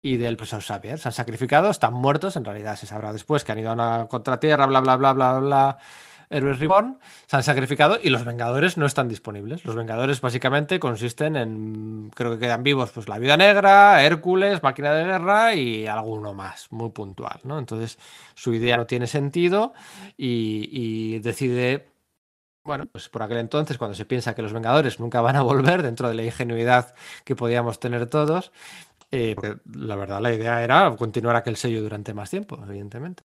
y 0.00 0.16
del 0.16 0.38
profesor 0.38 0.62
Xavier. 0.62 0.98
Se 0.98 1.08
han 1.08 1.12
sacrificado, 1.12 1.68
están 1.68 1.92
muertos, 1.92 2.36
en 2.36 2.46
realidad 2.46 2.76
se 2.76 2.86
sabrá 2.86 3.12
después 3.12 3.44
que 3.44 3.52
han 3.52 3.58
ido 3.58 3.70
a 3.70 3.74
una 3.74 4.06
contratierra, 4.08 4.64
bla, 4.64 4.80
bla, 4.80 4.96
bla, 4.96 5.12
bla, 5.12 5.38
bla. 5.38 5.78
Héroes 6.30 6.58
Reborn 6.58 6.98
se 7.26 7.36
han 7.36 7.42
sacrificado 7.42 7.98
y 8.02 8.10
los 8.10 8.24
Vengadores 8.24 8.76
no 8.76 8.86
están 8.86 9.08
disponibles. 9.08 9.64
Los 9.64 9.76
Vengadores 9.76 10.20
básicamente 10.20 10.80
consisten 10.80 11.36
en, 11.36 12.10
creo 12.14 12.32
que 12.32 12.38
quedan 12.38 12.62
vivos, 12.62 12.90
pues 12.90 13.08
la 13.08 13.18
Vida 13.18 13.36
Negra, 13.36 14.04
Hércules, 14.04 14.62
Máquina 14.62 14.92
de 14.92 15.04
Guerra 15.04 15.54
y 15.54 15.86
alguno 15.86 16.34
más, 16.34 16.70
muy 16.70 16.90
puntual, 16.90 17.40
¿no? 17.44 17.58
Entonces 17.58 17.98
su 18.34 18.52
idea 18.54 18.76
no 18.76 18.86
tiene 18.86 19.06
sentido 19.06 19.72
y, 20.16 21.18
decide 21.20 21.88
bueno, 22.64 22.86
pues 22.86 23.08
por 23.08 23.22
aquel 23.22 23.38
entonces, 23.38 23.78
cuando 23.78 23.94
se 23.94 24.04
piensa 24.04 24.34
que 24.34 24.42
los 24.42 24.52
Vengadores 24.52 24.98
nunca 24.98 25.20
van 25.20 25.36
a 25.36 25.42
volver 25.42 25.82
dentro 25.84 26.08
de 26.08 26.14
la 26.14 26.24
ingenuidad 26.24 26.96
que 27.24 27.36
podíamos 27.36 27.78
tener 27.78 28.06
todos, 28.06 28.50
eh, 29.12 29.34
porque 29.36 29.58
la 29.72 29.94
verdad 29.94 30.20
la 30.20 30.34
idea 30.34 30.64
era 30.64 30.94
continuar 30.96 31.36
aquel 31.36 31.56
sello 31.56 31.80
durante 31.82 32.12
más 32.12 32.30
tiempo, 32.30 32.58
evidentemente. 32.66 33.22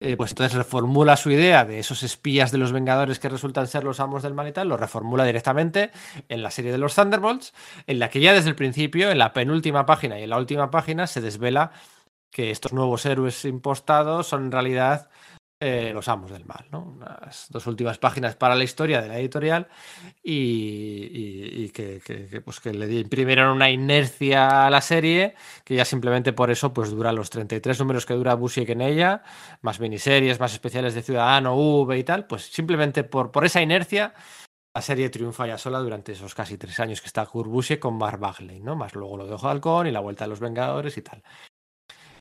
Eh, 0.00 0.16
pues 0.16 0.30
entonces 0.30 0.56
reformula 0.56 1.16
su 1.16 1.30
idea 1.30 1.64
de 1.64 1.80
esos 1.80 2.04
espías 2.04 2.52
de 2.52 2.58
los 2.58 2.70
Vengadores 2.70 3.18
que 3.18 3.28
resultan 3.28 3.66
ser 3.66 3.82
los 3.82 3.98
amos 3.98 4.22
del 4.22 4.32
mal 4.32 4.46
y 4.46 4.52
tal, 4.52 4.68
lo 4.68 4.76
reformula 4.76 5.24
directamente 5.24 5.90
en 6.28 6.42
la 6.42 6.52
serie 6.52 6.70
de 6.70 6.78
los 6.78 6.94
Thunderbolts, 6.94 7.52
en 7.88 7.98
la 7.98 8.08
que 8.08 8.20
ya 8.20 8.32
desde 8.32 8.48
el 8.50 8.54
principio, 8.54 9.10
en 9.10 9.18
la 9.18 9.32
penúltima 9.32 9.86
página 9.86 10.20
y 10.20 10.22
en 10.22 10.30
la 10.30 10.38
última 10.38 10.70
página, 10.70 11.08
se 11.08 11.20
desvela 11.20 11.72
que 12.30 12.52
estos 12.52 12.72
nuevos 12.72 13.04
héroes 13.06 13.44
impostados 13.44 14.28
son 14.28 14.44
en 14.44 14.52
realidad 14.52 15.08
eh, 15.60 15.90
los 15.92 16.06
amos 16.08 16.30
del 16.30 16.44
mal, 16.44 16.66
¿no? 16.70 16.82
Unas 16.82 17.46
dos 17.50 17.66
últimas 17.66 17.98
páginas 17.98 18.36
para 18.36 18.54
la 18.54 18.62
historia 18.62 19.02
de 19.02 19.08
la 19.08 19.18
editorial 19.18 19.66
y, 20.22 21.68
que, 21.70 22.00
pues 22.44 22.60
que 22.60 22.72
le 22.72 23.00
imprimieron 23.00 23.50
una 23.50 23.68
inercia 23.68 24.66
a 24.66 24.70
la 24.70 24.80
serie 24.80 25.34
que 25.64 25.74
ya 25.74 25.84
simplemente 25.84 26.32
por 26.32 26.50
eso 26.52 26.72
pues 26.72 26.90
dura 26.90 27.12
los 27.12 27.30
33 27.30 27.80
números 27.80 28.06
que 28.06 28.14
dura 28.14 28.34
Busiek 28.34 28.68
en 28.68 28.82
ella, 28.82 29.22
más 29.60 29.80
miniseries, 29.80 30.38
más 30.38 30.52
especiales 30.52 30.94
de 30.94 31.02
Ciudadano, 31.02 31.56
V 31.56 31.98
y 31.98 32.04
tal, 32.04 32.26
pues 32.26 32.42
simplemente 32.52 33.02
por, 33.02 33.32
por 33.32 33.44
esa 33.44 33.60
inercia 33.60 34.14
la 34.74 34.82
serie 34.82 35.10
triunfa 35.10 35.44
ya 35.48 35.58
sola 35.58 35.80
durante 35.80 36.12
esos 36.12 36.36
casi 36.36 36.56
tres 36.56 36.78
años 36.78 37.00
que 37.00 37.08
está 37.08 37.26
Kurt 37.26 37.50
Busiek 37.50 37.80
con 37.80 37.98
Mark 37.98 38.20
Bagley, 38.20 38.60
¿no? 38.60 38.76
Más 38.76 38.94
luego 38.94 39.16
lo 39.16 39.26
de 39.26 39.32
Ojo 39.34 39.48
Halcón 39.48 39.88
y 39.88 39.90
la 39.90 39.98
Vuelta 39.98 40.24
de 40.24 40.28
los 40.28 40.38
Vengadores 40.38 40.96
y 40.96 41.02
tal. 41.02 41.22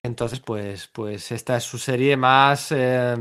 Entonces, 0.07 0.39
pues, 0.39 0.87
pues 0.87 1.31
esta 1.31 1.57
es 1.57 1.63
su 1.63 1.77
serie 1.77 2.17
más. 2.17 2.71
Eh, 2.71 3.15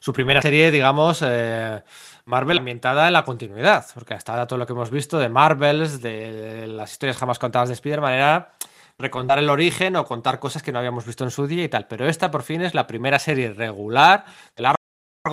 su 0.00 0.12
primera 0.12 0.42
serie, 0.42 0.70
digamos, 0.70 1.22
eh, 1.26 1.82
Marvel 2.26 2.58
ambientada 2.58 3.06
en 3.06 3.14
la 3.14 3.24
continuidad. 3.24 3.86
Porque 3.94 4.14
hasta 4.14 4.32
ahora 4.32 4.46
todo 4.46 4.58
lo 4.58 4.66
que 4.66 4.74
hemos 4.74 4.90
visto 4.90 5.18
de 5.18 5.30
Marvels, 5.30 6.02
de, 6.02 6.66
las 6.68 6.92
historias 6.92 7.16
jamás 7.16 7.38
contadas 7.38 7.68
de 7.68 7.74
Spider-Man, 7.74 8.12
era 8.12 8.52
recontar 8.98 9.38
el 9.38 9.48
origen 9.50 9.96
o 9.96 10.04
contar 10.04 10.38
cosas 10.38 10.62
que 10.62 10.70
no 10.70 10.78
habíamos 10.78 11.06
visto 11.06 11.24
en 11.24 11.30
su 11.30 11.46
día 11.46 11.64
y 11.64 11.68
tal. 11.68 11.86
Pero 11.88 12.06
esta 12.06 12.30
por 12.30 12.42
fin 12.42 12.60
es 12.60 12.74
la 12.74 12.86
primera 12.86 13.18
serie 13.18 13.52
regular 13.52 14.26
de 14.56 14.62
largo 14.62 14.76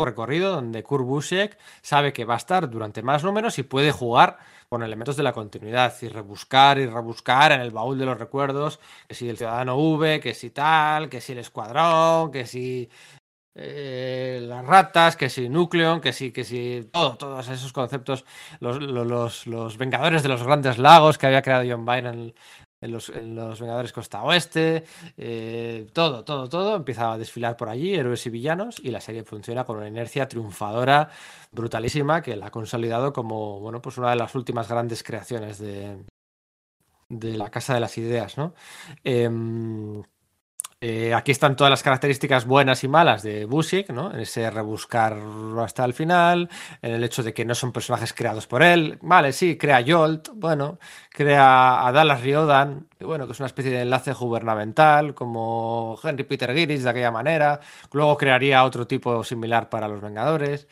recorrido 0.06 0.52
donde 0.52 0.84
Kurt 0.84 1.06
Busiek 1.06 1.58
sabe 1.82 2.14
que 2.14 2.24
va 2.24 2.36
a 2.36 2.38
estar 2.38 2.70
durante 2.70 3.04
más 3.04 3.26
números 3.26 3.60
y 3.60 3.64
puede 3.64 3.92
jugar 3.92 4.40
con 4.72 4.84
elementos 4.84 5.18
de 5.18 5.24
la 5.24 5.34
continuidad 5.34 5.94
y 6.02 6.08
rebuscar 6.08 6.80
y 6.80 6.86
rebuscar 6.86 7.52
en 7.52 7.60
el 7.60 7.72
baúl 7.72 8.00
de 8.00 8.06
los 8.06 8.18
recuerdos, 8.18 8.80
que 9.06 9.16
si 9.16 9.28
el 9.28 9.36
Ciudadano 9.38 9.76
V, 9.76 10.22
que 10.22 10.34
si 10.34 10.50
tal, 10.52 11.10
que 11.10 11.20
si 11.20 11.34
el 11.34 11.40
Escuadrón, 11.40 12.32
que 12.32 12.46
si 12.46 12.90
eh, 13.54 14.40
las 14.42 14.66
ratas, 14.66 15.18
que 15.18 15.30
si 15.30 15.50
Nucleon, 15.50 16.00
que 16.00 16.14
si, 16.14 16.32
que 16.32 16.46
si 16.46 16.90
todo, 16.90 17.18
todos 17.18 17.50
esos 17.50 17.74
conceptos, 17.74 18.24
los, 18.62 18.82
los, 18.82 19.46
los, 19.46 19.78
Vengadores 19.78 20.24
de 20.24 20.30
los 20.30 20.42
Grandes 20.42 20.78
Lagos 20.78 21.18
que 21.18 21.28
había 21.28 21.42
creado 21.42 21.66
John 21.70 21.86
Byrne 21.86 22.10
en, 22.10 22.34
en, 22.82 22.92
los, 22.92 23.10
en 23.10 23.36
los, 23.36 23.60
Vengadores 23.60 23.94
Costa 23.94 24.24
Oeste, 24.24 24.84
eh, 25.18 25.88
todo, 25.94 26.26
todo, 26.26 26.50
todo 26.50 26.76
empieza 26.76 27.14
a 27.14 27.18
desfilar 27.18 27.56
por 27.56 27.70
allí, 27.70 27.94
héroes 27.94 28.26
y 28.26 28.30
villanos, 28.30 28.80
y 28.84 28.92
la 28.92 29.00
serie 29.02 29.24
funciona 29.24 29.64
con 29.64 29.78
una 29.78 29.88
inercia 29.88 30.28
triunfadora 30.28 31.10
brutalísima 31.52 32.22
que 32.22 32.36
la 32.36 32.48
ha 32.48 32.52
consolidado 32.52 33.14
como, 33.14 33.60
bueno, 33.60 33.82
pues 33.82 33.98
una 33.98 34.10
de 34.10 34.16
las 34.18 34.36
últimas 34.36 34.68
grandes 34.68 35.04
creaciones 35.04 35.60
de, 35.60 36.04
de 37.10 37.38
la 37.38 37.50
Casa 37.50 37.74
de 37.74 37.80
las 37.80 37.98
Ideas, 37.98 38.38
¿no? 38.38 38.54
Eh, 39.04 39.30
eh, 40.84 41.14
aquí 41.14 41.32
están 41.32 41.56
todas 41.56 41.70
las 41.70 41.84
características 41.84 42.48
buenas 42.48 42.84
y 42.84 42.88
malas 42.88 43.22
de 43.22 43.46
Busiek, 43.46 43.92
¿no? 43.92 44.12
En 44.12 44.20
ese 44.20 44.50
rebuscar 44.50 45.16
hasta 45.60 45.86
el 45.86 45.94
final, 45.94 46.50
en 46.82 46.94
el 46.94 47.04
hecho 47.04 47.22
de 47.22 47.36
que 47.36 47.46
no 47.46 47.54
son 47.54 47.72
personajes 47.72 48.14
creados 48.14 48.48
por 48.48 48.64
él. 48.64 48.98
Vale, 49.04 49.32
sí, 49.32 49.60
crea 49.60 49.84
Jolt, 49.86 50.30
bueno, 50.34 50.80
crea 51.12 51.86
a 51.86 51.92
Dallas 51.92 52.22
Riodan, 52.22 52.88
que 52.98 53.06
bueno, 53.06 53.28
que 53.28 53.34
es 53.34 53.40
una 53.40 53.46
especie 53.46 53.72
de 53.72 53.82
enlace 53.84 54.14
gubernamental, 54.14 55.14
como 55.14 56.00
Henry 56.04 56.24
Peter 56.24 56.52
Gillis 56.52 56.84
de 56.84 56.90
aquella 56.90 57.12
manera. 57.12 57.60
Luego 57.92 58.18
crearía 58.18 58.64
otro 58.64 58.88
tipo 58.88 59.24
similar 59.24 59.70
para 59.70 59.88
los 59.88 60.02
Vengadores. 60.02 60.68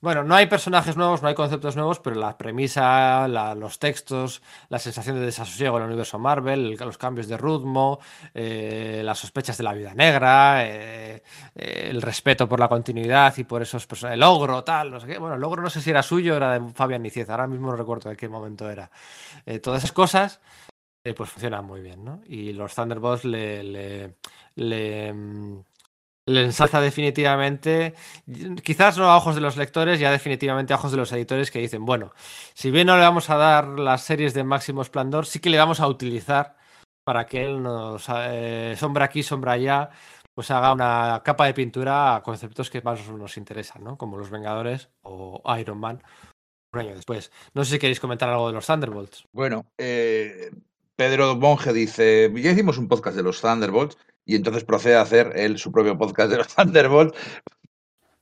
Bueno, 0.00 0.22
no 0.22 0.36
hay 0.36 0.46
personajes 0.46 0.96
nuevos, 0.96 1.22
no 1.22 1.28
hay 1.28 1.34
conceptos 1.34 1.74
nuevos, 1.74 1.98
pero 1.98 2.14
la 2.14 2.38
premisa, 2.38 3.26
la, 3.26 3.56
los 3.56 3.80
textos, 3.80 4.42
la 4.68 4.78
sensación 4.78 5.16
de 5.16 5.22
desasosiego 5.26 5.76
en 5.76 5.82
el 5.82 5.88
universo 5.88 6.20
Marvel, 6.20 6.72
el, 6.72 6.78
los 6.78 6.96
cambios 6.96 7.26
de 7.26 7.36
ritmo, 7.36 7.98
eh, 8.32 9.02
las 9.04 9.18
sospechas 9.18 9.58
de 9.58 9.64
la 9.64 9.72
vida 9.72 9.94
negra, 9.94 10.64
eh, 10.64 11.20
eh, 11.56 11.88
el 11.90 12.00
respeto 12.00 12.48
por 12.48 12.60
la 12.60 12.68
continuidad 12.68 13.36
y 13.38 13.44
por 13.44 13.60
esos 13.60 13.88
personajes, 13.88 14.14
el 14.14 14.20
logro, 14.20 14.62
tal, 14.62 14.92
no 14.92 15.00
sé 15.00 15.08
qué. 15.08 15.18
Bueno, 15.18 15.34
el 15.34 15.40
logro 15.40 15.62
no 15.62 15.70
sé 15.70 15.80
si 15.80 15.90
era 15.90 16.02
suyo, 16.04 16.36
era 16.36 16.60
de 16.60 16.72
Fabián 16.72 17.02
Niciez, 17.02 17.28
ahora 17.28 17.48
mismo 17.48 17.68
no 17.72 17.76
recuerdo 17.76 18.08
de 18.08 18.16
qué 18.16 18.28
momento 18.28 18.70
era. 18.70 18.88
Todas 19.60 19.78
esas 19.82 19.92
cosas, 19.92 20.40
pues 21.16 21.30
funcionan 21.30 21.64
muy 21.64 21.80
bien, 21.80 22.04
¿no? 22.04 22.20
Y 22.26 22.52
los 22.52 22.74
Thunderbolts 22.74 23.24
le, 23.24 23.64
le, 23.64 24.14
le 24.56 25.64
le 26.28 26.44
ensalza 26.44 26.80
definitivamente, 26.80 27.94
quizás 28.62 28.98
no 28.98 29.10
a 29.10 29.16
ojos 29.16 29.34
de 29.34 29.40
los 29.40 29.56
lectores, 29.56 29.98
ya 29.98 30.10
definitivamente 30.10 30.72
a 30.72 30.76
ojos 30.76 30.90
de 30.90 30.98
los 30.98 31.10
editores 31.12 31.50
que 31.50 31.58
dicen, 31.58 31.84
bueno, 31.84 32.12
si 32.54 32.70
bien 32.70 32.86
no 32.86 32.96
le 32.96 33.02
vamos 33.02 33.30
a 33.30 33.36
dar 33.36 33.66
las 33.66 34.02
series 34.02 34.34
de 34.34 34.44
máximo 34.44 34.82
esplendor, 34.82 35.26
sí 35.26 35.40
que 35.40 35.50
le 35.50 35.58
vamos 35.58 35.80
a 35.80 35.88
utilizar 35.88 36.56
para 37.04 37.26
que 37.26 37.44
él 37.44 37.62
nos, 37.62 38.06
eh, 38.14 38.74
sombra 38.76 39.06
aquí, 39.06 39.22
sombra 39.22 39.52
allá, 39.52 39.88
pues 40.34 40.50
haga 40.50 40.72
una 40.72 41.22
capa 41.24 41.46
de 41.46 41.54
pintura 41.54 42.16
a 42.16 42.22
conceptos 42.22 42.68
que 42.68 42.82
más 42.82 43.08
nos 43.08 43.38
interesan, 43.38 43.82
¿no? 43.82 43.96
Como 43.96 44.18
los 44.18 44.30
Vengadores 44.30 44.90
o 45.02 45.42
Iron 45.58 45.78
Man 45.78 46.02
un 46.74 46.80
año 46.80 46.94
después. 46.94 47.32
No 47.54 47.64
sé 47.64 47.72
si 47.72 47.78
queréis 47.78 48.00
comentar 48.00 48.28
algo 48.28 48.48
de 48.48 48.52
los 48.52 48.66
Thunderbolts. 48.66 49.24
Bueno, 49.32 49.64
eh, 49.78 50.50
Pedro 50.94 51.36
Monge 51.36 51.72
dice, 51.72 52.30
ya 52.36 52.50
hicimos 52.50 52.76
un 52.76 52.88
podcast 52.88 53.16
de 53.16 53.22
los 53.22 53.40
Thunderbolts 53.40 53.96
y 54.28 54.36
entonces 54.36 54.62
procede 54.62 54.94
a 54.94 55.00
hacer 55.00 55.32
él 55.34 55.58
su 55.58 55.72
propio 55.72 55.98
podcast 55.98 56.30
de 56.30 56.36
los 56.36 56.48
Thunderbolts. 56.54 57.18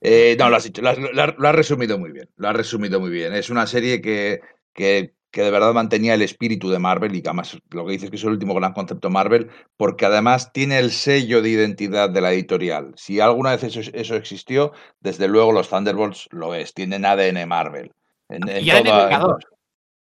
Eh, 0.01 0.37
no, 0.39 0.49
lo 0.49 0.57
has, 0.57 0.65
dicho, 0.65 0.81
lo, 0.81 0.91
has, 0.91 0.99
lo 0.99 1.49
has 1.49 1.55
resumido 1.55 1.99
muy 1.99 2.12
bien. 2.12 2.31
Lo 2.37 2.49
has 2.49 2.57
resumido 2.57 3.01
muy 3.01 3.11
bien. 3.11 3.35
Es 3.35 3.51
una 3.51 3.66
serie 3.66 4.01
que, 4.01 4.41
que 4.73 5.16
que 5.37 5.43
de 5.43 5.51
verdad 5.51 5.74
mantenía 5.74 6.15
el 6.15 6.23
espíritu 6.23 6.70
de 6.70 6.78
Marvel 6.78 7.15
y 7.15 7.20
que 7.20 7.28
además 7.28 7.59
lo 7.70 7.85
que 7.85 7.93
dices 7.93 8.09
que 8.09 8.16
es 8.16 8.24
el 8.24 8.31
último 8.31 8.55
gran 8.55 8.73
concepto 8.73 9.11
Marvel, 9.11 9.51
porque 9.77 10.07
además 10.07 10.51
tiene 10.51 10.78
el 10.78 10.91
sello 10.91 11.43
de 11.43 11.51
identidad 11.51 12.09
de 12.09 12.23
la 12.23 12.33
editorial. 12.33 12.95
Si 12.97 13.20
alguna 13.20 13.51
vez 13.51 13.65
eso, 13.65 13.81
eso 13.93 14.16
existió, 14.16 14.73
desde 15.01 15.28
luego 15.28 15.53
los 15.53 15.69
Thunderbolts 15.69 16.28
lo 16.31 16.55
es, 16.55 16.73
tienen 16.73 17.05
ADN 17.05 17.47
Marvel. 17.47 17.93
En, 18.31 18.49
en 18.49 18.65
y 18.65 18.70
ADN 18.70 18.85
Vengador. 18.85 19.45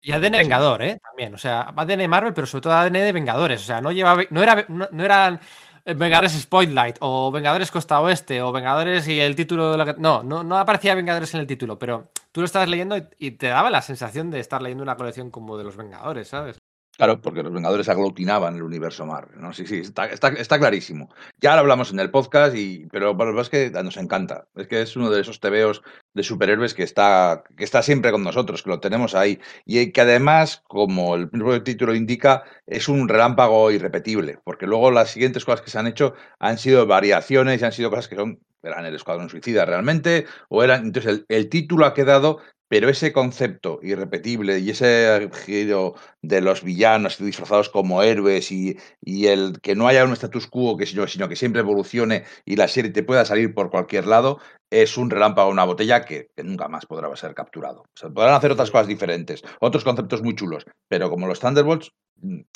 Y 0.00 0.12
ADN 0.12 0.32
Vengador, 0.32 0.82
¿eh? 0.82 0.98
También, 1.02 1.34
o 1.34 1.38
sea, 1.38 1.74
ADN 1.76 2.08
Marvel, 2.08 2.32
pero 2.32 2.46
sobre 2.46 2.62
todo 2.62 2.72
ADN 2.72 2.94
de 2.94 3.12
Vengadores. 3.12 3.60
O 3.60 3.64
sea, 3.64 3.82
no 3.82 3.92
lleva, 3.92 4.16
no 4.30 4.42
era, 4.42 4.64
no, 4.68 4.88
no 4.90 5.04
eran 5.04 5.40
Vengadores 5.84 6.32
Spotlight 6.32 6.96
o 7.00 7.30
Vengadores 7.30 7.70
Costa 7.70 8.00
Oeste 8.00 8.42
o 8.42 8.52
Vengadores 8.52 9.08
y 9.08 9.20
el 9.20 9.36
título 9.36 9.72
de 9.72 9.78
la 9.78 9.92
No, 9.98 10.22
no, 10.22 10.42
no 10.42 10.58
aparecía 10.58 10.94
Vengadores 10.94 11.34
en 11.34 11.40
el 11.40 11.46
título, 11.46 11.78
pero 11.78 12.10
tú 12.32 12.40
lo 12.40 12.46
estabas 12.46 12.68
leyendo 12.68 12.96
y, 13.18 13.32
te 13.32 13.48
daba 13.48 13.70
la 13.70 13.82
sensación 13.82 14.30
de 14.30 14.40
estar 14.40 14.62
leyendo 14.62 14.82
una 14.82 14.96
colección 14.96 15.30
como 15.30 15.56
de 15.56 15.64
los 15.64 15.76
Vengadores, 15.76 16.28
¿sabes? 16.28 16.58
Claro, 16.98 17.20
porque 17.20 17.44
los 17.44 17.52
Vengadores 17.52 17.88
aglutinaban 17.88 18.56
el 18.56 18.64
universo 18.64 19.06
Marvel, 19.06 19.40
¿no? 19.40 19.52
Sí, 19.52 19.68
sí, 19.68 19.76
está, 19.76 20.06
está, 20.06 20.30
está 20.30 20.58
clarísimo. 20.58 21.08
Ya 21.40 21.54
lo 21.54 21.60
hablamos 21.60 21.92
en 21.92 22.00
el 22.00 22.10
podcast, 22.10 22.56
y, 22.56 22.86
pero 22.90 23.16
que 23.16 23.40
es 23.40 23.48
que 23.48 23.70
nos 23.70 23.96
encanta. 23.98 24.48
Es 24.56 24.66
que 24.66 24.82
es 24.82 24.96
uno 24.96 25.08
de 25.08 25.20
esos 25.20 25.38
tebeos 25.38 25.80
de 26.14 26.24
superhéroes 26.24 26.74
que 26.74 26.82
está, 26.82 27.44
que 27.56 27.62
está 27.62 27.82
siempre 27.82 28.10
con 28.10 28.24
nosotros, 28.24 28.64
que 28.64 28.70
lo 28.70 28.80
tenemos 28.80 29.14
ahí. 29.14 29.38
Y 29.64 29.92
que 29.92 30.00
además, 30.00 30.64
como 30.66 31.14
el 31.14 31.28
propio 31.30 31.62
título 31.62 31.94
indica, 31.94 32.42
es 32.66 32.88
un 32.88 33.08
relámpago 33.08 33.70
irrepetible, 33.70 34.40
porque 34.42 34.66
luego 34.66 34.90
las 34.90 35.10
siguientes 35.10 35.44
cosas 35.44 35.60
que 35.60 35.70
se 35.70 35.78
han 35.78 35.86
hecho 35.86 36.14
han 36.40 36.58
sido 36.58 36.84
variaciones 36.88 37.62
y 37.62 37.64
han 37.64 37.72
sido 37.72 37.90
cosas 37.90 38.08
que 38.08 38.16
son 38.16 38.40
eran 38.64 38.84
el 38.84 38.96
Escuadrón 38.96 39.28
Suicida 39.30 39.64
realmente, 39.64 40.26
o 40.48 40.64
eran. 40.64 40.86
Entonces, 40.86 41.12
el, 41.12 41.26
el, 41.28 41.48
título 41.48 41.86
ha 41.86 41.94
quedado 41.94 42.40
pero 42.68 42.88
ese 42.88 43.12
concepto 43.12 43.80
irrepetible 43.82 44.58
y 44.58 44.70
ese 44.70 45.28
giro 45.44 45.94
de 46.22 46.40
los 46.40 46.62
villanos 46.62 47.18
disfrazados 47.18 47.68
como 47.68 48.02
héroes 48.02 48.52
y, 48.52 48.78
y 49.00 49.26
el 49.26 49.60
que 49.60 49.74
no 49.74 49.88
haya 49.88 50.04
un 50.04 50.12
status 50.12 50.46
quo, 50.46 50.76
que 50.76 50.86
sino, 50.86 51.06
sino, 51.06 51.28
que 51.28 51.36
siempre 51.36 51.60
evolucione 51.60 52.24
y 52.44 52.56
la 52.56 52.68
serie 52.68 52.90
te 52.90 53.02
pueda 53.02 53.24
salir 53.24 53.54
por 53.54 53.70
cualquier 53.70 54.06
lado, 54.06 54.38
es 54.70 54.98
un 54.98 55.10
relámpago, 55.10 55.50
una 55.50 55.64
botella 55.64 56.04
que, 56.04 56.28
que 56.36 56.44
nunca 56.44 56.68
más 56.68 56.86
podrá 56.86 57.14
ser 57.16 57.34
capturado. 57.34 57.80
O 57.80 57.96
sea, 57.98 58.10
podrán 58.10 58.34
hacer 58.34 58.52
otras 58.52 58.70
cosas 58.70 58.86
diferentes, 58.86 59.42
otros 59.60 59.84
conceptos 59.84 60.22
muy 60.22 60.34
chulos, 60.34 60.64
pero 60.88 61.10
como 61.10 61.26
los 61.26 61.40
Thunderbolts, 61.40 61.92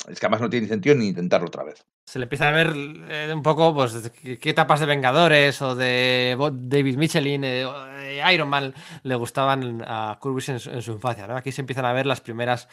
es 0.07 0.19
que 0.19 0.25
además 0.25 0.41
no 0.41 0.49
tiene 0.49 0.67
sentido 0.67 0.95
ni 0.95 1.07
intentarlo 1.07 1.47
otra 1.47 1.63
vez. 1.63 1.85
Se 2.05 2.19
le 2.19 2.23
empieza 2.23 2.49
a 2.49 2.51
ver 2.51 2.73
eh, 2.75 3.31
un 3.33 3.41
poco, 3.41 3.73
pues, 3.73 4.11
qué 4.11 4.49
etapas 4.49 4.79
de 4.81 4.85
Vengadores 4.85 5.61
o 5.61 5.73
de 5.75 6.35
David 6.37 6.97
Michelin, 6.97 7.43
eh, 7.43 7.65
de 7.65 8.33
Iron 8.33 8.49
Man 8.49 8.73
le 9.03 9.15
gustaban 9.15 9.81
a 9.87 10.17
Kurbis 10.19 10.49
en, 10.49 10.59
su 10.59 10.91
infancia, 10.91 11.27
¿no? 11.27 11.37
Aquí 11.37 11.51
se 11.51 11.61
empiezan 11.61 11.85
a 11.85 11.93
ver 11.93 12.05
las 12.05 12.21
primeras 12.21 12.67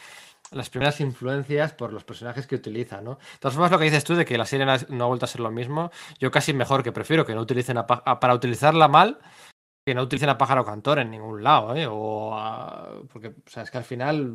las 0.51 0.69
primeras 0.69 0.99
influencias 0.99 1.71
por 1.71 1.93
los 1.93 2.03
personajes 2.03 2.45
que 2.45 2.55
utiliza, 2.55 2.99
¿no? 2.99 3.11
De 3.11 3.37
todas 3.39 3.53
formas, 3.53 3.71
lo 3.71 3.79
que 3.79 3.85
dices 3.85 4.03
tú 4.03 4.15
de 4.15 4.25
que 4.25 4.37
la 4.37 4.45
serie 4.45 4.65
no 4.89 5.03
ha 5.05 5.07
vuelto 5.07 5.23
a 5.23 5.29
ser 5.29 5.39
lo 5.39 5.49
mismo, 5.49 5.91
yo 6.19 6.29
casi 6.29 6.53
mejor 6.53 6.83
que 6.83 6.91
prefiero 6.91 7.25
que 7.25 7.33
no 7.33 7.41
utilicen 7.41 7.77
a, 7.77 7.85
para 7.85 8.33
utilizarla 8.33 8.89
mal, 8.89 9.19
que 9.85 9.95
no 9.95 10.03
utilicen 10.03 10.27
a 10.27 10.37
Pájaro 10.37 10.65
Cantor 10.65 10.99
en 10.99 11.09
ningún 11.09 11.41
lado, 11.41 11.73
¿eh? 11.73 11.87
O 11.89 12.37
porque, 13.11 13.29
o 13.29 13.59
es 13.61 13.71
que 13.71 13.77
al 13.77 13.85
final 13.85 14.33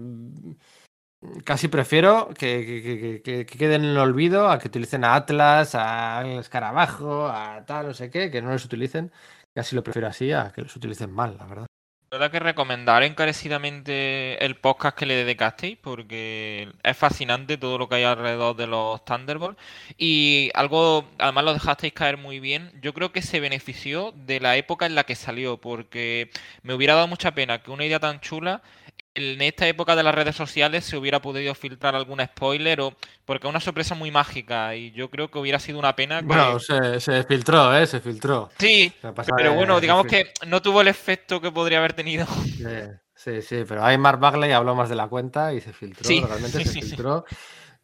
casi 1.45 1.69
prefiero 1.69 2.29
que, 2.39 2.65
que, 2.67 3.23
que, 3.23 3.47
que, 3.47 3.59
queden 3.59 3.85
en 3.85 3.91
el 3.91 3.99
olvido 3.99 4.51
a 4.51 4.59
que 4.59 4.69
utilicen 4.69 5.05
a 5.05 5.15
Atlas, 5.15 5.75
a 5.75 6.27
Escarabajo, 6.39 7.27
a 7.29 7.65
tal, 7.67 7.87
no 7.89 7.95
sé 7.95 8.11
qué, 8.11 8.31
que 8.31 8.43
no 8.43 8.51
los 8.51 8.65
utilicen. 8.65 9.13
Casi 9.55 9.75
lo 9.75 9.83
prefiero 9.83 10.09
así 10.09 10.33
a 10.33 10.53
que 10.55 10.63
los 10.63 10.77
utilicen 10.77 11.11
mal, 11.11 11.37
la 11.39 11.47
verdad. 11.47 11.67
La 12.11 12.19
verdad 12.19 12.31
que 12.31 12.39
recomendar 12.39 13.03
encarecidamente 13.03 14.45
el 14.45 14.55
podcast 14.55 14.97
que 14.97 15.07
le 15.07 15.17
dedicasteis 15.17 15.77
porque 15.77 16.73
es 16.85 16.97
fascinante 16.97 17.59
todo 17.59 17.79
lo 17.79 17.89
que 17.89 17.97
hay 17.97 18.05
alrededor 18.05 18.55
de 18.55 18.69
los 18.69 19.05
Thunderbolts 19.05 19.61
y 19.99 20.51
algo, 20.55 21.05
además 21.19 21.45
lo 21.45 21.55
dejasteis 21.55 21.93
caer 21.95 22.17
muy 22.17 22.39
bien, 22.39 22.71
yo 22.81 22.95
creo 22.95 23.11
que 23.11 23.23
se 23.23 23.41
benefició 23.41 24.13
de 24.15 24.39
la 24.39 24.57
época 24.57 24.87
en 24.87 24.95
la 24.95 25.03
que 25.03 25.17
salió 25.17 25.61
porque 25.61 26.31
me 26.63 26.75
hubiera 26.75 26.95
dado 26.95 27.09
mucha 27.09 27.35
pena 27.35 27.61
que 27.61 27.73
una 27.73 27.85
idea 27.85 27.99
tan 27.99 28.21
chula 28.21 28.63
en 29.17 29.41
esta 29.41 29.67
época 29.67 29.97
de 29.97 30.03
las 30.03 30.15
redes 30.15 30.37
sociales 30.37 30.85
se 30.85 30.97
hubiera 30.97 31.21
podido 31.21 31.55
filtrar 31.55 31.95
algún 31.95 32.21
spoiler 32.21 32.81
o 32.81 32.95
porque 33.25 33.47
es 33.47 33.51
una 33.51 33.61
sorpresa 33.61 33.95
muy 33.95 34.11
mágica 34.11 34.75
y 34.77 34.93
yo 34.93 35.11
creo 35.11 35.31
que 35.31 35.39
hubiera 35.39 35.59
sido 35.59 35.79
una 35.79 35.97
pena 35.97 36.21
que... 36.21 36.27
bueno 36.27 36.59
se, 36.61 37.01
se, 37.01 37.25
filtró 37.25 37.77
eh 37.77 37.87
se 37.87 38.01
filtró. 38.01 38.51
Sí 38.59 38.93
pero 39.37 39.55
bueno 39.55 39.81
digamos 39.81 40.07
que 40.07 40.33
no 40.47 40.61
tuvo 40.61 40.83
el 40.83 40.89
efecto 40.89 41.41
que 41.41 41.51
podría 41.51 41.79
haber 41.79 41.95
tenido. 41.95 42.27
Sí 43.15 43.41
sí 43.41 43.65
pero 43.67 43.85
hay 43.85 43.97
Mark 43.97 44.21
Bagley 44.21 44.53
habló 44.53 44.75
más 44.75 44.89
de 44.89 44.97
la 44.97 45.09
cuenta 45.09 45.53
y 45.55 45.61
se 45.61 45.73
filtró 45.73 46.05
sí. 46.07 46.23
realmente 46.27 46.65
se 46.65 46.81
filtró 46.83 47.25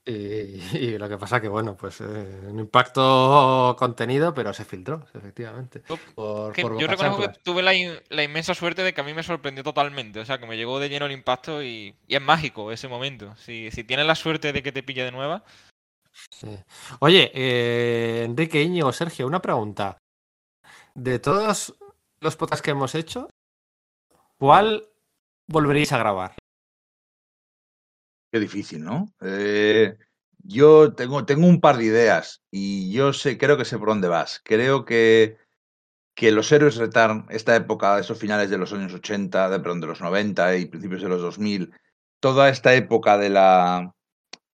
y, 0.04 0.10
y, 0.76 0.98
lo 0.98 1.08
que 1.08 1.16
pasa 1.16 1.40
que, 1.40 1.48
bueno, 1.48 1.76
pues 1.76 2.00
eh, 2.00 2.40
un 2.48 2.58
impacto 2.58 3.76
contenido, 3.78 4.34
pero 4.34 4.52
se 4.52 4.64
filtró, 4.64 5.06
efectivamente. 5.14 5.80
Por, 5.80 6.52
por 6.54 6.80
yo 6.80 6.86
reconozco 6.86 7.22
que 7.22 7.28
tuve 7.42 7.62
la, 7.62 7.72
la, 8.08 8.22
inmensa 8.22 8.54
suerte 8.54 8.82
de 8.82 8.92
que 8.92 9.00
a 9.00 9.04
mí 9.04 9.14
me 9.14 9.22
sorprendió 9.22 9.62
totalmente. 9.62 10.18
O 10.20 10.24
sea, 10.24 10.38
que 10.38 10.46
me 10.46 10.56
llegó 10.56 10.80
de 10.80 10.88
lleno 10.88 11.06
el 11.06 11.12
impacto 11.12 11.62
y, 11.62 11.94
y 12.08 12.16
es 12.16 12.22
mágico 12.22 12.72
ese 12.72 12.88
momento. 12.88 13.36
Si, 13.36 13.70
si, 13.70 13.84
tienes 13.84 14.06
la 14.06 14.16
suerte 14.16 14.52
de 14.52 14.62
que 14.62 14.72
te 14.72 14.82
pille 14.82 15.04
de 15.04 15.12
nueva. 15.12 15.44
Sí. 16.30 16.58
Oye, 16.98 17.30
eh, 17.34 18.24
Enrique 18.24 18.62
Íñigo, 18.62 18.92
Sergio, 18.92 19.26
una 19.26 19.40
pregunta. 19.40 19.98
De 20.94 21.18
todos 21.20 21.74
los 22.20 22.36
podcasts 22.36 22.62
que 22.62 22.72
hemos 22.72 22.94
hecho, 22.94 23.28
¿cuál 24.36 24.88
volveréis 25.46 25.92
a 25.92 25.98
grabar? 25.98 26.34
Qué 28.32 28.40
difícil, 28.40 28.82
¿no? 28.82 29.12
Eh, 29.20 29.94
yo 30.42 30.94
tengo, 30.94 31.26
tengo 31.26 31.46
un 31.46 31.60
par 31.60 31.76
de 31.76 31.84
ideas 31.84 32.42
y 32.50 32.90
yo 32.90 33.12
sé, 33.12 33.36
creo 33.36 33.58
que 33.58 33.66
sé 33.66 33.78
por 33.78 33.88
dónde 33.88 34.08
vas. 34.08 34.40
Creo 34.42 34.86
que, 34.86 35.36
que 36.14 36.32
los 36.32 36.50
héroes 36.50 36.76
retarn, 36.76 37.26
esta 37.28 37.54
época, 37.54 37.98
esos 37.98 38.18
finales 38.18 38.48
de 38.48 38.56
los 38.56 38.72
años 38.72 38.94
80, 38.94 39.50
de, 39.50 39.60
perdón, 39.60 39.82
de 39.82 39.86
los 39.86 40.00
90 40.00 40.56
y 40.56 40.64
principios 40.64 41.02
de 41.02 41.10
los 41.10 41.20
2000, 41.20 41.72
toda 42.20 42.48
esta 42.48 42.74
época 42.74 43.18
de 43.18 43.28
la, 43.28 43.94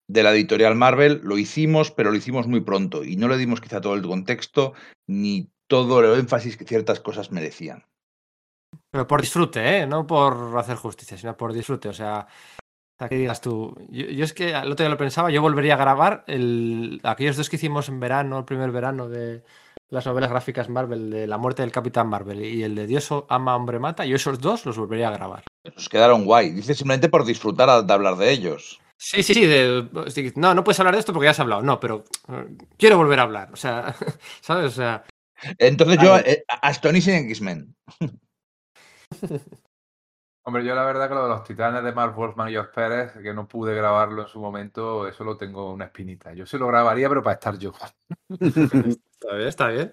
de 0.07 0.23
la 0.23 0.33
editorial 0.33 0.77
Marvel, 0.77 1.21
lo 1.25 1.37
hicimos, 1.37 1.91
pero 1.91 2.13
lo 2.13 2.17
hicimos 2.17 2.47
muy 2.47 2.61
pronto 2.61 3.03
y 3.03 3.17
no 3.17 3.27
le 3.27 3.39
dimos 3.39 3.61
quizá 3.61 3.81
todo 3.81 3.95
el 3.95 4.03
contexto 4.03 4.75
ni 5.09 5.51
todo 5.67 6.01
el 6.01 6.21
énfasis 6.21 6.57
que 6.57 6.65
ciertas 6.65 7.01
cosas 7.01 7.33
merecían. 7.33 7.85
Pero 8.91 9.07
por 9.07 9.21
disfrute, 9.21 9.79
¿eh? 9.79 9.87
No 9.87 10.07
por 10.07 10.57
hacer 10.59 10.77
justicia, 10.77 11.17
sino 11.17 11.37
por 11.37 11.53
disfrute. 11.53 11.89
O 11.89 11.93
sea, 11.93 12.27
sea, 12.99 13.09
que 13.09 13.17
digas 13.17 13.41
tú, 13.41 13.75
yo, 13.89 14.07
yo, 14.07 14.25
es 14.25 14.33
que 14.33 14.51
el 14.51 14.71
otro 14.71 14.85
día 14.85 14.89
lo 14.89 14.97
pensaba, 14.97 15.31
yo 15.31 15.43
volvería 15.43 15.75
a 15.75 15.79
grabar 15.79 16.25
el, 16.27 17.01
aquellos 17.03 17.37
dos 17.37 17.51
que 17.51 17.57
hicimos 17.57 17.89
en 17.89 18.01
verano, 18.01 18.39
el 18.39 18.45
primer 18.45 18.71
verano 18.71 19.09
de 19.09 19.43
las 19.91 20.07
novelas 20.07 20.31
gráficas 20.31 20.69
Marvel, 20.69 21.11
de 21.11 21.27
la 21.27 21.39
muerte 21.39 21.63
del 21.63 21.73
Capitán 21.73 22.09
Marvel 22.09 22.45
y 22.45 22.63
el 22.63 22.75
de 22.75 22.87
Dios 22.87 23.09
ama, 23.29 23.57
hombre 23.57 23.79
mata, 23.79 24.05
yo 24.05 24.17
esos 24.17 24.41
dos 24.41 24.65
los 24.67 24.79
volvería 24.79 25.09
a 25.09 25.13
grabar. 25.13 25.45
Nos 25.65 25.89
quedaron 25.89 26.25
guay, 26.25 26.51
dice 26.51 26.75
simplemente 26.75 27.09
por 27.09 27.25
disfrutar 27.25 27.85
de 27.85 27.93
hablar 27.93 28.17
de 28.17 28.31
ellos. 28.31 28.81
Sí, 28.97 29.23
sí, 29.23 29.35
sí, 29.35 29.47
de, 29.47 29.89
no, 30.37 30.55
no 30.55 30.65
puedes 30.65 30.79
hablar 30.79 30.95
de 30.95 31.01
esto 31.01 31.13
porque 31.13 31.27
ya 31.27 31.33
has 31.33 31.41
hablado, 31.41 31.63
no, 31.63 31.81
pero 31.81 32.05
quiero 32.79 32.97
volver 32.97 33.19
a 33.19 33.23
hablar, 33.23 33.51
o 33.53 33.57
sea, 33.57 33.95
¿sabes? 34.41 34.67
O 34.67 34.75
sea... 34.75 35.05
Entonces 35.59 35.99
yo, 36.01 36.17
eh, 36.19 36.45
Astonishing 36.63 37.29
X-Men. 37.31 37.75
Hombre, 40.47 40.63
yo 40.63 40.75
la 40.75 40.85
verdad 40.85 41.09
que 41.09 41.15
lo 41.15 41.23
de 41.23 41.31
los 41.31 41.43
titanes 41.43 41.83
de 41.83 41.93
Mark 41.93 42.15
Wolfman 42.15 42.51
y 42.51 42.57
Jos 42.57 42.69
Pérez, 42.69 43.13
que 43.23 43.33
no 43.33 43.49
pude 43.49 43.75
grabarlo 43.75 44.23
en 44.23 44.29
su 44.29 44.39
momento, 44.41 45.09
eso 45.09 45.25
lo 45.25 45.39
tengo 45.39 45.73
una 45.73 45.87
espinita. 45.87 46.35
Yo 46.35 46.45
sí 46.45 46.59
lo 46.59 46.67
grabaría, 46.67 47.09
pero 47.09 47.23
para 47.23 47.35
estar 47.35 47.59
yo. 47.59 47.73
está 48.29 49.35
bien, 49.35 49.49
está 49.49 49.69
bien. 49.69 49.93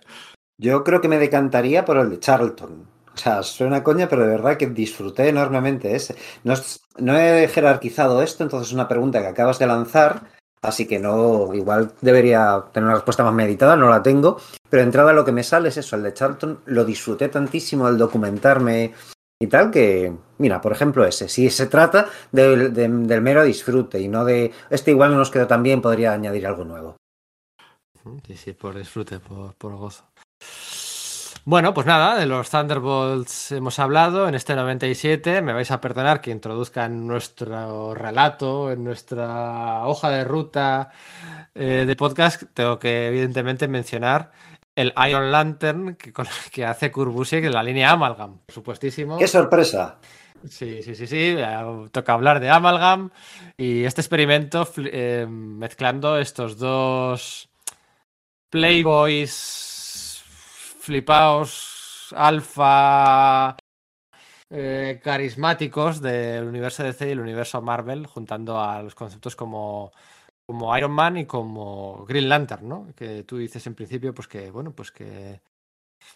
Yo 0.58 0.84
creo 0.84 1.00
que 1.00 1.08
me 1.08 1.20
decantaría 1.20 1.86
por 1.86 1.98
el 1.98 2.10
de 2.10 2.20
Charlton. 2.20 2.86
O 3.14 3.18
sea, 3.18 3.44
suena 3.44 3.82
coña, 3.82 4.10
pero 4.10 4.24
de 4.24 4.30
verdad 4.30 4.58
que 4.58 4.68
disfruté 4.68 5.30
enormemente 5.30 5.96
ese. 5.96 6.16
No, 6.44 6.54
no 6.98 7.18
he 7.18 7.48
jerarquizado 7.48 8.22
esto, 8.22 8.44
entonces 8.44 8.68
es 8.68 8.74
una 8.74 8.90
pregunta 8.90 9.22
que 9.22 9.28
acabas 9.28 9.58
de 9.58 9.68
lanzar, 9.68 10.24
así 10.62 10.86
que 10.86 11.00
no, 11.00 11.54
igual 11.54 11.94
debería 12.02 12.66
tener 12.74 12.88
una 12.88 12.96
respuesta 12.96 13.24
más 13.24 13.34
meditada, 13.34 13.78
no 13.78 13.90
la 13.90 14.04
tengo, 14.04 14.38
pero 14.70 14.82
de 14.82 14.88
entrada 14.88 15.14
lo 15.14 15.24
que 15.24 15.32
me 15.32 15.44
sale 15.44 15.70
es 15.70 15.78
eso, 15.78 15.96
el 15.96 16.04
de 16.04 16.14
Charlton, 16.14 16.60
lo 16.66 16.84
disfruté 16.84 17.30
tantísimo 17.30 17.88
al 17.88 17.98
documentarme 17.98 18.94
y 19.42 19.48
tal 19.48 19.72
que, 19.72 20.14
mira, 20.38 20.62
por 20.62 20.72
ejemplo 20.72 21.04
ese, 21.04 21.28
si 21.28 21.50
se 21.50 21.66
trata 21.66 22.08
de, 22.32 22.70
de, 22.70 22.88
del 22.88 23.22
mero 23.22 23.44
disfrute 23.44 24.00
y 24.00 24.08
no 24.08 24.24
de, 24.24 24.52
este 24.70 24.92
igual 24.92 25.10
no 25.12 25.18
nos 25.18 25.32
quedó 25.32 25.48
tan 25.48 25.64
bien, 25.64 25.82
podría 25.82 26.14
añadir 26.14 26.46
algo 26.46 26.64
nuevo. 26.64 26.96
Sí, 28.28 28.38
sí, 28.38 28.54
por 28.54 28.78
disfrute, 28.78 29.20
por, 29.20 29.56
por 29.56 29.76
gozo. 29.76 30.06
Bueno, 31.44 31.74
pues 31.74 31.88
nada, 31.88 32.20
de 32.20 32.28
los 32.28 32.52
Thunderbolts 32.52 33.52
hemos 33.52 33.80
hablado 33.80 34.28
en 34.28 34.36
este 34.36 34.56
97. 34.56 35.42
Me 35.42 35.54
vais 35.54 35.72
a 35.72 35.82
perdonar 35.82 36.22
que 36.22 36.30
introduzca 36.30 36.86
en 36.86 37.08
nuestro 37.08 37.96
relato, 37.96 38.72
en 38.72 38.84
nuestra 38.84 39.88
hoja 39.88 40.12
de 40.12 40.24
ruta 40.24 40.92
eh, 41.56 41.86
de 41.88 41.96
podcast. 41.96 42.44
Tengo 42.54 42.78
que, 42.78 43.08
evidentemente, 43.08 43.68
mencionar 43.68 44.32
el 44.76 44.94
Iron 45.08 45.32
Lantern 45.32 45.96
que, 45.96 46.66
hace 46.66 46.92
Kurbusiek 46.92 47.44
de 47.44 47.50
la 47.50 47.64
línea 47.64 47.92
Amalgam, 47.92 48.40
supuestísimo. 48.48 49.18
¡Qué 49.18 49.28
sorpresa! 49.28 50.00
Sí, 50.50 50.82
sí, 50.82 50.96
sí, 50.96 51.08
sí. 51.08 51.38
Toca 51.92 52.14
hablar 52.14 52.40
de 52.40 52.50
Amalgam 52.50 53.12
y 53.58 53.84
este 53.84 54.02
experimento 54.02 54.68
eh, 54.78 55.28
mezclando 55.30 56.18
estos 56.18 56.58
dos 56.58 57.50
Playboys 58.50 60.24
flipaos, 60.80 62.14
alfa, 62.18 63.56
eh, 64.50 65.00
carismáticos 65.04 66.02
del 66.02 66.46
universo 66.46 66.84
DC 66.84 67.08
y 67.08 67.12
el 67.12 67.20
universo 67.20 67.62
Marvel, 67.62 68.08
juntando 68.08 68.60
a 68.60 68.82
los 68.82 68.96
conceptos 68.96 69.36
como, 69.36 69.92
como 70.52 70.76
Iron 70.78 70.92
Man 70.92 71.16
y 71.18 71.26
como 71.26 72.06
Green 72.06 72.28
Lantern, 72.28 72.68
¿no? 72.68 72.88
Que 72.96 73.24
tú 73.24 73.38
dices 73.38 73.66
en 73.68 73.74
principio, 73.76 74.14
pues 74.14 74.28
que, 74.28 74.52
bueno, 74.52 74.74
pues 74.74 74.92
que 74.92 75.42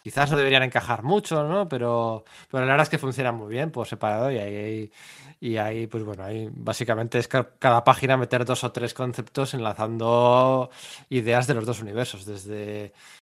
quizás 0.03 0.29
no 0.31 0.37
deberían 0.37 0.63
encajar 0.63 1.03
mucho, 1.03 1.43
¿no? 1.47 1.69
Pero, 1.69 2.25
pero 2.49 2.65
la 2.65 2.71
verdad 2.73 2.83
es 2.83 2.89
que 2.89 2.97
funcionan 2.97 3.35
muy 3.35 3.49
bien 3.49 3.71
por 3.71 3.87
separado 3.87 4.31
y 4.31 4.37
ahí, 4.39 4.91
y 5.39 5.57
ahí 5.57 5.87
pues 5.87 6.03
bueno, 6.03 6.23
ahí 6.23 6.49
básicamente 6.51 7.17
es 7.19 7.27
ca- 7.29 7.55
cada 7.59 7.83
página 7.83 8.17
meter 8.17 8.43
dos 8.45 8.63
o 8.65 8.71
tres 8.73 8.93
conceptos 8.93 9.53
enlazando 9.53 10.69
ideas 11.09 11.47
de 11.47 11.53
los 11.53 11.65
dos 11.65 11.81
universos. 11.81 12.25
Desde, 12.25 12.93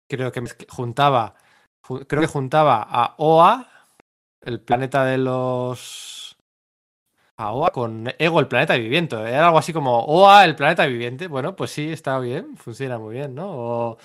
creo 0.08 0.32
que 0.32 0.42
juntaba, 0.68 1.34
ju- 1.82 2.06
creo 2.08 2.22
que 2.22 2.28
juntaba 2.28 2.82
a 2.90 3.14
Oa, 3.18 3.68
el 4.42 4.60
planeta 4.60 5.04
de 5.04 5.18
los... 5.18 6.27
A 7.40 7.52
Oa 7.52 7.70
con 7.70 8.12
Ego, 8.18 8.40
el 8.40 8.48
planeta 8.48 8.74
viviente. 8.74 9.14
Era 9.16 9.46
algo 9.46 9.58
así 9.58 9.72
como 9.72 10.04
Oa, 10.06 10.44
el 10.44 10.56
planeta 10.56 10.86
viviente. 10.86 11.28
Bueno, 11.28 11.54
pues 11.54 11.70
sí, 11.70 11.92
está 11.92 12.18
bien, 12.18 12.56
funciona 12.56 12.98
muy 12.98 13.14
bien, 13.14 13.34
¿no? 13.36 13.48
O, 13.50 13.98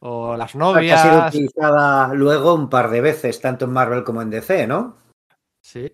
o 0.00 0.36
las 0.36 0.50
Que 0.52 0.58
ha 0.58 0.98
sido 0.98 1.14
novias. 1.14 1.28
utilizada 1.28 2.12
luego 2.14 2.52
un 2.54 2.68
par 2.68 2.90
de 2.90 3.00
veces, 3.00 3.40
tanto 3.40 3.66
en 3.66 3.72
Marvel 3.72 4.02
como 4.02 4.22
en 4.22 4.30
DC, 4.30 4.66
¿no? 4.66 4.96
Sí. 5.62 5.92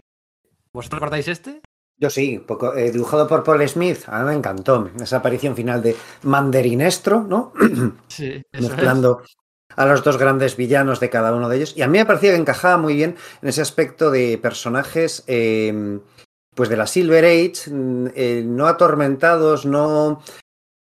¿Vosotros 0.73 1.01
cortáis 1.01 1.28
este? 1.28 1.60
Yo 1.98 2.09
sí, 2.09 2.39
poco, 2.39 2.74
eh, 2.74 2.90
dibujado 2.90 3.27
por 3.27 3.44
Paul 3.44 3.66
Smith, 3.68 4.05
a 4.06 4.20
mí 4.20 4.27
me 4.27 4.35
encantó 4.35 4.90
esa 5.01 5.18
aparición 5.18 5.55
final 5.55 5.82
de 5.82 5.97
Manderinestro, 6.23 7.23
¿no? 7.24 7.52
Sí, 8.09 8.27
eso 8.27 8.43
es. 8.52 8.62
Mezclando 8.70 9.23
a 9.77 9.86
los 9.86 10.02
dos 10.02 10.16
grandes 10.16 10.56
villanos 10.56 11.01
de 11.01 11.10
cada 11.10 11.35
uno 11.35 11.48
de 11.51 11.56
ellos. 11.59 11.77
Y 11.77 11.82
a 11.82 11.89
mí 11.89 11.98
me 11.98 12.06
parecía 12.06 12.31
que 12.32 12.39
encajaba 12.39 12.78
muy 12.78 12.94
bien 12.94 13.16
en 13.43 13.48
ese 13.48 13.60
aspecto 13.60 14.10
de 14.10 14.39
personajes, 14.39 15.24
eh, 15.27 16.01
pues 16.57 16.69
de 16.69 16.77
la 16.77 16.89
Silver 16.89 17.24
Age, 17.24 17.70
mm, 17.70 18.07
eh, 18.16 18.43
no 18.45 18.66
atormentados, 18.66 19.65
no, 19.66 20.20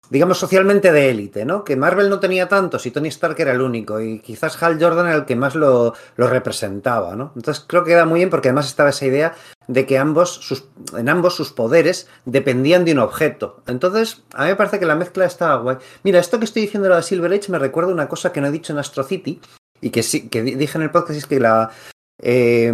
digamos, 0.09 0.37
socialmente 0.37 0.91
de 0.91 1.09
élite, 1.09 1.45
¿no? 1.45 1.63
Que 1.63 1.77
Marvel 1.77 2.09
no 2.09 2.19
tenía 2.19 2.49
tantos 2.49 2.85
y 2.85 2.91
Tony 2.91 3.07
Stark 3.07 3.39
era 3.39 3.53
el 3.53 3.61
único. 3.61 3.99
Y 4.01 4.19
quizás 4.19 4.61
Hal 4.61 4.77
Jordan 4.77 5.07
era 5.07 5.15
el 5.15 5.25
que 5.25 5.37
más 5.37 5.55
lo, 5.55 5.93
lo 6.17 6.27
representaba, 6.27 7.15
¿no? 7.15 7.31
Entonces 7.35 7.63
creo 7.65 7.83
que 7.85 7.91
queda 7.91 8.05
muy 8.05 8.19
bien 8.19 8.29
porque 8.29 8.49
además 8.49 8.67
estaba 8.67 8.89
esa 8.89 9.05
idea 9.05 9.33
de 9.67 9.85
que 9.85 9.97
ambos, 9.97 10.33
sus, 10.33 10.65
en 10.97 11.07
ambos 11.07 11.35
sus 11.35 11.53
poderes 11.53 12.09
dependían 12.25 12.83
de 12.83 12.91
un 12.91 12.99
objeto. 12.99 13.63
Entonces, 13.67 14.21
a 14.33 14.43
mí 14.43 14.49
me 14.49 14.55
parece 14.57 14.79
que 14.79 14.85
la 14.85 14.95
mezcla 14.95 15.23
está 15.23 15.55
guay. 15.55 15.77
Mira, 16.03 16.19
esto 16.19 16.37
que 16.39 16.45
estoy 16.45 16.63
diciendo 16.63 16.89
de 16.89 16.95
la 16.95 17.01
Silver 17.01 17.31
Age 17.31 17.49
me 17.49 17.59
recuerda 17.59 17.93
una 17.93 18.09
cosa 18.09 18.33
que 18.33 18.41
no 18.41 18.47
he 18.47 18.51
dicho 18.51 18.73
en 18.73 18.79
Astro 18.79 19.03
City 19.03 19.39
y 19.79 19.89
que 19.91 20.03
sí, 20.03 20.27
que 20.27 20.43
di- 20.43 20.55
dije 20.55 20.77
en 20.77 20.81
el 20.83 20.91
podcast, 20.91 21.17
es 21.17 21.25
que 21.25 21.39
la... 21.39 21.71
eh, 22.21 22.73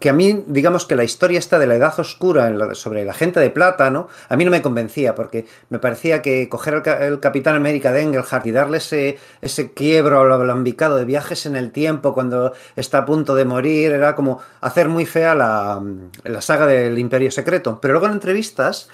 que, 0.00 0.08
a 0.08 0.12
mí, 0.12 0.44
digamos 0.48 0.86
que 0.86 0.96
la 0.96 1.04
historia 1.04 1.38
esta 1.38 1.58
de 1.60 1.68
la 1.68 1.76
edad 1.76 1.98
oscura 2.00 2.74
sobre 2.74 3.04
la 3.04 3.14
gente 3.14 3.38
de 3.38 3.50
plata, 3.50 3.88
¿no? 3.90 4.08
A 4.28 4.36
mí 4.36 4.44
no 4.44 4.50
me 4.50 4.60
convencía, 4.60 5.14
porque 5.14 5.46
me 5.68 5.78
parecía 5.78 6.20
que 6.20 6.48
coger 6.48 6.74
el, 6.74 6.82
ca- 6.82 7.06
el 7.06 7.20
Capitán 7.20 7.54
América 7.54 7.92
de 7.92 8.02
Engelhardt 8.02 8.46
y 8.46 8.50
darle 8.50 8.78
ese, 8.78 9.18
ese 9.40 9.72
quiebro 9.72 10.20
al 10.20 10.32
alambicado 10.32 10.96
de 10.96 11.04
viajes 11.04 11.46
en 11.46 11.54
el 11.54 11.70
tiempo 11.70 12.12
cuando 12.12 12.52
está 12.74 12.98
a 12.98 13.06
punto 13.06 13.34
de 13.36 13.44
morir, 13.44 13.92
era 13.92 14.16
como 14.16 14.40
hacer 14.60 14.88
muy 14.88 15.06
fea 15.06 15.34
la, 15.36 15.80
la 16.24 16.40
saga 16.40 16.66
del 16.66 16.98
Imperio 16.98 17.30
Secreto. 17.30 17.78
Pero 17.80 17.92
luego 17.94 18.06
en 18.06 18.14
entrevistas 18.14 18.88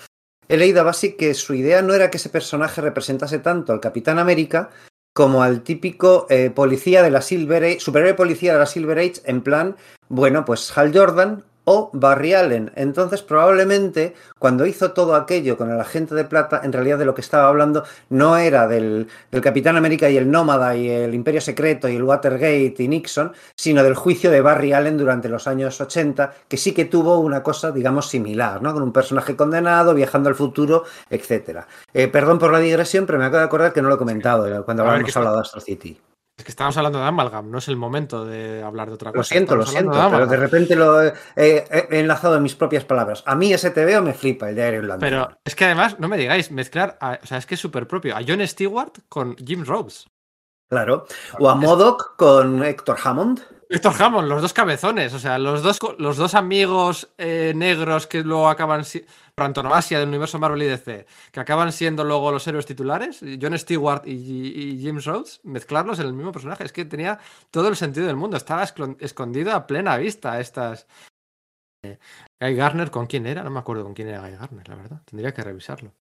he 0.49 0.57
leído 0.57 0.83
a 0.83 0.85
Basi 0.85 1.17
que 1.17 1.35
su 1.35 1.55
idea 1.55 1.81
no 1.83 1.95
era 1.95 2.11
que 2.11 2.19
ese 2.19 2.29
personaje 2.29 2.81
representase 2.83 3.39
tanto 3.39 3.73
al 3.73 3.81
Capitán 3.81 4.19
América 4.19 4.69
como 5.17 5.43
al 5.43 5.63
típico 5.63 6.27
eh, 6.29 6.51
policía 6.51 7.03
de 7.03 7.11
la 7.11 7.23
Silver 7.23 7.65
Age, 7.65 7.81
superhéroe 7.81 8.13
policía 8.13 8.53
de 8.53 8.59
la 8.59 8.67
Silver 8.67 8.99
Age, 8.99 9.23
en 9.25 9.41
plan, 9.41 9.75
bueno, 10.11 10.45
pues 10.45 10.77
Hal 10.77 10.93
Jordan 10.95 11.43
o 11.67 11.91
Barry 11.93 12.33
Allen. 12.33 12.73
Entonces, 12.77 13.23
probablemente, 13.23 14.15
cuando 14.39 14.67
hizo 14.67 14.93
todo 14.93 15.17
aquello 15.17 15.57
con 15.57 15.71
el 15.71 15.81
agente 15.81 16.15
de 16.15 16.25
plata, 16.25 16.61
en 16.63 16.73
realidad 16.73 16.99
de 16.99 17.05
lo 17.05 17.15
que 17.15 17.21
estaba 17.21 17.49
hablando 17.49 17.85
no 18.09 18.37
era 18.37 18.67
del, 18.69 19.09
del 19.31 19.41
Capitán 19.41 19.77
América 19.77 20.09
y 20.09 20.17
el 20.17 20.31
Nómada 20.31 20.77
y 20.77 20.89
el 20.89 21.13
Imperio 21.13 21.41
Secreto 21.41 21.89
y 21.89 21.97
el 21.97 22.05
Watergate 22.05 22.77
y 22.79 22.89
Nixon, 22.89 23.33
sino 23.57 23.83
del 23.83 23.95
juicio 23.95 24.31
de 24.31 24.41
Barry 24.41 24.73
Allen 24.73 24.97
durante 24.97 25.29
los 25.29 25.47
años 25.49 25.81
80, 25.81 26.33
que 26.49 26.57
sí 26.57 26.73
que 26.73 26.85
tuvo 26.85 27.19
una 27.19 27.43
cosa, 27.43 27.73
digamos, 27.73 28.09
similar, 28.09 28.63
¿no? 28.63 28.73
Con 28.73 28.85
un 28.85 28.93
personaje 28.93 29.35
condenado, 29.35 29.93
viajando 29.93 30.29
al 30.29 30.37
futuro, 30.37 30.85
etcétera. 31.11 31.67
Eh, 31.93 32.07
perdón 32.07 32.39
por 32.39 32.53
la 32.53 32.61
digresión, 32.61 33.07
pero 33.07 33.19
me 33.19 33.25
acabo 33.25 33.41
de 33.41 33.45
acordar 33.47 33.73
que 33.73 33.83
no 33.83 33.89
lo 33.89 33.97
he 33.97 33.99
comentado 33.99 34.65
cuando 34.65 34.85
habíamos 34.89 35.17
hablado 35.17 35.37
de 35.37 35.43
Astro 35.43 35.61
City. 35.61 35.99
Es 36.39 36.45
que 36.45 36.51
estamos 36.51 36.77
hablando 36.77 36.99
de 36.99 37.07
Amalgam, 37.07 37.51
no 37.51 37.57
es 37.59 37.69
el 37.69 37.77
momento 37.77 38.27
de 38.27 38.63
hablar 38.63 38.89
de 38.89 38.95
otra 38.95 39.11
cosa. 39.11 39.19
Lo 39.21 39.25
siento, 39.25 39.57
lo 39.57 39.63
Estamos 39.63 39.81
siento, 39.95 39.97
de 40.05 40.11
pero 40.11 40.27
de 40.27 40.37
repente 40.37 40.77
lo 40.77 41.03
he, 41.03 41.15
he- 41.35 41.65
he 41.91 41.99
enlazado 42.01 42.37
en 42.37 42.43
mis 42.43 42.55
propias 42.55 42.85
palabras. 42.85 43.23
A 43.27 43.35
mí 43.35 43.55
ese 43.55 43.71
TVO 43.71 44.03
me 44.03 44.13
flipa, 44.13 44.51
el 44.51 44.55
de 44.57 44.69
Iron 44.69 44.87
Lantern. 44.87 45.01
Pero 45.11 45.39
es 45.43 45.55
que 45.55 45.65
además, 45.65 45.99
no 45.99 46.09
me 46.09 46.19
digáis, 46.19 46.51
mezclar, 46.51 46.99
a- 47.01 47.19
o 47.23 47.27
sea, 47.27 47.39
es 47.39 47.47
que 47.47 47.55
es 47.55 47.61
súper 47.61 47.89
propio, 47.89 48.15
a 48.15 48.21
John 48.27 48.47
Stewart 48.47 48.93
con 49.09 49.35
Jim 49.37 49.65
Rhodes. 49.65 50.09
Claro. 50.69 51.07
O 51.39 51.49
a 51.49 51.55
Modoc 51.55 52.17
con 52.17 52.63
Héctor 52.63 52.99
Hammond. 53.03 53.41
Héctor 53.69 54.01
Hammond, 54.01 54.29
los 54.29 54.43
dos 54.43 54.53
cabezones, 54.53 55.13
o 55.13 55.19
sea, 55.19 55.39
los 55.39 55.61
dos, 55.63 55.79
los 55.99 56.17
dos 56.17 56.35
amigos 56.35 57.13
eh, 57.19 57.53
negros 57.57 58.07
que 58.07 58.23
luego 58.23 58.49
acaban 58.49 58.85
por 59.35 59.45
antonomasia 59.45 59.99
del 59.99 60.09
universo 60.09 60.39
Marvel 60.39 60.63
y 60.63 60.67
DC, 60.67 61.05
que 61.33 61.41
acaban 61.41 61.73
siendo 61.73 62.05
luego 62.05 62.31
los 62.31 62.47
héroes 62.47 62.65
titulares, 62.65 63.21
John 63.41 63.59
Stewart 63.59 64.03
y, 64.07 64.13
y 64.13 64.85
James 64.87 65.05
Rhodes, 65.05 65.41
mezclarlos 65.43 65.99
en 65.99 66.07
el 66.07 66.13
mismo 66.13 66.31
personaje, 66.31 66.63
es 66.65 66.73
que 66.73 66.85
tenía 66.85 67.19
todo 67.51 67.67
el 67.69 67.75
sentido 67.77 68.07
del 68.07 68.17
mundo, 68.17 68.37
estaba 68.37 68.63
escondido 69.01 69.53
a 69.53 69.67
plena 69.67 69.97
vista 69.97 70.39
estas... 70.39 70.87
eh, 71.83 71.99
Guy 72.41 72.55
Garner, 72.57 72.91
¿con 72.91 73.07
quién 73.07 73.27
era? 73.27 73.43
No 73.43 73.51
me 73.51 73.61
acuerdo 73.61 73.85
con 73.85 73.95
quién 73.95 74.09
era 74.09 74.21
Guy 74.21 74.37
Garner, 74.37 74.69
la 74.69 74.77
verdad, 74.77 75.03
tendría 75.07 75.33
que 75.35 75.43
revisarlo. 75.43 75.95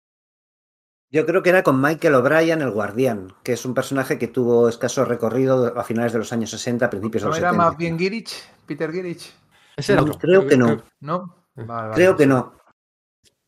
Yo 1.16 1.26
creo 1.26 1.42
que 1.42 1.50
era 1.50 1.64
con 1.64 1.80
Michael 1.80 2.14
O'Brien, 2.16 2.62
el 2.62 2.72
guardián, 2.72 3.32
que 3.42 3.54
es 3.54 3.64
un 3.66 3.74
personaje 3.74 4.20
que 4.20 4.28
tuvo 4.28 4.68
escaso 4.68 5.06
recorrido 5.06 5.80
a 5.80 5.84
finales 5.86 6.12
de 6.12 6.20
los 6.20 6.34
años 6.34 6.50
60, 6.50 6.90
principios 6.90 7.24
de 7.24 7.28
¿No 7.28 7.30
los 7.30 7.38
era 7.40 7.52
70. 7.52 7.66
más 7.70 7.78
bien 7.78 7.98
Girich? 7.98 8.34
¿Peter 8.66 8.92
Girich? 8.92 9.34
Ese 9.78 9.94
era 9.94 10.02
otro. 10.02 10.18
creo 10.20 10.46
que 10.46 10.58
no. 10.58 10.84
¿No? 11.00 11.46
Vale, 11.56 11.68
vale. 11.68 11.94
Creo 11.94 12.18
que 12.18 12.28
no. 12.28 12.56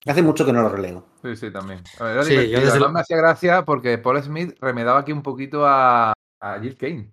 Hace 0.06 0.22
mucho 0.22 0.46
que 0.46 0.54
no 0.54 0.62
lo 0.62 0.70
releo. 0.70 1.08
Sí, 1.22 1.36
sí, 1.36 1.52
también. 1.52 1.84
A 2.00 2.06
ver, 2.06 2.14
era 2.14 2.24
Sí, 2.24 2.50
yo 2.50 2.62
desde 2.62 2.78
el- 2.78 2.90
me 2.90 3.02
hacía 3.02 3.18
gracia 3.18 3.66
porque 3.66 3.98
Paul 3.98 4.24
Smith 4.24 4.56
remedaba 4.62 5.02
aquí 5.02 5.12
un 5.12 5.22
poquito 5.22 5.68
a, 5.68 6.14
a 6.40 6.60
Jill 6.62 6.78
Kane. 6.78 7.12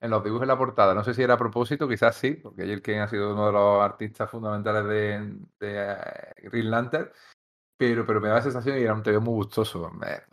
En 0.00 0.10
los 0.10 0.24
dibujos 0.24 0.44
en 0.44 0.48
la 0.48 0.56
portada. 0.56 0.94
No 0.94 1.04
sé 1.04 1.12
si 1.12 1.22
era 1.22 1.34
a 1.34 1.38
propósito, 1.38 1.86
quizás 1.86 2.16
sí, 2.16 2.30
porque 2.42 2.64
Jill 2.64 2.80
Kane 2.80 3.02
ha 3.02 3.08
sido 3.08 3.34
uno 3.34 3.48
de 3.48 3.52
los 3.52 3.82
artistas 3.82 4.30
fundamentales 4.30 4.86
de, 4.86 5.36
de 5.60 5.92
eh, 5.92 6.48
Green 6.50 6.70
Lantern. 6.70 7.10
Pero, 7.76 8.06
pero 8.06 8.20
me 8.20 8.28
daba 8.28 8.38
la 8.38 8.44
sensación 8.44 8.78
y 8.78 8.82
era 8.82 8.94
un 8.94 9.02
TV 9.02 9.18
muy 9.18 9.34
gustoso. 9.34 9.90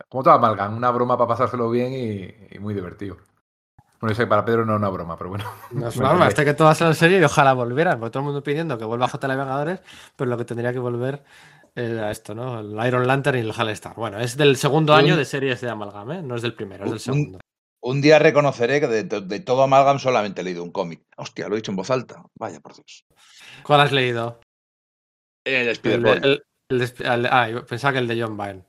Como 0.08 0.22
todo 0.22 0.34
Amalgam, 0.34 0.76
una 0.76 0.90
broma 0.90 1.16
para 1.18 1.28
pasárselo 1.28 1.68
bien 1.70 1.92
y, 1.92 2.54
y 2.56 2.58
muy 2.58 2.74
divertido. 2.74 3.16
Bueno, 4.00 4.12
yo 4.12 4.16
sé 4.16 4.22
que 4.22 4.28
para 4.28 4.44
Pedro 4.44 4.64
no 4.64 4.74
es 4.74 4.78
una 4.78 4.88
broma, 4.88 5.16
pero 5.18 5.30
bueno. 5.30 5.44
No 5.72 5.88
es 5.88 5.96
una 5.96 6.10
broma, 6.10 6.28
este 6.28 6.44
que 6.44 6.54
todo 6.54 6.66
va 6.66 6.72
a 6.72 6.74
ser 6.76 6.86
en 6.86 6.94
serio 6.94 7.18
y 7.20 7.24
ojalá 7.24 7.52
volvieran, 7.52 7.98
porque 7.98 8.12
todo 8.12 8.20
el 8.20 8.26
mundo 8.26 8.42
pidiendo 8.42 8.78
que 8.78 8.84
vuelva 8.84 9.08
JL 9.08 9.28
Vengadores, 9.36 9.80
pero 10.16 10.30
lo 10.30 10.36
que 10.38 10.44
tendría 10.44 10.72
que 10.72 10.78
volver 10.78 11.22
era 11.74 12.10
esto, 12.10 12.34
¿no? 12.34 12.60
El 12.60 12.86
Iron 12.86 13.06
Lantern 13.06 13.38
y 13.38 13.40
el 13.40 13.50
Hellstar. 13.56 13.94
Bueno, 13.96 14.18
es 14.20 14.36
del 14.36 14.56
segundo 14.56 14.92
Un- 14.94 14.98
año 15.00 15.16
de 15.16 15.24
series 15.24 15.60
de 15.60 15.70
Amalgam, 15.70 16.10
¿eh? 16.12 16.22
No 16.22 16.36
es 16.36 16.42
del 16.42 16.54
primero, 16.54 16.84
es 16.84 16.90
del 16.90 16.94
Un- 16.94 17.00
segundo. 17.00 17.38
Un 17.82 18.00
día 18.02 18.18
reconoceré 18.18 18.78
que 18.80 18.88
de, 18.88 19.04
de- 19.04 19.20
de 19.22 19.40
todo 19.40 19.62
Amalgam 19.62 19.98
solamente 19.98 20.40
he 20.42 20.44
leído 20.44 20.62
un 20.62 20.70
cómic. 20.70 21.02
Hostia, 21.16 21.48
lo 21.48 21.54
he 21.54 21.58
dicho 21.58 21.72
en 21.72 21.76
voz 21.76 21.90
alta. 21.90 22.22
Vaya, 22.38 22.60
por 22.60 22.74
Dios. 22.74 23.04
¿Cuál 23.64 23.80
has 23.80 23.92
leído? 23.92 24.40
El 25.46 25.54
El 25.54 25.66
de- 25.66 25.72
Spider-Boy. 25.72 26.42
El- 26.70 27.26
ah, 27.26 27.48
pensaba 27.68 27.92
que 27.94 27.98
el 27.98 28.06
de 28.08 28.22
John 28.22 28.36
Byrne. 28.36 28.62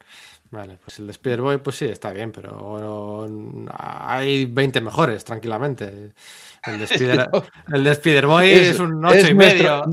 Vale, 0.51 0.77
pues 0.83 0.99
el 0.99 1.05
de 1.07 1.11
Spider-Boy, 1.11 1.59
pues 1.59 1.77
sí, 1.77 1.85
está 1.85 2.11
bien, 2.11 2.33
pero 2.33 3.25
hay 3.73 4.43
20 4.45 4.81
mejores, 4.81 5.23
tranquilamente. 5.23 6.11
El 6.65 6.77
de, 6.77 6.83
Spider, 6.83 7.29
Spider-Boy 7.91 8.49
es, 8.51 8.79
un 8.79 9.03
8 9.05 9.29
y 9.29 9.33
medio. 9.33 9.83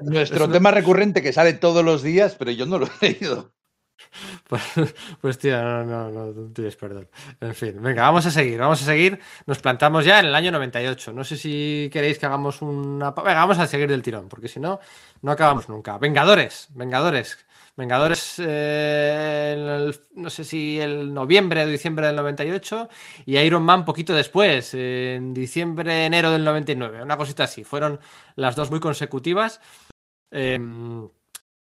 nuestro, 0.00 0.46
un- 0.46 0.52
tema 0.52 0.70
recurrente 0.70 1.20
que 1.22 1.34
sale 1.34 1.52
todos 1.52 1.84
los 1.84 2.02
días, 2.02 2.34
pero 2.38 2.50
yo 2.50 2.64
no 2.64 2.78
lo 2.78 2.86
he 2.86 3.06
leído. 3.12 3.52
Pues, 4.48 4.62
pues 5.20 5.38
tío, 5.38 5.60
no, 5.62 5.84
no, 5.84 6.10
no, 6.10 6.26
no 6.32 6.52
tienes 6.52 6.76
perdón. 6.76 7.08
En 7.40 7.54
fin, 7.54 7.82
venga, 7.82 8.02
vamos 8.02 8.24
a 8.24 8.30
seguir, 8.30 8.58
vamos 8.58 8.80
a 8.80 8.84
seguir. 8.84 9.18
Nos 9.46 9.58
plantamos 9.58 10.04
ya 10.04 10.20
en 10.20 10.26
el 10.26 10.34
año 10.34 10.52
98. 10.52 11.12
No 11.12 11.24
sé 11.24 11.36
si 11.36 11.90
queréis 11.92 12.18
que 12.18 12.24
hagamos 12.26 12.62
una... 12.62 13.10
Venga, 13.10 13.34
vamos 13.34 13.58
a 13.58 13.66
seguir 13.66 13.88
del 13.88 14.02
tirón, 14.02 14.28
porque 14.28 14.48
si 14.48 14.60
no, 14.60 14.80
no 15.22 15.32
acabamos 15.32 15.68
nunca. 15.68 15.98
Vengadores, 15.98 16.68
Vengadores. 16.74 17.45
Vengadores, 17.76 18.36
eh, 18.38 19.92
no 20.14 20.30
sé 20.30 20.44
si 20.44 20.80
el 20.80 21.12
noviembre 21.12 21.62
o 21.62 21.66
diciembre 21.66 22.06
del 22.06 22.16
98 22.16 22.88
y 23.26 23.36
Iron 23.36 23.64
Man 23.64 23.84
poquito 23.84 24.14
después, 24.14 24.72
en 24.72 25.34
diciembre, 25.34 26.06
enero 26.06 26.30
del 26.30 26.42
99, 26.42 27.02
una 27.02 27.18
cosita 27.18 27.44
así. 27.44 27.64
Fueron 27.64 28.00
las 28.34 28.56
dos 28.56 28.70
muy 28.70 28.80
consecutivas. 28.80 29.60
Em, 30.30 31.08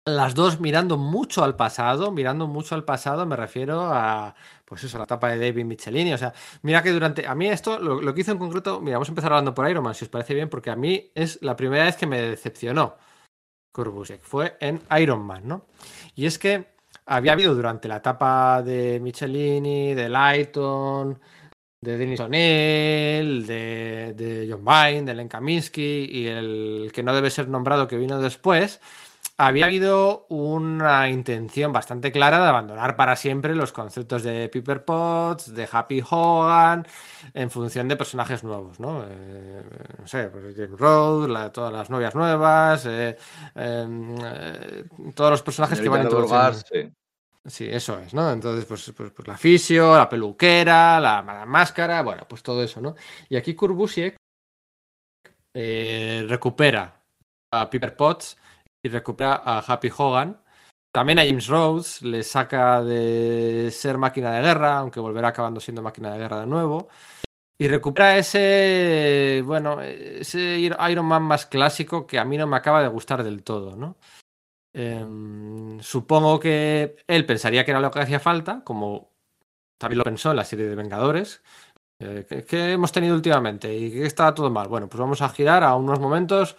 las 0.06 0.34
dos 0.34 0.60
mirando 0.60 0.98
mucho 0.98 1.42
al 1.44 1.56
pasado, 1.56 2.12
mirando 2.12 2.46
mucho 2.46 2.74
al 2.74 2.84
pasado, 2.84 3.24
me 3.24 3.36
refiero 3.36 3.86
a, 3.92 4.34
pues 4.66 4.84
eso, 4.84 4.98
la 4.98 5.04
etapa 5.04 5.30
de 5.30 5.38
David 5.38 5.64
Michelini. 5.64 6.12
O 6.12 6.18
sea, 6.18 6.34
mira 6.62 6.82
que 6.82 6.92
durante, 6.92 7.26
a 7.26 7.34
mí 7.34 7.48
esto, 7.48 7.78
lo, 7.78 8.14
que 8.14 8.20
hizo 8.20 8.32
en 8.32 8.38
concreto, 8.38 8.80
mira, 8.82 8.96
vamos 8.98 9.08
a 9.08 9.12
empezar 9.12 9.32
hablando 9.32 9.54
por 9.54 9.68
Iron 9.70 9.84
Man, 9.84 9.94
si 9.94 10.04
os 10.04 10.10
parece 10.10 10.34
bien, 10.34 10.50
porque 10.50 10.70
a 10.70 10.76
mí 10.76 11.10
es 11.14 11.40
la 11.42 11.56
primera 11.56 11.84
vez 11.84 11.96
que 11.96 12.06
me 12.06 12.20
decepcionó 12.20 12.96
Corbusiek, 13.74 14.22
fue 14.22 14.56
en 14.60 14.80
Iron 15.00 15.22
Man, 15.24 15.48
¿no? 15.48 15.66
Y 16.14 16.26
es 16.26 16.38
que 16.38 16.64
había 17.06 17.32
habido 17.32 17.56
durante 17.56 17.88
la 17.88 17.96
etapa 17.96 18.62
de 18.62 19.00
Michelini, 19.00 19.94
de 19.94 20.08
Lighton, 20.08 21.18
de 21.80 21.98
Denis 21.98 22.20
O'Neill, 22.20 23.44
de, 23.44 24.14
de 24.16 24.48
John 24.48 24.64
Vine, 24.64 25.02
de 25.02 25.14
Len 25.14 25.28
Kaminsky 25.28 26.08
y 26.08 26.26
el 26.28 26.92
que 26.94 27.02
no 27.02 27.12
debe 27.12 27.30
ser 27.30 27.48
nombrado 27.48 27.88
que 27.88 27.98
vino 27.98 28.20
después, 28.20 28.80
había 29.36 29.66
habido 29.66 30.26
una 30.28 31.08
intención 31.08 31.72
bastante 31.72 32.12
clara 32.12 32.38
de 32.38 32.48
abandonar 32.48 32.94
para 32.94 33.16
siempre 33.16 33.54
los 33.56 33.72
conceptos 33.72 34.22
de 34.22 34.48
Piper 34.48 34.84
Potts, 34.84 35.52
de 35.52 35.68
Happy 35.70 36.02
Hogan, 36.08 36.86
en 37.32 37.50
función 37.50 37.88
de 37.88 37.96
personajes 37.96 38.44
nuevos, 38.44 38.78
¿no? 38.78 39.04
Eh, 39.08 39.62
no 39.98 40.06
sé, 40.06 40.28
pues 40.28 40.54
James 40.54 40.78
Rhodes, 40.78 41.52
todas 41.52 41.72
las 41.72 41.90
novias 41.90 42.14
nuevas, 42.14 42.86
eh, 42.86 43.16
em, 43.56 44.16
eh, 44.22 44.84
todos 45.14 45.32
los 45.32 45.42
personajes 45.42 45.80
que 45.80 45.88
van 45.88 46.02
introduciendo. 46.02 46.52
Sí. 46.52 46.92
sí. 47.44 47.68
eso 47.68 47.98
es, 47.98 48.14
¿no? 48.14 48.30
Entonces, 48.30 48.64
pues, 48.66 48.92
pues, 48.96 49.10
pues, 49.10 49.26
la 49.26 49.36
fisio, 49.36 49.96
la 49.96 50.08
peluquera, 50.08 51.00
la, 51.00 51.44
máscara, 51.44 52.02
bueno, 52.02 52.24
pues 52.28 52.42
todo 52.42 52.62
eso, 52.62 52.80
¿no? 52.80 52.94
Y 53.28 53.36
aquí 53.36 53.54
Kurbusiek 53.54 54.16
recupera 55.52 57.02
a 57.50 57.70
Piper 57.70 57.96
Potts 57.96 58.36
y 58.84 58.88
recupera 58.88 59.40
a 59.44 59.60
Happy 59.60 59.90
Hogan. 59.96 60.38
También 60.92 61.18
a 61.18 61.24
James 61.24 61.48
Rhodes 61.48 62.02
le 62.02 62.22
saca 62.22 62.82
de 62.84 63.70
ser 63.72 63.98
máquina 63.98 64.30
de 64.30 64.42
guerra, 64.42 64.78
aunque 64.78 65.00
volverá 65.00 65.28
acabando 65.28 65.58
siendo 65.58 65.82
máquina 65.82 66.12
de 66.12 66.18
guerra 66.18 66.40
de 66.40 66.46
nuevo. 66.46 66.88
Y 67.58 67.66
recupera 67.66 68.18
ese, 68.18 69.42
bueno, 69.44 69.80
ese 69.80 70.58
Iron 70.58 71.06
Man 71.06 71.22
más 71.22 71.46
clásico 71.46 72.06
que 72.06 72.18
a 72.18 72.24
mí 72.24 72.36
no 72.36 72.46
me 72.46 72.56
acaba 72.56 72.82
de 72.82 72.88
gustar 72.88 73.24
del 73.24 73.42
todo, 73.42 73.74
¿no? 73.74 73.96
Em, 74.74 75.80
supongo 75.80 76.38
que 76.38 76.96
él 77.06 77.24
pensaría 77.26 77.64
que 77.64 77.70
era 77.70 77.80
lo 77.80 77.90
que 77.90 78.00
hacía 78.00 78.20
falta, 78.20 78.62
como 78.64 79.12
también 79.78 79.98
lo 79.98 80.04
pensó 80.04 80.30
en 80.30 80.36
la 80.36 80.44
serie 80.44 80.66
de 80.66 80.74
Vengadores. 80.74 81.42
Eh, 82.00 82.44
¿Qué 82.46 82.72
hemos 82.72 82.92
tenido 82.92 83.14
últimamente? 83.14 83.74
¿Y 83.74 83.90
que 83.90 84.06
estaba 84.06 84.34
todo 84.34 84.50
mal? 84.50 84.68
Bueno, 84.68 84.88
pues 84.88 85.00
vamos 85.00 85.22
a 85.22 85.28
girar 85.30 85.64
a 85.64 85.74
unos 85.76 86.00
momentos 86.00 86.56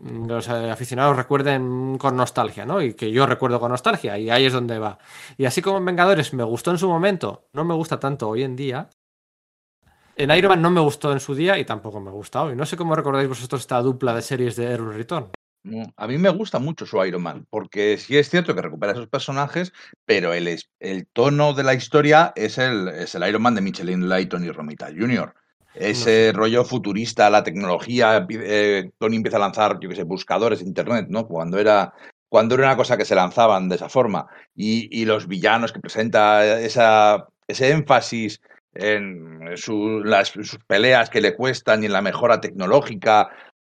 los 0.00 0.48
eh, 0.48 0.70
aficionados 0.70 1.16
recuerden 1.16 1.98
con 1.98 2.16
nostalgia, 2.16 2.64
¿no? 2.64 2.80
Y 2.82 2.94
que 2.94 3.10
yo 3.10 3.26
recuerdo 3.26 3.60
con 3.60 3.70
nostalgia, 3.70 4.18
y 4.18 4.30
ahí 4.30 4.46
es 4.46 4.52
donde 4.52 4.78
va. 4.78 4.98
Y 5.36 5.44
así 5.44 5.62
como 5.62 5.78
en 5.78 5.84
Vengadores 5.84 6.32
me 6.34 6.44
gustó 6.44 6.70
en 6.70 6.78
su 6.78 6.88
momento, 6.88 7.48
no 7.52 7.64
me 7.64 7.74
gusta 7.74 8.00
tanto 8.00 8.28
hoy 8.28 8.42
en 8.42 8.56
día. 8.56 8.88
En 10.16 10.30
Iron 10.30 10.50
Man 10.50 10.62
no 10.62 10.70
me 10.70 10.80
gustó 10.80 11.12
en 11.12 11.20
su 11.20 11.34
día 11.34 11.58
y 11.58 11.64
tampoco 11.64 12.00
me 12.00 12.10
gusta 12.10 12.42
hoy. 12.42 12.54
No 12.54 12.66
sé 12.66 12.76
cómo 12.76 12.94
recordáis 12.94 13.28
vosotros 13.28 13.62
esta 13.62 13.80
dupla 13.80 14.14
de 14.14 14.22
series 14.22 14.56
de 14.56 14.66
Error 14.66 14.94
Return. 14.94 15.30
A 15.96 16.08
mí 16.08 16.18
me 16.18 16.28
gusta 16.28 16.58
mucho 16.58 16.86
su 16.86 17.02
Iron 17.04 17.22
Man, 17.22 17.46
porque 17.48 17.96
sí 17.96 18.16
es 18.16 18.28
cierto 18.28 18.54
que 18.54 18.62
recupera 18.62 18.92
esos 18.92 19.08
personajes, 19.08 19.72
pero 20.04 20.32
el, 20.34 20.58
el 20.80 21.06
tono 21.06 21.54
de 21.54 21.62
la 21.62 21.74
historia 21.74 22.32
es 22.34 22.58
el, 22.58 22.88
es 22.88 23.14
el 23.14 23.26
Iron 23.28 23.42
Man 23.42 23.54
de 23.54 23.60
Michelin 23.60 24.08
Lighton 24.08 24.44
y 24.44 24.50
Romita 24.50 24.88
Jr. 24.88 25.32
Ese 25.74 26.32
rollo 26.34 26.64
futurista, 26.64 27.30
la 27.30 27.42
tecnología, 27.42 28.26
eh, 28.28 28.90
Tony 28.98 29.16
empieza 29.16 29.38
a 29.38 29.40
lanzar, 29.40 29.78
yo 29.80 29.88
qué 29.88 29.96
sé, 29.96 30.02
buscadores 30.02 30.60
de 30.60 30.66
internet, 30.66 31.06
¿no? 31.08 31.26
Cuando 31.26 31.58
era, 31.58 31.94
cuando 32.28 32.54
era 32.54 32.66
una 32.66 32.76
cosa 32.76 32.96
que 32.96 33.04
se 33.04 33.14
lanzaban 33.14 33.68
de 33.68 33.76
esa 33.76 33.88
forma. 33.88 34.26
Y, 34.54 35.04
los 35.06 35.28
villanos 35.28 35.72
que 35.72 35.80
presenta 35.80 36.60
esa, 36.60 37.26
ese 37.46 37.70
énfasis 37.70 38.40
en 38.74 39.50
las, 40.04 40.28
sus 40.28 40.58
peleas 40.66 41.10
que 41.10 41.20
le 41.20 41.34
cuestan 41.34 41.82
y 41.82 41.86
en 41.86 41.92
la 41.92 42.02
mejora 42.02 42.40
tecnológica, 42.40 43.30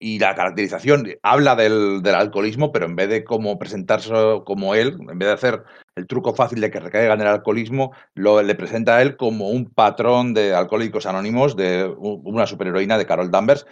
y 0.05 0.19
la 0.19 0.35
caracterización 0.35 1.09
habla 1.23 1.57
del, 1.57 2.03
alcoholismo, 2.07 2.73
pero 2.73 2.85
en 2.85 2.95
vez 2.95 3.09
de 3.09 3.25
como 3.25 3.59
presentarse 3.59 4.13
como 4.45 4.75
él, 4.75 4.99
en 5.01 5.19
vez 5.19 5.29
de 5.29 5.33
hacer 5.33 5.65
el 5.97 6.07
truco 6.07 6.35
fácil 6.35 6.61
de 6.61 6.71
que 6.71 6.79
recaiga 6.79 7.15
en 7.15 7.23
el 7.23 7.27
alcoholismo, 7.27 7.93
lo, 8.15 8.43
le 8.43 8.55
presenta 8.55 8.99
a 8.99 9.03
él 9.03 9.17
como 9.17 9.49
un 9.49 9.65
patrón 9.71 10.35
de 10.35 10.55
alcohólicos 10.55 11.07
anónimos 11.07 11.57
de 11.57 11.91
una 11.97 12.47
superheroína 12.47 12.99
de 12.99 13.07
Carol 13.07 13.31
Danvers 13.31 13.67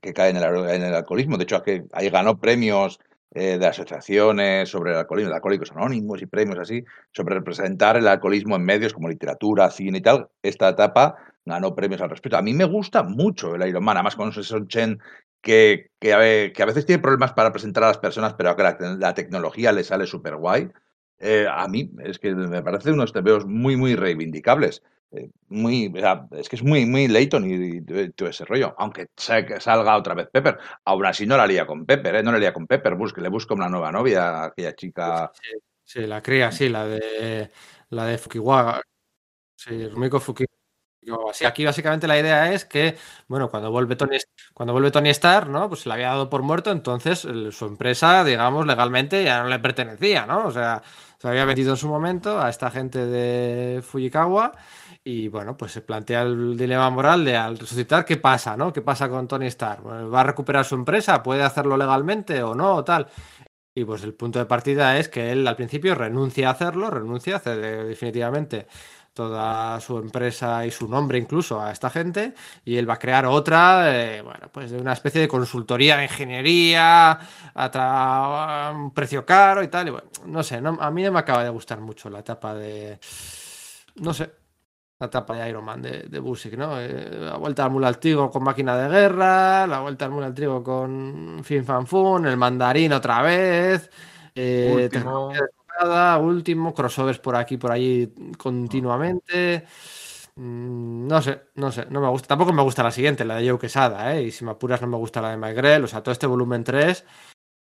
que, 0.00 0.12
cae 0.12 0.30
en 0.30 0.38
el, 0.38 0.92
alcoholismo. 0.92 1.36
De 1.36 1.44
hecho, 1.44 1.62
ahí 1.92 2.10
ganó 2.10 2.40
premios 2.40 2.98
eh, 3.32 3.56
de 3.56 3.66
asociaciones 3.68 4.68
sobre 4.68 4.90
el 4.90 4.96
alcoholismo, 4.96 5.30
de 5.30 5.36
alcohólicos 5.36 5.70
anónimos 5.70 6.20
y 6.20 6.26
premios 6.26 6.58
así, 6.58 6.84
sobre 7.12 7.36
representar 7.36 7.96
el 7.96 8.08
alcoholismo 8.08 8.56
en 8.56 8.64
medios 8.64 8.92
como 8.92 9.08
literatura, 9.08 9.70
cine 9.70 9.98
y 9.98 10.02
tal. 10.02 10.30
Esta 10.42 10.70
etapa 10.70 11.14
ganó 11.44 11.74
premios 11.76 12.00
al 12.02 12.10
respecto. 12.10 12.36
A 12.36 12.42
mí 12.42 12.52
me 12.52 12.64
gusta 12.64 13.04
mucho 13.04 13.54
el 13.54 13.66
Iron 13.66 13.84
Man, 13.84 13.96
además 13.96 14.16
con 14.16 14.32
Son 14.32 14.66
Chen 14.66 14.98
que, 15.46 15.92
que, 16.00 16.12
a, 16.12 16.66
veces 16.66 16.86
tiene 16.86 17.00
problemas 17.00 17.32
para 17.32 17.52
presentar 17.52 17.84
a 17.84 17.86
las 17.86 17.98
personas, 17.98 18.34
pero 18.34 18.56
que 18.56 18.64
la, 18.64 19.14
tecnología 19.14 19.70
le 19.70 19.84
sale 19.84 20.04
súper 20.04 20.34
guay. 20.34 20.68
Eh, 21.20 21.46
a 21.48 21.68
mí 21.68 21.88
es 22.02 22.18
que 22.18 22.34
me 22.34 22.64
parece 22.64 22.90
unos 22.90 23.12
tebeos 23.12 23.46
muy, 23.46 23.76
muy 23.76 23.94
reivindicables. 23.94 24.82
Eh, 25.12 25.30
muy, 25.46 25.92
es 26.32 26.48
que 26.48 26.56
es 26.56 26.64
muy, 26.64 26.84
muy 26.84 27.06
Leighton 27.06 27.48
y, 27.48 27.80
todo 28.10 28.28
ese 28.28 28.44
rollo. 28.44 28.74
Aunque 28.76 29.06
salga 29.14 29.96
otra 29.96 30.14
vez 30.14 30.28
Pepper. 30.32 30.58
Aún 30.84 31.06
así 31.06 31.28
no 31.28 31.36
la 31.36 31.46
lía 31.46 31.64
con 31.64 31.86
Pepper, 31.86 32.16
¿eh? 32.16 32.22
no 32.24 32.32
la 32.32 32.40
lía 32.40 32.52
con 32.52 32.66
Pepper. 32.66 32.96
Busque, 32.96 33.20
le 33.20 33.28
busca 33.28 33.54
una 33.54 33.68
nueva 33.68 33.92
novia 33.92 34.28
a 34.28 34.44
aquella 34.46 34.74
chica. 34.74 35.30
Sí, 35.84 36.00
la 36.00 36.22
cría, 36.22 36.50
sí, 36.50 36.68
la 36.68 36.88
de 36.88 37.52
la 37.90 38.06
de 38.06 38.18
Fukiwaga. 38.18 38.82
Sí, 39.54 39.86
Rumiko 39.86 40.18
Fukiwaga 40.18 40.55
aquí 41.46 41.64
básicamente 41.64 42.06
la 42.06 42.18
idea 42.18 42.52
es 42.52 42.64
que, 42.64 42.96
bueno, 43.28 43.50
cuando 43.50 43.70
vuelve 43.70 43.96
Tony, 43.96 44.16
cuando 44.54 44.72
vuelve 44.72 44.90
Tony 44.90 45.10
Stark, 45.10 45.48
¿no? 45.48 45.68
Pues 45.68 45.80
se 45.82 45.88
le 45.88 45.94
había 45.94 46.08
dado 46.08 46.28
por 46.30 46.42
muerto, 46.42 46.70
entonces 46.70 47.20
su 47.20 47.64
empresa, 47.66 48.24
digamos, 48.24 48.66
legalmente 48.66 49.24
ya 49.24 49.42
no 49.42 49.48
le 49.48 49.58
pertenecía, 49.58 50.26
¿no? 50.26 50.46
O 50.46 50.50
sea, 50.50 50.82
se 51.18 51.28
había 51.28 51.44
vendido 51.44 51.70
en 51.72 51.76
su 51.76 51.88
momento 51.88 52.40
a 52.40 52.50
esta 52.50 52.70
gente 52.70 53.06
de 53.06 53.82
Fujikawa 53.82 54.52
y, 55.04 55.28
bueno, 55.28 55.56
pues 55.56 55.72
se 55.72 55.80
plantea 55.82 56.22
el 56.22 56.56
dilema 56.56 56.90
moral 56.90 57.24
de 57.24 57.36
al 57.36 57.58
resucitar, 57.58 58.04
¿qué 58.04 58.16
pasa, 58.16 58.56
no? 58.56 58.72
¿Qué 58.72 58.82
pasa 58.82 59.08
con 59.08 59.28
Tony 59.28 59.46
Stark? 59.46 59.82
¿Va 59.86 60.20
a 60.20 60.24
recuperar 60.24 60.64
su 60.64 60.74
empresa? 60.74 61.22
¿Puede 61.22 61.42
hacerlo 61.42 61.76
legalmente 61.76 62.42
o 62.42 62.54
no? 62.54 62.74
O 62.74 62.84
tal. 62.84 63.06
Y 63.74 63.84
pues 63.84 64.02
el 64.04 64.14
punto 64.14 64.38
de 64.38 64.46
partida 64.46 64.98
es 64.98 65.08
que 65.08 65.32
él 65.32 65.46
al 65.46 65.54
principio 65.54 65.94
renuncia 65.94 66.48
a 66.48 66.52
hacerlo, 66.52 66.90
renuncia 66.90 67.34
a 67.34 67.36
hacer 67.38 67.86
definitivamente 67.86 68.66
toda 69.16 69.80
su 69.80 69.96
empresa 69.96 70.66
y 70.66 70.70
su 70.70 70.86
nombre 70.86 71.16
incluso 71.16 71.58
a 71.58 71.72
esta 71.72 71.88
gente 71.88 72.34
y 72.66 72.76
él 72.76 72.88
va 72.88 72.94
a 72.94 72.98
crear 72.98 73.24
otra, 73.24 73.90
eh, 73.90 74.20
bueno, 74.20 74.50
pues 74.52 74.70
de 74.70 74.78
una 74.78 74.92
especie 74.92 75.22
de 75.22 75.26
consultoría 75.26 75.96
de 75.96 76.02
ingeniería 76.02 77.18
a, 77.54 78.72
un 78.76 78.92
precio 78.92 79.24
caro 79.24 79.62
y 79.62 79.68
tal. 79.68 79.88
Y 79.88 79.90
bueno, 79.92 80.08
no 80.26 80.42
sé, 80.42 80.56
a 80.56 80.90
mí 80.90 81.02
no 81.02 81.12
me 81.12 81.18
acaba 81.18 81.42
de 81.42 81.48
gustar 81.48 81.80
mucho 81.80 82.10
la 82.10 82.18
etapa 82.18 82.54
de, 82.54 83.00
no 83.94 84.12
sé, 84.12 84.30
la 84.98 85.06
etapa 85.06 85.34
de 85.34 85.48
Iron 85.48 85.64
Man 85.64 85.80
de, 85.80 86.02
de 86.02 86.20
¿no? 86.58 86.78
Eh, 86.78 87.08
la 87.18 87.38
vuelta 87.38 87.64
al 87.64 87.70
mula 87.70 87.88
al 87.88 87.98
trigo 87.98 88.30
con 88.30 88.42
máquina 88.44 88.76
de 88.76 88.88
guerra, 88.90 89.66
la 89.66 89.80
vuelta 89.80 90.04
al 90.04 90.10
mula 90.10 90.26
al 90.26 90.34
trigo 90.34 90.62
con 90.62 91.40
Fin 91.42 91.64
Fan 91.64 91.86
Fun, 91.86 92.26
el 92.26 92.36
mandarín 92.36 92.92
otra 92.92 93.22
vez. 93.22 93.90
Eh, 94.34 94.90
último, 96.20 96.74
crossovers 96.74 97.18
por 97.18 97.36
aquí, 97.36 97.56
por 97.56 97.72
allí 97.72 98.12
continuamente. 98.38 99.64
Mm, 100.36 101.06
no 101.08 101.22
sé, 101.22 101.42
no 101.54 101.72
sé, 101.72 101.86
no 101.90 102.00
me 102.00 102.08
gusta. 102.08 102.28
Tampoco 102.28 102.52
me 102.52 102.62
gusta 102.62 102.82
la 102.82 102.90
siguiente, 102.90 103.24
la 103.24 103.36
de 103.36 103.48
Joe 103.48 103.58
Quesada, 103.58 104.14
¿eh? 104.14 104.24
Y 104.24 104.30
si 104.30 104.44
me 104.44 104.50
apuras, 104.50 104.82
no 104.82 104.86
me 104.86 104.96
gusta 104.98 105.22
la 105.22 105.30
de 105.30 105.38
Mike 105.38 105.82
O 105.82 105.86
sea, 105.86 106.02
todo 106.02 106.12
este 106.12 106.26
volumen 106.26 106.62
3, 106.62 107.04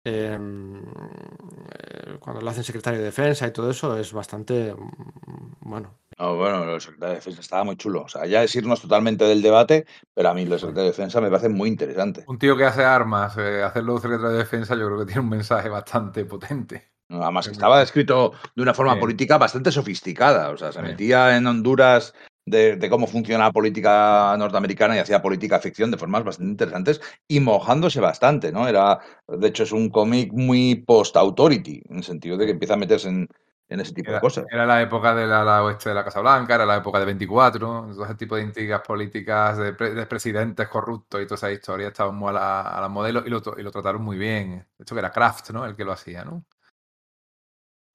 em, 0.03 0.77
eh, 0.83 2.17
cuando 2.19 2.41
lo 2.41 2.49
hacen 2.49 2.63
secretario 2.63 2.99
de 2.99 3.05
defensa 3.05 3.47
y 3.47 3.51
todo 3.51 3.69
eso, 3.71 3.97
es 3.97 4.13
bastante 4.13 4.73
mm, 4.75 5.51
bueno. 5.61 5.97
bueno, 6.17 6.65
los 6.65 6.83
secretario 6.83 7.13
de 7.13 7.19
defensa 7.19 7.41
estaba 7.41 7.63
muy 7.63 7.77
chulo. 7.77 8.03
O 8.03 8.07
sea, 8.07 8.27
ya 8.27 8.43
es 8.43 8.55
irnos 8.55 8.81
totalmente 8.81 9.25
del 9.25 9.41
debate, 9.41 9.85
pero 10.13 10.29
a 10.29 10.33
mí 10.35 10.45
los 10.45 10.61
secretarios 10.61 10.95
de 10.95 11.01
defensa 11.01 11.21
me 11.21 11.29
parecen 11.29 11.53
muy 11.53 11.69
interesantes. 11.69 12.25
Un 12.27 12.37
tío 12.37 12.55
que 12.55 12.65
hace 12.65 12.83
armas, 12.83 13.37
eh, 13.37 13.63
hacerlo 13.63 13.97
secretario 13.97 14.31
de 14.33 14.37
defensa, 14.37 14.75
yo 14.75 14.85
creo 14.85 14.99
que 14.99 15.05
tiene 15.05 15.21
un 15.21 15.29
mensaje 15.29 15.69
bastante 15.69 16.25
potente. 16.25 16.90
Además, 17.11 17.47
estaba 17.47 17.81
escrito 17.81 18.33
de 18.55 18.61
una 18.61 18.73
forma 18.73 18.99
política 18.99 19.37
bastante 19.37 19.71
sofisticada. 19.71 20.49
O 20.49 20.57
sea, 20.57 20.71
se 20.71 20.81
metía 20.81 21.35
en 21.35 21.47
Honduras 21.47 22.13
de, 22.45 22.75
de, 22.75 22.89
cómo 22.89 23.07
funciona 23.07 23.45
la 23.45 23.51
política 23.51 24.35
norteamericana 24.37 24.95
y 24.95 24.99
hacía 24.99 25.21
política 25.21 25.59
ficción 25.59 25.91
de 25.91 25.97
formas 25.97 26.23
bastante 26.23 26.51
interesantes 26.51 27.01
y 27.27 27.39
mojándose 27.39 27.99
bastante, 27.99 28.51
¿no? 28.51 28.67
Era, 28.67 28.99
de 29.27 29.47
hecho, 29.47 29.63
es 29.63 29.71
un 29.71 29.89
cómic 29.89 30.31
muy 30.33 30.75
post-authority, 30.75 31.83
en 31.89 31.97
el 31.97 32.03
sentido 32.03 32.37
de 32.37 32.45
que 32.45 32.51
empieza 32.51 32.73
a 32.73 32.77
meterse 32.77 33.09
en, 33.09 33.27
en 33.69 33.79
ese 33.79 33.93
tipo 33.93 34.09
era, 34.09 34.17
de 34.17 34.21
cosas. 34.21 34.45
Era 34.51 34.65
la 34.65 34.81
época 34.81 35.15
de 35.15 35.27
la, 35.27 35.63
oeste 35.63 35.89
de 35.89 35.95
la 35.95 36.03
Casa 36.03 36.19
Blanca, 36.19 36.55
era 36.55 36.65
la 36.65 36.77
época 36.77 36.99
de 36.99 37.05
24, 37.05 37.59
todo 37.93 38.05
ese 38.05 38.15
tipo 38.15 38.35
de 38.35 38.41
intrigas 38.41 38.81
políticas 38.81 39.57
de, 39.57 39.73
pre, 39.73 39.93
de 39.93 40.05
presidentes 40.05 40.67
corruptos 40.67 41.21
y 41.21 41.25
toda 41.25 41.35
esa 41.35 41.51
historia 41.51 41.87
estaban 41.87 42.15
muy 42.15 42.29
a 42.29 42.33
la, 42.33 42.61
a 42.61 42.81
la 42.81 42.89
modelo 42.89 43.23
y 43.25 43.29
lo, 43.29 43.41
y 43.57 43.63
lo 43.63 43.71
trataron 43.71 44.01
muy 44.01 44.17
bien. 44.17 44.65
De 44.77 44.83
hecho, 44.83 44.95
que 44.95 44.99
era 44.99 45.11
Kraft, 45.11 45.51
¿no? 45.51 45.65
El 45.65 45.75
que 45.75 45.85
lo 45.85 45.93
hacía, 45.93 46.25
¿no? 46.25 46.43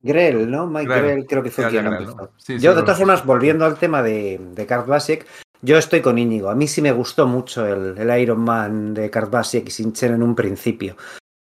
Grell, 0.07 0.51
¿no? 0.51 0.67
Mike 0.67 0.87
Grell, 0.87 1.05
Grell 1.05 1.27
creo 1.27 1.43
que 1.43 1.51
fue 1.51 1.69
quien 1.69 1.85
Grell, 1.85 2.01
empezó. 2.03 2.17
¿no? 2.17 2.31
Sí, 2.37 2.59
yo, 2.59 2.75
de 2.75 2.83
todas 2.83 2.99
formas, 2.99 3.25
volviendo 3.25 3.65
al 3.65 3.77
tema 3.77 4.03
de, 4.03 4.41
de 4.53 4.67
Kurt 4.67 4.87
Basiek, 4.87 5.27
yo 5.63 5.79
estoy 5.79 6.01
con 6.01 6.19
Íñigo. 6.19 6.49
A 6.49 6.55
mí 6.55 6.69
sí 6.69 6.81
me 6.81 6.93
gustó 6.93 7.27
mucho 7.27 7.67
el, 7.67 7.99
el 7.99 8.21
Iron 8.21 8.41
Man 8.41 8.95
de 8.95 9.11
Kurt 9.11 9.31
Basiek 9.31 9.67
y 9.67 9.71
Sinchen 9.71 10.15
en 10.15 10.23
un 10.23 10.35
principio. 10.35 10.97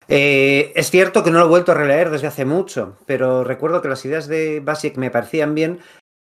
Eh, 0.08 0.74
es 0.76 0.92
cierto 0.92 1.24
que 1.24 1.32
no 1.32 1.40
lo 1.40 1.46
he 1.46 1.50
vuelto 1.50 1.72
a 1.72 1.76
releer 1.76 2.10
desde 2.10 2.28
hace 2.28 2.44
mucho, 2.44 2.98
pero 3.06 3.44
recuerdo 3.46 3.82
que 3.82 3.88
las 3.88 4.04
ideas 4.04 4.28
de 4.28 4.60
Basiek 4.60 4.98
me 4.98 5.10
parecían 5.10 5.56
bien 5.56 5.80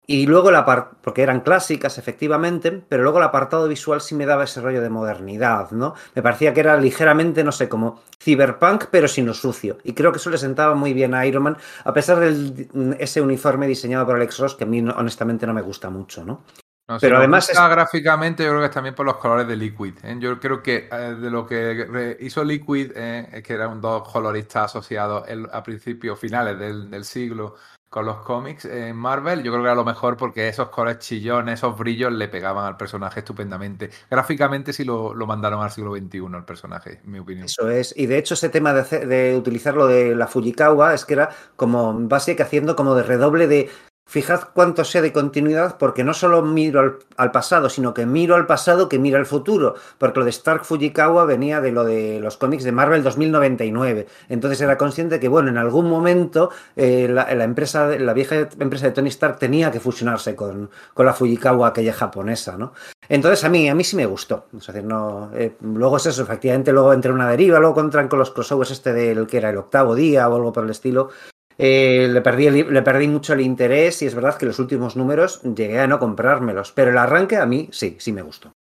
y 0.07 0.27
luego 0.27 0.51
la 0.51 0.65
parte, 0.65 0.97
porque 1.03 1.23
eran 1.23 1.41
clásicas 1.41 1.99
efectivamente, 1.99 2.71
pero 2.89 3.03
luego 3.03 3.19
el 3.19 3.25
apartado 3.25 3.67
visual 3.67 4.01
sí 4.01 4.15
me 4.15 4.27
daba 4.27 4.45
ese 4.45 4.61
rollo 4.61 4.81
de 4.81 4.89
modernidad, 4.89 5.71
¿no? 5.73 5.95
Me 6.15 6.23
parecía 6.23 6.55
que 6.55 6.61
era 6.61 6.77
ligeramente, 6.77 7.43
no 7.43 7.53
sé, 7.53 7.69
como 7.69 8.03
cyberpunk, 8.23 8.85
pero 8.91 9.09
sin 9.09 9.27
lo 9.27 9.35
sucio. 9.35 9.79
Y 9.83 9.95
creo 9.95 10.13
que 10.13 10.19
eso 10.19 10.31
le 10.31 10.39
sentaba 10.39 10.75
muy 10.75 10.93
bien 10.93 11.15
a 11.15 11.27
Iron 11.27 11.43
Man, 11.43 11.57
a 11.85 11.93
pesar 11.93 12.21
de 12.21 12.69
ese 12.99 13.21
uniforme 13.21 13.67
diseñado 13.67 14.07
por 14.07 14.17
Alex 14.17 14.39
Ross, 14.39 14.55
que 14.55 14.65
a 14.65 14.69
mí 14.69 14.81
honestamente 14.81 15.47
no 15.47 15.55
me 15.55 15.63
gusta 15.63 15.91
mucho, 15.91 16.25
¿no? 16.25 16.43
No, 16.89 16.99
pero 17.01 17.17
además 17.17 17.51
es... 17.51 17.59
gráficamente 17.59 18.45
yo 18.45 18.51
creo 18.51 18.61
que 18.61 18.67
es 18.67 18.73
también 18.73 18.95
por 18.95 19.05
los 19.05 19.17
colores 19.17 19.49
de 19.49 19.57
Liquid. 19.57 19.95
¿eh? 20.05 20.17
Yo 20.21 20.39
creo 20.39 20.63
que 20.63 20.89
eh, 20.91 21.17
de 21.21 21.31
lo 21.31 21.45
que 21.45 22.17
hizo 22.21 22.45
Liquid 22.45 22.93
eh, 22.95 23.29
es 23.33 23.43
que 23.43 23.55
eran 23.55 23.81
dos 23.81 24.09
coloristas 24.09 24.67
asociados 24.67 25.25
el, 25.29 25.49
a 25.53 25.65
principios 25.65 26.17
finales 26.17 26.57
del, 26.57 26.89
del, 26.89 27.05
siglo 27.05 27.57
con 27.89 28.05
los 28.05 28.19
cómics 28.19 28.65
en 28.65 28.97
Marvel. 28.97 29.43
Yo 29.43 29.53
creo 29.53 29.63
que 29.63 29.69
era 29.69 29.75
lo 29.75 29.85
mejor 29.85 30.17
porque 30.17 30.49
esos 30.49 30.69
colores 30.69 30.99
chillones, 30.99 31.61
esos 31.61 31.79
brillos 31.79 32.13
le 32.13 32.29
pegaban 32.29 32.67
al 32.67 32.77
personaje 32.77 33.21
estupendamente. 33.21 33.91
Gráficamente 34.11 34.73
sí 34.73 34.85
lo, 34.85 35.15
lo 35.15 35.27
mandaron 35.27 35.63
al 35.63 35.71
siglo 35.71 35.95
XXI 35.95 36.19
el 36.35 36.45
personaje, 36.45 37.01
en 37.05 37.11
mi 37.11 37.19
opinión. 37.19 37.47
Eso 37.47 37.71
es. 37.71 37.95
Y 37.97 38.07
de 38.07 38.19
hecho 38.19 38.35
ese 38.35 38.49
tema 38.49 38.73
de, 38.73 38.81
hacer, 38.81 39.07
de 39.07 39.37
utilizar 39.37 39.75
lo 39.75 39.87
de 39.87 40.15
la 40.15 40.27
Fujikawa 40.27 40.95
es 40.95 41.05
que 41.05 41.15
era 41.15 41.31
como 41.57 41.95
básicamente 41.95 42.43
haciendo 42.43 42.77
como 42.77 42.95
de 42.95 43.03
redoble 43.03 43.47
de 43.47 43.71
Fijad 44.09 44.51
cuánto 44.55 44.85
sé 44.85 45.03
de 45.03 45.13
continuidad, 45.13 45.79
porque 45.79 46.05
no 46.05 46.15
solo 46.15 46.41
miro 46.41 46.99
al, 47.17 47.33
pasado, 47.33 47.69
sino 47.69 47.93
que 47.93 48.07
miro 48.07 48.37
al 48.37 48.47
pasado 48.47 48.89
que 48.89 49.01
mira 49.01 49.19
al 49.19 49.27
futuro, 49.27 49.75
porque 49.99 50.21
lo 50.21 50.25
de 50.25 50.31
Stark 50.31 50.65
Fujikawa 50.65 51.25
venía 51.25 51.61
de 51.61 51.73
lo 51.73 51.83
de 51.83 52.21
los 52.21 52.37
cómics 52.37 52.63
de 52.63 52.71
Marvel 52.71 53.03
2099. 53.03 54.07
Entonces 54.29 54.61
era 54.61 54.79
consciente 54.79 55.19
que, 55.19 55.27
bueno, 55.27 55.49
en 55.49 55.59
algún 55.59 55.91
momento 55.91 56.51
eh, 56.77 57.09
la, 57.11 57.43
empresa, 57.43 57.89
la 57.99 58.13
vieja 58.13 58.49
empresa 58.61 58.87
de 58.87 58.93
Tony 58.93 59.09
Stark 59.09 59.41
tenía 59.41 59.73
que 59.73 59.81
fusionarse 59.81 60.37
con, 60.37 60.71
con 60.95 61.05
la 61.05 61.13
Fujikawa 61.13 61.67
aquella 61.67 61.93
japonesa, 61.93 62.57
¿no? 62.57 62.75
Entonces 63.09 63.45
a 63.45 63.49
mí, 63.49 63.69
a 63.69 63.75
mí 63.75 63.83
sí 63.83 63.97
me 63.97 64.07
gustó. 64.07 64.47
Es 64.57 64.69
decir, 64.69 64.85
no, 64.85 65.31
eh, 65.35 65.57
luego 65.63 65.97
es 65.97 66.07
eso, 66.07 66.23
efectivamente, 66.23 66.73
luego 66.73 66.93
entré 66.93 67.11
una 67.11 67.29
deriva, 67.29 67.59
luego 67.59 67.81
entran 67.81 68.07
con 68.07 68.21
los 68.21 68.31
crossovers 68.31 68.71
este 68.71 68.93
del 68.93 69.27
que 69.27 69.39
era 69.39 69.51
el 69.51 69.57
octavo 69.57 69.97
día 69.97 70.29
o 70.29 70.37
algo 70.37 70.53
por 70.53 70.63
el 70.63 70.71
estilo, 70.71 71.11
eh, 71.59 72.09
le, 72.11 72.21
perdí 72.21 72.51
le 72.51 72.83
perdí 72.83 73.09
mucho 73.09 73.33
el 73.33 73.41
interés 73.41 74.03
y 74.03 74.07
es 74.07 74.15
verdad 74.15 74.37
que 74.37 74.47
los 74.47 74.59
últimos 74.59 74.97
números 74.97 75.43
llegué 75.43 75.81
a 75.81 75.87
no 75.87 75.99
comprármelos, 75.99 76.73
pero 76.73 76.91
el 76.91 76.99
arranque 76.99 77.37
a 77.37 77.47
mí 77.47 77.69
sí, 77.73 77.97
sí 77.99 78.13
me 78.13 78.23
gustó. 78.23 78.53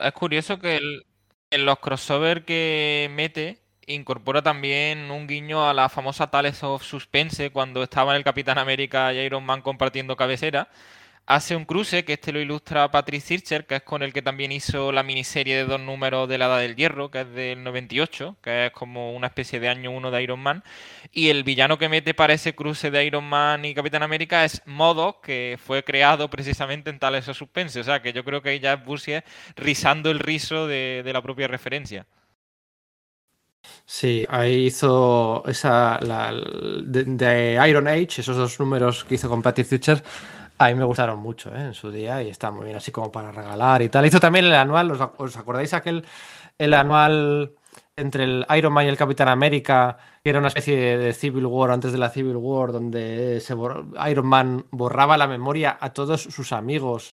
Es 0.00 0.12
curioso 0.12 0.58
que 0.58 0.76
el, 0.76 1.06
en 1.50 1.64
los 1.64 1.78
crossover 1.78 2.44
que 2.44 3.10
mete 3.12 3.58
incorpora 3.86 4.42
también 4.42 5.10
un 5.10 5.26
guiño 5.26 5.68
a 5.68 5.72
la 5.72 5.88
famosa 5.88 6.30
Tales 6.30 6.62
of 6.62 6.82
Suspense 6.82 7.50
cuando 7.50 7.82
estaban 7.82 8.16
el 8.16 8.24
Capitán 8.24 8.58
América 8.58 9.12
y 9.12 9.18
Iron 9.18 9.44
Man 9.44 9.62
compartiendo 9.62 10.16
cabecera 10.16 10.68
hace 11.28 11.54
un 11.54 11.66
cruce, 11.66 12.04
que 12.06 12.14
este 12.14 12.32
lo 12.32 12.40
ilustra 12.40 12.90
Patrick 12.90 13.22
Zircher, 13.22 13.66
que 13.66 13.76
es 13.76 13.82
con 13.82 14.02
el 14.02 14.14
que 14.14 14.22
también 14.22 14.50
hizo 14.50 14.92
la 14.92 15.02
miniserie 15.02 15.56
de 15.56 15.64
dos 15.66 15.78
números 15.78 16.26
de 16.26 16.38
la 16.38 16.46
Edad 16.46 16.60
del 16.60 16.74
Hierro, 16.74 17.10
que 17.10 17.20
es 17.20 17.30
del 17.34 17.62
98, 17.62 18.36
que 18.42 18.66
es 18.66 18.72
como 18.72 19.14
una 19.14 19.26
especie 19.26 19.60
de 19.60 19.68
año 19.68 19.90
uno 19.90 20.10
de 20.10 20.22
Iron 20.22 20.40
Man. 20.40 20.64
Y 21.12 21.28
el 21.28 21.44
villano 21.44 21.76
que 21.76 21.90
mete 21.90 22.14
para 22.14 22.32
ese 22.32 22.54
cruce 22.54 22.90
de 22.90 23.04
Iron 23.04 23.24
Man 23.24 23.66
y 23.66 23.74
Capitán 23.74 24.02
América 24.02 24.42
es 24.46 24.62
Modo, 24.64 25.20
que 25.20 25.58
fue 25.62 25.84
creado 25.84 26.30
precisamente 26.30 26.88
en 26.88 26.98
Tales 26.98 27.26
Suspense. 27.26 27.78
O 27.78 27.84
sea, 27.84 28.00
que 28.00 28.14
yo 28.14 28.24
creo 28.24 28.40
que 28.40 28.58
ya 28.58 28.72
es 28.72 28.84
Busier 28.84 29.22
rizando 29.54 30.10
el 30.10 30.20
rizo 30.20 30.66
de, 30.66 31.02
la 31.12 31.20
propia 31.20 31.46
referencia. 31.46 32.06
Sí, 33.84 34.24
ahí 34.30 34.66
hizo 34.66 35.42
esa 35.46 36.00
la, 36.00 36.32
de, 36.32 37.62
Iron 37.68 37.86
Age, 37.86 38.22
esos 38.22 38.36
dos 38.36 38.58
números 38.58 39.04
que 39.04 39.16
hizo 39.16 39.28
con 39.28 39.42
Patrick 39.42 39.68
a 40.58 40.68
mí 40.68 40.74
me 40.74 40.84
gustaron 40.84 41.20
mucho 41.20 41.54
¿eh? 41.54 41.66
en 41.66 41.74
su 41.74 41.90
día 41.90 42.22
y 42.22 42.28
está 42.28 42.50
muy 42.50 42.64
bien, 42.64 42.76
así 42.76 42.90
como 42.90 43.12
para 43.12 43.30
regalar 43.30 43.82
y 43.82 43.88
tal. 43.88 44.04
Hizo 44.06 44.20
también 44.20 44.44
el 44.46 44.54
anual, 44.54 44.90
¿os, 44.90 45.36
acordáis 45.36 45.72
aquel 45.72 46.04
el 46.58 46.74
anual 46.74 47.54
entre 47.96 48.24
el 48.24 48.46
Iron 48.56 48.72
Man 48.72 48.86
y 48.86 48.88
el 48.88 48.96
Capitán 48.96 49.28
América, 49.28 49.98
que 50.22 50.30
era 50.30 50.38
una 50.38 50.48
especie 50.48 50.98
de, 50.98 51.12
Civil 51.12 51.46
War 51.46 51.70
antes 51.70 51.92
de 51.92 51.98
la 51.98 52.10
Civil 52.10 52.36
War, 52.36 52.72
donde 52.72 53.40
se 53.40 53.54
Iron 54.10 54.26
Man 54.26 54.66
borraba 54.70 55.16
la 55.16 55.28
memoria 55.28 55.78
a 55.80 55.92
todos 55.92 56.22
sus 56.22 56.52
amigos 56.52 57.10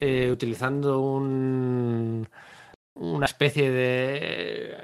eh, 0.00 0.30
utilizando 0.30 1.00
un, 1.00 2.28
una 2.94 3.26
especie 3.26 3.70
de 3.70 4.76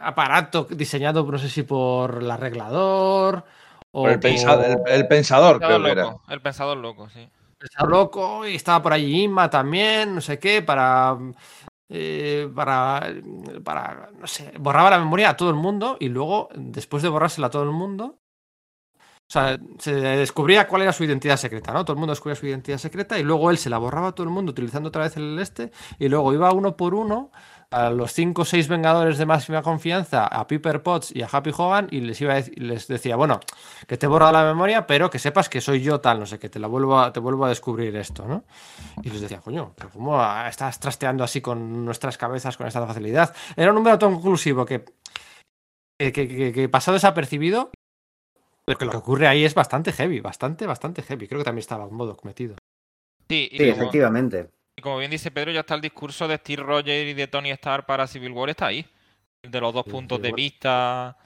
aparato 0.00 0.64
diseñado, 0.70 1.24
no 1.24 1.38
sé 1.38 1.48
si 1.48 1.62
por 1.62 2.22
el 2.22 2.30
arreglador 2.30 3.44
o 3.92 4.08
el, 4.08 4.20
pensador, 4.20 4.82
el, 4.86 4.92
el, 4.94 5.08
pensador, 5.08 5.58
creo 5.58 5.82
que 5.82 5.90
era. 5.90 6.16
El 6.28 6.40
pensador 6.40 6.76
loco, 6.76 7.08
sí. 7.08 7.20
El 7.20 7.56
pensador 7.58 7.90
loco, 7.90 8.46
y 8.46 8.54
estaba 8.54 8.82
por 8.82 8.92
allí 8.92 9.24
Inma 9.24 9.48
también, 9.48 10.14
no 10.14 10.20
sé 10.20 10.38
qué, 10.38 10.62
para. 10.62 11.16
Eh, 11.90 12.50
para, 12.54 13.14
para, 13.64 14.10
no 14.18 14.26
sé, 14.26 14.52
borraba 14.58 14.90
la 14.90 14.98
memoria 14.98 15.30
a 15.30 15.36
todo 15.38 15.48
el 15.48 15.56
mundo 15.56 15.96
y 15.98 16.10
luego, 16.10 16.50
después 16.54 17.02
de 17.02 17.08
borrársela 17.08 17.46
a 17.46 17.50
todo 17.50 17.62
el 17.62 17.70
mundo, 17.70 18.18
o 19.28 19.30
sea, 19.30 19.58
se 19.78 19.92
descubría 19.94 20.66
cuál 20.66 20.82
era 20.82 20.92
su 20.94 21.04
identidad 21.04 21.36
secreta, 21.36 21.70
¿no? 21.70 21.84
Todo 21.84 21.92
el 21.92 21.98
mundo 21.98 22.12
descubría 22.12 22.34
su 22.34 22.46
identidad 22.46 22.78
secreta 22.78 23.18
y 23.18 23.22
luego 23.22 23.50
él 23.50 23.58
se 23.58 23.68
la 23.68 23.76
borraba 23.76 24.08
a 24.08 24.12
todo 24.12 24.24
el 24.24 24.32
mundo 24.32 24.52
utilizando 24.52 24.88
otra 24.88 25.02
vez 25.02 25.18
el 25.18 25.38
este 25.38 25.70
y 25.98 26.08
luego 26.08 26.32
iba 26.32 26.50
uno 26.52 26.78
por 26.78 26.94
uno 26.94 27.30
a 27.70 27.90
los 27.90 28.12
cinco 28.12 28.42
o 28.42 28.44
seis 28.44 28.68
Vengadores 28.68 29.18
de 29.18 29.26
máxima 29.26 29.62
confianza, 29.62 30.26
a 30.26 30.46
Piper 30.46 30.82
Potts 30.82 31.14
y 31.14 31.22
a 31.22 31.28
Happy 31.30 31.50
Hogan, 31.56 31.88
y 31.90 32.00
les 32.00 32.20
iba 32.20 32.32
a 32.32 32.36
decir, 32.36 32.62
les 32.62 32.88
decía, 32.88 33.16
bueno, 33.16 33.40
que 33.86 33.96
te 33.96 34.06
he 34.06 34.08
borrado 34.08 34.32
la 34.32 34.44
memoria, 34.44 34.86
pero 34.86 35.10
que 35.10 35.18
sepas 35.18 35.48
que 35.48 35.60
soy 35.60 35.82
yo 35.82 36.00
tal, 36.00 36.18
no 36.20 36.26
sé, 36.26 36.38
que 36.38 36.48
te 36.48 36.58
la 36.58 36.66
vuelvo 36.66 36.98
a, 36.98 37.12
te 37.12 37.20
vuelvo 37.20 37.44
a 37.44 37.50
descubrir 37.50 37.94
esto, 37.96 38.26
¿no? 38.26 38.44
Y 39.02 39.10
les 39.10 39.20
decía, 39.20 39.40
coño, 39.40 39.74
pero 39.76 39.90
¿cómo 39.90 40.18
estás 40.46 40.80
trasteando 40.80 41.24
así 41.24 41.40
con 41.40 41.84
nuestras 41.84 42.16
cabezas 42.16 42.56
con 42.56 42.66
esta 42.66 42.86
facilidad? 42.86 43.34
Era 43.56 43.70
un 43.70 43.76
número 43.76 43.98
tan 43.98 44.14
conclusivo 44.14 44.64
que, 44.64 44.84
que, 45.98 46.12
que, 46.12 46.52
que 46.52 46.68
pasó 46.68 46.92
desapercibido, 46.92 47.70
pero 48.64 48.78
que 48.78 48.84
lo 48.84 48.90
que 48.90 48.98
ocurre 48.98 49.28
ahí 49.28 49.44
es 49.44 49.54
bastante 49.54 49.92
heavy, 49.92 50.20
bastante, 50.20 50.66
bastante 50.66 51.02
heavy. 51.02 51.26
Creo 51.28 51.40
que 51.40 51.44
también 51.44 51.60
estaba 51.60 51.84
en 51.84 51.94
modo 51.94 52.16
metido. 52.22 52.56
Sí, 53.28 53.48
sí 53.50 53.58
como... 53.58 53.70
efectivamente. 53.70 54.50
Y 54.78 54.80
como 54.80 54.98
bien 54.98 55.10
dice 55.10 55.32
Pedro, 55.32 55.50
ya 55.50 55.60
está 55.60 55.74
el 55.74 55.80
discurso 55.80 56.28
de 56.28 56.36
Steve 56.36 56.62
Rogers 56.62 57.10
y 57.10 57.12
de 57.12 57.26
Tony 57.26 57.50
Stark 57.50 57.84
para 57.84 58.06
Civil 58.06 58.30
War, 58.30 58.48
está 58.48 58.66
ahí. 58.66 58.86
De 59.42 59.60
los 59.60 59.74
dos 59.74 59.82
sí, 59.84 59.90
puntos 59.90 60.22
de 60.22 60.30
vista 60.30 61.16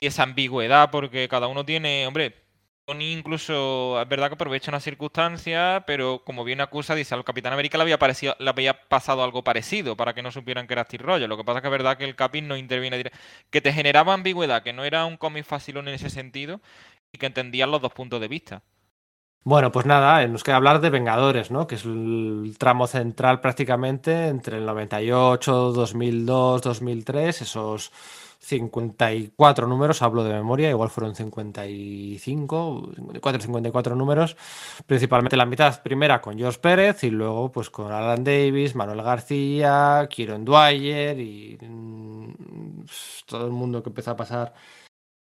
y 0.00 0.06
esa 0.06 0.22
ambigüedad, 0.22 0.90
porque 0.90 1.28
cada 1.28 1.46
uno 1.46 1.62
tiene, 1.62 2.06
hombre, 2.06 2.34
Tony 2.86 3.12
incluso, 3.12 4.00
es 4.00 4.08
verdad 4.08 4.28
que 4.28 4.34
aprovecha 4.36 4.70
una 4.70 4.80
circunstancia, 4.80 5.84
pero 5.86 6.22
como 6.24 6.42
bien 6.42 6.62
acusa, 6.62 6.94
dice, 6.94 7.14
al 7.14 7.22
Capitán 7.22 7.52
América 7.52 7.76
le 7.76 7.82
había, 7.82 7.98
parecido, 7.98 8.34
le 8.38 8.48
había 8.48 8.88
pasado 8.88 9.22
algo 9.22 9.44
parecido 9.44 9.94
para 9.94 10.14
que 10.14 10.22
no 10.22 10.32
supieran 10.32 10.66
que 10.66 10.72
era 10.72 10.84
Steve 10.84 11.04
Rogers. 11.04 11.28
Lo 11.28 11.36
que 11.36 11.44
pasa 11.44 11.58
es 11.58 11.62
que 11.62 11.68
es 11.68 11.72
verdad 11.72 11.98
que 11.98 12.06
el 12.06 12.16
Capin 12.16 12.48
no 12.48 12.56
interviene. 12.56 13.12
Que 13.50 13.60
te 13.60 13.74
generaba 13.74 14.14
ambigüedad, 14.14 14.62
que 14.62 14.72
no 14.72 14.84
era 14.84 15.04
un 15.04 15.18
cómic 15.18 15.44
fácil 15.44 15.76
en 15.76 15.88
ese 15.88 16.08
sentido 16.08 16.62
y 17.12 17.18
que 17.18 17.26
entendían 17.26 17.70
los 17.70 17.82
dos 17.82 17.92
puntos 17.92 18.22
de 18.22 18.28
vista. 18.28 18.62
Bueno, 19.42 19.72
pues 19.72 19.86
nada, 19.86 20.26
nos 20.26 20.44
queda 20.44 20.56
hablar 20.56 20.80
de 20.82 20.90
Vengadores, 20.90 21.50
¿no? 21.50 21.66
Que 21.66 21.76
es 21.76 21.84
el 21.86 22.54
tramo 22.58 22.86
central 22.86 23.40
prácticamente 23.40 24.28
entre 24.28 24.58
el 24.58 24.66
98, 24.66 25.72
2002, 25.72 26.60
2003, 26.60 27.40
esos 27.42 27.90
54 28.40 29.66
números, 29.66 30.02
hablo 30.02 30.24
de 30.24 30.34
memoria, 30.34 30.68
igual 30.68 30.90
fueron 30.90 31.14
55, 31.14 32.92
54, 32.96 33.40
54 33.42 33.94
números, 33.96 34.36
principalmente 34.86 35.36
la 35.38 35.46
mitad 35.46 35.82
primera 35.82 36.20
con 36.20 36.36
George 36.38 36.58
Pérez 36.58 37.02
y 37.04 37.10
luego 37.10 37.50
pues 37.50 37.70
con 37.70 37.92
Alan 37.92 38.22
Davis, 38.22 38.74
Manuel 38.74 39.02
García, 39.02 40.06
Kieron 40.10 40.44
Dwyer 40.44 41.18
y 41.18 41.58
mmm, 41.62 42.84
todo 43.26 43.46
el 43.46 43.52
mundo 43.52 43.82
que 43.82 43.88
empezó 43.88 44.10
a 44.12 44.16
pasar 44.16 44.52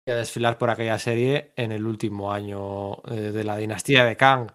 a 0.06 0.14
desfilar 0.14 0.58
por 0.58 0.70
aquella 0.70 0.98
serie 0.98 1.52
en 1.56 1.72
el 1.72 1.86
último 1.86 2.32
año 2.32 3.02
eh, 3.04 3.32
de 3.32 3.44
la 3.44 3.56
dinastía 3.56 4.04
de 4.04 4.16
Kang. 4.16 4.50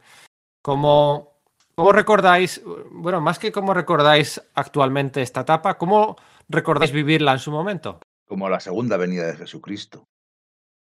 Como 0.61 1.37
¿Cómo 1.79 1.91
recordáis, 1.91 2.59
bueno, 2.89 3.21
más 3.21 3.37
que 3.37 3.51
cómo 3.51 3.71
recordáis 3.71 4.41
actualmente 4.55 5.21
esta 5.21 5.41
etapa, 5.41 5.77
cómo 5.77 6.15
recordáis 6.49 6.91
vivirla 6.91 7.33
en 7.33 7.37
su 7.37 7.51
momento? 7.51 7.99
Como 8.25 8.49
la 8.49 8.59
segunda 8.59 8.97
venida 8.97 9.27
de 9.27 9.35
Jesucristo. 9.37 10.07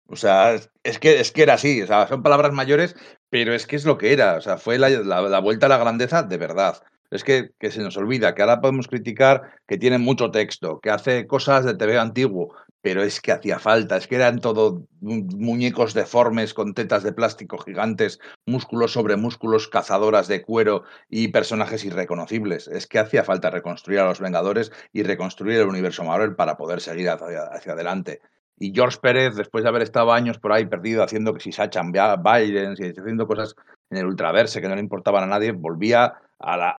O 0.07 0.17
sea, 0.17 0.55
es 0.83 0.99
que, 0.99 1.19
es 1.19 1.33
que 1.33 1.45
era 1.45 1.55
así, 1.55 1.81
o 1.81 1.87
sea, 1.87 2.07
son 2.09 2.23
palabras 2.23 2.53
mayores, 2.53 2.95
pero 3.31 3.55
es 3.55 3.67
que 3.67 3.77
es 3.77 3.87
lo 3.87 3.97
que 3.97 4.13
era, 4.13 4.37
o 4.37 4.43
sea, 4.43 4.59
fue 4.59 4.79
la, 4.79 4.91
la, 4.91 5.23
la 5.23 5.39
vuelta 5.39 5.65
a 5.65 5.71
la 5.71 5.79
grandeza 5.79 6.23
de 6.25 6.37
verdad. 6.37 6.83
Es 7.11 7.25
que, 7.25 7.53
que, 7.59 7.71
se 7.71 7.81
nos 7.81 7.97
olvida 7.97 8.35
que 8.35 8.43
ahora 8.43 8.61
podemos 8.61 8.87
criticar 8.87 9.55
que 9.67 9.79
tiene 9.79 9.97
mucho 9.97 10.31
texto, 10.31 10.79
que 10.81 10.91
hace 10.91 11.27
cosas 11.27 11.65
de 11.65 11.75
TV 11.75 11.99
antiguo, 11.99 12.55
pero 12.83 13.05
es 13.05 13.21
que 13.21 13.31
hacía 13.31 13.61
falta, 13.61 13.97
es 13.97 14.09
que 14.09 14.17
eran 14.17 14.41
todo 14.41 14.89
muñecos 15.01 15.95
deformes 15.95 16.53
con 16.53 16.75
tetas 16.75 17.05
de 17.05 17.13
plástico 17.13 17.59
gigantes, 17.59 18.19
músculos 18.45 18.93
sobre 18.93 19.17
músculos, 19.17 19.69
cazadoras 19.69 20.27
de 20.27 20.43
cuero 20.43 20.83
y 21.09 21.29
personajes 21.29 21.85
irreconocibles. 21.85 22.67
Es 22.67 22.89
que 22.89 22.99
hacía 22.99 23.23
falta 23.23 23.51
reconstruir 23.51 24.01
a 24.01 24.07
los 24.07 24.21
Vengadores 24.21 24.73
y 24.93 25.05
reconstruir 25.05 25.61
el 25.61 25.69
universo 25.69 26.03
Marvel 26.03 26.35
para 26.35 26.57
poder 26.57 26.81
seguir 26.81 27.09
hacia, 27.09 27.73
adelante. 27.73 28.21
Y 28.59 28.73
George 28.75 28.99
Pérez, 29.01 29.37
después 29.37 29.63
de 29.63 29.69
haber 29.69 29.83
estado 29.83 30.13
años 30.13 30.39
por 30.39 30.53
ahí 30.53 30.67
perdido 30.67 31.05
haciendo 31.05 31.33
que 31.35 31.41
si 31.41 31.53
Sacha 31.53 31.83
Biden 31.83 32.75
y 32.79 32.85
haciendo 32.85 33.29
cosas 33.29 33.55
en 33.91 33.99
el 33.99 34.07
ultraverse 34.07 34.61
que 34.61 34.69
no 34.69 34.75
le 34.75 34.81
importaban 34.81 35.23
a 35.23 35.29
nadie, 35.29 35.53
volvía 35.53 36.15
a, 36.41 36.57
la, 36.57 36.77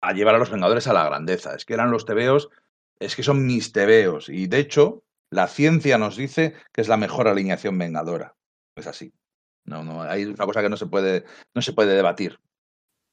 a 0.00 0.12
llevar 0.12 0.34
a 0.34 0.38
los 0.38 0.50
Vengadores 0.50 0.88
a 0.88 0.92
la 0.92 1.04
grandeza. 1.04 1.54
Es 1.54 1.64
que 1.64 1.74
eran 1.74 1.92
los 1.92 2.04
tebeos, 2.04 2.48
es 2.98 3.14
que 3.14 3.22
son 3.22 3.46
mis 3.46 3.70
tebeos. 3.70 4.28
Y 4.28 4.48
de 4.48 4.58
hecho, 4.58 5.04
la 5.30 5.46
ciencia 5.48 5.98
nos 5.98 6.16
dice 6.16 6.54
que 6.72 6.80
es 6.80 6.88
la 6.88 6.96
mejor 6.96 7.28
alineación 7.28 7.78
vengadora. 7.78 8.34
Es 8.74 8.86
así. 8.86 9.12
No, 9.64 9.84
no, 9.84 10.02
hay 10.02 10.24
una 10.24 10.46
cosa 10.46 10.62
que 10.62 10.70
no 10.70 10.76
se 10.76 10.86
puede, 10.86 11.24
no 11.54 11.62
se 11.62 11.72
puede 11.72 11.94
debatir. 11.94 12.38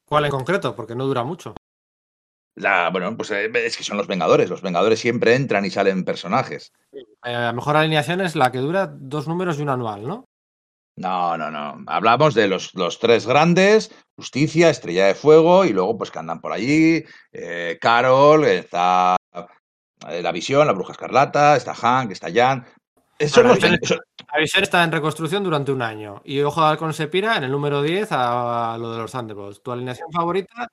¿Cuál 0.06 0.24
en 0.24 0.30
concreto? 0.30 0.74
Porque 0.74 0.94
no 0.94 1.04
dura 1.04 1.24
mucho. 1.24 1.54
La, 2.54 2.88
bueno, 2.88 3.14
pues 3.16 3.30
eh, 3.32 3.50
es 3.54 3.76
que 3.76 3.84
son 3.84 3.98
los 3.98 4.06
Vengadores. 4.06 4.48
Los 4.48 4.62
Vengadores 4.62 5.00
siempre 5.00 5.34
entran 5.34 5.64
y 5.66 5.70
salen 5.70 6.04
personajes. 6.04 6.72
Eh, 6.92 7.02
la 7.22 7.52
mejor 7.52 7.76
alineación 7.76 8.22
es 8.22 8.34
la 8.34 8.50
que 8.50 8.58
dura 8.58 8.86
dos 8.86 9.28
números 9.28 9.58
y 9.58 9.62
un 9.62 9.68
anual, 9.68 10.06
¿no? 10.06 10.24
No, 10.96 11.36
no, 11.36 11.50
no. 11.50 11.84
Hablamos 11.86 12.34
de 12.34 12.48
los, 12.48 12.74
los, 12.74 12.98
tres 12.98 13.26
grandes, 13.26 13.94
Justicia, 14.16 14.70
Estrella 14.70 15.08
de 15.08 15.14
Fuego, 15.14 15.66
y 15.66 15.74
luego 15.74 15.98
pues 15.98 16.10
que 16.10 16.18
andan 16.18 16.40
por 16.40 16.52
allí, 16.52 17.04
eh, 17.32 17.76
Carol, 17.78 18.46
está 18.46 19.15
La 20.00 20.32
Visión, 20.32 20.66
La 20.66 20.72
Bruja 20.72 20.92
Escarlata, 20.92 21.56
está 21.56 21.74
Hank, 21.74 22.10
está 22.10 22.28
Jan. 22.32 22.66
Eso 23.18 23.42
la, 23.42 23.54
visión, 23.54 23.72
la, 23.72 24.38
visión, 24.38 24.62
está 24.62 24.84
en 24.84 24.92
reconstrucción 24.92 25.42
durante 25.42 25.72
un 25.72 25.80
año. 25.80 26.20
Y 26.24 26.40
Ojo 26.42 26.60
de 26.60 26.66
Halcón 26.68 26.92
se 26.92 27.08
pira 27.08 27.36
en 27.36 27.44
el 27.44 27.50
número 27.50 27.82
10 27.82 28.12
a, 28.12 28.74
a 28.74 28.78
lo 28.78 28.92
de 28.92 28.98
los 28.98 29.10
Thunderbolts. 29.10 29.62
Tu 29.62 29.72
alineación 29.72 30.12
favorita 30.12 30.70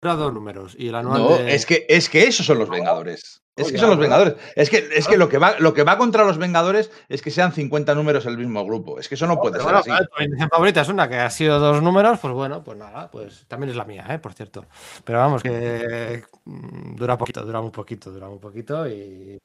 dos 0.00 0.32
números. 0.32 0.76
Y 0.78 0.88
el 0.88 0.94
anual 0.94 1.22
no, 1.22 1.38
de... 1.38 1.54
es, 1.54 1.66
que, 1.66 1.86
es 1.88 2.08
que 2.08 2.26
esos 2.26 2.46
son 2.46 2.58
los 2.58 2.68
Vengadores. 2.68 3.42
Es 3.56 3.72
que 3.72 3.78
son 3.78 3.90
los 3.90 3.98
Vengadores. 3.98 4.36
Es 4.54 4.70
que, 4.70 4.88
es 4.94 5.08
que 5.08 5.16
lo, 5.16 5.28
que 5.28 5.38
va, 5.38 5.58
lo 5.58 5.74
que 5.74 5.82
va 5.82 5.98
contra 5.98 6.24
los 6.24 6.38
Vengadores 6.38 6.92
es 7.08 7.22
que 7.22 7.32
sean 7.32 7.52
50 7.52 7.94
números 7.96 8.24
el 8.26 8.38
mismo 8.38 8.64
grupo. 8.64 9.00
Es 9.00 9.08
que 9.08 9.16
eso 9.16 9.26
no 9.26 9.40
puede 9.40 9.56
ser 9.56 9.64
bueno, 9.64 9.78
así. 9.78 9.90
Tu 9.90 10.48
favorita 10.48 10.82
es 10.82 10.88
una 10.88 11.08
que 11.08 11.16
ha 11.16 11.30
sido 11.30 11.58
dos 11.58 11.82
números, 11.82 12.20
pues 12.20 12.32
bueno, 12.32 12.62
pues 12.62 12.78
nada, 12.78 13.10
pues 13.10 13.46
también 13.48 13.70
es 13.70 13.76
la 13.76 13.84
mía, 13.84 14.06
¿eh? 14.10 14.18
por 14.20 14.32
cierto. 14.32 14.66
Pero 15.04 15.18
vamos, 15.18 15.42
que 15.42 16.22
mm, 16.44 16.94
dura 16.94 17.18
poquito, 17.18 17.44
dura 17.44 17.60
muy 17.60 17.72
poquito, 17.72 18.12
dura 18.12 18.28
muy 18.28 18.38
poquito 18.38 18.88
y, 18.88 19.38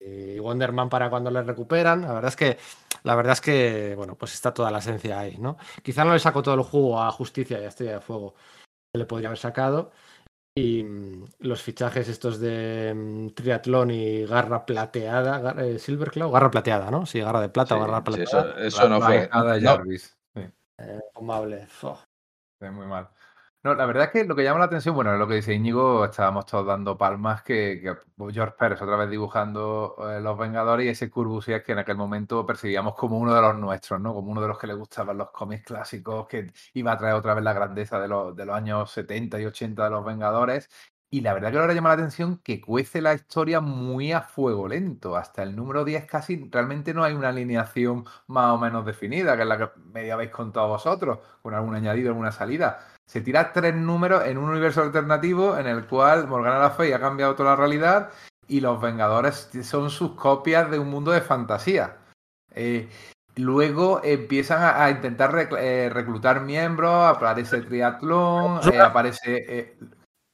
y 0.00 0.38
Wonder 0.40 0.72
Man 0.72 0.88
para 0.88 1.08
cuando 1.08 1.30
le 1.30 1.42
recuperan. 1.42 2.02
La 2.02 2.14
verdad 2.14 2.30
es 2.30 2.36
que, 2.36 2.58
la 3.04 3.14
verdad 3.14 3.34
es 3.34 3.40
que, 3.40 3.94
bueno, 3.96 4.16
pues 4.16 4.34
está 4.34 4.52
toda 4.52 4.72
la 4.72 4.78
esencia 4.78 5.20
ahí, 5.20 5.36
¿no? 5.38 5.56
Quizá 5.84 6.04
no 6.04 6.12
le 6.12 6.18
saco 6.18 6.42
todo 6.42 6.56
el 6.56 6.62
jugo 6.62 7.00
a 7.00 7.12
Justicia 7.12 7.60
y 7.60 7.64
a 7.64 7.68
Estrella 7.68 7.94
de 7.94 8.00
Fuego 8.00 8.34
que 8.96 8.98
le 8.98 9.06
podría 9.06 9.28
haber 9.28 9.38
sacado. 9.38 9.92
Y 10.58 10.82
mm, 10.82 11.24
los 11.40 11.62
fichajes 11.62 12.08
estos 12.08 12.40
de 12.40 12.92
um, 12.94 13.30
triatlón 13.30 13.90
y 13.90 14.24
garra 14.24 14.64
plateada, 14.64 15.38
gar 15.38 15.60
eh, 15.60 15.78
Silverclaw, 15.78 16.30
garra 16.30 16.50
plateada, 16.50 16.90
¿no? 16.90 17.04
Sí, 17.04 17.20
garra 17.20 17.42
de 17.42 17.50
plata 17.50 17.74
Sí, 17.74 17.80
o 17.80 17.84
garra 17.84 18.02
sí, 18.10 18.22
eso, 18.22 18.56
eso 18.56 18.88
no 18.88 19.00
fue. 19.00 19.28
Nada, 19.30 19.60
No, 19.60 19.70
Jarvis. 19.70 20.16
Sí. 20.34 20.40
Eh, 20.78 21.00
amable. 21.14 21.68
Oh. 21.82 21.98
Sí, 22.58 22.70
muy 22.70 22.86
mal. 22.86 23.10
No, 23.66 23.74
la 23.74 23.84
verdad 23.84 24.04
es 24.04 24.10
que 24.12 24.24
lo 24.24 24.36
que 24.36 24.44
llama 24.44 24.60
la 24.60 24.66
atención, 24.66 24.94
bueno, 24.94 25.16
lo 25.16 25.26
que 25.26 25.34
dice 25.34 25.52
Íñigo, 25.52 26.04
estábamos 26.04 26.46
todos 26.46 26.64
dando 26.64 26.96
palmas 26.96 27.42
que, 27.42 27.80
que 27.82 28.32
George 28.32 28.54
Pérez 28.56 28.80
otra 28.80 28.94
vez 28.94 29.10
dibujando 29.10 29.96
eh, 30.08 30.20
Los 30.20 30.38
Vengadores 30.38 30.86
y 30.86 30.90
ese 30.90 31.10
Curbusier 31.10 31.64
que 31.64 31.72
en 31.72 31.78
aquel 31.78 31.96
momento 31.96 32.46
percibíamos 32.46 32.94
como 32.94 33.18
uno 33.18 33.34
de 33.34 33.40
los 33.40 33.56
nuestros, 33.58 34.00
¿no? 34.00 34.14
Como 34.14 34.30
uno 34.30 34.40
de 34.40 34.46
los 34.46 34.56
que 34.60 34.68
le 34.68 34.74
gustaban 34.74 35.18
los 35.18 35.32
cómics 35.32 35.64
clásicos, 35.64 36.28
que 36.28 36.52
iba 36.74 36.92
a 36.92 36.96
traer 36.96 37.14
otra 37.14 37.34
vez 37.34 37.42
la 37.42 37.54
grandeza 37.54 37.98
de 37.98 38.06
los, 38.06 38.36
de 38.36 38.46
los 38.46 38.54
años 38.54 38.88
70 38.92 39.40
y 39.40 39.46
80 39.46 39.82
de 39.82 39.90
los 39.90 40.04
Vengadores. 40.04 40.70
Y 41.10 41.22
la 41.22 41.34
verdad 41.34 41.50
que 41.50 41.58
ahora 41.58 41.74
llama 41.74 41.88
la 41.88 41.94
atención 41.94 42.38
que 42.38 42.60
cuece 42.60 43.00
la 43.02 43.14
historia 43.14 43.60
muy 43.60 44.12
a 44.12 44.20
fuego 44.22 44.68
lento. 44.68 45.16
Hasta 45.16 45.42
el 45.42 45.56
número 45.56 45.84
10 45.84 46.06
casi 46.06 46.48
realmente 46.52 46.94
no 46.94 47.02
hay 47.02 47.14
una 47.14 47.30
alineación 47.30 48.04
más 48.28 48.52
o 48.52 48.58
menos 48.58 48.86
definida, 48.86 49.34
que 49.34 49.42
es 49.42 49.48
la 49.48 49.58
que 49.58 49.70
medio 49.92 50.14
habéis 50.14 50.30
contado 50.30 50.68
vosotros, 50.68 51.18
con 51.42 51.54
algún 51.54 51.74
añadido, 51.74 52.10
alguna 52.10 52.30
salida. 52.32 52.95
Se 53.08 53.20
tira 53.20 53.52
tres 53.52 53.74
números 53.74 54.24
en 54.26 54.36
un 54.36 54.50
universo 54.50 54.82
alternativo 54.82 55.56
en 55.56 55.66
el 55.66 55.86
cual 55.86 56.26
Morgana 56.26 56.58
La 56.58 56.70
Fey 56.70 56.92
ha 56.92 57.00
cambiado 57.00 57.34
toda 57.34 57.50
la 57.50 57.56
realidad 57.56 58.10
y 58.48 58.60
los 58.60 58.80
Vengadores 58.80 59.48
son 59.62 59.90
sus 59.90 60.12
copias 60.12 60.70
de 60.70 60.78
un 60.78 60.90
mundo 60.90 61.12
de 61.12 61.20
fantasía. 61.20 61.98
Eh, 62.52 62.88
luego 63.36 64.00
empiezan 64.02 64.62
a, 64.62 64.84
a 64.84 64.90
intentar 64.90 65.32
rec 65.32 65.52
eh, 65.52 65.88
reclutar 65.92 66.40
miembros, 66.40 67.16
aparece 67.16 67.62
triatlón, 67.62 68.60
eh, 68.72 68.80
aparece... 68.80 69.78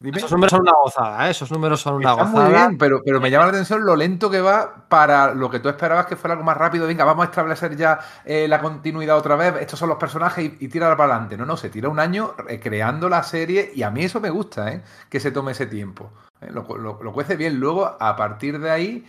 Dime. 0.02 0.18
Esos 0.18 0.32
números 0.32 0.50
son 0.50 0.62
una 0.62 0.72
gozada, 0.72 1.28
¿eh? 1.28 1.30
Esos 1.30 1.52
números 1.52 1.80
son 1.80 1.94
una 1.94 2.10
Está 2.10 2.24
gozada. 2.24 2.44
muy 2.44 2.52
bien, 2.52 2.76
pero, 2.76 3.00
pero 3.04 3.20
me 3.20 3.30
llama 3.30 3.44
la 3.44 3.50
atención 3.52 3.84
lo 3.86 3.94
lento 3.94 4.28
que 4.28 4.40
va 4.40 4.88
para 4.88 5.32
lo 5.32 5.48
que 5.48 5.60
tú 5.60 5.68
esperabas 5.68 6.06
que 6.06 6.16
fuera 6.16 6.32
algo 6.32 6.44
más 6.44 6.56
rápido. 6.56 6.88
Venga, 6.88 7.04
vamos 7.04 7.24
a 7.24 7.28
establecer 7.28 7.76
ya 7.76 8.00
eh, 8.24 8.48
la 8.48 8.60
continuidad 8.60 9.16
otra 9.16 9.36
vez. 9.36 9.54
Estos 9.60 9.78
son 9.78 9.88
los 9.88 9.98
personajes 9.98 10.44
y, 10.44 10.64
y 10.64 10.68
tira 10.68 10.96
para 10.96 11.14
adelante. 11.14 11.36
No, 11.36 11.46
no, 11.46 11.56
se 11.56 11.70
tira 11.70 11.88
un 11.88 12.00
año 12.00 12.34
eh, 12.48 12.58
creando 12.58 13.08
la 13.08 13.22
serie 13.22 13.70
y 13.72 13.84
a 13.84 13.90
mí 13.92 14.02
eso 14.02 14.20
me 14.20 14.30
gusta, 14.30 14.72
¿eh? 14.72 14.82
Que 15.08 15.20
se 15.20 15.30
tome 15.30 15.52
ese 15.52 15.66
tiempo. 15.66 16.10
¿eh? 16.40 16.48
Lo, 16.50 16.66
lo, 16.76 17.00
lo, 17.00 17.12
cuece 17.12 17.36
bien. 17.36 17.60
Luego, 17.60 17.96
a 18.00 18.16
partir 18.16 18.58
de 18.58 18.70
ahí, 18.72 19.06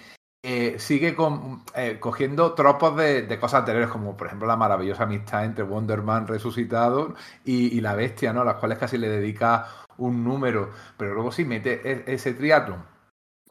sigue 0.77 1.15
con, 1.15 1.63
cogiendo 2.01 2.53
tropos 2.53 2.95
de, 2.97 3.23
de, 3.23 3.39
cosas 3.39 3.61
anteriores, 3.61 3.89
como 3.89 4.15
por 4.17 4.27
ejemplo 4.27 4.45
la 4.45 4.57
maravillosa 4.57 5.03
amistad 5.03 5.45
entre 5.45 5.63
Wonder 5.63 6.01
Man 6.01 6.27
resucitado 6.27 7.15
y, 7.45 7.75
y 7.77 7.81
la 7.81 7.95
bestia, 7.95 8.33
¿no? 8.33 8.41
A 8.41 8.45
las 8.45 8.55
cuales 8.55 8.77
casi 8.77 8.97
le 8.97 9.07
dedica 9.07 9.65
un 9.97 10.23
número, 10.23 10.71
pero 10.97 11.13
luego 11.13 11.31
sí 11.31 11.45
mete 11.45 11.81
e, 11.83 12.13
ese 12.13 12.33
triatlón. 12.33 12.85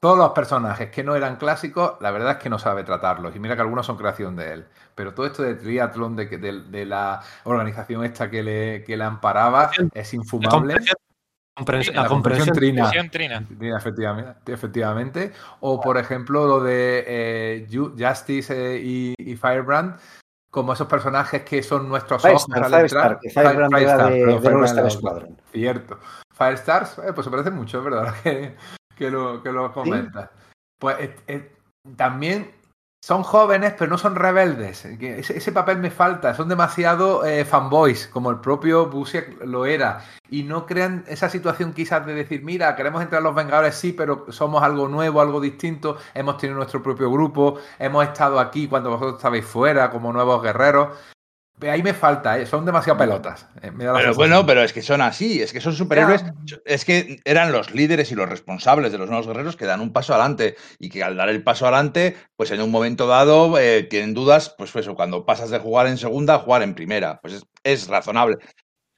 Todos 0.00 0.18
los 0.18 0.32
personajes 0.32 0.90
que 0.90 1.04
no 1.04 1.14
eran 1.14 1.36
clásicos, 1.36 1.92
la 2.00 2.10
verdad 2.10 2.32
es 2.32 2.38
que 2.38 2.50
no 2.50 2.58
sabe 2.58 2.82
tratarlos. 2.82 3.36
Y 3.36 3.38
mira 3.38 3.54
que 3.54 3.62
algunos 3.62 3.86
son 3.86 3.96
creación 3.96 4.34
de 4.34 4.52
él. 4.52 4.66
Pero 4.96 5.14
todo 5.14 5.26
esto 5.26 5.44
de 5.44 5.54
triatlón, 5.54 6.16
de, 6.16 6.26
de, 6.26 6.60
de 6.62 6.86
la 6.86 7.22
organización 7.44 8.04
esta 8.04 8.28
que 8.28 8.42
le, 8.42 8.82
que 8.84 8.96
le 8.96 9.04
amparaba, 9.04 9.70
es 9.94 10.12
infumable. 10.12 10.74
Comprensión, 11.54 11.94
la, 11.96 12.02
la 12.02 12.08
comprensión 12.08 12.56
trina. 12.56 12.90
trina. 13.10 13.46
trina 13.46 13.76
efectivamente, 13.78 14.52
efectivamente, 14.52 15.32
O 15.60 15.80
por 15.80 15.98
ejemplo 15.98 16.46
lo 16.46 16.60
de 16.60 17.04
eh, 17.06 17.66
Justice 17.70 18.52
eh, 18.52 18.80
y, 18.82 19.14
y, 19.18 19.36
Firebrand, 19.36 19.98
como 20.50 20.72
esos 20.72 20.88
personajes 20.88 21.42
que 21.42 21.62
son 21.62 21.88
nuestros 21.88 22.24
ojos 22.24 22.46
al 22.52 22.74
entrar. 22.74 23.20
Firebrand 23.20 23.70
Fire, 23.70 23.86
Firestar, 23.86 24.10
de, 24.10 24.26
de, 24.26 24.40
de 24.40 24.50
nuestra 24.52 24.88
escuadrón. 24.88 25.40
Cierto. 25.52 25.98
Firestars, 26.42 26.98
eh, 26.98 27.12
pues 27.14 27.24
se 27.24 27.30
parece 27.30 27.50
mucho, 27.50 27.78
es 27.78 27.84
verdad, 27.84 28.14
que, 28.22 28.56
que, 28.96 29.10
lo, 29.10 29.42
que 29.42 29.52
lo 29.52 29.72
comentas. 29.72 30.30
¿Sí? 30.30 30.38
Pues 30.78 31.10
eh, 31.28 31.52
también 31.96 32.50
son 33.04 33.24
jóvenes, 33.24 33.74
pero 33.76 33.90
no 33.90 33.98
son 33.98 34.14
rebeldes. 34.14 34.84
Ese, 34.84 35.36
ese 35.36 35.52
papel 35.52 35.78
me 35.78 35.90
falta. 35.90 36.34
Son 36.34 36.48
demasiado 36.48 37.24
eh, 37.24 37.44
fanboys, 37.44 38.06
como 38.06 38.30
el 38.30 38.38
propio 38.38 38.86
Busiek 38.86 39.44
lo 39.44 39.66
era. 39.66 40.04
Y 40.30 40.44
no 40.44 40.66
crean 40.66 41.04
esa 41.08 41.28
situación 41.28 41.72
quizás 41.72 42.06
de 42.06 42.14
decir, 42.14 42.44
mira, 42.44 42.76
queremos 42.76 43.02
entrar 43.02 43.20
a 43.20 43.24
los 43.24 43.34
Vengadores, 43.34 43.74
sí, 43.74 43.92
pero 43.92 44.26
somos 44.30 44.62
algo 44.62 44.86
nuevo, 44.86 45.20
algo 45.20 45.40
distinto. 45.40 45.98
Hemos 46.14 46.38
tenido 46.38 46.56
nuestro 46.56 46.80
propio 46.80 47.10
grupo. 47.10 47.58
Hemos 47.80 48.04
estado 48.04 48.38
aquí 48.38 48.68
cuando 48.68 48.90
vosotros 48.90 49.16
estabais 49.16 49.44
fuera, 49.44 49.90
como 49.90 50.12
nuevos 50.12 50.40
guerreros. 50.40 50.96
Ahí 51.70 51.82
me 51.82 51.94
falta, 51.94 52.38
¿eh? 52.38 52.46
son 52.46 52.64
demasiado 52.64 52.98
pelotas. 52.98 53.48
Eh, 53.62 53.70
pero 53.76 54.14
bueno, 54.14 54.44
pero 54.46 54.62
es 54.62 54.72
que 54.72 54.82
son 54.82 55.00
así, 55.00 55.42
es 55.42 55.52
que 55.52 55.60
son 55.60 55.74
superhéroes, 55.74 56.24
ya. 56.44 56.58
es 56.64 56.84
que 56.84 57.20
eran 57.24 57.52
los 57.52 57.74
líderes 57.74 58.10
y 58.12 58.14
los 58.14 58.28
responsables 58.28 58.92
de 58.92 58.98
los 58.98 59.08
nuevos 59.08 59.26
guerreros 59.26 59.56
que 59.56 59.66
dan 59.66 59.80
un 59.80 59.92
paso 59.92 60.14
adelante 60.14 60.56
y 60.78 60.88
que 60.90 61.02
al 61.02 61.16
dar 61.16 61.28
el 61.28 61.42
paso 61.42 61.66
adelante, 61.66 62.16
pues 62.36 62.50
en 62.50 62.60
un 62.60 62.70
momento 62.70 63.06
dado 63.06 63.58
eh, 63.58 63.84
tienen 63.84 64.14
dudas, 64.14 64.54
pues 64.56 64.74
eso, 64.74 64.94
cuando 64.94 65.24
pasas 65.24 65.50
de 65.50 65.58
jugar 65.58 65.86
en 65.86 65.98
segunda 65.98 66.34
a 66.34 66.38
jugar 66.38 66.62
en 66.62 66.74
primera, 66.74 67.20
pues 67.20 67.34
es, 67.34 67.46
es 67.64 67.88
razonable. 67.88 68.38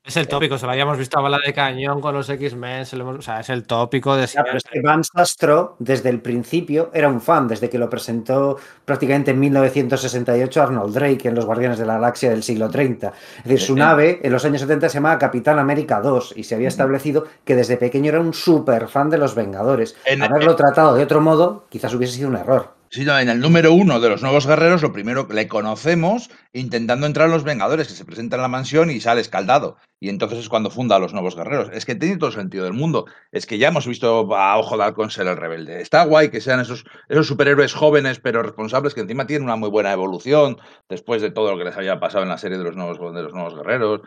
Es 0.07 0.19
el 0.19 0.29
tópico, 0.29 0.59
se 0.59 0.67
lo 0.67 0.73
habíamos 0.73 0.99
visto 0.99 1.19
a 1.19 1.23
bala 1.23 1.39
de 1.45 1.55
cañón 1.55 2.03
con 2.03 2.15
los 2.15 2.29
X-Men, 2.29 2.83
o 2.83 3.23
sea, 3.23 3.41
es 3.41 3.49
el 3.49 3.65
tópico 3.65 4.15
de 4.15 4.27
siempre. 4.27 4.59
es 4.59 4.65
que 4.65 4.83
Van 4.83 5.03
Sastro, 5.03 5.77
desde 5.79 6.11
el 6.11 6.21
principio, 6.21 6.91
era 6.93 7.09
un 7.09 7.23
fan, 7.23 7.49
desde 7.49 7.71
que 7.71 7.79
lo 7.79 7.89
presentó 7.89 8.59
prácticamente 8.85 9.31
en 9.31 9.41
1968 9.41 10.63
Arnold 10.63 10.95
Drake 10.95 11.27
en 11.27 11.35
Los 11.35 11.47
Guardianes 11.47 11.79
de 11.79 11.87
la 11.87 11.95
Galaxia 11.95 12.29
del 12.29 12.43
siglo 12.43 12.69
30. 12.69 13.15
Es 13.39 13.45
decir, 13.45 13.61
su 13.61 13.77
nave 13.77 14.21
en 14.23 14.31
los 14.31 14.45
años 14.45 14.61
70 14.61 14.91
se 14.91 14.99
llamaba 14.99 15.19
Capitán 15.19 15.59
América 15.59 16.03
2 16.03 16.35
y 16.37 16.45
se 16.45 16.55
había 16.55 16.69
establecido 16.69 17.27
que 17.47 17.57
desde 17.57 17.79
pequeño 17.79 18.11
era 18.11 18.21
un 18.21 18.35
súper 18.35 18.89
fan 18.89 19.09
de 19.09 19.17
los 19.17 19.35
Vengadores. 19.35 19.97
Haberlo 20.21 20.55
tratado 20.55 20.95
de 20.95 21.03
otro 21.03 21.23
modo 21.23 21.65
quizás 21.71 21.95
hubiese 21.95 22.17
sido 22.17 22.29
un 22.29 22.37
error. 22.37 22.75
Sí, 22.95 23.03
en 23.03 23.29
el 23.29 23.41
número 23.41 23.73
uno 23.73 23.99
de 23.99 24.09
los 24.09 24.23
nuevos 24.23 24.47
guerreros, 24.47 24.81
lo 24.81 24.93
primero 24.93 25.27
que 25.27 25.35
le 25.35 25.49
conocemos 25.49 26.31
intentando 26.53 27.09
entrar 27.09 27.29
a 27.29 27.33
los 27.33 27.43
Vengadores, 27.43 27.89
que 27.89 27.95
se 27.95 28.05
presenta 28.05 28.37
en 28.37 28.43
la 28.43 28.47
mansión 28.47 28.89
y 28.89 29.01
sale 29.01 29.21
escaldado. 29.21 29.79
Y 30.05 30.11
entonces 30.11 30.39
es 30.39 30.51
cuando 30.51 30.69
funda 30.69 30.97
a 30.97 30.99
los 30.99 31.15
nuevos 31.15 31.35
guerreros. 31.35 31.71
Es 31.73 31.87
que 31.87 31.95
tiene 31.95 32.19
todo 32.19 32.29
el 32.29 32.35
sentido 32.35 32.65
del 32.65 32.75
mundo. 32.75 33.07
Es 33.33 33.47
que 33.47 33.57
ya 33.57 33.69
hemos 33.69 33.87
visto 33.87 34.37
a 34.37 34.59
Ojo 34.59 34.77
de 34.77 34.85
Halcón 34.85 35.11
ser 35.11 35.27
el 35.29 35.39
rebelde. 35.39 35.81
Está 35.81 36.05
guay 36.05 36.29
que 36.29 36.43
sean 36.43 36.61
esos, 36.61 36.85
esos 37.09 37.27
superhéroes 37.27 37.73
jóvenes 37.73 38.21
pero 38.21 38.43
responsables 38.43 38.93
que 38.93 39.01
encima 39.01 39.27
tienen 39.27 39.45
una 39.45 39.57
muy 39.57 39.71
buena 39.71 39.93
evolución 39.93 40.59
después 40.91 41.23
de 41.23 41.31
todo 41.31 41.53
lo 41.53 41.57
que 41.57 41.65
les 41.65 41.75
había 41.79 42.01
pasado 42.01 42.23
en 42.23 42.29
la 42.29 42.37
serie 42.37 42.59
de 42.59 42.65
los 42.65 42.77
nuevos, 42.77 42.99
de 43.15 43.23
los 43.23 43.33
nuevos 43.33 43.55
guerreros. 43.55 44.03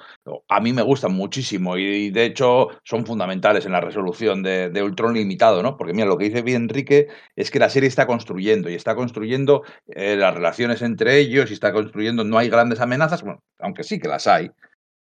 A 0.47 0.59
mí 0.59 0.71
me 0.71 0.83
gustan 0.83 1.13
muchísimo 1.13 1.77
y 1.77 2.11
de 2.11 2.25
hecho 2.25 2.67
son 2.83 3.03
fundamentales 3.03 3.65
en 3.65 3.71
la 3.71 3.81
resolución 3.81 4.43
de, 4.43 4.83
Ultron 4.83 5.15
limitado, 5.15 5.63
¿no? 5.63 5.77
Porque 5.77 5.93
mira, 5.93 6.05
lo 6.05 6.19
que 6.19 6.25
dice 6.25 6.43
bien 6.43 6.61
Enrique 6.61 7.07
es 7.35 7.49
que 7.49 7.57
la 7.57 7.71
serie 7.71 7.89
está 7.89 8.05
construyendo 8.05 8.69
y 8.69 8.75
está 8.75 8.93
construyendo 8.93 9.63
eh, 9.87 10.15
las 10.15 10.35
relaciones 10.35 10.83
entre 10.83 11.17
ellos 11.17 11.49
y 11.49 11.53
está 11.53 11.73
construyendo, 11.73 12.23
no 12.23 12.37
hay 12.37 12.49
grandes 12.49 12.81
amenazas, 12.81 13.23
bueno, 13.23 13.41
aunque 13.57 13.83
sí 13.83 13.99
que 13.99 14.07
las 14.07 14.27
hay, 14.27 14.51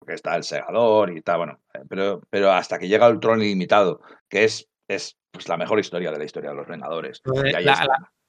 porque 0.01 0.15
está 0.15 0.35
el 0.35 0.43
segador 0.43 1.13
y 1.13 1.19
está, 1.19 1.37
bueno, 1.37 1.59
eh, 1.75 1.81
pero, 1.87 2.21
pero 2.31 2.51
hasta 2.51 2.79
que 2.79 2.87
llega 2.87 3.07
Ultron 3.07 3.39
ilimitado, 3.43 4.01
que 4.27 4.45
es, 4.45 4.67
es 4.87 5.15
pues, 5.29 5.47
la 5.47 5.57
mejor 5.57 5.79
historia 5.79 6.11
de 6.11 6.17
la 6.17 6.23
historia 6.25 6.49
de 6.49 6.55
los 6.55 6.67
Vengadores. 6.67 7.21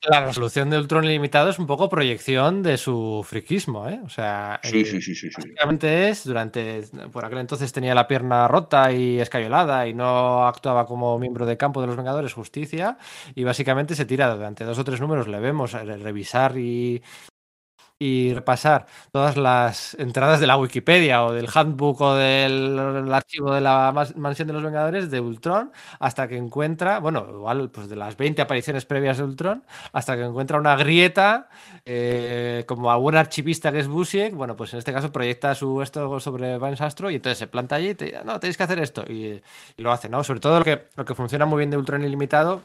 La, 0.05 0.27
resolución 0.27 0.69
de 0.69 0.79
Ultron 0.79 1.05
ilimitado 1.05 1.49
es 1.49 1.59
un 1.59 1.67
poco 1.67 1.89
proyección 1.89 2.63
de 2.63 2.77
su 2.77 3.25
friquismo, 3.27 3.89
¿eh? 3.89 4.01
O 4.05 4.09
sea, 4.11 4.61
sí, 4.65 4.81
eh, 4.81 4.85
sí, 4.85 5.01
sí, 5.01 5.15
sí, 5.15 5.31
básicamente 5.35 6.11
es, 6.11 6.25
durante, 6.25 6.83
por 7.11 7.25
aquel 7.25 7.39
entonces 7.39 7.73
tenía 7.73 7.95
la 7.95 8.09
pierna 8.09 8.49
rota 8.49 8.93
y 8.93 9.19
escayolada 9.21 9.87
y 9.87 9.95
no 9.95 10.47
actuaba 10.47 10.87
como 10.87 11.19
miembro 11.19 11.47
de 11.47 11.57
campo 11.57 11.81
de 11.81 11.87
los 11.87 11.97
Vengadores 11.97 12.35
Justicia 12.35 12.99
y 13.35 13.45
básicamente 13.45 13.95
se 13.95 14.05
tira 14.05 14.35
durante 14.35 14.65
dos 14.65 14.79
o 14.79 14.85
tres 14.85 15.01
números, 15.01 15.29
le 15.29 15.39
vemos 15.39 15.73
eh, 15.73 15.85
revisar 15.85 16.59
y 16.59 17.01
y 18.03 18.35
repasar 18.35 18.87
todas 19.13 19.37
las 19.37 19.95
entradas 19.95 20.41
de 20.41 20.49
la 20.49 20.57
Wikipedia 20.57 21.25
o 21.25 21.33
del 21.33 21.49
handbook 21.55 22.01
o 22.01 22.15
del 22.17 23.13
archivo 23.13 23.55
de 23.55 23.61
la 23.61 23.93
mansión 24.17 24.49
de 24.49 24.55
los 24.55 24.63
Vengadores 24.63 25.09
de 25.09 25.21
Ultron 25.21 25.71
hasta 26.01 26.27
que 26.27 26.37
encuentra, 26.37 26.99
bueno, 26.99 27.25
igual 27.31 27.71
pues 27.71 27.89
de 27.89 27.95
las 27.95 28.17
20 28.17 28.43
apariciones 28.43 28.87
previas 28.87 29.19
de 29.19 29.25
Ultron, 29.25 29.63
hasta 29.93 30.17
que 30.17 30.25
encuentra 30.25 30.59
una 30.59 30.75
grieta 30.75 31.49
eh, 31.85 32.65
como 32.67 32.91
a 32.91 32.97
un 32.97 33.15
archivista 33.15 33.71
que 33.71 33.79
es 33.79 33.87
Busiek, 33.87 34.35
bueno, 34.35 34.57
pues 34.57 34.73
en 34.73 34.81
este 34.81 34.93
caso 34.93 35.13
proyecta 35.13 35.55
su 35.55 35.81
esto 35.81 36.19
sobre 36.19 36.59
Van 36.59 36.77
Sastro 36.77 37.09
y 37.09 37.17
entonces 37.17 37.39
se 37.39 37.47
planta 37.47 37.77
allí 37.77 37.91
y 37.91 37.95
te 37.95 38.07
dice, 38.07 38.25
no, 38.25 38.41
tenéis 38.41 38.57
que 38.57 38.65
hacer 38.65 38.81
esto 38.81 39.05
y, 39.09 39.41
y, 39.77 39.83
lo 39.83 39.93
hace, 39.93 40.09
¿no? 40.09 40.25
Sobre 40.25 40.41
todo 40.41 40.59
lo 40.59 40.65
que, 40.65 40.89
lo 40.97 41.05
que 41.05 41.15
funciona 41.15 41.47
muy 41.47 41.59
bien 41.59 41.71
de 41.71 41.77
Ultron 41.77 42.03
ilimitado 42.03 42.63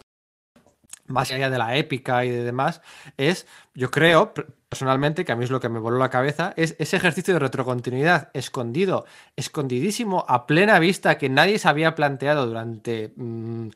más 1.07 1.31
allá 1.31 1.49
de 1.49 1.57
la 1.57 1.75
épica 1.75 2.25
y 2.25 2.29
de 2.29 2.43
demás, 2.43 2.81
es, 3.17 3.47
yo 3.73 3.89
creo, 3.91 4.33
personalmente, 4.69 5.25
que 5.25 5.31
a 5.31 5.35
mí 5.35 5.43
es 5.43 5.51
lo 5.51 5.59
que 5.59 5.69
me 5.69 5.79
voló 5.79 5.97
la 5.97 6.09
cabeza, 6.09 6.53
es 6.57 6.75
ese 6.79 6.97
ejercicio 6.97 7.33
de 7.33 7.39
retrocontinuidad 7.39 8.29
escondido, 8.33 9.05
escondidísimo, 9.35 10.25
a 10.27 10.45
plena 10.45 10.79
vista, 10.79 11.17
que 11.17 11.29
nadie 11.29 11.57
se 11.59 11.69
había 11.69 11.95
planteado 11.95 12.45
durante, 12.45 13.13
mm, 13.15 13.69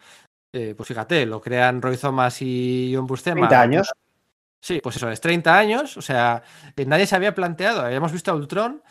eh, 0.53 0.73
pues 0.75 0.87
fíjate, 0.87 1.25
lo 1.25 1.41
crean 1.41 1.81
Roy 1.81 1.97
Thomas 1.97 2.41
y 2.41 2.91
John 2.93 3.07
Buscema. 3.07 3.47
30 3.47 3.61
años. 3.61 3.91
Sí, 4.63 4.79
pues 4.83 4.97
eso, 4.97 5.09
es 5.09 5.21
30 5.21 5.57
años, 5.57 5.97
o 5.97 6.01
sea, 6.01 6.43
eh, 6.75 6.85
nadie 6.85 7.07
se 7.07 7.15
había 7.15 7.33
planteado, 7.33 7.81
habíamos 7.81 8.11
visto 8.11 8.31
a 8.31 8.35
Ultron 8.35 8.83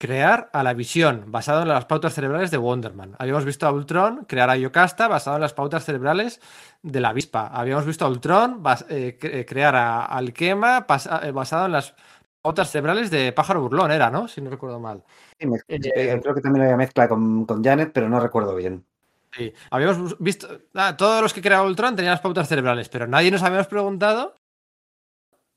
crear 0.00 0.48
a 0.54 0.62
la 0.62 0.72
visión 0.72 1.24
basado 1.26 1.60
en 1.60 1.68
las 1.68 1.84
pautas 1.84 2.14
cerebrales 2.14 2.50
de 2.50 2.56
Wonderman. 2.56 3.16
Habíamos 3.18 3.44
visto 3.44 3.66
a 3.66 3.72
Ultron 3.72 4.24
crear 4.24 4.48
a 4.48 4.56
Yocasta 4.56 5.08
basado 5.08 5.36
en 5.36 5.42
las 5.42 5.52
pautas 5.52 5.84
cerebrales 5.84 6.40
de 6.82 7.00
la 7.00 7.10
avispa. 7.10 7.48
Habíamos 7.48 7.84
visto 7.84 8.06
a 8.06 8.08
Ultron 8.08 8.62
eh, 8.88 9.18
eh, 9.20 9.44
crear 9.46 9.76
a 9.76 10.06
Alquema 10.06 10.86
eh, 11.22 11.30
basado 11.32 11.66
en 11.66 11.72
las 11.72 11.94
pautas 12.40 12.70
cerebrales 12.70 13.10
de 13.10 13.32
Pájaro 13.32 13.60
Burlón, 13.60 13.92
era, 13.92 14.10
¿no? 14.10 14.26
Si 14.26 14.40
no 14.40 14.48
recuerdo 14.48 14.80
mal. 14.80 15.04
creo 15.38 16.34
que 16.34 16.40
también 16.40 16.64
había 16.64 16.78
mezcla 16.78 17.06
con, 17.06 17.46
Janet, 17.62 17.90
pero 17.92 18.08
no 18.08 18.20
recuerdo 18.20 18.56
bien. 18.56 18.86
Sí, 19.32 19.52
habíamos 19.70 20.18
visto. 20.18 20.48
Ah, 20.74 20.96
todos 20.96 21.20
los 21.20 21.34
que 21.34 21.42
creaban 21.42 21.66
Ultron 21.66 21.94
tenían 21.94 22.12
las 22.12 22.22
pautas 22.22 22.48
cerebrales, 22.48 22.88
pero 22.88 23.06
nadie 23.06 23.30
nos 23.30 23.42
habíamos 23.42 23.66
preguntado 23.66 24.34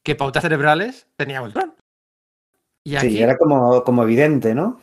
qué 0.03 0.15
pautas 0.15 0.43
cerebrales 0.43 1.07
tenía 1.15 1.41
Ultron. 1.41 1.72
Sí, 2.85 3.21
era 3.21 3.37
como, 3.37 3.83
como 3.83 4.03
evidente, 4.03 4.53
¿no? 4.53 4.79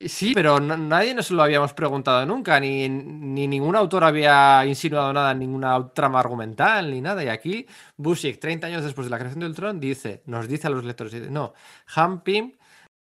Sí, 0.00 0.32
pero 0.34 0.60
nadie 0.60 1.14
nos 1.14 1.30
lo 1.30 1.42
habíamos 1.42 1.72
preguntado 1.72 2.26
nunca, 2.26 2.60
ni, 2.60 2.88
ni, 2.88 3.46
ningún 3.46 3.76
autor 3.76 4.04
había 4.04 4.64
insinuado 4.66 5.12
nada 5.12 5.32
en 5.32 5.38
ninguna 5.38 5.88
trama 5.94 6.20
argumental, 6.20 6.90
ni 6.90 7.00
nada. 7.00 7.24
Y 7.24 7.28
aquí, 7.28 7.66
Busiek, 7.96 8.38
30 8.38 8.66
años 8.66 8.84
después 8.84 9.06
de 9.06 9.10
la 9.10 9.18
creación 9.18 9.40
de 9.40 9.46
Ultron, 9.46 9.80
dice, 9.80 10.22
nos 10.26 10.48
dice 10.48 10.66
a 10.66 10.70
los 10.70 10.84
lectores, 10.84 11.12
dice, 11.12 11.30
no, 11.30 11.54
Han 11.94 12.22
Pym 12.22 12.52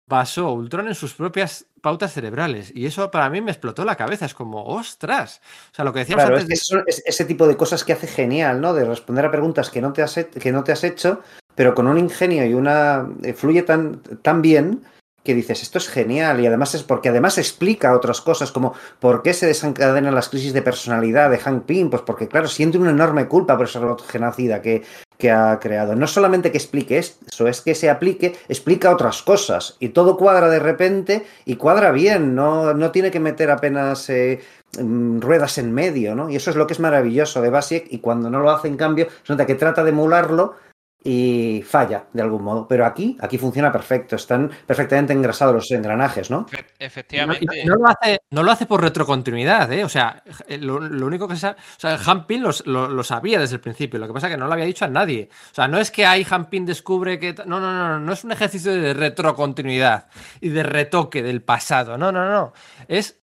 basó 0.06 0.52
Ultron 0.52 0.90
en 0.90 0.96
sus 0.96 1.14
propias 1.14 1.66
pautas 1.82 2.14
cerebrales. 2.14 2.72
Y 2.76 2.86
eso 2.86 3.10
para 3.10 3.30
mí 3.30 3.42
me 3.42 3.52
explotó 3.52 3.86
la 3.86 3.96
cabeza. 3.96 4.26
Es 4.26 4.34
como, 4.34 4.64
ostras. 4.66 5.42
O 5.72 5.76
sea, 5.76 5.86
lo 5.86 5.94
que 5.94 6.00
decíamos 6.00 6.26
antes. 6.26 6.72
Es, 6.86 7.02
ese 7.06 7.26
tipo 7.26 7.48
de 7.48 7.56
cosas 7.56 7.84
que 7.84 7.94
hace 7.94 8.08
genial, 8.08 8.60
¿no? 8.62 8.74
De 8.74 8.86
responder 8.86 9.26
a 9.26 9.32
preguntas 9.32 9.70
que 9.70 9.82
no 9.82 9.94
te 9.94 10.04
has, 10.04 10.14
que 10.14 10.52
no 10.52 10.64
te 10.64 10.74
has 10.74 10.84
hecho 10.84 11.22
pero 11.56 11.76
con 11.76 11.88
un 11.88 11.98
ingenio 11.98 12.46
y 12.46 12.54
una... 12.54 13.08
Eh, 13.24 13.34
fluye 13.34 13.64
tan, 13.64 14.02
tan 14.22 14.42
bien 14.42 14.82
que 15.24 15.36
dices, 15.36 15.62
esto 15.62 15.78
es 15.78 15.88
genial 15.88 16.40
y 16.40 16.48
además 16.48 16.74
es 16.74 16.84
porque 16.84 17.10
además 17.10 17.38
explica 17.38 17.96
otras 17.96 18.22
cosas 18.22 18.52
como 18.52 18.74
por 19.00 19.22
qué 19.22 19.34
se 19.34 19.46
desencadenan 19.46 20.16
las 20.16 20.30
crisis 20.30 20.54
de 20.54 20.62
personalidad 20.62 21.30
de 21.30 21.38
Hank 21.38 21.66
Pym, 21.66 21.90
pues 21.90 22.02
porque 22.02 22.28
claro, 22.28 22.48
siente 22.48 22.78
una 22.78 22.90
enorme 22.90 23.28
culpa 23.28 23.56
por 23.56 23.68
esa 23.68 23.82
genocida 24.10 24.62
que, 24.62 24.84
que 25.18 25.30
ha 25.30 25.60
creado. 25.60 25.96
No 25.96 26.08
solamente 26.08 26.52
que 26.52 26.58
explique 26.58 26.98
eso, 26.98 27.48
es 27.48 27.62
que 27.62 27.76
se 27.76 27.90
aplique, 27.90 28.36
explica 28.50 28.92
otras 28.92 29.22
cosas 29.22 29.78
y 29.80 29.90
todo 29.90 30.18
cuadra 30.18 30.50
de 30.50 30.60
repente 30.60 31.26
y 31.46 31.56
cuadra 31.56 31.92
bien, 31.92 32.34
no, 32.34 32.74
no 32.74 32.92
tiene 32.92 33.12
que 33.12 33.20
meter 33.20 33.52
apenas 33.52 34.10
eh, 34.10 34.42
mm, 34.80 35.20
ruedas 35.20 35.60
en 35.60 35.72
medio, 35.72 36.16
¿no? 36.16 36.32
Y 36.32 36.36
eso 36.36 36.50
es 36.50 36.56
lo 36.56 36.66
que 36.66 36.74
es 36.74 36.80
maravilloso 36.80 37.42
de 37.42 37.52
Basic 37.52 37.86
y 37.92 38.00
cuando 38.00 38.32
no 38.32 38.40
lo 38.40 38.50
hace 38.50 38.68
en 38.68 38.78
cambio, 38.78 39.08
se 39.22 39.34
nota 39.34 39.46
que 39.46 39.56
trata 39.56 39.84
de 39.84 39.92
emularlo 39.92 40.56
y 41.04 41.64
falla 41.66 42.06
de 42.14 42.22
algún 42.22 42.44
modo. 42.44 42.68
Pero 42.68 42.86
aquí, 42.86 43.18
aquí 43.20 43.38
funciona 43.38 43.72
perfecto, 43.72 44.16
están 44.16 44.52
perfectamente 44.66 45.14
engrasados 45.14 45.54
los 45.54 45.72
engranajes, 45.72 46.30
¿no? 46.30 46.46
Efectivamente. 46.78 47.66
No, 47.66 47.76
lo, 47.76 47.88
hace, 47.88 48.22
no 48.30 48.44
lo 48.44 48.52
hace 48.52 48.66
por 48.66 48.82
retrocontinuidad, 48.82 49.72
¿eh? 49.72 49.84
O 49.84 49.90
sea, 49.90 50.24
eh, 50.48 50.58
lo, 50.58 50.76
único 50.78 51.28
que 51.28 51.36
sabe. 51.36 51.56
O 51.60 51.80
sea, 51.80 51.98
Hampin 52.06 52.44
lo, 52.44 52.88
lo, 52.88 53.04
sabía 53.04 53.40
desde 53.40 53.56
el 53.56 53.62
principio, 53.62 54.00
lo 54.00 54.08
que 54.08 54.14
pasa 54.14 54.28
es 54.28 54.34
que 54.34 54.38
no 54.38 54.48
lo 54.48 54.54
había 54.54 54.66
dicho 54.66 54.86
a 54.86 54.90
nadie. 54.90 55.30
O 55.52 55.56
sea, 55.56 55.68
no 55.68 55.80
es 55.80 55.90
que 55.92 56.06
ahí 56.06 56.26
Hampin 56.30 56.66
descubre 56.66 57.20
que. 57.20 57.34
No, 57.46 57.60
no, 57.60 57.74
no, 57.74 58.00
no, 58.00 58.14
es 58.14 58.24
un 58.24 58.32
ejercicio 58.32 58.72
de 58.74 58.94
retrocontinuidad 58.94 60.08
y 60.40 60.50
de 60.50 60.64
retoque 60.64 61.24
del 61.24 61.42
pasado. 61.42 61.98
No, 61.98 62.12
no, 62.12 62.30
no. 62.30 62.54
Es 62.88 63.21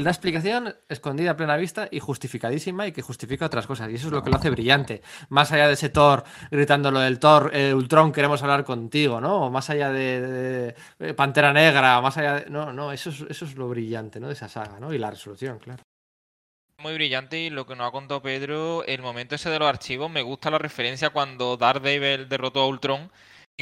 la 0.00 0.10
explicación 0.10 0.74
escondida 0.88 1.32
a 1.32 1.36
plena 1.36 1.56
vista 1.56 1.88
y 1.90 2.00
justificadísima 2.00 2.86
y 2.86 2.92
que 2.92 3.02
justifica 3.02 3.46
otras 3.46 3.66
cosas. 3.66 3.90
Y 3.90 3.94
eso 3.94 4.08
es 4.08 4.12
lo 4.12 4.22
que 4.22 4.30
lo 4.30 4.36
hace 4.36 4.50
brillante. 4.50 5.02
Más 5.28 5.52
allá 5.52 5.66
de 5.66 5.74
ese 5.74 5.88
Thor 5.88 6.24
gritando 6.50 6.90
lo 6.90 7.00
del 7.00 7.18
Thor, 7.18 7.50
eh, 7.54 7.74
Ultron, 7.74 8.12
queremos 8.12 8.42
hablar 8.42 8.64
contigo, 8.64 9.20
¿no? 9.20 9.46
O 9.46 9.50
más 9.50 9.70
allá 9.70 9.90
de, 9.90 10.74
Pantera 11.16 11.52
Negra, 11.52 12.00
más 12.00 12.16
allá 12.18 12.34
de... 12.36 12.50
No, 12.50 12.72
no, 12.72 12.92
eso 12.92 13.10
es, 13.10 13.24
eso 13.28 13.44
es 13.44 13.54
lo 13.56 13.68
brillante, 13.68 14.20
¿no? 14.20 14.26
De 14.28 14.34
esa 14.34 14.48
saga, 14.48 14.80
¿no? 14.80 14.92
Y 14.92 14.98
la 14.98 15.10
resolución, 15.10 15.58
claro. 15.58 15.82
Muy 16.78 16.94
brillante 16.94 17.38
y 17.38 17.50
lo 17.50 17.66
que 17.66 17.76
nos 17.76 17.88
ha 17.88 17.90
contado 17.90 18.22
Pedro, 18.22 18.84
el 18.86 19.02
momento 19.02 19.34
ese 19.34 19.50
de 19.50 19.58
los 19.58 19.68
archivos, 19.68 20.10
me 20.10 20.22
gusta 20.22 20.50
la 20.50 20.56
referencia 20.56 21.10
cuando 21.10 21.58
Daredevil 21.58 22.26
derrotó 22.26 22.62
a 22.62 22.66
Ultron 22.66 23.10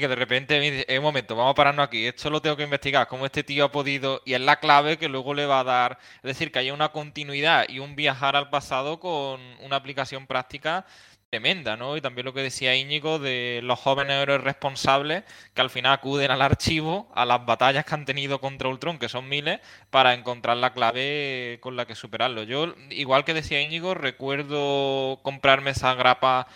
que 0.01 0.09
de 0.09 0.15
repente 0.17 0.59
me 0.59 0.71
dice, 0.71 0.99
un 0.99 1.05
momento, 1.05 1.37
vamos 1.37 1.53
a 1.53 1.55
pararnos 1.55 1.85
aquí, 1.87 2.07
esto 2.07 2.31
lo 2.31 2.43
tengo 2.43 2.57
que 2.57 2.65
investigar, 2.65 3.09
cómo 3.09 3.27
este 3.27 3.43
tío 3.43 3.65
ha 3.65 3.73
podido, 3.73 4.23
y 4.25 4.35
es 4.35 4.41
la 4.41 4.61
clave 4.61 4.99
que 4.99 5.09
luego 5.09 5.35
le 5.35 5.47
va 5.47 5.61
a 5.61 5.65
dar, 5.65 5.99
es 6.17 6.23
decir, 6.23 6.53
que 6.53 6.59
haya 6.61 6.75
una 6.75 6.91
continuidad 6.91 7.67
y 7.69 7.79
un 7.79 7.97
viajar 7.97 8.37
al 8.37 8.51
pasado 8.51 9.01
con 9.01 9.41
una 9.61 9.77
aplicación 9.77 10.27
práctica 10.27 10.87
tremenda, 11.31 11.77
¿no? 11.77 11.97
Y 11.97 12.01
también 12.01 12.25
lo 12.25 12.33
que 12.33 12.43
decía 12.43 12.75
Íñigo 12.75 13.19
de 13.19 13.61
los 13.63 13.79
jóvenes 13.79 14.15
héroes 14.23 14.43
responsables 14.43 15.25
que 15.55 15.61
al 15.61 15.71
final 15.71 15.93
acuden 15.93 16.31
al 16.31 16.43
archivo, 16.43 17.11
a 17.15 17.27
las 17.27 17.45
batallas 17.45 17.85
que 17.85 17.95
han 17.95 18.05
tenido 18.07 18.41
contra 18.41 18.69
Ultron, 18.69 18.99
que 18.99 19.09
son 19.09 19.29
miles, 19.29 19.61
para 19.91 20.15
encontrar 20.15 20.57
la 20.57 20.73
clave 20.73 21.59
con 21.61 21.77
la 21.77 21.87
que 21.87 21.95
superarlo. 21.95 22.45
Yo, 22.45 22.75
igual 22.91 23.25
que 23.25 23.35
decía 23.35 23.61
Íñigo, 23.61 23.95
recuerdo 23.95 25.21
comprarme 25.23 25.71
esa 25.73 25.95
grapa 25.95 26.47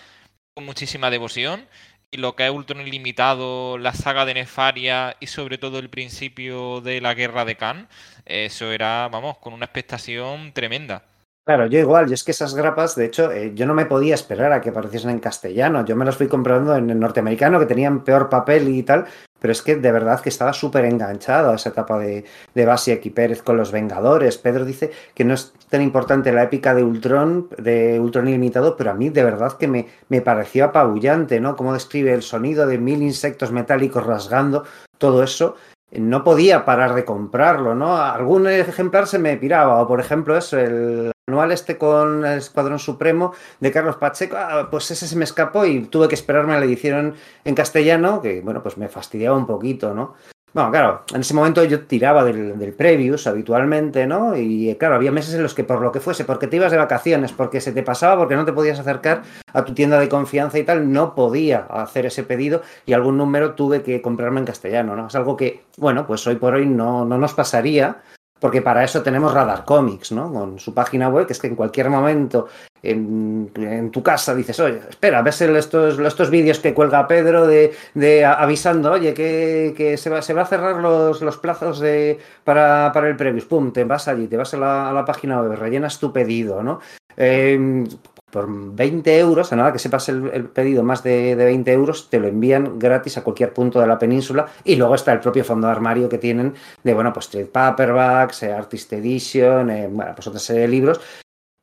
con 0.54 0.64
muchísima 0.64 1.10
devoción 1.10 1.66
y 2.12 2.18
lo 2.18 2.36
que 2.36 2.46
es 2.46 2.52
Ultron 2.52 2.86
Ilimitado, 2.86 3.78
la 3.78 3.94
saga 3.94 4.26
de 4.26 4.34
Nefaria 4.34 5.16
y 5.18 5.26
sobre 5.28 5.56
todo 5.56 5.78
el 5.78 5.88
principio 5.88 6.82
de 6.82 7.00
la 7.00 7.14
guerra 7.14 7.46
de 7.46 7.56
Khan, 7.56 7.88
eso 8.26 8.70
era, 8.70 9.08
vamos, 9.10 9.38
con 9.38 9.54
una 9.54 9.64
expectación 9.64 10.52
tremenda. 10.52 11.04
Claro, 11.44 11.66
yo 11.66 11.78
igual, 11.78 12.08
y 12.10 12.12
es 12.12 12.22
que 12.22 12.30
esas 12.30 12.54
grapas, 12.54 12.94
de 12.94 13.06
hecho, 13.06 13.32
eh, 13.32 13.52
yo 13.54 13.66
no 13.66 13.74
me 13.74 13.86
podía 13.86 14.14
esperar 14.14 14.52
a 14.52 14.60
que 14.60 14.68
apareciesen 14.68 15.10
en 15.10 15.18
castellano, 15.20 15.84
yo 15.84 15.96
me 15.96 16.04
las 16.04 16.16
fui 16.16 16.28
comprando 16.28 16.76
en 16.76 16.90
el 16.90 17.00
norteamericano, 17.00 17.58
que 17.58 17.66
tenían 17.66 18.04
peor 18.04 18.28
papel 18.28 18.68
y 18.68 18.82
tal, 18.82 19.06
pero 19.42 19.52
es 19.52 19.60
que 19.60 19.76
de 19.76 19.92
verdad 19.92 20.20
que 20.20 20.28
estaba 20.30 20.54
súper 20.54 20.86
enganchado 20.86 21.50
a 21.50 21.56
esa 21.56 21.70
etapa 21.70 21.98
de, 21.98 22.24
de 22.54 22.64
Basiak 22.64 23.04
y 23.04 23.10
Pérez 23.10 23.42
con 23.42 23.56
los 23.56 23.72
Vengadores. 23.72 24.38
Pedro 24.38 24.64
dice 24.64 24.92
que 25.14 25.24
no 25.24 25.34
es 25.34 25.52
tan 25.68 25.82
importante 25.82 26.32
la 26.32 26.44
épica 26.44 26.74
de 26.74 26.84
Ultron, 26.84 27.48
de 27.58 27.98
Ultron 28.00 28.28
ilimitado, 28.28 28.76
pero 28.76 28.92
a 28.92 28.94
mí 28.94 29.10
de 29.10 29.24
verdad 29.24 29.58
que 29.58 29.68
me, 29.68 29.88
me 30.08 30.22
pareció 30.22 30.64
apabullante, 30.64 31.40
¿no? 31.40 31.56
Cómo 31.56 31.74
describe 31.74 32.14
el 32.14 32.22
sonido 32.22 32.66
de 32.66 32.78
mil 32.78 33.02
insectos 33.02 33.52
metálicos 33.52 34.06
rasgando, 34.06 34.64
todo 34.96 35.22
eso 35.22 35.56
no 35.90 36.24
podía 36.24 36.64
parar 36.64 36.94
de 36.94 37.04
comprarlo, 37.04 37.74
¿no? 37.74 37.96
Algún 37.98 38.46
ejemplar 38.46 39.06
se 39.06 39.18
me 39.18 39.36
piraba, 39.36 39.82
o 39.82 39.86
por 39.86 40.00
ejemplo 40.00 40.36
eso, 40.36 40.58
el 40.58 41.11
anual 41.28 41.52
este 41.52 41.78
con 41.78 42.24
el 42.24 42.38
Escuadrón 42.38 42.80
Supremo 42.80 43.32
de 43.60 43.70
Carlos 43.70 43.96
Pacheco, 43.96 44.36
ah, 44.36 44.68
pues 44.70 44.90
ese 44.90 45.06
se 45.06 45.16
me 45.16 45.24
escapó 45.24 45.64
y 45.64 45.82
tuve 45.84 46.08
que 46.08 46.16
esperarme 46.16 46.54
a 46.54 46.58
la 46.58 46.64
edición 46.64 47.14
en 47.44 47.54
castellano, 47.54 48.20
que 48.20 48.40
bueno, 48.40 48.62
pues 48.62 48.76
me 48.76 48.88
fastidiaba 48.88 49.36
un 49.36 49.46
poquito, 49.46 49.94
¿no? 49.94 50.14
Bueno, 50.52 50.70
claro, 50.70 51.02
en 51.14 51.20
ese 51.20 51.32
momento 51.32 51.64
yo 51.64 51.86
tiraba 51.86 52.24
del, 52.24 52.58
del 52.58 52.74
previews 52.74 53.26
habitualmente, 53.26 54.06
¿no? 54.06 54.36
Y 54.36 54.74
claro, 54.78 54.96
había 54.96 55.12
meses 55.12 55.34
en 55.34 55.44
los 55.44 55.54
que 55.54 55.64
por 55.64 55.80
lo 55.80 55.92
que 55.92 56.00
fuese, 56.00 56.24
porque 56.24 56.48
te 56.48 56.56
ibas 56.56 56.72
de 56.72 56.76
vacaciones, 56.76 57.32
porque 57.32 57.60
se 57.60 57.72
te 57.72 57.84
pasaba, 57.84 58.18
porque 58.18 58.34
no 58.34 58.44
te 58.44 58.52
podías 58.52 58.80
acercar 58.80 59.22
a 59.52 59.64
tu 59.64 59.72
tienda 59.72 59.98
de 60.00 60.08
confianza 60.08 60.58
y 60.58 60.64
tal, 60.64 60.92
no 60.92 61.14
podía 61.14 61.60
hacer 61.70 62.04
ese 62.04 62.24
pedido 62.24 62.62
y 62.84 62.92
algún 62.92 63.16
número 63.16 63.54
tuve 63.54 63.82
que 63.82 64.02
comprarme 64.02 64.40
en 64.40 64.46
castellano, 64.46 64.96
¿no? 64.96 65.06
Es 65.06 65.14
algo 65.14 65.36
que, 65.36 65.62
bueno, 65.78 66.04
pues 66.06 66.26
hoy 66.26 66.34
por 66.34 66.54
hoy 66.54 66.66
no, 66.66 67.06
no 67.06 67.16
nos 67.16 67.32
pasaría, 67.32 68.02
porque 68.42 68.60
para 68.60 68.82
eso 68.82 69.04
tenemos 69.04 69.32
Radar 69.32 69.64
Comics, 69.64 70.10
¿no? 70.10 70.32
Con 70.32 70.58
su 70.58 70.74
página 70.74 71.08
web, 71.08 71.28
que 71.28 71.32
es 71.32 71.38
que 71.38 71.46
en 71.46 71.54
cualquier 71.54 71.88
momento 71.88 72.48
en, 72.82 73.88
tu 73.92 74.02
casa 74.02 74.34
dices, 74.34 74.58
oye, 74.58 74.80
espera, 74.90 75.22
ves 75.22 75.42
estos, 75.42 75.96
estos 76.00 76.28
vídeos 76.28 76.58
que 76.58 76.74
cuelga 76.74 77.06
Pedro 77.06 77.46
de, 77.46 78.24
avisando, 78.24 78.90
oye, 78.90 79.14
que, 79.14 79.94
se, 79.96 80.10
va, 80.10 80.18
a 80.18 80.44
cerrar 80.44 80.76
los, 80.78 81.36
plazos 81.36 81.78
de, 81.78 82.18
para, 82.42 82.92
el 83.08 83.14
previous, 83.14 83.44
pum, 83.44 83.72
te 83.72 83.84
vas 83.84 84.08
allí, 84.08 84.26
te 84.26 84.36
vas 84.36 84.52
a 84.54 84.56
la, 84.56 85.04
página 85.06 85.40
web, 85.40 85.56
rellenas 85.56 86.00
tu 86.00 86.12
pedido, 86.12 86.64
¿no? 86.64 86.80
Eh, 87.16 87.84
por 88.32 88.48
20 88.48 89.18
euros, 89.18 89.52
a 89.52 89.56
nada 89.56 89.72
que 89.72 89.78
sepas 89.78 90.08
el, 90.08 90.30
el 90.32 90.48
pedido 90.48 90.82
más 90.82 91.02
de, 91.02 91.36
de, 91.36 91.44
20 91.44 91.70
euros, 91.70 92.08
te 92.08 92.18
lo 92.18 92.26
envían 92.26 92.78
gratis 92.78 93.18
a 93.18 93.22
cualquier 93.22 93.52
punto 93.52 93.78
de 93.78 93.86
la 93.86 93.98
península. 93.98 94.46
Y 94.64 94.76
luego 94.76 94.94
está 94.94 95.12
el 95.12 95.20
propio 95.20 95.44
fondo 95.44 95.66
de 95.66 95.72
armario 95.72 96.08
que 96.08 96.16
tienen 96.16 96.54
de, 96.82 96.94
bueno, 96.94 97.12
pues 97.12 97.28
trade 97.28 97.44
paperbacks, 97.44 98.42
eh, 98.44 98.52
artist 98.52 98.90
edition, 98.94 99.68
eh, 99.68 99.88
bueno, 99.92 100.12
pues 100.14 100.26
otra 100.26 100.40
serie 100.40 100.62
de 100.62 100.68
libros 100.68 101.00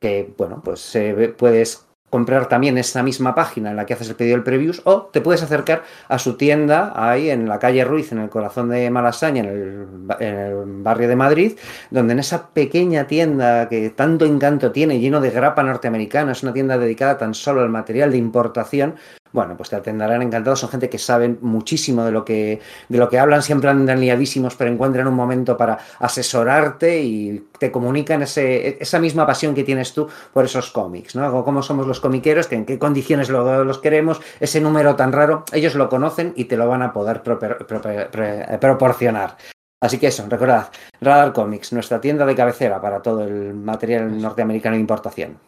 que, 0.00 0.32
bueno, 0.38 0.62
pues 0.64 0.94
eh, 0.94 1.34
puedes 1.36 1.89
comprar 2.10 2.48
también 2.48 2.76
esa 2.76 3.02
misma 3.02 3.34
página 3.34 3.70
en 3.70 3.76
la 3.76 3.86
que 3.86 3.94
haces 3.94 4.08
el 4.08 4.16
pedido 4.16 4.36
del 4.36 4.44
previews 4.44 4.82
o 4.84 5.02
te 5.12 5.20
puedes 5.20 5.42
acercar 5.42 5.84
a 6.08 6.18
su 6.18 6.36
tienda 6.36 6.92
ahí 6.94 7.30
en 7.30 7.48
la 7.48 7.58
calle 7.58 7.84
Ruiz, 7.84 8.12
en 8.12 8.18
el 8.18 8.28
corazón 8.28 8.68
de 8.68 8.90
Malasaña, 8.90 9.44
en 9.44 9.48
el, 9.48 9.86
en 10.20 10.34
el, 10.36 10.54
barrio 10.82 11.08
de 11.08 11.16
Madrid, 11.16 11.52
donde 11.90 12.12
en 12.12 12.18
esa 12.18 12.48
pequeña 12.48 13.06
tienda 13.06 13.68
que 13.68 13.90
tanto 13.90 14.24
encanto 14.24 14.72
tiene, 14.72 14.98
lleno 14.98 15.20
de 15.20 15.30
grapa 15.30 15.62
norteamericana, 15.62 16.32
es 16.32 16.42
una 16.42 16.52
tienda 16.52 16.78
dedicada 16.78 17.16
tan 17.16 17.34
solo 17.34 17.60
al 17.60 17.70
material 17.70 18.10
de 18.10 18.18
importación, 18.18 18.96
bueno, 19.32 19.56
pues 19.56 19.70
te 19.70 19.76
atenderán 19.76 20.22
encantados. 20.22 20.60
Son 20.60 20.70
gente 20.70 20.88
que 20.88 20.98
saben 20.98 21.38
muchísimo 21.40 22.04
de 22.04 22.12
lo 22.12 22.24
que, 22.24 22.60
de 22.88 22.98
lo 22.98 23.08
que 23.08 23.18
hablan, 23.18 23.42
siempre 23.42 23.70
andan 23.70 24.00
liadísimos, 24.00 24.54
pero 24.56 24.70
encuentran 24.70 25.06
un 25.06 25.14
momento 25.14 25.56
para 25.56 25.78
asesorarte 25.98 27.00
y 27.02 27.46
te 27.58 27.70
comunican 27.70 28.22
ese, 28.22 28.78
esa 28.80 28.98
misma 28.98 29.26
pasión 29.26 29.54
que 29.54 29.64
tienes 29.64 29.92
tú 29.92 30.08
por 30.32 30.44
esos 30.44 30.70
cómics, 30.70 31.14
¿no? 31.14 31.44
Cómo 31.44 31.62
somos 31.62 31.86
los 31.86 32.00
comiqueros, 32.00 32.46
que 32.46 32.56
en 32.56 32.64
qué 32.64 32.78
condiciones 32.78 33.28
lo, 33.30 33.64
los 33.64 33.78
queremos, 33.78 34.20
ese 34.40 34.60
número 34.60 34.96
tan 34.96 35.12
raro, 35.12 35.44
ellos 35.52 35.74
lo 35.74 35.88
conocen 35.88 36.32
y 36.36 36.44
te 36.44 36.56
lo 36.56 36.68
van 36.68 36.82
a 36.82 36.92
poder 36.92 37.22
pro, 37.22 37.38
pro, 37.38 37.58
pro, 37.66 38.60
proporcionar. 38.60 39.36
Así 39.82 39.98
que 39.98 40.08
eso, 40.08 40.26
recordad, 40.28 40.68
Radar 41.00 41.32
Comics, 41.32 41.72
nuestra 41.72 42.00
tienda 42.00 42.26
de 42.26 42.34
cabecera 42.34 42.80
para 42.80 43.00
todo 43.00 43.24
el 43.24 43.54
material 43.54 44.20
norteamericano 44.20 44.74
de 44.74 44.80
importación. 44.80 45.38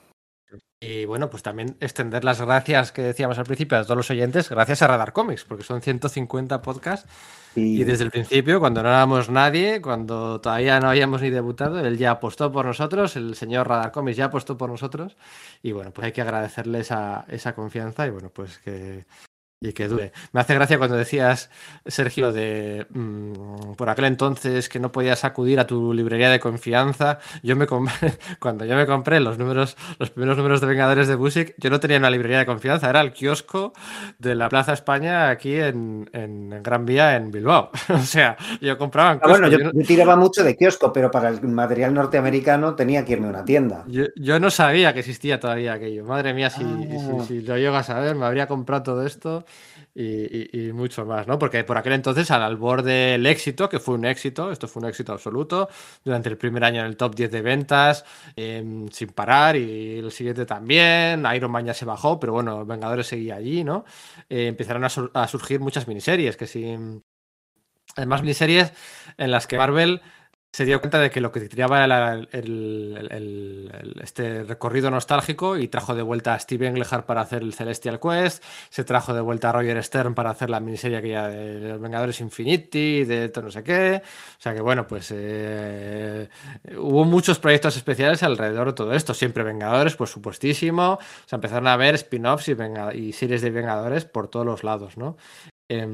Y 0.84 1.04
bueno, 1.04 1.30
pues 1.30 1.44
también 1.44 1.76
extender 1.78 2.24
las 2.24 2.40
gracias 2.40 2.90
que 2.90 3.02
decíamos 3.02 3.38
al 3.38 3.44
principio 3.44 3.78
a 3.78 3.84
todos 3.84 3.96
los 3.96 4.10
oyentes, 4.10 4.50
gracias 4.50 4.82
a 4.82 4.88
Radar 4.88 5.12
Comics, 5.12 5.44
porque 5.44 5.62
son 5.62 5.80
150 5.80 6.60
podcasts. 6.60 7.08
Y... 7.54 7.80
y 7.80 7.84
desde 7.84 8.02
el 8.02 8.10
principio, 8.10 8.58
cuando 8.58 8.82
no 8.82 8.88
éramos 8.88 9.30
nadie, 9.30 9.80
cuando 9.80 10.40
todavía 10.40 10.80
no 10.80 10.90
habíamos 10.90 11.22
ni 11.22 11.30
debutado, 11.30 11.78
él 11.78 11.98
ya 11.98 12.10
apostó 12.10 12.50
por 12.50 12.66
nosotros, 12.66 13.14
el 13.14 13.36
señor 13.36 13.68
Radar 13.68 13.92
Comics 13.92 14.16
ya 14.16 14.24
apostó 14.24 14.58
por 14.58 14.70
nosotros. 14.70 15.16
Y 15.62 15.70
bueno, 15.70 15.92
pues 15.92 16.06
hay 16.06 16.12
que 16.12 16.22
agradecerle 16.22 16.80
esa, 16.80 17.26
esa 17.28 17.54
confianza 17.54 18.04
y 18.08 18.10
bueno, 18.10 18.30
pues 18.34 18.58
que, 18.58 19.04
y 19.62 19.72
que 19.72 19.86
dure. 19.86 20.12
Me 20.32 20.40
hace 20.40 20.54
gracia 20.54 20.76
cuando 20.76 20.96
decías, 20.96 21.48
Sergio, 21.86 22.32
de 22.32 22.86
mmm, 22.90 23.74
por 23.76 23.88
aquel 23.88 24.06
entonces 24.06 24.68
que 24.68 24.80
no 24.80 24.90
podías 24.90 25.24
acudir 25.24 25.60
a 25.60 25.66
tu 25.66 25.92
librería 25.94 26.30
de 26.30 26.40
confianza. 26.40 27.20
Yo 27.42 27.54
me 27.54 27.66
cuando 28.40 28.64
yo 28.64 28.74
me 28.74 28.86
compré 28.86 29.20
los 29.20 29.38
números, 29.38 29.76
los 29.98 30.10
primeros 30.10 30.36
números 30.36 30.60
de 30.60 30.66
Vengadores 30.66 31.06
de 31.06 31.14
Busic, 31.14 31.54
yo 31.58 31.70
no 31.70 31.78
tenía 31.78 31.98
una 31.98 32.10
librería 32.10 32.40
de 32.40 32.46
confianza, 32.46 32.90
era 32.90 33.00
el 33.00 33.12
kiosco 33.12 33.72
de 34.18 34.34
la 34.34 34.48
Plaza 34.48 34.72
España 34.72 35.30
aquí 35.30 35.54
en, 35.54 36.10
en, 36.12 36.52
en 36.52 36.62
Gran 36.62 36.84
Vía 36.84 37.16
en 37.16 37.30
Bilbao. 37.30 37.70
o 37.88 37.98
sea, 37.98 38.36
yo 38.60 38.76
compraba 38.76 39.12
en 39.12 39.20
ah, 39.22 39.28
Bueno, 39.28 39.48
yo, 39.48 39.58
yo, 39.58 39.70
yo, 39.72 39.86
tiraba 39.86 40.16
mucho 40.16 40.42
de 40.42 40.56
kiosco, 40.56 40.92
pero 40.92 41.10
para 41.10 41.28
el 41.28 41.40
material 41.42 41.94
norteamericano 41.94 42.74
tenía 42.74 43.04
que 43.04 43.12
irme 43.12 43.28
a 43.28 43.30
una 43.30 43.44
tienda. 43.44 43.84
Yo, 43.86 44.06
yo 44.16 44.40
no 44.40 44.50
sabía 44.50 44.92
que 44.92 45.00
existía 45.00 45.38
todavía 45.38 45.74
aquello. 45.74 46.04
Madre 46.04 46.34
mía, 46.34 46.50
si, 46.50 46.64
ah. 46.64 47.22
si, 47.22 47.26
si 47.26 47.40
lo 47.42 47.56
llegas 47.56 47.90
a 47.90 48.00
ver, 48.00 48.16
me 48.16 48.26
habría 48.26 48.48
comprado 48.48 48.82
todo 48.82 49.06
esto. 49.06 49.44
Y, 49.94 50.72
mucho 50.72 51.04
más, 51.04 51.26
¿no? 51.26 51.38
Porque 51.38 51.64
por 51.64 51.76
aquel 51.76 51.92
entonces, 51.92 52.30
al 52.30 52.42
albor 52.42 52.82
del 52.82 53.26
éxito, 53.26 53.68
que 53.68 53.78
fue 53.78 53.94
un 53.94 54.06
éxito, 54.06 54.50
esto 54.50 54.66
fue 54.66 54.82
un 54.82 54.88
éxito 54.88 55.12
absoluto, 55.12 55.68
durante 56.02 56.30
el 56.30 56.38
primer 56.38 56.64
año 56.64 56.80
en 56.80 56.86
el 56.86 56.96
top 56.96 57.14
10 57.14 57.30
de 57.30 57.42
ventas, 57.42 58.04
eh, 58.34 58.86
sin 58.90 59.08
parar, 59.10 59.56
y 59.56 59.98
el 59.98 60.10
siguiente 60.10 60.46
también, 60.46 61.26
Iron 61.34 61.50
Man 61.50 61.66
ya 61.66 61.74
se 61.74 61.84
bajó, 61.84 62.18
pero 62.18 62.32
bueno, 62.32 62.64
Vengadores 62.64 63.06
seguía 63.06 63.36
allí, 63.36 63.64
¿no? 63.64 63.84
Eh, 64.30 64.46
empezaron 64.46 64.84
a, 64.84 64.88
a, 65.14 65.28
surgir 65.28 65.60
muchas 65.60 65.86
miniseries, 65.86 66.38
que 66.38 66.46
sí, 66.46 66.74
además 67.96 68.22
miniseries 68.22 68.72
en 69.18 69.30
las 69.30 69.46
que 69.46 69.58
Marvel 69.58 70.00
se 70.52 70.66
dio 70.66 70.80
cuenta 70.80 70.98
de 70.98 71.10
que 71.10 71.22
lo 71.22 71.32
que 71.32 71.40
tiraba 71.40 71.82
era 71.82 72.12
el, 72.12 73.70
este 74.02 74.42
recorrido 74.42 74.90
nostálgico 74.90 75.56
y 75.56 75.68
trajo 75.68 75.94
de 75.94 76.02
vuelta 76.02 76.34
a 76.34 76.38
Steve 76.38 76.66
Englehart 76.66 77.06
para 77.06 77.22
hacer 77.22 77.40
el 77.42 77.54
Celestial 77.54 77.98
Quest, 77.98 78.44
se 78.68 78.84
trajo 78.84 79.14
de 79.14 79.22
vuelta 79.22 79.48
a 79.48 79.52
Roger 79.52 79.82
Stern 79.82 80.14
para 80.14 80.28
hacer 80.28 80.50
la 80.50 80.60
miniserie 80.60 81.00
de 81.00 81.68
los 81.70 81.80
Vengadores 81.80 82.20
Infinity, 82.20 83.04
de 83.04 83.30
todo 83.30 83.44
no 83.46 83.50
sé 83.50 83.62
qué. 83.62 84.02
O 84.04 84.42
sea 84.42 84.52
que 84.52 84.60
bueno, 84.60 84.86
pues 84.86 85.10
eh, 85.14 86.28
hubo 86.76 87.04
muchos 87.04 87.38
proyectos 87.38 87.76
especiales 87.78 88.22
alrededor 88.22 88.68
de 88.68 88.72
todo 88.74 88.92
esto. 88.92 89.14
Siempre 89.14 89.44
Vengadores, 89.44 89.96
por 89.96 90.08
supuestísimo. 90.08 90.92
O 90.92 91.28
sea, 91.28 91.36
empezaron 91.36 91.66
a 91.66 91.76
ver 91.78 91.94
spin-offs 91.94 92.48
y, 92.94 93.12
series 93.12 93.40
de 93.40 93.50
Vengadores 93.50 94.04
por 94.04 94.28
todos 94.28 94.44
los 94.44 94.64
lados, 94.64 94.98
¿no? 94.98 95.16
Eh, 95.70 95.86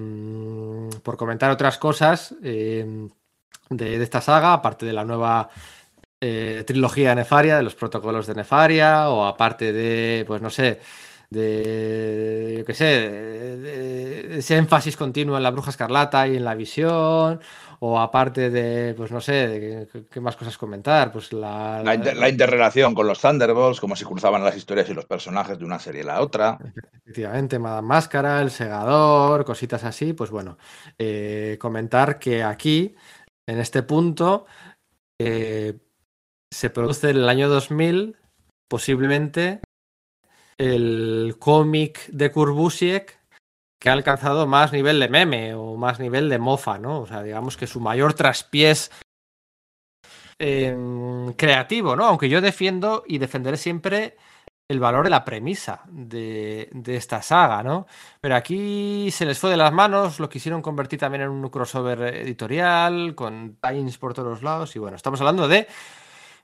por 1.05 1.17
comentar 1.17 1.51
otras 1.53 1.79
cosas. 1.79 2.35
Eh, 2.43 3.09
de, 3.71 3.99
de, 3.99 4.05
esta 4.05 4.21
saga, 4.21 4.53
aparte 4.53 4.87
de 4.87 4.93
la 4.93 5.05
nueva 5.05 5.51
eh, 6.21 6.65
trilogía 6.67 7.11
de 7.11 7.17
Nefaria, 7.17 7.57
de 7.57 7.63
los 7.63 7.75
protocolos 7.75 8.27
de 8.27 8.35
Nefaria, 8.35 9.09
o 9.09 9.25
aparte 9.25 9.73
de, 9.73 10.25
pues 10.27 10.43
no 10.43 10.51
sé, 10.51 10.81
de, 11.31 12.57
yo 12.59 12.65
qué 12.65 12.75
sé, 12.75 12.85
de, 12.85 14.39
ese 14.39 14.57
énfasis 14.57 14.97
continuo 14.97 15.37
en 15.37 15.43
la 15.43 15.51
bruja 15.51 15.71
escarlata 15.71 16.27
y 16.27 16.37
en 16.37 16.45
la 16.45 16.55
visión, 16.55 17.41
o 17.81 18.01
aparte 18.01 18.51
de, 18.51 18.95
pues 18.95 19.13
no 19.13 19.21
sé, 19.21 19.87
¿qué 20.11 20.21
más 20.21 20.35
cosas 20.35 20.59
comentar? 20.59 21.13
Pues 21.13 21.33
la, 21.33 21.83
la, 21.85 21.95
inter, 21.95 22.17
la, 22.17 22.29
interrelación 22.29 22.95
con 22.95 23.07
los 23.07 23.21
Thunderbolts, 23.21 23.81
cómo 23.81 23.95
se 23.95 24.05
cruzaban 24.05 24.43
las 24.43 24.57
historias 24.57 24.89
y 24.89 24.95
los 24.95 25.05
personajes 25.05 25.59
de 25.59 25.65
una 25.65 25.79
serie 25.79 26.03
a 26.03 26.07
la 26.07 26.21
otra. 26.21 26.59
Efectivamente, 27.05 27.61
Madame 27.61 27.87
Máscara, 27.87 28.43
El 28.43 28.51
Segador, 28.51 29.45
cositas 29.45 29.85
así, 29.85 30.15
pues 30.15 30.31
bueno, 30.31 30.59
eh, 30.99 31.57
comentar 31.61 32.19
que 32.19 32.43
aquí 32.43 32.97
en 33.49 33.59
este 33.59 33.83
punto 33.83 34.47
eh, 35.21 35.79
se 36.53 36.71
produce 36.71 37.11
en 37.11 37.17
el 37.17 37.29
año 37.29 37.49
2000 37.49 38.17
posiblemente 38.69 39.61
el 40.59 41.37
cómic 41.39 42.07
de 42.09 42.31
Kurbusiek 42.31 43.19
que 43.81 43.89
ha 43.89 43.93
alcanzado 43.93 44.47
más 44.47 44.73
nivel 44.73 45.01
de 45.01 45.09
meme 45.09 45.55
o 45.55 45.77
más 45.77 45.99
nivel 45.99 46.29
de 46.29 46.39
mofa, 46.39 46.79
¿no? 46.79 47.01
O 47.01 47.07
sea, 47.07 47.23
digamos 47.23 47.57
que 47.57 47.67
su 47.67 47.81
mayor 47.81 48.15
traspiés 48.15 48.91
creativo, 51.37 51.97
¿no? 51.97 52.05
Aunque 52.05 52.29
yo 52.29 52.41
defiendo 52.41 53.03
y 53.07 53.19
defenderé 53.19 53.57
siempre 53.57 54.17
el 54.69 54.81
valor 54.81 55.05
de 55.05 55.11
la 55.11 55.25
premisa 55.25 55.83
de, 55.89 56.69
de, 56.73 56.97
esta 56.97 57.23
saga, 57.23 57.63
¿no? 57.63 57.87
Pero 58.21 58.37
aquí 58.37 59.11
se 59.11 59.25
les 59.25 59.39
fue 59.39 59.51
de 59.51 59.57
las 59.57 59.73
manos, 59.73 60.21
lo 60.21 60.29
quisieron 60.29 60.61
convertir 60.61 60.99
también 60.99 61.23
en 61.23 61.31
un 61.31 61.49
crossover 61.49 62.03
editorial, 62.17 63.15
con 63.15 63.57
times 63.57 63.97
por 63.97 64.13
todos 64.13 64.43
lados, 64.43 64.77
y 64.77 64.79
bueno, 64.79 64.97
estamos 64.97 65.21
hablando 65.21 65.49
de 65.49 65.67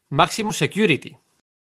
Maximum 0.08 0.52
Security. 0.52 1.16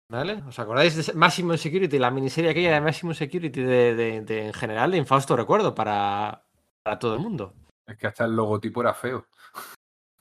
¿Vale? 0.08 0.42
¿Os 0.48 0.58
acordáis 0.58 1.06
de 1.06 1.14
Maximum 1.14 1.56
Security, 1.56 1.96
la 1.96 2.10
miniserie 2.10 2.50
aquella 2.50 2.74
de 2.74 2.80
Maximum 2.80 3.14
Security 3.14 3.62
de, 3.62 3.94
de 3.94 4.46
en 4.46 4.52
general 4.52 4.90
de 4.90 4.98
Infausto 4.98 5.36
Recuerdo 5.36 5.72
para, 5.72 6.44
para 6.82 6.98
todo 6.98 7.14
el 7.14 7.20
mundo? 7.20 7.54
Es 7.86 7.96
que 7.96 8.08
hasta 8.08 8.24
el 8.24 8.34
logotipo 8.34 8.80
era 8.80 8.92
feo. 8.92 9.24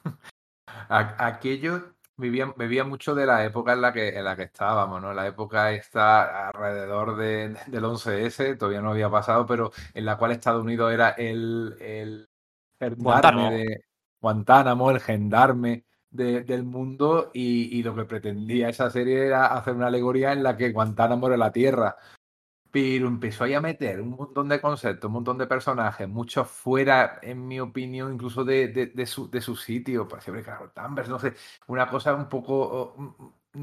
Aquello 0.89 1.95
vivía, 2.19 2.53
vivía 2.57 2.83
mucho 2.83 3.15
de 3.15 3.25
la 3.25 3.43
época 3.45 3.73
en 3.73 3.81
la 3.81 3.93
que, 3.93 4.09
en 4.09 4.23
la 4.23 4.35
que 4.35 4.43
estábamos, 4.43 5.01
¿no? 5.01 5.13
La 5.13 5.25
época 5.27 5.71
está 5.71 6.49
alrededor 6.49 7.15
de, 7.15 7.55
del 7.67 7.83
11S, 7.83 8.57
todavía 8.57 8.81
no 8.81 8.91
había 8.91 9.09
pasado, 9.09 9.45
pero 9.45 9.71
en 9.93 10.05
la 10.05 10.17
cual 10.17 10.31
Estados 10.31 10.63
Unidos 10.63 10.93
era 10.93 11.09
el, 11.11 11.75
el 11.79 12.95
Guantánamo. 12.95 13.51
de 13.51 13.85
Guantánamo, 14.21 14.91
el 14.91 14.99
gendarme 14.99 15.85
de, 16.09 16.43
del 16.43 16.63
mundo 16.63 17.31
y, 17.33 17.77
y, 17.77 17.83
lo 17.83 17.95
que 17.95 18.05
pretendía 18.05 18.69
esa 18.69 18.89
serie 18.89 19.25
era 19.25 19.47
hacer 19.47 19.75
una 19.75 19.87
alegoría 19.87 20.33
en 20.33 20.43
la 20.43 20.57
que 20.57 20.71
Guantánamo 20.71 21.27
era 21.27 21.37
la 21.37 21.51
Tierra. 21.51 21.95
Pero 22.71 23.07
empezó 23.07 23.45
ahí 23.45 23.55
a 23.55 23.61
meter 23.61 23.99
un 23.99 24.11
montón 24.11 24.47
de 24.47 24.61
conceptos, 24.61 25.07
un 25.07 25.13
montón 25.13 25.37
de 25.39 25.47
personajes, 25.47 26.07
muchos 26.07 26.47
fuera, 26.47 27.19
en 27.23 27.47
mi 27.47 27.59
opinión, 27.59 28.13
incluso 28.13 28.43
de, 28.43 28.67
de, 28.67 28.87
de 28.87 29.05
su, 29.07 29.29
de 29.29 29.41
su 29.41 29.55
sitio. 29.55 30.07
Por 30.07 30.19
ejemplo, 30.19 30.43
Carol 30.43 30.71
Danvers, 30.75 31.09
no 31.09 31.17
sé, 31.17 31.33
una 31.67 31.87
cosa 31.87 32.13
un 32.13 32.29
poco 32.29 32.95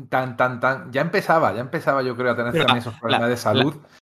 tan, 0.09 0.37
tan, 0.37 0.59
tan. 0.59 0.93
Ya 0.93 1.03
empezaba, 1.03 1.55
ya 1.55 1.61
empezaba, 1.61 2.03
yo 2.03 2.17
creo, 2.17 2.33
a 2.33 2.37
tener 2.37 2.53
también 2.53 2.79
esos 2.79 2.99
problemas 2.99 3.29
la, 3.29 3.29
de 3.29 3.37
salud. 3.37 3.77
La... 3.81 4.06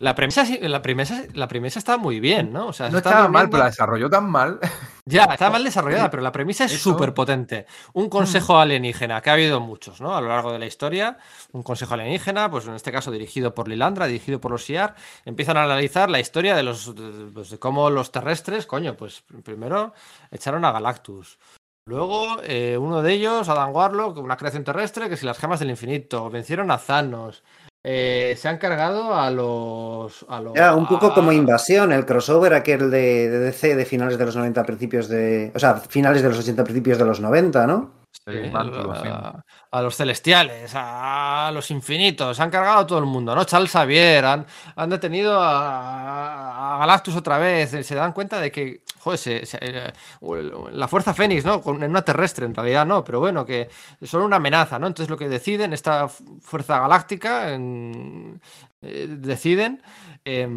La 0.00 0.14
premisa, 0.14 0.44
la, 0.60 0.80
premisa, 0.80 1.24
la 1.34 1.48
premisa 1.48 1.80
está 1.80 1.96
muy 1.96 2.20
bien, 2.20 2.52
¿no? 2.52 2.68
O 2.68 2.72
sea, 2.72 2.88
no 2.88 2.98
estaba 2.98 3.26
mal, 3.26 3.50
pero 3.50 3.64
la 3.64 3.70
desarrolló 3.70 4.08
tan 4.08 4.30
mal. 4.30 4.60
Ya, 5.10 5.24
está 5.24 5.48
mal 5.48 5.64
desarrollada, 5.64 6.10
pero 6.10 6.22
la 6.22 6.32
premisa 6.32 6.66
es 6.66 6.82
súper 6.82 7.14
potente. 7.14 7.64
Un 7.94 8.10
consejo 8.10 8.58
alienígena, 8.58 9.22
que 9.22 9.30
ha 9.30 9.32
habido 9.32 9.58
muchos, 9.58 10.02
¿no? 10.02 10.14
A 10.14 10.20
lo 10.20 10.28
largo 10.28 10.52
de 10.52 10.58
la 10.58 10.66
historia. 10.66 11.16
Un 11.52 11.62
consejo 11.62 11.94
alienígena, 11.94 12.50
pues 12.50 12.66
en 12.66 12.74
este 12.74 12.92
caso 12.92 13.10
dirigido 13.10 13.54
por 13.54 13.68
Lilandra, 13.68 14.06
dirigido 14.06 14.38
por 14.38 14.50
los 14.50 14.66
SIAR, 14.66 14.96
empiezan 15.24 15.56
a 15.56 15.64
analizar 15.64 16.10
la 16.10 16.20
historia 16.20 16.54
de 16.54 16.62
los 16.62 16.94
de, 16.94 17.30
pues, 17.32 17.48
de 17.48 17.58
cómo 17.58 17.88
los 17.88 18.12
terrestres, 18.12 18.66
coño, 18.66 18.98
pues 18.98 19.24
primero 19.42 19.94
echaron 20.30 20.66
a 20.66 20.72
Galactus. 20.72 21.38
Luego, 21.86 22.42
eh, 22.42 22.76
uno 22.76 23.00
de 23.00 23.14
ellos, 23.14 23.48
Adam 23.48 23.74
Warlock, 23.74 24.18
una 24.18 24.36
creación 24.36 24.62
terrestre, 24.62 25.08
que 25.08 25.16
si 25.16 25.24
las 25.24 25.38
gemas 25.38 25.58
del 25.58 25.70
infinito, 25.70 26.28
vencieron 26.28 26.70
a 26.70 26.76
Thanos. 26.76 27.42
Eh, 27.84 28.34
se 28.36 28.48
han 28.48 28.58
cargado 28.58 29.14
a 29.14 29.30
los, 29.30 30.26
a 30.28 30.40
los. 30.40 30.54
Un 30.76 30.86
poco 30.86 31.14
como 31.14 31.32
invasión, 31.32 31.92
el 31.92 32.04
crossover 32.04 32.54
aquel 32.54 32.90
de, 32.90 33.30
de, 33.30 33.38
DC 33.38 33.76
de 33.76 33.84
finales 33.84 34.18
de 34.18 34.26
los 34.26 34.36
90, 34.36 34.64
principios 34.64 35.08
de. 35.08 35.52
O 35.54 35.58
sea, 35.58 35.76
finales 35.76 36.22
de 36.22 36.28
los 36.28 36.38
80, 36.38 36.64
principios 36.64 36.98
de 36.98 37.04
los 37.04 37.20
90, 37.20 37.66
¿no? 37.66 37.90
Sí, 38.30 38.50
a, 38.52 39.44
a, 39.70 39.82
los 39.82 39.96
celestiales, 39.96 40.72
a, 40.74 41.50
los 41.52 41.70
infinitos, 41.70 42.38
han 42.40 42.50
cargado 42.50 42.80
a 42.80 42.86
todo 42.86 42.98
el 42.98 43.06
mundo, 43.06 43.34
¿no? 43.34 43.44
Charles 43.44 43.70
Xavier, 43.70 44.24
han, 44.24 44.46
han 44.76 44.90
detenido 44.90 45.40
a, 45.40 46.74
a, 46.74 46.78
Galactus 46.78 47.16
otra 47.16 47.38
vez, 47.38 47.70
se 47.70 47.94
dan 47.94 48.12
cuenta 48.12 48.40
de 48.40 48.52
que, 48.52 48.82
joder, 48.98 49.18
se, 49.18 49.46
se, 49.46 49.58
la 50.72 50.88
fuerza 50.88 51.14
Fénix, 51.14 51.44
¿no? 51.44 51.62
En 51.66 51.90
una 51.90 52.02
terrestre, 52.02 52.44
en 52.44 52.54
realidad 52.54 52.84
no, 52.84 53.02
pero 53.02 53.20
bueno, 53.20 53.46
que 53.46 53.68
son 54.02 54.22
una 54.22 54.36
amenaza, 54.36 54.78
¿no? 54.78 54.86
Entonces 54.86 55.10
lo 55.10 55.16
que 55.16 55.28
deciden, 55.28 55.72
esta 55.72 56.08
fuerza 56.08 56.80
galáctica, 56.80 57.52
en, 57.52 58.40
eh, 58.82 59.06
deciden... 59.08 59.82
Eh, 60.24 60.48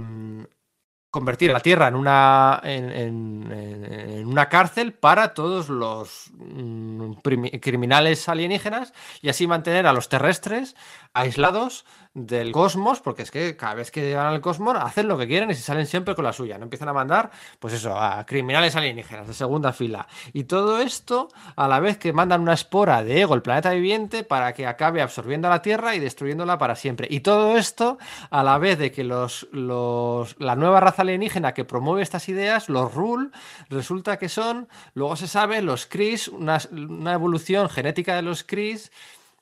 convertir 1.12 1.52
la 1.52 1.60
Tierra 1.60 1.90
en 1.90 1.96
una, 1.96 2.62
en, 2.64 2.90
en, 2.90 3.52
en 3.52 4.28
una 4.28 4.48
cárcel 4.48 4.94
para 4.94 5.34
todos 5.34 5.68
los 5.68 6.32
mm, 6.34 7.12
criminales 7.60 8.30
alienígenas 8.30 8.94
y 9.22 9.28
así 9.28 9.46
mantener 9.46 9.86
a 9.86 9.94
los 9.94 10.08
terrestres 10.08 10.76
aislados 11.14 11.86
del 12.14 12.52
cosmos, 12.52 13.00
porque 13.00 13.22
es 13.22 13.32
que 13.32 13.56
cada 13.56 13.76
vez 13.76 13.90
que 13.90 14.02
llegan 14.02 14.26
al 14.26 14.42
cosmos 14.42 14.76
hacen 14.78 15.08
lo 15.08 15.18
que 15.18 15.28
quieren 15.28 15.50
y 15.50 15.56
se 15.56 15.62
salen 15.62 15.88
siempre 15.88 16.14
con 16.14 16.26
la 16.26 16.34
suya. 16.34 16.58
No 16.58 16.64
empiezan 16.64 16.90
a 16.90 16.94
mandar, 16.94 17.32
pues 17.60 17.74
eso, 17.74 17.98
a 17.98 18.26
criminales 18.26 18.76
alienígenas 18.76 19.28
de 19.28 19.34
segunda 19.34 19.72
fila. 19.72 20.08
Y 20.34 20.44
todo 20.44 20.82
esto 20.82 21.30
a 21.56 21.68
la 21.70 21.80
vez 21.80 21.98
que 21.98 22.12
mandan 22.12 22.42
una 22.42 22.54
espora 22.54 23.02
de 23.04 23.22
ego, 23.22 23.34
el 23.34 23.42
planeta 23.42 23.72
viviente, 23.72 24.24
para 24.24 24.54
que 24.54 24.68
acabe 24.68 25.02
absorbiendo 25.02 25.48
a 25.48 25.52
la 25.52 25.62
Tierra 25.62 25.96
y 25.96 26.00
destruyéndola 26.00 26.58
para 26.58 26.76
siempre. 26.76 27.08
Y 27.10 27.22
todo 27.22 27.58
esto 27.58 27.98
a 28.30 28.44
la 28.44 28.58
vez 28.58 28.78
de 28.78 28.92
que 28.92 29.06
los, 29.06 29.48
los 29.54 30.36
la 30.38 30.56
nueva 30.58 30.82
raza 30.82 31.04
alienígena 31.04 31.54
que 31.54 31.64
promueve 31.64 32.02
estas 32.02 32.28
ideas, 32.28 32.68
los 32.68 32.94
Rule, 32.94 33.30
resulta 33.70 34.18
que 34.18 34.28
son, 34.28 34.68
luego 34.96 35.16
se 35.16 35.28
sabe, 35.28 35.62
los 35.62 35.86
Cris, 35.86 36.28
una, 36.28 36.60
una 36.72 37.14
evolución 37.14 37.70
genética 37.70 38.16
de 38.16 38.22
los 38.22 38.44
Cris 38.44 38.92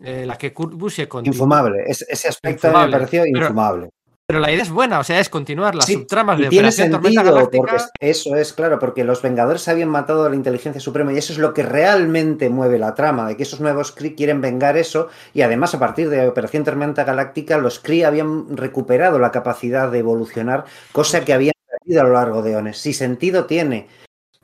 eh, 0.01 0.25
la 0.25 0.37
que 0.37 0.53
Kurt 0.53 0.73
Busiek 0.73 1.09
continúa. 1.09 1.35
Infumable, 1.35 1.83
es, 1.85 2.05
ese 2.07 2.29
aspecto 2.29 2.67
infumable. 2.67 2.91
me 2.91 2.99
pareció 2.99 3.25
infumable. 3.25 3.89
Pero, 4.25 4.39
la 4.41 4.51
idea 4.51 4.61
es 4.61 4.69
buena, 4.69 4.99
o 4.99 5.03
sea, 5.03 5.19
es 5.19 5.27
continuar 5.27 5.73
las 5.73 5.85
sí, 5.85 5.93
subtramas 5.93 6.37
de 6.37 6.49
tiene 6.49 6.67
Operación 6.67 6.91
sentido, 6.91 7.01
Tormenta 7.01 7.23
Galáctica. 7.23 7.63
Porque 7.65 7.83
eso 7.99 8.35
es 8.35 8.53
claro, 8.53 8.77
porque 8.77 9.03
los 9.03 9.23
Vengadores 9.23 9.67
habían 9.67 9.89
matado 9.89 10.23
a 10.23 10.29
la 10.29 10.35
inteligencia 10.35 10.79
suprema 10.79 11.11
y 11.11 11.17
eso 11.17 11.33
es 11.33 11.39
lo 11.39 11.51
que 11.51 11.63
realmente 11.63 12.47
mueve 12.49 12.77
la 12.77 12.93
trama, 12.93 13.27
de 13.27 13.35
que 13.35 13.41
esos 13.41 13.59
nuevos 13.59 13.91
Kree 13.91 14.13
quieren 14.13 14.39
vengar 14.39 14.77
eso 14.77 15.07
y 15.33 15.41
además 15.41 15.73
a 15.73 15.79
partir 15.79 16.11
de 16.11 16.27
Operación 16.27 16.63
Tormenta 16.63 17.05
Galáctica 17.05 17.57
los 17.57 17.79
Kree 17.79 18.05
habían 18.05 18.55
recuperado 18.55 19.17
la 19.17 19.31
capacidad 19.31 19.91
de 19.91 19.97
evolucionar, 19.97 20.65
cosa 20.91 21.25
que 21.25 21.33
habían 21.33 21.53
perdido 21.67 22.01
a 22.01 22.03
lo 22.03 22.13
largo 22.13 22.43
de 22.43 22.55
Ones. 22.55 22.77
Sí, 22.77 22.93
sentido 22.93 23.45
tiene, 23.45 23.87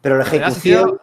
pero 0.01 0.17
la 0.17 0.24
ejecución 0.24 1.00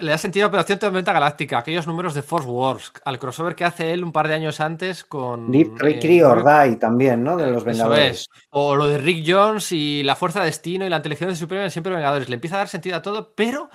le 0.00 0.10
da 0.10 0.18
sentido 0.18 0.46
a 0.46 0.48
Operación 0.48 0.78
Tormenta 0.78 1.12
Galáctica, 1.12 1.58
aquellos 1.58 1.86
números 1.86 2.14
de 2.14 2.22
Force 2.22 2.48
Wars, 2.48 2.92
al 3.04 3.18
crossover 3.18 3.54
que 3.54 3.64
hace 3.64 3.92
él 3.92 4.04
un 4.04 4.12
par 4.12 4.28
de 4.28 4.34
años 4.34 4.60
antes 4.60 5.04
con. 5.04 5.50
Deep 5.50 5.82
eh, 5.82 6.24
or 6.24 6.44
Die 6.44 6.76
también, 6.76 7.24
¿no? 7.24 7.36
De 7.36 7.50
los 7.50 7.64
Vengadores. 7.64 8.12
Es. 8.12 8.30
O 8.50 8.76
lo 8.76 8.86
de 8.86 8.98
Rick 8.98 9.24
Jones 9.26 9.72
y 9.72 10.02
la 10.02 10.16
Fuerza 10.16 10.40
de 10.40 10.46
Destino 10.46 10.86
y 10.86 10.88
la 10.88 10.98
inteligencia 10.98 11.36
suprema 11.36 11.64
de 11.64 11.70
siempre 11.70 11.92
Vengadores. 11.92 12.28
Le 12.28 12.34
empieza 12.34 12.56
a 12.56 12.58
dar 12.58 12.68
sentido 12.68 12.96
a 12.96 13.02
todo, 13.02 13.32
pero 13.34 13.70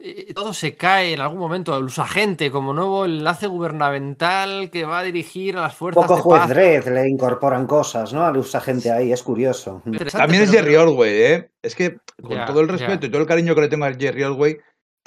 eh, 0.00 0.32
todo 0.32 0.54
se 0.54 0.76
cae 0.76 1.14
en 1.14 1.20
algún 1.20 1.38
momento. 1.40 1.76
El 1.76 1.84
usagente 1.84 2.52
como 2.52 2.72
nuevo 2.72 3.04
enlace 3.04 3.48
gubernamental 3.48 4.70
que 4.70 4.84
va 4.84 5.00
a 5.00 5.02
dirigir 5.02 5.56
a 5.56 5.62
las 5.62 5.74
fuerzas. 5.74 6.06
Poco 6.06 6.22
juez 6.22 6.48
Dredd 6.48 6.88
le 6.88 7.08
incorporan 7.08 7.66
cosas, 7.66 8.12
¿no? 8.12 8.24
Al 8.24 8.36
usagente 8.36 8.92
ahí, 8.92 9.12
es 9.12 9.22
curioso. 9.24 9.82
También 10.12 10.44
es 10.44 10.50
Jerry 10.52 10.76
Orway, 10.76 11.22
¿eh? 11.22 11.50
Es 11.62 11.74
que 11.74 11.98
con 12.22 12.30
yeah, 12.30 12.46
todo 12.46 12.60
el 12.60 12.68
respeto 12.68 13.00
yeah. 13.00 13.08
y 13.08 13.10
todo 13.10 13.22
el 13.22 13.28
cariño 13.28 13.54
que 13.56 13.60
le 13.62 13.68
tengo 13.68 13.86
a 13.86 13.92
Jerry 13.92 14.22
Orway 14.22 14.58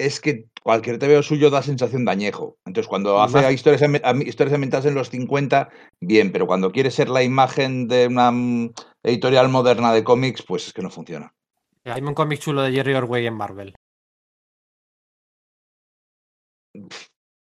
es 0.06 0.20
que 0.20 0.48
cualquier 0.62 0.98
TVO 0.98 1.22
suyo 1.22 1.50
da 1.50 1.62
sensación 1.62 2.04
de 2.04 2.12
añejo. 2.12 2.56
Entonces, 2.64 2.88
cuando 2.88 3.20
hace 3.20 3.52
historias, 3.52 3.82
historias 4.24 4.54
ambientadas 4.54 4.86
en 4.86 4.94
los 4.94 5.10
50, 5.10 5.70
bien, 6.00 6.32
pero 6.32 6.46
cuando 6.46 6.72
quiere 6.72 6.90
ser 6.90 7.08
la 7.08 7.22
imagen 7.22 7.88
de 7.88 8.06
una 8.06 8.30
mm, 8.30 8.72
editorial 9.02 9.48
moderna 9.48 9.92
de 9.92 10.04
cómics, 10.04 10.42
pues 10.42 10.66
es 10.66 10.72
que 10.72 10.82
no 10.82 10.90
funciona. 10.90 11.34
Hay 11.84 12.02
un 12.02 12.14
cómic 12.14 12.40
chulo 12.40 12.62
de 12.62 12.72
Jerry 12.72 12.94
Orway 12.94 13.26
en 13.26 13.34
Marvel. 13.34 13.74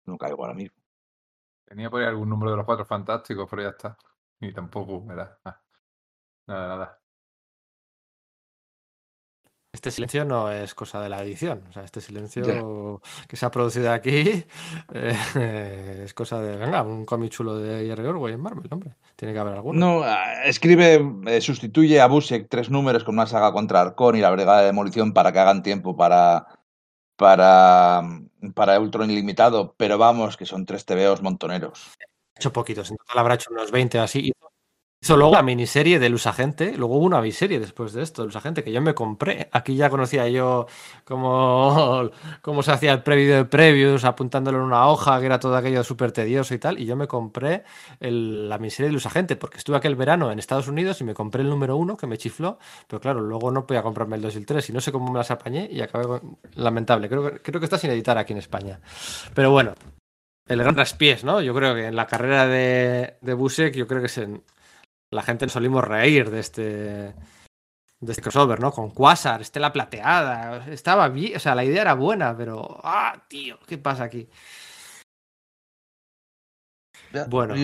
No 0.06 0.18
caigo 0.18 0.44
ahora 0.44 0.54
mismo. 0.56 0.78
Tenía 1.66 1.90
por 1.90 2.02
ahí 2.02 2.08
algún 2.08 2.30
número 2.30 2.52
de 2.52 2.58
los 2.58 2.66
cuatro 2.66 2.86
fantásticos, 2.86 3.48
pero 3.50 3.64
ya 3.64 3.70
está. 3.70 3.98
Y 4.40 4.54
tampoco 4.54 5.02
me 5.02 5.16
da. 5.16 5.40
Ah. 5.46 5.62
Nada, 6.48 6.68
nada. 6.68 7.05
Este 9.76 9.92
silencio 9.92 10.24
no 10.24 10.50
es 10.50 10.74
cosa 10.74 11.02
de 11.02 11.10
la 11.10 11.22
edición. 11.22 11.62
O 11.70 11.74
sea, 11.74 11.84
este 11.84 12.00
silencio 12.00 12.46
yeah. 12.46 13.28
que 13.28 13.36
se 13.36 13.46
ha 13.46 13.52
producido 13.52 13.92
aquí 13.92 14.46
eh, 14.94 16.02
es 16.06 16.14
cosa 16.14 16.40
de. 16.40 16.56
Venga, 16.56 16.82
un 16.82 17.04
cómic 17.04 17.32
chulo 17.32 17.58
de 17.58 17.86
Jerry 17.86 18.08
Orway 18.08 18.36
en 18.36 18.40
Marvel, 18.40 18.68
hombre. 18.72 18.96
Tiene 19.18 19.34
que 19.34 19.40
haber 19.40 19.54
alguno. 19.56 19.78
No, 19.78 20.06
escribe, 20.46 21.06
eh, 21.28 21.42
sustituye 21.42 22.00
a 22.00 22.08
Busek 22.08 22.48
tres 22.48 22.70
números 22.70 23.04
con 23.04 23.16
una 23.16 23.28
saga 23.28 23.52
contra 23.52 23.82
Arcón 23.82 24.16
y 24.16 24.22
la 24.22 24.32
Brigada 24.32 24.62
de 24.62 24.68
Demolición 24.68 25.12
para 25.14 25.34
que 25.34 25.40
hagan 25.40 25.62
tiempo 25.62 25.96
para. 25.98 26.48
Para, 27.18 28.02
para 28.54 28.78
Ultron 28.78 29.10
Ilimitado, 29.10 29.74
pero 29.78 29.98
vamos, 29.98 30.36
que 30.36 30.46
son 30.46 30.66
tres 30.66 30.86
TVOs 30.86 31.22
montoneros. 31.22 31.92
Ha 32.00 32.40
hecho 32.40 32.52
poquitos, 32.52 32.92
en 32.92 32.98
total 32.98 33.20
habrá 33.20 33.36
hecho 33.36 33.52
unos 33.52 33.72
20 33.72 34.00
o 34.00 34.02
así. 34.04 34.20
Hizo 34.20 34.52
luego 35.10 35.34
la 35.34 35.44
miniserie 35.44 36.00
de 36.00 36.10
Luz 36.10 36.26
Agente, 36.26 36.74
luego 36.76 36.96
hubo 36.98 37.06
una 37.06 37.22
miniserie 37.22 37.60
después 37.60 37.94
de 37.94 38.02
esto, 38.02 38.26
Luz 38.26 38.36
Agente, 38.36 38.64
que 38.64 38.72
yo 38.72 38.82
me 38.82 38.96
compré. 38.96 39.50
Aquí 39.52 39.76
ya 39.76 39.90
conocía 39.90 40.28
yo 40.30 40.66
cómo, 41.04 42.10
cómo 42.42 42.64
se 42.64 42.72
hacía 42.72 42.94
el 42.94 43.04
preview 43.04 43.36
de 43.36 43.46
previews, 43.46 44.04
apuntándolo 44.04 44.58
en 44.58 44.64
una 44.64 44.88
hoja, 44.88 45.20
que 45.20 45.28
era 45.28 45.40
todo 45.40 45.56
aquello 45.56 45.84
súper 45.84 46.12
tedioso 46.12 46.54
y 46.54 46.60
tal, 46.60 46.80
y 46.80 46.86
yo 46.86 46.96
me 46.96 47.08
compré 47.08 47.64
la 48.00 48.58
miniserie 48.58 48.88
de 48.88 48.94
Luz 48.94 49.06
Agente, 49.06 49.36
porque 49.36 49.58
estuve 49.58 49.78
aquel 49.78 49.96
verano 49.96 50.32
en 50.32 50.40
Estados 50.40 50.68
Unidos 50.68 51.00
y 51.02 51.04
me 51.04 51.14
compré 51.14 51.44
el 51.44 51.50
número 51.50 51.78
uno, 51.78 51.96
que 51.98 52.08
me 52.08 52.18
chifló, 52.18 52.58
pero 52.88 53.00
claro, 53.00 53.22
luego 53.22 53.52
no 53.52 53.68
podía 53.68 53.84
comprarme 53.84 54.16
el 54.16 54.24
2 54.24 54.36
y 54.36 54.38
el 54.40 54.46
3, 54.46 54.70
y 54.70 54.74
no 54.74 54.82
sé 54.82 54.92
cómo 54.92 55.12
me 55.12 55.20
las 55.20 55.30
apañé 55.32 55.70
y 55.72 55.82
acabé 55.82 56.06
con... 56.06 56.38
Lamentable, 56.56 57.10
creo, 57.10 57.42
creo 57.42 57.60
que 57.60 57.66
está 57.66 57.78
sin 57.78 57.92
editar 57.92 58.18
aquí 58.18 58.34
en 58.34 58.40
España. 58.40 58.80
Pero 59.34 59.52
bueno, 59.52 59.74
el 60.48 60.60
gran 60.60 60.76
traspiés, 60.76 61.24
¿no? 61.24 61.42
Yo 61.42 61.54
creo 61.54 61.76
que 61.76 61.88
en 61.88 61.96
la 61.96 62.08
carrera 62.08 62.48
de, 62.48 63.18
de 63.22 63.34
Busek, 63.34 63.76
yo 63.76 63.88
creo 63.88 64.00
que 64.00 64.08
es 64.08 64.18
en, 64.18 64.42
la 65.16 65.24
gente 65.24 65.46
nos 65.46 65.54
solimos 65.54 65.84
reír 65.84 66.30
de 66.30 66.40
este, 66.40 66.62
de 66.62 68.12
este 68.12 68.22
crossover, 68.22 68.60
¿no? 68.60 68.72
Con 68.72 68.92
Quasar, 68.92 69.42
Estela 69.42 69.74
Plateada, 69.74 70.68
estaba 70.68 71.10
bien, 71.10 71.38
o 71.38 71.40
sea, 71.40 71.56
la 71.56 71.64
idea 71.64 71.82
era 71.82 71.94
buena, 71.96 72.36
pero, 72.38 72.80
ah, 72.84 73.26
tío, 73.28 73.58
¿qué 73.66 73.78
pasa 73.78 74.04
aquí? 74.04 74.28
Bueno. 77.30 77.56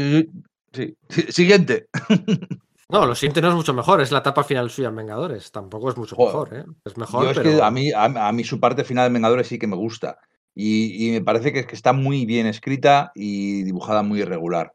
Sí. 0.73 0.97
Siguiente. 1.29 1.87
No, 2.91 3.05
lo 3.05 3.15
siguiente 3.15 3.41
no 3.41 3.47
es 3.47 3.55
mucho 3.55 3.73
mejor, 3.73 4.01
es 4.01 4.11
la 4.11 4.19
etapa 4.19 4.43
final 4.43 4.69
suya 4.69 4.89
en 4.89 4.97
Vengadores. 4.97 5.49
Tampoco 5.49 5.89
es 5.89 5.95
mucho 5.95 6.17
mejor, 6.17 6.53
¿eh? 6.53 6.65
Es 6.83 6.97
mejor. 6.97 7.25
es 7.29 7.39
que 7.39 7.61
a 7.61 7.71
mí, 7.71 7.89
a, 7.95 8.31
mí 8.33 8.43
su 8.43 8.59
parte 8.59 8.83
final 8.83 9.07
de 9.07 9.13
Vengadores 9.13 9.47
sí 9.47 9.57
que 9.57 9.65
me 9.65 9.77
gusta. 9.77 10.19
Y, 10.53 11.11
me 11.11 11.21
parece 11.21 11.53
que, 11.53 11.65
que, 11.65 11.73
está 11.73 11.93
muy 11.93 12.25
bien 12.25 12.47
escrita 12.47 13.13
y 13.15 13.63
dibujada 13.63 14.03
muy 14.03 14.19
irregular. 14.19 14.73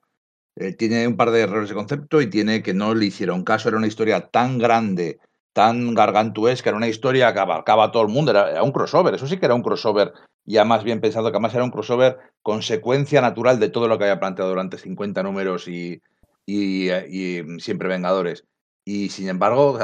Eh, 0.57 0.73
tiene 0.73 1.07
un 1.07 1.17
par 1.17 1.31
de 1.31 1.43
errores 1.43 1.69
de 1.69 1.75
concepto 1.75 2.23
y 2.23 2.31
tiene 2.31 2.63
que 2.63 2.73
no 2.73 2.95
le 2.95 3.07
hicieron 3.07 3.45
caso. 3.45 3.69
Era 3.69 3.77
una 3.77 3.87
historia 3.87 4.29
tan 4.29 4.59
grande, 4.59 5.19
tan 5.53 5.95
gargantuesca, 5.95 6.71
era 6.71 6.79
una 6.79 6.89
historia 6.89 7.33
que 7.33 7.41
abarcaba 7.41 7.85
a 7.85 7.93
todo 7.93 8.03
el 8.03 8.09
mundo. 8.09 8.31
Era, 8.31 8.63
un 8.63 8.73
crossover, 8.73 9.15
eso 9.15 9.27
sí 9.27 9.37
que 9.37 9.47
era 9.47 9.55
un 9.55 9.63
crossover 9.63 10.13
ya 10.45 10.65
más 10.65 10.85
bien 10.85 11.01
pensado, 11.01 11.31
que 11.31 11.37
además 11.37 11.55
era 11.55 11.65
un 11.65 11.71
crossover 11.71 12.19
consecuencia 12.43 13.21
natural 13.21 13.59
de 13.61 13.69
todo 13.69 13.89
lo 13.89 13.99
que 13.99 14.05
había 14.05 14.21
planteado 14.21 14.51
durante 14.51 14.79
50 14.79 15.23
números 15.23 15.69
y, 15.69 16.01
y, 16.47 16.89
mm, 17.45 17.59
siempre 17.59 17.89
Vengadores. 17.89 18.45
Y 18.85 19.11
sin 19.11 19.29
embargo, 19.29 19.79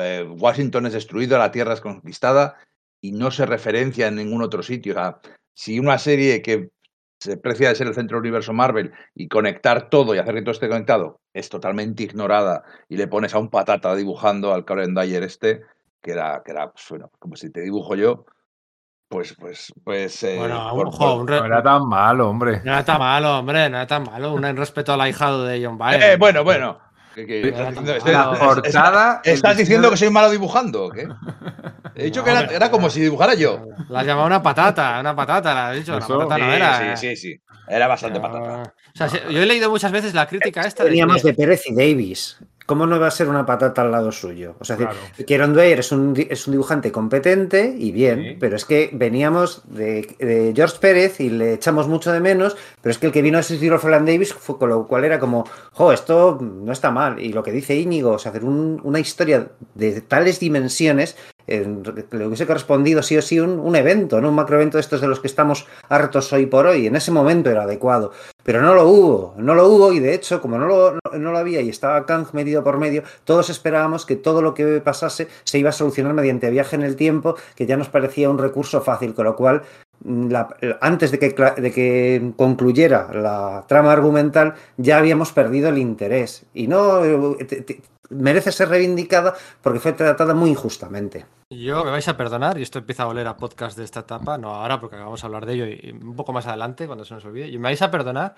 eh, 0.00 0.26
Washington 0.38 0.86
es 0.86 0.94
destruido, 0.94 1.38
la 1.38 1.52
Tierra 1.52 1.74
es 1.74 1.80
conquistada 1.80 2.56
y 3.00 3.12
no 3.12 3.30
se 3.30 3.46
referencia 3.46 4.08
en 4.08 4.16
ningún 4.16 4.42
otro 4.42 4.62
sitio. 4.62 4.96
si 5.54 5.78
una 5.78 5.98
serie 5.98 6.42
que 6.42 6.70
se 7.18 7.36
precia 7.36 7.68
de 7.68 7.74
ser 7.74 7.86
el 7.86 7.94
centro 7.94 8.16
del 8.16 8.22
universo 8.22 8.52
Marvel 8.52 8.92
y 9.14 9.28
conectar 9.28 9.90
todo 9.90 10.14
y 10.14 10.18
hacer 10.18 10.34
que 10.34 10.42
todo 10.42 10.52
esté 10.52 10.68
conectado 10.68 11.20
es 11.32 11.48
totalmente 11.48 12.04
ignorada 12.04 12.62
y 12.88 12.96
le 12.96 13.08
pones 13.08 13.34
a 13.34 13.38
un 13.38 13.50
patata 13.50 13.94
dibujando 13.94 14.54
al 14.54 14.64
Karen 14.64 14.94
Dyer 14.94 15.22
este, 15.22 15.62
que 16.00 16.12
era, 16.12 16.42
que 16.44 16.52
era 16.52 16.70
pues, 16.70 16.86
bueno, 16.90 17.10
como 17.18 17.36
si 17.36 17.50
te 17.50 17.60
dibujo 17.60 17.96
yo, 17.96 18.24
pues, 19.08 19.34
pues, 19.38 19.72
pues. 19.84 20.22
Eh, 20.22 20.36
bueno, 20.38 20.72
ojo, 20.74 21.24
no 21.24 21.44
era 21.44 21.62
tan 21.62 21.88
malo, 21.88 22.28
hombre. 22.28 22.60
No 22.62 22.72
era 22.72 22.84
tan 22.84 22.98
malo, 22.98 23.38
hombre, 23.38 23.70
no 23.70 23.78
era 23.78 23.86
tan 23.86 24.02
malo. 24.04 24.34
Un 24.34 24.42
respeto 24.56 24.92
al 24.92 25.00
ahijado 25.00 25.44
de 25.44 25.64
John 25.64 25.78
Byrne. 25.78 26.12
Eh, 26.12 26.16
bueno, 26.18 26.44
bueno. 26.44 26.78
¿Estás 29.24 29.56
diciendo 29.56 29.90
que 29.90 29.96
soy 29.96 30.10
malo 30.10 30.30
dibujando 30.30 30.86
o 30.86 30.90
qué? 30.90 31.08
He 31.94 32.04
dicho 32.04 32.22
que 32.22 32.30
era, 32.30 32.70
como 32.70 32.90
si 32.90 33.00
dibujara 33.00 33.34
yo. 33.34 33.66
La 33.88 34.00
has 34.00 34.06
llamado 34.06 34.26
una 34.26 34.42
patata, 34.42 34.98
una 35.00 35.16
patata, 35.16 35.54
la 35.54 35.70
has 35.70 35.76
dicho. 35.76 35.96
Una 35.96 36.06
patata 36.06 36.38
no 36.38 36.52
era. 36.52 36.96
Sí, 36.96 37.08
sí, 37.08 37.16
sí. 37.16 37.40
Era 37.66 37.86
bastante 37.86 38.20
patata. 38.20 38.72
O 38.94 38.96
sea, 38.96 39.08
yo 39.28 39.42
he 39.42 39.46
leído 39.46 39.68
muchas 39.70 39.92
veces 39.92 40.14
la 40.14 40.26
crítica 40.26 40.62
esta. 40.62 40.84
Teníamos 40.84 41.22
de 41.22 41.34
Pérez 41.34 41.62
y 41.66 41.74
Davis. 41.74 42.38
¿Cómo 42.68 42.86
no 42.86 43.00
va 43.00 43.06
a 43.06 43.10
ser 43.10 43.30
una 43.30 43.46
patata 43.46 43.80
al 43.80 43.90
lado 43.90 44.12
suyo? 44.12 44.54
O 44.58 44.64
sea, 44.66 44.76
claro. 44.76 44.98
Kieron 45.26 45.54
Dwyer 45.54 45.78
es 45.78 45.90
un, 45.90 46.14
es 46.28 46.46
un 46.46 46.52
dibujante 46.52 46.92
competente 46.92 47.74
y 47.78 47.92
bien, 47.92 48.36
pero 48.38 48.56
es 48.56 48.66
que 48.66 48.90
veníamos 48.92 49.62
de, 49.70 50.52
George 50.54 50.76
Pérez 50.78 51.18
y 51.18 51.30
le 51.30 51.54
echamos 51.54 51.88
mucho 51.88 52.12
de 52.12 52.20
menos, 52.20 52.58
pero 52.82 52.90
es 52.90 52.98
que 52.98 53.06
el 53.06 53.12
que 53.12 53.22
vino 53.22 53.38
a 53.38 53.40
asistir 53.40 53.72
a 53.72 53.78
Davis 53.78 54.34
fue 54.34 54.58
con 54.58 54.68
lo 54.68 54.86
cual 54.86 55.06
era 55.06 55.18
como, 55.18 55.46
jo, 55.72 55.92
esto 55.94 56.36
no 56.42 56.70
está 56.70 56.90
mal. 56.90 57.18
Y 57.18 57.32
lo 57.32 57.42
que 57.42 57.52
dice 57.52 57.74
Íñigo, 57.74 58.10
o 58.10 58.18
sea, 58.18 58.32
hacer 58.32 58.44
una 58.44 59.00
historia 59.00 59.48
de 59.74 60.02
tales 60.02 60.38
dimensiones 60.38 61.16
le 61.48 62.26
hubiese 62.26 62.46
correspondido 62.46 63.02
sí 63.02 63.16
o 63.16 63.22
sí 63.22 63.40
un, 63.40 63.74
evento, 63.74 64.20
¿no? 64.20 64.28
Un 64.28 64.34
macroevento 64.34 64.76
de 64.76 64.82
estos 64.82 65.00
de 65.00 65.08
los 65.08 65.20
que 65.20 65.26
estamos 65.26 65.66
hartos 65.88 66.32
hoy 66.32 66.46
por 66.46 66.66
hoy. 66.66 66.86
En 66.86 66.96
ese 66.96 67.10
momento 67.10 67.50
era 67.50 67.62
adecuado. 67.62 68.12
Pero 68.42 68.62
no 68.62 68.74
lo 68.74 68.88
hubo, 68.88 69.34
no 69.38 69.54
lo 69.54 69.68
hubo 69.68 69.92
y 69.92 69.98
de 69.98 70.14
hecho, 70.14 70.40
como 70.40 70.58
no 70.58 70.66
lo, 70.66 70.98
no, 71.18 71.32
lo 71.32 71.38
había 71.38 71.60
y 71.60 71.68
estaba 71.68 72.06
Kang 72.06 72.26
medido 72.32 72.62
por 72.62 72.78
medio, 72.78 73.02
todos 73.24 73.50
esperábamos 73.50 74.06
que 74.06 74.16
todo 74.16 74.42
lo 74.42 74.54
que 74.54 74.80
pasase 74.80 75.28
se 75.44 75.58
iba 75.58 75.70
a 75.70 75.72
solucionar 75.72 76.14
mediante 76.14 76.50
viaje 76.50 76.76
en 76.76 76.82
el 76.82 76.96
tiempo, 76.96 77.36
que 77.54 77.66
ya 77.66 77.76
nos 77.76 77.88
parecía 77.88 78.30
un 78.30 78.38
recurso 78.38 78.80
fácil, 78.80 79.14
con 79.14 79.24
lo 79.26 79.36
cual 79.36 79.62
mm, 80.04 80.34
antes 80.80 81.10
de 81.10 81.18
que, 81.18 81.34
de 81.58 81.72
que, 81.72 82.32
concluyera 82.36 83.10
la 83.12 83.64
trama 83.68 83.92
argumental, 83.92 84.54
ya 84.76 84.98
habíamos 84.98 85.32
perdido 85.32 85.68
el 85.68 85.78
interés. 85.78 86.46
Y 86.54 86.68
no 86.68 87.04
eh, 87.04 87.80
merece 88.10 88.52
ser 88.52 88.68
reivindicada 88.68 89.34
porque 89.62 89.80
fue 89.80 89.92
tratada 89.92 90.34
muy 90.34 90.50
injustamente. 90.50 91.26
Yo 91.50 91.84
me 91.84 91.90
vais 91.90 92.08
a 92.08 92.16
perdonar, 92.16 92.58
y 92.58 92.62
esto 92.62 92.78
empieza 92.78 93.04
a 93.04 93.08
oler 93.08 93.26
a 93.26 93.36
podcast 93.36 93.76
de 93.78 93.84
esta 93.84 94.00
etapa, 94.00 94.36
no 94.36 94.54
ahora 94.54 94.80
porque 94.80 94.96
acabamos 94.96 95.20
de 95.20 95.26
hablar 95.26 95.46
de 95.46 95.54
ello 95.54 95.66
y 95.66 95.92
un 95.92 96.14
poco 96.14 96.32
más 96.32 96.46
adelante 96.46 96.86
cuando 96.86 97.04
se 97.04 97.14
nos 97.14 97.24
olvide, 97.24 97.48
y 97.48 97.56
me 97.58 97.64
vais 97.64 97.80
a 97.80 97.90
perdonar, 97.90 98.34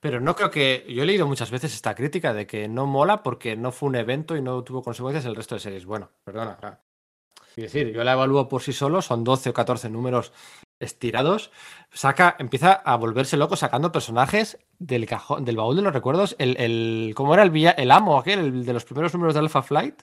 pero 0.00 0.20
no 0.20 0.34
creo 0.34 0.50
que. 0.50 0.84
Yo 0.88 1.02
he 1.02 1.06
leído 1.06 1.26
muchas 1.26 1.50
veces 1.50 1.74
esta 1.74 1.94
crítica 1.94 2.32
de 2.32 2.46
que 2.46 2.68
no 2.68 2.86
mola 2.86 3.22
porque 3.22 3.56
no 3.56 3.72
fue 3.72 3.88
un 3.88 3.96
evento 3.96 4.36
y 4.36 4.42
no 4.42 4.62
tuvo 4.64 4.82
consecuencias 4.82 5.24
el 5.24 5.36
resto 5.36 5.54
de 5.54 5.60
series. 5.60 5.86
Bueno, 5.86 6.10
perdona. 6.24 6.58
Es 7.56 7.64
decir, 7.64 7.92
yo 7.92 8.02
la 8.02 8.14
evalúo 8.14 8.48
por 8.48 8.62
sí 8.62 8.72
solo, 8.72 9.02
son 9.02 9.24
12 9.24 9.50
o 9.50 9.52
14 9.52 9.90
números 9.90 10.32
estirados. 10.82 11.50
Saca, 11.92 12.36
empieza 12.38 12.72
a 12.72 12.96
volverse 12.96 13.36
loco 13.36 13.56
sacando 13.56 13.92
personajes 13.92 14.58
del 14.78 15.06
cajón, 15.06 15.44
del 15.44 15.56
baúl 15.56 15.76
de 15.76 15.82
los 15.82 15.92
recuerdos. 15.92 16.36
El, 16.38 16.56
el 16.58 17.12
¿Cómo 17.14 17.34
era 17.34 17.42
el, 17.42 17.54
el 17.56 17.90
amo 17.90 18.18
aquel, 18.18 18.38
el 18.40 18.64
de 18.64 18.72
los 18.72 18.84
primeros 18.84 19.12
números 19.14 19.34
de 19.34 19.40
Alpha 19.40 19.62
Flight? 19.62 20.02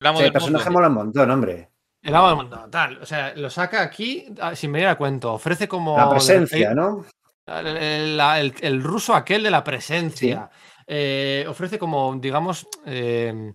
El, 0.00 0.32
personaje 0.32 0.70
mola 0.70 0.88
un 0.88 0.94
montón, 0.94 1.30
hombre. 1.30 1.70
El 2.02 2.14
agua 2.14 2.30
del 2.30 2.36
mundo, 2.38 2.68
tal. 2.70 2.98
O 3.02 3.06
sea, 3.06 3.34
lo 3.36 3.50
saca 3.50 3.82
aquí 3.82 4.26
ah, 4.40 4.54
sin 4.54 4.72
venir 4.72 4.88
a 4.88 4.96
cuento. 4.96 5.34
Ofrece 5.34 5.68
como. 5.68 5.96
La 5.96 6.08
presencia, 6.08 6.74
¿no? 6.74 7.04
El, 7.46 8.82
ruso 8.82 9.14
aquel 9.14 9.42
de 9.42 9.50
la 9.50 9.62
presencia. 9.62 10.50
Eh, 10.86 11.44
ofrece 11.48 11.78
como, 11.78 12.16
digamos, 12.16 12.66
eh, 12.86 13.52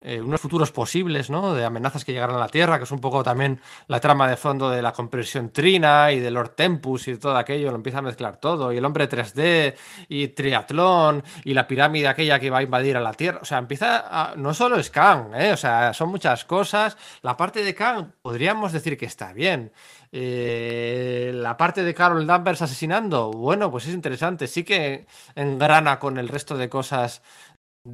eh, 0.00 0.20
unos 0.20 0.40
futuros 0.40 0.70
posibles, 0.70 1.28
¿no? 1.28 1.54
De 1.54 1.64
amenazas 1.64 2.04
que 2.04 2.12
llegarán 2.12 2.36
a 2.36 2.38
la 2.38 2.48
Tierra, 2.48 2.78
que 2.78 2.84
es 2.84 2.90
un 2.92 3.00
poco 3.00 3.24
también 3.24 3.60
la 3.88 3.98
trama 3.98 4.28
de 4.28 4.36
fondo 4.36 4.70
de 4.70 4.80
la 4.80 4.92
compresión 4.92 5.50
trina 5.50 6.12
y 6.12 6.20
de 6.20 6.30
Lord 6.30 6.50
Tempus 6.50 7.08
y 7.08 7.16
todo 7.16 7.36
aquello, 7.36 7.70
lo 7.70 7.76
empieza 7.76 7.98
a 7.98 8.02
mezclar 8.02 8.36
todo, 8.36 8.72
y 8.72 8.76
el 8.76 8.84
hombre 8.84 9.08
3D 9.08 9.74
y 10.08 10.28
triatlón 10.28 11.24
y 11.44 11.52
la 11.52 11.66
pirámide 11.66 12.06
aquella 12.06 12.38
que 12.38 12.48
va 12.48 12.58
a 12.58 12.62
invadir 12.62 12.96
a 12.96 13.00
la 13.00 13.12
Tierra, 13.12 13.40
o 13.42 13.44
sea, 13.44 13.58
empieza 13.58 14.04
a... 14.08 14.36
no 14.36 14.54
solo 14.54 14.76
es 14.76 14.88
Kang, 14.90 15.34
¿eh? 15.34 15.52
O 15.52 15.56
sea, 15.56 15.92
son 15.92 16.10
muchas 16.10 16.44
cosas, 16.44 16.96
la 17.22 17.36
parte 17.36 17.64
de 17.64 17.74
Kang 17.74 18.12
podríamos 18.22 18.72
decir 18.72 18.96
que 18.96 19.06
está 19.06 19.32
bien, 19.32 19.72
eh, 20.10 21.32
la 21.34 21.56
parte 21.56 21.82
de 21.82 21.92
Carol 21.92 22.26
Danvers 22.26 22.62
asesinando, 22.62 23.30
bueno, 23.30 23.70
pues 23.70 23.86
es 23.86 23.94
interesante, 23.94 24.46
sí 24.46 24.64
que 24.64 25.06
engrana 25.34 25.98
con 25.98 26.16
el 26.18 26.28
resto 26.28 26.56
de 26.56 26.68
cosas 26.68 27.22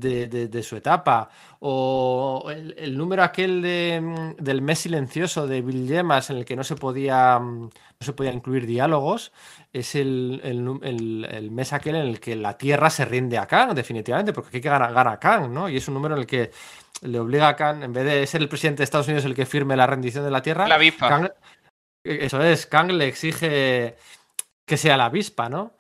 de, 0.01 0.63
su 0.63 0.77
etapa. 0.77 1.29
O 1.61 2.51
el, 2.51 2.97
número 2.97 3.23
aquel 3.23 3.63
de, 3.63 4.35
del 4.39 4.63
mes 4.63 4.81
silencioso 4.81 5.47
de 5.47 5.63
Bill 5.63 5.89
Gemas 5.89 6.31
en 6.31 6.39
el 6.39 6.45
que 6.45 6.57
no 6.57 6.65
se 6.65 6.77
podía, 6.77 7.39
no 7.39 7.71
se 8.01 8.13
podía 8.13 8.33
incluir 8.33 8.67
diálogos, 8.67 9.33
es 9.73 9.95
el, 9.95 10.41
el, 10.45 11.51
mes 11.51 11.73
aquel 11.73 11.97
en 11.97 12.07
el 12.07 12.21
que 12.21 12.37
la 12.37 12.57
Tierra 12.57 12.91
se 12.91 13.05
rinde 13.05 13.39
a 13.39 13.47
Khan, 13.47 13.75
definitivamente, 13.75 14.33
porque 14.33 14.57
hay 14.57 14.61
que 14.61 14.69
ganar, 14.69 15.09
a 15.09 15.19
Khan, 15.19 15.53
¿no? 15.53 15.69
Y 15.69 15.77
es 15.77 15.89
un 15.89 15.95
número 15.95 16.15
en 16.15 16.21
el 16.21 16.27
que 16.27 16.51
le 17.03 17.19
obliga 17.19 17.49
a 17.49 17.57
Khan, 17.57 17.83
en 17.83 17.93
vez 17.93 18.05
de 18.05 18.27
ser 18.27 18.41
el 18.43 18.49
presidente 18.49 18.79
de 18.79 18.85
Estados 18.85 19.09
Unidos 19.09 19.25
el 19.25 19.35
que 19.35 19.47
firme 19.47 19.77
la 19.77 19.87
rendición 19.87 20.25
de 20.25 20.31
la 20.31 20.43
Tierra, 20.43 20.69
la 20.69 20.77
avispa. 20.77 21.33
eso 22.03 22.43
es, 22.43 22.67
Khan 22.67 22.97
le 22.97 23.09
exige 23.09 23.97
que 24.67 24.77
sea 24.77 24.97
la 24.97 25.07
avispa, 25.07 25.49
¿no? 25.49 25.73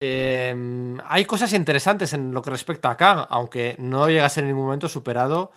Em, 0.00 0.98
hay 1.04 1.26
cosas 1.26 1.52
interesantes 1.52 2.14
en 2.14 2.32
lo 2.32 2.40
que 2.40 2.50
respecta 2.50 2.90
a 2.90 2.96
Kang, 2.96 3.26
aunque 3.28 3.76
no 3.78 4.08
llega 4.08 4.24
a 4.24 4.30
ser 4.30 4.44
en 4.44 4.48
ningún 4.48 4.64
momento 4.64 4.88
superado. 4.88 5.52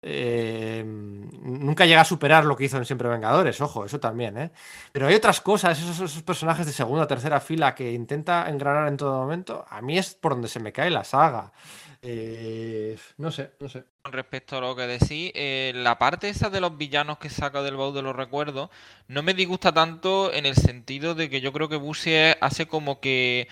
Em, 0.00 1.28
nunca 1.42 1.84
llega 1.84 2.02
a 2.02 2.04
superar 2.04 2.44
lo 2.44 2.56
que 2.56 2.64
hizo 2.64 2.76
en 2.76 2.84
Siempre 2.84 3.08
Vengadores, 3.08 3.60
ojo, 3.60 3.84
eso 3.84 3.98
también, 3.98 4.38
¿eh? 4.38 4.50
Pero 4.92 5.08
hay 5.08 5.16
otras 5.16 5.40
cosas, 5.40 5.76
esos, 5.80 6.22
personajes 6.22 6.66
de 6.66 6.72
segunda 6.72 7.02
o 7.02 7.06
tercera 7.08 7.40
fila 7.40 7.74
que 7.74 7.92
intenta 7.92 8.48
engranar 8.48 8.86
en 8.86 8.96
todo 8.96 9.18
momento, 9.20 9.64
a 9.68 9.82
mí 9.82 9.98
es 9.98 10.14
por 10.14 10.34
donde 10.34 10.46
se 10.46 10.60
me 10.60 10.72
cae 10.72 10.90
la 10.90 11.02
saga. 11.02 11.52
Eh, 12.00 12.96
no 13.16 13.32
sé, 13.32 13.50
no 13.58 13.68
sé. 13.68 13.82
Con 14.02 14.12
respecto 14.12 14.56
a 14.56 14.60
lo 14.60 14.76
que 14.76 14.86
decís, 14.86 15.32
eh, 15.34 15.72
la 15.74 15.98
parte 15.98 16.28
esa 16.28 16.48
de 16.48 16.60
los 16.60 16.78
villanos 16.78 17.18
que 17.18 17.28
saca 17.28 17.62
del 17.62 17.76
baúl 17.76 17.92
de 17.92 18.02
los 18.02 18.14
recuerdos 18.14 18.70
no 19.08 19.24
me 19.24 19.34
disgusta 19.34 19.72
tanto 19.72 20.32
en 20.32 20.46
el 20.46 20.54
sentido 20.54 21.16
de 21.16 21.28
que 21.28 21.40
yo 21.40 21.52
creo 21.52 21.68
que 21.68 21.76
Busier 21.76 22.38
hace 22.40 22.68
como 22.68 23.00
que 23.00 23.48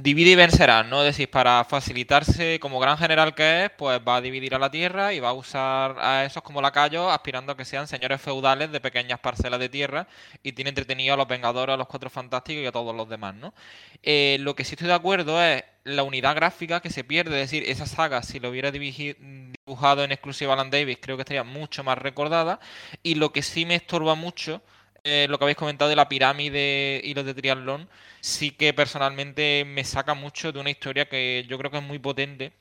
divide 0.00 0.30
y 0.32 0.34
vencerá, 0.34 0.82
¿no? 0.82 1.00
Es 1.00 1.16
decir, 1.16 1.30
para 1.30 1.64
facilitarse 1.64 2.58
como 2.58 2.80
gran 2.80 2.98
general 2.98 3.34
que 3.34 3.66
es, 3.66 3.70
pues 3.70 4.00
va 4.06 4.16
a 4.16 4.20
dividir 4.20 4.54
a 4.54 4.58
la 4.58 4.70
tierra 4.70 5.12
y 5.12 5.20
va 5.20 5.28
a 5.28 5.32
usar 5.32 5.96
a 6.00 6.24
esos 6.24 6.42
como 6.42 6.60
lacayos 6.60 7.12
aspirando 7.12 7.52
a 7.52 7.56
que 7.56 7.64
sean 7.64 7.86
señores 7.86 8.20
feudales 8.20 8.72
de 8.72 8.80
pequeñas 8.80 9.20
parcelas 9.20 9.60
de 9.60 9.68
tierra 9.68 10.08
y 10.42 10.52
tiene 10.52 10.70
entretenido 10.70 11.14
a 11.14 11.16
los 11.16 11.28
Vengadores, 11.28 11.74
a 11.74 11.76
los 11.76 11.86
Cuatro 11.86 12.10
Fantásticos 12.10 12.64
y 12.64 12.66
a 12.66 12.72
todos 12.72 12.94
los 12.94 13.08
demás, 13.08 13.34
¿no? 13.36 13.54
Eh, 14.02 14.38
lo 14.40 14.56
que 14.56 14.64
sí 14.64 14.74
estoy 14.74 14.88
de 14.88 14.94
acuerdo 14.94 15.40
es 15.40 15.62
la 15.84 16.02
unidad 16.02 16.34
gráfica 16.34 16.80
que 16.80 16.90
se 16.90 17.04
pierde, 17.04 17.40
es 17.42 17.50
decir, 17.50 17.64
esa 17.68 17.86
saga, 17.86 18.22
si 18.22 18.40
lo 18.40 18.50
hubiera 18.50 18.72
dibujado 18.72 20.02
en 20.02 20.12
exclusiva 20.12 20.54
Alan 20.54 20.70
Davis, 20.70 20.98
creo 21.00 21.16
que 21.16 21.22
estaría 21.22 21.44
mucho 21.44 21.84
más 21.84 21.98
recordada 21.98 22.58
y 23.02 23.14
lo 23.14 23.32
que 23.32 23.42
sí 23.42 23.64
me 23.64 23.76
estorba 23.76 24.16
mucho 24.16 24.62
eh, 25.04 25.26
lo 25.28 25.38
que 25.38 25.44
habéis 25.44 25.56
comentado 25.58 25.88
de 25.88 25.96
la 25.96 26.08
pirámide 26.08 27.00
y 27.04 27.14
los 27.14 27.24
de 27.24 27.34
triatlón, 27.34 27.88
sí 28.20 28.52
que 28.52 28.72
personalmente 28.74 29.64
me 29.66 29.84
saca 29.84 30.14
mucho 30.14 30.52
de 30.52 30.60
una 30.60 30.70
historia 30.70 31.08
que 31.08 31.44
yo 31.48 31.58
creo 31.58 31.70
que 31.70 31.78
es 31.78 31.82
muy 31.82 31.98
potente 31.98 32.52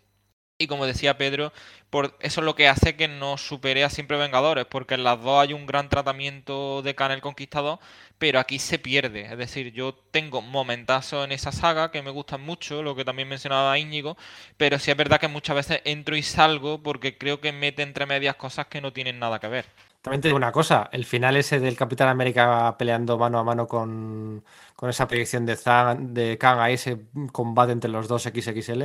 Y 0.58 0.68
como 0.68 0.86
decía 0.88 1.18
Pedro, 1.18 1.54
por 1.90 2.18
eso 2.22 2.42
es 2.42 2.46
lo 2.46 2.56
que 2.56 2.68
hace 2.70 2.96
que 2.96 3.08
no 3.10 3.38
supere 3.38 3.84
a 3.84 3.90
Siempre 3.90 4.18
Vengadores, 4.18 4.66
porque 4.68 4.94
en 4.96 5.04
las 5.04 5.22
dos 5.22 5.42
hay 5.42 5.54
un 5.54 5.66
gran 5.66 5.90
tratamiento 5.90 6.82
de 6.84 6.96
Khan 6.96 7.12
el 7.12 7.22
Conquistador, 7.22 7.80
pero 8.20 8.40
aquí 8.40 8.60
se 8.60 8.80
pierde. 8.80 9.24
Es 9.26 9.38
decir, 9.38 9.74
yo 9.74 9.94
tengo 10.12 10.42
momentazos 10.42 11.26
en 11.26 11.32
esa 11.34 11.52
saga 11.52 11.92
que 11.92 12.02
me 12.04 12.12
gustan 12.12 12.42
mucho, 12.42 12.84
lo 12.84 12.96
que 12.96 13.06
también 13.06 13.28
mencionaba 13.30 13.78
Íñigo, 13.80 14.18
pero 14.58 14.80
sí 14.80 14.92
es 14.92 14.98
verdad 14.98 15.20
que 15.20 15.28
muchas 15.28 15.56
veces 15.58 15.82
entro 15.86 16.16
y 16.16 16.24
salgo 16.24 16.82
porque 16.84 17.18
creo 17.18 17.42
que 17.42 17.52
mete 17.52 17.82
entre 17.84 18.06
medias 18.06 18.36
cosas 18.36 18.68
que 18.68 18.82
no 18.82 18.94
tienen 18.94 19.20
nada 19.20 19.40
que 19.40 19.48
ver. 19.48 19.66
También 20.02 20.22
te 20.22 20.30
digo 20.30 20.38
una 20.38 20.52
cosa, 20.52 20.90
el 20.92 21.06
final 21.06 21.38
ese 21.38 21.60
del 21.60 21.78
Capitán 21.78 22.08
América 22.10 22.76
peleando 22.78 23.20
mano 23.20 23.38
a 23.38 23.44
mano 23.44 23.68
con, 23.68 24.44
con 24.76 24.90
esa 24.90 25.08
proyección 25.08 25.46
de, 25.46 25.56
Zan, 25.56 26.14
de 26.14 26.40
Kang 26.40 26.60
ahí, 26.60 26.74
ese 26.74 27.06
combate 27.32 27.72
entre 27.72 27.92
los 27.92 28.08
dos 28.08 28.24
XXL, 28.24 28.82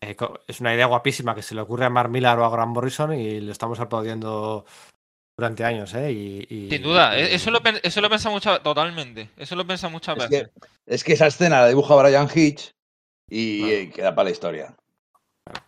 eh, 0.00 0.16
es 0.46 0.60
una 0.60 0.72
idea 0.72 0.86
guapísima 0.86 1.34
que 1.34 1.42
se 1.42 1.56
le 1.56 1.60
ocurre 1.60 1.86
a 1.86 1.90
Mark 1.90 2.08
Millar 2.08 2.38
o 2.38 2.44
a 2.44 2.50
Grant 2.50 2.72
Morrison 2.72 3.12
y 3.14 3.40
lo 3.40 3.50
estamos 3.50 3.80
aplaudiendo 3.80 4.64
durante 5.36 5.64
años, 5.64 5.92
¿eh? 5.94 6.12
Y, 6.12 6.68
Sin 6.70 6.82
duda, 6.82 7.18
e-, 7.18 7.34
eso 7.34 7.50
lo, 7.50 7.60
eso 7.82 8.00
lo 8.00 8.08
piensa 8.08 8.30
muchas 8.30 8.62
totalmente. 8.62 9.30
Eso 9.36 9.56
lo 9.56 9.66
piensa 9.66 9.88
muchas 9.88 10.16
es 10.16 10.28
veces. 10.28 10.50
Que, 10.52 10.94
es 10.94 11.02
que 11.02 11.12
esa 11.14 11.26
escena 11.26 11.62
la 11.62 11.68
dibuja 11.68 11.96
Brian 11.96 12.28
Hitch 12.32 12.72
y 13.28 13.88
queda 13.88 14.14
para 14.14 14.26
la 14.26 14.30
historia. 14.30 14.76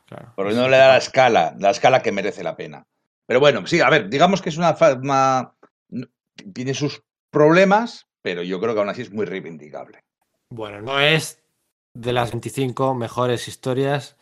Claro, 0.06 0.32
Porque 0.36 0.54
no 0.54 0.68
le 0.68 0.76
da 0.76 0.88
la 0.88 0.98
escala, 0.98 1.56
la 1.58 1.70
escala 1.70 2.02
que 2.02 2.12
merece 2.12 2.44
la 2.44 2.56
pena. 2.56 2.86
Pero 3.26 3.40
bueno, 3.40 3.66
sí, 3.66 3.80
a 3.80 3.90
ver, 3.90 4.08
digamos 4.08 4.40
que 4.40 4.50
es 4.50 4.56
una, 4.56 4.76
una 5.02 5.52
tiene 6.54 6.74
sus 6.74 7.02
problemas, 7.30 8.06
pero 8.22 8.42
yo 8.42 8.60
creo 8.60 8.74
que 8.74 8.80
aún 8.80 8.88
así 8.88 9.02
es 9.02 9.12
muy 9.12 9.26
reivindicable. 9.26 10.04
Bueno, 10.50 10.80
no 10.80 11.00
es 11.00 11.42
de 11.94 12.12
las 12.12 12.30
25 12.30 12.94
mejores 12.94 13.48
historias 13.48 14.16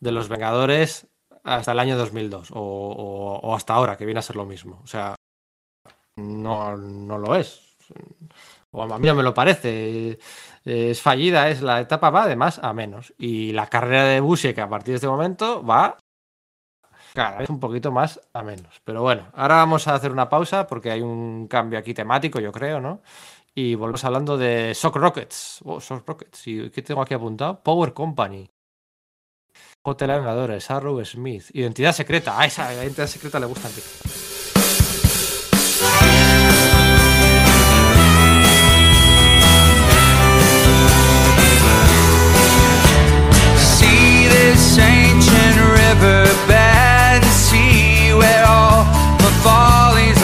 de 0.00 0.12
los 0.12 0.28
Vengadores 0.28 1.06
hasta 1.44 1.72
el 1.72 1.78
año 1.78 1.96
2002 1.96 2.50
o, 2.52 3.40
o, 3.42 3.54
hasta 3.54 3.74
ahora, 3.74 3.96
que 3.96 4.04
viene 4.04 4.18
a 4.18 4.22
ser 4.22 4.36
lo 4.36 4.46
mismo. 4.46 4.80
O 4.82 4.86
sea, 4.86 5.14
no, 6.16 6.76
no 6.76 7.18
lo 7.18 7.36
es. 7.36 7.76
O 8.70 8.82
a 8.82 8.98
mí 8.98 9.06
no 9.06 9.14
me 9.14 9.22
lo 9.22 9.34
parece. 9.34 10.18
Es 10.64 11.00
fallida, 11.00 11.50
es 11.50 11.60
la 11.60 11.80
etapa 11.80 12.10
va 12.10 12.26
de 12.26 12.36
más 12.36 12.58
a 12.58 12.72
menos. 12.72 13.12
Y 13.18 13.52
la 13.52 13.66
carrera 13.66 14.04
de 14.04 14.20
Busiek 14.20 14.58
a 14.58 14.68
partir 14.68 14.92
de 14.92 14.96
este 14.96 15.08
momento 15.08 15.64
va 15.64 15.98
cada 17.12 17.38
vez 17.38 17.50
un 17.50 17.60
poquito 17.60 17.92
más 17.92 18.20
a 18.32 18.42
menos. 18.42 18.80
Pero 18.84 19.02
bueno, 19.02 19.28
ahora 19.34 19.56
vamos 19.56 19.88
a 19.88 19.94
hacer 19.94 20.12
una 20.12 20.28
pausa 20.28 20.66
porque 20.66 20.90
hay 20.90 21.00
un 21.02 21.46
cambio 21.48 21.78
aquí 21.78 21.94
temático, 21.94 22.40
yo 22.40 22.52
creo, 22.52 22.80
¿no? 22.80 23.02
Y 23.54 23.74
volvemos 23.74 24.04
hablando 24.04 24.38
de 24.38 24.72
Shock 24.74 24.96
Rockets. 24.96 25.60
Oh, 25.64 25.78
Shock 25.80 26.08
Rockets. 26.08 26.46
¿Y 26.46 26.70
qué 26.70 26.82
tengo 26.82 27.02
aquí 27.02 27.14
apuntado? 27.14 27.62
Power 27.62 27.92
Company. 27.92 28.48
Hotel 29.82 30.10
Vengadores, 30.10 30.70
Arrow 30.70 31.04
Smith. 31.04 31.50
Identidad 31.52 31.92
secreta. 31.92 32.38
Ah, 32.38 32.46
esa 32.46 32.72
identidad 32.72 33.06
secreta 33.06 33.38
le 33.38 33.46
gusta 33.46 33.68
a 33.68 33.70
ancient 44.78 46.71
where 48.22 48.44
all 48.46 48.84
the 49.24 49.32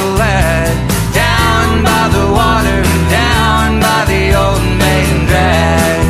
are 0.02 0.14
led. 0.22 0.70
Down 1.12 1.82
by 1.82 2.04
the 2.16 2.26
water, 2.40 2.80
down 3.10 3.80
by 3.80 4.00
the 4.12 4.24
old 4.42 4.64
main 4.82 5.26
drag. 5.26 6.07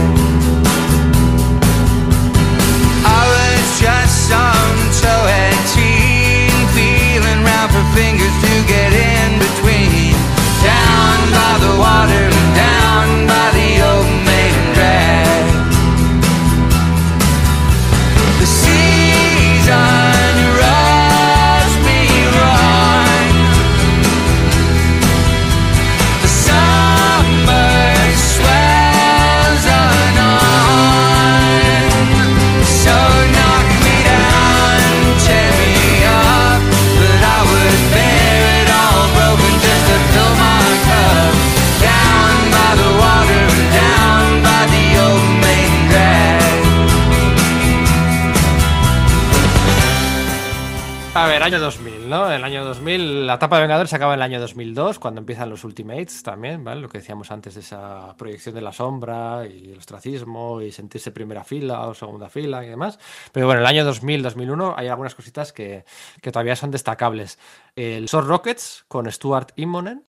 La 53.29 53.35
etapa 53.35 53.57
de 53.57 53.63
Vengadores 53.63 53.91
se 53.91 53.97
acaba 53.97 54.15
en 54.15 54.21
el 54.21 54.23
año 54.23 54.41
2002, 54.41 54.99
cuando 54.99 55.21
empiezan 55.21 55.51
los 55.51 55.63
Ultimates 55.63 56.23
también, 56.23 56.65
¿vale? 56.65 56.81
Lo 56.81 56.89
que 56.89 56.97
decíamos 56.97 57.31
antes 57.31 57.55
de 57.57 57.61
esa 57.61 58.17
proyección 58.17 58.55
de 58.55 58.63
la 58.63 58.73
sombra 58.73 59.47
y 59.47 59.73
el 59.73 59.79
ostracismo 59.79 60.63
y 60.63 60.73
sentirse 60.73 61.13
primera 61.13 61.45
fila 61.45 61.87
o 61.89 61.93
segunda 61.93 62.31
fila 62.31 62.65
y 62.65 62.71
demás. 62.71 62.99
Pero 63.31 63.45
bueno, 63.45 63.61
el 63.61 63.67
año 63.67 63.85
2000, 63.85 64.23
2001 64.23 64.75
hay 64.79 64.89
algunas 64.89 65.15
cositas 65.15 65.53
que, 65.53 65.85
que 66.23 66.33
todavía 66.33 66.57
son 66.57 66.71
destacables. 66.71 67.39
El 67.77 68.09
Sword 68.09 68.29
Rockets 68.29 68.87
con 68.89 69.13
Stuart 69.13 69.53
Immonen, 69.57 70.07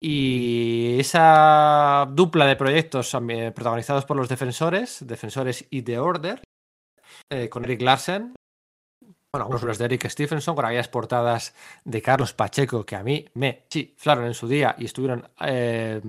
y 0.00 0.98
esa 0.98 2.08
dupla 2.10 2.46
de 2.46 2.56
proyectos 2.56 3.14
eh, 3.14 3.52
protagonizados 3.54 4.06
por 4.06 4.16
los 4.16 4.30
defensores, 4.30 5.06
defensores 5.06 5.66
y 5.68 5.82
The 5.82 5.98
Order, 5.98 6.42
eh, 7.28 7.50
con 7.50 7.66
Eric 7.66 7.82
Larsen, 7.82 8.34
bueno, 9.32 9.44
algunos 9.44 9.78
de 9.78 9.84
Eric 9.84 10.08
Stephenson, 10.08 10.56
con 10.56 10.64
aquellas 10.64 10.88
portadas 10.88 11.54
de 11.84 12.02
Carlos 12.02 12.32
Pacheco 12.32 12.84
que 12.84 12.96
a 12.96 13.04
mí 13.04 13.26
me 13.34 13.64
chiflaron 13.68 14.24
en 14.24 14.34
su 14.34 14.48
día 14.48 14.74
y 14.76 14.86
estuvieron 14.86 15.28
eh, 15.40 16.00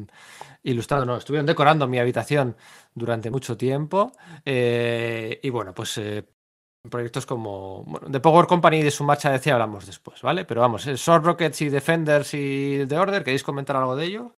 ilustrando, 0.63 1.05
no, 1.05 1.17
estuvieron 1.17 1.45
decorando 1.45 1.87
mi 1.87 1.99
habitación 1.99 2.55
durante 2.95 3.29
mucho 3.29 3.55
tiempo. 3.57 4.11
Eh, 4.43 5.39
y 5.43 5.49
bueno, 5.51 5.71
pues 5.71 5.99
eh, 5.99 6.27
proyectos 6.89 7.27
como 7.27 7.83
bueno, 7.83 8.09
de 8.09 8.19
Power 8.19 8.47
Company 8.47 8.77
y 8.77 8.83
de 8.83 8.91
su 8.91 9.03
marcha 9.03 9.31
decía 9.31 9.53
hablamos 9.53 9.85
después, 9.85 10.19
¿vale? 10.23 10.43
Pero 10.45 10.61
vamos, 10.61 10.83
Sword 10.83 11.23
Rockets 11.23 11.61
y 11.61 11.69
Defenders 11.69 12.33
y 12.33 12.87
The 12.87 12.97
Order, 12.97 13.23
¿queréis 13.23 13.43
comentar 13.43 13.75
algo 13.75 13.95
de 13.95 14.05
ello? 14.05 14.35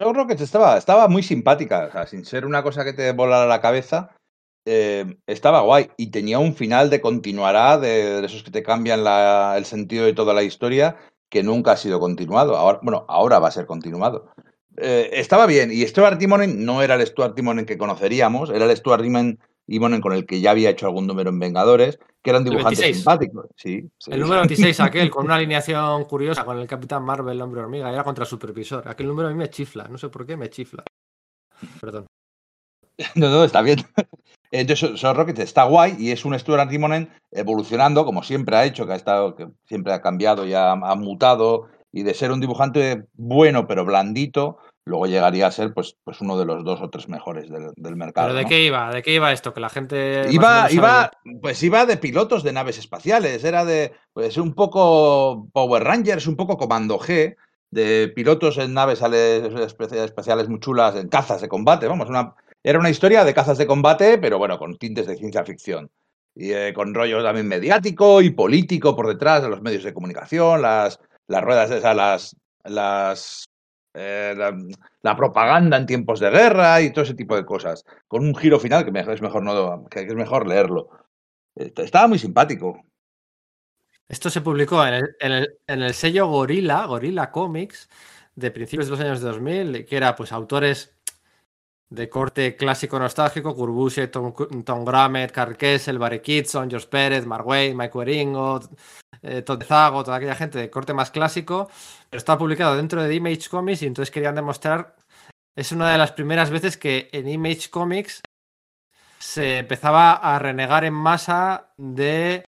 Sword 0.00 0.16
Rockets 0.16 0.40
estaba, 0.40 0.78
estaba 0.78 1.06
muy 1.06 1.22
simpática, 1.22 2.06
sin 2.06 2.24
ser 2.24 2.46
una 2.46 2.62
cosa 2.62 2.82
que 2.82 2.94
te 2.94 3.12
volara 3.12 3.44
la 3.44 3.60
cabeza. 3.60 4.16
Eh, 4.64 5.16
estaba 5.26 5.62
guay 5.62 5.90
y 5.96 6.10
tenía 6.10 6.38
un 6.38 6.54
final 6.54 6.88
de 6.88 7.00
continuará, 7.00 7.78
de, 7.78 8.20
de 8.20 8.26
esos 8.26 8.42
que 8.42 8.50
te 8.50 8.62
cambian 8.62 9.02
la, 9.02 9.54
el 9.56 9.64
sentido 9.64 10.04
de 10.04 10.12
toda 10.12 10.34
la 10.34 10.42
historia, 10.42 10.96
que 11.28 11.42
nunca 11.42 11.72
ha 11.72 11.76
sido 11.76 11.98
continuado. 11.98 12.56
Ahora, 12.56 12.78
bueno, 12.82 13.04
ahora 13.08 13.38
va 13.38 13.48
a 13.48 13.52
ser 13.52 13.66
continuado. 13.66 14.28
Eh, 14.76 15.10
estaba 15.14 15.46
bien, 15.46 15.70
y 15.72 15.86
Stuart 15.86 16.18
Timonen 16.18 16.64
no 16.64 16.82
era 16.82 16.94
el 16.94 17.06
Stuart 17.06 17.34
Timonen 17.34 17.66
que 17.66 17.76
conoceríamos, 17.76 18.50
era 18.50 18.64
el 18.64 18.76
Stuart 18.76 19.02
Timonen 19.02 19.38
con 20.00 20.12
el 20.12 20.26
que 20.26 20.40
ya 20.40 20.50
había 20.50 20.70
hecho 20.70 20.86
algún 20.86 21.06
número 21.06 21.30
en 21.30 21.38
Vengadores, 21.38 21.98
que 22.22 22.30
era 22.30 22.38
un 22.38 22.44
dibujante 22.44 22.92
simpático. 22.92 23.48
Sí, 23.56 23.90
sí, 23.98 24.10
el 24.12 24.20
número 24.20 24.40
26, 24.40 24.80
aquel, 24.80 25.10
con 25.10 25.24
una 25.24 25.34
alineación 25.36 26.04
curiosa, 26.04 26.44
con 26.44 26.58
el 26.58 26.66
Capitán 26.66 27.04
Marvel, 27.04 27.36
el 27.36 27.42
hombre 27.42 27.62
hormiga, 27.62 27.92
era 27.92 28.04
contra 28.04 28.24
el 28.24 28.28
supervisor. 28.28 28.86
Aquel 28.88 29.08
número 29.08 29.28
a 29.28 29.32
mí 29.32 29.36
me 29.36 29.50
chifla, 29.50 29.88
no 29.88 29.98
sé 29.98 30.08
por 30.08 30.26
qué 30.26 30.36
me 30.36 30.48
chifla. 30.48 30.84
Perdón. 31.80 32.06
No, 33.16 33.30
no, 33.30 33.42
está 33.42 33.62
bien. 33.62 33.78
Entonces, 34.52 35.00
Sword 35.00 35.16
Rocket 35.16 35.38
está 35.38 35.64
guay 35.64 35.96
y 35.98 36.10
es 36.10 36.26
un 36.26 36.38
Stuart 36.38 36.68
Timonen 36.68 37.08
evolucionando, 37.30 38.04
como 38.04 38.22
siempre 38.22 38.54
ha 38.54 38.66
hecho, 38.66 38.86
que 38.86 38.92
ha 38.92 38.96
estado, 38.96 39.34
que 39.34 39.48
siempre 39.64 39.94
ha 39.94 40.02
cambiado 40.02 40.46
y 40.46 40.52
ha, 40.52 40.72
ha, 40.72 40.94
mutado, 40.94 41.68
y 41.90 42.02
de 42.02 42.12
ser 42.12 42.30
un 42.30 42.40
dibujante 42.40 43.06
bueno 43.14 43.66
pero 43.66 43.86
blandito, 43.86 44.58
luego 44.84 45.06
llegaría 45.06 45.46
a 45.46 45.52
ser 45.52 45.72
pues, 45.72 45.96
pues 46.04 46.20
uno 46.20 46.38
de 46.38 46.44
los 46.44 46.64
dos 46.64 46.82
o 46.82 46.90
tres 46.90 47.08
mejores 47.08 47.48
del, 47.48 47.72
del 47.76 47.96
mercado. 47.96 48.28
¿Pero 48.28 48.36
de 48.36 48.42
¿no? 48.42 48.48
qué 48.50 48.62
iba? 48.62 48.92
¿De 48.92 49.02
qué 49.02 49.14
iba 49.14 49.32
esto? 49.32 49.54
Que 49.54 49.60
la 49.60 49.70
gente. 49.70 50.26
Iba, 50.30 50.70
iba, 50.70 51.10
pues 51.40 51.62
iba 51.62 51.86
de 51.86 51.96
pilotos 51.96 52.42
de 52.42 52.52
naves 52.52 52.76
espaciales, 52.76 53.44
era 53.44 53.64
de, 53.64 53.94
pues 54.12 54.36
un 54.36 54.52
poco 54.52 55.48
Power 55.54 55.82
Rangers, 55.82 56.26
un 56.26 56.36
poco 56.36 56.58
Comando 56.58 56.98
G, 56.98 57.36
de 57.70 58.12
pilotos 58.14 58.58
en 58.58 58.74
naves 58.74 59.00
espaciales 59.00 60.48
muy 60.50 60.60
chulas, 60.60 60.94
en 60.94 61.08
cazas 61.08 61.40
de 61.40 61.48
combate, 61.48 61.88
vamos, 61.88 62.10
una, 62.10 62.34
era 62.62 62.78
una 62.78 62.90
historia 62.90 63.24
de 63.24 63.34
cazas 63.34 63.58
de 63.58 63.66
combate, 63.66 64.18
pero 64.18 64.38
bueno, 64.38 64.58
con 64.58 64.76
tintes 64.76 65.06
de 65.06 65.16
ciencia 65.16 65.44
ficción. 65.44 65.90
Y 66.34 66.52
eh, 66.52 66.72
con 66.72 66.94
rollo 66.94 67.22
también 67.22 67.48
mediático 67.48 68.22
y 68.22 68.30
político 68.30 68.96
por 68.96 69.08
detrás 69.08 69.42
de 69.42 69.48
los 69.48 69.60
medios 69.60 69.84
de 69.84 69.92
comunicación, 69.92 70.62
las, 70.62 70.98
las 71.26 71.42
ruedas 71.42 71.70
esas, 71.70 71.94
las, 71.94 72.36
las 72.64 73.44
eh, 73.94 74.34
la, 75.02 75.16
propaganda 75.16 75.76
en 75.76 75.84
tiempos 75.84 76.20
de 76.20 76.30
guerra 76.30 76.80
y 76.80 76.90
todo 76.90 77.04
ese 77.04 77.14
tipo 77.14 77.36
de 77.36 77.44
cosas. 77.44 77.84
Con 78.08 78.24
un 78.24 78.34
giro 78.34 78.58
final 78.58 78.84
que 78.84 78.98
es 78.98 79.22
mejor, 79.22 79.42
no, 79.42 79.84
que 79.90 80.00
es 80.00 80.14
mejor 80.14 80.46
leerlo. 80.46 80.88
Estaba 81.54 82.08
muy 82.08 82.18
simpático. 82.18 82.82
Esto 84.08 84.30
se 84.30 84.40
publicó 84.40 84.86
en 84.86 84.94
el, 84.94 85.16
en 85.20 85.32
el, 85.32 85.58
en 85.66 85.82
el 85.82 85.94
sello 85.94 86.26
Gorilla, 86.28 86.86
Gorilla 86.86 87.30
Comics, 87.30 87.88
de 88.34 88.50
principios 88.50 88.86
de 88.86 88.90
los 88.92 89.00
años 89.00 89.20
2000, 89.20 89.84
que 89.84 89.96
era 89.96 90.16
pues 90.16 90.32
autores 90.32 90.94
de 91.92 92.08
corte 92.08 92.56
clásico 92.56 92.98
nostálgico, 92.98 93.54
Kurbusiek, 93.54 94.10
Tom, 94.10 94.32
Tom 94.64 94.84
Gramet, 94.84 95.30
Carl 95.30 95.56
Kessel, 95.56 95.98
Barry 95.98 96.20
Kitson, 96.20 96.70
Josh 96.70 96.86
Pérez, 96.86 97.26
Mark 97.26 97.46
Wade, 97.46 97.74
Mike 97.74 97.96
Weringo, 97.96 98.60
eh, 99.20 99.42
Todd 99.42 99.62
Zago, 99.62 100.02
toda 100.02 100.16
aquella 100.16 100.34
gente 100.34 100.58
de 100.58 100.70
corte 100.70 100.94
más 100.94 101.10
clásico, 101.10 101.68
pero 102.08 102.18
está 102.18 102.38
publicado 102.38 102.76
dentro 102.76 103.02
de 103.02 103.14
Image 103.14 103.48
Comics 103.50 103.82
y 103.82 103.86
entonces 103.86 104.10
querían 104.10 104.34
demostrar, 104.34 104.96
es 105.54 105.70
una 105.72 105.92
de 105.92 105.98
las 105.98 106.12
primeras 106.12 106.50
veces 106.50 106.78
que 106.78 107.10
en 107.12 107.28
Image 107.28 107.68
Comics 107.68 108.22
se 109.18 109.58
empezaba 109.58 110.12
a 110.14 110.38
renegar 110.38 110.84
en 110.84 110.94
masa 110.94 111.72
de 111.76 112.44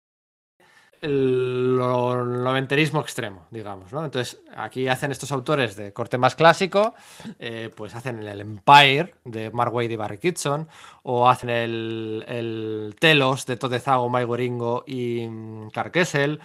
el 1.01 1.77
noventerismo 1.77 3.01
extremo, 3.01 3.47
digamos, 3.49 3.91
¿no? 3.91 4.05
Entonces, 4.05 4.39
aquí 4.55 4.87
hacen 4.87 5.11
estos 5.11 5.31
autores 5.31 5.75
de 5.75 5.91
corte 5.93 6.19
más 6.19 6.35
clásico, 6.35 6.93
eh, 7.39 7.71
pues 7.75 7.95
hacen 7.95 8.21
el 8.21 8.39
Empire 8.39 9.15
de 9.25 9.49
Mark 9.49 9.73
Wade 9.73 9.93
y 9.93 9.95
Barry 9.95 10.19
Kitson, 10.19 10.67
o 11.03 11.27
hacen 11.27 11.49
el, 11.49 12.23
el 12.27 12.95
Telos 12.99 13.47
de 13.47 13.57
Todd 13.57 13.79
Zago, 13.79 14.09
Mike 14.09 14.25
Goringo 14.25 14.83
y 14.85 15.27
Clark 15.71 15.91
Kessel, 15.91 16.39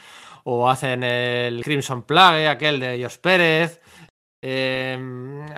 o 0.44 0.70
hacen 0.70 1.02
el 1.02 1.62
Crimson 1.62 2.02
Plague, 2.02 2.48
aquel 2.48 2.80
de 2.80 3.02
Josh 3.02 3.18
Pérez. 3.18 3.80
Eh, 4.40 4.96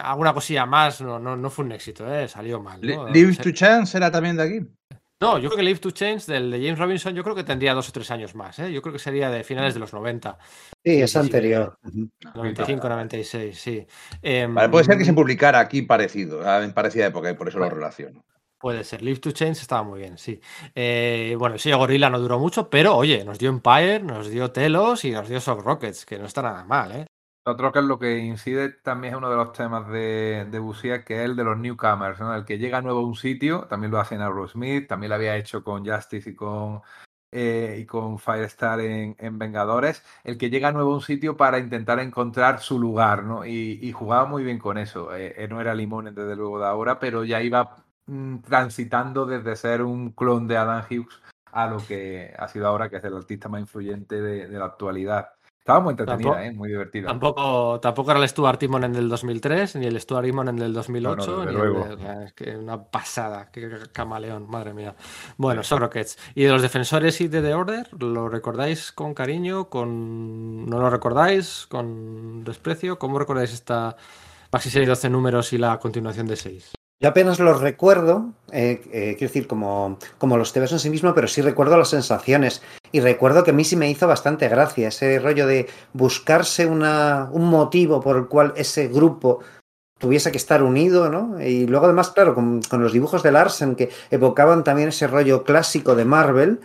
alguna 0.02 0.32
cosilla 0.32 0.64
más, 0.64 1.00
no, 1.02 1.18
no, 1.18 1.36
no, 1.36 1.50
fue 1.50 1.64
un 1.64 1.72
éxito, 1.72 2.12
eh, 2.12 2.26
salió 2.26 2.60
mal. 2.60 2.80
¿no? 2.80 3.08
Live 3.08 3.36
to 3.36 3.52
Chance 3.52 3.96
era 3.96 4.10
también 4.10 4.36
de 4.36 4.42
aquí. 4.42 4.77
No, 5.20 5.38
yo 5.38 5.48
creo 5.48 5.56
que 5.56 5.64
Live 5.64 5.80
to 5.80 5.90
Change 5.90 6.26
del 6.26 6.50
de 6.50 6.58
James 6.58 6.78
Robinson, 6.78 7.12
yo 7.12 7.24
creo 7.24 7.34
que 7.34 7.42
tendría 7.42 7.74
dos 7.74 7.88
o 7.88 7.92
tres 7.92 8.08
años 8.12 8.36
más. 8.36 8.56
¿eh? 8.60 8.72
Yo 8.72 8.80
creo 8.80 8.92
que 8.92 9.00
sería 9.00 9.30
de 9.30 9.42
finales 9.42 9.74
de 9.74 9.80
los 9.80 9.92
90. 9.92 10.38
Sí, 10.84 11.02
es 11.02 11.16
anterior. 11.16 11.76
95, 12.34 12.88
96, 12.88 13.60
sí. 13.60 13.86
Eh, 14.22 14.46
vale, 14.48 14.68
puede 14.68 14.84
ser 14.84 14.96
que 14.96 15.04
se 15.04 15.12
publicara 15.12 15.58
aquí 15.58 15.82
parecido, 15.82 16.40
en 16.62 16.72
parecida 16.72 17.06
época, 17.06 17.30
y 17.30 17.34
por 17.34 17.48
eso 17.48 17.58
lo 17.58 17.68
relaciono. 17.68 18.24
Puede 18.60 18.84
ser. 18.84 19.02
Live 19.02 19.18
to 19.18 19.32
Change 19.32 19.60
estaba 19.60 19.82
muy 19.82 20.00
bien, 20.00 20.18
sí. 20.18 20.40
Eh, 20.74 21.34
bueno, 21.36 21.54
el 21.54 21.60
sello 21.60 21.78
Gorilla 21.78 22.10
no 22.10 22.20
duró 22.20 22.38
mucho, 22.38 22.70
pero 22.70 22.96
oye, 22.96 23.24
nos 23.24 23.38
dio 23.38 23.50
Empire, 23.50 24.00
nos 24.00 24.30
dio 24.30 24.52
Telos 24.52 25.04
y 25.04 25.10
nos 25.10 25.28
dio 25.28 25.40
Shock 25.40 25.64
Rockets, 25.64 26.06
que 26.06 26.18
no 26.18 26.26
está 26.26 26.42
nada 26.42 26.64
mal, 26.64 26.92
¿eh? 26.92 27.06
Otro 27.48 27.72
que 27.72 27.78
es 27.78 27.84
lo 27.86 27.98
que 27.98 28.18
incide 28.18 28.68
también 28.68 29.14
es 29.14 29.18
uno 29.18 29.30
de 29.30 29.36
los 29.36 29.52
temas 29.54 29.88
de, 29.88 30.46
de 30.50 30.58
Busia, 30.58 31.02
que 31.02 31.14
es 31.14 31.20
el 31.30 31.34
de 31.34 31.44
los 31.44 31.56
newcomers, 31.56 32.20
¿no? 32.20 32.34
El 32.34 32.44
que 32.44 32.58
llega 32.58 32.82
nuevo 32.82 33.00
a 33.00 33.06
un 33.06 33.16
sitio, 33.16 33.62
también 33.70 33.90
lo 33.90 33.98
hace 33.98 34.16
en 34.16 34.20
Aerosmith, 34.20 34.86
también 34.86 35.08
lo 35.08 35.14
había 35.14 35.34
hecho 35.36 35.64
con 35.64 35.86
Justice 35.86 36.28
y 36.28 36.34
con, 36.34 36.82
eh, 37.32 37.78
y 37.80 37.86
con 37.86 38.18
Firestar 38.18 38.80
en, 38.80 39.16
en, 39.18 39.38
Vengadores. 39.38 40.04
El 40.24 40.36
que 40.36 40.50
llega 40.50 40.72
nuevo 40.72 40.92
a 40.92 40.96
un 40.96 41.00
sitio 41.00 41.38
para 41.38 41.58
intentar 41.58 42.00
encontrar 42.00 42.60
su 42.60 42.78
lugar, 42.78 43.24
¿no? 43.24 43.46
Y, 43.46 43.90
jugaba 43.92 44.26
muy 44.26 44.44
bien 44.44 44.58
con 44.58 44.76
eso. 44.76 45.16
Eh, 45.16 45.46
no 45.48 45.58
era 45.60 45.74
Limón 45.74 46.14
desde 46.14 46.36
luego 46.36 46.58
de 46.60 46.66
ahora, 46.66 46.98
pero 46.98 47.24
ya 47.24 47.40
iba 47.40 47.76
mm, 48.06 48.40
transitando 48.40 49.24
desde 49.24 49.56
ser 49.56 49.82
un 49.82 50.12
clon 50.12 50.46
de 50.48 50.58
Adam 50.58 50.84
Hughes 50.90 51.22
a 51.52 51.66
lo 51.66 51.78
que 51.78 52.34
ha 52.38 52.46
sido 52.48 52.66
ahora, 52.66 52.90
que 52.90 52.96
es 52.96 53.04
el 53.04 53.16
artista 53.16 53.48
más 53.48 53.62
influyente 53.62 54.20
de 54.20 54.48
la 54.48 54.66
actualidad. 54.66 55.37
Estaba 55.68 55.80
muy 55.80 55.90
entretenida, 55.90 56.30
tampoco, 56.30 56.38
¿eh? 56.38 56.52
muy 56.52 56.68
divertida. 56.70 57.08
Tampoco, 57.08 57.78
tampoco 57.80 58.10
era 58.12 58.20
el 58.20 58.28
Stuart 58.30 58.58
Timon 58.58 58.84
en 58.84 58.94
el 58.94 59.06
2003, 59.06 59.76
ni 59.76 59.84
el 59.84 60.00
Stuart 60.00 60.24
Timon 60.24 60.48
en 60.48 60.58
el 60.60 60.72
2008. 60.72 61.30
No, 61.30 61.36
no, 61.36 61.44
ni 61.44 61.52
luego. 61.52 61.84
El, 61.84 62.24
es 62.24 62.32
que 62.32 62.56
una 62.56 62.82
pasada, 62.82 63.50
qué 63.52 63.68
camaleón, 63.92 64.48
madre 64.48 64.72
mía. 64.72 64.94
Bueno, 65.36 65.62
son 65.62 65.80
Rockets. 65.80 66.18
¿Y 66.34 66.44
de 66.44 66.52
los 66.52 66.62
defensores 66.62 67.20
y 67.20 67.28
de 67.28 67.42
The 67.42 67.52
Order? 67.52 67.86
¿Lo 68.02 68.30
recordáis 68.30 68.92
con 68.92 69.12
cariño? 69.12 69.68
con 69.68 70.64
¿No 70.64 70.78
lo 70.78 70.88
recordáis? 70.88 71.66
¿Con 71.68 72.44
desprecio? 72.44 72.98
¿Cómo 72.98 73.18
recordáis 73.18 73.52
esta 73.52 73.94
Maxi 74.50 74.70
Serie 74.70 74.88
12 74.88 75.10
números 75.10 75.52
y 75.52 75.58
la 75.58 75.78
continuación 75.78 76.28
de 76.28 76.36
6? 76.36 76.77
Yo 77.00 77.08
apenas 77.08 77.38
los 77.38 77.60
recuerdo, 77.60 78.32
eh, 78.50 78.80
eh, 78.92 79.14
quiero 79.16 79.32
decir, 79.32 79.46
como, 79.46 79.98
como 80.18 80.36
los 80.36 80.52
TVs 80.52 80.72
en 80.72 80.78
sí 80.80 80.90
mismo, 80.90 81.14
pero 81.14 81.28
sí 81.28 81.40
recuerdo 81.42 81.78
las 81.78 81.90
sensaciones. 81.90 82.60
Y 82.90 82.98
recuerdo 82.98 83.44
que 83.44 83.52
a 83.52 83.54
mí 83.54 83.62
sí 83.62 83.76
me 83.76 83.88
hizo 83.88 84.08
bastante 84.08 84.48
gracia 84.48 84.88
ese 84.88 85.20
rollo 85.20 85.46
de 85.46 85.68
buscarse 85.92 86.66
una, 86.66 87.28
un 87.30 87.44
motivo 87.44 88.00
por 88.00 88.16
el 88.16 88.26
cual 88.26 88.52
ese 88.56 88.88
grupo 88.88 89.38
tuviese 89.98 90.32
que 90.32 90.38
estar 90.38 90.60
unido, 90.64 91.08
¿no? 91.08 91.40
Y 91.40 91.66
luego 91.66 91.86
además, 91.86 92.10
claro, 92.10 92.34
con, 92.34 92.62
con 92.62 92.82
los 92.82 92.92
dibujos 92.92 93.22
de 93.22 93.30
Larsen 93.30 93.76
que 93.76 93.90
evocaban 94.10 94.64
también 94.64 94.88
ese 94.88 95.06
rollo 95.06 95.44
clásico 95.44 95.94
de 95.94 96.04
Marvel, 96.04 96.60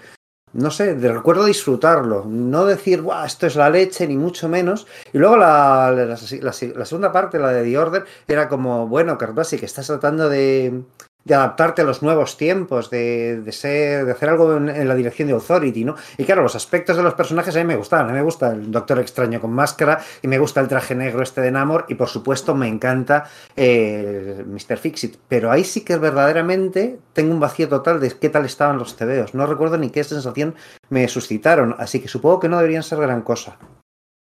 no 0.54 0.72
sé, 0.72 0.96
de 0.96 1.12
recuerdo 1.12 1.46
disfrutarlo, 1.46 2.26
no 2.28 2.66
decir, 2.66 3.02
guau, 3.02 3.26
esto 3.26 3.48
es 3.48 3.56
la 3.56 3.70
leche, 3.70 4.08
ni 4.08 4.18
mucho 4.18 4.48
menos. 4.48 4.88
Y 5.12 5.18
luego 5.18 5.38
la, 5.38 5.92
la, 5.92 6.86
segunda 6.86 7.12
parte, 7.12 7.40
la 7.40 7.50
de 7.50 7.64
The 7.64 7.78
Order, 7.78 8.06
era 8.28 8.48
como, 8.48 8.88
bueno, 8.88 9.18
Cartbasi, 9.18 9.58
que 9.58 9.66
estás 9.66 9.88
tratando 9.88 10.30
de, 10.30 10.84
de 11.26 11.36
adaptarte 11.36 11.82
a 11.82 11.86
los 11.86 12.02
nuevos 12.02 12.38
tiempos, 12.38 12.90
de, 12.90 13.42
de, 13.42 13.52
ser, 13.52 14.06
de 14.06 14.12
hacer 14.12 14.30
algo 14.30 14.58
en, 14.58 14.88
la 14.88 14.96
dirección 14.96 15.28
de 15.28 15.34
Authority, 15.34 15.86
¿no? 15.86 15.96
Y 16.18 16.26
claro, 16.26 16.44
los 16.44 16.56
aspectos 16.56 16.98
de 16.98 17.04
los 17.04 17.14
personajes 17.14 17.56
a 17.56 17.60
mí 17.60 17.66
me 17.66 17.76
gustan. 17.76 18.02
A 18.02 18.08
mí 18.10 18.14
me 18.14 18.22
gusta 18.22 18.52
el 18.52 18.72
Doctor 18.72 19.00
Extraño 19.00 19.40
con 19.40 19.52
máscara 19.52 20.00
y 20.22 20.28
me 20.28 20.38
gusta 20.38 20.60
el 20.60 20.68
traje 20.68 20.96
negro 20.96 21.24
este 21.24 21.42
de 21.42 21.52
Namor 21.52 21.86
y 21.88 21.96
por 21.96 22.10
supuesto 22.10 22.56
me 22.56 22.68
encanta 22.68 23.26
eh, 23.56 24.44
Mr. 24.46 24.78
Fixit. 24.78 25.18
Pero 25.28 25.52
ahí 25.52 25.64
sí 25.64 25.82
que 25.82 25.98
verdaderamente 25.98 27.00
tengo 27.14 27.34
un 27.34 27.40
vacío 27.40 27.70
total 27.70 28.00
de 28.00 28.12
qué 28.12 28.30
tal 28.30 28.46
estaban 28.46 28.78
los 28.78 28.96
tebeos. 28.96 29.34
No 29.34 29.46
recuerdo 29.46 29.78
ni 29.78 29.90
qué 29.90 30.04
sensación 30.04 30.56
me 30.90 31.08
suscitaron, 31.08 31.76
así 31.80 32.00
que 32.00 32.08
supongo 32.08 32.40
que 32.40 32.50
no 32.50 32.58
deberían 32.58 32.84
ser 32.84 33.00
gran 33.00 33.22
cosa. 33.22 33.58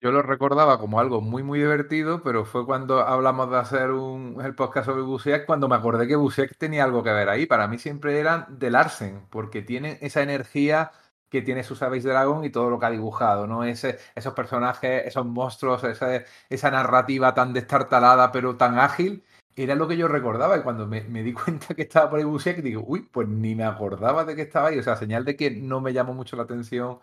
Yo 0.00 0.12
lo 0.12 0.22
recordaba 0.22 0.78
como 0.78 1.00
algo 1.00 1.20
muy, 1.22 1.42
muy 1.42 1.58
divertido, 1.58 2.22
pero 2.22 2.44
fue 2.44 2.66
cuando 2.66 3.00
hablamos 3.00 3.50
de 3.50 3.56
hacer 3.56 3.90
un, 3.92 4.40
el 4.44 4.54
podcast 4.54 4.86
sobre 4.86 5.02
Busiek, 5.02 5.46
cuando 5.46 5.68
me 5.68 5.76
acordé 5.76 6.06
que 6.06 6.16
Busiek 6.16 6.56
tenía 6.58 6.84
algo 6.84 7.02
que 7.02 7.12
ver 7.12 7.28
ahí. 7.30 7.46
Para 7.46 7.66
mí 7.66 7.78
siempre 7.78 8.20
eran 8.20 8.46
de 8.58 8.70
Larsen, 8.70 9.26
porque 9.30 9.62
tiene 9.62 9.98
esa 10.02 10.22
energía 10.22 10.92
que 11.30 11.40
tiene 11.42 11.64
su 11.64 11.74
Savage 11.76 12.02
Dragon 12.02 12.44
y 12.44 12.50
todo 12.50 12.68
lo 12.70 12.78
que 12.78 12.86
ha 12.86 12.90
dibujado, 12.90 13.46
¿no? 13.46 13.64
Ese, 13.64 13.98
esos 14.14 14.34
personajes, 14.34 15.06
esos 15.06 15.24
monstruos, 15.26 15.82
esa, 15.84 16.22
esa 16.50 16.70
narrativa 16.70 17.34
tan 17.34 17.52
destartalada 17.54 18.30
pero 18.32 18.56
tan 18.56 18.78
ágil, 18.78 19.24
era 19.56 19.74
lo 19.74 19.88
que 19.88 19.96
yo 19.96 20.08
recordaba. 20.08 20.58
Y 20.58 20.62
cuando 20.62 20.86
me, 20.86 21.02
me 21.04 21.22
di 21.22 21.32
cuenta 21.32 21.74
que 21.74 21.82
estaba 21.82 22.10
por 22.10 22.18
ahí 22.18 22.24
Busiek, 22.24 22.58
digo, 22.62 22.84
uy, 22.86 23.00
pues 23.02 23.28
ni 23.28 23.54
me 23.54 23.64
acordaba 23.64 24.24
de 24.24 24.36
que 24.36 24.42
estaba 24.42 24.68
ahí. 24.68 24.78
O 24.78 24.82
sea, 24.82 24.96
señal 24.96 25.24
de 25.24 25.36
que 25.36 25.50
no 25.50 25.80
me 25.80 25.92
llamó 25.94 26.12
mucho 26.14 26.36
la 26.36 26.42
atención 26.44 27.00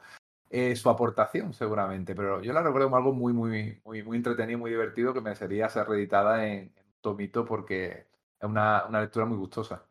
eh, 0.56 0.76
su 0.76 0.88
aportación, 0.88 1.52
seguramente. 1.52 2.14
Pero 2.14 2.40
yo 2.40 2.54
la 2.54 2.62
recuerdo 2.62 2.86
como 2.86 2.98
algo 2.98 3.12
muy, 3.12 3.34
muy, 3.34 3.82
muy, 3.84 4.04
muy 4.04 4.18
entretenido, 4.18 4.60
muy 4.60 4.70
divertido, 4.70 5.12
que 5.12 5.20
me 5.20 5.36
sería 5.36 5.68
ser 5.68 5.88
reeditada 5.88 6.46
en, 6.48 6.72
Tomito 7.02 7.44
porque 7.44 8.06
es 8.40 8.48
una, 8.48 8.86
una 8.88 9.02
lectura 9.02 9.26
muy 9.26 9.36
gustosa. 9.36 9.84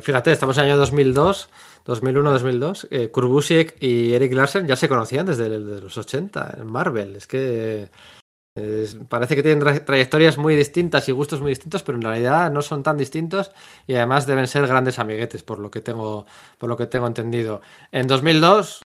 Fíjate, 0.00 0.30
estamos 0.30 0.56
en 0.58 0.64
el 0.64 0.70
año 0.70 0.78
2002, 0.78 1.50
2001-2002. 1.84 2.86
Eh, 2.92 3.10
Kurbusiek 3.10 3.82
y 3.82 4.14
Eric 4.14 4.32
Larsen 4.32 4.68
ya 4.68 4.76
se 4.76 4.88
conocían 4.88 5.26
desde, 5.26 5.48
los 5.48 5.98
80 5.98 6.58
en 6.58 6.66
Marvel. 6.68 7.16
Es 7.16 7.26
que 7.26 7.90
parece 9.08 9.34
que 9.34 9.42
tienen 9.42 9.58
tra 9.58 9.84
trayectorias 9.84 10.38
muy 10.38 10.54
distintas 10.54 11.08
y 11.08 11.12
gustos 11.12 11.40
muy 11.40 11.50
distintos, 11.50 11.82
pero 11.82 11.98
en 11.98 12.02
realidad 12.02 12.52
no 12.52 12.62
son 12.62 12.84
tan 12.84 12.96
distintos 12.96 13.50
y 13.88 13.96
además 13.96 14.24
deben 14.24 14.46
ser 14.46 14.68
grandes 14.68 15.00
amiguetes, 15.00 15.42
por 15.42 15.58
lo 15.58 15.68
que 15.68 15.80
tengo, 15.80 16.26
por 16.58 16.68
lo 16.68 16.76
que 16.76 16.86
tengo 16.86 17.08
entendido. 17.08 17.60
En 17.90 18.06
2002 18.06 18.82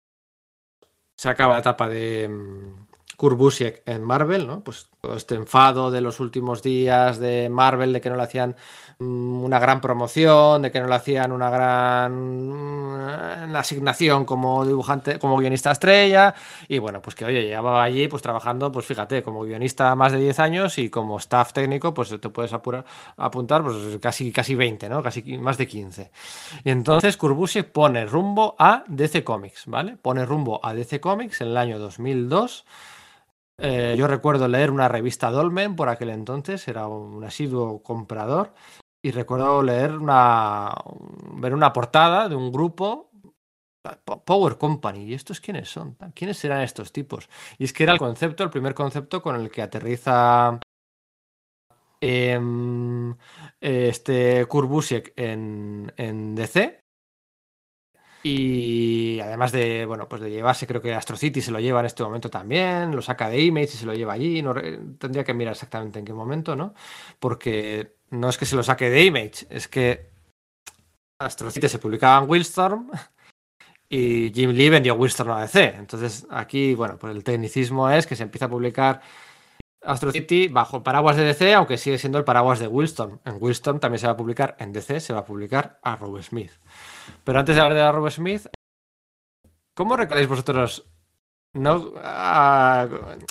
se 1.16 1.28
acaba 1.28 1.54
la 1.54 1.60
etapa 1.60 1.88
de 1.88 2.26
um, 2.28 2.86
Kurt 3.16 3.36
Busiek 3.36 3.82
en 3.86 4.02
Marvel, 4.02 4.46
¿no? 4.46 4.64
Pues 4.64 4.90
todo 5.00 5.14
este 5.16 5.36
enfado 5.36 5.90
de 5.90 6.00
los 6.00 6.18
últimos 6.18 6.62
días 6.62 7.18
de 7.18 7.48
Marvel, 7.48 7.92
de 7.92 8.00
que 8.00 8.10
no 8.10 8.16
le 8.16 8.22
hacían 8.24 8.56
una 9.02 9.58
gran 9.58 9.80
promoción, 9.80 10.62
de 10.62 10.70
que 10.70 10.80
no 10.80 10.86
le 10.86 10.94
hacían 10.94 11.32
una 11.32 11.50
gran 11.50 12.12
um, 12.12 13.56
asignación 13.56 14.24
como 14.24 14.64
dibujante, 14.64 15.18
como 15.18 15.36
guionista 15.36 15.70
estrella, 15.72 16.34
y 16.68 16.78
bueno, 16.78 17.02
pues 17.02 17.14
que 17.14 17.24
oye, 17.24 17.42
llevaba 17.42 17.82
allí 17.82 18.08
pues 18.08 18.22
trabajando, 18.22 18.70
pues 18.72 18.86
fíjate, 18.86 19.22
como 19.22 19.42
guionista 19.42 19.94
más 19.94 20.12
de 20.12 20.18
10 20.18 20.38
años 20.38 20.78
y 20.78 20.90
como 20.90 21.18
staff 21.18 21.52
técnico, 21.52 21.92
pues 21.94 22.08
te 22.08 22.28
puedes 22.28 22.52
apurar, 22.52 22.84
apuntar 23.16 23.62
pues 23.62 23.76
casi, 24.00 24.32
casi 24.32 24.54
20, 24.54 24.88
¿no? 24.88 25.02
Casi 25.02 25.38
más 25.38 25.58
de 25.58 25.66
15. 25.66 26.10
Y 26.64 26.70
entonces 26.70 27.16
Kurbusiek 27.16 27.70
pone 27.72 28.06
rumbo 28.06 28.54
a 28.58 28.84
DC 28.88 29.24
Comics, 29.24 29.64
¿vale? 29.66 29.96
Pone 29.96 30.24
rumbo 30.24 30.64
a 30.64 30.74
DC 30.74 31.00
Comics 31.00 31.40
en 31.40 31.48
el 31.48 31.56
año 31.56 31.78
2002. 31.78 32.64
Eh, 33.58 33.94
yo 33.96 34.08
recuerdo 34.08 34.48
leer 34.48 34.70
una 34.70 34.88
revista 34.88 35.30
Dolmen 35.30 35.76
por 35.76 35.88
aquel 35.88 36.10
entonces, 36.10 36.66
era 36.66 36.88
un 36.88 37.22
asiduo 37.22 37.82
comprador, 37.82 38.54
y 39.02 39.10
recuerdo 39.10 39.62
leer 39.62 39.96
una, 39.96 40.72
ver 41.34 41.54
una 41.54 41.72
portada 41.72 42.28
de 42.28 42.36
un 42.36 42.52
grupo, 42.52 43.10
Power 44.24 44.58
Company, 44.58 45.06
¿y 45.06 45.14
estos 45.14 45.40
quiénes 45.40 45.68
son? 45.68 45.96
¿Quiénes 46.14 46.38
serán 46.38 46.62
estos 46.62 46.92
tipos? 46.92 47.28
Y 47.58 47.64
es 47.64 47.72
que 47.72 47.82
era 47.82 47.92
el 47.92 47.98
concepto, 47.98 48.44
el 48.44 48.50
primer 48.50 48.74
concepto 48.74 49.20
con 49.20 49.34
el 49.34 49.50
que 49.50 49.62
aterriza 49.62 50.60
eh, 52.00 52.40
este 53.60 54.46
Kurt 54.46 54.68
Busiek 54.68 55.12
en, 55.16 55.92
en 55.96 56.36
DC, 56.36 56.81
Y 58.24 59.18
además 59.20 59.50
de, 59.50 59.84
bueno, 59.84 60.08
pues 60.08 60.22
de 60.22 60.30
llevarse, 60.30 60.66
creo 60.66 60.80
que 60.80 60.94
Astro 60.94 61.16
City 61.16 61.40
se 61.40 61.50
lo 61.50 61.58
lleva 61.58 61.80
en 61.80 61.86
este 61.86 62.04
momento 62.04 62.30
también, 62.30 62.94
lo 62.94 63.02
saca 63.02 63.28
de 63.28 63.40
Image 63.40 63.72
y 63.74 63.76
se 63.78 63.86
lo 63.86 63.94
lleva 63.94 64.12
allí. 64.12 64.42
Tendría 64.98 65.24
que 65.24 65.34
mirar 65.34 65.52
exactamente 65.52 65.98
en 65.98 66.04
qué 66.04 66.12
momento, 66.12 66.54
¿no? 66.54 66.74
Porque 67.18 67.96
no 68.10 68.28
es 68.28 68.38
que 68.38 68.46
se 68.46 68.54
lo 68.54 68.62
saque 68.62 68.90
de 68.90 69.04
Image, 69.04 69.46
es 69.50 69.66
que 69.66 70.10
Astro 71.18 71.50
City 71.50 71.68
se 71.68 71.80
publicaba 71.80 72.22
en 72.22 72.30
Willstorm 72.30 72.90
y 73.88 74.32
Jim 74.32 74.50
Lee 74.50 74.70
vendió 74.70 74.94
Willstorm 74.94 75.32
a 75.32 75.42
DC. 75.42 75.74
Entonces 75.76 76.26
aquí, 76.30 76.74
bueno, 76.74 76.98
pues 76.98 77.14
el 77.16 77.24
tecnicismo 77.24 77.90
es 77.90 78.06
que 78.06 78.14
se 78.14 78.22
empieza 78.22 78.46
a 78.46 78.50
publicar 78.50 79.00
Astro 79.84 80.12
City 80.12 80.46
bajo 80.46 80.84
paraguas 80.84 81.16
de 81.16 81.24
DC, 81.24 81.54
aunque 81.54 81.76
sigue 81.76 81.98
siendo 81.98 82.18
el 82.18 82.24
paraguas 82.24 82.60
de 82.60 82.68
Willstorm. 82.68 83.18
En 83.24 83.38
Willstorm 83.40 83.80
también 83.80 83.98
se 83.98 84.06
va 84.06 84.12
a 84.12 84.16
publicar, 84.16 84.56
en 84.60 84.72
DC 84.72 85.00
se 85.00 85.12
va 85.12 85.20
a 85.20 85.24
publicar 85.24 85.80
a 85.82 85.96
Rob 85.96 86.22
Smith. 86.22 86.52
Pero 87.24 87.38
antes 87.38 87.54
de 87.54 87.62
hablar 87.62 87.78
de 87.78 87.92
Rob 87.92 88.10
Smith, 88.10 88.46
¿cómo 89.74 89.96
recordáis 89.96 90.28
vosotros, 90.28 90.86
no, 91.54 91.92
ah, 91.96 92.88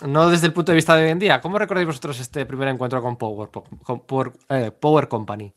no 0.07 0.29
desde 0.29 0.47
el 0.47 0.53
punto 0.53 0.71
de 0.71 0.77
vista 0.77 0.95
de 0.95 1.05
hoy 1.05 1.09
en 1.11 1.19
día, 1.19 1.41
cómo 1.41 1.59
recordáis 1.59 1.87
vosotros 1.87 2.19
este 2.19 2.45
primer 2.45 2.67
encuentro 2.69 3.01
con 3.01 3.17
Power, 3.17 3.49
con, 3.49 3.99
por, 4.01 4.33
eh, 4.49 4.71
Power 4.71 5.07
Company? 5.07 5.53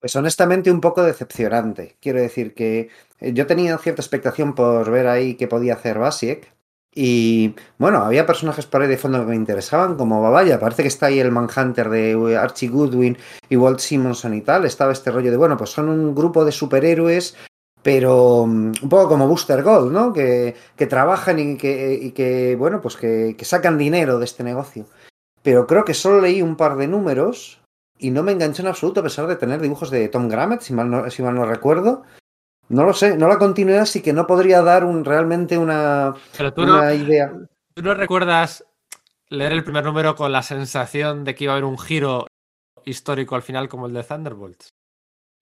Pues 0.00 0.14
honestamente 0.16 0.70
un 0.70 0.82
poco 0.82 1.02
decepcionante. 1.02 1.96
Quiero 1.98 2.20
decir 2.20 2.54
que 2.54 2.90
eh, 3.20 3.32
yo 3.32 3.46
tenía 3.46 3.78
cierta 3.78 4.02
expectación 4.02 4.54
por 4.54 4.90
ver 4.90 5.06
ahí 5.06 5.34
qué 5.34 5.48
podía 5.48 5.74
hacer 5.74 5.98
Basiek. 5.98 6.53
Y 6.94 7.54
bueno, 7.78 7.98
había 7.98 8.24
personajes 8.24 8.66
por 8.66 8.82
ahí 8.82 8.88
de 8.88 8.96
fondo 8.96 9.18
que 9.20 9.26
me 9.26 9.34
interesaban, 9.34 9.96
como 9.96 10.22
Babaya. 10.22 10.60
Parece 10.60 10.82
que 10.82 10.88
está 10.88 11.06
ahí 11.06 11.18
el 11.18 11.32
Manhunter 11.32 11.88
de 11.88 12.36
Archie 12.36 12.68
Goodwin 12.68 13.18
y 13.48 13.56
Walt 13.56 13.80
Simonson 13.80 14.34
y 14.34 14.42
tal. 14.42 14.64
Estaba 14.64 14.92
este 14.92 15.10
rollo 15.10 15.30
de, 15.30 15.36
bueno, 15.36 15.56
pues 15.56 15.70
son 15.70 15.88
un 15.88 16.14
grupo 16.14 16.44
de 16.44 16.52
superhéroes 16.52 17.36
pero 17.84 18.46
mm, 18.46 18.72
un 18.82 18.88
poco 18.88 19.08
como 19.10 19.28
Booster 19.28 19.62
Gold, 19.62 19.92
¿no? 19.92 20.12
Que, 20.12 20.56
que 20.74 20.86
trabajan 20.86 21.38
y 21.38 21.56
que, 21.56 21.92
y 22.00 22.10
que, 22.12 22.56
bueno, 22.56 22.80
pues 22.80 22.96
que, 22.96 23.36
sacan 23.42 23.78
dinero 23.78 24.18
de 24.18 24.24
este 24.24 24.42
negocio. 24.42 24.86
Pero 25.42 25.66
creo 25.66 25.84
que 25.84 25.92
solo 25.92 26.20
leí 26.22 26.40
un 26.40 26.56
par 26.56 26.76
de 26.76 26.88
números 26.88 27.60
y 27.98 28.10
no 28.10 28.22
me 28.22 28.32
enganché 28.32 28.62
en 28.62 28.68
absoluto 28.68 29.00
a 29.00 29.02
pesar 29.02 29.26
de 29.26 29.36
tener 29.36 29.60
dibujos 29.60 29.90
de 29.90 30.08
Tom 30.08 30.28
Grammett, 30.28 30.62
si 30.62 30.72
mal 30.72 30.90
no, 30.90 31.10
si 31.10 31.22
mal 31.22 31.34
no 31.34 31.44
recuerdo. 31.44 32.04
No 32.68 32.84
lo 32.84 32.92
sé, 32.92 33.16
no 33.16 33.28
la 33.28 33.38
continuidad 33.38 33.84
sí 33.84 34.00
que 34.02 34.12
no 34.12 34.26
podría 34.26 34.62
dar 34.62 34.84
un, 34.84 35.04
realmente 35.04 35.58
una, 35.58 36.14
una 36.56 36.94
idea. 36.94 37.32
¿Tú 37.74 37.82
no 37.82 37.94
recuerdas 37.94 38.64
leer 39.28 39.52
el 39.52 39.64
primer 39.64 39.84
número 39.84 40.14
con 40.16 40.32
la 40.32 40.42
sensación 40.42 41.24
de 41.24 41.34
que 41.34 41.44
iba 41.44 41.52
a 41.52 41.56
haber 41.56 41.64
un 41.64 41.78
giro 41.78 42.26
histórico 42.84 43.34
al 43.34 43.42
final 43.42 43.68
como 43.68 43.86
el 43.86 43.92
de 43.92 44.02
Thunderbolts? 44.02 44.68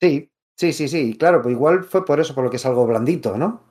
Sí, 0.00 0.32
Sí, 0.56 0.72
sí, 0.72 0.88
sí, 0.88 1.16
claro, 1.16 1.42
pues 1.42 1.52
igual 1.54 1.84
fue 1.84 2.04
por 2.04 2.20
eso, 2.20 2.34
por 2.34 2.44
lo 2.44 2.50
que 2.50 2.56
es 2.56 2.66
algo 2.66 2.86
blandito, 2.86 3.36
¿no? 3.36 3.62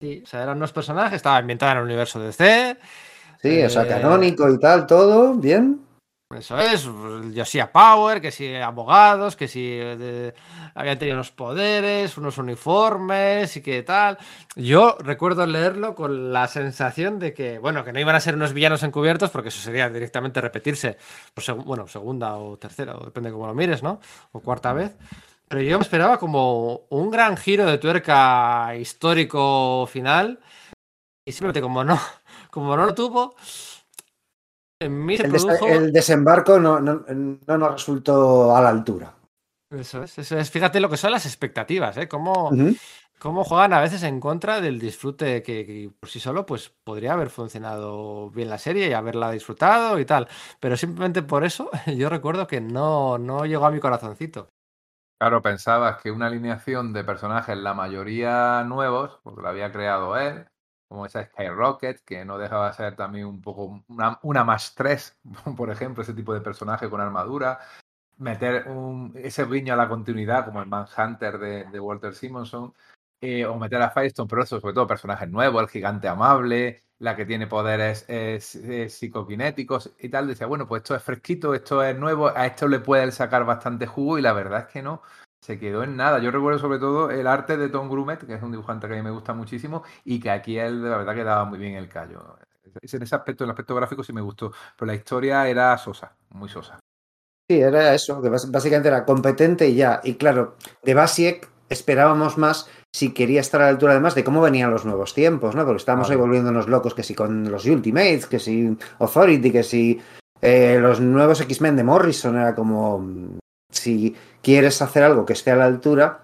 Sí, 0.00 0.22
o 0.24 0.26
sea, 0.26 0.42
eran 0.42 0.56
unos 0.56 0.72
personajes, 0.72 1.16
estaba 1.16 1.36
ambientada 1.36 1.72
en 1.72 1.78
el 1.78 1.84
universo 1.84 2.20
de 2.20 2.32
C. 2.32 2.76
Sí, 3.42 3.62
o 3.62 3.68
sea, 3.68 3.82
eh, 3.82 3.88
canónico 3.88 4.48
y 4.50 4.58
tal, 4.58 4.86
todo, 4.86 5.34
bien. 5.34 5.85
Eso 6.34 6.58
es, 6.58 6.84
Josiah 7.36 7.70
Power, 7.70 8.20
que 8.20 8.32
si 8.32 8.52
abogados, 8.56 9.36
que 9.36 9.46
si 9.46 9.78
eh, 9.80 10.34
habían 10.74 10.98
tenido 10.98 11.14
unos 11.14 11.30
poderes, 11.30 12.18
unos 12.18 12.36
uniformes 12.38 13.56
y 13.56 13.62
que 13.62 13.84
tal. 13.84 14.18
Yo 14.56 14.96
recuerdo 14.98 15.46
leerlo 15.46 15.94
con 15.94 16.32
la 16.32 16.48
sensación 16.48 17.20
de 17.20 17.32
que, 17.32 17.60
bueno, 17.60 17.84
que 17.84 17.92
no 17.92 18.00
iban 18.00 18.16
a 18.16 18.20
ser 18.20 18.34
unos 18.34 18.52
villanos 18.54 18.82
encubiertos, 18.82 19.30
porque 19.30 19.50
eso 19.50 19.60
sería 19.60 19.88
directamente 19.88 20.40
repetirse, 20.40 20.98
por 21.32 21.64
bueno, 21.64 21.86
segunda 21.86 22.36
o 22.38 22.56
tercera, 22.56 22.96
o 22.96 23.04
depende 23.04 23.28
de 23.30 23.32
cómo 23.32 23.46
lo 23.46 23.54
mires, 23.54 23.84
¿no? 23.84 24.00
O 24.32 24.40
cuarta 24.40 24.72
vez. 24.72 24.96
Pero 25.46 25.62
yo 25.62 25.78
me 25.78 25.84
esperaba 25.84 26.18
como 26.18 26.86
un 26.90 27.08
gran 27.08 27.36
giro 27.36 27.66
de 27.66 27.78
tuerca 27.78 28.74
histórico 28.76 29.86
final. 29.86 30.40
Y 31.24 31.32
simplemente 31.32 31.60
como 31.60 31.84
no, 31.84 32.00
como 32.50 32.76
no 32.76 32.84
lo 32.86 32.94
tuvo, 32.94 33.36
en 34.80 35.04
mí 35.04 35.16
se 35.16 35.24
el, 35.24 35.32
produjo... 35.32 35.68
el 35.68 35.92
desembarco 35.92 36.58
no, 36.58 36.80
no, 36.80 37.04
no, 37.08 37.58
nos 37.58 37.72
resultó 37.72 38.54
a 38.54 38.60
la 38.60 38.68
altura. 38.68 39.14
Eso 39.70 40.02
es, 40.02 40.18
eso 40.18 40.38
es. 40.38 40.50
Fíjate 40.50 40.80
lo 40.80 40.88
que 40.88 40.96
son 40.96 41.10
las 41.10 41.26
expectativas, 41.26 41.96
¿eh? 41.96 42.08
Cómo, 42.08 42.50
uh 42.50 42.52
-huh. 42.52 42.80
cómo 43.18 43.42
juegan 43.42 43.72
a 43.72 43.80
veces 43.80 44.02
en 44.04 44.20
contra 44.20 44.60
del 44.60 44.78
disfrute 44.78 45.42
que, 45.42 45.66
que, 45.66 45.90
por 45.98 46.08
sí 46.08 46.20
solo 46.20 46.46
pues 46.46 46.72
podría 46.84 47.14
haber 47.14 47.30
funcionado 47.30 48.30
bien 48.30 48.48
la 48.48 48.58
serie 48.58 48.88
y 48.88 48.92
haberla 48.92 49.30
disfrutado 49.30 49.98
y 49.98 50.04
tal. 50.04 50.28
Pero 50.60 50.76
simplemente 50.76 51.22
por 51.22 51.44
eso 51.44 51.70
yo 51.96 52.08
recuerdo 52.08 52.46
que 52.46 52.60
no, 52.60 53.18
no 53.18 53.44
llegó 53.44 53.66
a 53.66 53.70
mi 53.70 53.80
corazoncito. 53.80 54.48
Claro, 55.18 55.40
pensabas 55.40 56.02
que 56.02 56.10
una 56.10 56.26
alineación 56.26 56.92
de 56.92 57.02
personajes, 57.02 57.56
la 57.56 57.72
mayoría 57.72 58.62
nuevos, 58.64 59.18
porque 59.22 59.40
lo 59.40 59.48
había 59.48 59.72
creado 59.72 60.18
él, 60.18 60.46
como 60.88 61.06
esa 61.06 61.24
Skyrocket, 61.24 62.00
que 62.04 62.24
no 62.24 62.38
dejaba 62.38 62.68
de 62.68 62.74
ser 62.74 62.96
también 62.96 63.26
un 63.26 63.40
poco 63.40 63.84
una, 63.88 64.18
una 64.22 64.44
más 64.44 64.74
tres, 64.74 65.18
por 65.56 65.70
ejemplo, 65.70 66.02
ese 66.02 66.14
tipo 66.14 66.32
de 66.34 66.40
personaje 66.40 66.88
con 66.88 67.00
armadura, 67.00 67.58
meter 68.18 68.68
un, 68.68 69.12
ese 69.16 69.44
guiño 69.46 69.74
a 69.74 69.76
la 69.76 69.88
continuidad, 69.88 70.44
como 70.46 70.60
el 70.62 70.68
Manhunter 70.68 71.38
de, 71.38 71.80
Walter 71.80 72.14
Simonson, 72.14 72.72
eh, 73.20 73.44
o 73.46 73.56
meter 73.58 73.82
a 73.82 73.90
Firestone, 73.90 74.28
pero 74.28 74.42
eso, 74.42 74.60
sobre 74.60 74.74
todo 74.74 74.86
personajes 74.86 75.28
nuevos, 75.28 75.62
el 75.62 75.68
gigante 75.68 76.08
amable, 76.08 76.82
la 76.98 77.16
que 77.16 77.26
tiene 77.26 77.46
poderes 77.46 78.04
es, 78.08 78.58
psicoquinéticos 78.88 79.94
y 79.98 80.08
tal, 80.08 80.28
decía, 80.28 80.46
bueno, 80.46 80.66
pues 80.66 80.82
esto 80.82 80.94
es 80.94 81.02
fresquito, 81.02 81.54
esto 81.54 81.82
es 81.82 81.96
nuevo, 81.98 82.28
a 82.28 82.46
esto 82.46 82.68
le 82.68 82.80
puede 82.80 83.10
sacar 83.12 83.44
bastante 83.44 83.86
jugo 83.86 84.18
y 84.18 84.22
la 84.22 84.32
verdad 84.32 84.60
es 84.60 84.72
que 84.72 84.82
no, 84.82 85.02
se 85.40 85.58
quedó 85.58 85.82
en 85.82 85.96
nada. 85.96 86.18
Yo 86.18 86.30
recuerdo 86.30 86.58
sobre 86.58 86.78
todo 86.78 87.10
el 87.10 87.26
arte 87.26 87.56
de 87.56 87.68
Tom 87.68 87.88
Grumet, 87.88 88.26
que 88.26 88.34
es 88.34 88.42
un 88.42 88.50
dibujante 88.50 88.86
que 88.86 88.94
a 88.94 88.96
mí 88.96 89.02
me 89.02 89.10
gusta 89.10 89.32
muchísimo 89.32 89.82
y 90.04 90.20
que 90.20 90.30
aquí 90.30 90.58
él 90.58 90.82
de 90.82 90.90
la 90.90 90.98
verdad 90.98 91.14
quedaba 91.14 91.44
muy 91.44 91.58
bien 91.58 91.74
el 91.74 91.88
callo. 91.88 92.36
En 92.64 93.02
ese 93.02 93.14
aspecto, 93.14 93.44
en 93.44 93.48
el 93.48 93.52
aspecto 93.52 93.74
gráfico 93.74 94.02
sí 94.02 94.12
me 94.12 94.20
gustó, 94.20 94.52
pero 94.76 94.86
la 94.86 94.94
historia 94.94 95.48
era 95.48 95.76
sosa, 95.78 96.16
muy 96.30 96.48
sosa. 96.48 96.78
Sí, 97.48 97.60
era 97.60 97.94
eso, 97.94 98.20
que 98.20 98.28
básicamente 98.28 98.88
era 98.88 99.04
competente 99.04 99.68
y 99.68 99.76
ya. 99.76 100.00
Y 100.02 100.14
claro, 100.14 100.56
de 100.82 100.94
Basiek 100.94 101.48
esperábamos 101.68 102.38
más 102.38 102.68
si 102.92 103.12
quería 103.12 103.40
estar 103.40 103.60
a 103.60 103.64
la 103.64 103.70
altura 103.70 103.92
además 103.92 104.14
de 104.14 104.24
cómo 104.24 104.40
venían 104.40 104.70
los 104.70 104.84
nuevos 104.84 105.14
tiempos, 105.14 105.54
¿no? 105.54 105.64
Porque 105.64 105.78
estábamos 105.78 106.10
ahí 106.10 106.16
volviéndonos 106.16 106.66
locos 106.66 106.94
que 106.94 107.02
si 107.02 107.14
con 107.14 107.50
los 107.50 107.66
Ultimates, 107.66 108.26
que 108.26 108.38
si 108.38 108.76
Authority, 108.98 109.52
que 109.52 109.62
si 109.62 110.00
eh, 110.40 110.78
los 110.80 111.00
nuevos 111.00 111.40
X-Men 111.40 111.76
de 111.76 111.84
Morrison, 111.84 112.36
era 112.36 112.54
como 112.54 113.38
si 113.70 114.14
quieres 114.46 114.80
hacer 114.80 115.02
algo 115.02 115.26
que 115.26 115.32
esté 115.32 115.50
a 115.50 115.56
la 115.56 115.64
altura, 115.64 116.20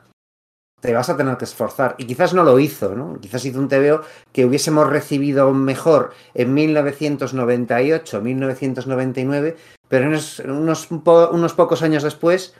te 0.80 0.94
vas 0.94 1.10
a 1.10 1.16
tener 1.16 1.36
que 1.36 1.44
esforzar. 1.44 1.96
Y 1.98 2.06
quizás 2.06 2.34
no 2.34 2.44
lo 2.44 2.60
hizo, 2.60 2.94
¿no? 2.94 3.18
Quizás 3.20 3.44
hizo 3.44 3.58
un 3.58 3.68
TVO 3.68 4.02
que 4.32 4.44
hubiésemos 4.44 4.88
recibido 4.88 5.52
mejor 5.52 6.12
en 6.34 6.54
1998, 6.54 8.20
1999, 8.20 9.56
pero 9.88 10.06
unos, 10.06 10.38
unos, 10.38 10.88
unos 10.90 11.54
pocos 11.54 11.82
años 11.82 12.04
después 12.04 12.54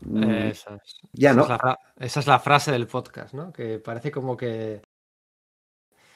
Mm, 0.00 0.22
esa 0.22 0.76
es, 0.76 0.96
ya 1.12 1.30
esa 1.30 1.36
no. 1.36 1.42
Es 1.42 1.48
la, 1.48 1.78
esa 1.98 2.20
es 2.20 2.26
la 2.26 2.38
frase 2.38 2.72
del 2.72 2.86
podcast, 2.86 3.34
¿no? 3.34 3.52
Que 3.52 3.78
parece 3.78 4.10
como 4.10 4.36
que, 4.36 4.82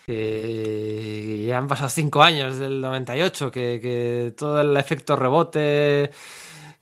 que 0.07 1.45
ya 1.47 1.59
han 1.59 1.69
pasado 1.69 1.89
cinco 1.89 2.23
años 2.23 2.59
del 2.59 2.81
98, 2.81 3.51
que, 3.51 3.81
que 3.83 4.35
todo 4.37 4.61
el 4.61 4.77
efecto 4.77 5.17
rebote, 5.17 6.11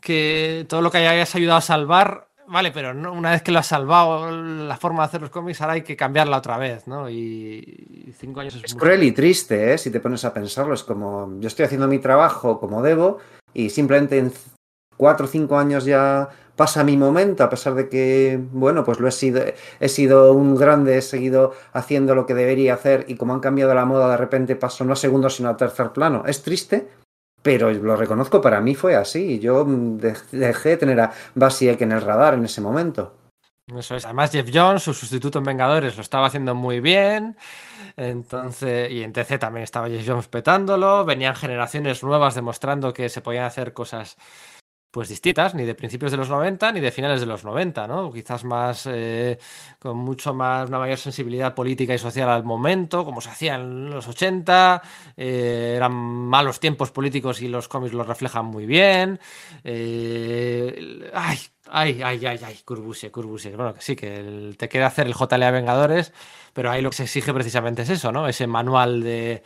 que 0.01 0.67
todo 0.69 0.83
lo 0.83 0.91
que 0.91 0.99
hayas 0.99 1.35
ayudado 1.35 1.59
a 1.59 1.63
salvar, 1.63 2.29
vale, 2.47 2.73
pero 2.73 2.95
no, 2.95 3.13
una 3.13 3.31
vez 3.31 3.43
que 3.43 3.53
lo 3.53 3.59
has 3.59 3.67
salvado, 3.67 4.31
la 4.31 4.77
forma 4.77 5.03
de 5.03 5.07
hacer 5.07 5.21
los 5.21 5.31
cómics, 5.31 5.61
ahora 5.61 5.75
hay 5.75 5.83
que 5.83 5.97
cambiarla 5.97 6.39
otra 6.39 6.59
vez, 6.59 6.87
¿no? 6.87 7.09
Y, 7.09 8.07
y 8.09 8.13
cinco 8.19 8.41
años 8.41 8.57
es, 8.57 8.65
es 8.65 8.75
cruel 8.75 9.03
y 9.03 9.13
triste, 9.13 9.73
¿eh? 9.73 9.79
Si 9.79 9.91
te 9.91 10.01
pones 10.01 10.25
a 10.25 10.35
pensarlo, 10.35 10.75
es 10.75 10.83
como 10.83 11.39
yo 11.39 11.49
estoy 11.49 11.67
haciendo 11.67 11.87
mi 11.87 11.99
trabajo 11.99 12.59
como 12.59 12.83
debo 12.83 13.19
y 13.55 13.71
simplemente 13.71 14.19
en 14.19 14.33
cuatro 14.97 15.27
o 15.27 15.29
cinco 15.29 15.59
años 15.59 15.85
ya 15.85 16.29
pasa 16.57 16.85
mi 16.85 16.95
momento, 16.95 17.43
a 17.43 17.49
pesar 17.49 17.75
de 17.75 17.89
que, 17.89 18.39
bueno, 18.53 18.85
pues 18.85 19.01
lo 19.01 19.09
he 19.09 19.13
sido, 19.13 19.43
he 19.81 19.89
sido 19.89 20.35
un 20.35 20.57
grande, 20.57 20.99
he 20.99 21.01
seguido 21.01 21.55
haciendo 21.73 22.15
lo 22.15 22.27
que 22.27 22.35
debería 22.35 22.75
hacer 22.75 23.07
y 23.09 23.17
como 23.17 23.33
han 23.33 23.41
cambiado 23.41 23.73
la 23.73 23.87
moda, 23.87 24.11
de 24.11 24.19
repente 24.19 24.57
paso 24.57 24.85
no 24.85 24.93
a 24.93 24.97
segundo, 24.97 25.31
sino 25.31 25.49
a 25.49 25.57
tercer 25.57 25.93
plano. 25.93 26.25
Es 26.27 26.43
triste, 26.43 26.89
pero 27.43 27.71
lo 27.73 27.97
reconozco, 27.97 28.41
para 28.41 28.61
mí 28.61 28.75
fue 28.75 28.97
así. 28.97 29.39
Yo 29.39 29.65
dejé 30.33 30.71
de 30.71 30.77
tener 30.77 31.01
a 31.01 31.13
Basiek 31.35 31.81
en 31.81 31.93
el 31.93 32.03
radar 32.03 32.35
en 32.35 32.45
ese 32.45 32.61
momento. 32.61 33.15
Eso 33.77 33.95
es. 33.97 34.05
Además, 34.05 34.33
Jeff 34.33 34.51
Jones, 34.53 34.83
su 34.83 34.93
sustituto 34.93 35.39
en 35.39 35.45
Vengadores, 35.45 35.97
lo 35.97 36.03
estaba 36.03 36.27
haciendo 36.27 36.55
muy 36.55 36.81
bien. 36.81 37.37
Entonces, 37.97 38.91
y 38.91 39.03
en 39.03 39.13
TC 39.13 39.39
también 39.39 39.65
estaba 39.65 39.89
Jeff 39.89 40.05
Jones 40.07 40.29
petándolo. 40.29 41.05
Venían 41.05 41.37
generaciones 41.37 42.03
nuevas 42.03 42.35
demostrando 42.35 42.93
que 42.93 43.09
se 43.09 43.21
podían 43.21 43.45
hacer 43.45 43.73
cosas 43.73 44.17
pues 44.91 45.09
distintas, 45.09 45.55
ni 45.55 45.65
de 45.65 45.75
principios 45.75 46.11
de 46.11 46.17
los 46.17 46.29
90 46.29 46.73
ni 46.73 46.81
de 46.81 46.91
finales 46.91 47.21
de 47.21 47.27
los 47.27 47.45
90, 47.45 47.87
¿no? 47.87 48.13
Quizás 48.13 48.45
más, 48.45 48.89
eh, 48.91 49.39
con 49.79 49.97
mucho 49.97 50.35
más, 50.35 50.69
una 50.69 50.79
mayor 50.79 50.99
sensibilidad 50.99 51.55
política 51.55 51.95
y 51.95 51.99
social 51.99 52.29
al 52.29 52.45
momento, 52.45 53.05
como 53.05 53.21
se 53.21 53.31
hacía 53.31 53.55
en 53.55 53.91
los 53.91 54.09
80, 54.09 54.83
eh, 55.17 55.75
eran 55.77 55.93
malos 55.93 56.59
tiempos 56.59 56.91
políticos 56.91 57.41
y 57.43 57.49
los 57.49 57.69
cómics 57.69 57.93
los 57.95 58.07
reflejan 58.07 58.47
muy 58.47 58.67
bien. 58.67 59.21
Eh, 59.65 61.11
ay, 61.15 61.39
Ay, 61.73 62.01
ay, 62.03 62.27
ay, 62.27 62.41
ay, 62.45 62.59
Curbuse, 62.65 63.13
Curbuse. 63.13 63.55
Bueno, 63.55 63.75
que 63.75 63.81
sí, 63.81 63.95
que 63.95 64.55
te 64.59 64.69
queda 64.69 64.87
hacer 64.87 65.07
el 65.07 65.15
JLA 65.15 65.53
Vengadores, 65.53 66.13
pero 66.53 66.69
ahí 66.69 66.83
lo 66.83 66.91
que 66.91 66.97
se 66.97 67.03
exige 67.05 67.33
precisamente 67.33 67.83
es 67.83 67.91
eso, 67.91 68.11
¿no? 68.11 68.27
Ese 68.27 68.49
manual 68.49 69.03
de, 69.03 69.45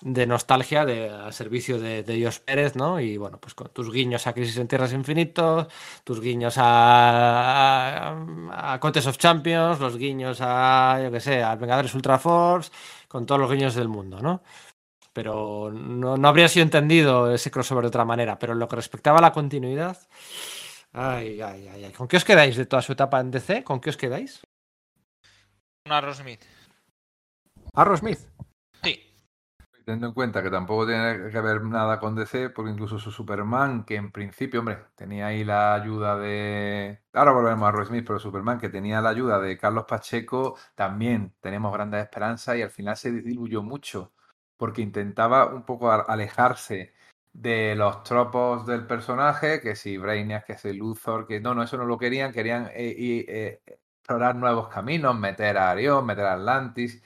de 0.00 0.26
nostalgia 0.26 0.84
de, 0.84 1.08
al 1.08 1.32
servicio 1.32 1.78
de, 1.78 2.02
de 2.02 2.14
Dios 2.14 2.40
Pérez, 2.40 2.76
¿no? 2.76 3.00
Y 3.00 3.16
bueno, 3.16 3.38
pues 3.40 3.54
con 3.54 3.68
tus 3.70 3.90
guiños 3.92 4.26
a 4.26 4.32
Crisis 4.32 4.56
en 4.58 4.68
Tierras 4.68 4.92
Infinitos, 4.92 5.66
tus 6.04 6.20
guiños 6.20 6.56
a, 6.58 8.10
a, 8.10 8.74
a 8.74 8.80
Contest 8.80 9.08
of 9.08 9.18
Champions, 9.18 9.80
los 9.80 9.96
guiños 9.96 10.38
a, 10.40 11.00
yo 11.02 11.10
qué 11.10 11.20
sé, 11.20 11.42
a 11.42 11.54
Vengadores 11.56 11.94
Ultra 11.94 12.18
Force, 12.18 12.70
con 13.08 13.26
todos 13.26 13.40
los 13.40 13.50
guiños 13.50 13.74
del 13.74 13.88
mundo, 13.88 14.20
¿no? 14.20 14.42
Pero 15.12 15.70
no, 15.72 16.16
no 16.16 16.28
habría 16.28 16.48
sido 16.48 16.64
entendido 16.64 17.32
ese 17.32 17.50
crossover 17.50 17.84
de 17.84 17.88
otra 17.88 18.04
manera. 18.04 18.38
Pero 18.38 18.52
en 18.52 18.58
lo 18.58 18.68
que 18.68 18.76
respectaba 18.76 19.18
a 19.18 19.22
la 19.22 19.32
continuidad, 19.32 19.96
Ay, 20.98 21.42
ay, 21.42 21.68
ay, 21.68 21.84
ay. 21.84 21.92
¿Con 21.92 22.08
qué 22.08 22.16
os 22.16 22.24
quedáis 22.24 22.56
de 22.56 22.64
toda 22.64 22.80
su 22.80 22.92
etapa 22.92 23.20
en 23.20 23.30
DC? 23.30 23.62
¿Con 23.64 23.80
qué 23.80 23.90
os 23.90 23.98
quedáis? 23.98 24.40
Un 25.84 25.92
Aerosmith. 25.92 26.42
Aerosmith. 27.74 28.20
Teniendo 29.86 30.08
en 30.08 30.14
cuenta 30.14 30.42
que 30.42 30.50
tampoco 30.50 30.84
tiene 30.84 31.30
que 31.30 31.40
ver 31.40 31.62
nada 31.62 32.00
con 32.00 32.16
DC, 32.16 32.50
porque 32.50 32.72
incluso 32.72 32.98
su 32.98 33.12
Superman, 33.12 33.84
que 33.84 33.94
en 33.94 34.10
principio, 34.10 34.58
hombre, 34.58 34.78
tenía 34.96 35.28
ahí 35.28 35.44
la 35.44 35.74
ayuda 35.74 36.18
de. 36.18 37.04
Ahora 37.12 37.30
volvemos 37.30 37.68
a 37.68 37.70
Roy 37.70 37.86
Smith, 37.86 38.04
pero 38.04 38.18
Superman, 38.18 38.58
que 38.58 38.68
tenía 38.68 39.00
la 39.00 39.10
ayuda 39.10 39.38
de 39.38 39.56
Carlos 39.56 39.84
Pacheco, 39.86 40.58
también 40.74 41.36
tenemos 41.40 41.72
grandes 41.72 42.02
esperanzas 42.02 42.56
y 42.56 42.62
al 42.62 42.70
final 42.70 42.96
se 42.96 43.12
diluyó 43.12 43.62
mucho, 43.62 44.12
porque 44.56 44.82
intentaba 44.82 45.54
un 45.54 45.62
poco 45.64 45.92
alejarse 45.92 46.92
de 47.32 47.76
los 47.76 48.02
tropos 48.02 48.66
del 48.66 48.88
personaje, 48.88 49.60
que 49.60 49.76
si 49.76 49.98
Brainiac, 49.98 50.46
que 50.46 50.58
si 50.58 50.72
Luthor, 50.72 51.28
que 51.28 51.38
no, 51.40 51.54
no, 51.54 51.62
eso 51.62 51.76
no 51.76 51.84
lo 51.84 51.96
querían, 51.96 52.32
querían 52.32 52.66
eh, 52.74 53.24
eh, 53.28 53.60
explorar 54.00 54.34
nuevos 54.34 54.66
caminos, 54.66 55.16
meter 55.16 55.56
a 55.58 55.70
Arión, 55.70 56.04
meter 56.06 56.24
a 56.24 56.32
Atlantis, 56.32 57.04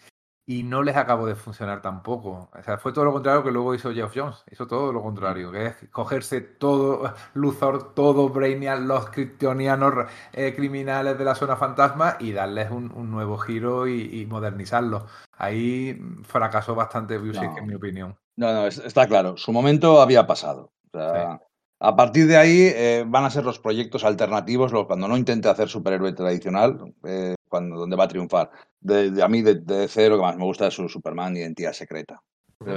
y 0.51 0.65
no 0.65 0.83
les 0.83 0.97
acabó 0.97 1.27
de 1.27 1.37
funcionar 1.37 1.81
tampoco. 1.81 2.51
O 2.53 2.63
sea, 2.65 2.77
fue 2.77 2.93
todo 2.93 3.05
lo 3.05 3.13
contrario 3.13 3.45
que 3.45 3.53
luego 3.53 3.73
hizo 3.73 3.93
Jeff 3.93 4.11
Jones, 4.13 4.43
hizo 4.51 4.67
todo 4.67 4.93
lo 4.93 5.01
contrario, 5.01 5.53
que 5.53 5.67
es 5.67 5.75
cogerse 5.93 6.41
todo 6.41 7.15
Luthor, 7.35 7.95
todo 7.95 8.29
Brainiac, 8.31 8.81
los 8.81 9.11
kryptonianos 9.11 10.07
eh, 10.33 10.53
criminales 10.57 11.17
de 11.17 11.25
la 11.25 11.37
zona 11.37 11.55
fantasma 11.55 12.17
y 12.19 12.33
darles 12.33 12.69
un, 12.73 12.91
un 12.91 13.13
nuevo 13.13 13.39
giro 13.39 13.87
y, 13.87 14.23
y, 14.23 14.27
modernizarlo. 14.27 15.07
Ahí 15.39 15.97
fracasó 16.25 16.75
bastante 16.75 17.17
Busey, 17.17 17.47
no. 17.47 17.57
en 17.57 17.67
mi 17.69 17.75
opinión. 17.77 18.19
No, 18.35 18.53
no, 18.53 18.67
está 18.67 19.07
claro. 19.07 19.37
Su 19.37 19.53
momento 19.53 20.03
había 20.03 20.27
pasado. 20.27 20.73
O 20.93 20.99
sea, 20.99 21.39
sí. 21.39 21.45
A 21.83 21.95
partir 21.95 22.27
de 22.27 22.37
ahí 22.37 22.73
eh, 22.75 23.05
van 23.07 23.25
a 23.25 23.31
ser 23.31 23.45
los 23.45 23.61
proyectos 23.61 24.03
alternativos, 24.03 24.73
los, 24.73 24.87
cuando 24.87 25.07
no 25.07 25.17
intente 25.17 25.49
hacer 25.49 25.69
superhéroe 25.69 26.13
tradicional, 26.13 26.93
eh, 27.05 27.37
cuando, 27.51 27.77
donde 27.77 27.97
va 27.97 28.05
a 28.05 28.09
triunfar. 28.09 28.51
De, 28.81 29.11
de, 29.11 29.23
a 29.23 29.29
mí, 29.29 29.43
de, 29.43 29.57
de 29.57 29.89
cero, 29.89 30.17
lo 30.17 30.23
que 30.23 30.27
más 30.27 30.37
me 30.39 30.45
gusta 30.45 30.69
es 30.69 30.75
su 30.75 30.89
Superman 30.89 31.37
Identidad 31.37 31.75
Secreta. 31.75 32.23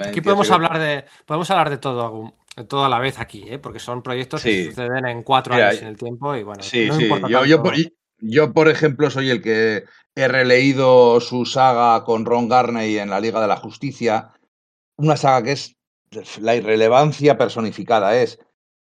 Aquí 0.06 0.22
podemos 0.22 0.50
hablar 0.50 0.80
de 0.80 1.06
podemos 1.26 1.50
hablar 1.52 1.70
de 1.70 1.78
todo, 1.78 2.34
de 2.56 2.64
todo 2.64 2.86
a 2.86 2.90
la 2.90 3.00
vez 3.00 3.20
aquí, 3.20 3.44
¿eh? 3.48 3.60
porque 3.60 3.80
son 3.80 4.02
proyectos 4.02 4.42
sí. 4.42 4.50
que 4.50 4.66
suceden 4.70 5.06
en 5.06 5.24
cuatro 5.24 5.54
años 5.54 5.82
en 5.82 5.88
el 5.90 5.98
tiempo 5.98 6.36
y 6.36 6.44
bueno, 6.44 6.64
sí, 6.64 6.88
no 6.88 6.96
sí. 6.96 7.10
Yo, 7.30 7.46
yo, 7.46 7.62
por, 7.62 7.74
yo, 8.20 8.54
por 8.54 8.70
ejemplo, 8.70 9.10
soy 9.10 9.30
el 9.30 9.42
que 9.42 9.84
he 10.16 10.28
releído 10.30 11.20
su 11.20 11.46
saga 11.46 12.06
con 12.06 12.26
Ron 12.26 12.48
Garney 12.48 12.98
en 12.98 13.10
la 13.10 13.20
Liga 13.20 13.42
de 13.42 13.48
la 13.48 13.58
Justicia 13.58 14.32
una 14.96 15.18
saga 15.18 15.44
que 15.44 15.52
es 15.52 15.76
la 16.40 16.56
irrelevancia 16.56 17.38
personificada, 17.38 18.16
es 18.16 18.40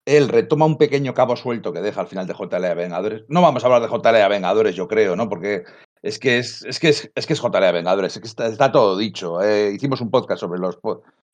él 0.06 0.28
retoma 0.28 0.66
un 0.66 0.78
pequeño 0.78 1.12
cabo 1.14 1.36
suelto 1.36 1.72
que 1.72 1.80
deja 1.80 2.00
al 2.00 2.06
final 2.06 2.26
de 2.26 2.34
JLA 2.34 2.74
Vengadores. 2.74 3.24
No 3.28 3.42
vamos 3.42 3.62
a 3.62 3.66
hablar 3.66 3.82
de 3.82 3.88
JLA 3.88 4.28
Vengadores, 4.28 4.76
yo 4.76 4.86
creo, 4.86 5.16
¿no? 5.16 5.28
Porque 5.28 5.64
es 6.00 6.20
que 6.20 6.38
es, 6.38 6.64
es, 6.64 6.78
que 6.78 6.88
es, 6.88 7.10
es 7.14 7.26
que 7.26 7.32
es 7.32 7.42
JLA 7.42 7.72
Vengadores, 7.72 8.14
es 8.14 8.22
que 8.22 8.28
está, 8.28 8.46
está 8.46 8.70
todo 8.70 8.96
dicho. 8.96 9.42
Eh, 9.42 9.72
hicimos 9.74 10.00
un 10.00 10.10
podcast 10.10 10.40
sobre 10.40 10.60
los, 10.60 10.78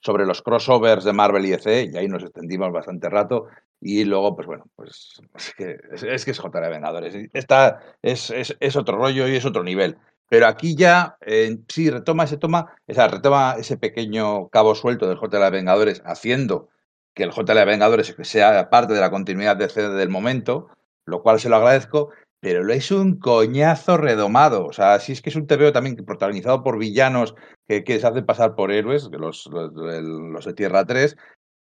sobre 0.01 0.25
los 0.25 0.41
crossovers 0.41 1.05
de 1.05 1.13
Marvel 1.13 1.45
y 1.45 1.53
EC 1.53 1.93
y 1.93 1.99
ahí 1.99 2.09
nos 2.09 2.23
extendimos 2.23 2.73
bastante 2.73 3.11
rato. 3.11 3.47
Y 3.79 4.05
luego, 4.05 4.35
pues 4.35 4.47
bueno, 4.47 4.65
pues 4.75 5.21
es 5.37 5.55
que 5.55 5.77
es, 5.93 6.27
es, 6.27 6.39
JLA 6.39 6.69
Vengadores. 6.71 7.15
Esta 7.35 7.79
es, 8.01 8.31
es, 8.31 8.57
es 8.59 8.77
otro 8.77 8.97
rollo 8.97 9.29
y 9.29 9.37
es 9.37 9.45
otro 9.45 9.63
nivel. 9.63 9.99
Pero 10.31 10.47
aquí 10.47 10.75
ya 10.75 11.19
eh, 11.21 11.59
sí 11.69 11.91
retoma 11.91 12.25
ese 12.25 12.39
toma, 12.39 12.75
o 12.89 12.95
sea, 12.95 13.09
retoma 13.09 13.57
ese 13.59 13.77
pequeño 13.77 14.49
cabo 14.49 14.75
suelto 14.75 15.07
del 15.07 15.19
JLA 15.19 15.51
Vengadores, 15.51 16.01
haciendo 16.07 16.71
que 17.15 17.25
el 17.25 17.31
JLA 17.31 17.65
Vengadores 17.65 18.15
sea 18.23 18.71
parte 18.71 18.95
de 18.95 19.01
la 19.01 19.11
continuidad 19.11 19.57
de 19.57 19.69
CD 19.69 19.91
del 19.95 20.09
momento, 20.09 20.69
lo 21.05 21.23
cual 21.23 21.41
se 21.41 21.49
lo 21.49 21.57
agradezco, 21.57 22.11
pero 22.41 22.65
lo 22.65 22.73
es 22.73 22.91
un 22.91 23.19
coñazo 23.19 23.97
redomado. 23.97 24.67
O 24.67 24.73
sea, 24.73 24.99
sí 24.99 25.13
es 25.13 25.23
que 25.23 25.31
es 25.31 25.37
un 25.37 25.47
TVO 25.47 25.73
también 25.73 25.97
protagonizado 25.97 26.63
por 26.63 26.79
villanos 26.79 27.35
que, 27.69 27.85
se 27.87 28.07
hacen 28.07 28.27
pasar 28.27 28.55
por 28.55 28.73
héroes, 28.73 29.09
los, 29.13 29.47
los, 29.47 29.73
los 29.75 30.45
de 30.45 30.55
Tierra 30.55 30.85
3, 30.85 31.17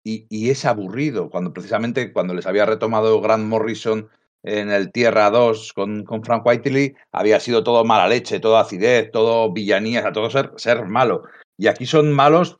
y, 0.04 0.26
y, 0.30 0.50
es 0.50 0.64
aburrido, 0.64 1.28
cuando 1.28 1.52
precisamente 1.52 2.12
cuando 2.12 2.32
les 2.32 2.46
había 2.46 2.64
retomado 2.64 3.20
Grant 3.20 3.44
Morrison 3.44 4.08
en 4.42 4.70
el 4.70 4.92
Tierra 4.92 5.30
2 5.30 5.72
con, 5.72 6.04
con 6.04 6.22
Frank 6.22 6.46
Whiteley, 6.46 6.94
había 7.12 7.40
sido 7.40 7.64
todo 7.64 7.84
mala 7.84 8.08
leche, 8.08 8.40
todo 8.40 8.56
acidez, 8.56 9.10
todo 9.10 9.52
villanías, 9.52 10.04
a 10.06 10.12
todo 10.12 10.30
ser, 10.30 10.52
ser 10.56 10.86
malo. 10.86 11.24
Y 11.60 11.66
aquí 11.66 11.86
son 11.86 12.12
malos 12.12 12.58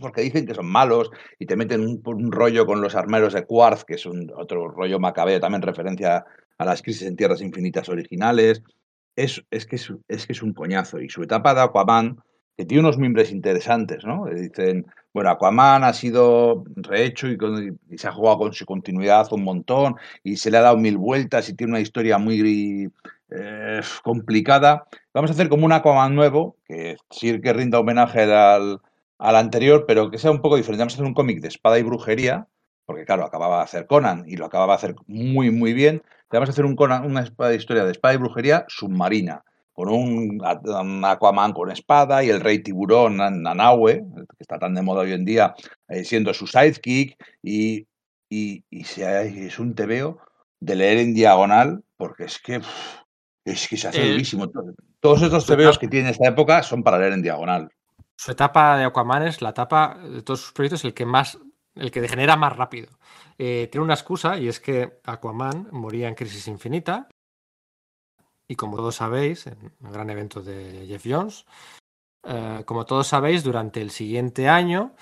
porque 0.00 0.22
dicen 0.22 0.46
que 0.46 0.54
son 0.54 0.66
malos 0.66 1.10
y 1.38 1.44
te 1.44 1.56
meten 1.56 2.00
un, 2.04 2.32
rollo 2.32 2.64
con 2.64 2.80
los 2.80 2.94
armeros 2.94 3.34
de 3.34 3.44
Quartz, 3.44 3.84
que 3.84 3.94
es 3.94 4.06
un 4.06 4.32
otro 4.34 4.68
rollo 4.68 4.98
macabeo, 4.98 5.38
también 5.38 5.60
referencia 5.60 6.24
a 6.56 6.64
las 6.64 6.80
crisis 6.80 7.06
en 7.06 7.16
tierras 7.16 7.42
infinitas 7.42 7.90
originales. 7.90 8.62
Es, 9.14 9.44
es, 9.50 9.66
que 9.66 9.76
es, 9.76 9.92
es 10.08 10.26
que 10.26 10.32
es 10.32 10.42
un 10.42 10.54
coñazo. 10.54 11.02
Y 11.02 11.10
su 11.10 11.22
etapa 11.22 11.54
de 11.54 11.60
Aquaman, 11.60 12.16
que 12.56 12.64
tiene 12.64 12.80
unos 12.80 12.96
miembros 12.96 13.30
interesantes, 13.30 14.04
¿no? 14.04 14.24
Dicen, 14.24 14.86
bueno, 15.12 15.28
Aquaman 15.28 15.84
ha 15.84 15.92
sido 15.92 16.64
rehecho 16.76 17.28
y, 17.28 17.36
con, 17.36 17.78
se 17.94 18.08
ha 18.08 18.12
jugado 18.12 18.38
con 18.38 18.54
su 18.54 18.64
continuidad 18.64 19.30
un 19.32 19.44
montón 19.44 19.96
y 20.22 20.36
se 20.36 20.50
le 20.50 20.56
ha 20.56 20.62
dado 20.62 20.78
mil 20.78 20.96
vueltas 20.96 21.48
y 21.50 21.54
tiene 21.54 21.72
una 21.74 21.80
historia 21.80 22.16
muy 22.16 22.90
eh, 23.30 23.80
complicada. 24.02 24.86
Vamos 25.18 25.32
a 25.32 25.34
hacer 25.34 25.48
como 25.48 25.66
un 25.66 25.72
Aquaman 25.72 26.14
nuevo, 26.14 26.56
que 26.64 26.96
sí 27.10 27.40
que 27.40 27.52
rinda 27.52 27.80
homenaje 27.80 28.22
al, 28.22 28.80
al 29.18 29.34
anterior, 29.34 29.84
pero 29.84 30.12
que 30.12 30.18
sea 30.18 30.30
un 30.30 30.40
poco 30.40 30.54
diferente. 30.54 30.82
Vamos 30.82 30.92
a 30.92 30.98
hacer 30.98 31.06
un 31.06 31.14
cómic 31.14 31.40
de 31.40 31.48
espada 31.48 31.76
y 31.76 31.82
brujería, 31.82 32.46
porque 32.86 33.04
claro, 33.04 33.24
acababa 33.24 33.56
de 33.56 33.62
hacer 33.64 33.88
Conan 33.88 34.22
y 34.28 34.36
lo 34.36 34.46
acababa 34.46 34.74
de 34.74 34.76
hacer 34.76 34.94
muy, 35.08 35.50
muy 35.50 35.72
bien. 35.72 36.04
Vamos 36.30 36.50
a 36.50 36.52
hacer 36.52 36.64
un 36.64 36.76
Conan, 36.76 37.04
una 37.04 37.24
historia 37.52 37.84
de 37.84 37.90
espada 37.90 38.14
y 38.14 38.18
brujería 38.18 38.64
submarina, 38.68 39.42
con 39.72 39.88
un, 39.88 40.40
Aquaman 41.04 41.52
con 41.52 41.72
espada 41.72 42.22
y 42.22 42.30
el 42.30 42.40
rey 42.40 42.62
tiburón 42.62 43.16
Nanaue, 43.16 44.04
que 44.14 44.36
está 44.38 44.60
tan 44.60 44.76
de 44.76 44.82
moda 44.82 45.00
hoy 45.00 45.14
en 45.14 45.24
día, 45.24 45.52
eh, 45.88 46.04
siendo 46.04 46.32
su 46.32 46.46
sidekick, 46.46 47.16
y, 47.42 47.88
y, 48.30 48.62
y 48.70 48.82
es 48.82 49.58
un 49.58 49.74
tebeo 49.74 50.20
de 50.60 50.76
leer 50.76 50.98
en 50.98 51.12
diagonal, 51.12 51.82
porque 51.96 52.22
es 52.22 52.38
que 52.38 52.60
es 53.44 53.68
que 53.68 53.76
se 53.76 53.88
hace 53.88 54.06
eh, 54.06 54.12
durísimo. 54.12 54.50
Todos 55.00 55.22
estos 55.22 55.46
tebeos 55.46 55.78
que 55.78 55.88
tiene 55.88 56.10
esta 56.10 56.28
época 56.28 56.62
son 56.62 56.82
para 56.82 56.98
leer 56.98 57.12
en 57.12 57.22
diagonal. 57.22 57.68
Su 58.16 58.32
etapa 58.32 58.76
de 58.76 58.84
Aquaman 58.84 59.26
es 59.26 59.40
la 59.42 59.50
etapa 59.50 59.98
de 59.98 60.22
todos 60.22 60.40
sus 60.40 60.52
proyectos 60.52 60.84
el 60.84 60.94
que 60.94 61.06
más, 61.06 61.38
el 61.74 61.90
que 61.90 62.00
degenera 62.00 62.36
más 62.36 62.56
rápido. 62.56 62.88
Eh, 63.38 63.68
tiene 63.70 63.84
una 63.84 63.94
excusa 63.94 64.36
y 64.38 64.48
es 64.48 64.58
que 64.58 65.00
Aquaman 65.04 65.68
moría 65.70 66.08
en 66.08 66.14
Crisis 66.14 66.48
Infinita. 66.48 67.08
Y 68.48 68.56
como 68.56 68.76
todos 68.76 68.96
sabéis, 68.96 69.46
en 69.46 69.72
el 69.84 69.92
gran 69.92 70.10
evento 70.10 70.42
de 70.42 70.86
Jeff 70.88 71.04
Jones, 71.06 71.44
eh, 72.24 72.62
como 72.66 72.84
todos 72.84 73.06
sabéis, 73.06 73.44
durante 73.44 73.80
el 73.80 73.90
siguiente 73.90 74.48
año, 74.48 74.94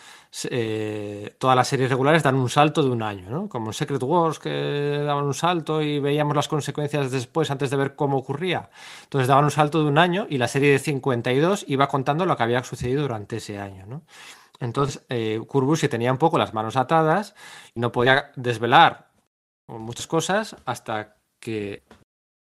eh, 0.51 1.35
todas 1.39 1.57
las 1.57 1.67
series 1.69 1.89
regulares 1.89 2.23
dan 2.23 2.35
un 2.35 2.51
salto 2.51 2.83
de 2.83 2.91
un 2.91 3.03
año, 3.03 3.31
¿no? 3.31 3.49
Como 3.49 3.69
en 3.69 3.73
Secret 3.73 4.03
Wars, 4.03 4.39
que 4.39 5.03
daban 5.05 5.25
un 5.25 5.35
salto 5.35 5.81
y 5.83 5.99
veíamos 5.99 6.37
las 6.37 6.49
consecuencias 6.49 7.11
después, 7.11 7.51
antes 7.51 7.71
de 7.71 7.77
ver 7.77 7.97
cómo 7.97 8.19
ocurría. 8.19 8.71
Entonces 9.05 9.29
daban 9.29 9.45
un 9.45 9.51
salto 9.51 9.83
de 9.83 9.89
un 9.89 9.99
año 9.99 10.27
y 10.29 10.39
la 10.39 10.49
serie 10.49 10.73
de 10.73 10.79
52 10.79 11.65
iba 11.69 11.89
contando 11.89 12.27
lo 12.27 12.37
que 12.37 12.43
había 12.43 12.63
sucedido 12.65 13.03
durante 13.03 13.37
ese 13.37 13.59
año. 13.59 14.03
Entonces, 14.61 15.05
eh, 15.09 15.41
Kurbusi 15.47 15.89
tenía 15.89 16.13
un 16.13 16.19
poco 16.19 16.39
las 16.39 16.55
manos 16.55 16.77
atadas 16.77 17.35
y 17.75 17.81
no 17.81 17.93
podía 17.93 18.33
desvelar 18.37 19.11
muchas 19.69 20.07
cosas 20.07 20.57
hasta 20.65 21.17
que 21.41 21.85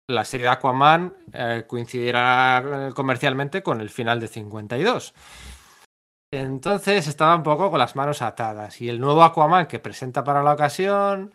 la 0.07 0.25
serie 0.25 0.47
de 0.47 0.53
Aquaman 0.53 1.15
eh, 1.33 1.65
coincidiera 1.67 2.91
comercialmente 2.95 3.63
con 3.63 3.81
el 3.81 3.91
final 3.91 4.21
de 4.21 4.29
52. 4.29 5.15
Entonces 6.33 7.07
estaba 7.07 7.37
un 7.37 7.43
poco 7.43 7.71
con 7.71 7.79
las 7.79 7.97
manos 7.97 8.21
atadas. 8.21 8.81
Y 8.81 8.89
el 8.89 9.01
nuevo 9.01 9.23
Aquaman 9.23 9.67
que 9.67 9.79
presenta 9.79 10.25
para 10.25 10.43
la 10.43 10.53
ocasión 10.53 11.33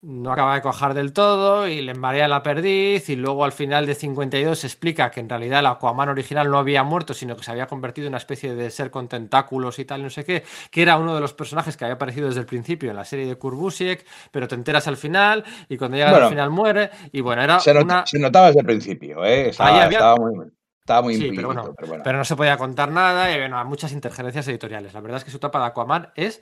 no 0.00 0.30
acaba 0.32 0.54
de 0.54 0.62
cuajar 0.62 0.94
del 0.94 1.12
todo 1.12 1.66
y 1.66 1.80
le 1.82 1.90
embarea 1.92 2.28
la 2.28 2.42
perdiz 2.42 3.08
y 3.08 3.16
luego 3.16 3.44
al 3.44 3.50
final 3.52 3.84
de 3.84 3.96
52 3.96 4.58
se 4.60 4.68
explica 4.68 5.10
que 5.10 5.18
en 5.18 5.28
realidad 5.28 5.58
el 5.58 5.66
Aquaman 5.66 6.08
original 6.08 6.48
no 6.50 6.58
había 6.58 6.84
muerto, 6.84 7.14
sino 7.14 7.36
que 7.36 7.42
se 7.42 7.50
había 7.50 7.66
convertido 7.66 8.06
en 8.06 8.12
una 8.12 8.18
especie 8.18 8.54
de 8.54 8.70
ser 8.70 8.92
con 8.92 9.08
tentáculos 9.08 9.78
y 9.80 9.84
tal, 9.84 10.04
no 10.04 10.10
sé 10.10 10.24
qué, 10.24 10.44
que 10.70 10.82
era 10.82 10.98
uno 10.98 11.14
de 11.16 11.20
los 11.20 11.34
personajes 11.34 11.76
que 11.76 11.84
había 11.84 11.96
aparecido 11.96 12.28
desde 12.28 12.40
el 12.40 12.46
principio 12.46 12.90
en 12.90 12.96
la 12.96 13.04
serie 13.04 13.26
de 13.26 13.36
Kurbusiek, 13.36 14.06
pero 14.30 14.46
te 14.46 14.54
enteras 14.54 14.86
al 14.86 14.96
final 14.96 15.44
y 15.68 15.76
cuando 15.76 15.96
llega 15.96 16.10
Bueno, 16.10 16.26
al 16.26 16.30
final 16.30 16.50
muere 16.50 16.90
y 17.10 17.20
bueno, 17.20 17.42
era 17.42 17.58
Se, 17.58 17.74
not- 17.74 17.84
una... 17.84 18.06
se 18.06 18.20
notaba 18.20 18.46
desde 18.48 18.60
el 18.60 18.66
principio, 18.66 19.24
¿eh? 19.24 19.48
Estaba, 19.48 19.70
Ahí 19.70 19.80
había- 19.80 19.98
estaba 19.98 20.16
muy, 20.16 20.46
estaba 20.80 21.02
muy 21.02 21.14
Sí, 21.16 21.24
implícito, 21.24 21.48
pero 21.48 21.60
bueno, 21.62 21.74
pero 21.76 21.88
bueno. 21.88 22.04
pero 22.04 22.18
no 22.18 22.24
se 22.24 22.36
podía 22.36 22.56
contar 22.56 22.92
nada 22.92 23.28
y 23.30 23.34
había 23.34 23.64
muchas 23.64 23.90
interferencias 23.92 24.46
editoriales. 24.46 24.94
La 24.94 25.00
verdad 25.00 25.18
es 25.18 25.24
que 25.24 25.32
su 25.32 25.40
tapa 25.40 25.58
de 25.58 25.66
Aquaman 25.66 26.12
es 26.14 26.40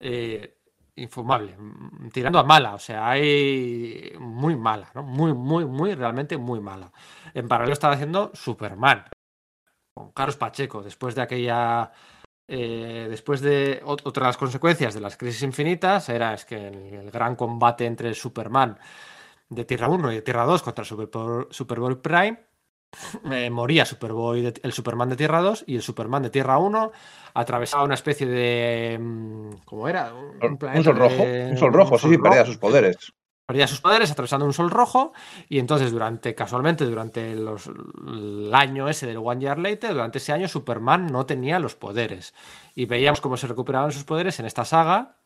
eh, 0.00 0.57
infumable, 1.02 1.56
tirando 2.12 2.38
a 2.38 2.44
mala, 2.44 2.74
o 2.74 2.78
sea, 2.78 3.08
hay 3.10 4.12
muy 4.18 4.56
mala, 4.56 4.90
¿no? 4.94 5.02
Muy, 5.02 5.32
muy, 5.34 5.64
muy, 5.66 5.94
realmente 5.94 6.36
muy 6.38 6.60
mala. 6.60 6.92
En 7.34 7.48
paralelo 7.48 7.72
estaba 7.72 7.94
haciendo 7.94 8.30
Superman 8.34 9.04
con 9.94 10.12
Carlos 10.12 10.36
Pacheco, 10.36 10.82
después 10.82 11.14
de 11.14 11.22
aquella. 11.22 11.90
eh, 12.48 13.06
después 13.10 13.40
de 13.42 13.82
ot- 13.84 14.02
otra 14.04 14.24
de 14.24 14.28
las 14.28 14.36
consecuencias 14.38 14.94
de 14.94 15.00
las 15.00 15.16
crisis 15.16 15.42
infinitas, 15.42 16.08
era 16.08 16.34
es 16.34 16.44
que 16.46 16.68
el, 16.68 17.10
gran 17.10 17.36
combate 17.36 17.86
entre 17.86 18.14
Superman 18.14 18.78
de 19.50 19.64
Tierra 19.64 19.88
1 19.88 20.12
y 20.12 20.22
Tierra 20.22 20.44
2 20.44 20.62
contra 20.62 20.84
Super- 20.84 21.48
Superboy 21.50 21.96
Prime 21.96 22.47
eh, 23.30 23.50
moría 23.50 23.84
Superboy 23.84 24.42
de- 24.42 24.60
el 24.62 24.72
Superman 24.72 25.08
de 25.10 25.16
Tierra 25.16 25.40
2 25.40 25.64
y 25.66 25.76
el 25.76 25.82
Superman 25.82 26.22
de 26.22 26.30
Tierra 26.30 26.58
1 26.58 26.92
atravesaba 27.34 27.84
una 27.84 27.94
especie 27.94 28.26
de. 28.26 28.98
mm, 29.00 29.50
¿Cómo 29.64 29.88
era? 29.88 30.12
Un 30.14 30.56
planeta 30.58 30.84
sol 30.84 30.96
rojo, 30.96 31.22
de- 31.24 31.48
un 31.50 31.56
sol 31.58 31.72
rojo, 31.72 31.96
sí, 31.96 32.02
sol 32.02 32.10
sí, 32.12 32.18
perdía 32.18 32.44
sus 32.46 32.58
poderes. 32.58 32.96
Perdía 33.46 33.66
sus 33.66 33.80
poderes 33.80 34.10
atravesando 34.10 34.44
un 34.44 34.52
sol 34.52 34.70
rojo 34.70 35.12
y 35.48 35.58
entonces 35.58 35.90
durante, 35.90 36.34
casualmente, 36.34 36.84
durante 36.84 37.34
los, 37.34 37.66
el 38.06 38.50
año 38.54 38.88
ese 38.90 39.06
del 39.06 39.16
One 39.18 39.40
Year 39.40 39.58
Later, 39.58 39.92
durante 39.94 40.18
ese 40.18 40.32
año 40.34 40.48
Superman 40.48 41.06
no 41.06 41.24
tenía 41.24 41.58
los 41.58 41.74
poderes. 41.74 42.34
Y 42.74 42.84
veíamos 42.84 43.22
cómo 43.22 43.38
se 43.38 43.46
recuperaban 43.46 43.90
sus 43.90 44.04
poderes 44.04 44.38
en 44.38 44.44
esta 44.44 44.66
saga, 44.66 45.16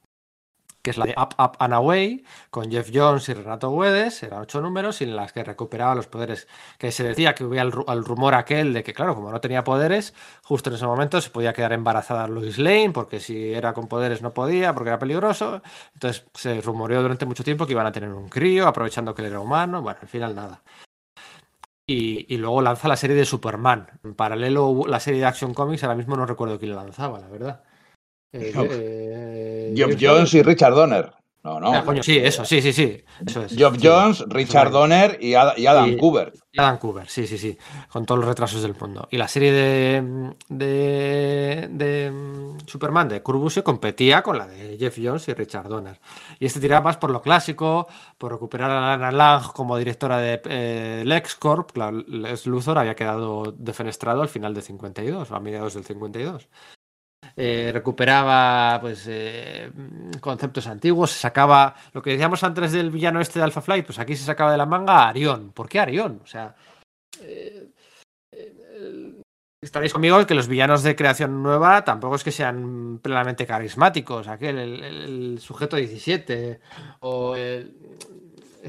que 0.82 0.90
es 0.90 0.98
la 0.98 1.06
de 1.06 1.14
Up, 1.16 1.34
Up 1.38 1.56
and 1.60 1.74
Away, 1.74 2.24
con 2.50 2.70
Jeff 2.70 2.90
Jones 2.92 3.28
y 3.28 3.34
Renato 3.34 3.70
Guedes, 3.78 4.22
eran 4.22 4.42
ocho 4.42 4.60
números, 4.60 5.00
y 5.00 5.04
en 5.04 5.14
las 5.16 5.32
que 5.32 5.44
recuperaba 5.44 5.94
los 5.94 6.06
poderes. 6.08 6.48
Que 6.78 6.90
se 6.92 7.04
decía 7.04 7.34
que 7.34 7.44
había 7.44 7.62
el, 7.62 7.72
ru- 7.72 7.90
el 7.92 8.04
rumor 8.04 8.34
aquel 8.34 8.72
de 8.72 8.82
que, 8.82 8.92
claro, 8.92 9.14
como 9.14 9.30
no 9.30 9.40
tenía 9.40 9.64
poderes, 9.64 10.12
justo 10.42 10.70
en 10.70 10.76
ese 10.76 10.86
momento 10.86 11.20
se 11.20 11.30
podía 11.30 11.52
quedar 11.52 11.72
embarazada 11.72 12.26
Lois 12.28 12.58
Lane, 12.58 12.90
porque 12.92 13.20
si 13.20 13.52
era 13.54 13.72
con 13.72 13.86
poderes 13.88 14.22
no 14.22 14.32
podía, 14.34 14.74
porque 14.74 14.88
era 14.90 14.98
peligroso. 14.98 15.62
Entonces 15.94 16.26
se 16.34 16.60
rumoreó 16.60 17.02
durante 17.02 17.26
mucho 17.26 17.44
tiempo 17.44 17.66
que 17.66 17.72
iban 17.72 17.86
a 17.86 17.92
tener 17.92 18.10
un 18.12 18.28
crío, 18.28 18.66
aprovechando 18.66 19.14
que 19.14 19.22
él 19.22 19.28
era 19.28 19.40
humano. 19.40 19.82
Bueno, 19.82 19.98
al 20.02 20.08
final 20.08 20.34
nada. 20.34 20.62
Y, 21.86 22.32
y 22.32 22.38
luego 22.38 22.62
lanza 22.62 22.88
la 22.88 22.96
serie 22.96 23.16
de 23.16 23.24
Superman. 23.24 23.88
En 24.04 24.14
paralelo, 24.14 24.82
la 24.86 25.00
serie 25.00 25.20
de 25.20 25.26
Action 25.26 25.52
Comics, 25.54 25.82
ahora 25.84 25.96
mismo 25.96 26.16
no 26.16 26.26
recuerdo 26.26 26.58
quién 26.58 26.74
la 26.74 26.82
lanzaba, 26.82 27.18
la 27.20 27.28
verdad. 27.28 27.62
Eh, 28.32 28.52
eh, 29.76 29.96
Jones 30.00 30.34
y 30.34 30.42
Richard 30.42 30.74
Donner. 30.74 31.12
No, 31.44 31.58
no. 31.58 31.74
Ah, 31.74 31.82
coño, 31.84 32.04
sí, 32.04 32.16
eso, 32.18 32.44
sí, 32.44 32.62
sí, 32.62 32.72
sí. 32.72 33.02
Eso 33.26 33.42
es. 33.42 33.50
Sí. 33.50 33.58
Jones, 33.82 34.24
Richard 34.28 34.70
Donner 34.70 35.18
y 35.20 35.34
Ad- 35.34 35.56
y 35.56 35.66
Adam 35.66 35.88
Y- 35.88 35.96
Cooper. 35.96 36.32
Y 36.52 36.60
Adam 36.60 36.78
Cooper, 36.78 37.08
sí, 37.08 37.26
sí, 37.26 37.36
sí. 37.36 37.58
Con 37.90 38.06
todos 38.06 38.20
los 38.20 38.28
retrasos 38.28 38.62
del 38.62 38.76
mundo. 38.80 39.08
Y 39.10 39.16
la 39.16 39.26
serie 39.26 39.50
de, 39.50 40.34
de, 40.48 41.68
de 41.68 42.10
mm, 42.12 42.58
Superman 42.66 43.08
de 43.08 43.22
Kurt 43.22 43.40
Busiek 43.40 43.64
competía 43.64 44.22
con 44.22 44.38
la 44.38 44.46
de 44.46 44.76
Jeff 44.78 44.96
Jones 45.02 45.26
y 45.26 45.34
Richard 45.34 45.66
Donner. 45.68 45.98
Y 46.38 46.46
este 46.46 46.60
tiraba 46.60 46.82
más 46.84 46.96
por 46.96 47.10
lo 47.10 47.20
clásico, 47.22 47.88
por 48.18 48.30
recuperar 48.30 48.70
a 48.70 48.80
Lana 48.96 49.10
Lang 49.10 49.52
como 49.52 49.76
directora 49.76 50.18
de 50.18 50.40
eh, 50.44 51.02
LexCorp. 51.04 51.76
Lex 51.76 52.46
Luthor 52.46 52.78
había 52.78 52.94
quedado 52.94 53.52
defenestrado 53.58 54.22
al 54.22 54.28
final 54.28 54.54
de 54.54 54.62
52, 54.62 55.28
o 55.28 55.34
a 55.34 55.40
mediados 55.40 55.74
del 55.74 55.84
52. 55.84 56.48
Eh, 57.36 57.70
recuperaba 57.72 58.78
pues 58.80 59.06
eh, 59.08 59.70
conceptos 60.20 60.66
antiguos, 60.66 61.12
se 61.12 61.20
sacaba 61.20 61.74
lo 61.92 62.02
que 62.02 62.10
decíamos 62.10 62.44
antes 62.44 62.72
del 62.72 62.90
villano 62.90 63.20
este 63.20 63.38
de 63.38 63.44
Alpha 63.44 63.62
Flight, 63.62 63.86
pues 63.86 63.98
aquí 63.98 64.16
se 64.16 64.24
sacaba 64.24 64.52
de 64.52 64.58
la 64.58 64.66
manga 64.66 65.04
a 65.04 65.08
Arión. 65.08 65.50
¿Por 65.52 65.68
qué 65.68 65.80
Arión? 65.80 66.20
O 66.22 66.26
sea, 66.26 66.54
eh, 67.22 67.68
estaréis 69.62 69.92
conmigo 69.92 70.26
que 70.26 70.34
los 70.34 70.48
villanos 70.48 70.82
de 70.82 70.96
creación 70.96 71.42
nueva 71.42 71.84
tampoco 71.84 72.16
es 72.16 72.24
que 72.24 72.32
sean 72.32 72.98
plenamente 73.00 73.46
carismáticos. 73.46 74.28
Aquel, 74.28 74.58
el, 74.58 75.38
sujeto 75.40 75.76
17 75.76 76.60
o 77.00 77.34
el, 77.36 77.74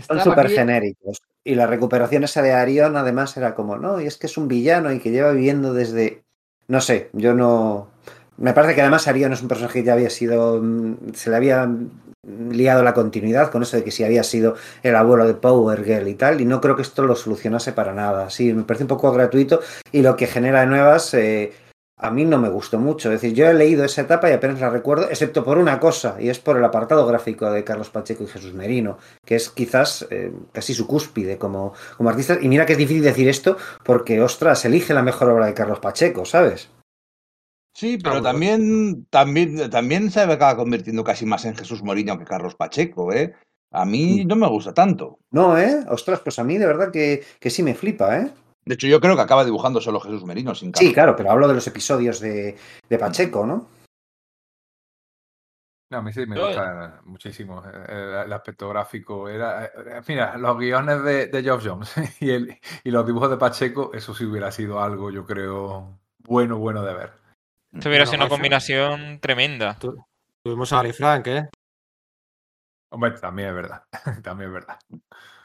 Son 0.07 0.21
súper 0.21 0.45
aquí- 0.45 0.55
genéricos. 0.55 1.21
Y 1.45 1.55
la 1.55 1.67
recuperación 1.67 2.23
esa 2.23 2.41
de 2.41 2.53
Arión, 2.53 2.95
además, 2.95 3.35
era 3.35 3.53
como, 3.53 3.75
no, 3.75 3.99
y 3.99 4.05
es 4.05 4.17
que 4.17 4.27
es 4.27 4.37
un 4.37 4.47
villano 4.47 4.93
y 4.93 4.99
que 4.99 5.11
lleva 5.11 5.33
viviendo 5.33 5.73
desde. 5.73 6.23
No 6.69 6.79
sé, 6.79 7.09
yo 7.11 7.33
no. 7.33 7.92
Me 8.37 8.53
parece 8.53 8.75
que 8.75 8.81
además 8.81 9.07
Arión 9.07 9.33
es 9.33 9.41
un 9.41 9.47
personaje 9.47 9.79
que 9.81 9.85
ya 9.85 9.93
había 9.93 10.09
sido. 10.09 10.59
mm, 10.61 11.13
Se 11.13 11.29
le 11.29 11.35
había 11.35 11.69
liado 12.49 12.83
la 12.83 12.93
continuidad 12.93 13.51
con 13.51 13.63
eso 13.63 13.75
de 13.77 13.83
que 13.83 13.91
si 13.91 14.03
había 14.03 14.23
sido 14.23 14.55
el 14.81 14.95
abuelo 14.95 15.27
de 15.27 15.33
Power 15.33 15.83
Girl 15.83 16.07
y 16.07 16.15
tal, 16.15 16.39
y 16.39 16.45
no 16.45 16.61
creo 16.61 16.75
que 16.75 16.81
esto 16.81 17.03
lo 17.03 17.15
solucionase 17.15 17.73
para 17.73 17.93
nada. 17.93 18.29
Sí, 18.29 18.53
me 18.53 18.63
parece 18.63 18.85
un 18.85 18.87
poco 18.87 19.11
gratuito 19.11 19.59
y 19.91 20.01
lo 20.01 20.15
que 20.15 20.27
genera 20.27 20.61
de 20.61 20.67
nuevas. 20.67 21.13
eh, 21.13 21.51
a 21.95 22.09
mí 22.11 22.25
no 22.25 22.37
me 22.37 22.49
gustó 22.49 22.79
mucho. 22.79 23.09
Es 23.11 23.21
decir, 23.21 23.33
yo 23.35 23.47
he 23.47 23.53
leído 23.53 23.85
esa 23.85 24.01
etapa 24.01 24.29
y 24.29 24.33
apenas 24.33 24.59
la 24.59 24.69
recuerdo, 24.69 25.09
excepto 25.09 25.43
por 25.45 25.57
una 25.57 25.79
cosa, 25.79 26.17
y 26.19 26.27
es 26.29 26.39
por 26.39 26.57
el 26.57 26.65
apartado 26.65 27.05
gráfico 27.07 27.49
de 27.49 27.63
Carlos 27.63 27.89
Pacheco 27.91 28.23
y 28.23 28.27
Jesús 28.27 28.53
Merino, 28.53 28.97
que 29.25 29.35
es 29.35 29.49
quizás 29.49 30.05
eh, 30.09 30.33
casi 30.51 30.73
su 30.73 30.85
cúspide 30.85 31.37
como, 31.37 31.73
como 31.95 32.09
artista. 32.09 32.37
Y 32.41 32.49
mira 32.49 32.65
que 32.65 32.73
es 32.73 32.79
difícil 32.79 33.03
decir 33.03 33.29
esto 33.29 33.55
porque, 33.83 34.21
ostras, 34.21 34.65
elige 34.65 34.93
la 34.93 35.01
mejor 35.03 35.29
obra 35.29 35.45
de 35.45 35.53
Carlos 35.53 35.79
Pacheco, 35.79 36.25
¿sabes? 36.25 36.69
Sí, 37.75 37.95
Ah, 37.95 37.99
pero 38.03 38.13
bueno. 38.15 38.23
también, 38.29 39.05
también, 39.09 39.69
también 39.69 40.11
se 40.11 40.21
acaba 40.21 40.55
convirtiendo 40.55 41.03
casi 41.03 41.25
más 41.25 41.43
en 41.45 41.55
Jesús 41.55 41.81
Mourinho 41.83 42.17
que 42.19 42.25
Carlos 42.25 42.55
Pacheco, 42.55 43.11
¿eh? 43.11 43.33
A 43.71 43.85
mí 43.85 44.23
no 44.25 44.35
me 44.35 44.47
gusta 44.47 44.73
tanto. 44.73 45.17
No, 45.31 45.57
¿eh? 45.57 45.83
Ostras, 45.89 46.19
pues 46.19 46.37
a 46.37 46.43
mí 46.43 46.57
de 46.59 46.67
verdad 46.67 46.91
que, 46.91 47.23
que 47.39 47.49
sí 47.49 47.63
me 47.63 47.73
flipa, 47.73 48.19
¿eh? 48.19 48.31
De 48.65 48.75
hecho, 48.75 48.87
yo 48.87 49.01
creo 49.01 49.15
que 49.15 49.21
acaba 49.23 49.43
dibujando 49.43 49.81
solo 49.81 49.99
Jesús 49.99 50.23
Merino 50.23 50.53
sin 50.53 50.71
Carlos. 50.71 50.87
Sí, 50.89 50.93
claro, 50.93 51.15
pero 51.15 51.31
hablo 51.31 51.47
de 51.47 51.55
los 51.55 51.65
episodios 51.67 52.19
de, 52.19 52.55
de 52.87 52.97
Pacheco, 52.99 53.45
¿no? 53.45 53.67
No, 55.89 55.97
a 55.97 56.01
mí 56.01 56.13
sí 56.13 56.25
me 56.25 56.35
Yo- 56.35 56.45
gusta 56.45 57.01
muchísimo 57.05 57.61
eh, 57.65 57.85
el, 57.89 58.25
el 58.25 58.33
aspecto 58.33 58.69
gráfico. 58.69 59.27
Era, 59.29 59.65
eh, 59.65 59.71
mira, 60.07 60.37
los 60.37 60.57
guiones 60.57 61.03
de, 61.03 61.27
de 61.27 61.43
Geoff 61.43 61.63
Jones 61.65 61.91
y, 62.21 62.31
el, 62.31 62.57
y 62.83 62.91
los 62.91 63.05
dibujos 63.05 63.29
de 63.29 63.37
Pacheco, 63.37 63.91
eso 63.93 64.13
sí 64.13 64.25
hubiera 64.25 64.51
sido 64.51 64.81
algo, 64.81 65.11
yo 65.11 65.25
creo, 65.25 65.99
bueno, 66.19 66.57
bueno 66.57 66.83
de 66.83 66.93
ver. 66.93 67.22
Esto 67.73 67.89
hubiera 67.89 68.05
sido 68.05 68.17
una 68.17 68.29
combinación 68.29 69.19
tremenda. 69.19 69.75
Tu- 69.79 69.95
Tuvimos 70.45 70.71
a 70.73 70.77
Gary 70.77 70.93
Frank, 70.93 71.27
¿eh? 71.27 71.49
Hombre, 72.91 73.11
también 73.11 73.49
es 73.49 73.55
verdad, 73.55 73.83
también 74.23 74.49
es 74.49 74.53
verdad. 74.53 74.77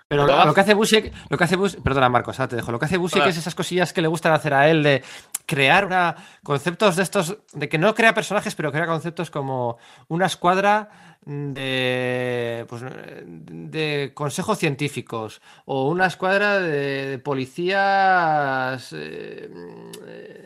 Pero 0.08 0.26
lo 0.26 0.54
que 0.54 0.60
hace 0.62 0.72
Busiek, 0.74 1.12
lo 1.28 1.36
que 1.36 1.44
hace 1.44 1.56
Busiek, 1.56 1.82
perdona 1.82 2.08
Marcos, 2.08 2.40
ahora 2.40 2.48
te 2.48 2.56
dejo. 2.56 2.72
Lo 2.72 2.78
que 2.78 2.86
hace 2.86 2.96
Busiek 2.96 3.22
Todas. 3.22 3.34
es 3.36 3.40
esas 3.42 3.54
cosillas 3.54 3.92
que 3.92 4.00
le 4.00 4.08
gustan 4.08 4.32
hacer 4.32 4.54
a 4.54 4.68
él 4.68 4.82
de 4.82 5.04
crear 5.44 5.84
una, 5.84 6.16
conceptos 6.42 6.96
de 6.96 7.02
estos, 7.02 7.36
de 7.52 7.68
que 7.68 7.76
no 7.78 7.94
crea 7.94 8.14
personajes, 8.14 8.54
pero 8.54 8.72
crea 8.72 8.86
conceptos 8.86 9.30
como 9.30 9.78
una 10.08 10.24
escuadra 10.26 11.07
de, 11.28 12.64
pues, 12.70 12.82
de 13.26 14.12
consejos 14.14 14.56
científicos 14.58 15.42
o 15.66 15.88
una 15.90 16.06
escuadra 16.06 16.58
de, 16.58 17.06
de 17.06 17.18
policías 17.18 18.92
eh, 18.96 19.50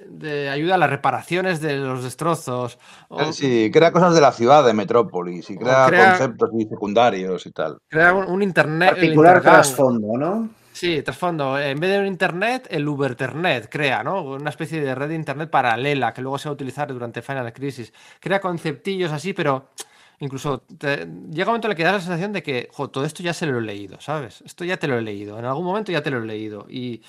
de 0.08 0.48
ayuda 0.50 0.74
a 0.74 0.78
las 0.78 0.90
reparaciones 0.90 1.60
de 1.60 1.76
los 1.76 2.02
destrozos. 2.02 2.78
o- 3.08 3.32
Sí, 3.32 3.70
crea 3.72 3.92
cosas 3.92 4.14
de 4.14 4.20
la 4.20 4.32
ciudad, 4.32 4.64
de 4.64 4.72
Metrópolis, 4.74 5.48
y 5.50 5.56
crea, 5.56 5.86
crea- 5.86 6.08
conceptos 6.10 6.50
y 6.58 6.64
secundarios 6.66 7.46
y 7.46 7.52
tal. 7.52 7.78
Crea 7.88 8.12
un, 8.14 8.24
un 8.28 8.42
internet. 8.42 8.90
Particular 8.90 9.40
trasfondo, 9.40 10.18
¿no? 10.18 10.48
Sí, 10.72 11.00
trasfondo. 11.02 11.60
En 11.60 11.78
vez 11.78 11.90
de 11.92 12.00
un 12.00 12.06
internet, 12.06 12.66
el 12.70 12.88
Uberternet 12.88 13.68
crea, 13.70 14.02
¿no? 14.02 14.22
Una 14.22 14.50
especie 14.50 14.80
de 14.80 14.94
red 14.96 15.08
de 15.10 15.14
internet 15.14 15.48
paralela 15.48 16.12
que 16.12 16.22
luego 16.22 16.38
se 16.38 16.48
va 16.48 16.50
a 16.50 16.54
utilizar 16.54 16.92
durante 16.92 17.22
Final 17.22 17.52
Crisis. 17.52 17.92
Crea 18.18 18.40
conceptillos 18.40 19.12
así, 19.12 19.32
pero 19.32 19.68
incluso 20.22 20.60
te- 20.78 21.06
llega 21.30 21.44
un 21.46 21.52
momento 21.52 21.68
en 21.68 21.72
el 21.72 21.76
que 21.76 21.84
da 21.84 21.92
la 21.92 22.00
sensación 22.00 22.32
de 22.32 22.42
que, 22.42 22.70
todo 22.92 23.04
esto 23.04 23.22
ya 23.22 23.34
se 23.34 23.46
lo 23.46 23.58
he 23.58 23.62
leído, 23.62 24.00
¿sabes? 24.00 24.42
Esto 24.46 24.64
ya 24.64 24.78
te 24.78 24.88
lo 24.88 24.98
he 24.98 25.02
leído. 25.02 25.38
En 25.38 25.44
algún 25.44 25.64
momento 25.66 25.92
ya 25.92 26.02
te 26.02 26.10
lo 26.10 26.18
he 26.22 26.26
leído. 26.26 26.66
Y, 26.68 27.02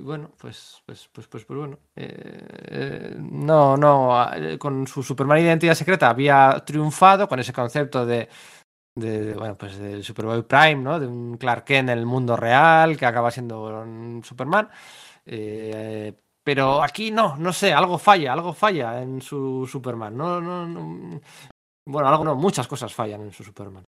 bueno, 0.00 0.32
pues, 0.38 0.82
pues, 0.86 1.08
pues, 1.12 1.28
pues, 1.28 1.44
pues 1.44 1.58
bueno. 1.58 1.78
eh, 1.96 2.46
eh, 2.68 3.16
no, 3.18 3.76
no. 3.76 4.26
Con 4.58 4.86
su 4.86 5.02
Superman 5.02 5.38
Identidad 5.40 5.74
Secreta 5.74 6.10
había 6.10 6.62
triunfado 6.66 7.28
con 7.28 7.38
ese 7.40 7.52
concepto 7.52 8.04
de 8.06 8.28
de, 8.96 9.34
bueno, 9.34 9.56
pues 9.58 9.78
del 9.78 10.04
Superboy 10.04 10.42
Prime, 10.42 10.76
¿no? 10.76 11.00
De 11.00 11.06
un 11.06 11.36
Clark 11.38 11.64
Kent 11.64 11.90
en 11.90 11.98
el 11.98 12.06
mundo 12.06 12.36
real 12.36 12.96
que 12.96 13.06
acaba 13.06 13.30
siendo 13.30 13.64
un 13.82 14.22
Superman. 14.24 14.68
Eh, 15.26 16.14
pero 16.44 16.82
aquí 16.82 17.10
no, 17.10 17.36
no 17.36 17.52
sé, 17.52 17.72
algo 17.74 17.98
falla, 17.98 18.32
algo 18.34 18.52
falla 18.54 19.02
en 19.02 19.20
su 19.22 19.66
Superman. 19.70 20.16
No, 20.16 20.40
no, 20.40 20.66
no- 20.66 21.20
Bueno, 21.86 22.08
algo 22.08 22.24
no, 22.24 22.34
muchas 22.34 22.66
cosas 22.66 22.94
fallan 22.94 23.20
en 23.22 23.32
su 23.32 23.44
Superman. 23.44 23.84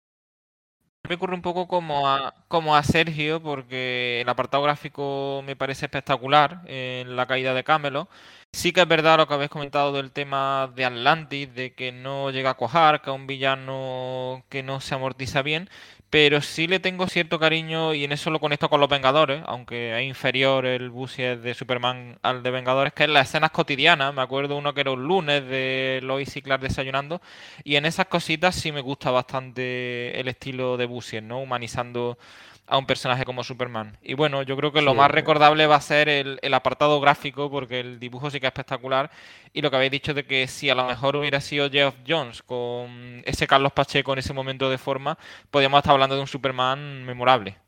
Me 1.09 1.17
ocurre 1.17 1.35
un 1.35 1.43
poco 1.43 1.67
como 1.67 2.09
a, 2.09 2.33
como 2.49 2.77
a 2.77 2.83
Sergio, 2.83 3.43
porque 3.43 4.21
el 4.21 4.29
apartado 4.29 4.63
gráfico 4.63 5.43
me 5.45 5.57
parece 5.57 5.87
espectacular 5.87 6.63
en 6.67 7.17
la 7.17 7.27
caída 7.27 7.55
de 7.55 7.65
Camelo. 7.65 8.09
Sí 8.53 8.73
que 8.73 8.83
es 8.83 8.89
verdad 8.89 9.19
lo 9.19 9.27
que 9.27 9.35
habéis 9.35 9.51
comentado 9.51 9.93
del 9.93 10.13
tema 10.13 10.73
de 10.75 10.85
Atlantis, 10.85 11.53
de 11.55 11.75
que 11.75 11.91
no 11.91 12.31
llega 12.31 12.51
a 12.51 12.55
cuajar, 12.55 13.03
que 13.03 13.11
es 13.11 13.17
un 13.17 13.27
villano 13.27 14.45
que 14.49 14.63
no 14.63 14.81
se 14.81 14.95
amortiza 14.95 15.43
bien, 15.43 15.69
pero 16.13 16.43
sí 16.43 16.67
le 16.67 16.79
tengo 16.79 17.07
cierto 17.07 17.39
cariño 17.39 17.95
y 17.95 18.05
en 18.05 18.13
eso 18.13 18.29
lo 18.29 18.39
conecto 18.39 18.69
con 18.69 18.81
los 18.81 18.91
Vengadores, 18.91 19.43
aunque 19.47 19.99
es 19.99 20.07
inferior 20.07 20.67
el 20.67 20.91
busier 20.91 21.41
de 21.41 21.55
Superman 21.55 22.19
al 22.21 22.43
de 22.43 22.51
Vengadores, 22.51 22.93
que 22.93 23.05
es 23.05 23.09
las 23.09 23.31
escenas 23.31 23.51
cotidianas. 23.51 24.13
Me 24.13 24.21
acuerdo 24.21 24.59
uno 24.59 24.75
que 24.75 24.83
era 24.83 24.91
un 24.91 25.05
lunes 25.05 25.43
de 25.49 26.01
Lois 26.03 26.37
y 26.37 26.43
Clark 26.43 26.61
desayunando, 26.61 27.23
y 27.65 27.77
en 27.77 27.87
esas 27.87 28.09
cositas 28.09 28.55
sí 28.55 28.73
me 28.73 28.83
gusta 28.83 29.11
bastante 29.11 30.21
el 30.21 30.29
estilo 30.29 30.77
de 30.77 30.85
busier, 30.85 31.23
¿no? 31.23 31.41
Humanizando 31.41 32.19
a 32.67 32.79
un 32.79 32.87
personaje 32.87 33.25
como 33.25 33.45
Superman. 33.45 33.99
Y 34.03 34.15
bueno, 34.15 34.43
yo 34.43 34.57
creo 34.57 34.73
que 34.73 34.83
lo 34.83 34.95
más 34.95 35.11
recordable 35.11 35.67
va 35.67 35.77
a 35.77 35.81
ser 35.81 36.09
el, 36.09 36.55
apartado 36.55 37.01
gráfico, 37.01 37.51
porque 37.51 37.81
el 37.81 37.99
dibujo 37.99 38.31
sí 38.31 38.41
que 38.41 38.47
es 38.47 38.51
espectacular. 38.51 39.11
Y 39.53 39.63
lo 39.63 39.71
que 39.71 39.77
habéis 39.77 39.93
dicho 39.93 40.15
de 40.15 40.25
que 40.25 40.47
si 40.47 40.71
a 40.71 40.75
lo 40.75 40.87
mejor 40.87 41.17
hubiera 41.17 41.41
sido 41.41 41.71
Jeff 41.71 41.95
Jones 42.07 42.43
con 42.43 43.23
ese 43.27 43.47
Carlos 43.47 43.73
Pacheco 43.73 44.13
en 44.13 44.21
ese 44.21 44.33
momento 44.33 44.71
de 44.71 44.79
forma, 44.79 45.19
podríamos 45.51 45.79
estar 45.79 45.93
hablando 45.93 46.15
de 46.15 46.23
un 46.23 46.27
Superman 46.27 47.05
memorable. 47.05 47.59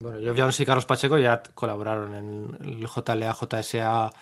Bueno, 0.00 0.20
Jeff 0.20 0.36
Jones 0.38 0.60
y 0.60 0.66
Carlos 0.66 0.86
Pacheco 0.86 1.18
ya 1.18 1.42
colaboraron 1.54 2.14
en 2.14 2.78
el 2.78 2.86
JLA, 2.86 3.34
JSA, 3.34 4.12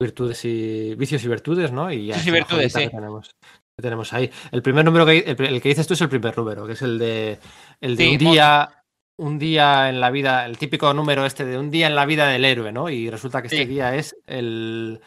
Virtudes 0.00 0.44
y 0.44 0.94
Vicios 0.94 1.24
y 1.24 1.28
Virtudes, 1.28 1.72
¿no? 1.72 1.92
Y 1.92 2.06
ya 2.06 2.18
sí, 2.18 2.30
Virtudes, 2.30 2.72
sí. 2.72 2.88
tenemos, 2.88 3.30
tenemos 3.76 4.12
ahí. 4.12 4.30
El 4.52 4.62
primer 4.62 4.84
número 4.84 5.04
que 5.04 5.18
el, 5.18 5.60
que 5.60 5.68
dices 5.68 5.86
tú 5.86 5.94
es 5.94 6.00
el 6.00 6.08
primer 6.08 6.36
número, 6.36 6.66
que 6.66 6.72
es 6.72 6.82
el 6.82 6.98
de 6.98 7.38
el 7.80 7.96
de 7.96 8.10
un 8.10 8.18
día 8.18 8.78
un 9.18 9.38
día 9.38 9.88
en 9.88 10.00
la 10.00 10.10
vida, 10.10 10.46
el 10.46 10.58
típico 10.58 10.94
número 10.94 11.26
este 11.26 11.44
de 11.44 11.58
un 11.58 11.70
día 11.70 11.88
en 11.88 11.96
la 11.96 12.06
vida 12.06 12.28
del 12.28 12.44
héroe, 12.44 12.72
¿no? 12.72 12.88
Y 12.88 13.10
resulta 13.10 13.42
que 13.42 13.48
este 13.48 13.66
día 13.66 13.94
es 13.94 14.16
el. 14.26 15.00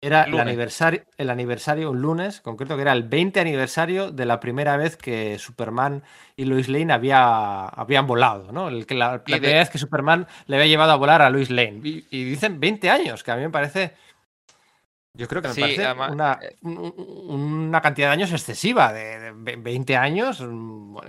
Era 0.00 0.24
el 0.24 0.38
aniversario, 0.38 1.02
el 1.16 1.30
aniversario, 1.30 1.90
un 1.90 2.00
lunes, 2.00 2.40
concreto, 2.40 2.76
que 2.76 2.82
era 2.82 2.92
el 2.92 3.02
20 3.02 3.40
aniversario 3.40 4.12
de 4.12 4.24
la 4.24 4.38
primera 4.38 4.76
vez 4.76 4.96
que 4.96 5.38
Superman 5.38 6.04
y 6.36 6.44
Lois 6.44 6.68
Lane 6.68 6.92
había, 6.92 7.64
habían 7.64 8.06
volado, 8.06 8.52
¿no? 8.52 8.68
El, 8.68 8.86
que 8.86 8.94
la, 8.94 9.24
primera 9.24 9.58
vez 9.58 9.70
que 9.70 9.78
Superman 9.78 10.28
le 10.46 10.56
había 10.56 10.68
llevado 10.68 10.92
a 10.92 10.96
volar 10.96 11.22
a 11.22 11.30
Lois 11.30 11.50
Lane. 11.50 11.80
Y, 11.82 12.24
dicen 12.24 12.60
20 12.60 12.88
años, 12.90 13.24
que 13.24 13.32
a 13.32 13.36
mí 13.36 13.42
me 13.42 13.50
parece. 13.50 13.94
Yo 15.14 15.26
creo 15.26 15.42
que 15.42 15.48
me 15.48 15.54
parece 15.54 15.92
una, 15.92 16.38
eh, 16.42 16.54
una, 16.62 17.80
cantidad 17.80 18.08
de 18.08 18.12
años 18.12 18.32
excesiva. 18.32 18.92
De, 18.92 19.32
20 19.32 19.96
años. 19.96 20.44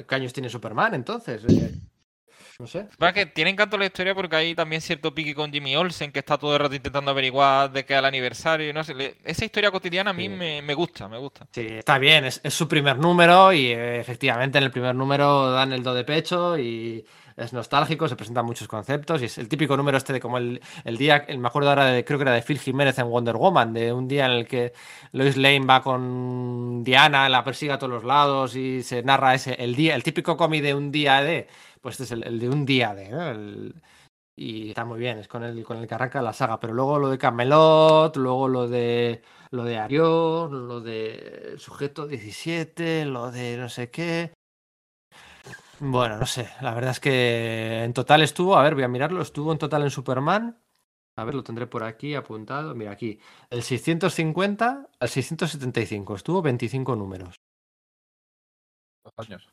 ¿Qué 0.08 0.16
años 0.16 0.34
tiene 0.34 0.50
Superman 0.50 0.96
entonces? 0.96 1.44
No 2.60 2.66
sé. 2.66 2.88
Va 3.02 3.14
que 3.14 3.28
tiene 3.28 3.52
encanto 3.52 3.78
la 3.78 3.86
historia 3.86 4.16
porque 4.16 4.36
hay 4.36 4.56
también 4.56 4.82
cierto 4.82 5.14
pique 5.14 5.36
con 5.36 5.52
Jimmy 5.52 5.76
Olsen 5.76 6.12
que 6.12 6.20
está 6.20 6.40
todo 6.40 6.54
el 6.54 6.60
rato 6.60 6.74
intentando 6.74 7.12
averiguar 7.12 7.72
de 7.72 7.86
qué 7.86 7.94
es 7.94 8.00
el 8.00 8.06
aniversario. 8.06 8.74
No 8.74 8.84
sé, 8.84 9.16
esa 9.24 9.46
historia 9.46 9.70
cotidiana 9.70 10.10
a 10.10 10.14
mí 10.14 10.28
me, 10.28 10.74
gusta, 10.74 11.08
me 11.08 11.20
gusta. 11.20 11.48
Sí, 11.52 11.68
está 11.70 12.00
bien, 12.00 12.26
es, 12.26 12.42
su 12.50 12.68
primer 12.68 12.98
número 12.98 13.54
y 13.54 13.68
eh, 13.68 14.00
efectivamente 14.00 14.58
en 14.58 14.64
el 14.64 14.72
primer 14.72 14.96
número 14.96 15.52
dan 15.52 15.72
el 15.72 15.84
do 15.84 15.94
de 15.94 16.04
pecho 16.04 16.58
y 16.58 17.06
es 17.38 17.54
nostálgico, 17.54 18.08
se 18.08 18.16
presentan 18.16 18.46
muchos 18.46 18.68
conceptos 18.68 19.22
y 19.22 19.26
es 19.26 19.38
el 19.38 19.48
típico 19.48 19.78
número 19.78 19.96
este 19.96 20.12
de 20.12 20.20
como 20.20 20.40
el, 20.40 20.60
día, 20.98 21.26
el, 21.28 21.38
me 21.38 21.50
acuerdo 21.50 21.70
ahora 21.70 21.86
de, 21.86 22.04
creo 22.04 22.18
que 22.18 22.24
era 22.24 22.34
de 22.34 22.42
Phil 22.42 22.58
Jiménez 22.58 22.98
en 22.98 23.08
Wonder 23.08 23.36
Woman, 23.36 23.74
de 23.74 23.94
un 23.94 24.08
día 24.08 24.26
en 24.26 24.32
el 24.32 24.48
que 24.48 24.74
Lois 25.12 25.38
Lane 25.38 25.66
va 25.68 25.84
con 25.84 26.84
Diana, 26.84 27.30
la 27.30 27.44
persigue 27.44 27.74
a 27.74 27.78
todos 27.78 27.94
los 27.94 28.04
lados 28.04 28.56
y 28.56 28.82
se 28.82 29.04
narra 29.04 29.36
ese, 29.36 29.54
el 29.54 29.76
día, 29.76 29.94
el 29.94 30.02
típico 30.02 30.36
cómic 30.36 30.64
de 30.64 30.74
un 30.74 30.92
día 30.92 31.22
de 31.22 31.48
pues 31.82 32.00
este 32.00 32.16
es 32.16 32.22
el, 32.24 32.40
de 32.40 32.50
un 32.50 32.66
día 32.66 32.94
de, 32.94 33.74
y 34.36 34.70
está 34.70 34.86
muy 34.86 35.00
bien, 35.00 35.18
es 35.18 35.28
con 35.28 35.44
el, 35.44 35.64
con 35.64 35.78
el 35.78 35.88
que 35.88 36.22
la 36.22 36.34
saga, 36.34 36.60
pero 36.60 36.74
luego 36.74 37.00
lo 37.00 37.10
de 37.10 37.18
Camelot, 37.18 38.16
luego 38.18 38.48
lo 38.48 38.68
de 38.68 39.24
lo 39.52 39.64
de 39.64 39.78
Arión, 39.78 40.68
lo 40.68 40.82
de 40.82 41.56
Sujeto 41.58 42.06
17, 42.06 43.06
lo 43.06 43.32
de 43.32 43.58
no 43.58 43.70
sé 43.70 43.90
qué. 43.90 44.34
Bueno, 45.80 46.18
no 46.18 46.26
sé, 46.26 46.50
la 46.62 46.74
verdad 46.74 46.92
es 46.92 47.00
que 47.00 47.84
en 47.84 47.94
total 47.94 48.24
estuvo, 48.24 48.58
a 48.58 48.64
ver, 48.64 48.76
voy 48.76 48.84
a 48.84 48.88
mirarlo, 48.88 49.22
estuvo 49.22 49.52
en 49.52 49.58
total 49.58 49.84
en 49.84 49.92
Superman. 49.92 50.60
A 51.18 51.24
ver, 51.24 51.34
lo 51.34 51.44
tendré 51.44 51.66
por 51.66 51.84
aquí 51.84 52.14
apuntado. 52.14 52.76
Mira, 52.76 52.92
aquí. 52.92 53.20
El 53.50 53.64
650 53.64 54.90
al 55.00 55.10
675. 55.10 56.16
Estuvo 56.16 56.44
25 56.44 56.96
números. 56.96 57.36
Dos 59.04 59.28
años. 59.28 59.50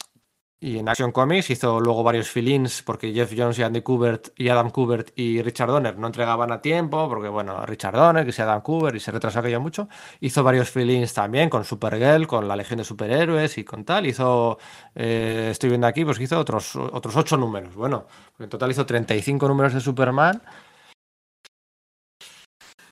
Y 0.65 0.78
en 0.78 0.89
Action 0.89 1.12
Comics 1.12 1.51
hizo 1.51 1.78
luego 1.78 2.02
varios 2.02 2.31
fill-ins 2.31 2.83
porque 2.83 3.12
Jeff 3.12 3.34
Jones 3.36 3.59
y 3.59 3.62
Andy 3.62 3.83
Kubert 3.83 4.28
y 4.34 4.49
Adam 4.49 4.70
Kubert 4.70 5.10
y 5.15 5.43
Richard 5.43 5.68
Donner 5.68 5.99
no 5.99 6.07
entregaban 6.07 6.51
a 6.52 6.62
tiempo, 6.62 7.07
porque 7.07 7.28
bueno, 7.28 7.67
Richard 7.67 7.94
Donner, 7.94 8.25
que 8.25 8.33
sea 8.33 8.47
Adam 8.47 8.62
Kubert 8.62 8.97
y 8.97 9.01
se 9.01 9.10
retrasó 9.10 9.41
aquello 9.41 9.60
mucho, 9.60 9.91
hizo 10.20 10.43
varios 10.43 10.70
fill-ins 10.70 11.12
también 11.12 11.51
con 11.51 11.67
Supergirl, 11.67 12.26
con 12.26 12.49
la 12.49 12.57
Legión 12.57 12.78
de 12.78 12.84
Superhéroes 12.84 13.59
y 13.59 13.65
con 13.65 13.84
tal. 13.84 14.07
Hizo, 14.07 14.57
eh, 14.94 15.49
estoy 15.51 15.68
viendo 15.68 15.86
aquí, 15.86 16.02
pues 16.02 16.18
hizo 16.18 16.39
otros, 16.39 16.76
otros 16.76 17.15
ocho 17.15 17.36
números. 17.36 17.75
Bueno, 17.75 18.07
en 18.39 18.49
total 18.49 18.70
hizo 18.70 18.86
35 18.86 19.47
números 19.47 19.75
de 19.75 19.83
Superman 19.83 20.41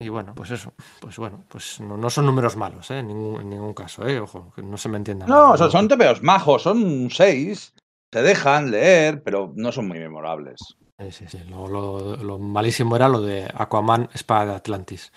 y 0.02 0.08
bueno, 0.08 0.34
pues 0.34 0.50
eso, 0.50 0.74
pues 1.00 1.16
bueno, 1.16 1.44
pues 1.48 1.81
no, 1.81 2.10
son 2.10 2.26
números 2.26 2.56
malos, 2.56 2.90
¿eh? 2.90 2.98
en, 2.98 3.08
ningún, 3.08 3.74
caso, 3.74 4.06
¿eh? 4.06 4.20
ojo, 4.20 4.52
que 4.55 4.62
no 4.62 4.76
se 4.76 4.89
me 4.89 4.97
entienda. 4.97 5.26
No, 5.26 5.56
son, 5.56 5.70
son 5.70 5.89
tebeos 5.89 6.22
majos, 6.22 6.62
son 6.62 7.10
seis, 7.10 7.74
se 8.12 8.22
dejan 8.22 8.70
leer, 8.70 9.22
pero 9.22 9.52
no 9.56 9.72
son 9.72 9.89
muy 9.89 9.98
memorables. 9.98 10.76
Sí, 10.98 11.10
sí, 11.10 11.26
sí. 11.28 11.39
Lo, 11.48 12.39
malísimo 12.39 12.94
era 12.94 13.08
lo 13.08 13.20
de 13.22 13.50
Aquaman, 13.52 14.08
Espada 14.14 14.52
de 14.52 14.56
Atlantis. 14.56 15.12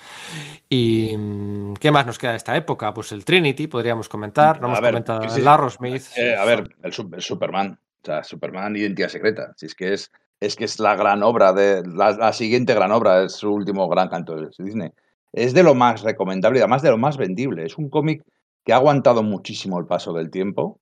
¿Y 0.70 1.16
mm, 1.16 1.74
qué 1.76 1.92
más 1.92 2.06
nos 2.06 2.18
queda 2.18 2.32
de 2.32 2.38
esta 2.38 2.56
época? 2.56 2.94
Pues 2.94 3.12
el 3.12 3.24
Trinity, 3.24 3.68
podríamos 3.68 4.10
comentar. 4.10 4.60
No 4.62 4.68
hemos 4.68 4.80
comentado 4.80 5.24
el 5.24 5.48
Arrowsmith. 5.48 6.04
Eh, 6.18 6.36
a 6.36 6.46
ver, 6.46 6.72
el, 6.82 6.92
el, 7.14 7.22
Superman. 7.22 7.78
O 8.02 8.06
sea, 8.06 8.24
Superman, 8.24 8.76
Identidad 8.76 9.10
Secreta. 9.10 9.54
Si 9.58 9.68
es 9.68 9.76
que 9.76 9.94
es 9.94 10.12
es 10.40 10.56
que 10.56 10.66
es 10.66 10.80
la 10.80 10.96
gran 10.96 11.24
obra, 11.24 11.54
de 11.54 11.84
la, 11.86 12.34
siguiente 12.34 12.74
gran 12.74 12.92
obra, 12.92 13.24
es 13.24 13.34
su 13.34 13.52
último 13.52 13.88
gran 13.88 14.10
canto 14.10 14.36
de 14.36 14.50
Disney. 14.58 14.90
Es 15.32 15.54
de 15.54 15.64
lo 15.64 15.76
más 15.76 16.02
recomendable 16.02 16.60
y 16.60 16.62
además 16.62 16.82
de 16.82 16.92
lo 16.92 16.98
más 16.98 17.18
vendible. 17.18 17.66
Es 17.66 17.78
un 17.78 17.90
cómic 17.90 18.24
que 18.64 18.74
ha 18.74 18.78
aguantado 18.78 19.24
muchísimo 19.24 19.80
el 19.80 19.86
paso 19.86 20.14
del 20.14 20.30
tiempo. 20.30 20.80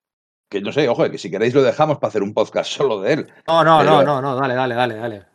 Que 0.49 0.61
no 0.61 0.71
sé, 0.71 0.87
ojo, 0.87 1.09
que 1.09 1.17
si 1.17 1.31
queréis 1.31 1.55
lo 1.55 1.63
dejamos 1.63 1.97
para 1.97 2.09
hacer 2.09 2.21
un 2.21 2.33
podcast 2.33 2.69
solo 2.77 3.01
de 3.01 3.13
él. 3.13 3.33
No, 3.47 3.63
no, 3.63 3.83
no, 3.83 4.03
no, 4.03 4.21
no, 4.21 4.35
dale, 4.35 4.53
dale, 4.53 4.75
dale, 4.75 4.95
dale. 4.95 5.25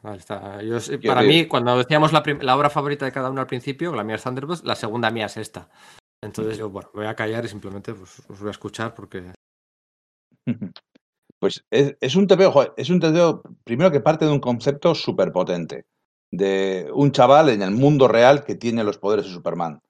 para 1.04 1.22
mí, 1.22 1.46
cuando 1.46 1.78
decíamos 1.78 2.12
la, 2.12 2.56
obra 2.56 2.70
favorita 2.70 3.04
de 3.04 3.12
cada 3.12 3.30
uno 3.30 3.40
al 3.40 3.46
principio, 3.46 3.94
la 3.94 4.04
mía 4.04 4.16
es 4.16 4.22
Thunderbolt, 4.22 4.64
la 4.64 4.76
segunda 4.76 5.10
mía 5.10 5.26
es 5.26 5.36
esta. 5.36 5.68
Entonces 6.22 6.58
yo, 6.58 6.70
bueno, 6.70 6.90
voy 6.94 7.06
a 7.06 7.14
callar 7.14 7.44
y 7.44 7.48
simplemente 7.48 7.94
pues, 7.94 8.22
os 8.28 8.40
voy 8.40 8.48
a 8.48 8.50
escuchar 8.50 8.94
porque 8.94 9.32
Pues 11.38 11.64
es, 11.70 12.16
un 12.16 12.26
TVO, 12.26 12.74
es 12.76 12.90
un 12.90 12.98
TVO, 12.98 13.42
primero 13.64 13.92
que 13.92 14.00
parte 14.00 14.24
de 14.24 14.32
un 14.32 14.40
concepto 14.40 14.94
súper 14.94 15.30
potente, 15.30 15.84
de 16.30 16.90
un 16.92 17.12
chaval 17.12 17.48
en 17.50 17.62
el 17.62 17.70
mundo 17.70 18.08
real 18.08 18.44
que 18.44 18.56
tiene 18.56 18.82
los 18.82 18.98
poderes 18.98 19.26
de 19.26 19.32
Superman. 19.32 19.80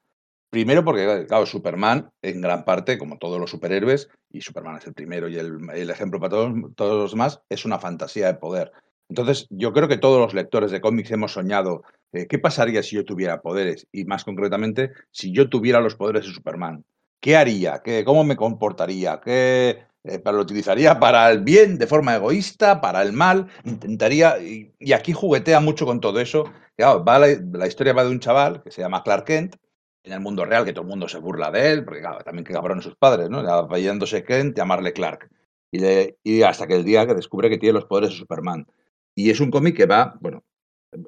Primero 0.50 0.84
porque, 0.84 1.26
claro, 1.26 1.46
Superman, 1.46 2.10
en 2.22 2.40
gran 2.40 2.64
parte, 2.64 2.98
como 2.98 3.18
todos 3.18 3.38
los 3.40 3.50
superhéroes, 3.50 4.08
y 4.30 4.40
Superman 4.40 4.76
es 4.76 4.86
el 4.86 4.94
primero 4.94 5.28
y 5.28 5.36
el, 5.36 5.90
ejemplo 5.90 6.20
para 6.20 6.30
todos, 6.30 6.52
todos 6.74 7.02
los 7.02 7.10
demás, 7.12 7.40
es 7.48 7.64
una 7.64 7.78
fantasía 7.78 8.26
de 8.26 8.34
poder. 8.34 8.72
Entonces, 9.08 9.46
yo 9.50 9.72
creo 9.72 9.88
que 9.88 9.96
todos 9.96 10.20
los 10.20 10.34
lectores 10.34 10.70
de 10.70 10.80
cómics 10.80 11.10
hemos 11.10 11.32
soñado, 11.32 11.82
eh, 12.12 12.26
¿qué 12.26 12.38
pasaría 12.38 12.82
si 12.82 12.96
yo 12.96 13.04
tuviera 13.04 13.40
poderes? 13.40 13.86
Y 13.90 14.04
más 14.04 14.24
concretamente, 14.24 14.92
si 15.10 15.32
yo 15.32 15.48
tuviera 15.48 15.80
los 15.80 15.96
poderes 15.96 16.26
de 16.26 16.32
Superman. 16.32 16.84
¿Qué 17.20 17.36
haría? 17.36 17.80
¿Qué, 17.82 18.04
¿Cómo 18.04 18.22
me 18.24 18.36
comportaría? 18.36 19.20
¿Qué, 19.20 19.87
eh, 20.04 20.20
lo 20.24 20.40
utilizaría 20.40 20.98
para 20.98 21.30
el 21.30 21.40
bien 21.42 21.78
de 21.78 21.86
forma 21.86 22.14
egoísta, 22.14 22.80
para 22.80 23.02
el 23.02 23.12
mal, 23.12 23.48
intentaría, 23.64 24.38
y, 24.38 24.72
aquí 24.92 25.12
juguetea 25.12 25.60
mucho 25.60 25.86
con 25.86 26.00
todo 26.00 26.20
eso. 26.20 26.44
va 26.80 27.18
la, 27.18 27.66
historia 27.66 27.92
va 27.92 28.04
de 28.04 28.10
un 28.10 28.20
chaval 28.20 28.62
que 28.62 28.70
se 28.70 28.80
llama 28.80 29.02
Clark 29.02 29.24
Kent, 29.24 29.56
en 30.04 30.12
el 30.12 30.20
mundo 30.20 30.44
real, 30.44 30.64
que 30.64 30.72
todo 30.72 30.82
el 30.82 30.88
mundo 30.88 31.08
se 31.08 31.18
burla 31.18 31.50
de 31.50 31.72
él, 31.72 31.84
porque 31.84 32.02
también 32.24 32.44
que 32.44 32.52
cabrón 32.52 32.80
sus 32.80 32.96
padres, 32.96 33.28
¿no? 33.28 33.40
Apellándose 33.40 34.24
Kent, 34.24 34.56
llamarle 34.56 34.92
Clark. 34.92 35.28
Y, 35.70 35.82
y 36.22 36.42
hasta 36.42 36.66
que 36.66 36.76
el 36.76 36.84
día 36.84 37.06
que 37.06 37.14
descubre 37.14 37.50
que 37.50 37.58
tiene 37.58 37.74
los 37.74 37.84
poderes 37.84 38.10
de 38.10 38.16
Superman. 38.16 38.66
Y 39.14 39.30
es 39.30 39.40
un 39.40 39.50
cómic 39.50 39.76
que 39.76 39.86
va, 39.86 40.16
bueno, 40.20 40.44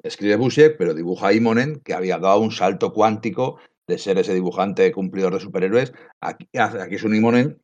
escribe 0.03 0.35
Busiek, 0.35 0.77
pero 0.77 0.93
dibuja 0.93 1.33
Imonen, 1.33 1.79
que 1.79 1.93
había 1.93 2.19
dado 2.19 2.39
un 2.39 2.51
salto 2.51 2.93
cuántico 2.93 3.57
de 3.87 3.97
ser 3.97 4.19
ese 4.19 4.33
dibujante 4.33 4.91
cumplidor 4.91 5.33
de 5.33 5.39
superhéroes. 5.39 5.93
Aquí, 6.19 6.47
aquí 6.53 6.95
es 6.95 7.03
un 7.03 7.15
Imonen 7.15 7.59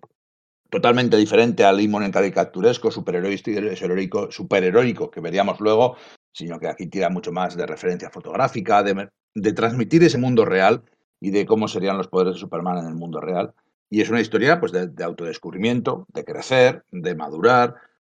totalmente 0.69 1.17
diferente 1.17 1.63
al 1.63 1.79
en 1.79 2.11
caricaturesco, 2.11 2.91
superheroico, 2.91 4.31
superheroico 4.31 5.09
que 5.09 5.21
veríamos 5.21 5.59
luego, 5.59 5.95
sino 6.31 6.59
que 6.59 6.67
aquí 6.67 6.87
tira 6.87 7.09
mucho 7.09 7.31
más 7.31 7.55
de 7.55 7.65
referencia 7.65 8.09
fotográfica, 8.09 8.83
de, 8.83 9.53
transmitir 9.53 10.03
ese 10.03 10.17
mundo 10.17 10.45
real 10.45 10.83
y 11.19 11.31
de 11.31 11.45
cómo 11.45 11.67
serían 11.67 11.97
los 11.97 12.07
poderes 12.07 12.33
de 12.33 12.39
Superman 12.39 12.79
en 12.79 12.87
el 12.87 12.95
mundo 12.95 13.21
real. 13.21 13.53
Y 13.89 14.01
es 14.01 14.09
una 14.09 14.21
historia 14.21 14.59
pues, 14.59 14.71
de, 14.71 15.03
autodescubrimiento, 15.03 16.05
de 16.13 16.25
crecer, 16.25 16.83
de 16.91 17.15
madurar, 17.15 17.75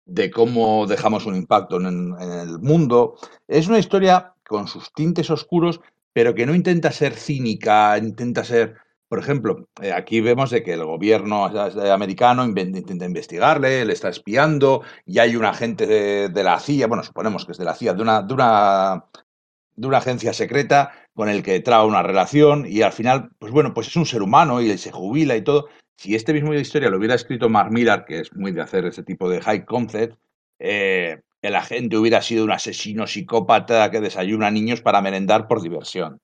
de 0.06 0.30
cómo 0.30 0.86
dejamos 0.86 1.26
un 1.26 1.36
impacto 1.36 1.76
en 1.76 1.86
el 1.86 2.58
mundo. 2.60 3.16
Es 3.46 3.68
una 3.68 3.78
historia 3.78 4.32
con 4.48 4.66
sus 4.66 4.92
tintes 4.94 5.30
oscuros, 5.30 5.80
pero 6.14 6.34
que 6.34 6.46
no 6.46 6.54
intenta 6.54 6.90
ser 6.90 7.12
cínica, 7.12 7.98
intenta 7.98 8.42
ser 8.42 8.76
por 9.08 9.18
ejemplo, 9.18 9.68
eh, 9.80 9.92
aquí 9.92 10.20
vemos 10.20 10.50
de 10.50 10.62
que 10.62 10.74
el 10.74 10.84
gobierno 10.84 11.46
americano 11.46 12.44
intenta 12.44 13.06
investigarle, 13.06 13.84
le 13.84 13.92
está 13.92 14.10
espiando, 14.10 14.82
y 15.06 15.18
hay 15.18 15.34
un 15.34 15.46
agente 15.46 15.86
de, 15.86 16.44
la 16.44 16.60
CIA, 16.60 16.86
bueno, 16.88 17.02
suponemos 17.02 17.46
que 17.46 17.52
es 17.52 17.58
de 17.58 17.64
la 17.64 17.74
CIA, 17.74 17.94
de 17.94 18.02
una, 18.02 18.22
de 18.22 18.34
una, 18.34 19.98
agencia 19.98 20.34
secreta 20.34 20.92
con 21.14 21.30
el 21.30 21.42
que 21.42 21.60
trae 21.60 21.86
una 21.86 22.02
relación, 22.02 22.66
y 22.68 22.82
al 22.82 22.92
final, 22.92 23.30
pues 23.38 23.50
bueno, 23.50 23.72
pues 23.72 23.86
es 23.86 23.96
un 23.96 24.04
ser 24.04 24.22
humano 24.22 24.60
y 24.60 24.76
se 24.76 24.92
jubila 24.92 25.36
y 25.36 25.42
todo. 25.42 25.68
Si 25.96 26.14
este 26.14 26.34
mismo 26.34 26.52
de 26.52 26.60
historia 26.60 26.90
lo 26.90 26.98
hubiera 26.98 27.14
escrito 27.14 27.48
Mark 27.48 27.72
Millar, 27.72 28.04
que 28.04 28.20
es 28.20 28.34
muy 28.36 28.52
de 28.52 28.60
hacer 28.60 28.84
ese 28.84 29.02
tipo 29.02 29.28
de 29.30 29.40
high 29.40 29.64
concept, 29.64 30.18
eh, 30.58 31.22
el 31.40 31.56
agente 31.56 31.96
hubiera 31.96 32.20
sido 32.20 32.44
un 32.44 32.52
asesino 32.52 33.06
psicópata 33.06 33.90
que 33.90 34.00
desayuna 34.00 34.50
niños 34.50 34.82
para 34.82 35.00
merendar 35.00 35.48
por 35.48 35.62
diversión. 35.62 36.20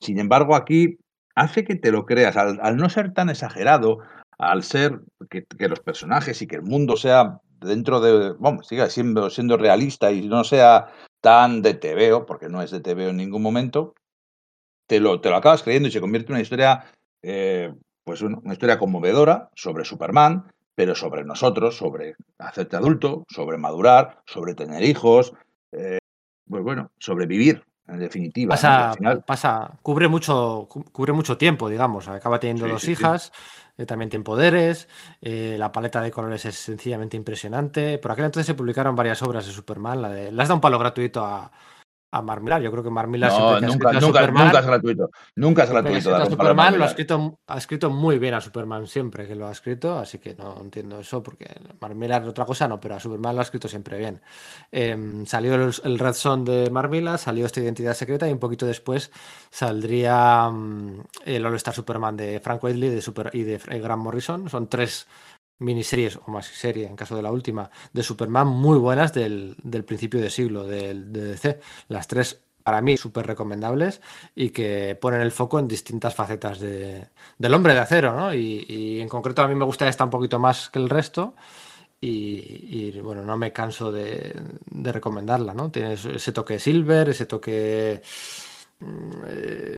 Sin 0.00 0.18
embargo, 0.18 0.54
aquí 0.54 0.98
hace 1.34 1.64
que 1.64 1.76
te 1.76 1.92
lo 1.92 2.06
creas, 2.06 2.36
al, 2.36 2.76
no 2.76 2.88
ser 2.90 3.12
tan 3.12 3.30
exagerado, 3.30 3.98
al 4.38 4.62
ser 4.62 5.00
que, 5.28 5.46
los 5.68 5.80
personajes 5.80 6.40
y 6.42 6.46
que 6.46 6.56
el 6.56 6.62
mundo 6.62 6.96
sea 6.96 7.40
dentro 7.60 8.00
de, 8.00 8.32
bueno, 8.32 8.62
siga 8.62 8.88
siendo, 8.88 9.30
siendo 9.30 9.56
realista 9.56 10.12
y 10.12 10.26
no 10.26 10.44
sea 10.44 10.92
tan 11.20 11.62
de 11.62 11.74
TVO, 11.74 12.26
porque 12.26 12.48
no 12.48 12.62
es 12.62 12.70
de 12.70 12.80
TVO 12.80 13.10
en 13.10 13.18
ningún 13.18 13.42
momento, 13.42 13.94
te 14.86 14.98
lo, 14.98 15.20
te 15.20 15.30
lo 15.30 15.36
acabas 15.36 15.62
creyendo 15.62 15.88
y 15.88 15.92
se 15.92 16.00
convierte 16.00 16.28
en 16.28 16.34
una 16.34 16.42
historia, 16.42 16.84
eh, 17.22 17.72
pues 18.04 18.22
una 18.22 18.52
historia 18.52 18.78
conmovedora 18.78 19.50
sobre 19.54 19.84
Superman, 19.84 20.50
pero 20.74 20.94
sobre 20.94 21.24
nosotros, 21.24 21.76
sobre 21.76 22.14
hacerte 22.38 22.76
adulto, 22.76 23.24
sobre 23.28 23.58
madurar, 23.58 24.22
sobre 24.24 24.54
tener 24.54 24.82
hijos, 24.82 25.34
eh, 25.72 25.98
pues 26.48 26.62
bueno, 26.64 26.90
sobrevivir, 26.98 27.62
en 27.92 27.98
definitiva. 27.98 28.50
Pasa, 28.50 28.94
pasa, 29.26 29.70
cubre 29.82 30.08
mucho, 30.08 30.68
cubre 30.68 31.12
mucho 31.12 31.36
tiempo, 31.36 31.68
digamos. 31.68 32.08
Acaba 32.08 32.38
teniendo 32.38 32.68
dos 32.68 32.88
hijas, 32.88 33.32
eh, 33.76 33.86
también 33.86 34.10
tiene 34.10 34.24
poderes, 34.24 34.88
eh, 35.20 35.56
la 35.58 35.72
paleta 35.72 36.00
de 36.00 36.10
colores 36.10 36.44
es 36.44 36.56
sencillamente 36.56 37.16
impresionante. 37.16 37.98
Por 37.98 38.12
aquel 38.12 38.26
entonces 38.26 38.46
se 38.46 38.54
publicaron 38.54 38.94
varias 38.94 39.22
obras 39.22 39.46
de 39.46 39.52
Superman. 39.52 40.02
La 40.02 40.08
de, 40.10 40.32
le 40.32 40.42
has 40.42 40.48
dado 40.48 40.56
un 40.56 40.60
palo 40.60 40.78
gratuito 40.78 41.24
a, 41.24 41.50
a 42.12 42.22
Marmilar. 42.22 42.60
Yo 42.60 42.70
creo 42.70 42.82
que 42.82 42.90
Marmilar 42.90 43.30
no, 43.30 43.60
nunca, 43.60 43.92
nunca, 43.92 44.26
nunca, 44.26 44.58
es 44.58 44.66
gratuito. 44.66 45.10
Nunca 45.36 45.64
es 45.64 45.70
gratuito. 45.70 46.14
A 46.14 46.26
Superman 46.26 46.78
lo 46.78 46.84
ha 46.84 46.88
escrito, 46.88 47.38
ha 47.46 47.58
escrito 47.58 47.90
muy 47.90 48.18
bien 48.18 48.34
a 48.34 48.40
Superman 48.40 48.86
siempre 48.86 49.26
que 49.26 49.34
lo 49.34 49.46
ha 49.46 49.52
escrito, 49.52 49.98
así 49.98 50.18
que 50.18 50.34
no 50.34 50.58
entiendo 50.60 51.00
eso 51.00 51.22
porque 51.22 51.46
Marmilar 51.80 52.24
otra 52.26 52.44
cosa 52.44 52.66
no, 52.66 52.80
pero 52.80 52.96
a 52.96 53.00
Superman 53.00 53.34
lo 53.34 53.40
ha 53.40 53.44
escrito 53.44 53.68
siempre 53.68 53.98
bien. 53.98 54.20
Em, 54.72 55.24
salió 55.26 55.54
el, 55.54 55.98
Red 55.98 56.14
Son 56.14 56.44
de 56.44 56.70
Marmila, 56.70 57.18
salió 57.18 57.46
esta 57.46 57.60
identidad 57.60 57.94
secreta 57.94 58.28
y 58.28 58.32
un 58.32 58.38
poquito 58.38 58.66
después 58.66 59.10
saldría 59.50 60.48
mm, 60.50 61.02
el 61.26 61.46
All 61.46 61.54
Star 61.56 61.74
Superman 61.74 62.16
de 62.16 62.40
Frank 62.40 62.62
Whiteley 62.62 62.90
de 62.90 63.02
Super, 63.02 63.30
y 63.32 63.42
de 63.42 63.58
Grant 63.58 64.02
Morrison. 64.02 64.48
Son 64.48 64.68
tres 64.68 65.06
miniseries 65.60 66.16
o 66.16 66.30
más 66.30 66.46
serie 66.46 66.86
en 66.86 66.96
caso 66.96 67.14
de 67.14 67.22
la 67.22 67.30
última 67.30 67.70
de 67.92 68.02
Superman 68.02 68.48
muy 68.48 68.78
buenas 68.78 69.12
del, 69.14 69.56
principio 69.86 70.20
de 70.20 70.30
siglo 70.30 70.64
del, 70.64 71.12
de 71.12 71.24
DC. 71.24 71.60
Las 71.88 72.08
tres 72.08 72.40
para 72.62 72.82
mí 72.82 72.96
súper 72.96 73.26
recomendables 73.26 74.00
y 74.34 74.50
que 74.50 74.96
ponen 75.00 75.20
el 75.20 75.32
foco 75.32 75.58
en 75.58 75.68
distintas 75.68 76.14
facetas 76.14 76.60
de, 76.60 77.08
del 77.38 77.54
hombre 77.54 77.74
de 77.74 77.80
acero, 77.80 78.14
¿no? 78.14 78.34
Y, 78.34 79.00
en 79.00 79.08
concreto 79.08 79.42
a 79.42 79.48
mí 79.48 79.54
me 79.54 79.64
gusta 79.64 79.88
esta 79.88 80.04
un 80.04 80.10
poquito 80.10 80.38
más 80.38 80.68
que 80.70 80.78
el 80.78 80.90
resto 80.90 81.34
y, 82.00 82.98
bueno, 83.00 83.22
no 83.22 83.36
me 83.36 83.52
canso 83.52 83.92
de, 83.92 84.34
de, 84.70 84.92
recomendarla, 84.92 85.52
¿no? 85.52 85.70
Tiene 85.70 85.94
ese 85.94 86.32
toque 86.32 86.58
silver, 86.58 87.10
ese 87.10 87.26
toque 87.26 88.02
mm, 88.80 89.10
eh, 89.26 89.76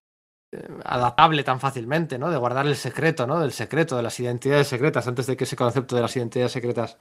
adaptable 0.85 1.45
tan 1.45 1.61
fácilmente, 1.61 2.19
¿no? 2.19 2.31
De 2.31 2.37
guardar 2.37 2.67
el 2.67 2.77
secreto, 2.77 3.27
¿no? 3.27 3.41
Del 3.41 3.53
secreto, 3.53 3.97
de 3.97 4.03
las 4.03 4.19
identidades 4.21 4.69
secretas, 4.69 5.07
antes 5.07 5.27
de 5.27 5.37
que 5.37 5.45
ese 5.45 5.57
concepto 5.57 5.97
de 5.97 6.03
las 6.03 6.17
identidades 6.17 6.53
secretas 6.53 6.99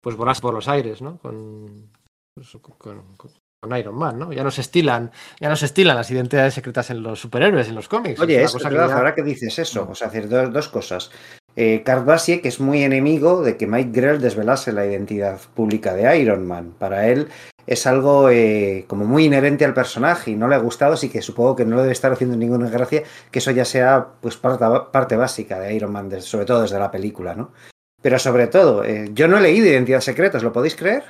pues 0.00 0.16
volase 0.16 0.40
por 0.40 0.54
los 0.54 0.68
aires, 0.68 1.02
¿no? 1.02 1.18
Con, 1.18 1.90
pues, 2.34 2.56
con, 2.78 3.76
Iron 3.76 3.96
Man, 3.96 4.18
¿no? 4.18 4.32
Ya 4.32 4.44
no 4.44 4.50
se 4.50 4.60
estilan, 4.60 5.10
ya 5.40 5.48
no 5.48 5.56
se 5.56 5.66
estilan 5.66 5.96
las 5.96 6.10
identidades 6.10 6.54
secretas 6.54 6.90
en 6.90 7.02
los 7.02 7.20
superhéroes, 7.20 7.68
en 7.68 7.74
los 7.74 7.88
cómics. 7.88 8.20
Oye, 8.20 8.42
es, 8.42 8.54
verdad, 8.62 8.92
ahora 8.92 9.14
que 9.14 9.22
dices 9.22 9.58
eso, 9.58 9.88
o 9.90 9.94
sea, 9.94 10.06
hacer 10.06 10.28
dos, 10.28 10.68
cosas. 10.68 11.10
Eh, 11.56 11.82
que 11.82 12.40
es 12.44 12.60
muy 12.60 12.84
enemigo 12.84 13.42
de 13.42 13.56
que 13.56 13.66
Mike 13.66 13.90
Grell 13.92 14.20
desvelase 14.20 14.72
la 14.72 14.86
identidad 14.86 15.40
pública 15.54 15.92
de 15.92 16.20
Iron 16.20 16.46
Man. 16.46 16.72
Para 16.78 17.08
él, 17.08 17.28
es 17.68 17.86
algo 17.86 18.30
eh, 18.30 18.86
como 18.88 19.04
muy 19.04 19.26
inherente 19.26 19.66
al 19.66 19.74
personaje 19.74 20.30
y 20.30 20.36
no 20.36 20.48
le 20.48 20.54
ha 20.54 20.58
gustado, 20.58 20.94
así 20.94 21.10
que 21.10 21.20
supongo 21.20 21.54
que 21.54 21.66
no 21.66 21.76
le 21.76 21.82
debe 21.82 21.92
estar 21.92 22.10
haciendo 22.10 22.34
ninguna 22.34 22.70
gracia 22.70 23.02
que 23.30 23.40
eso 23.40 23.50
ya 23.50 23.66
sea 23.66 24.08
pues 24.22 24.38
parte, 24.38 24.64
parte 24.90 25.16
básica 25.16 25.60
de 25.60 25.74
Iron 25.74 25.92
Man, 25.92 26.10
sobre 26.22 26.46
todo 26.46 26.62
desde 26.62 26.78
la 26.78 26.90
película, 26.90 27.34
¿no? 27.34 27.52
Pero 28.00 28.18
sobre 28.18 28.46
todo, 28.46 28.84
eh, 28.84 29.10
yo 29.12 29.28
no 29.28 29.36
he 29.36 29.42
leído 29.42 29.66
Identidades 29.66 30.04
Secretas, 30.04 30.42
¿lo 30.42 30.50
podéis 30.50 30.76
creer? 30.76 31.04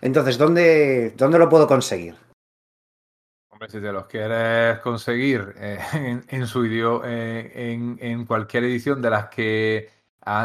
Entonces, 0.00 0.36
¿dónde, 0.36 1.12
dónde 1.16 1.38
lo 1.38 1.48
puedo 1.48 1.68
conseguir? 1.68 2.16
Hombre, 3.50 3.70
si 3.70 3.80
te 3.80 3.92
los 3.92 4.06
quieres 4.06 4.80
conseguir 4.80 5.54
eh, 5.58 5.78
en, 6.28 6.46
su 6.48 6.66
idioma, 6.66 7.04
en, 7.06 7.98
en 8.00 8.24
cualquier 8.24 8.64
edición 8.64 9.00
de 9.00 9.10
las 9.10 9.28
que 9.28 9.93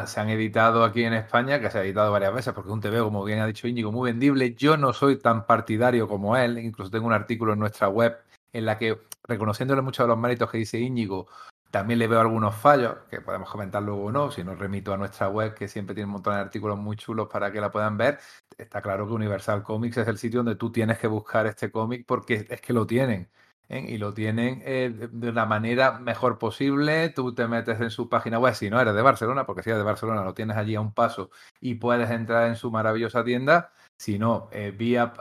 se 0.05 0.19
han 0.19 0.29
editado 0.29 0.83
aquí 0.83 1.03
en 1.03 1.13
España, 1.13 1.59
que 1.59 1.69
se 1.69 1.77
ha 1.77 1.83
editado 1.83 2.11
varias 2.11 2.33
veces, 2.33 2.53
porque 2.53 2.71
un 2.71 2.81
TV, 2.81 2.99
como 2.99 3.23
bien 3.23 3.39
ha 3.39 3.47
dicho 3.47 3.67
Íñigo, 3.67 3.91
muy 3.91 4.11
vendible. 4.11 4.53
Yo 4.55 4.77
no 4.77 4.93
soy 4.93 5.17
tan 5.17 5.45
partidario 5.45 6.07
como 6.07 6.35
él, 6.35 6.57
incluso 6.57 6.91
tengo 6.91 7.07
un 7.07 7.13
artículo 7.13 7.53
en 7.53 7.59
nuestra 7.59 7.87
web 7.89 8.17
en 8.51 8.65
la 8.65 8.77
que, 8.77 8.99
reconociéndole 9.23 9.81
muchos 9.81 10.03
de 10.05 10.07
los 10.09 10.17
méritos 10.17 10.51
que 10.51 10.57
dice 10.57 10.79
Íñigo, 10.79 11.27
también 11.71 11.99
le 11.99 12.07
veo 12.07 12.19
algunos 12.19 12.55
fallos, 12.55 12.95
que 13.09 13.21
podemos 13.21 13.49
comentar 13.49 13.83
luego 13.83 14.05
o 14.05 14.11
no, 14.11 14.31
si 14.31 14.43
nos 14.43 14.57
remito 14.57 14.93
a 14.93 14.97
nuestra 14.97 15.29
web, 15.29 15.53
que 15.53 15.67
siempre 15.67 15.93
tiene 15.93 16.07
un 16.07 16.13
montón 16.13 16.33
de 16.33 16.41
artículos 16.41 16.77
muy 16.77 16.97
chulos 16.97 17.27
para 17.31 17.51
que 17.51 17.61
la 17.61 17.71
puedan 17.71 17.95
ver. 17.97 18.19
Está 18.57 18.81
claro 18.81 19.07
que 19.07 19.13
Universal 19.13 19.63
Comics 19.63 19.97
es 19.97 20.07
el 20.07 20.17
sitio 20.17 20.39
donde 20.39 20.55
tú 20.55 20.71
tienes 20.71 20.97
que 20.97 21.07
buscar 21.07 21.45
este 21.45 21.71
cómic 21.71 22.05
porque 22.07 22.47
es 22.49 22.61
que 22.61 22.73
lo 22.73 22.87
tienen. 22.87 23.29
¿Eh? 23.69 23.85
y 23.87 23.97
lo 23.97 24.13
tienen 24.13 24.61
eh, 24.65 25.09
de 25.11 25.31
la 25.31 25.45
manera 25.45 25.99
mejor 25.99 26.37
posible. 26.37 27.09
Tú 27.09 27.33
te 27.33 27.47
metes 27.47 27.79
en 27.79 27.91
su 27.91 28.09
página 28.09 28.39
web, 28.39 28.55
si 28.55 28.69
no 28.69 28.81
eres 28.81 28.95
de 28.95 29.01
Barcelona, 29.01 29.45
porque 29.45 29.63
si 29.63 29.69
eres 29.69 29.79
de 29.79 29.85
Barcelona 29.85 30.23
lo 30.23 30.33
tienes 30.33 30.57
allí 30.57 30.75
a 30.75 30.81
un 30.81 30.93
paso 30.93 31.29
y 31.61 31.75
puedes 31.75 32.09
entrar 32.09 32.47
en 32.47 32.55
su 32.55 32.71
maravillosa 32.71 33.23
tienda. 33.23 33.71
Si 33.97 34.17
no, 34.17 34.47
eh, 34.51 34.73
vía 34.75 35.13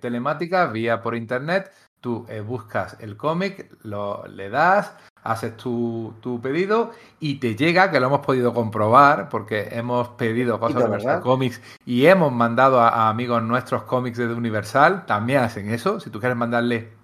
telemática, 0.00 0.66
vía 0.66 1.00
por 1.02 1.16
internet, 1.16 1.72
tú 2.00 2.26
buscas 2.46 2.96
el 3.00 3.16
cómic, 3.16 3.70
lo 3.82 4.26
le 4.26 4.50
das, 4.50 4.94
haces 5.22 5.56
tu, 5.56 6.14
pedido 6.42 6.90
y 7.18 7.36
te 7.36 7.56
llega, 7.56 7.90
que 7.90 7.98
lo 7.98 8.06
hemos 8.06 8.20
podido 8.20 8.52
comprobar 8.52 9.30
porque 9.30 9.68
hemos 9.72 10.08
pedido 10.10 10.60
cosas 10.60 10.80
de 10.80 10.84
Universal 10.84 11.20
Comics 11.22 11.62
y 11.86 12.06
hemos 12.06 12.30
mandado 12.30 12.80
a, 12.80 12.88
a, 12.90 13.08
amigos 13.08 13.42
nuestros 13.42 13.84
cómics 13.84 14.18
de 14.18 14.26
Universal, 14.26 15.06
también 15.06 15.40
hacen 15.40 15.70
eso. 15.70 15.98
Si 15.98 16.10
tú 16.10 16.20
quieres 16.20 16.36
mandarle 16.36 16.99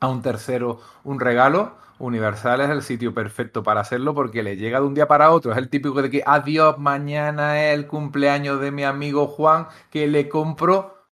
a 0.00 0.08
un 0.08 0.22
tercero 0.22 0.80
un 1.04 1.20
regalo, 1.20 1.76
Universal 1.98 2.60
es 2.60 2.70
el 2.70 2.82
sitio 2.82 3.12
perfecto 3.12 3.62
para 3.62 3.80
hacerlo 3.80 4.14
porque 4.14 4.42
le 4.42 4.56
llega 4.56 4.80
de 4.80 4.86
un 4.86 4.94
día 4.94 5.08
para 5.08 5.30
otro. 5.30 5.52
Es 5.52 5.58
el 5.58 5.68
típico 5.68 6.00
de 6.00 6.10
que 6.10 6.22
adiós, 6.24 6.78
mañana 6.78 7.60
es 7.64 7.74
el 7.74 7.86
cumpleaños 7.86 8.60
de 8.60 8.70
mi 8.70 8.84
amigo 8.84 9.26
Juan 9.26 9.66
que 9.90 10.06
le 10.06 10.28
compro 10.28 11.08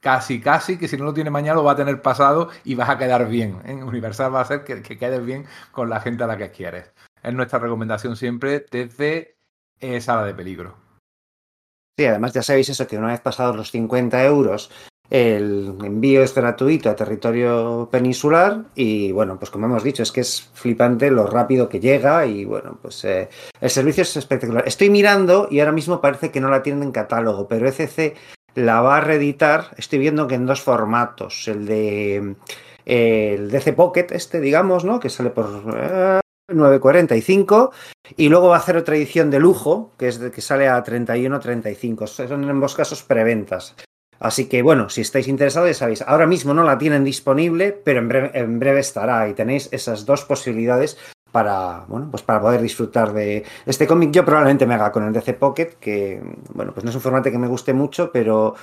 casi, 0.00 0.40
casi, 0.40 0.78
que 0.78 0.88
si 0.88 0.96
no 0.96 1.04
lo 1.04 1.14
tiene 1.14 1.30
mañana 1.30 1.56
lo 1.56 1.64
va 1.64 1.72
a 1.72 1.76
tener 1.76 2.02
pasado 2.02 2.50
y 2.64 2.74
vas 2.74 2.88
a 2.88 2.98
quedar 2.98 3.28
bien. 3.28 3.60
En. 3.64 3.82
Universal 3.82 4.34
va 4.34 4.40
a 4.40 4.42
hacer 4.42 4.64
que, 4.64 4.82
quedes 4.82 5.24
bien 5.24 5.46
con 5.72 5.90
la 5.90 6.00
gente 6.00 6.24
a 6.24 6.26
la 6.26 6.36
que 6.36 6.50
quieres. 6.50 6.92
Es 7.22 7.34
nuestra 7.34 7.58
recomendación 7.58 8.16
siempre 8.16 8.66
desde 8.70 9.36
eh, 9.80 10.00
Sala 10.00 10.24
de 10.24 10.34
Peligro. 10.34 10.76
Sí, 11.96 12.06
además 12.06 12.32
ya 12.32 12.42
sabéis 12.42 12.68
eso, 12.68 12.86
que 12.86 12.96
una 12.96 13.08
vez 13.08 13.20
pasados 13.20 13.54
los 13.54 13.70
50 13.70 14.24
euros 14.24 14.70
el 15.12 15.76
envío 15.84 16.22
es 16.22 16.34
gratuito 16.34 16.88
a 16.88 16.96
territorio 16.96 17.86
peninsular 17.92 18.64
y 18.74 19.12
bueno, 19.12 19.38
pues 19.38 19.50
como 19.50 19.66
hemos 19.66 19.84
dicho, 19.84 20.02
es 20.02 20.10
que 20.10 20.22
es 20.22 20.48
flipante 20.54 21.10
lo 21.10 21.26
rápido 21.26 21.68
que 21.68 21.80
llega 21.80 22.24
y 22.24 22.46
bueno, 22.46 22.78
pues 22.80 23.04
eh, 23.04 23.28
el 23.60 23.68
servicio 23.68 24.04
es 24.04 24.16
espectacular. 24.16 24.66
Estoy 24.66 24.88
mirando 24.88 25.48
y 25.50 25.60
ahora 25.60 25.72
mismo 25.72 26.00
parece 26.00 26.30
que 26.30 26.40
no 26.40 26.48
la 26.48 26.62
tienen 26.62 26.84
en 26.84 26.92
catálogo, 26.92 27.46
pero 27.46 27.68
ECC 27.68 28.16
la 28.54 28.80
va 28.80 28.96
a 28.96 29.00
reeditar, 29.02 29.74
estoy 29.76 29.98
viendo 29.98 30.26
que 30.26 30.36
en 30.36 30.46
dos 30.46 30.62
formatos, 30.62 31.46
el 31.46 31.66
de 31.66 32.34
el 32.86 33.50
DC 33.50 33.74
Pocket 33.74 34.06
este, 34.12 34.40
digamos, 34.40 34.82
¿no? 34.86 34.98
Que 34.98 35.10
sale 35.10 35.28
por 35.28 35.62
9.45 36.50 37.70
eh, 37.70 38.14
y 38.16 38.30
luego 38.30 38.48
va 38.48 38.56
a 38.56 38.60
hacer 38.60 38.78
otra 38.78 38.96
edición 38.96 39.30
de 39.30 39.40
lujo 39.40 39.92
que 39.98 40.08
es 40.08 40.18
de, 40.18 40.30
que 40.30 40.40
sale 40.40 40.68
a 40.68 40.82
31.35. 40.82 42.06
Son 42.06 42.44
en 42.44 42.48
ambos 42.48 42.74
casos 42.74 43.02
preventas. 43.02 43.76
Así 44.22 44.48
que 44.48 44.62
bueno, 44.62 44.88
si 44.88 45.00
estáis 45.00 45.26
interesados, 45.26 45.68
ya 45.68 45.74
sabéis, 45.74 46.02
ahora 46.02 46.28
mismo 46.28 46.54
no 46.54 46.62
la 46.62 46.78
tienen 46.78 47.02
disponible, 47.02 47.72
pero 47.72 47.98
en 47.98 48.60
breve, 48.60 48.78
estará 48.78 49.28
y 49.28 49.34
tenéis 49.34 49.68
esas 49.72 50.06
dos 50.06 50.24
posibilidades 50.24 50.96
para, 51.32 51.86
bueno, 51.88 52.06
pues 52.08 52.22
para 52.22 52.40
poder 52.40 52.62
disfrutar 52.62 53.12
de 53.12 53.44
este 53.66 53.88
cómic. 53.88 54.12
Yo 54.12 54.24
probablemente 54.24 54.64
me 54.64 54.74
haga 54.74 54.92
con 54.92 55.02
el 55.02 55.12
DC 55.12 55.34
Pocket, 55.34 55.70
que, 55.80 56.22
bueno, 56.54 56.72
pues 56.72 56.84
no 56.84 56.90
es 56.90 56.94
un 56.94 57.02
formato 57.02 57.32
que 57.32 57.38
me 57.38 57.48
guste 57.48 57.72
mucho, 57.72 58.12
pero 58.12 58.54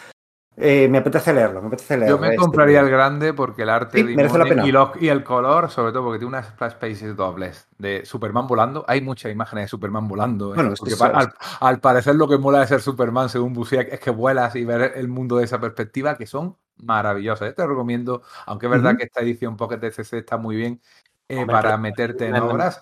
eh, 0.59 0.87
me 0.89 0.97
apetece 0.99 1.33
leerlo, 1.33 1.61
me 1.61 1.67
apetece 1.67 1.97
leerlo. 1.97 2.17
Yo 2.17 2.21
me 2.21 2.27
este. 2.27 2.37
compraría 2.37 2.81
el 2.81 2.89
grande 2.89 3.33
porque 3.33 3.63
el 3.63 3.69
arte 3.69 3.97
Sí, 3.99 4.03
de 4.03 4.15
merece 4.15 4.37
la 4.37 4.43
Imone 4.45 4.49
pena. 4.49 4.67
y, 4.67 4.71
los- 4.71 4.89
y 5.01 5.07
el 5.07 5.23
color, 5.23 5.69
sobre 5.71 5.91
todo 5.93 6.03
porque 6.03 6.19
tiene 6.19 6.29
unas 6.29 6.47
splash 6.49 6.73
pages 6.73 7.15
dobles 7.15 7.67
de 7.77 8.05
Superman 8.05 8.45
volando. 8.45 8.83
Hay 8.87 9.01
muchas 9.01 9.31
imágenes 9.31 9.65
de 9.65 9.67
Superman 9.69 10.07
volando. 10.07 10.51
¿eh? 10.53 10.55
Bueno, 10.55 10.73
Porque 10.77 10.93
es- 10.93 11.01
al, 11.01 11.33
al 11.61 11.79
parecer 11.79 12.15
lo 12.15 12.27
que 12.27 12.37
mola 12.37 12.59
de 12.59 12.67
ser 12.67 12.81
Superman, 12.81 13.29
según 13.29 13.53
Busiek, 13.53 13.91
es 13.93 13.99
que 13.99 14.11
vuelas 14.11 14.55
y 14.55 14.65
ver 14.65 14.93
el 14.95 15.07
mundo 15.07 15.37
de 15.37 15.45
esa 15.45 15.59
perspectiva, 15.59 16.15
que 16.15 16.27
son 16.27 16.57
maravillosas. 16.77 17.49
¿eh? 17.49 17.53
Te 17.53 17.65
recomiendo, 17.65 18.21
aunque 18.45 18.65
es 18.67 18.71
verdad 18.71 18.95
que 18.97 19.03
esta 19.05 19.21
edición 19.21 19.57
Pocket 19.57 19.77
de 19.77 19.91
CC 19.91 20.17
está 20.19 20.37
muy 20.37 20.55
bien 20.55 20.81
eh, 21.27 21.45
para 21.45 21.77
meterte 21.77 22.27
en- 22.27 22.35
obras. 22.35 22.81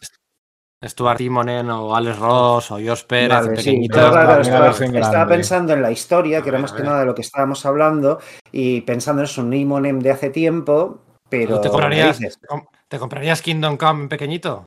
Stuart 0.84 1.18
Timonen 1.18 1.70
o 1.72 1.96
Alex 1.96 2.20
Ross 2.20 2.72
o 2.72 2.78
George 2.78 3.06
Pérez, 3.08 3.30
Vale, 3.46 3.62
sí, 3.62 3.88
claro, 3.90 4.14
También 4.14 4.42
estaba, 4.42 4.70
estaba 5.00 5.28
pensando 5.28 5.74
en 5.74 5.82
la 5.82 5.92
historia, 5.92 6.42
que 6.42 6.50
era 6.50 6.60
más 6.60 6.72
que 6.72 6.84
nada 6.84 7.00
de 7.00 7.06
lo 7.08 7.16
que 7.16 7.22
estábamos 7.22 7.66
hablando, 7.66 8.20
y 8.52 8.82
pensando 8.82 9.22
en 9.22 9.26
eso, 9.26 9.42
un 9.42 9.50
Nimonem 9.50 10.00
de 10.00 10.12
hace 10.12 10.30
tiempo, 10.30 11.00
pero... 11.30 11.60
¿Te 11.62 11.70
comprarías, 11.70 12.20
te 12.20 12.48
com- 12.48 12.66
te 12.88 13.00
comprarías 13.00 13.42
Kingdom 13.42 13.78
Come 13.78 14.04
en 14.04 14.10
pequeñito? 14.10 14.66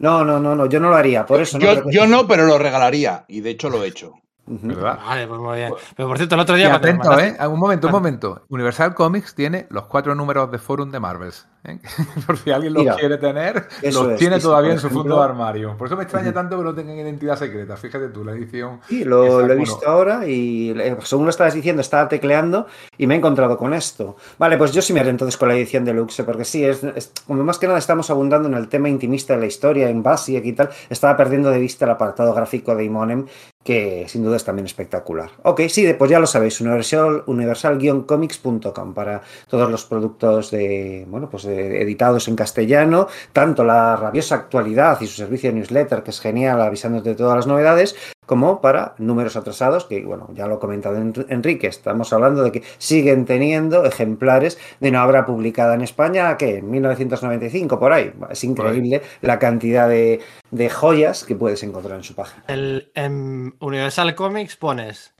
No, 0.00 0.24
no, 0.24 0.40
no, 0.40 0.56
no, 0.56 0.66
yo 0.66 0.80
no 0.80 0.90
lo 0.90 0.96
haría, 0.96 1.24
por 1.24 1.40
eso 1.40 1.56
no. 1.56 1.88
Yo 1.90 2.06
no, 2.08 2.26
pero 2.26 2.46
lo 2.46 2.58
regalaría. 2.58 3.24
Y 3.28 3.40
de 3.40 3.50
hecho 3.50 3.70
lo 3.70 3.84
he 3.84 3.86
hecho. 3.88 4.14
Vale, 4.46 5.26
pues 5.26 5.40
muy 5.40 5.56
bien. 5.56 5.72
Pero 5.96 6.08
por 6.08 6.16
cierto, 6.18 6.34
el 6.34 6.40
otro 6.42 6.54
día 6.56 6.74
atento, 6.74 7.18
¿eh? 7.18 7.36
Un 7.48 7.58
momento, 7.58 7.86
un 7.86 7.92
momento. 7.92 8.42
Universal 8.48 8.94
Comics 8.94 9.34
tiene 9.34 9.66
los 9.70 9.86
cuatro 9.86 10.14
números 10.14 10.50
de 10.50 10.58
Forum 10.58 10.90
de 10.90 11.00
Marvels. 11.00 11.46
¿eh? 11.64 11.78
Por 12.26 12.36
si 12.36 12.50
alguien 12.50 12.74
los 12.74 12.82
Mira, 12.82 12.94
quiere 12.96 13.16
tener, 13.16 13.66
los 13.82 14.08
es, 14.10 14.18
tiene 14.18 14.38
todavía 14.38 14.72
en 14.72 14.78
su 14.78 14.88
ejemplo- 14.88 15.00
fondo 15.02 15.18
de 15.18 15.24
armario. 15.24 15.76
Por 15.78 15.86
eso 15.86 15.96
me 15.96 16.02
extraña 16.02 16.30
tanto 16.32 16.58
que 16.58 16.64
no 16.64 16.74
tengan 16.74 16.96
identidad 16.98 17.36
secreta. 17.38 17.74
Fíjate 17.78 18.08
tú, 18.08 18.22
la 18.22 18.32
edición. 18.32 18.80
Sí, 18.86 19.02
lo, 19.04 19.24
he 19.40 19.44
bueno. 19.46 19.54
visto 19.56 19.88
ahora 19.88 20.26
y 20.26 20.70
eh, 20.78 20.96
según 21.04 21.24
lo 21.24 21.30
estabas 21.30 21.54
diciendo, 21.54 21.80
estaba 21.80 22.06
tecleando 22.08 22.66
y 22.98 23.06
me 23.06 23.14
he 23.14 23.18
encontrado 23.18 23.56
con 23.56 23.72
esto. 23.72 24.16
Vale, 24.38 24.58
pues 24.58 24.72
yo 24.72 24.82
sí 24.82 24.92
me 24.92 25.00
haré 25.00 25.08
entonces 25.08 25.38
con 25.38 25.48
la 25.48 25.54
edición 25.54 25.86
deluxe, 25.86 26.22
porque 26.22 26.44
sí, 26.44 26.62
es, 26.64 26.84
es- 26.84 27.12
como 27.26 27.42
más 27.44 27.58
que 27.58 27.66
nada 27.66 27.78
estamos 27.78 28.10
abundando 28.10 28.46
en 28.48 28.54
el 28.54 28.68
tema 28.68 28.90
intimista 28.90 29.32
de 29.34 29.40
la 29.40 29.46
historia, 29.46 29.88
en 29.88 30.02
Basic 30.02 30.44
y 30.44 30.52
tal, 30.52 30.68
estaba 30.90 31.16
perdiendo 31.16 31.48
de 31.48 31.58
vista 31.60 31.86
el 31.86 31.92
apartado 31.92 32.34
gráfico 32.34 32.74
de 32.76 32.84
Imonem, 32.84 33.24
que 33.64 34.04
sin 34.08 34.22
duda 34.22 34.36
es 34.36 34.44
también 34.44 34.66
espectacular. 34.66 35.30
Ok, 35.42 35.62
sí, 35.68 35.92
pues 35.98 36.10
ya 36.10 36.20
lo 36.20 36.26
sabéis, 36.26 36.60
universal, 36.60 37.24
universal-comics.com 37.26 38.94
para 38.94 39.22
todos 39.48 39.70
los 39.70 39.84
productos 39.84 40.50
de, 40.50 41.06
bueno, 41.08 41.28
pues 41.30 41.44
de- 41.44 41.82
editados 41.82 42.28
en 42.28 42.36
castellano, 42.36 43.08
tanto 43.32 43.64
la 43.64 43.96
rabiosa 43.96 44.34
actualidad 44.36 45.00
y 45.00 45.06
su 45.06 45.16
servicio 45.16 45.50
de 45.50 45.56
newsletter, 45.56 46.02
que 46.02 46.10
es 46.10 46.20
genial, 46.20 46.60
avisándote 46.60 47.10
de 47.10 47.14
todas 47.14 47.36
las 47.36 47.46
novedades, 47.46 47.96
como 48.26 48.60
para 48.60 48.94
números 48.98 49.36
atrasados, 49.36 49.84
que 49.84 50.04
bueno, 50.04 50.28
ya 50.32 50.46
lo 50.46 50.54
ha 50.54 50.60
comentado 50.60 50.96
En- 50.96 51.12
Enrique, 51.28 51.66
estamos 51.66 52.12
hablando 52.12 52.42
de 52.42 52.52
que 52.52 52.62
siguen 52.78 53.24
teniendo 53.24 53.84
ejemplares 53.84 54.58
de 54.80 54.88
una 54.90 55.06
obra 55.06 55.26
publicada 55.26 55.74
en 55.74 55.82
España, 55.82 56.36
que 56.36 56.58
en 56.58 56.70
1995, 56.70 57.78
por 57.78 57.92
ahí. 57.92 58.12
Es 58.30 58.44
increíble 58.44 59.02
la 59.22 59.38
cantidad 59.38 59.88
de, 59.88 60.20
de 60.50 60.70
joyas 60.70 61.24
que 61.24 61.34
puedes 61.36 61.62
encontrar 61.62 61.96
en 61.98 62.04
su 62.04 62.14
página. 62.14 62.44
el- 62.48 62.90
en 62.94 63.54
Universal 63.60 64.14
Comics 64.14 64.56
pones 64.56 65.14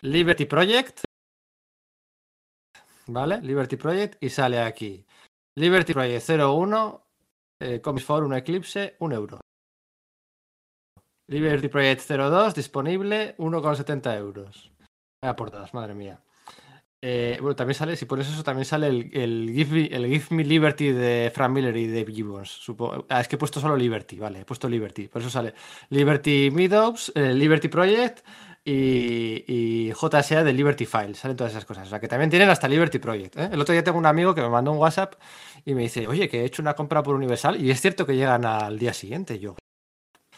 Liberty 0.00 0.46
Project, 0.46 1.00
¿vale? 3.06 3.40
Liberty 3.42 3.76
Project 3.76 4.16
y 4.22 4.30
sale 4.30 4.60
aquí. 4.60 5.04
Liberty 5.56 5.92
Project 5.92 6.28
01, 6.30 7.02
eh, 7.60 7.80
Comics 7.80 8.04
for 8.06 8.24
un 8.24 8.34
Eclipse, 8.34 8.96
1 9.00 9.14
euro. 9.14 9.40
Liberty 11.32 11.68
Project 11.68 12.08
02, 12.08 12.54
disponible, 12.54 13.34
1,70 13.38 14.18
euros. 14.18 14.70
Vaya 15.22 15.36
portadas, 15.36 15.72
madre 15.74 15.94
mía. 15.94 16.20
Eh, 17.04 17.38
bueno, 17.40 17.56
también 17.56 17.74
sale, 17.74 17.96
si 17.96 18.04
pones 18.04 18.28
eso, 18.28 18.44
también 18.44 18.64
sale 18.64 18.86
el, 18.86 19.50
Give, 19.52 19.72
Me, 19.72 19.86
el 19.86 20.06
Give 20.06 20.26
Me 20.30 20.44
Liberty 20.44 20.92
de 20.92 21.32
Frank 21.34 21.50
Miller 21.50 21.76
y 21.76 21.88
Dave 21.88 22.12
Gibbons. 22.12 22.64
Ah, 23.08 23.20
es 23.20 23.26
que 23.26 23.34
he 23.34 23.38
puesto 23.38 23.58
solo 23.60 23.76
Liberty, 23.76 24.18
vale, 24.20 24.40
he 24.40 24.44
puesto 24.44 24.68
Liberty. 24.68 25.08
Por 25.08 25.20
eso 25.20 25.30
sale 25.30 25.52
Liberty 25.90 26.50
Meadows, 26.52 27.10
eh, 27.16 27.34
Liberty 27.34 27.66
Project 27.66 28.24
y, 28.64 29.44
y 29.48 29.92
JSA 29.92 30.44
de 30.44 30.52
Liberty 30.52 30.86
Files. 30.86 31.18
Salen 31.18 31.36
todas 31.36 31.52
esas 31.52 31.64
cosas. 31.64 31.88
O 31.88 31.90
sea, 31.90 31.98
que 31.98 32.06
también 32.06 32.30
tienen 32.30 32.48
hasta 32.50 32.68
Liberty 32.68 33.00
Project. 33.00 33.36
¿eh? 33.36 33.50
El 33.52 33.60
otro 33.60 33.72
día 33.72 33.82
tengo 33.82 33.98
un 33.98 34.06
amigo 34.06 34.32
que 34.32 34.42
me 34.42 34.48
mandó 34.48 34.70
un 34.70 34.78
WhatsApp 34.78 35.14
y 35.64 35.74
me 35.74 35.82
dice, 35.82 36.06
oye, 36.06 36.28
que 36.28 36.42
he 36.42 36.44
hecho 36.44 36.62
una 36.62 36.74
compra 36.74 37.02
por 37.02 37.16
Universal 37.16 37.60
y 37.60 37.72
es 37.72 37.80
cierto 37.80 38.06
que 38.06 38.14
llegan 38.14 38.44
al 38.44 38.78
día 38.78 38.92
siguiente. 38.92 39.40
Yo, 39.40 39.56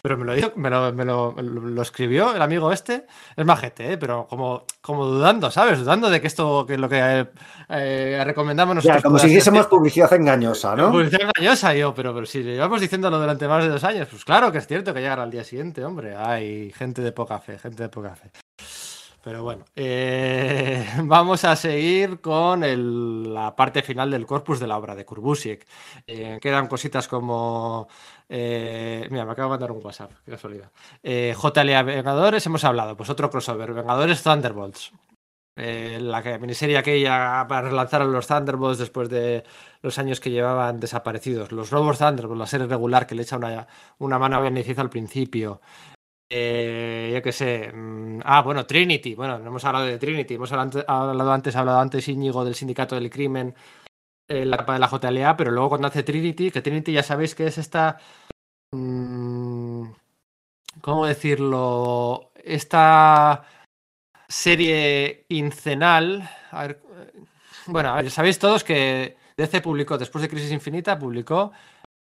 pero 0.05 0.18
me 0.18 0.26
lo 0.26 0.34
dijo, 0.34 0.52
me 0.57 0.68
lo, 0.68 0.92
me 0.92 1.02
lo- 1.07 1.33
me 1.33 1.42
lo- 1.42 1.60
lo 1.62 1.81
escribió 1.81 2.34
el 2.34 2.42
amigo 2.42 2.70
este, 2.70 3.07
es 3.34 3.47
majete, 3.47 3.92
¿eh? 3.92 3.97
pero 3.97 4.26
como, 4.28 4.65
como 4.83 5.07
dudando, 5.07 5.50
¿sabes? 5.50 5.78
Dudando 5.78 6.10
de 6.10 6.20
que 6.20 6.26
esto, 6.26 6.66
que 6.66 6.76
lo 6.76 6.91
que 6.91 6.99
eh, 7.00 7.26
eh, 7.70 8.23
recomendamos 8.23 8.74
nosotros. 8.74 8.99
Ya, 8.99 9.02
como 9.02 9.18
si 9.18 9.28
hiciésemos 9.28 9.66
publicidad 9.66 10.12
engañosa, 10.12 10.76
¿no? 10.76 10.91
Publicidad 10.91 11.31
engañosa, 11.34 11.73
yo, 11.74 11.94
pero, 11.94 12.12
pero 12.12 12.26
si 12.26 12.42
le 12.42 12.52
llevamos 12.52 12.83
diciéndolo 12.83 13.18
durante 13.18 13.49
más 13.49 13.65
de 13.65 13.70
dos 13.70 13.83
años, 13.83 14.07
pues 14.10 14.26
claro 14.26 14.52
que 14.52 14.58
es 14.58 14.66
cierto 14.66 14.92
que 14.92 15.00
llegará 15.00 15.23
al 15.23 15.31
día 15.31 15.42
siguiente, 15.42 15.83
hombre. 15.83 16.15
Hay 16.15 16.70
gente 16.73 17.00
de 17.00 17.12
poca 17.12 17.39
fe, 17.39 17.58
gente 17.58 17.83
de 17.84 17.89
poca 17.89 18.15
fe. 18.15 18.31
Pero 19.24 19.42
bueno, 19.42 19.65
eh, 19.74 20.86
vamos 21.05 21.47
a 21.47 21.57
seguir 21.57 22.20
con 22.20 22.62
el- 22.62 23.33
la 23.33 23.57
parte 23.57 23.81
final 23.83 24.10
del 24.10 24.26
corpus 24.26 24.60
de 24.60 24.66
la 24.66 24.76
obra 24.76 24.94
de 24.94 25.07
Kurbusiek. 25.07 25.66
Eh, 26.07 26.39
quedan 26.42 26.66
cositas 26.66 27.08
como. 27.08 27.89
Eh, 28.28 29.07
mira, 29.11 29.25
me 29.25 29.33
acabo 29.33 29.49
de 29.49 29.51
mandar 29.59 29.73
un 29.73 29.85
WhatsApp, 29.85 30.12
qué 30.25 30.31
casualidad. 30.33 30.70
Eh, 31.03 31.35
JLA 31.41 31.83
Vengadores, 31.83 32.44
hemos 32.47 32.65
hablado, 32.65 32.97
pues 32.97 33.11
otro 33.11 33.31
crossover, 33.31 33.73
Vengadores 33.75 34.23
Thunderbolts. 34.23 34.93
Eh, 35.57 35.99
la 36.01 36.20
que- 36.20 36.39
miniserie 36.41 36.77
aquella 36.77 37.47
para 37.49 37.69
relanzar 37.69 38.03
a 38.03 38.07
los 38.07 38.27
Thunderbolts 38.27 38.78
después 38.78 39.09
de 39.09 39.44
los 39.83 39.97
años 39.99 40.19
que 40.19 40.31
llevaban 40.31 40.81
desaparecidos. 40.81 41.53
Los 41.53 41.70
nuevos 41.70 41.99
Thunderbolts, 41.99 42.41
la 42.41 42.47
serie 42.47 42.67
regular 42.67 43.07
que 43.07 43.15
le 43.15 43.23
echa 43.23 43.36
una, 43.36 43.67
una 43.99 44.19
mano 44.19 44.36
a 44.36 44.41
beneficio 44.41 44.83
al 44.83 44.91
principio. 44.91 45.61
Eh, 46.28 47.12
yo 47.15 47.23
qué 47.23 47.31
sé. 47.33 47.70
mm, 47.73 48.20
Ah, 48.25 48.43
bueno, 48.43 48.67
Trinity. 48.67 49.15
Bueno, 49.15 49.39
no 49.39 49.47
hemos 49.49 49.65
hablado 49.65 49.85
de 49.86 49.99
Trinity. 49.99 50.35
Hemos 50.35 50.51
hablado 50.53 50.85
hablado 50.89 51.33
antes, 51.33 51.55
ha 51.55 51.61
hablado 51.61 51.78
antes 51.81 52.09
Íñigo 52.09 52.44
del 52.44 52.55
Sindicato 52.57 52.94
del 52.97 53.11
Crimen, 53.11 53.55
en 54.28 54.51
la 54.51 54.57
capa 54.59 54.75
de 54.75 54.78
la 54.81 54.89
JLA, 54.89 55.36
pero 55.36 55.51
luego 55.51 55.70
cuando 55.70 55.89
hace 55.89 56.03
Trinity, 56.03 56.51
que 56.51 56.62
Trinity 56.62 56.93
ya 56.93 57.03
sabéis 57.03 57.35
que 57.35 57.47
es 57.47 57.59
esta. 57.59 57.99
mm, 58.73 59.85
¿Cómo 60.81 61.07
decirlo? 61.07 62.33
Esta 62.43 63.44
serie 64.28 65.27
quincenal. 65.28 66.28
A 66.51 66.67
ver, 66.67 66.83
eh, 66.97 67.12
bueno, 67.67 67.91
a 67.91 67.97
ver, 67.97 68.11
sabéis 68.11 68.39
todos 68.39 68.65
que 68.65 69.17
DC 69.36 69.61
publicó, 69.61 69.99
después 69.99 70.23
de 70.23 70.28
Crisis 70.28 70.53
Infinita, 70.53 70.99
publicó 70.99 71.53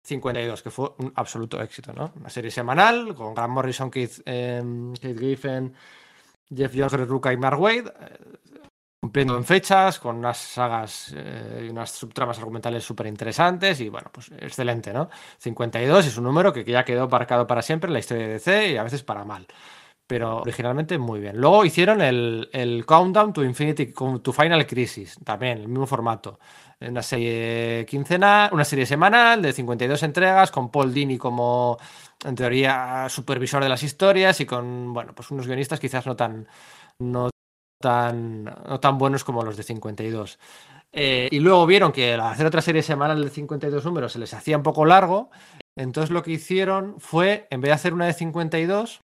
52, 0.05 0.63
que 0.63 0.71
fue 0.71 0.95
un 0.99 1.13
absoluto 1.17 1.61
éxito, 1.61 1.93
¿no? 1.93 2.13
Una 2.17 2.31
serie 2.31 2.51
semanal 2.51 3.15
con 3.15 3.35
Grant 3.35 3.53
Morrison, 3.53 3.91
Keith, 3.91 4.21
eh, 4.25 4.63
Keith 5.01 5.19
Giffen, 5.19 5.75
Jeff 6.55 6.73
Greg 6.73 7.09
Rucka 7.09 7.33
y 7.33 7.37
Mark 7.37 7.61
Wade, 7.61 7.93
eh, 8.01 8.19
cumpliendo 9.07 9.37
en 9.37 9.45
fechas, 9.45 10.01
con 10.01 10.17
unas 10.17 10.37
sagas 10.37 11.15
eh, 11.17 11.67
y 11.67 11.69
unas 11.71 11.93
subtramas 11.93 12.39
argumentales 12.39 12.83
súper 12.83 13.07
interesantes 13.07 13.81
y 13.81 13.89
bueno, 13.89 14.11
pues 14.13 14.33
excelente, 14.41 14.93
¿no? 14.93 15.09
52 15.39 16.07
es 16.07 16.19
un 16.19 16.25
número 16.25 16.53
que 16.53 16.65
ya 16.65 16.85
quedó 16.85 17.09
marcado 17.09 17.47
para 17.47 17.63
siempre 17.63 17.89
en 17.89 17.93
la 17.93 18.01
historia 18.01 18.27
de 18.27 18.33
DC 18.33 18.73
y 18.73 18.77
a 18.77 18.83
veces 18.83 19.05
para 19.05 19.25
mal. 19.25 19.47
Pero 20.09 20.39
originalmente 20.39 20.99
muy 20.99 21.21
bien. 21.21 21.37
Luego 21.37 21.65
hicieron 21.65 22.01
el, 22.01 22.85
Countdown 22.85 23.33
to 23.33 23.45
Infinity, 23.45 23.93
to 24.23 24.33
Final 24.33 24.67
Crisis, 24.67 25.19
también, 25.25 25.59
el 25.59 25.69
mismo 25.69 25.87
formato. 25.87 26.41
Una 26.81 27.03
serie 27.03 27.87
quincenal, 27.89 28.51
una 28.53 28.65
serie 28.65 28.87
semanal 28.87 29.41
de 29.41 29.53
52 29.53 30.03
entregas, 30.03 30.51
con 30.51 30.71
Paul 30.71 30.93
Dini 30.93 31.17
como, 31.17 31.79
en 32.25 32.35
teoría, 32.35 33.07
supervisor 33.09 33.63
de 33.63 33.69
las 33.69 33.83
historias 33.85 34.41
y 34.41 34.47
con, 34.47 34.93
bueno, 34.93 35.13
pues 35.15 35.31
unos 35.31 35.47
guionistas 35.47 35.81
quizás 35.81 36.07
no 36.07 36.17
tan, 36.17 36.47
tan, 37.87 38.45
no 38.45 38.81
tan 38.81 38.99
buenos 38.99 39.23
como 39.23 39.45
los 39.45 39.57
de 39.57 39.63
52. 39.63 40.41
Eh, 40.93 41.29
y 41.31 41.39
luego 41.39 41.67
vieron 41.67 41.93
que 41.93 42.15
al 42.15 42.21
hacer 42.23 42.47
otra 42.47 42.61
serie 42.61 42.83
semanal 42.83 43.23
de 43.23 43.31
52 43.31 43.85
números 43.85 44.13
se 44.13 44.19
les 44.19 44.35
hacía 44.35 44.57
un 44.57 44.65
poco 44.65 44.85
largo. 44.85 45.31
Entonces 45.77 46.11
lo 46.11 46.25
que 46.25 46.33
hicieron 46.33 46.99
fue, 46.99 47.47
en 47.51 47.61
vez 47.61 47.69
de 47.69 47.75
hacer 47.75 47.95
una 47.95 48.07
de 48.07 48.15
52, 48.15 49.03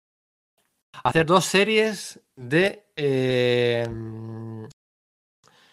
hacer 1.03 1.25
dos 1.25 1.45
series 1.45 2.21
de... 2.35 2.85
eh, 2.95 3.87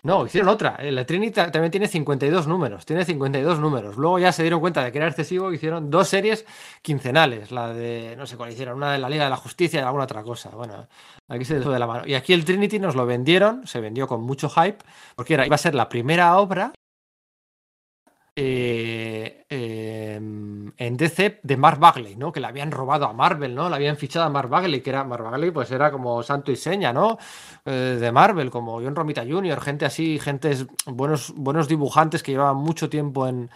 no, 0.04 0.24
hicieron 0.26 0.48
otra. 0.50 0.76
Eh, 0.78 0.92
La 0.92 1.04
Trinity 1.04 1.32
ta- 1.32 1.50
también 1.50 1.70
tiene 1.70 1.88
52 1.88 2.46
números. 2.46 2.84
Tiene 2.86 3.04
52 3.04 3.58
números. 3.58 3.96
Luego 3.96 4.18
ya 4.18 4.32
se 4.32 4.42
dieron 4.42 4.60
cuenta 4.60 4.84
de 4.84 4.92
que 4.92 4.98
era 4.98 5.08
excesivo 5.08 5.50
y 5.50 5.56
hicieron 5.56 5.90
dos 5.90 6.08
series 6.08 6.44
quincenales. 6.82 7.50
La 7.50 7.72
de, 7.72 8.14
no 8.16 8.26
sé 8.26 8.36
cuál 8.36 8.52
hicieron, 8.52 8.76
una 8.76 8.92
de 8.92 8.98
la 8.98 9.08
Liga 9.08 9.24
de 9.24 9.30
la 9.30 9.36
Justicia 9.36 9.80
y 9.80 9.82
alguna 9.82 10.04
otra 10.04 10.22
cosa. 10.22 10.50
Bueno, 10.50 10.86
aquí 11.28 11.44
se 11.44 11.60
fue 11.60 11.72
de 11.72 11.78
la 11.78 11.86
mano. 11.86 12.06
Y 12.06 12.14
aquí 12.14 12.32
el 12.34 12.44
Trinity 12.44 12.78
nos 12.78 12.94
lo 12.94 13.06
vendieron, 13.06 13.66
se 13.66 13.80
vendió 13.80 14.06
con 14.06 14.20
mucho 14.22 14.48
hype, 14.50 14.78
porque 15.16 15.32
iba 15.34 15.54
a 15.54 15.58
ser 15.58 15.74
la 15.74 15.88
primera 15.88 16.36
obra 16.38 16.72
eh, 18.36 19.44
eh, 19.48 20.18
en 20.76 20.96
DC 20.96 21.40
de 21.42 21.56
Mark 21.56 21.78
Bagley, 21.78 22.16
¿no? 22.16 22.32
Que 22.32 22.40
le 22.40 22.46
habían 22.46 22.70
robado 22.70 23.06
a 23.06 23.12
Marvel, 23.12 23.54
¿no? 23.54 23.68
Le 23.68 23.76
habían 23.76 23.96
fichado 23.96 24.26
a 24.26 24.28
Mark 24.28 24.48
Bagley, 24.48 24.80
que 24.80 24.90
era 24.90 25.04
Mark 25.04 25.22
Bagley, 25.24 25.50
pues 25.50 25.70
era 25.70 25.90
como 25.90 26.22
santo 26.22 26.50
y 26.50 26.56
seña, 26.56 26.92
¿no? 26.92 27.18
Eh, 27.64 27.98
de 28.00 28.12
Marvel, 28.12 28.50
como 28.50 28.74
John 28.74 28.94
Romita 28.94 29.24
Jr., 29.24 29.60
gente 29.60 29.84
así, 29.84 30.18
gente 30.18 30.56
buenos, 30.86 31.32
buenos 31.36 31.68
dibujantes 31.68 32.22
que 32.22 32.32
llevaban 32.32 32.56
mucho 32.56 32.88
tiempo 32.88 33.26
en, 33.26 33.50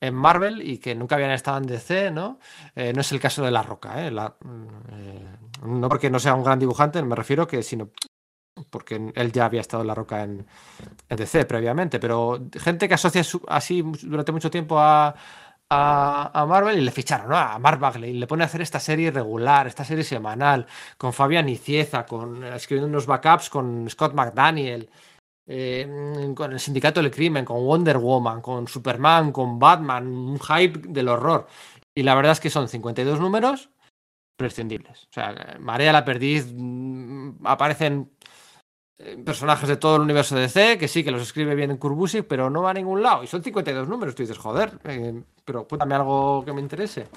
en 0.00 0.14
Marvel 0.14 0.68
y 0.68 0.78
que 0.78 0.94
nunca 0.94 1.14
habían 1.14 1.30
estado 1.30 1.58
en 1.58 1.66
DC, 1.66 2.10
¿no? 2.10 2.38
Eh, 2.74 2.92
no 2.92 3.00
es 3.00 3.12
el 3.12 3.20
caso 3.20 3.44
de 3.44 3.50
La 3.50 3.62
Roca, 3.62 4.06
¿eh? 4.06 4.10
no 4.10 5.88
porque 5.88 6.10
no 6.10 6.18
sea 6.18 6.34
un 6.34 6.44
gran 6.44 6.58
dibujante, 6.58 7.02
me 7.02 7.16
refiero 7.16 7.46
que 7.46 7.62
sino 7.62 7.90
porque 8.70 9.12
él 9.14 9.32
ya 9.32 9.46
había 9.46 9.60
estado 9.60 9.82
en 9.82 9.88
La 9.88 9.94
Roca 9.94 10.22
en, 10.22 10.46
en 11.08 11.16
DC 11.16 11.44
previamente, 11.44 11.98
pero 11.98 12.40
gente 12.52 12.88
que 12.88 12.94
asocia 12.94 13.22
así 13.48 13.82
durante 14.02 14.32
mucho 14.32 14.50
tiempo 14.50 14.78
a, 14.78 15.14
a, 15.70 16.46
Marvel 16.48 16.78
y 16.78 16.82
le 16.82 16.90
ficharon 16.90 17.28
¿no? 17.28 17.36
a 17.36 17.58
Mark 17.58 17.78
Bagley 17.78 18.10
y 18.10 18.18
le 18.18 18.26
pone 18.26 18.44
a 18.44 18.46
hacer 18.46 18.60
esta 18.60 18.80
serie 18.80 19.10
regular, 19.10 19.66
esta 19.66 19.84
serie 19.84 20.04
semanal, 20.04 20.66
con 20.96 21.12
Fabián 21.12 21.48
Icieza, 21.48 22.06
con, 22.06 22.44
escribiendo 22.44 22.88
unos 22.88 23.06
backups 23.06 23.50
con 23.50 23.88
Scott 23.90 24.14
McDaniel, 24.14 24.88
eh, 25.46 26.32
con 26.34 26.52
el 26.52 26.60
Sindicato 26.60 27.02
del 27.02 27.10
Crimen, 27.10 27.44
con 27.44 27.64
Wonder 27.64 27.98
Woman, 27.98 28.40
con 28.40 28.68
Superman, 28.68 29.32
con 29.32 29.58
Batman, 29.58 30.06
un 30.06 30.38
hype 30.38 30.88
del 30.88 31.08
horror. 31.08 31.46
Y 31.94 32.02
la 32.02 32.14
verdad 32.14 32.32
es 32.32 32.40
que 32.40 32.50
son 32.50 32.68
52 32.68 33.20
números 33.20 33.70
prescindibles. 34.36 35.04
O 35.04 35.12
sea, 35.12 35.56
Marea 35.60 35.92
la 35.92 36.04
Perdiz, 36.04 36.52
mm, 36.52 37.46
aparecen 37.46 38.10
personajes 39.24 39.68
de 39.68 39.76
todo 39.76 39.96
el 39.96 40.02
universo 40.02 40.34
de 40.34 40.42
DC, 40.42 40.78
que 40.78 40.88
sí, 40.88 41.02
que 41.02 41.10
los 41.10 41.22
escribe 41.22 41.54
bien 41.54 41.70
en 41.70 41.78
Kurbusic, 41.78 42.26
pero 42.26 42.48
no 42.50 42.62
va 42.62 42.70
a 42.70 42.74
ningún 42.74 43.02
lado. 43.02 43.24
Y 43.24 43.26
son 43.26 43.42
52 43.42 43.88
números, 43.88 44.14
tú 44.14 44.22
dices, 44.22 44.38
joder, 44.38 44.78
eh, 44.84 45.22
pero 45.44 45.66
cuéntame 45.66 45.94
algo 45.94 46.44
que 46.44 46.52
me 46.52 46.60
interese. 46.60 47.08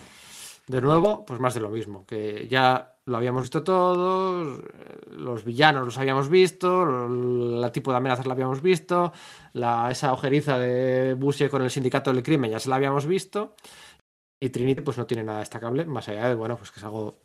De 0.67 0.81
nuevo, 0.81 1.25
pues 1.25 1.39
más 1.39 1.53
de 1.53 1.61
lo 1.61 1.69
mismo, 1.69 2.06
que 2.06 2.47
ya 2.49 2.97
lo 3.06 3.15
habíamos 3.15 3.43
visto 3.43 3.64
todos, 3.64 4.59
eh, 4.59 4.99
los 5.11 5.45
villanos 5.45 5.85
los 5.85 5.97
habíamos 5.97 6.27
visto, 6.30 6.85
la 6.85 7.72
tipo 7.72 7.91
de 7.91 7.97
amenazas 7.97 8.27
la 8.27 8.33
habíamos 8.33 8.61
visto, 8.61 9.14
la, 9.53 9.89
esa 9.89 10.11
ojeriza 10.11 10.59
de 10.59 11.14
Busiek 11.14 11.49
con 11.49 11.61
el 11.61 11.72
sindicato 11.72 12.11
del 12.11 12.22
crimen 12.22 12.51
ya 12.51 12.59
se 12.59 12.67
la 12.67 12.75
habíamos 12.75 13.06
visto, 13.06 13.56
y 14.41 14.49
Trinity 14.49 14.81
pues 14.81 14.97
no 14.97 15.06
tiene 15.06 15.23
nada 15.23 15.39
destacable, 15.39 15.85
más 15.85 16.09
allá 16.09 16.27
de, 16.27 16.35
bueno, 16.35 16.57
pues 16.57 16.72
que 16.72 16.80
es 16.81 16.83
algo 16.83 17.17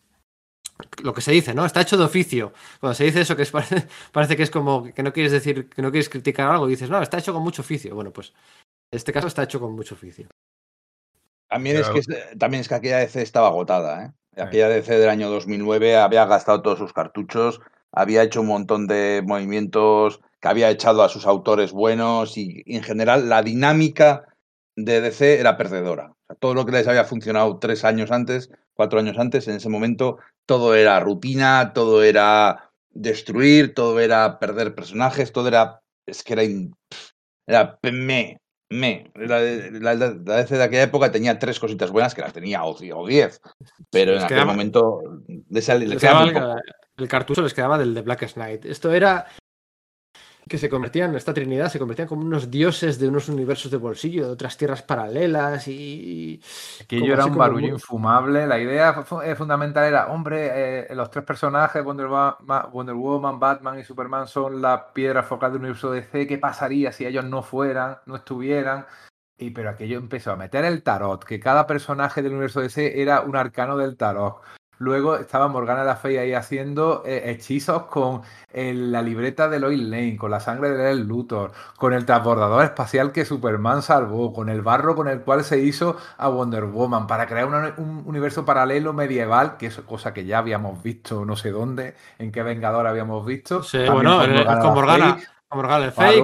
lo 1.02 1.14
que 1.14 1.20
se 1.20 1.32
dice, 1.32 1.54
¿no? 1.54 1.64
Está 1.64 1.80
hecho 1.80 1.96
de 1.96 2.04
oficio. 2.04 2.52
Cuando 2.80 2.94
se 2.94 3.04
dice 3.04 3.20
eso, 3.20 3.36
que 3.36 3.42
es, 3.42 3.50
parece, 4.12 4.36
que 4.36 4.42
es 4.42 4.50
como 4.50 4.84
que 4.92 5.02
no 5.02 5.12
quieres 5.12 5.32
decir, 5.32 5.68
que 5.68 5.82
no 5.82 5.90
quieres 5.90 6.08
criticar 6.08 6.50
algo, 6.50 6.66
dices, 6.66 6.90
no, 6.90 7.00
está 7.00 7.18
hecho 7.18 7.32
con 7.32 7.42
mucho 7.42 7.62
oficio. 7.62 7.94
Bueno, 7.94 8.12
pues 8.12 8.32
en 8.90 8.96
este 8.96 9.12
caso 9.12 9.26
está 9.26 9.42
hecho 9.42 9.60
con 9.60 9.74
mucho 9.74 9.94
oficio. 9.94 10.28
También, 11.48 11.76
es, 11.76 11.88
que, 11.90 12.00
también 12.38 12.62
es 12.62 12.68
que 12.68 12.74
aquella 12.74 12.98
DC 12.98 13.20
estaba 13.20 13.48
agotada, 13.48 14.06
¿eh? 14.06 14.12
Aquella 14.40 14.70
DC 14.70 14.98
del 14.98 15.10
año 15.10 15.28
2009 15.28 15.96
había 15.96 16.24
gastado 16.24 16.62
todos 16.62 16.78
sus 16.78 16.94
cartuchos, 16.94 17.60
había 17.92 18.22
hecho 18.22 18.40
un 18.40 18.46
montón 18.46 18.86
de 18.86 19.22
movimientos 19.26 20.20
que 20.40 20.48
había 20.48 20.70
echado 20.70 21.02
a 21.02 21.10
sus 21.10 21.26
autores 21.26 21.72
buenos 21.72 22.38
y, 22.38 22.62
en 22.66 22.82
general 22.82 23.28
la 23.28 23.42
dinámica 23.42 24.24
de 24.74 25.02
DC 25.02 25.38
era 25.38 25.58
perdedora. 25.58 26.14
todo 26.40 26.54
lo 26.54 26.64
que 26.64 26.72
les 26.72 26.88
había 26.88 27.04
funcionado 27.04 27.58
tres 27.58 27.84
años 27.84 28.10
antes, 28.10 28.50
cuatro 28.72 28.98
años 28.98 29.18
antes, 29.18 29.46
en 29.48 29.56
ese 29.56 29.68
momento 29.68 30.18
todo 30.46 30.74
era 30.74 31.00
rutina, 31.00 31.72
todo 31.74 32.02
era 32.02 32.70
destruir, 32.90 33.74
todo 33.74 34.00
era 34.00 34.38
perder 34.38 34.74
personajes, 34.74 35.32
todo 35.32 35.48
era. 35.48 35.82
Es 36.06 36.22
que 36.22 36.32
era. 36.32 36.42
Era 37.46 37.78
me, 37.82 38.38
me. 38.70 39.10
La, 39.14 39.40
la, 39.40 39.96
de 39.96 40.62
aquella 40.62 40.82
época 40.82 41.12
tenía 41.12 41.38
tres 41.38 41.58
cositas 41.58 41.90
buenas 41.90 42.14
que 42.14 42.22
las 42.22 42.32
tenía 42.32 42.64
o, 42.64 43.06
diez. 43.06 43.40
Pero 43.90 44.16
en 44.16 44.22
aquel 44.22 44.46
momento. 44.46 45.00
De 45.26 45.60
el, 46.96 47.08
cartucho 47.08 47.42
les 47.42 47.54
quedaba 47.54 47.78
del 47.78 47.94
de 47.94 48.02
Black 48.02 48.32
Knight. 48.34 48.64
Esto 48.64 48.92
era 48.92 49.26
que 50.48 50.58
se 50.58 50.68
convertían, 50.68 51.14
esta 51.14 51.32
Trinidad 51.32 51.68
se 51.68 51.78
convertían 51.78 52.08
como 52.08 52.22
unos 52.22 52.50
dioses 52.50 52.98
de 52.98 53.08
unos 53.08 53.28
universos 53.28 53.70
de 53.70 53.76
bolsillo, 53.76 54.26
de 54.26 54.32
otras 54.32 54.56
tierras 54.56 54.82
paralelas 54.82 55.68
y... 55.68 56.40
Que 56.88 56.98
yo 56.98 57.14
era 57.14 57.26
un 57.26 57.36
barullo 57.36 57.68
infumable. 57.68 58.46
La 58.46 58.58
idea 58.58 59.04
eh, 59.24 59.34
fundamental 59.36 59.84
era, 59.84 60.06
hombre, 60.08 60.50
eh, 60.90 60.94
los 60.94 61.10
tres 61.10 61.24
personajes, 61.24 61.84
Wonder, 61.84 62.08
Woman, 62.08 63.38
Batman 63.38 63.78
y 63.78 63.84
Superman, 63.84 64.26
son 64.26 64.60
la 64.60 64.92
piedra 64.92 65.22
focal 65.22 65.52
del 65.52 65.60
universo 65.60 65.92
DC. 65.92 66.26
¿Qué 66.26 66.38
pasaría 66.38 66.90
si 66.90 67.06
ellos 67.06 67.24
no 67.24 67.42
fueran, 67.42 67.98
no 68.06 68.16
estuvieran? 68.16 68.86
Y 69.38 69.50
pero 69.50 69.70
aquello 69.70 69.98
empezó 69.98 70.32
a 70.32 70.36
meter 70.36 70.64
el 70.64 70.82
tarot, 70.82 71.24
que 71.24 71.40
cada 71.40 71.66
personaje 71.66 72.20
del 72.20 72.32
universo 72.32 72.60
DC 72.60 73.00
era 73.00 73.20
un 73.20 73.36
arcano 73.36 73.76
del 73.76 73.96
tarot. 73.96 74.40
Luego 74.82 75.14
estaba 75.14 75.46
Morgana 75.46 75.84
la 75.84 75.94
Fey 75.94 76.16
ahí 76.16 76.34
haciendo 76.34 77.04
eh, 77.06 77.30
hechizos 77.30 77.84
con 77.84 78.22
la 78.52 79.00
libreta 79.00 79.48
de 79.48 79.60
Lois 79.60 79.80
Lane, 79.80 80.16
con 80.16 80.32
la 80.32 80.40
sangre 80.40 80.70
de 80.70 80.96
Luthor, 80.96 81.52
con 81.76 81.92
el 81.92 82.04
transbordador 82.04 82.64
espacial 82.64 83.12
que 83.12 83.24
Superman 83.24 83.82
salvó, 83.82 84.32
con 84.32 84.48
el 84.48 84.60
barro 84.60 84.96
con 84.96 85.06
el 85.06 85.20
cual 85.20 85.44
se 85.44 85.60
hizo 85.60 85.96
a 86.18 86.28
Wonder 86.28 86.64
Woman, 86.64 87.06
para 87.06 87.26
crear 87.28 87.46
un 87.46 88.02
universo 88.06 88.44
paralelo 88.44 88.92
medieval, 88.92 89.56
que 89.56 89.66
es 89.66 89.76
cosa 89.82 90.12
que 90.12 90.24
ya 90.24 90.38
habíamos 90.38 90.82
visto 90.82 91.24
no 91.24 91.36
sé 91.36 91.52
dónde, 91.52 91.94
en 92.18 92.32
qué 92.32 92.42
Vengador 92.42 92.88
habíamos 92.88 93.24
visto. 93.24 93.62
Sí, 93.62 93.78
bueno, 93.88 94.18
con 94.18 94.74
Morgana, 94.74 94.74
Morgan 94.74 95.00
el 95.00 95.14
Fey, 95.14 95.31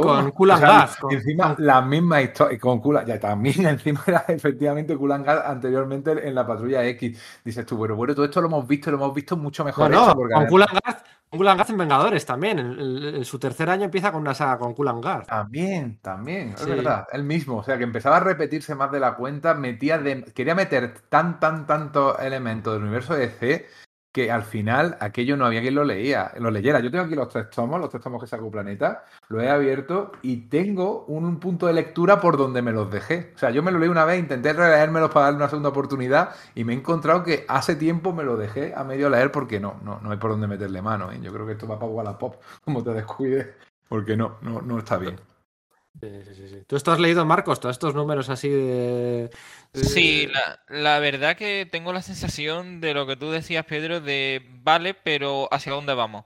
con 0.01 0.31
Kulan 0.31 0.61
Gas. 0.61 0.99
encima, 1.11 1.55
la 1.59 1.83
misma 1.83 2.23
historia, 2.23 2.59
con 2.59 2.81
Kulan, 2.81 3.07
ya 3.07 3.21
también 3.21 3.67
encima 3.67 4.03
era 4.07 4.25
efectivamente 4.29 4.97
Kulan 4.97 5.23
Gas 5.23 5.45
anteriormente 5.47 6.27
en 6.27 6.35
la 6.35 6.47
Patrulla 6.47 6.85
X. 6.87 7.41
Dices 7.45 7.67
tú, 7.67 7.77
bueno, 7.77 7.95
bueno, 7.95 8.15
todo 8.15 8.25
esto 8.25 8.41
lo 8.41 8.49
hemos 8.49 8.67
visto, 8.67 8.91
lo 8.91 8.97
hemos 8.97 9.15
visto 9.15 9.37
mucho 9.37 9.65
mejor. 9.65 9.91
No, 9.91 10.15
con 10.15 10.47
Kulan 10.47 10.69
Gas, 10.85 11.05
Kulan 11.31 11.59
Gas 11.59 11.71
en 11.71 11.79
Vengadores 11.79 12.25
también. 12.25 12.59
En, 12.59 13.25
su 13.25 13.39
tercer 13.39 13.69
año 13.69 13.85
empieza 13.85 14.11
con 14.13 14.23
una 14.23 14.35
saga 14.35 14.59
con 14.59 14.75
Kulan 14.75 15.01
Gas. 15.01 15.27
También, 15.27 15.99
también, 16.01 16.55
es 16.55 16.67
verdad, 16.67 17.07
el 17.13 17.25
mismo. 17.25 17.59
O 17.59 17.63
sea, 17.63 17.77
que 17.77 17.85
empezaba 17.85 18.17
a 18.17 18.21
repetirse 18.21 18.75
más 18.75 18.91
de 18.91 19.01
la 19.01 19.15
cuenta, 19.15 19.55
metía 19.55 19.99
de, 19.99 20.25
quería 20.35 20.55
meter 20.55 21.01
tan, 21.09 21.39
tan, 21.39 21.67
tantos 21.67 22.19
elementos 22.21 22.73
del 22.73 22.83
universo 22.83 23.15
de 23.15 23.29
DC 23.29 23.67
que 24.13 24.31
al 24.31 24.43
final 24.43 24.97
aquello 25.01 25.37
no 25.37 25.45
había 25.45 25.61
quien 25.61 25.75
lo 25.75 25.85
leía, 25.85 26.33
lo 26.39 26.51
leyera. 26.51 26.81
Yo 26.81 26.91
tengo 26.91 27.05
aquí 27.05 27.15
los 27.15 27.29
tres 27.29 27.51
tomos, 27.51 27.81
los 27.81 27.91
tres 27.91 28.03
tomos 28.03 28.21
que 28.21 28.27
sacó 28.27 28.51
Planeta, 28.51 29.05
lo 29.29 29.41
he 29.41 29.51
abierto 29.51 30.13
y 30.23 30.49
tengo 30.49 31.05
un, 31.07 31.39
punto 31.39 31.67
de 31.67 31.75
lectura 31.75 32.21
por 32.21 32.37
donde 32.37 32.63
me 32.63 32.73
los 32.73 32.91
dejé. 32.91 33.33
O 33.35 33.39
sea, 33.39 33.51
yo 33.51 33.63
me 33.63 33.71
lo 33.71 33.79
leí 33.79 33.89
una 33.89 34.05
vez, 34.05 34.19
intenté 34.19 34.53
releérmelos 34.53 35.11
para 35.11 35.27
darle 35.27 35.39
una 35.39 35.49
segunda 35.49 35.69
oportunidad 35.69 36.35
y 36.55 36.65
me 36.65 36.73
he 36.73 36.77
encontrado 36.77 37.23
que 37.23 37.45
hace 37.49 37.77
tiempo 37.77 38.13
me 38.13 38.25
lo 38.25 38.37
dejé 38.37 38.75
a 38.75 38.83
medio 38.83 39.11
leer 39.11 39.31
porque 39.31 39.61
no, 39.61 39.79
no, 39.83 40.01
no 40.01 40.11
hay 40.11 40.17
por 40.17 40.31
dónde 40.31 40.47
meterle 40.47 40.81
mano. 40.81 41.13
¿eh? 41.13 41.19
Yo 41.23 41.33
creo 41.33 41.47
que 41.47 41.53
esto 41.53 41.69
va 41.69 41.79
para 41.79 41.93
Wallapop, 41.93 42.37
como 42.65 42.83
te 42.83 42.95
descuides, 42.95 43.47
porque 43.89 44.17
no, 44.17 44.39
no, 44.41 44.63
no 44.63 44.79
está 44.79 44.97
bien. 44.97 45.17
Sí, 46.01 46.23
sí, 46.25 46.49
sí. 46.49 46.63
¿Tú 46.67 46.77
esto 46.77 46.93
has 46.93 47.01
leído, 47.01 47.25
Marcos, 47.25 47.59
todos 47.59 47.75
estos 47.75 47.95
números 47.95 48.29
así 48.31 48.49
de... 48.49 49.31
Sí, 49.75 50.29
la, 50.69 50.99
verdad 50.99 51.37
que 51.37 51.67
tengo 51.71 51.93
la 51.93 52.03
sensación 52.03 52.81
de 52.81 52.95
lo 52.95 53.07
que 53.07 53.17
tú 53.17 53.31
decías, 53.31 53.65
Pedro, 53.67 54.01
de 54.01 54.43
vale, 54.63 54.95
pero 54.95 55.49
¿hacia 55.53 55.73
dónde 55.73 55.95
vamos? 55.95 56.25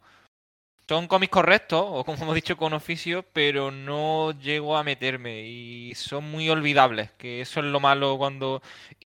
Son 0.88 1.06
cómics 1.06 1.30
correctos, 1.30 1.84
o 1.86 2.04
como 2.04 2.18
hemos 2.22 2.34
dicho, 2.34 2.56
con 2.56 2.72
oficio, 2.72 3.24
pero 3.32 3.70
no 3.70 4.32
llego 4.32 4.76
a 4.76 4.84
meterme 4.84 5.42
y 5.46 5.94
son 5.94 6.30
muy 6.30 6.50
olvidables, 6.50 7.10
que 7.12 7.40
eso 7.40 7.60
es 7.60 7.66
lo 7.66 7.80
malo 7.80 8.18
cuando... 8.18 8.62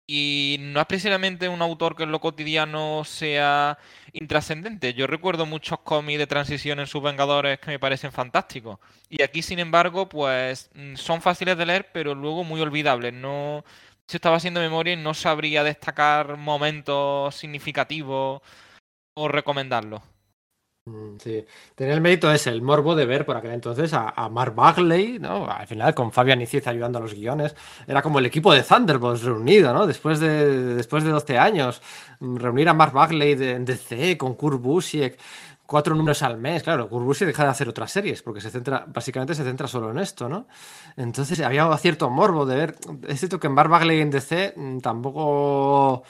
Y 0.06 0.58
no 0.60 0.80
es 0.80 0.86
precisamente 0.86 1.48
un 1.48 1.62
autor 1.62 1.96
que 1.96 2.02
en 2.02 2.12
lo 2.12 2.20
cotidiano 2.20 3.04
sea 3.04 3.78
intrascendente. 4.12 4.92
Yo 4.94 5.06
recuerdo 5.06 5.46
muchos 5.46 5.80
cómics 5.80 6.18
de 6.18 6.26
transición 6.26 6.78
en 6.78 6.86
sus 6.86 7.02
Vengadores 7.02 7.58
que 7.58 7.70
me 7.70 7.78
parecen 7.78 8.12
fantásticos. 8.12 8.78
Y 9.08 9.22
aquí, 9.22 9.40
sin 9.42 9.58
embargo, 9.58 10.08
pues 10.08 10.70
mm, 10.74 10.96
son 10.96 11.22
fáciles 11.22 11.56
de 11.56 11.66
leer, 11.66 11.90
pero 11.92 12.14
luego 12.14 12.44
muy 12.44 12.60
olvidables. 12.60 13.14
No, 13.14 13.64
si 14.08 14.16
estaba 14.16 14.36
haciendo 14.36 14.60
memoria 14.60 14.94
y 14.94 14.96
no 14.96 15.14
sabría 15.14 15.64
destacar 15.64 16.36
momentos 16.36 17.34
significativos 17.34 18.42
o 19.16 19.28
recomendarlos. 19.28 20.02
Mm, 20.86 21.16
sí, 21.18 21.46
tenía 21.74 21.94
el 21.94 22.02
mérito 22.02 22.30
ese, 22.30 22.50
el 22.50 22.60
morbo 22.60 22.94
de 22.94 23.06
ver 23.06 23.24
por 23.24 23.38
aquel 23.38 23.52
entonces 23.52 23.94
a, 23.94 24.28
Mark 24.28 24.54
Bagley, 24.54 25.18
¿no? 25.18 25.48
Al 25.50 25.66
final 25.66 25.94
con 25.94 26.12
Fabian 26.12 26.42
Iciz 26.42 26.66
ayudando 26.66 26.98
a 26.98 27.00
los 27.00 27.14
guiones, 27.14 27.56
era 27.86 28.02
como 28.02 28.18
el 28.18 28.26
equipo 28.26 28.52
de 28.52 28.62
Thunderbolts 28.62 29.22
reunido, 29.22 29.72
¿no? 29.72 29.86
Después 29.86 30.20
de, 30.20 30.74
después 30.74 31.02
de 31.02 31.10
12 31.10 31.38
años, 31.38 31.80
mm, 32.20 32.36
reunir 32.36 32.68
a 32.68 32.74
Mark 32.74 32.92
Bagley 32.92 33.34
de, 33.34 33.58
DC 33.60 34.18
con 34.18 34.34
Kurt 34.34 34.60
Busiek, 34.60 35.18
cuatro 35.66 35.94
números 35.94 36.22
al 36.22 36.36
mes, 36.38 36.62
claro, 36.62 36.88
Kurt 36.88 37.04
Busiek 37.04 37.26
deja 37.28 37.44
de 37.44 37.50
hacer 37.50 37.68
otras 37.68 37.90
series 37.90 38.22
porque 38.22 38.40
se 38.40 38.50
centra, 38.50 38.84
básicamente 38.86 39.34
se 39.34 39.44
centra 39.44 39.66
solo 39.68 39.90
en 39.90 39.98
esto, 39.98 40.28
¿no? 40.28 40.46
Entonces 40.96 41.40
había 41.40 41.74
cierto 41.78 42.10
morbo 42.10 42.46
de 42.46 42.56
ver, 42.56 42.76
es 43.08 43.18
cierto 43.20 43.40
que 43.40 43.46
en 43.46 43.54
Mark 43.54 43.70
Bagley 43.70 44.00
en 44.00 44.10
DC 44.10 44.54
mm, 44.56 44.78
tampoco 44.80 46.04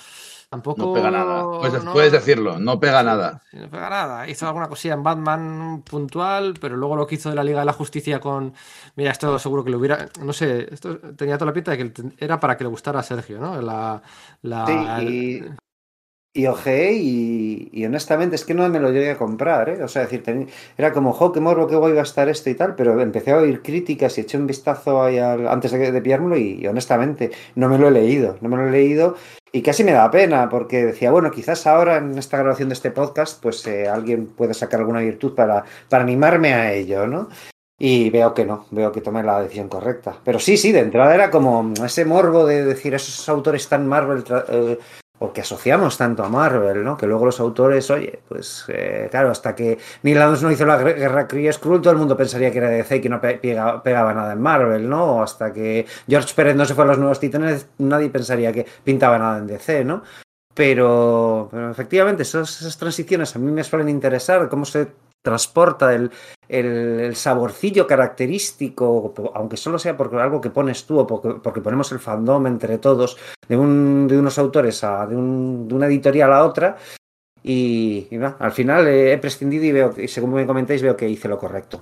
Tampoco. 0.54 0.86
No 0.86 0.92
pega 0.92 1.10
nada. 1.10 1.42
Puedes, 1.58 1.82
no- 1.82 1.92
puedes 1.92 2.12
decirlo, 2.12 2.60
no 2.60 2.78
pega 2.78 3.02
nada. 3.02 3.42
Sí, 3.50 3.56
no 3.56 3.68
pega 3.68 3.90
nada. 3.90 4.28
Hizo 4.28 4.46
alguna 4.46 4.68
cosilla 4.68 4.94
en 4.94 5.02
Batman 5.02 5.82
puntual, 5.82 6.54
pero 6.60 6.76
luego 6.76 6.94
lo 6.94 7.08
que 7.08 7.16
hizo 7.16 7.28
de 7.28 7.34
la 7.34 7.42
Liga 7.42 7.58
de 7.58 7.64
la 7.64 7.72
Justicia 7.72 8.20
con. 8.20 8.54
Mira, 8.94 9.10
esto 9.10 9.36
seguro 9.40 9.64
que 9.64 9.70
le 9.70 9.76
hubiera. 9.76 10.08
No 10.20 10.32
sé, 10.32 10.72
esto 10.72 10.96
tenía 11.16 11.36
toda 11.38 11.46
la 11.50 11.54
pinta 11.54 11.72
de 11.72 11.92
que 11.92 12.02
era 12.18 12.38
para 12.38 12.56
que 12.56 12.62
le 12.62 12.70
gustara 12.70 13.00
a 13.00 13.02
Sergio, 13.02 13.40
¿no? 13.40 13.60
La. 13.60 14.00
la- 14.42 14.66
Sí, 15.00 15.04
y, 15.08 15.42
y 16.36 16.46
ojeé 16.46 16.94
y, 16.94 17.84
honestamente 17.86 18.34
es 18.34 18.44
que 18.44 18.54
no 18.54 18.68
me 18.68 18.80
lo 18.80 18.90
llegué 18.90 19.12
a 19.12 19.16
comprar, 19.16 19.68
¿eh? 19.68 19.82
O 19.84 19.88
sea, 19.88 20.02
decir, 20.02 20.22
era 20.76 20.92
como, 20.92 21.12
jo, 21.12 21.30
qué 21.30 21.38
morbo, 21.38 21.68
qué 21.68 21.76
guay 21.76 21.92
va 21.92 22.00
a 22.00 22.02
estar 22.02 22.28
esto 22.28 22.50
y 22.50 22.56
tal, 22.56 22.74
pero 22.74 23.00
empecé 23.00 23.30
a 23.30 23.38
oír 23.38 23.62
críticas 23.62 24.18
y 24.18 24.22
eché 24.22 24.36
un 24.36 24.48
vistazo 24.48 25.00
ahí 25.02 25.18
al- 25.18 25.46
antes 25.46 25.70
de, 25.70 25.92
de 25.92 26.02
pillármelo 26.02 26.36
y, 26.36 26.66
honestamente 26.66 27.30
no 27.54 27.68
me 27.68 27.78
lo 27.78 27.86
he 27.88 27.90
leído, 27.92 28.36
no 28.40 28.48
me 28.48 28.56
lo 28.56 28.66
he 28.66 28.70
leído 28.72 29.16
y 29.52 29.62
casi 29.62 29.84
me 29.84 29.92
da 29.92 30.10
pena 30.10 30.48
porque 30.48 30.84
decía, 30.84 31.12
bueno, 31.12 31.30
quizás 31.30 31.68
ahora 31.68 31.98
en 31.98 32.18
esta 32.18 32.38
grabación 32.38 32.68
de 32.68 32.74
este 32.74 32.90
podcast 32.90 33.40
pues 33.40 33.64
eh, 33.68 33.88
alguien 33.88 34.26
puede 34.26 34.54
sacar 34.54 34.80
alguna 34.80 35.00
virtud 35.00 35.36
para, 35.36 35.64
para 35.88 36.02
animarme 36.02 36.52
a 36.52 36.72
ello, 36.72 37.06
¿no? 37.06 37.28
Y 37.78 38.10
veo 38.10 38.34
que 38.34 38.44
no, 38.44 38.66
veo 38.70 38.90
que 38.90 39.00
tomé 39.00 39.22
la 39.22 39.40
decisión 39.42 39.68
correcta. 39.68 40.18
Pero 40.24 40.38
sí, 40.40 40.56
sí, 40.56 40.72
de 40.72 40.80
entrada 40.80 41.14
era 41.14 41.30
como 41.30 41.72
ese 41.84 42.04
morbo 42.04 42.46
de 42.46 42.64
decir 42.64 42.94
esos 42.94 43.28
autores 43.28 43.68
tan 43.68 43.86
Marvel 43.86 44.24
eh, 44.48 44.78
o 45.20 45.32
que 45.32 45.40
asociamos 45.42 45.96
tanto 45.96 46.24
a 46.24 46.28
Marvel, 46.28 46.82
¿no? 46.84 46.96
Que 46.96 47.06
luego 47.06 47.24
los 47.26 47.38
autores, 47.40 47.88
oye, 47.90 48.20
pues 48.28 48.64
eh, 48.68 49.08
claro, 49.10 49.30
hasta 49.30 49.54
que 49.54 49.78
Neil 50.02 50.20
Adams 50.20 50.42
no 50.42 50.50
hizo 50.50 50.66
la 50.66 50.76
Guerra 50.82 51.28
Kree 51.28 51.52
Skrull, 51.52 51.80
todo 51.80 51.92
el 51.92 51.98
mundo 51.98 52.16
pensaría 52.16 52.50
que 52.50 52.58
era 52.58 52.68
DC 52.68 52.96
y 52.96 53.00
que 53.00 53.08
no 53.08 53.20
pe- 53.20 53.38
pega- 53.40 53.82
pegaba 53.82 54.12
nada 54.12 54.32
en 54.32 54.40
Marvel, 54.42 54.88
¿no? 54.88 55.16
O 55.18 55.22
hasta 55.22 55.52
que 55.52 55.86
George 56.08 56.34
Pérez 56.34 56.56
no 56.56 56.64
se 56.64 56.74
fue 56.74 56.84
a 56.84 56.88
los 56.88 56.98
Nuevos 56.98 57.20
Titanes, 57.20 57.68
nadie 57.78 58.10
pensaría 58.10 58.52
que 58.52 58.66
pintaba 58.82 59.18
nada 59.18 59.38
en 59.38 59.46
DC, 59.46 59.84
¿no? 59.84 60.02
Pero, 60.52 61.50
efectivamente, 61.70 62.22
esos- 62.22 62.60
esas 62.60 62.76
transiciones 62.78 63.34
a 63.34 63.38
mí 63.38 63.50
me 63.50 63.64
suelen 63.64 63.88
interesar, 63.88 64.48
cómo 64.48 64.64
se 64.64 64.86
transporta 65.24 65.94
el, 65.94 66.10
el, 66.48 67.16
saborcillo 67.16 67.86
característico, 67.86 69.14
aunque 69.34 69.56
solo 69.56 69.78
sea 69.78 69.96
porque 69.96 70.16
algo 70.16 70.40
que 70.40 70.50
pones 70.50 70.84
tú 70.84 70.98
o 70.98 71.06
porque, 71.06 71.40
porque 71.42 71.62
ponemos 71.62 71.90
el 71.92 71.98
fandom 71.98 72.46
entre 72.46 72.78
todos, 72.78 73.16
de, 73.48 73.56
un, 73.56 74.06
de 74.06 74.18
unos 74.18 74.38
autores 74.38 74.84
a 74.84 75.06
de, 75.06 75.16
un, 75.16 75.66
de 75.66 75.74
una 75.74 75.86
editorial 75.86 76.32
a 76.32 76.44
otra. 76.44 76.76
Y, 77.42 78.08
al 78.38 78.52
final 78.52 78.88
he 78.88 79.18
prescindido 79.18 79.64
y 79.64 79.72
veo, 79.72 79.94
y 79.98 80.08
según 80.08 80.32
me 80.32 80.46
comentáis, 80.46 80.82
veo 80.82 80.96
que 80.96 81.08
hice 81.08 81.28
lo 81.28 81.38
correcto. 81.38 81.80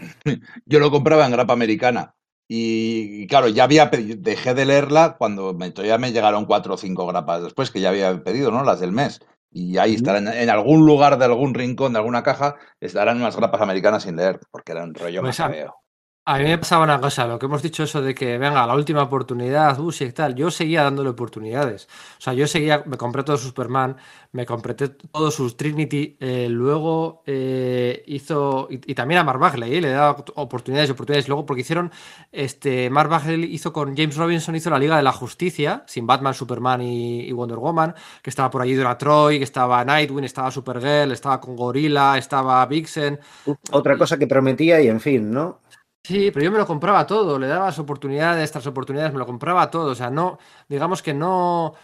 Yo 0.67 0.81
lo 0.81 0.91
compraba 0.91 1.27
en 1.27 1.33
grapa 1.33 1.53
americana. 1.53 2.15
Y, 2.49 3.27
claro, 3.29 3.49
ya 3.49 3.65
había 3.65 3.91
pedi- 3.91 4.19
dejé 4.19 4.55
de 4.55 4.67
leerla 4.67 5.17
cuando 5.19 5.55
me, 5.55 5.71
todavía 5.71 5.99
me 5.99 6.13
llegaron 6.13 6.47
cuatro 6.47 6.75
o 6.75 6.77
cinco 6.77 7.07
grapas 7.07 7.45
después, 7.45 7.71
que 7.71 7.81
ya 7.81 7.91
había 7.91 8.23
pedido, 8.23 8.51
¿no? 8.51 8.65
Las 8.65 8.81
del 8.81 8.93
mes. 8.93 9.21
Y 9.53 9.77
ahí 9.79 9.95
estarán, 9.95 10.29
en 10.29 10.49
algún 10.51 10.87
lugar 10.87 11.19
de 11.19 11.27
algún 11.27 11.53
rincón 11.55 11.93
de 11.93 11.99
alguna 11.99 12.23
caja, 12.23 12.57
estarán 12.81 13.19
unas 13.19 13.37
grapas 13.37 13.61
americanas 13.61 14.03
sin 14.05 14.17
leer, 14.17 14.41
porque 14.51 14.73
era 14.73 14.83
un 14.85 14.95
rollo 14.95 15.21
Pues 15.21 15.39
a- 15.41 15.49
macabeo. 15.49 15.75
A 16.25 16.39
mí 16.39 16.45
me 16.45 16.57
pasaba 16.57 16.85
una 16.85 17.01
cosa, 17.01 17.27
lo 17.27 17.37
que 17.37 17.47
hemos 17.47 17.63
dicho 17.63 17.83
eso 17.83 18.01
de 18.01 18.15
que 18.15 18.39
venga 18.39 18.65
la 18.65 18.77
última 18.77 19.03
oportunidad, 19.03 19.77
Bush 19.77 20.03
y 20.05 20.13
tal, 20.13 20.37
yo 20.37 20.53
seguía 20.53 20.85
dándole 20.85 21.11
oportunidades. 21.11 21.89
O 22.17 22.21
sea, 22.21 22.33
yo 22.33 22.47
seguía, 22.47 22.85
me 22.87 22.97
compré 22.97 23.25
todo 23.25 23.37
Superman, 23.37 23.97
me 24.31 24.47
compré 24.47 24.75
todos 24.75 25.35
sus 25.35 25.57
Trinity, 25.57 26.17
eh, 26.21 26.47
luego 26.49 27.25
eh, 27.27 28.05
hizo, 28.07 28.69
y, 28.71 28.95
también 28.95 29.19
a 29.19 29.25
Mark 29.25 29.41
Bagley, 29.41 29.75
eh, 29.75 29.81
le 29.81 29.91
daba 29.91 30.25
oportunidades 30.37 30.91
y 30.91 30.93
oportunidades. 30.93 31.27
Luego, 31.27 31.45
porque 31.45 31.63
hicieron, 31.63 31.91
este, 32.31 32.89
Mark 32.89 33.11
Bagley 33.11 33.53
hizo 33.53 33.73
con 33.73 33.97
James 33.97 34.17
Robinson, 34.17 34.55
hizo 34.55 34.71
la 34.71 34.79
Liga 34.79 34.97
de 34.97 35.03
la 35.03 35.13
Justicia, 35.13 35.83
sin 35.89 36.07
Batman, 36.07 36.35
Superman 36.35 36.83
y, 36.83 37.33
Wonder 37.33 37.59
Woman, 37.59 37.97
que 38.23 38.31
estaba 38.31 38.49
por 38.49 38.63
allí 38.63 38.75
Donna 38.75 38.97
Troy, 38.97 39.39
que 39.39 39.45
estaba 39.45 39.85
Nightwing, 39.85 40.23
estaba 40.23 40.53
Supergirl, 40.53 41.11
estaba 41.11 41.41
con 41.41 41.57
Gorilla, 41.57 42.17
estaba 42.17 42.65
Vixen. 42.67 43.19
Otra 43.73 43.99
cosa 43.99 44.17
que 44.21 44.29
prometía 44.29 44.81
y 44.81 44.87
en 44.87 45.01
fin, 45.01 45.29
¿no? 45.29 45.62
Sí, 46.05 46.31
pero 46.33 46.45
yo 46.45 46.51
me 46.51 46.59
lo 46.59 46.67
compraba 46.67 47.07
todo, 47.07 47.39
le 47.39 47.47
dabas 47.47 47.79
oportunidades 47.79 48.51
tras 48.51 48.67
oportunidades, 48.67 49.13
me 49.13 49.21
lo 49.21 49.27
compraba 49.27 49.71
todo, 49.71 49.93
o 49.93 49.95
sea, 49.95 50.11
no, 50.11 50.39
digamos 50.69 51.01
que 51.01 51.15
no, 51.15 51.75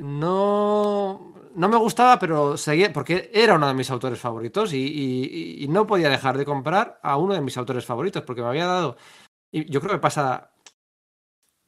no, 0.00 1.34
no 1.54 1.68
me 1.68 1.76
gustaba, 1.76 2.18
pero 2.18 2.56
seguía, 2.56 2.92
porque 2.92 3.30
era 3.32 3.54
uno 3.54 3.68
de 3.68 3.74
mis 3.74 3.90
autores 3.90 4.18
favoritos 4.20 4.72
y, 4.72 4.78
y- 4.78 5.64
y 5.64 5.68
no 5.68 5.86
podía 5.86 6.08
dejar 6.10 6.38
de 6.38 6.44
comprar 6.44 6.98
a 7.04 7.16
uno 7.18 7.34
de 7.34 7.40
mis 7.40 7.56
autores 7.56 7.84
favoritos, 7.86 8.22
porque 8.24 8.42
me 8.42 8.48
había 8.48 8.66
dado, 8.66 8.96
y 9.52 9.70
yo 9.70 9.80
creo 9.80 9.92
que 9.94 10.00
pasa 10.00 10.52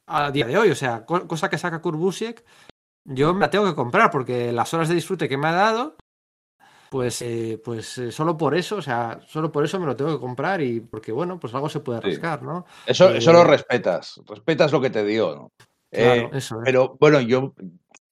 a 0.07 0.31
día 0.31 0.45
de 0.47 0.57
hoy, 0.57 0.69
o 0.71 0.75
sea, 0.75 1.05
co- 1.05 1.27
cosa 1.27 1.49
que 1.49 1.57
saca 1.57 1.81
Kurt 1.81 1.97
Busiek, 1.97 2.43
yo 3.05 3.33
me 3.33 3.41
la 3.41 3.51
tengo 3.51 3.65
que 3.65 3.75
comprar, 3.75 4.11
porque 4.11 4.51
las 4.53 4.73
horas 4.73 4.89
de 4.89 4.95
disfrute 4.95 5.29
que 5.29 5.37
me 5.37 5.47
ha 5.49 5.53
dado, 5.53 5.97
pues, 6.95 7.21
eh, 7.23 7.59
pues 7.61 7.97
eh, 7.97 8.09
solo 8.09 8.37
por 8.37 8.55
eso, 8.55 8.77
o 8.77 8.81
sea, 8.81 9.19
solo 9.27 9.51
por 9.51 9.65
eso 9.65 9.77
me 9.81 9.85
lo 9.85 9.97
tengo 9.97 10.13
que 10.13 10.21
comprar 10.21 10.61
y 10.61 10.79
porque, 10.79 11.11
bueno, 11.11 11.37
pues 11.37 11.53
algo 11.53 11.67
se 11.67 11.81
puede 11.81 11.99
Sí. 11.99 12.11
rascar, 12.11 12.41
¿no? 12.41 12.65
Eso, 12.85 13.09
Eh, 13.09 13.17
eso 13.17 13.33
lo 13.33 13.43
respetas, 13.43 14.21
respetas 14.25 14.71
lo 14.71 14.79
que 14.79 14.89
te 14.89 15.03
dio, 15.03 15.35
¿no? 15.35 15.51
Claro, 15.91 16.21
Eh, 16.21 16.29
eso 16.31 16.55
es. 16.55 16.61
Pero 16.63 16.95
bueno, 16.97 17.19
yo 17.19 17.53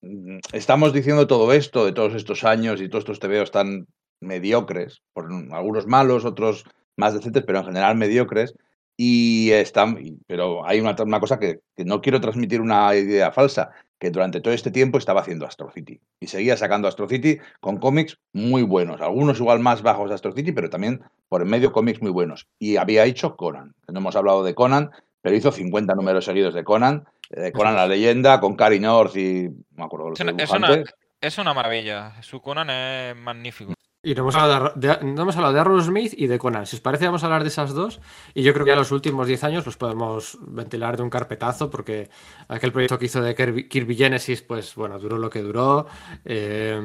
mm, 0.01 0.39
estamos 0.51 0.91
diciendo 0.91 1.27
todo 1.27 1.53
esto 1.53 1.85
de 1.85 1.93
todos 1.93 2.13
estos 2.13 2.43
años 2.43 2.81
y 2.81 2.89
todos 2.89 3.03
estos 3.03 3.21
tebeos 3.21 3.51
tan 3.51 3.87
mediocres, 4.19 5.01
por 5.13 5.31
algunos 5.53 5.87
malos, 5.87 6.25
otros 6.25 6.65
más 6.97 7.13
decentes, 7.13 7.43
pero 7.47 7.59
en 7.59 7.65
general 7.67 7.95
mediocres. 7.95 8.53
Y 8.97 9.51
están, 9.51 9.97
pero 10.27 10.67
hay 10.67 10.81
una, 10.81 10.93
una 11.01 11.21
cosa 11.21 11.39
que, 11.39 11.61
que 11.73 11.85
no 11.85 12.01
quiero 12.01 12.19
transmitir 12.19 12.59
una 12.59 12.93
idea 12.93 13.31
falsa, 13.31 13.71
que 14.03 14.11
durante 14.11 14.41
todo 14.41 14.53
este 14.53 14.69
tiempo 14.69 14.98
estaba 14.98 15.22
haciendo 15.22 15.45
Astro 15.45 15.72
City 15.72 16.01
y 16.19 16.27
seguía 16.27 16.57
sacando 16.57 16.90
Astro 16.90 17.07
City 17.07 17.38
con 17.61 17.77
cómics 17.77 18.17
muy 18.33 18.61
buenos, 18.61 18.99
algunos 18.99 19.40
igual 19.40 19.61
más 19.61 19.82
bajos 19.82 20.09
de 20.09 20.15
Astro 20.15 20.33
City, 20.33 20.51
pero 20.51 20.69
también 20.69 21.01
por 21.30 21.41
en 21.41 21.48
medio 21.48 21.72
cómics 21.72 22.01
muy 22.01 22.11
buenos. 22.11 22.45
Y 22.59 22.75
había 22.75 23.06
hecho 23.06 23.38
Conan, 23.38 23.75
no 23.88 23.99
hemos 23.99 24.17
hablado 24.17 24.43
de 24.43 24.53
Conan, 24.56 24.91
pero 25.22 25.38
hizo 25.38 25.53
50 25.53 25.93
números 25.95 26.25
seguidos 26.25 26.53
de 26.53 26.65
Conan, 26.65 27.06
eh, 27.30 27.40
de 27.40 27.51
Conan 27.53 27.77
la 27.77 27.88
leyenda, 27.88 28.41
con 28.41 28.57
Cary 28.57 28.82
North 28.82 29.15
y 29.15 29.43
no 29.48 29.56
me 29.77 29.83
acuerdo 29.85 30.11
Es 30.38 30.49
una- 30.51 30.83
es 31.22 31.38
una 31.38 31.53
maravilla. 31.53 32.22
Su 32.23 32.41
Conan 32.41 32.69
es 32.72 33.15
magnífico. 33.15 33.73
Y 34.06 34.15
no 34.15 34.23
hemos, 34.23 34.35
hablado 34.35 34.73
de, 34.75 34.98
no 35.01 35.22
hemos 35.22 35.38
hablado 35.38 35.53
de 35.53 35.59
Arrow 35.61 35.80
Smith 35.80 36.14
y 36.17 36.27
de 36.27 36.38
Conan. 36.38 36.65
Si 36.65 36.75
os 36.75 36.82
parece, 36.82 37.06
vamos 37.06 37.23
a 37.23 37.27
hablar 37.27 37.43
de 37.43 37.48
esas 37.48 37.73
dos. 37.73 38.01
Y 38.33 38.43
yo 38.43 38.53
creo 38.53 38.65
que 38.65 38.72
ya 38.72 38.75
los 38.75 38.91
últimos 38.91 39.27
10 39.27 39.45
años 39.45 39.65
los 39.65 39.77
podemos 39.77 40.38
ventilar 40.41 40.98
de 40.98 41.03
un 41.03 41.09
carpetazo, 41.09 41.69
porque 41.69 42.09
aquel 42.49 42.73
proyecto 42.73 42.99
que 42.99 43.06
hizo 43.06 43.22
de 43.22 43.33
Kirby, 43.33 43.69
Kirby 43.69 43.95
Genesis, 43.95 44.41
pues 44.41 44.75
bueno, 44.75 44.99
duró 44.99 45.17
lo 45.17 45.30
que 45.30 45.41
duró. 45.41 45.88
Eh, 46.25 46.77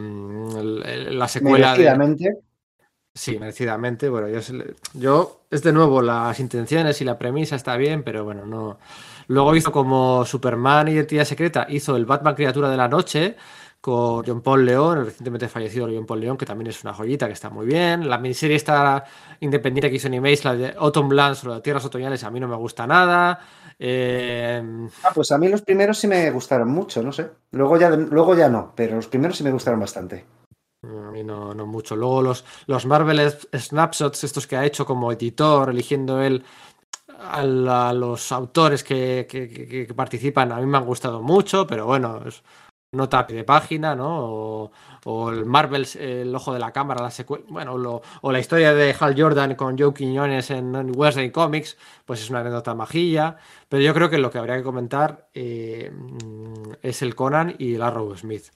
la 1.10 1.26
secuela 1.26 1.72
de. 1.72 1.78
Merecidamente. 1.78 2.38
Sí, 3.12 3.36
merecidamente. 3.36 4.08
Bueno, 4.08 4.28
yo, 4.28 4.38
yo, 4.94 5.40
es 5.50 5.64
de 5.64 5.72
nuevo, 5.72 6.00
las 6.00 6.38
intenciones 6.38 7.00
y 7.00 7.04
la 7.04 7.18
premisa 7.18 7.56
está 7.56 7.76
bien, 7.76 8.04
pero 8.04 8.22
bueno, 8.22 8.46
no. 8.46 8.78
Luego 9.26 9.56
hizo 9.56 9.72
como 9.72 10.24
Superman 10.24 10.86
Identidad 10.86 11.24
Secreta, 11.24 11.66
hizo 11.68 11.96
el 11.96 12.06
Batman 12.06 12.36
Criatura 12.36 12.70
de 12.70 12.76
la 12.76 12.86
Noche 12.86 13.34
con 13.80 14.24
John 14.26 14.42
Paul 14.42 14.64
León, 14.66 14.98
el 14.98 15.04
recientemente 15.06 15.48
fallecido 15.48 15.86
John 15.92 16.04
Paul 16.06 16.20
León, 16.20 16.36
que 16.36 16.44
también 16.46 16.68
es 16.68 16.82
una 16.82 16.92
joyita 16.94 17.26
que 17.26 17.32
está 17.34 17.48
muy 17.50 17.66
bien. 17.66 18.08
La 18.08 18.18
miniserie 18.18 18.56
esta 18.56 19.04
independiente 19.40 19.88
que 19.90 19.96
hizo 19.96 20.08
Animates, 20.08 20.44
la 20.44 20.54
de 20.54 20.74
Autumn 20.78 21.14
Lands 21.14 21.42
de 21.44 21.60
Tierras 21.60 21.84
Otoñales, 21.84 22.24
a 22.24 22.30
mí 22.30 22.40
no 22.40 22.48
me 22.48 22.56
gusta 22.56 22.86
nada. 22.86 23.38
Eh, 23.78 24.88
Ah, 25.04 25.10
pues 25.14 25.30
a 25.32 25.38
mí 25.38 25.48
los 25.48 25.62
primeros 25.62 25.98
sí 25.98 26.08
me 26.08 26.30
gustaron 26.30 26.68
mucho, 26.68 27.02
no 27.02 27.12
sé. 27.12 27.30
Luego 27.52 27.76
ya, 27.78 27.90
luego 27.90 28.34
ya 28.34 28.48
no, 28.48 28.72
pero 28.74 28.96
los 28.96 29.06
primeros 29.06 29.36
sí 29.36 29.44
me 29.44 29.52
gustaron 29.52 29.78
bastante. 29.80 30.24
A 30.82 31.10
mí 31.12 31.22
no, 31.24 31.54
no 31.54 31.66
mucho. 31.66 31.94
Luego 31.96 32.20
los, 32.22 32.44
los 32.66 32.86
Marvel 32.86 33.30
Snapshots, 33.56 34.24
estos 34.24 34.46
que 34.46 34.56
ha 34.56 34.64
hecho 34.64 34.84
como 34.86 35.12
editor, 35.12 35.70
eligiendo 35.70 36.20
él 36.22 36.44
a, 37.20 37.42
la- 37.44 37.88
a 37.90 37.92
los 37.92 38.30
autores 38.32 38.82
que, 38.84 39.26
que- 39.28 39.48
que- 39.48 39.86
que 39.86 39.94
participan, 39.94 40.52
a 40.52 40.56
mí 40.60 40.66
me 40.66 40.78
han 40.78 40.84
gustado 40.86 41.20
mucho, 41.22 41.66
pero 41.66 41.86
bueno, 41.86 42.20
es 42.26 42.42
nota 42.92 43.22
de 43.24 43.44
página, 43.44 43.94
¿no? 43.94 44.70
O, 45.04 45.30
el 45.30 45.44
Marvel, 45.44 45.86
El 45.98 46.34
Ojo 46.34 46.52
de 46.52 46.58
la 46.58 46.72
Cámara, 46.72 47.02
la 47.02 47.10
secue- 47.10 47.44
bueno, 47.48 48.02
o 48.22 48.32
la 48.32 48.38
historia 48.38 48.74
de 48.74 48.94
Hal 48.98 49.14
Jordan 49.20 49.54
con 49.54 49.78
Joe 49.78 49.94
Quiñones 49.94 50.50
en, 50.50 50.74
en 50.74 50.92
Wednesday 50.96 51.30
Comics, 51.30 51.76
pues 52.04 52.20
es 52.20 52.30
una 52.30 52.40
anécdota 52.40 52.74
majilla. 52.74 53.36
Pero 53.68 53.82
yo 53.82 53.94
creo 53.94 54.10
que 54.10 54.18
lo 54.18 54.30
que 54.30 54.38
habría 54.38 54.56
que 54.56 54.62
comentar 54.62 55.28
eh, 55.34 55.90
mm, 55.92 56.72
es 56.82 57.02
el 57.02 57.14
Conan 57.14 57.54
y 57.58 57.74
el 57.74 57.82
Arrow 57.82 58.14
Smith. 58.16 58.46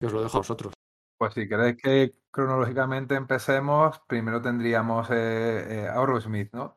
Que 0.00 0.06
os 0.06 0.12
lo 0.12 0.22
dejo 0.22 0.38
a 0.38 0.40
vosotros. 0.40 0.72
Pues 1.18 1.34
si 1.34 1.48
queréis 1.48 1.76
que 1.82 2.14
cronológicamente 2.30 3.16
empecemos, 3.16 4.00
primero 4.06 4.40
tendríamos 4.40 5.08
eh, 5.10 5.84
eh, 5.84 5.88
a 5.88 6.20
Smith, 6.20 6.50
¿no? 6.52 6.76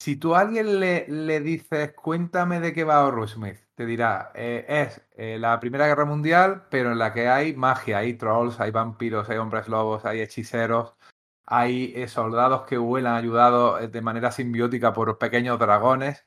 Si 0.00 0.16
tú 0.16 0.34
a 0.34 0.40
alguien 0.40 0.80
le, 0.80 1.06
le 1.08 1.40
dices, 1.40 1.92
cuéntame 1.92 2.60
de 2.60 2.72
qué 2.72 2.82
va 2.84 3.26
Smith, 3.26 3.58
te 3.78 3.86
dirá, 3.86 4.32
eh, 4.34 4.64
es 4.68 5.00
eh, 5.16 5.38
la 5.38 5.60
Primera 5.60 5.86
Guerra 5.86 6.04
Mundial, 6.04 6.64
pero 6.68 6.90
en 6.90 6.98
la 6.98 7.12
que 7.12 7.28
hay 7.28 7.54
magia, 7.54 7.98
hay 7.98 8.14
trolls, 8.14 8.58
hay 8.58 8.72
vampiros, 8.72 9.30
hay 9.30 9.36
hombres 9.38 9.68
lobos, 9.68 10.04
hay 10.04 10.20
hechiceros, 10.20 10.94
hay 11.46 11.92
eh, 11.94 12.08
soldados 12.08 12.62
que 12.66 12.76
vuelan 12.76 13.14
ayudados 13.14 13.92
de 13.92 14.02
manera 14.02 14.32
simbiótica 14.32 14.92
por 14.92 15.16
pequeños 15.18 15.60
dragones. 15.60 16.26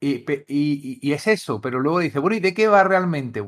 Y, 0.00 0.24
y, 0.48 1.12
es 1.12 1.26
eso, 1.26 1.60
pero 1.60 1.80
luego 1.80 1.98
dice, 1.98 2.18
bueno, 2.18 2.36
¿y 2.36 2.40
de 2.40 2.54
qué 2.54 2.66
va 2.66 2.82
realmente? 2.82 3.46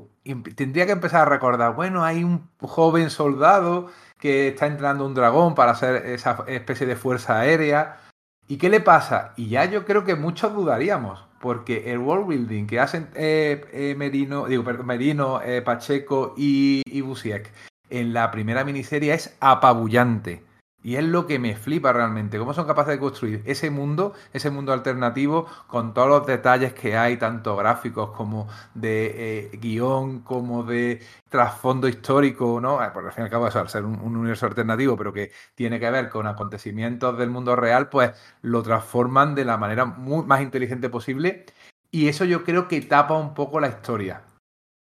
tendría 0.55 0.85
que 0.85 0.93
empezar 0.93 1.23
a 1.23 1.31
recordar, 1.31 1.75
bueno, 1.75 2.05
hay 2.05 2.25
un 2.25 2.51
joven 2.61 3.09
soldado 3.09 3.91
que 4.19 4.49
está 4.49 4.67
entrenando 4.67 5.07
un 5.07 5.15
dragón 5.15 5.55
para 5.55 5.73
hacer 5.73 6.05
esa 6.05 6.45
especie 6.49 6.87
de 6.87 6.97
fuerza 6.97 7.41
aérea. 7.41 7.99
¿Y 8.47 8.59
qué 8.59 8.69
le 8.69 8.81
pasa? 8.81 9.33
Y 9.37 9.49
ya 9.49 9.65
yo 9.65 9.87
creo 9.87 10.05
que 10.05 10.17
muchos 10.17 10.53
dudaríamos, 10.55 11.27
porque 11.43 11.93
el 11.93 11.99
world 11.99 12.29
building 12.29 12.67
que 12.67 12.79
hacen 12.79 13.09
eh, 13.17 13.67
eh, 13.73 13.95
Merino, 13.99 14.47
digo, 14.47 14.63
Merino, 14.63 15.43
eh, 15.43 15.61
Pacheco 15.61 16.35
y, 16.39 16.83
y 16.87 17.01
Busiek 17.01 17.51
en 17.91 18.15
la 18.15 18.31
primera 18.31 18.65
miniserie 18.65 19.13
es 19.13 19.37
apabullante. 19.41 20.41
Y 20.83 20.97
es 20.97 21.05
lo 21.05 21.27
que 21.27 21.39
me 21.39 21.55
flipa 21.55 21.93
realmente, 21.93 22.39
cómo 22.39 22.55
son 22.55 22.67
capaces 22.67 22.95
de 22.95 22.99
construir 22.99 23.43
ese 23.47 23.71
mundo, 23.71 24.15
ese 24.33 24.51
mundo 24.51 24.73
alternativo, 24.73 25.47
con 25.69 25.95
todos 25.95 26.09
los 26.09 26.27
detalles 26.27 26.73
que 26.75 26.97
hay, 26.97 27.17
tanto 27.17 27.57
gráficos 27.57 28.11
como 28.11 28.49
de 28.75 29.51
eh, 29.53 29.59
guion, 29.59 30.21
como 30.21 30.65
de 30.65 31.01
trasfondo 31.29 31.89
histórico, 31.89 32.61
¿no? 32.61 32.83
Eh, 32.85 32.91
por 32.93 33.05
al 33.07 33.13
fin 33.13 33.23
y 33.23 33.25
al 33.27 33.31
cabo, 33.31 33.47
eso, 33.47 33.61
al 33.61 33.69
ser 33.69 33.85
un, 33.85 34.17
universo 34.17 34.47
alternativo, 34.47 34.97
pero 34.97 35.13
que 35.13 35.31
tiene 35.55 35.79
que 35.79 35.91
ver 35.91 36.09
con 36.09 36.27
acontecimientos 36.27 37.17
del 37.17 37.31
mundo 37.31 37.55
real, 37.57 37.89
pues 37.89 38.13
lo 38.43 38.63
transforman 38.63 39.35
de 39.35 39.45
la 39.45 39.57
manera 39.57 39.85
más 39.87 40.41
inteligente 40.43 40.89
posible. 40.89 41.47
Y 41.91 42.09
eso 42.09 42.25
yo 42.25 42.45
creo 42.45 42.69
que 42.69 42.81
tapa 42.81 43.15
un 43.17 43.35
poco 43.35 43.61
la 43.61 43.69
historia 43.69 44.23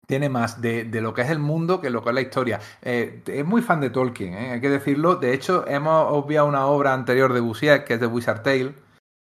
tiene 0.07 0.29
más 0.29 0.61
de, 0.61 0.85
lo 1.01 1.15
que 1.15 1.23
es 1.23 1.31
el 1.31 1.39
mundo 1.39 1.81
que 1.81 1.91
lo 1.91 2.03
que 2.03 2.11
es 2.11 2.15
la 2.15 2.21
historia. 2.21 2.61
Eh, 2.83 3.23
es 3.27 3.45
muy 3.45 3.63
fan 3.63 3.81
de 3.81 3.91
Tolkien, 3.91 4.35
¿eh? 4.35 4.51
hay 4.53 4.61
que 4.61 4.71
decirlo. 4.71 5.17
De 5.17 5.33
hecho, 5.33 5.67
hemos 5.67 6.13
obviado 6.13 6.47
una 6.47 6.67
obra 6.67 6.93
anterior 6.93 7.33
de 7.33 7.41
Busiek, 7.41 7.85
que 7.85 7.95
es 7.95 8.01
de 8.01 8.07
Wizard 8.07 8.43
Tale, 8.43 8.75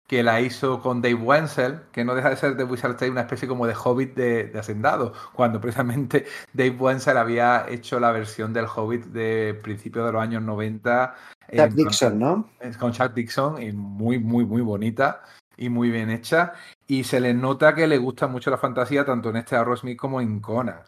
que 0.07 0.23
la 0.23 0.41
hizo 0.41 0.81
con 0.81 1.01
Dave 1.01 1.15
Wenzel, 1.15 1.81
que 1.91 2.03
no 2.03 2.15
deja 2.15 2.31
de 2.31 2.35
ser 2.35 2.55
de 2.55 2.63
Wizard 2.63 2.97
Tale 2.97 3.11
una 3.11 3.21
especie 3.21 3.47
como 3.47 3.67
de 3.67 3.75
Hobbit 3.75 4.15
de, 4.15 4.51
Hacendado, 4.57 5.13
cuando 5.33 5.61
precisamente 5.61 6.25
Dave 6.53 6.75
Wenzel 6.79 7.17
había 7.17 7.65
hecho 7.69 7.99
la 7.99 8.11
versión 8.11 8.53
del 8.53 8.65
Hobbit 8.65 9.05
de 9.05 9.59
principios 9.61 10.05
de 10.05 10.11
los 10.11 10.21
años 10.21 10.41
90. 10.41 11.15
Chuck 11.55 11.69
Dixon, 11.71 12.19
¿no? 12.19 12.49
Con 12.79 12.91
Chuck 12.91 13.13
Dixon, 13.13 13.61
y 13.61 13.71
muy, 13.71 14.19
muy, 14.19 14.45
muy 14.45 14.61
bonita 14.61 15.21
y 15.59 15.69
muy 15.69 15.91
bien 15.91 16.09
hecha. 16.09 16.53
Y 16.87 17.03
se 17.03 17.19
le 17.19 17.33
nota 17.33 17.75
que 17.75 17.87
le 17.87 17.97
gusta 17.97 18.27
mucho 18.27 18.49
la 18.49 18.57
fantasía, 18.57 19.05
tanto 19.05 19.29
en 19.29 19.35
este 19.35 19.55
Arrowsmith 19.55 19.97
como 19.97 20.21
en 20.21 20.39
Conan. 20.39 20.81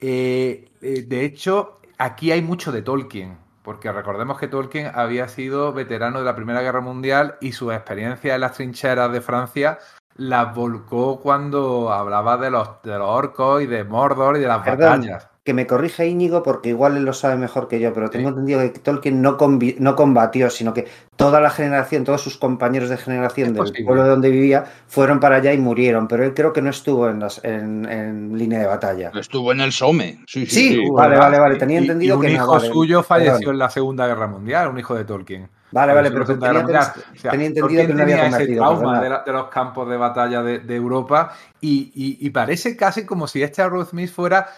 Eh, 0.00 0.72
eh, 0.82 1.04
de 1.06 1.24
hecho, 1.24 1.80
aquí 1.96 2.32
hay 2.32 2.42
mucho 2.42 2.72
de 2.72 2.82
Tolkien, 2.82 3.38
porque 3.62 3.92
recordemos 3.92 4.38
que 4.38 4.48
Tolkien 4.48 4.90
había 4.94 5.28
sido 5.28 5.72
veterano 5.72 6.18
de 6.18 6.24
la 6.24 6.34
Primera 6.34 6.60
Guerra 6.60 6.80
Mundial 6.80 7.36
y 7.40 7.52
su 7.52 7.70
experiencia 7.70 8.34
en 8.34 8.40
las 8.40 8.54
trincheras 8.54 9.12
de 9.12 9.20
Francia 9.20 9.78
las 10.16 10.54
volcó 10.54 11.20
cuando 11.20 11.92
hablaba 11.92 12.36
de 12.36 12.50
los, 12.50 12.82
de 12.82 12.98
los 12.98 13.08
orcos 13.08 13.62
y 13.62 13.66
de 13.66 13.84
Mordor 13.84 14.36
y 14.36 14.40
de 14.40 14.48
las 14.48 14.66
batallas 14.66 15.29
que 15.50 15.54
me 15.54 15.66
corrija 15.66 16.04
Íñigo 16.04 16.44
porque 16.44 16.68
igual 16.68 16.96
él 16.96 17.04
lo 17.04 17.12
sabe 17.12 17.34
mejor 17.34 17.66
que 17.66 17.80
yo, 17.80 17.92
pero 17.92 18.08
tengo 18.08 18.28
entendido 18.28 18.60
que 18.60 18.68
Tolkien 18.78 19.20
no, 19.20 19.36
no 19.80 19.96
combatió, 19.96 20.48
sino 20.48 20.72
que 20.72 20.86
toda 21.16 21.40
la 21.40 21.50
generación, 21.50 22.04
todos 22.04 22.22
sus 22.22 22.36
compañeros 22.36 22.88
de 22.88 22.96
generación 22.96 23.52
del 23.52 23.72
pueblo 23.84 24.04
de 24.04 24.10
donde 24.10 24.30
vivía 24.30 24.64
fueron 24.86 25.18
para 25.18 25.38
allá 25.38 25.52
y 25.52 25.58
murieron, 25.58 26.06
pero 26.06 26.22
él 26.22 26.34
creo 26.34 26.52
que 26.52 26.62
no 26.62 26.70
estuvo 26.70 27.08
en, 27.08 27.18
las, 27.18 27.40
en, 27.42 28.38
línea 28.38 28.60
de 28.60 28.66
batalla. 28.66 29.10
Estuvo 29.12 29.50
en 29.50 29.60
el 29.60 29.72
Somme. 29.72 30.20
Sí, 30.24 30.46
sí, 30.46 30.80
vale, 30.92 31.18
vale, 31.18 31.40
vale. 31.40 31.56
Tenía 31.56 31.80
entendido 31.80 32.14
un 32.14 32.22
que 32.22 32.30
hijo 32.30 32.60
suyo 32.60 33.02
falleció 33.02 33.50
en 33.50 33.58
la 33.58 33.70
Segunda 33.70 34.06
Guerra 34.06 34.28
Mundial, 34.28 34.68
un 34.68 34.78
hijo 34.78 34.94
de 34.94 35.04
Tolkien. 35.04 35.48
Vale, 35.72 35.94
vale, 35.94 36.10
pero 36.10 36.26
tenía, 36.26 36.92
tenía, 37.28 37.46
entendido 37.46 37.86
que 37.86 37.94
no 37.94 38.02
había 38.02 38.26
ese 38.26 38.54
trauma 38.54 39.00
de, 39.00 39.32
los 39.32 39.48
campos 39.48 39.88
de 39.88 39.96
batalla 39.96 40.42
de, 40.42 40.76
Europa 40.76 41.32
y, 41.60 42.30
parece 42.30 42.76
casi 42.76 43.04
como 43.04 43.26
si 43.26 43.42
este 43.42 43.62
Arrow 43.62 43.84
Smith 43.84 44.10
fuera 44.10 44.48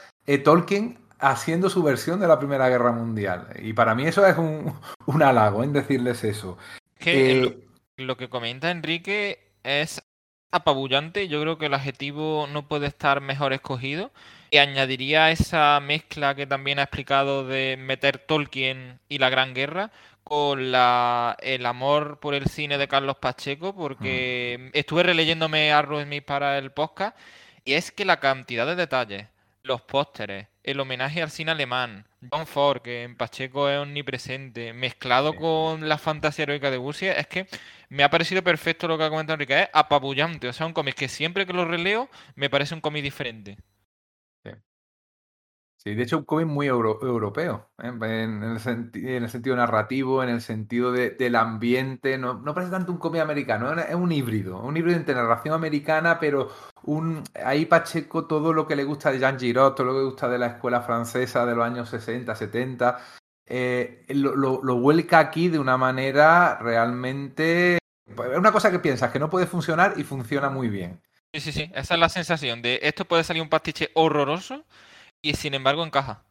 Tolkien 0.45 0.99
haciendo 1.19 1.71
su 1.71 1.83
versión 1.83 2.21
de 2.21 2.29
la 2.29 2.39
Primera 2.39 2.69
Guerra 2.69 2.93
Mundial. 2.93 3.49
Y 3.63 3.73
para 3.73 3.95
mí 3.95 4.05
eso 4.05 4.27
es 4.27 4.37
un, 4.37 4.75
halago 5.23 5.63
en 5.63 5.73
decirles 5.73 6.25
eso. 6.25 6.59
Eh, 7.01 7.59
lo, 7.97 8.17
que 8.17 8.29
comenta 8.29 8.71
Enrique 8.71 9.53
es 9.63 10.03
apabullante. 10.51 11.29
Yo 11.29 11.41
creo 11.41 11.59
que 11.59 11.67
el 11.67 11.75
adjetivo 11.75 12.49
no 12.53 12.67
puede 12.67 12.89
estar 12.89 13.21
mejor 13.21 13.53
escogido. 13.53 14.11
Y 14.51 14.59
añadiría 14.59 15.31
esa 15.31 15.81
mezcla 15.81 16.35
que 16.35 16.47
también 16.47 16.79
ha 16.79 16.83
explicado 16.83 17.47
de 17.47 17.77
meter 17.79 18.19
Tolkien 18.19 19.01
y 19.09 19.19
la 19.19 19.31
Gran 19.31 19.55
Guerra 19.55 19.91
con 20.25 20.73
la, 20.73 21.37
el 21.41 21.67
amor 21.67 22.19
por 22.21 22.35
el 22.35 22.47
cine 22.47 22.79
de 22.79 22.89
Carlos 22.89 23.17
Pacheco, 23.17 23.75
porque 23.75 24.71
estuve 24.73 25.03
releyéndome 25.03 25.73
a 25.73 25.83
Smith 25.83 26.25
para 26.25 26.59
el 26.59 26.71
podcast, 26.71 27.17
y 27.65 27.75
es 27.75 27.91
que 27.91 28.05
la 28.05 28.21
cantidad 28.21 28.67
de 28.67 28.77
detalles, 28.77 29.27
los 29.65 29.81
pósteres, 29.83 30.49
el 30.63 30.81
homenaje 30.81 31.23
al 31.23 31.31
cine 31.31 31.53
alemán, 31.53 32.07
John 32.31 32.47
Ford, 32.47 32.83
que 32.83 33.05
en 33.05 33.17
Pacheco 33.17 33.69
es 33.69 33.79
omnipresente, 33.79 34.73
mezclado 34.73 35.35
con 35.35 35.89
la 35.89 35.99
fantasía 35.99 36.45
heroica 36.45 36.71
de 36.71 36.79
Busia, 36.79 37.13
es 37.13 37.27
que 37.29 37.47
me 37.89 38.03
ha 38.03 38.11
parecido 38.11 38.43
perfecto 38.43 38.89
lo 38.89 38.99
que 38.99 39.05
ha 39.05 39.11
comentado 39.11 39.35
Enrique, 39.35 39.63
es 39.63 39.69
apabullante, 39.73 40.49
o 40.49 40.53
sea, 40.53 40.67
un 40.67 40.73
cómic 40.73 40.97
que 40.97 41.09
siempre 41.09 41.47
que 41.47 41.53
lo 41.53 41.65
releo 41.65 42.09
me 42.35 42.51
parece 42.51 42.75
un 42.75 42.81
cómic 42.81 43.03
diferente. 43.03 43.57
Sí, 45.83 45.97
de 45.97 46.05
hecho, 46.05 46.19
un 46.19 46.25
cómic 46.25 46.47
muy 46.47 46.69
europeo, 46.69 47.73
¿eh? 47.83 47.89
en, 47.89 48.45
el 48.45 49.29
sentido 49.29 49.57
narrativo, 49.57 50.23
en 50.23 50.29
el 50.29 50.41
sentido 50.41 50.93
del 50.93 51.35
ambiente. 51.35 52.19
No, 52.19 52.35
no, 52.35 52.55
parece 52.55 52.71
tanto 52.71 52.93
un 52.93 52.99
cómic 52.99 53.21
americano, 53.21 53.73
es 53.73 53.93
un 53.93 54.13
híbrido, 54.13 54.61
un 54.61 54.77
híbrido 54.77 54.97
entre 54.97 55.17
narración 55.17 55.55
americana, 55.55 56.21
pero 56.21 56.53
un 56.85 57.25
ahí 57.45 57.67
Pacheco 57.67 58.29
todo 58.29 58.53
lo 58.53 58.69
que 58.69 58.77
le 58.77 58.85
gusta 58.85 59.11
de 59.11 59.19
Jean 59.19 59.41
Giraud, 59.41 59.73
todo 59.73 59.89
lo 59.89 59.95
que 59.95 60.05
gusta 60.05 60.29
de 60.29 60.39
la 60.39 60.47
escuela 60.47 60.83
francesa 60.83 61.45
de 61.45 61.57
los 61.57 61.67
años 61.67 61.89
60, 61.89 62.33
70, 62.33 63.01
eh, 63.47 64.05
lo, 64.11 64.37
lo, 64.37 64.77
vuelca 64.77 65.19
aquí 65.19 65.49
de 65.49 65.59
una 65.59 65.77
manera 65.77 66.59
realmente. 66.61 67.79
Es 68.07 68.39
una 68.39 68.53
cosa 68.53 68.71
que 68.71 68.79
piensas 68.79 69.11
que 69.11 69.19
no 69.19 69.29
puede 69.29 69.47
funcionar 69.47 69.95
y 69.97 70.05
funciona 70.05 70.49
muy 70.49 70.69
bien. 70.69 71.01
Sí, 71.35 71.41
sí, 71.41 71.51
sí, 71.51 71.73
esa 71.75 71.95
es 71.95 72.01
la 72.01 72.09
sensación 72.09 72.63
de 72.63 72.79
esto 72.83 73.05
puede 73.05 73.25
salir 73.25 73.43
un 73.43 73.49
pastiche 73.49 73.91
horroroso 73.95 74.65
y 75.23 75.35
sin 75.35 75.55
embargo 75.55 75.85
encaja. 75.85 76.25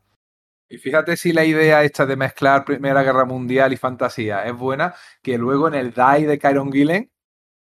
Y 0.70 0.78
fíjate 0.78 1.18
si 1.18 1.34
la 1.34 1.44
idea 1.44 1.84
esta 1.84 2.06
de 2.06 2.16
mezclar 2.16 2.64
Primera 2.64 3.04
Guerra 3.04 3.26
Mundial 3.26 3.74
y 3.74 3.78
fantasía 3.78 4.46
es 4.46 4.56
buena, 4.56 4.94
que 5.22 5.38
luego 5.38 5.68
en 5.68 5.74
el 5.74 5.94
Die 5.94 6.28
de 6.28 6.40
Kyron 6.40 6.72
Gillen 6.72 7.12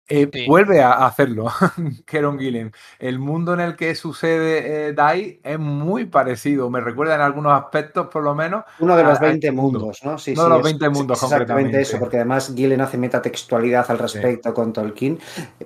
eh, 0.07 0.45
vuelve 0.47 0.81
a 0.81 1.05
hacerlo, 1.05 1.47
Keron 2.05 2.37
Gillen. 2.37 2.71
El 2.99 3.17
mundo 3.17 3.53
en 3.53 3.59
el 3.59 3.75
que 3.75 3.95
sucede 3.95 4.89
eh, 4.89 4.93
Dai 4.93 5.39
es 5.43 5.57
muy 5.57 6.05
parecido, 6.05 6.69
me 6.69 6.79
recuerda 6.79 7.15
en 7.15 7.21
algunos 7.21 7.53
aspectos, 7.53 8.07
por 8.07 8.23
lo 8.23 8.35
menos. 8.35 8.65
Uno 8.79 8.95
de 8.95 9.03
los 9.03 9.19
20 9.19 9.51
mundos, 9.51 10.01
¿no? 10.03 10.17
Sí, 10.19 10.33
Uno 10.33 10.43
de 10.43 10.49
los 10.49 10.63
20 10.63 10.89
mundos, 10.89 11.23
Exactamente 11.23 11.81
eso, 11.81 11.97
porque 11.97 12.17
además 12.17 12.53
Gillen 12.55 12.81
hace 12.81 12.97
metatextualidad 12.97 13.89
al 13.89 13.97
respecto 13.97 14.53
con 14.53 14.73
Tolkien. 14.73 15.17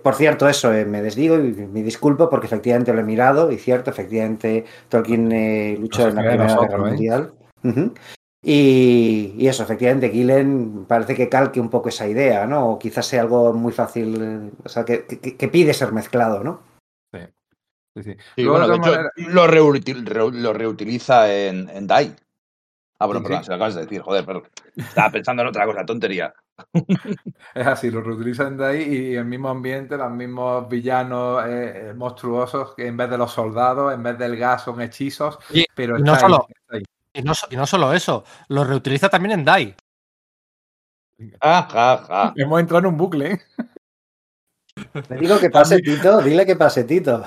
Por 0.01 0.16
cierto, 0.16 0.48
eso, 0.48 0.74
eh, 0.74 0.85
me 0.85 1.01
desdigo 1.01 1.35
y 1.35 1.53
me 1.53 1.84
disculpo 1.84 2.30
porque 2.30 2.48
efectivamente 2.48 2.93
lo 2.93 3.01
he 3.01 3.03
mirado 3.03 3.51
y 3.51 3.58
cierto, 3.58 3.90
efectivamente 3.90 4.64
Tolkien 4.88 5.80
luchó 5.82 6.08
en 6.08 6.16
la 6.16 6.22
Primera 6.22 6.56
Guerra 6.56 6.77
Mundial. 6.77 7.34
Y, 8.42 9.45
eso, 9.48 9.64
efectivamente, 9.64 10.09
Gillen 10.09 10.85
parece 10.85 11.16
que 11.16 11.27
calque 11.27 11.59
un 11.59 11.69
poco 11.69 11.90
esa 11.90 12.08
idea, 12.08 12.45
¿no? 12.45 12.72
O 12.72 12.80
quizás 12.80 13.06
sea 13.06 13.22
algo 13.22 13.53
muy 13.53 13.74
fácil, 13.74 14.51
o 14.64 14.69
sea, 14.69 14.85
que, 14.85 15.00
pide 15.51 15.74
ser 15.74 15.92
mezclado, 15.92 16.43
¿no? 16.43 16.61
Sí. 17.14 17.19
Sí, 17.95 18.16
sí. 18.35 18.45
bueno, 18.45 18.68
de 18.68 18.77
hecho, 18.77 18.95
lo, 19.30 20.53
reutiliza 20.53 21.34
en, 21.34 21.69
en 21.69 21.88
DAI. 21.88 22.16
Ah, 23.01 23.06
bueno, 23.06 23.24
perdón, 23.24 23.43
se 23.43 23.50
lo 23.51 23.56
acabas 23.56 23.76
de 23.76 23.82
decir, 23.82 24.01
joder, 24.01 24.26
pero 24.26 24.43
estaba 24.76 25.09
pensando 25.09 25.42
en 25.42 25.48
otra 25.48 25.66
cosa, 25.66 25.85
tontería. 25.85 26.34
es 27.56 27.68
así, 27.68 27.90
lo 27.90 28.01
reutiliza 28.01 28.48
en 28.48 28.58
DAI 28.58 28.84
y 28.84 29.16
el 29.16 29.26
mismo 29.26 29.50
ambiente, 29.50 29.98
los 29.98 30.11
mismos 30.11 30.68
villanos 30.69 31.43
eh, 31.48 31.93
monstruosos, 31.95 32.76
que 32.76 32.88
en 32.88 32.98
vez 32.98 33.09
de 33.09 33.18
los 33.18 33.32
soldados, 33.32 33.93
en 33.93 34.03
vez 34.03 34.18
del 34.18 34.35
gas 34.38 34.64
son 34.64 34.82
hechizos, 34.82 35.40
pero 35.76 35.98
no 35.98 36.16
solo, 36.18 36.48
y 37.13 37.21
no, 37.21 37.33
y 37.49 37.55
no 37.55 37.65
solo 37.65 37.93
eso, 37.93 38.23
lo 38.47 38.63
reutiliza 38.63 39.09
también 39.09 39.39
en 39.39 39.45
DAI. 39.45 39.75
Ah, 41.41 42.33
Hemos 42.35 42.59
entrado 42.59 42.79
en 42.79 42.93
un 42.93 42.97
bucle. 42.97 43.31
¿eh? 43.33 43.39
Le 45.09 45.17
digo 45.17 45.39
que 45.39 45.49
pase 45.49 45.79
Tito, 45.79 46.21
dile 46.21 46.45
que 46.45 46.55
pase 46.55 46.85
Tito. 46.85 47.23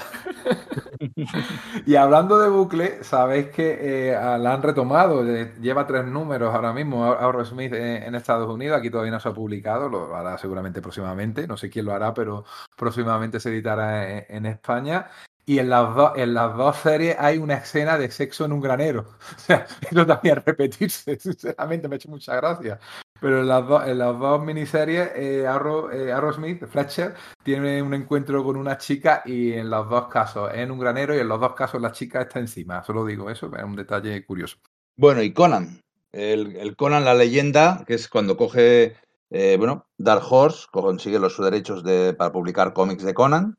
y 1.86 1.94
hablando 1.96 2.38
de 2.38 2.48
bucle, 2.48 3.04
sabéis 3.04 3.48
que 3.48 4.10
eh, 4.10 4.12
la 4.12 4.54
han 4.54 4.62
retomado, 4.62 5.22
lleva 5.60 5.86
tres 5.86 6.06
números 6.06 6.54
ahora 6.54 6.72
mismo, 6.72 7.04
Aerosmith 7.12 7.74
en, 7.74 8.04
en 8.04 8.14
Estados 8.14 8.48
Unidos, 8.48 8.78
aquí 8.78 8.90
todavía 8.90 9.12
no 9.12 9.20
se 9.20 9.28
ha 9.28 9.34
publicado, 9.34 9.88
lo 9.88 10.14
hará 10.16 10.38
seguramente 10.38 10.80
próximamente, 10.80 11.46
no 11.46 11.56
sé 11.56 11.68
quién 11.68 11.84
lo 11.84 11.92
hará, 11.92 12.14
pero 12.14 12.44
próximamente 12.76 13.40
se 13.40 13.50
editará 13.50 14.18
en 14.20 14.46
España. 14.46 15.08
Y 15.44 15.58
en 15.58 15.70
las, 15.70 16.16
en 16.16 16.34
las 16.34 16.56
dos 16.56 16.76
series 16.76 17.16
hay 17.18 17.38
una 17.38 17.54
escena 17.54 17.98
de 17.98 18.10
sexo 18.10 18.44
en 18.44 18.52
un 18.52 18.60
granero. 18.60 19.06
Eso 19.90 20.06
también 20.06 20.42
repetirse, 20.44 21.18
sinceramente, 21.20 21.88
me 21.88 21.94
ha 21.94 21.96
hecho 21.96 22.08
mucha 22.08 22.36
gracia. 22.36 22.78
Pero 23.20 23.40
en 23.40 23.48
las, 23.48 23.66
dos, 23.66 23.86
en 23.86 23.98
las 23.98 24.18
dos 24.18 24.42
miniseries, 24.42 25.10
eh, 25.14 25.46
Arrow, 25.46 25.90
eh, 25.90 26.12
Smith, 26.34 26.64
Fletcher, 26.66 27.14
tiene 27.42 27.82
un 27.82 27.94
encuentro 27.94 28.42
con 28.44 28.56
una 28.56 28.78
chica 28.78 29.22
y 29.24 29.52
en 29.52 29.70
los 29.70 29.88
dos 29.88 30.08
casos 30.08 30.50
en 30.54 30.70
un 30.70 30.78
granero 30.78 31.14
y 31.14 31.20
en 31.20 31.28
los 31.28 31.40
dos 31.40 31.54
casos 31.54 31.80
la 31.80 31.92
chica 31.92 32.22
está 32.22 32.40
encima. 32.40 32.82
Solo 32.82 33.04
digo 33.04 33.30
eso, 33.30 33.50
es 33.56 33.62
un 33.62 33.76
detalle 33.76 34.24
curioso. 34.24 34.58
Bueno, 34.96 35.22
y 35.22 35.32
Conan. 35.32 35.80
El, 36.12 36.76
Conan, 36.76 37.04
la 37.04 37.14
leyenda, 37.14 37.84
que 37.86 37.94
es 37.94 38.08
cuando 38.08 38.36
coge, 38.36 38.96
eh, 39.30 39.56
bueno, 39.56 39.86
Dark 39.96 40.24
Horse, 40.28 40.66
consigue 40.70 41.18
los 41.18 41.38
derechos 41.38 41.82
de, 41.82 42.12
para 42.12 42.32
publicar 42.32 42.72
cómics 42.74 43.02
de 43.02 43.14
Conan, 43.14 43.56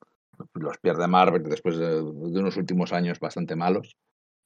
los 0.53 0.77
pierde 0.77 1.07
Marvel 1.07 1.43
después 1.43 1.77
de, 1.77 2.01
unos 2.01 2.57
últimos 2.57 2.93
años 2.93 3.19
bastante 3.19 3.55
malos. 3.55 3.95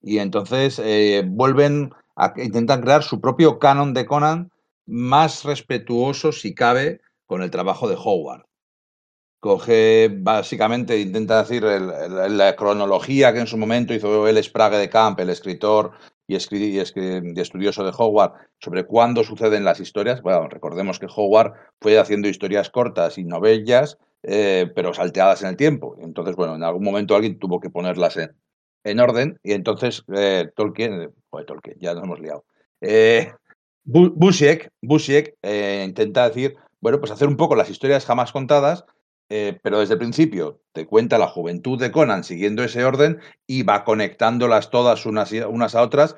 Y 0.01 0.19
entonces 0.19 0.79
eh, 0.79 1.23
vuelven 1.25 1.91
a 2.15 2.33
intentan 2.37 2.81
crear 2.81 3.03
su 3.03 3.19
propio 3.21 3.59
canon 3.59 3.93
de 3.93 4.05
Conan 4.05 4.51
más 4.85 5.43
respetuoso, 5.43 6.31
si 6.31 6.55
cabe, 6.55 7.01
con 7.25 7.43
el 7.43 7.51
trabajo 7.51 7.87
de 7.87 7.95
Howard. 7.95 8.45
Coge, 9.39 10.09
básicamente, 10.11 10.99
intenta 10.99 11.43
decir 11.43 11.63
la 11.63 12.55
cronología 12.55 13.31
que 13.33 13.39
en 13.39 13.47
su 13.47 13.57
momento 13.57 13.93
hizo 13.93 14.27
el 14.27 14.43
Sprague 14.43 14.77
de 14.77 14.89
Camp, 14.89 15.19
el 15.19 15.29
escritor 15.29 15.91
y, 16.27 16.35
estudioso 16.35 17.83
de 17.83 17.93
Howard, 17.95 18.33
sobre 18.59 18.85
cuándo 18.85 19.23
suceden 19.23 19.63
las 19.63 19.79
historias. 19.79 20.23
Bueno, 20.23 20.47
recordemos 20.49 20.97
que 20.97 21.07
Howard 21.13 21.53
fue 21.79 21.99
haciendo 21.99 22.27
historias 22.27 22.71
cortas 22.71 23.19
y 23.19 23.25
novellas, 23.25 23.99
eh, 24.23 24.71
pero 24.75 24.93
salteadas 24.93 25.41
en 25.43 25.49
el 25.49 25.57
tiempo. 25.57 25.95
Entonces, 26.01 26.35
bueno, 26.35 26.55
en 26.55 26.63
algún 26.63 26.83
momento 26.83 27.15
alguien 27.15 27.39
tuvo 27.39 27.59
que 27.59 27.69
ponerlas 27.69 28.17
en, 28.17 28.99
orden 28.99 29.37
y 29.43 29.51
entonces 29.51 30.03
eh, 30.15 30.49
Tolkien, 30.55 31.13
joder, 31.29 31.45
Tolkien, 31.45 31.77
ya 31.79 31.93
nos 31.93 32.05
hemos 32.05 32.19
liado. 32.19 32.45
Eh, 32.79 33.33
Busiek, 33.83 34.71
eh, 35.41 35.83
intenta 35.85 36.27
decir, 36.27 36.55
bueno, 36.79 36.99
pues 36.99 37.11
hacer 37.11 37.27
un 37.27 37.37
poco 37.37 37.55
las 37.55 37.69
historias 37.69 38.05
jamás 38.05 38.31
contadas, 38.31 38.85
pero 39.29 39.79
desde 39.79 39.95
el 39.95 39.99
principio 39.99 40.61
te 40.71 40.85
cuenta 40.85 41.17
la 41.17 41.27
juventud 41.27 41.77
de 41.77 41.91
Conan 41.91 42.23
siguiendo 42.23 42.63
ese 42.63 42.85
orden 42.85 43.19
y 43.45 43.63
va 43.63 43.83
conectándolas 43.83 44.69
todas 44.69 45.05
unas, 45.05 45.33
a 45.75 45.81
otras, 45.81 46.15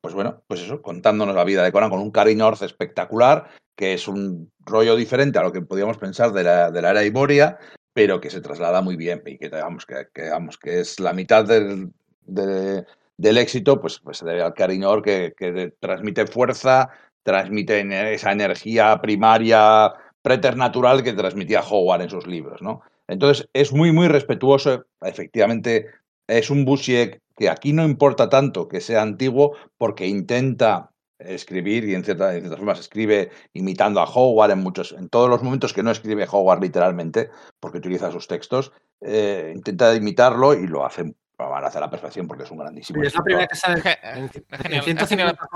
pues 0.00 0.12
bueno, 0.12 0.42
pues 0.48 0.62
eso, 0.62 0.82
contándonos 0.82 1.36
la 1.36 1.44
vida 1.44 1.62
de 1.62 1.70
Conan 1.70 1.90
con 1.90 2.00
un 2.00 2.12
North 2.36 2.62
espectacular, 2.62 3.48
que 3.78 3.92
es 3.94 4.08
un 4.08 4.50
rollo 4.66 4.96
diferente 4.96 5.38
a 5.38 5.44
lo 5.44 5.52
que 5.52 5.62
podíamos 5.62 5.98
pensar 5.98 6.32
de 6.32 6.42
la, 6.42 6.72
de 6.72 6.82
la 6.82 6.90
era 6.90 7.04
Iboria, 7.04 7.58
pero 7.92 8.20
que 8.20 8.28
se 8.28 8.40
traslada 8.40 8.82
muy 8.82 8.96
bien 8.96 9.22
y 9.24 9.38
que 9.38 9.48
digamos 9.48 9.86
que, 9.86 10.08
que 10.12 10.80
es 10.80 10.98
la 10.98 11.12
mitad 11.12 11.44
del, 11.44 11.92
del 12.26 13.38
éxito, 13.38 13.80
pues, 13.80 14.00
pues 14.00 14.18
se 14.18 14.26
debe 14.26 14.42
al 14.42 14.54
Cary 14.54 14.78
North 14.78 15.04
que, 15.04 15.32
que 15.36 15.74
transmite 15.78 16.26
fuerza, 16.26 16.90
transmiten 17.22 17.92
esa 17.92 18.32
energía 18.32 19.00
primaria 19.00 19.92
preternatural 20.22 21.04
que 21.04 21.12
transmitía 21.12 21.62
Howard 21.62 22.02
en 22.02 22.10
sus 22.10 22.26
libros, 22.26 22.60
¿no? 22.60 22.82
Entonces, 23.06 23.48
es 23.52 23.72
muy, 23.72 23.92
muy 23.92 24.08
respetuoso. 24.08 24.86
Efectivamente, 25.02 25.86
es 26.26 26.50
un 26.50 26.64
Busiek 26.64 27.20
que 27.36 27.48
aquí 27.48 27.72
no 27.72 27.84
importa 27.84 28.28
tanto 28.28 28.66
que 28.66 28.80
sea 28.80 29.02
antiguo 29.02 29.56
porque 29.78 30.08
intenta 30.08 30.87
escribir 31.18 31.84
y 31.84 31.94
en, 31.94 32.04
cierta, 32.04 32.32
ciertas 32.32 32.58
formas 32.58 32.80
escribe 32.80 33.30
imitando 33.52 34.00
a 34.00 34.04
Howard 34.04 34.52
en 34.52 34.60
muchos, 34.60 34.92
en 34.92 35.08
todos 35.08 35.28
los 35.28 35.42
momentos 35.42 35.72
que 35.72 35.82
no 35.82 35.90
escribe 35.90 36.26
Howard 36.30 36.60
literalmente, 36.60 37.30
porque 37.60 37.78
utiliza 37.78 38.10
sus 38.10 38.28
textos, 38.28 38.72
eh, 39.00 39.52
intenta 39.54 39.94
imitarlo 39.94 40.54
y 40.54 40.66
lo 40.66 40.84
hace, 40.84 41.14
lo 41.38 41.56
hace 41.56 41.78
a 41.78 41.80
la 41.80 41.90
perfección 41.90 42.26
porque 42.26 42.44
es 42.44 42.50
un 42.50 42.58
grandísimo. 42.58 43.02
es 43.02 43.14
la 43.14 43.22
primera 43.22 43.46
que 43.46 43.56
sale 43.56 43.82
en, 44.02 44.30
en, 44.48 44.82
150 44.82 45.46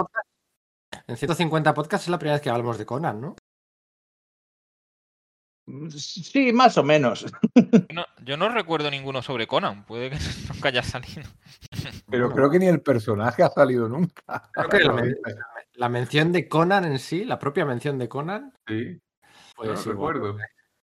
en 1.06 1.16
150 1.16 1.74
podcasts 1.74 2.06
es 2.06 2.10
la 2.10 2.18
primera 2.18 2.36
vez 2.36 2.42
que 2.42 2.50
hablamos 2.50 2.78
de 2.78 2.86
Conan, 2.86 3.20
¿no? 3.20 3.36
Mm, 5.66 5.88
sí, 5.90 6.52
más 6.52 6.76
o 6.78 6.82
menos. 6.82 7.26
yo 8.24 8.36
no 8.36 8.48
recuerdo 8.48 8.90
ninguno 8.90 9.22
sobre 9.22 9.46
Conan, 9.46 9.84
puede 9.84 10.10
que 10.10 10.16
nunca 10.52 10.68
haya 10.68 10.82
salido. 10.82 11.22
Pero 12.10 12.32
creo 12.32 12.50
que 12.50 12.58
ni 12.58 12.66
el 12.66 12.80
personaje 12.80 13.42
ha 13.42 13.50
salido 13.50 13.88
nunca. 13.88 14.50
la, 15.74 15.88
mención 15.88 16.32
de 16.32 16.48
Conan 16.48 16.84
en 16.84 16.98
sí, 16.98 17.24
la 17.24 17.38
propia 17.38 17.64
mención 17.64 17.98
de 17.98 18.08
Conan. 18.08 18.52
Sí. 18.66 19.00
Pues 19.54 19.86
no 19.86 19.92
recuerdo. 19.92 20.36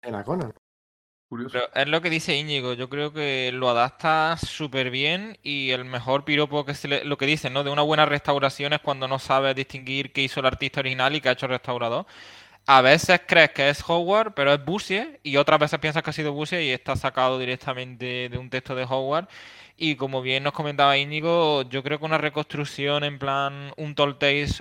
Era 0.01 0.23
Conan. 0.23 0.53
Pero 1.29 1.69
es 1.75 1.87
lo 1.87 2.01
que 2.01 2.09
dice 2.09 2.35
Íñigo, 2.35 2.73
yo 2.73 2.89
creo 2.89 3.13
que 3.13 3.51
lo 3.53 3.69
adapta 3.69 4.35
súper 4.37 4.89
bien 4.89 5.37
y 5.43 5.69
el 5.69 5.85
mejor 5.85 6.25
piropo 6.25 6.65
que 6.65 6.73
se 6.73 6.87
le, 6.87 7.05
lo 7.05 7.19
que 7.19 7.27
dicen, 7.27 7.53
¿no? 7.53 7.63
De 7.63 7.69
una 7.69 7.83
buena 7.83 8.07
restauración 8.07 8.73
es 8.73 8.79
cuando 8.79 9.07
no 9.07 9.19
sabes 9.19 9.55
distinguir 9.55 10.11
qué 10.11 10.23
hizo 10.23 10.39
el 10.39 10.47
artista 10.47 10.79
original 10.79 11.15
y 11.15 11.21
qué 11.21 11.29
ha 11.29 11.33
hecho 11.33 11.45
el 11.45 11.51
restaurador. 11.51 12.07
A 12.71 12.81
veces 12.81 13.21
crees 13.25 13.49
que 13.49 13.67
es 13.69 13.83
Howard, 13.89 14.35
pero 14.35 14.53
es 14.53 14.63
Busier, 14.63 15.19
y 15.23 15.37
otras 15.37 15.59
veces 15.59 15.79
piensas 15.79 16.03
que 16.03 16.11
ha 16.11 16.13
sido 16.13 16.33
Busier 16.33 16.61
y 16.61 16.69
está 16.69 16.95
sacado 16.95 17.39
directamente 17.39 18.29
de 18.29 18.37
un 18.37 18.51
texto 18.51 18.75
de 18.75 18.83
Howard. 18.83 19.27
Y 19.75 19.95
como 19.95 20.21
bien 20.21 20.43
nos 20.43 20.53
comentaba 20.53 20.95
Íñigo, 20.95 21.63
yo 21.63 21.81
creo 21.81 21.97
que 21.97 22.05
una 22.05 22.19
reconstrucción 22.19 23.03
en 23.03 23.17
plan 23.17 23.73
un 23.75 23.95
Tall 23.95 24.15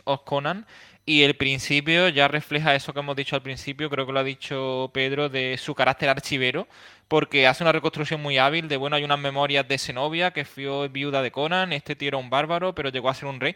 of 0.04 0.22
Conan 0.24 0.66
y 1.04 1.22
el 1.22 1.36
principio 1.36 2.08
ya 2.08 2.28
refleja 2.28 2.74
eso 2.74 2.94
que 2.94 3.00
hemos 3.00 3.16
dicho 3.16 3.36
al 3.36 3.42
principio, 3.42 3.90
creo 3.90 4.06
que 4.06 4.12
lo 4.12 4.20
ha 4.20 4.24
dicho 4.24 4.90
Pedro, 4.94 5.28
de 5.28 5.58
su 5.58 5.74
carácter 5.74 6.08
archivero, 6.08 6.66
porque 7.08 7.46
hace 7.46 7.62
una 7.64 7.72
reconstrucción 7.72 8.22
muy 8.22 8.38
hábil 8.38 8.68
de, 8.68 8.76
bueno, 8.78 8.96
hay 8.96 9.04
unas 9.04 9.18
memorias 9.18 9.68
de 9.68 9.78
Zenobia, 9.78 10.32
que 10.32 10.44
fue 10.46 10.88
viuda 10.88 11.22
de 11.22 11.30
Conan, 11.30 11.72
este 11.74 11.96
tío 11.96 12.08
era 12.08 12.16
un 12.16 12.30
bárbaro, 12.30 12.74
pero 12.74 12.90
llegó 12.90 13.08
a 13.10 13.14
ser 13.14 13.28
un 13.28 13.40
rey, 13.40 13.54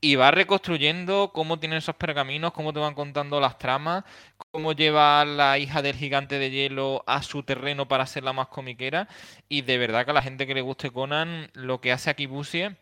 y 0.00 0.16
va 0.16 0.30
reconstruyendo 0.30 1.32
cómo 1.34 1.58
tienen 1.58 1.78
esos 1.78 1.96
pergaminos, 1.96 2.52
cómo 2.52 2.72
te 2.72 2.80
van 2.80 2.94
contando 2.94 3.40
las 3.40 3.58
tramas, 3.58 4.04
cómo 4.50 4.72
lleva 4.72 5.20
a 5.20 5.24
la 5.24 5.58
hija 5.58 5.82
del 5.82 5.96
gigante 5.96 6.38
de 6.38 6.50
hielo 6.50 7.04
a 7.06 7.22
su 7.22 7.42
terreno 7.42 7.88
para 7.88 8.04
hacerla 8.04 8.32
más 8.32 8.48
comiquera, 8.48 9.08
y 9.48 9.62
de 9.62 9.78
verdad 9.78 10.04
que 10.04 10.12
a 10.12 10.14
la 10.14 10.22
gente 10.22 10.46
que 10.46 10.54
le 10.54 10.60
guste 10.62 10.90
Conan, 10.90 11.50
lo 11.54 11.80
que 11.80 11.92
hace 11.92 12.10
aquí 12.10 12.26
Busie 12.26 12.76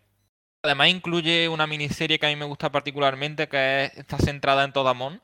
Además 0.66 0.88
incluye 0.88 1.48
una 1.48 1.66
miniserie 1.66 2.18
que 2.18 2.26
a 2.26 2.28
mí 2.28 2.36
me 2.36 2.44
gusta 2.44 2.72
particularmente, 2.72 3.48
que 3.48 3.84
está 3.94 4.18
centrada 4.18 4.64
en 4.64 4.72
Todamon. 4.72 5.22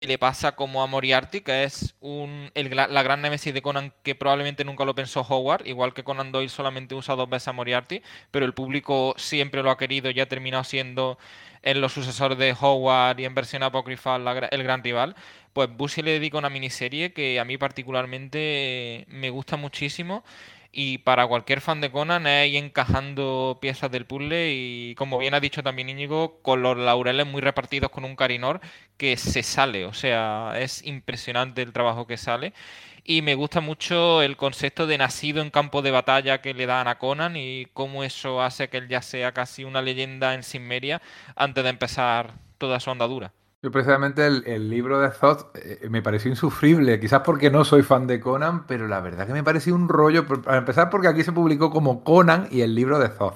Le 0.00 0.16
pasa 0.16 0.54
como 0.54 0.80
a 0.80 0.86
Moriarty, 0.86 1.40
que 1.40 1.64
es 1.64 1.96
un, 1.98 2.52
la 2.54 3.02
gran 3.02 3.20
nemesis 3.20 3.52
de 3.52 3.62
Conan 3.62 3.92
que 4.04 4.14
probablemente 4.14 4.64
nunca 4.64 4.84
lo 4.84 4.94
pensó 4.94 5.22
Howard, 5.22 5.66
igual 5.66 5.92
que 5.92 6.04
Conan 6.04 6.30
Doyle 6.30 6.48
solamente 6.48 6.94
usa 6.94 7.16
dos 7.16 7.28
veces 7.28 7.48
a 7.48 7.52
Moriarty, 7.52 8.00
pero 8.30 8.46
el 8.46 8.54
público 8.54 9.14
siempre 9.16 9.60
lo 9.60 9.72
ha 9.72 9.76
querido 9.76 10.10
y 10.10 10.20
ha 10.20 10.28
terminado 10.28 10.62
siendo 10.62 11.18
en 11.62 11.80
los 11.80 11.92
sucesores 11.92 12.38
de 12.38 12.54
Howard 12.60 13.18
y 13.18 13.24
en 13.24 13.34
versión 13.34 13.64
apócrifa 13.64 14.14
el 14.16 14.62
gran 14.62 14.84
rival. 14.84 15.16
Pues 15.52 15.68
Bushy 15.76 16.02
le 16.02 16.12
dedica 16.12 16.38
una 16.38 16.48
miniserie 16.48 17.12
que 17.12 17.40
a 17.40 17.44
mí 17.44 17.58
particularmente 17.58 19.04
me 19.08 19.30
gusta 19.30 19.56
muchísimo 19.56 20.22
y 20.80 20.98
para 20.98 21.26
cualquier 21.26 21.60
fan 21.60 21.80
de 21.80 21.90
Conan 21.90 22.28
es 22.28 22.50
ir 22.50 22.62
encajando 22.62 23.58
piezas 23.60 23.90
del 23.90 24.06
puzzle 24.06 24.52
y 24.54 24.94
como 24.94 25.18
bien 25.18 25.34
ha 25.34 25.40
dicho 25.40 25.60
también 25.64 25.88
Íñigo, 25.88 26.38
con 26.40 26.62
los 26.62 26.76
laureles 26.78 27.26
muy 27.26 27.40
repartidos 27.40 27.90
con 27.90 28.04
un 28.04 28.14
Carinor 28.14 28.60
que 28.96 29.16
se 29.16 29.42
sale, 29.42 29.86
o 29.86 29.92
sea, 29.92 30.52
es 30.56 30.86
impresionante 30.86 31.62
el 31.62 31.72
trabajo 31.72 32.06
que 32.06 32.16
sale. 32.16 32.52
Y 33.02 33.22
me 33.22 33.34
gusta 33.34 33.60
mucho 33.60 34.22
el 34.22 34.36
concepto 34.36 34.86
de 34.86 34.98
nacido 34.98 35.42
en 35.42 35.50
campo 35.50 35.82
de 35.82 35.90
batalla 35.90 36.40
que 36.40 36.54
le 36.54 36.66
dan 36.66 36.86
a 36.86 36.98
Conan 36.98 37.36
y 37.36 37.66
cómo 37.72 38.04
eso 38.04 38.40
hace 38.40 38.68
que 38.68 38.76
él 38.76 38.86
ya 38.88 39.02
sea 39.02 39.32
casi 39.32 39.64
una 39.64 39.82
leyenda 39.82 40.34
en 40.34 40.44
Sinmeria 40.44 41.02
antes 41.34 41.64
de 41.64 41.70
empezar 41.70 42.34
toda 42.56 42.78
su 42.78 42.92
andadura. 42.92 43.32
Yo 43.60 43.72
precisamente 43.72 44.24
el, 44.24 44.70
libro 44.70 45.00
de 45.00 45.10
Thoth 45.10 45.56
eh, 45.56 45.88
me 45.90 46.00
pareció 46.00 46.30
insufrible, 46.30 47.00
quizás 47.00 47.22
porque 47.24 47.50
no 47.50 47.64
soy 47.64 47.82
fan 47.82 48.06
de 48.06 48.20
Conan, 48.20 48.66
pero 48.68 48.86
la 48.86 49.00
verdad 49.00 49.26
que 49.26 49.32
me 49.32 49.42
pareció 49.42 49.74
un 49.74 49.88
rollo, 49.88 50.26
para 50.26 50.58
empezar 50.58 50.90
porque 50.90 51.08
aquí 51.08 51.24
se 51.24 51.32
publicó 51.32 51.68
como 51.70 52.04
Conan 52.04 52.46
y 52.52 52.60
el 52.60 52.76
libro 52.76 53.00
de 53.00 53.08
Thoth. 53.08 53.34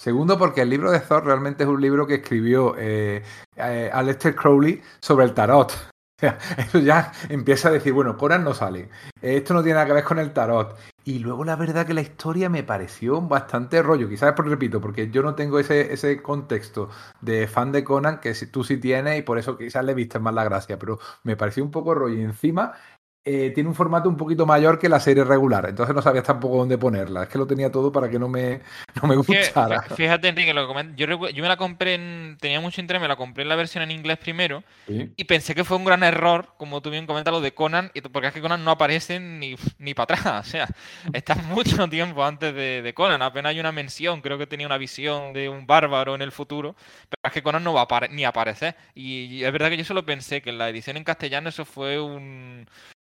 Segundo, 0.00 0.38
porque 0.38 0.62
el 0.62 0.70
libro 0.70 0.90
de 0.90 1.00
Thoth 1.00 1.24
realmente 1.24 1.64
es 1.64 1.68
un 1.68 1.78
libro 1.78 2.06
que 2.06 2.14
escribió 2.16 2.74
eh, 2.78 3.22
eh 3.56 3.90
Aleister 3.92 4.34
Crowley 4.34 4.82
sobre 5.00 5.26
el 5.26 5.34
tarot. 5.34 5.72
O 6.16 6.20
sea, 6.20 6.38
eso 6.58 6.78
ya 6.80 7.12
empieza 7.30 7.68
a 7.68 7.72
decir, 7.72 7.94
bueno, 7.94 8.18
Conan 8.18 8.44
no 8.44 8.52
sale. 8.52 8.90
Esto 9.22 9.54
no 9.54 9.62
tiene 9.62 9.76
nada 9.76 9.86
que 9.86 9.94
ver 9.94 10.04
con 10.04 10.18
el 10.18 10.34
tarot. 10.34 10.76
Y 11.02 11.18
luego 11.20 11.44
la 11.44 11.56
verdad 11.56 11.86
que 11.86 11.94
la 11.94 12.02
historia 12.02 12.50
me 12.50 12.62
pareció 12.62 13.22
bastante 13.22 13.82
rollo. 13.82 14.08
Quizás, 14.08 14.34
por 14.34 14.46
repito, 14.48 14.80
porque 14.80 15.10
yo 15.10 15.22
no 15.22 15.34
tengo 15.34 15.58
ese, 15.58 15.92
ese 15.92 16.20
contexto 16.22 16.90
de 17.20 17.46
fan 17.48 17.72
de 17.72 17.84
Conan 17.84 18.20
que 18.20 18.34
tú 18.46 18.64
sí 18.64 18.76
tienes 18.76 19.18
y 19.18 19.22
por 19.22 19.38
eso 19.38 19.56
quizás 19.56 19.84
le 19.84 19.94
viste 19.94 20.18
más 20.18 20.34
la 20.34 20.44
gracia. 20.44 20.78
Pero 20.78 20.98
me 21.24 21.36
pareció 21.36 21.64
un 21.64 21.70
poco 21.70 21.94
rollo. 21.94 22.16
Y 22.16 22.22
encima 22.22 22.74
eh, 23.22 23.52
tiene 23.54 23.68
un 23.68 23.74
formato 23.74 24.08
un 24.08 24.16
poquito 24.16 24.46
mayor 24.46 24.78
que 24.78 24.88
la 24.88 24.98
serie 24.98 25.24
regular, 25.24 25.68
entonces 25.68 25.94
no 25.94 26.00
sabías 26.00 26.24
tampoco 26.24 26.56
dónde 26.56 26.78
ponerla. 26.78 27.24
Es 27.24 27.28
que 27.28 27.36
lo 27.36 27.46
tenía 27.46 27.70
todo 27.70 27.92
para 27.92 28.08
que 28.08 28.18
no 28.18 28.28
me, 28.28 28.62
no 29.02 29.08
me 29.08 29.16
gustara. 29.16 29.82
Fíjate, 29.82 30.28
Enrique, 30.28 30.54
lo 30.54 30.72
que 30.72 30.92
yo, 30.96 31.28
yo, 31.28 31.42
me 31.42 31.48
la 31.48 31.58
compré, 31.58 31.94
en, 31.94 32.38
tenía 32.40 32.60
mucho 32.60 32.80
interés, 32.80 33.02
me 33.02 33.08
la 33.08 33.16
compré 33.16 33.42
en 33.42 33.50
la 33.50 33.56
versión 33.56 33.84
en 33.84 33.90
inglés 33.90 34.16
primero 34.16 34.64
y 34.88 35.24
pensé 35.24 35.54
que 35.54 35.64
fue 35.64 35.76
un 35.76 35.84
gran 35.84 36.02
error, 36.02 36.54
como 36.56 36.80
tú 36.80 36.90
bien 36.90 37.06
comentas, 37.06 37.32
lo 37.32 37.42
de 37.42 37.52
Conan, 37.52 37.92
porque 38.10 38.28
es 38.28 38.32
que 38.34 38.40
Conan 38.40 38.64
no 38.64 38.70
aparece 38.70 39.20
ni, 39.20 39.54
ni 39.78 39.92
para 39.92 40.16
atrás, 40.16 40.46
o 40.48 40.50
sea, 40.50 40.68
está 41.12 41.34
mucho 41.34 41.88
tiempo 41.90 42.24
antes 42.24 42.54
de, 42.54 42.92
Conan, 42.94 43.20
apenas 43.20 43.50
hay 43.50 43.60
una 43.60 43.72
mención, 43.72 44.22
creo 44.22 44.38
que 44.38 44.46
tenía 44.46 44.66
una 44.66 44.78
visión 44.78 45.34
de 45.34 45.50
un 45.50 45.66
bárbaro 45.66 46.14
en 46.14 46.22
el 46.22 46.32
futuro, 46.32 46.74
pero 47.08 47.20
es 47.24 47.32
que 47.32 47.42
Conan 47.42 47.64
no 47.64 47.74
va 47.74 47.82
a 47.82 48.08
ni 48.08 48.24
aparecer. 48.24 48.76
Y, 48.94 49.44
es 49.44 49.52
verdad 49.52 49.68
que 49.68 49.76
yo 49.76 49.84
solo 49.84 50.06
pensé 50.06 50.40
que 50.40 50.50
en 50.50 50.58
la 50.58 50.68
edición 50.68 50.96
en 50.96 51.04
castellano 51.04 51.50
eso 51.50 51.64
fue 51.64 52.00
un, 52.00 52.66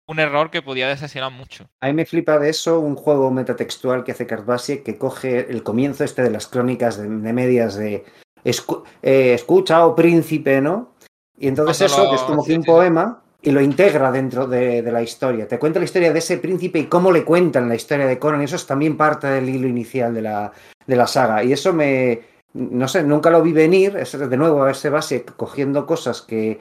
un 0.08 0.18
error 0.18 0.50
que 0.50 0.62
podía 0.62 0.88
decepcionar 0.88 1.30
mucho. 1.30 1.68
A 1.80 1.86
mí 1.86 1.92
me 1.92 2.06
flipa 2.06 2.38
de 2.38 2.48
eso 2.48 2.80
un 2.80 2.96
juego 2.96 3.30
metatextual 3.30 4.04
que 4.04 4.12
hace 4.12 4.26
Cardbasie 4.26 4.82
que 4.82 4.96
coge 4.96 5.50
el 5.50 5.62
comienzo 5.62 6.02
este 6.02 6.22
de 6.22 6.30
las 6.30 6.46
crónicas 6.46 6.96
de, 6.96 7.08
medias 7.08 7.76
de 7.76 8.04
eh, 8.44 9.34
escucha 9.34 9.86
o 9.86 9.94
príncipe, 9.94 10.60
¿no? 10.60 10.94
Y 11.38 11.48
entonces 11.48 11.92
eso, 11.92 12.08
que 12.08 12.16
es 12.16 12.22
como 12.22 12.42
que 12.42 12.54
un 12.54 12.64
poema, 12.64 13.22
y 13.42 13.50
lo 13.50 13.60
integra 13.60 14.10
dentro 14.10 14.46
de, 14.46 14.82
la 14.82 15.02
historia. 15.02 15.46
Te 15.46 15.58
cuenta 15.58 15.78
la 15.78 15.84
historia 15.84 16.12
de 16.12 16.18
ese 16.18 16.38
príncipe 16.38 16.80
y 16.80 16.86
cómo 16.86 17.12
le 17.12 17.24
cuentan 17.24 17.68
la 17.68 17.76
historia 17.76 18.06
de 18.06 18.18
Conan. 18.18 18.40
Y 18.40 18.44
eso 18.44 18.56
es 18.56 18.66
también 18.66 18.96
parte 18.96 19.28
del 19.28 19.48
hilo 19.48 19.68
inicial 19.68 20.12
de 20.14 20.22
la, 20.22 20.52
de 20.86 20.96
la 20.96 21.06
saga. 21.06 21.44
Y 21.44 21.52
eso 21.52 21.72
me, 21.72 22.22
no 22.54 22.88
sé, 22.88 23.04
nunca 23.04 23.30
lo 23.30 23.42
vi 23.42 23.52
venir, 23.52 23.96
es 23.96 24.18
de 24.18 24.36
nuevo 24.36 24.64
a 24.64 24.72
ese 24.72 24.90
base 24.90 25.24
cogiendo 25.24 25.86
cosas 25.86 26.22
que 26.22 26.58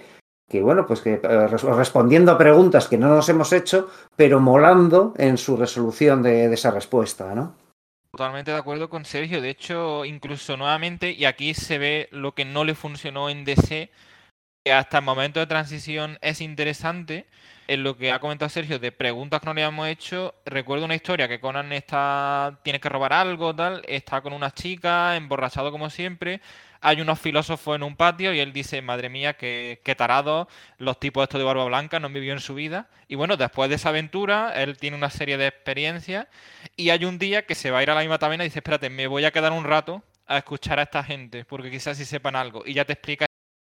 que 0.50 0.62
bueno, 0.62 0.86
pues 0.86 1.02
que 1.02 1.20
eh, 1.22 1.48
respondiendo 1.48 2.32
a 2.32 2.38
preguntas 2.38 2.88
que 2.88 2.98
no 2.98 3.10
nos 3.10 3.28
hemos 3.30 3.52
hecho, 3.52 3.90
pero 4.16 4.40
molando 4.40 5.14
en 5.18 5.38
su 5.38 5.58
resolución 5.58 6.24
de, 6.24 6.52
esa 6.54 6.72
respuesta, 6.72 7.36
¿no? 7.36 7.56
Totalmente 8.12 8.52
de 8.52 8.58
acuerdo 8.58 8.90
con 8.90 9.06
Sergio. 9.06 9.42
De 9.42 9.50
hecho, 9.50 10.06
incluso 10.06 10.56
nuevamente, 10.56 11.12
y 11.12 11.26
aquí 11.26 11.54
se 11.54 11.78
ve 11.78 12.08
lo 12.12 12.34
que 12.34 12.46
no 12.46 12.64
le 12.64 12.76
funcionó 12.76 13.30
en 13.30 13.44
DC, 13.44 13.92
que 14.64 14.74
hasta 14.74 15.00
el 15.00 15.04
momento 15.04 15.40
de 15.40 15.48
transición 15.48 16.18
es 16.22 16.42
interesante. 16.42 17.28
En 17.68 17.84
lo 17.84 17.98
que 17.98 18.14
ha 18.14 18.20
comentado 18.20 18.48
Sergio 18.48 18.80
de 18.80 18.94
preguntas 18.94 19.42
que 19.42 19.48
no 19.48 19.54
le 19.54 19.62
hemos 19.62 19.90
hecho, 19.90 20.34
recuerdo 20.46 20.86
una 20.86 20.96
historia 20.96 21.28
que 21.28 21.42
Conan 21.42 21.74
está 21.74 22.62
tiene 22.64 22.80
que 22.80 22.88
robar 22.88 23.12
algo, 23.12 23.54
tal, 23.54 23.84
está 23.86 24.22
con 24.22 24.32
una 24.32 24.52
chica, 24.52 25.18
emborrachado 25.18 25.70
como 25.70 25.90
siempre, 25.90 26.40
hay 26.82 27.02
unos 27.02 27.20
filósofos 27.20 27.76
en 27.76 27.84
un 27.84 27.96
patio 27.96 28.34
y 28.34 28.40
él 28.40 28.54
dice, 28.54 28.82
madre 28.82 29.10
mía, 29.10 29.34
qué, 29.34 29.82
qué 29.84 29.96
tarado, 29.96 30.48
los 30.78 31.00
tipos 31.00 31.24
estos 31.24 31.40
de 31.40 31.46
barba 31.46 31.66
blanca 31.66 32.00
no 32.00 32.10
vivido 32.10 32.34
en 32.34 32.40
su 32.40 32.56
vida. 32.56 32.90
Y 33.08 33.16
bueno, 33.16 33.38
después 33.38 33.70
de 33.70 33.76
esa 33.76 33.90
aventura, 33.90 34.54
él 34.62 34.78
tiene 34.78 34.98
una 34.98 35.10
serie 35.10 35.38
de 35.38 35.48
experiencias 35.48 36.28
y 36.76 36.90
hay 36.90 37.06
un 37.06 37.20
día 37.20 37.46
que 37.46 37.56
se 37.56 37.72
va 37.72 37.80
a 37.80 37.84
ir 37.84 37.92
a 37.92 37.96
la 37.96 38.02
misma 38.02 38.18
taberna 38.18 38.44
y 38.44 38.48
dice, 38.48 38.60
espérate, 38.60 38.90
me 38.90 39.08
voy 39.08 39.26
a 39.26 39.32
quedar 39.32 39.52
un 39.52 39.64
rato 39.64 40.04
a 40.26 40.38
escuchar 40.38 40.80
a 40.80 40.84
esta 40.84 41.04
gente, 41.04 41.46
porque 41.46 41.72
quizás 41.72 41.98
sí 41.98 42.06
sepan 42.06 42.36
algo. 42.36 42.64
Y 42.66 42.74
ya 42.74 42.86
te 42.86 42.94
explica 42.94 43.27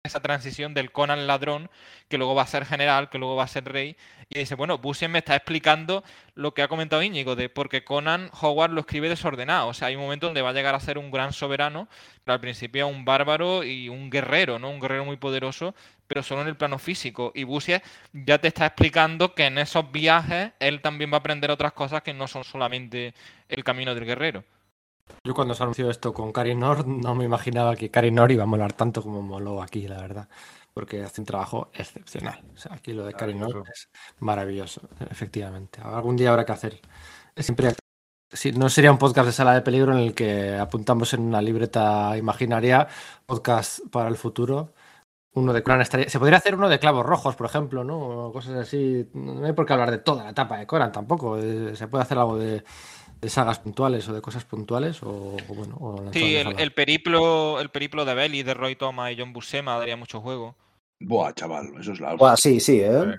esa 0.06 0.20
transición 0.20 0.74
del 0.74 0.92
Conan 0.92 1.26
ladrón, 1.26 1.70
que 2.08 2.18
luego 2.18 2.34
va 2.34 2.42
a 2.42 2.46
ser 2.46 2.64
general, 2.64 3.10
que 3.10 3.18
luego 3.18 3.36
va 3.36 3.44
a 3.44 3.48
ser 3.48 3.64
rey, 3.64 3.96
y 4.28 4.38
dice, 4.38 4.54
bueno, 4.54 4.78
Busien 4.78 5.10
me 5.10 5.18
está 5.18 5.36
explicando 5.36 6.02
lo 6.34 6.54
que 6.54 6.62
ha 6.62 6.68
comentado 6.68 7.02
Íñigo, 7.02 7.36
de 7.36 7.48
porque 7.48 7.84
Conan 7.84 8.30
Howard 8.40 8.72
lo 8.72 8.80
escribe 8.80 9.08
desordenado, 9.08 9.68
o 9.68 9.74
sea, 9.74 9.88
hay 9.88 9.96
un 9.96 10.02
momento 10.02 10.26
donde 10.26 10.42
va 10.42 10.50
a 10.50 10.52
llegar 10.52 10.74
a 10.74 10.80
ser 10.80 10.98
un 10.98 11.10
gran 11.10 11.32
soberano, 11.32 11.88
pero 12.24 12.34
al 12.34 12.40
principio 12.40 12.88
un 12.88 13.04
bárbaro 13.04 13.62
y 13.64 13.88
un 13.88 14.10
guerrero, 14.10 14.58
¿no? 14.58 14.70
Un 14.70 14.80
guerrero 14.80 15.04
muy 15.04 15.16
poderoso, 15.16 15.74
pero 16.06 16.22
solo 16.22 16.42
en 16.42 16.48
el 16.48 16.56
plano 16.56 16.78
físico, 16.78 17.32
y 17.34 17.44
Busien 17.44 17.82
ya 18.12 18.38
te 18.38 18.48
está 18.48 18.66
explicando 18.66 19.34
que 19.34 19.46
en 19.46 19.58
esos 19.58 19.90
viajes 19.92 20.52
él 20.60 20.80
también 20.80 21.10
va 21.10 21.16
a 21.16 21.20
aprender 21.20 21.50
otras 21.50 21.72
cosas 21.72 22.02
que 22.02 22.14
no 22.14 22.28
son 22.28 22.44
solamente 22.44 23.14
el 23.48 23.64
camino 23.64 23.94
del 23.94 24.04
guerrero. 24.04 24.44
Yo 25.24 25.34
cuando 25.34 25.54
se 25.54 25.62
anunció 25.62 25.90
esto 25.90 26.14
con 26.14 26.32
Karinor 26.32 26.86
no 26.86 27.14
me 27.14 27.24
imaginaba 27.24 27.74
que 27.76 27.90
Karinor 27.90 28.30
iba 28.32 28.44
a 28.44 28.46
molar 28.46 28.72
tanto 28.72 29.02
como 29.02 29.22
moló 29.22 29.62
aquí, 29.62 29.88
la 29.88 30.00
verdad. 30.00 30.28
Porque 30.72 31.02
hace 31.02 31.20
un 31.20 31.26
trabajo 31.26 31.70
excepcional. 31.74 32.44
O 32.54 32.56
sea, 32.58 32.74
aquí 32.74 32.92
lo 32.92 33.06
de 33.06 33.14
Karinor 33.14 33.64
es 33.72 33.88
maravilloso, 34.20 34.82
efectivamente. 35.10 35.80
Algún 35.82 36.16
día 36.16 36.30
habrá 36.30 36.44
que 36.44 36.52
hacer. 36.52 36.80
Siempre 37.36 37.74
no 38.54 38.68
sería 38.68 38.90
un 38.92 38.98
podcast 38.98 39.26
de 39.26 39.32
sala 39.32 39.54
de 39.54 39.62
peligro 39.62 39.92
en 39.92 39.98
el 39.98 40.14
que 40.14 40.56
apuntamos 40.56 41.14
en 41.14 41.22
una 41.22 41.40
libreta 41.40 42.16
imaginaria 42.16 42.88
podcast 43.24 43.80
para 43.90 44.08
el 44.08 44.16
futuro. 44.16 44.74
Uno 45.34 45.52
de 45.52 45.62
Conan 45.62 45.82
estaría. 45.82 46.08
Se 46.08 46.18
podría 46.18 46.38
hacer 46.38 46.54
uno 46.54 46.68
de 46.68 46.78
clavos 46.78 47.04
rojos, 47.06 47.36
por 47.36 47.46
ejemplo, 47.46 47.84
¿no? 47.84 48.30
cosas 48.32 48.54
así. 48.56 49.08
No 49.14 49.46
hay 49.46 49.52
por 49.52 49.66
qué 49.66 49.74
hablar 49.74 49.90
de 49.90 49.98
toda 49.98 50.24
la 50.24 50.30
etapa 50.30 50.58
de 50.58 50.66
Conan 50.66 50.92
tampoco. 50.92 51.38
Eh, 51.38 51.76
se 51.76 51.88
puede 51.88 52.02
hacer 52.02 52.18
algo 52.18 52.38
de 52.38 52.64
de 53.20 53.28
sagas 53.28 53.58
puntuales 53.58 54.08
o 54.08 54.14
de 54.14 54.20
cosas 54.20 54.44
puntuales 54.44 55.02
o, 55.02 55.36
bueno 55.48 56.10
sí 56.12 56.36
el, 56.36 56.72
periplo 56.72 57.60
el 57.60 57.70
periplo 57.70 58.04
de 58.04 58.14
Belly 58.14 58.42
de 58.42 58.54
Roy 58.54 58.76
Thomas 58.76 59.12
y 59.12 59.16
John 59.18 59.32
Buscema 59.32 59.78
daría 59.78 59.96
mucho 59.96 60.20
juego. 60.20 60.54
Buah 61.00 61.32
chaval 61.32 61.72
eso 61.80 61.92
es 61.92 62.00
la 62.00 62.14
buah, 62.14 62.36
sí 62.36 62.60
sí 62.60 62.80
¿eh? 62.82 63.16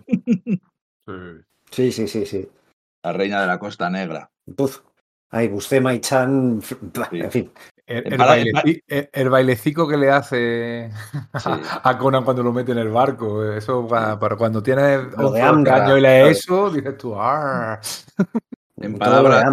sí. 1.72 1.92
Sí 1.92 2.08
sí 2.08 2.26
sí 2.26 2.48
la 3.04 3.14
reina 3.14 3.42
de 3.42 3.48
la 3.48 3.60
costa 3.60 3.90
negra. 3.90 4.30
Uf. 4.58 4.82
Ay, 5.30 5.50
Buscema 5.50 5.94
y 5.94 6.00
Chan 6.00 6.62
en 7.12 7.32
fin. 7.32 7.52
El, 7.86 9.30
bailecico 9.30 9.88
que 9.88 9.98
le 9.98 10.10
hace 10.10 10.90
a 11.84 11.98
Conan 11.98 12.24
cuando 12.24 12.44
lo 12.44 12.54
mete 12.54 12.72
en 12.74 12.78
el 12.80 12.90
barco. 12.90 13.44
Eso 13.52 13.88
para, 13.88 14.18
cuando 14.38 14.62
tienes 14.62 15.00
un 15.18 15.68
año 15.68 15.98
y 15.98 16.02
le 16.02 16.30
eso, 16.30 16.70
dices 16.70 16.98
tú, 16.98 17.16
En, 18.80 18.98
palabras, 18.98 19.44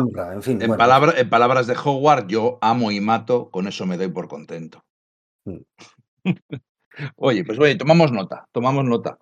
en, 1.16 1.30
palabras 1.30 1.66
de 1.66 1.76
Howard, 1.82 2.26
yo 2.26 2.58
amo 2.60 2.90
y 2.90 3.00
mato, 3.00 3.48
con 3.50 3.66
eso 3.66 3.86
me 3.86 3.96
doy 3.96 4.08
por 4.08 4.28
contento. 4.28 4.84
Mm. 5.46 5.60
oye, 7.16 7.44
pues 7.44 7.58
oye, 7.58 7.76
tomamos 7.76 8.12
nota, 8.12 8.46
tomamos 8.52 8.84
nota. 8.84 9.18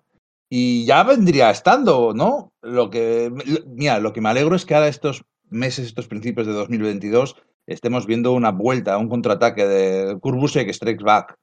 Y 0.49 0.85
ya 0.85 1.03
vendría 1.03 1.49
estando, 1.49 2.13
¿no? 2.13 2.51
Lo 2.61 2.89
que, 2.89 3.31
mira, 3.65 3.99
lo 3.99 4.11
que 4.11 4.21
me 4.21 4.29
alegro 4.29 4.55
es 4.55 4.65
que 4.65 4.75
ahora 4.75 4.89
estos 4.89 5.23
meses, 5.49 5.87
estos 5.87 6.07
principios 6.07 6.47
de 6.47 6.53
2022, 6.53 7.37
estemos 7.65 8.05
viendo 8.05 8.33
una 8.33 8.51
vuelta, 8.51 8.97
un 8.97 9.09
contraataque 9.09 9.65
de 9.65 10.19
que 10.21 10.73
Strikes 10.73 11.03
Back. 11.03 11.37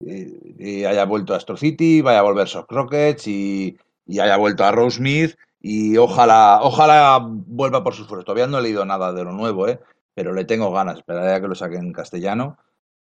Y, 0.00 0.84
haya 0.84 1.04
vuelto 1.06 1.34
a 1.34 1.38
Astro 1.38 1.56
City, 1.56 2.02
vaya 2.02 2.20
a 2.20 2.22
volver 2.22 2.46
Soft 2.46 2.70
Rockets 2.70 3.26
y, 3.26 3.76
y 4.06 4.20
haya 4.20 4.36
vuelto 4.36 4.64
a 4.64 4.70
Rose 4.70 4.98
Smith 4.98 5.34
y 5.68 5.96
ojalá, 5.96 6.60
ojalá 6.62 7.18
vuelva 7.20 7.82
por 7.82 7.92
sus 7.92 8.06
fuerzas. 8.06 8.24
Todavía 8.24 8.46
no 8.46 8.58
he 8.58 8.62
leído 8.62 8.84
nada 8.84 9.12
de 9.12 9.24
lo 9.24 9.32
nuevo, 9.32 9.66
¿eh? 9.66 9.80
pero 10.14 10.32
le 10.32 10.44
tengo 10.44 10.70
ganas. 10.70 10.98
Esperaré 10.98 11.32
a 11.34 11.40
que 11.40 11.48
lo 11.48 11.56
saquen 11.56 11.86
en 11.86 11.92
castellano. 11.92 12.56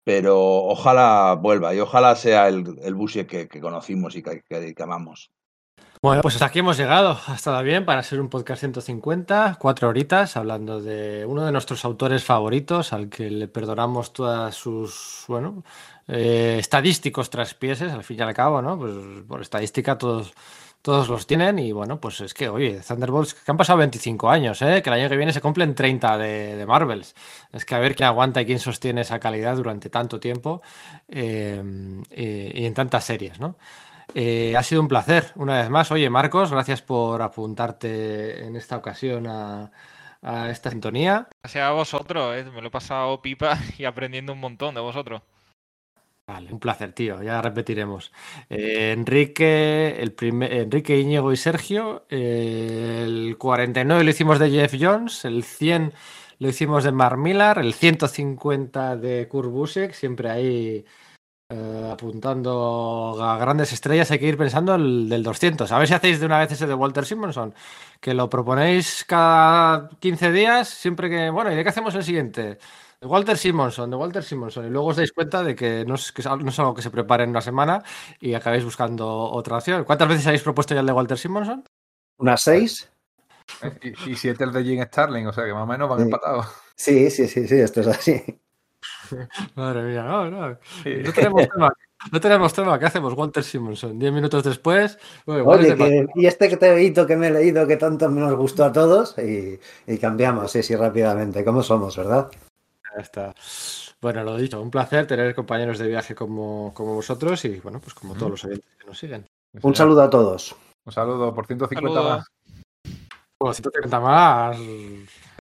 Pero 0.03 0.38
ojalá 0.65 1.33
vuelva 1.41 1.73
y 1.73 1.80
ojalá 1.80 2.15
sea 2.15 2.48
el, 2.49 2.77
el 2.83 3.27
que, 3.27 3.48
conocimos 3.59 4.15
y 4.15 4.22
que, 4.22 4.43
que, 4.48 4.75
amamos. 4.83 5.31
Bueno, 6.03 6.22
pues 6.22 6.35
hasta 6.35 6.45
aquí 6.45 6.59
hemos 6.59 6.77
llegado. 6.77 7.17
Ha 7.25 7.33
estado 7.33 7.64
bien 7.64 7.83
para 7.83 8.03
ser 8.03 8.22
un 8.22 8.30
podcast 8.30 8.59
150, 8.59 9.57
cuatro 9.59 9.90
horitas, 9.90 10.38
hablando 10.38 10.81
de 10.81 11.25
uno 11.25 11.43
de 11.43 11.51
nuestros 11.51 11.83
autores 11.83 12.23
favoritos, 12.23 12.93
al 12.93 13.09
que 13.09 13.31
le 13.31 13.48
perdonamos 13.48 14.14
todas 14.14 14.53
sus, 14.53 15.25
bueno, 15.27 15.64
eh, 16.07 16.57
estadísticos 16.59 17.31
traspieses, 17.31 17.91
al 17.91 18.03
fin 18.03 18.19
y 18.19 18.22
al 18.22 18.35
cabo, 18.35 18.61
¿no? 18.61 18.77
Pues 18.77 18.93
por 19.27 19.41
estadística 19.41 19.98
todos 19.98 20.33
todos 20.82 21.10
los 21.10 21.27
tienen 21.27 21.60
y 21.60 21.72
bueno, 21.72 22.00
pues 22.00 22.22
es 22.22 22.34
que, 22.34 22.50
oye, 22.50 22.82
Thunderbolts, 22.85 23.35
que 23.35 23.51
han 23.51 23.58
pasado 23.58 23.80
25 23.80 24.30
años, 24.30 24.61
¿eh? 24.61 24.82
que 24.82 24.90
el 24.90 24.95
año 24.95 25.10
que 25.10 25.18
viene 25.18 25.34
se 25.34 25.42
cumplen 25.42 25.76
30 25.76 26.18
de, 26.18 26.66
Marvels. 26.66 27.16
Es 27.51 27.66
que 27.66 27.76
a 27.76 27.80
ver 27.80 27.95
quién 27.95 28.08
aguanta 28.08 28.42
y 28.42 28.45
quién 28.45 28.60
sostiene 28.60 29.01
esa 29.01 29.19
calidad 29.19 29.56
durante 29.56 29.90
tanto 29.90 30.19
tiempo 30.19 30.61
eh, 31.08 31.61
y, 32.10 32.66
en 32.66 32.74
tantas 32.74 33.03
series, 33.03 33.40
¿no? 33.40 33.56
Eh, 34.14 34.56
ha 34.58 34.64
sido 34.64 34.82
un 34.82 34.88
placer, 34.88 35.32
una 35.35 35.61
vez 35.61 35.69
más. 35.69 35.92
Oye, 35.92 36.10
Marcos, 36.10 36.51
gracias 36.51 36.82
por 36.82 37.22
apuntarte 37.22 38.45
en 38.45 38.56
esta 38.58 38.76
ocasión 38.76 39.27
a, 39.27 39.72
a 40.22 40.50
esta 40.50 40.69
sintonía. 40.69 41.30
Gracias 41.43 41.64
a 41.64 41.72
vosotros, 41.72 42.35
¿eh? 42.35 42.43
me 42.43 42.61
lo 42.61 42.68
he 42.68 42.72
pasado 42.72 43.22
pipa 43.22 43.58
y 43.77 43.85
aprendiendo 43.85 44.34
un 44.34 44.40
montón 44.40 44.76
de 44.76 44.82
vosotros 44.82 45.22
un 46.51 46.60
placer, 46.60 46.93
tío. 46.93 47.22
Ya 47.22 47.42
repetiremos. 47.42 48.11
Eh, 48.50 48.93
Enrique, 48.93 49.98
el 50.00 50.14
primer, 50.14 50.51
Enrique 50.53 51.00
Íñigo 51.00 51.32
y 51.32 51.38
Sergio. 51.38 52.06
Eh, 52.10 53.03
el 53.06 53.38
49 53.38 54.03
lo 54.03 54.10
hicimos 54.10 54.40
de 54.40 54.50
Jeff 54.50 54.76
Jones. 54.80 55.26
El 55.26 55.43
100 55.43 55.93
lo 56.40 56.50
hicimos 56.50 56.84
de 56.84 56.92
Mark 56.92 57.18
Millar. 57.18 57.60
El 57.60 57.74
150 57.74 58.95
de 58.98 59.27
Kurt. 59.27 59.93
Siempre 59.93 60.30
ahí 60.30 60.85
eh, 61.50 61.90
apuntando 61.92 63.18
a 63.22 63.38
grandes 63.38 63.74
estrellas. 63.74 64.11
Hay 64.11 64.19
que 64.19 64.27
ir 64.27 64.38
pensando 64.38 64.76
el 64.76 65.10
del 65.10 65.24
200. 65.24 65.72
A 65.72 65.80
ver 65.80 65.88
si 65.88 65.93
hacéis 65.93 66.19
de 66.19 66.26
una 66.26 66.40
vez 66.40 66.51
ese 66.51 66.68
de 66.68 66.74
Walter 66.74 67.06
Simonson. 67.06 67.53
Que 68.00 68.14
lo 68.14 68.30
proponéis 68.30 69.03
cada 69.06 69.90
15 70.00 70.32
días. 70.32 70.69
Siempre 70.69 71.10
que. 71.10 71.30
Bueno, 71.30 71.51
¿y 71.51 71.56
de 71.56 71.64
qué 71.64 71.69
hacemos 71.69 71.93
el 71.95 72.03
siguiente? 72.03 72.58
De 73.01 73.07
Walter 73.07 73.35
Simonson, 73.35 73.89
de 73.89 73.95
Walter 73.95 74.23
Simonson. 74.23 74.67
Y 74.67 74.69
luego 74.69 74.88
os 74.89 74.95
dais 74.95 75.11
cuenta 75.11 75.43
de 75.43 75.55
que 75.55 75.83
no 75.85 75.95
es, 75.95 76.13
no 76.39 76.49
es 76.49 76.59
algo 76.59 76.75
que 76.75 76.83
se 76.83 76.91
prepare 76.91 77.23
en 77.23 77.31
una 77.31 77.41
semana 77.41 77.83
y 78.19 78.35
acabáis 78.35 78.63
buscando 78.63 79.07
otra 79.09 79.57
opción. 79.57 79.83
¿Cuántas 79.85 80.07
veces 80.07 80.27
habéis 80.27 80.43
propuesto 80.43 80.75
ya 80.75 80.81
el 80.81 80.85
de 80.85 80.93
Walter 80.93 81.17
Simonson? 81.17 81.63
Una 82.19 82.38
6. 82.38 82.91
Eh, 83.63 83.80
Y, 84.05 84.11
y 84.11 84.15
siete 84.15 84.43
el 84.43 84.51
de 84.53 84.63
Jim 84.63 84.83
Starling, 84.83 85.25
o 85.25 85.33
sea 85.33 85.45
que 85.45 85.53
más 85.53 85.63
o 85.63 85.65
menos 85.65 85.89
van 85.89 85.97
Sí. 85.99 86.03
empatados. 86.05 86.45
Sí, 86.75 87.09
sí, 87.09 87.27
sí, 87.27 87.47
sí, 87.47 87.55
esto 87.55 87.81
es 87.81 87.88
así. 87.88 88.23
Madre 89.55 89.81
mía, 89.81 90.03
no, 90.03 90.30
no. 90.30 90.57
Sí. 90.83 90.95
No 91.03 91.11
tenemos 91.11 91.47
tema. 91.49 91.73
No 92.11 92.19
tenemos 92.21 92.53
tema. 92.53 92.80
¿Qué 92.80 92.85
hacemos? 92.85 93.13
Walter 93.15 93.43
Simonson. 93.43 93.97
Diez 93.97 94.13
minutos 94.13 94.43
después. 94.43 94.99
bueno, 95.25 95.43
Oye, 95.45 95.75
que- 95.75 96.07
y 96.15 96.27
este 96.27 96.49
que 96.49 96.57
te 96.57 96.73
leído, 96.75 97.07
que 97.07 97.15
me 97.15 97.27
he 97.27 97.31
leído, 97.31 97.65
que 97.65 97.77
tanto 97.77 98.07
nos 98.09 98.35
gustó 98.35 98.63
a 98.65 98.71
todos, 98.71 99.15
y, 99.17 99.59
y 99.88 99.97
cambiamos, 99.97 100.51
sí, 100.51 100.61
sí, 100.61 100.75
rápidamente. 100.75 101.43
¿Cómo 101.43 101.63
somos, 101.63 101.97
verdad? 101.97 102.30
Ya 102.95 103.01
está. 103.01 103.35
Bueno, 104.01 104.23
lo 104.23 104.37
dicho, 104.37 104.61
un 104.61 104.71
placer 104.71 105.07
tener 105.07 105.33
compañeros 105.35 105.77
de 105.79 105.87
viaje 105.87 106.15
como, 106.15 106.73
como 106.73 106.95
vosotros 106.95 107.43
y, 107.45 107.59
bueno, 107.59 107.79
pues 107.79 107.93
como 107.93 108.15
todos 108.15 108.31
los 108.31 108.45
oyentes 108.45 108.75
que 108.77 108.87
nos 108.87 108.97
siguen. 108.97 109.25
Un 109.61 109.75
saludo 109.75 110.01
a 110.01 110.09
todos. 110.09 110.55
Un 110.85 110.91
saludo 110.93 111.33
por 111.33 111.45
150 111.45 111.89
Saludos. 111.89 112.17
más. 112.17 112.27
Bueno, 113.39 113.53
130 113.53 113.99
más. 113.99 114.57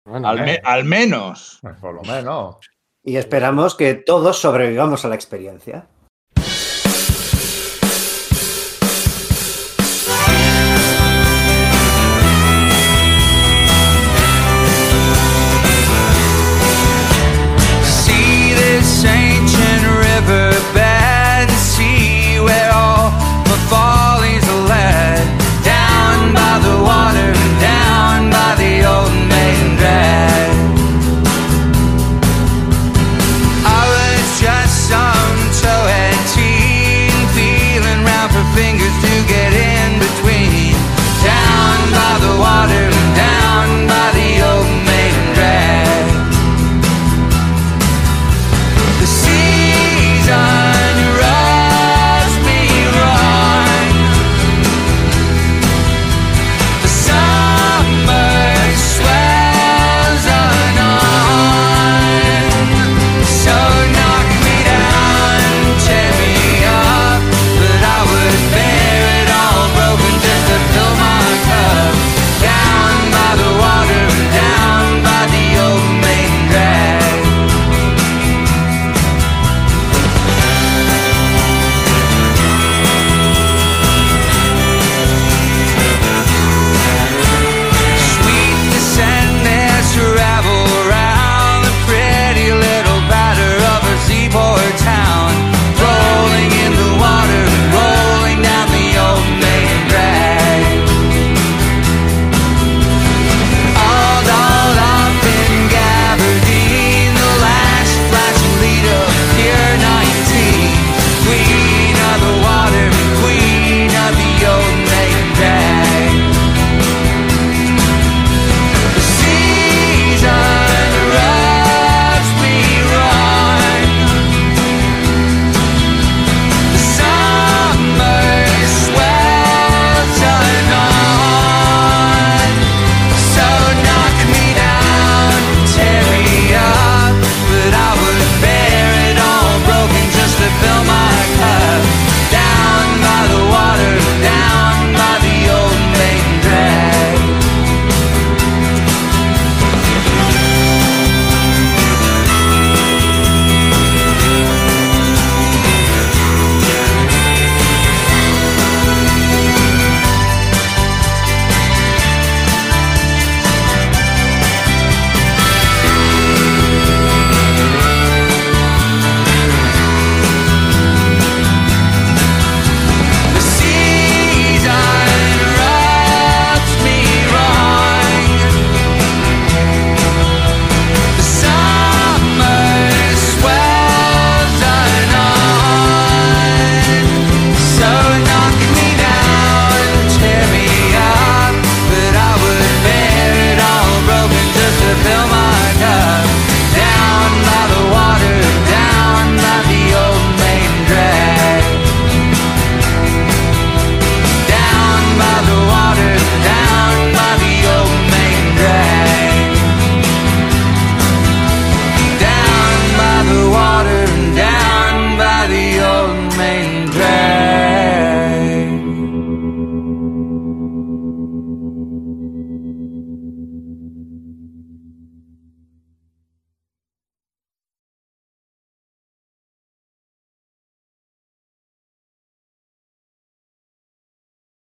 Bueno, 0.05 0.29
Al, 0.29 0.49
eh, 0.49 0.61
al 0.65 0.85
menos. 0.85 1.59
Pues 1.61 1.77
por 1.77 1.95
lo 1.95 2.03
menos. 2.03 2.57
Y 3.05 3.17
esperamos 3.17 3.75
que 3.75 3.95
todos 3.95 4.39
sobrevivamos 4.39 5.05
a 5.05 5.09
la 5.09 5.15
experiencia. 5.15 5.87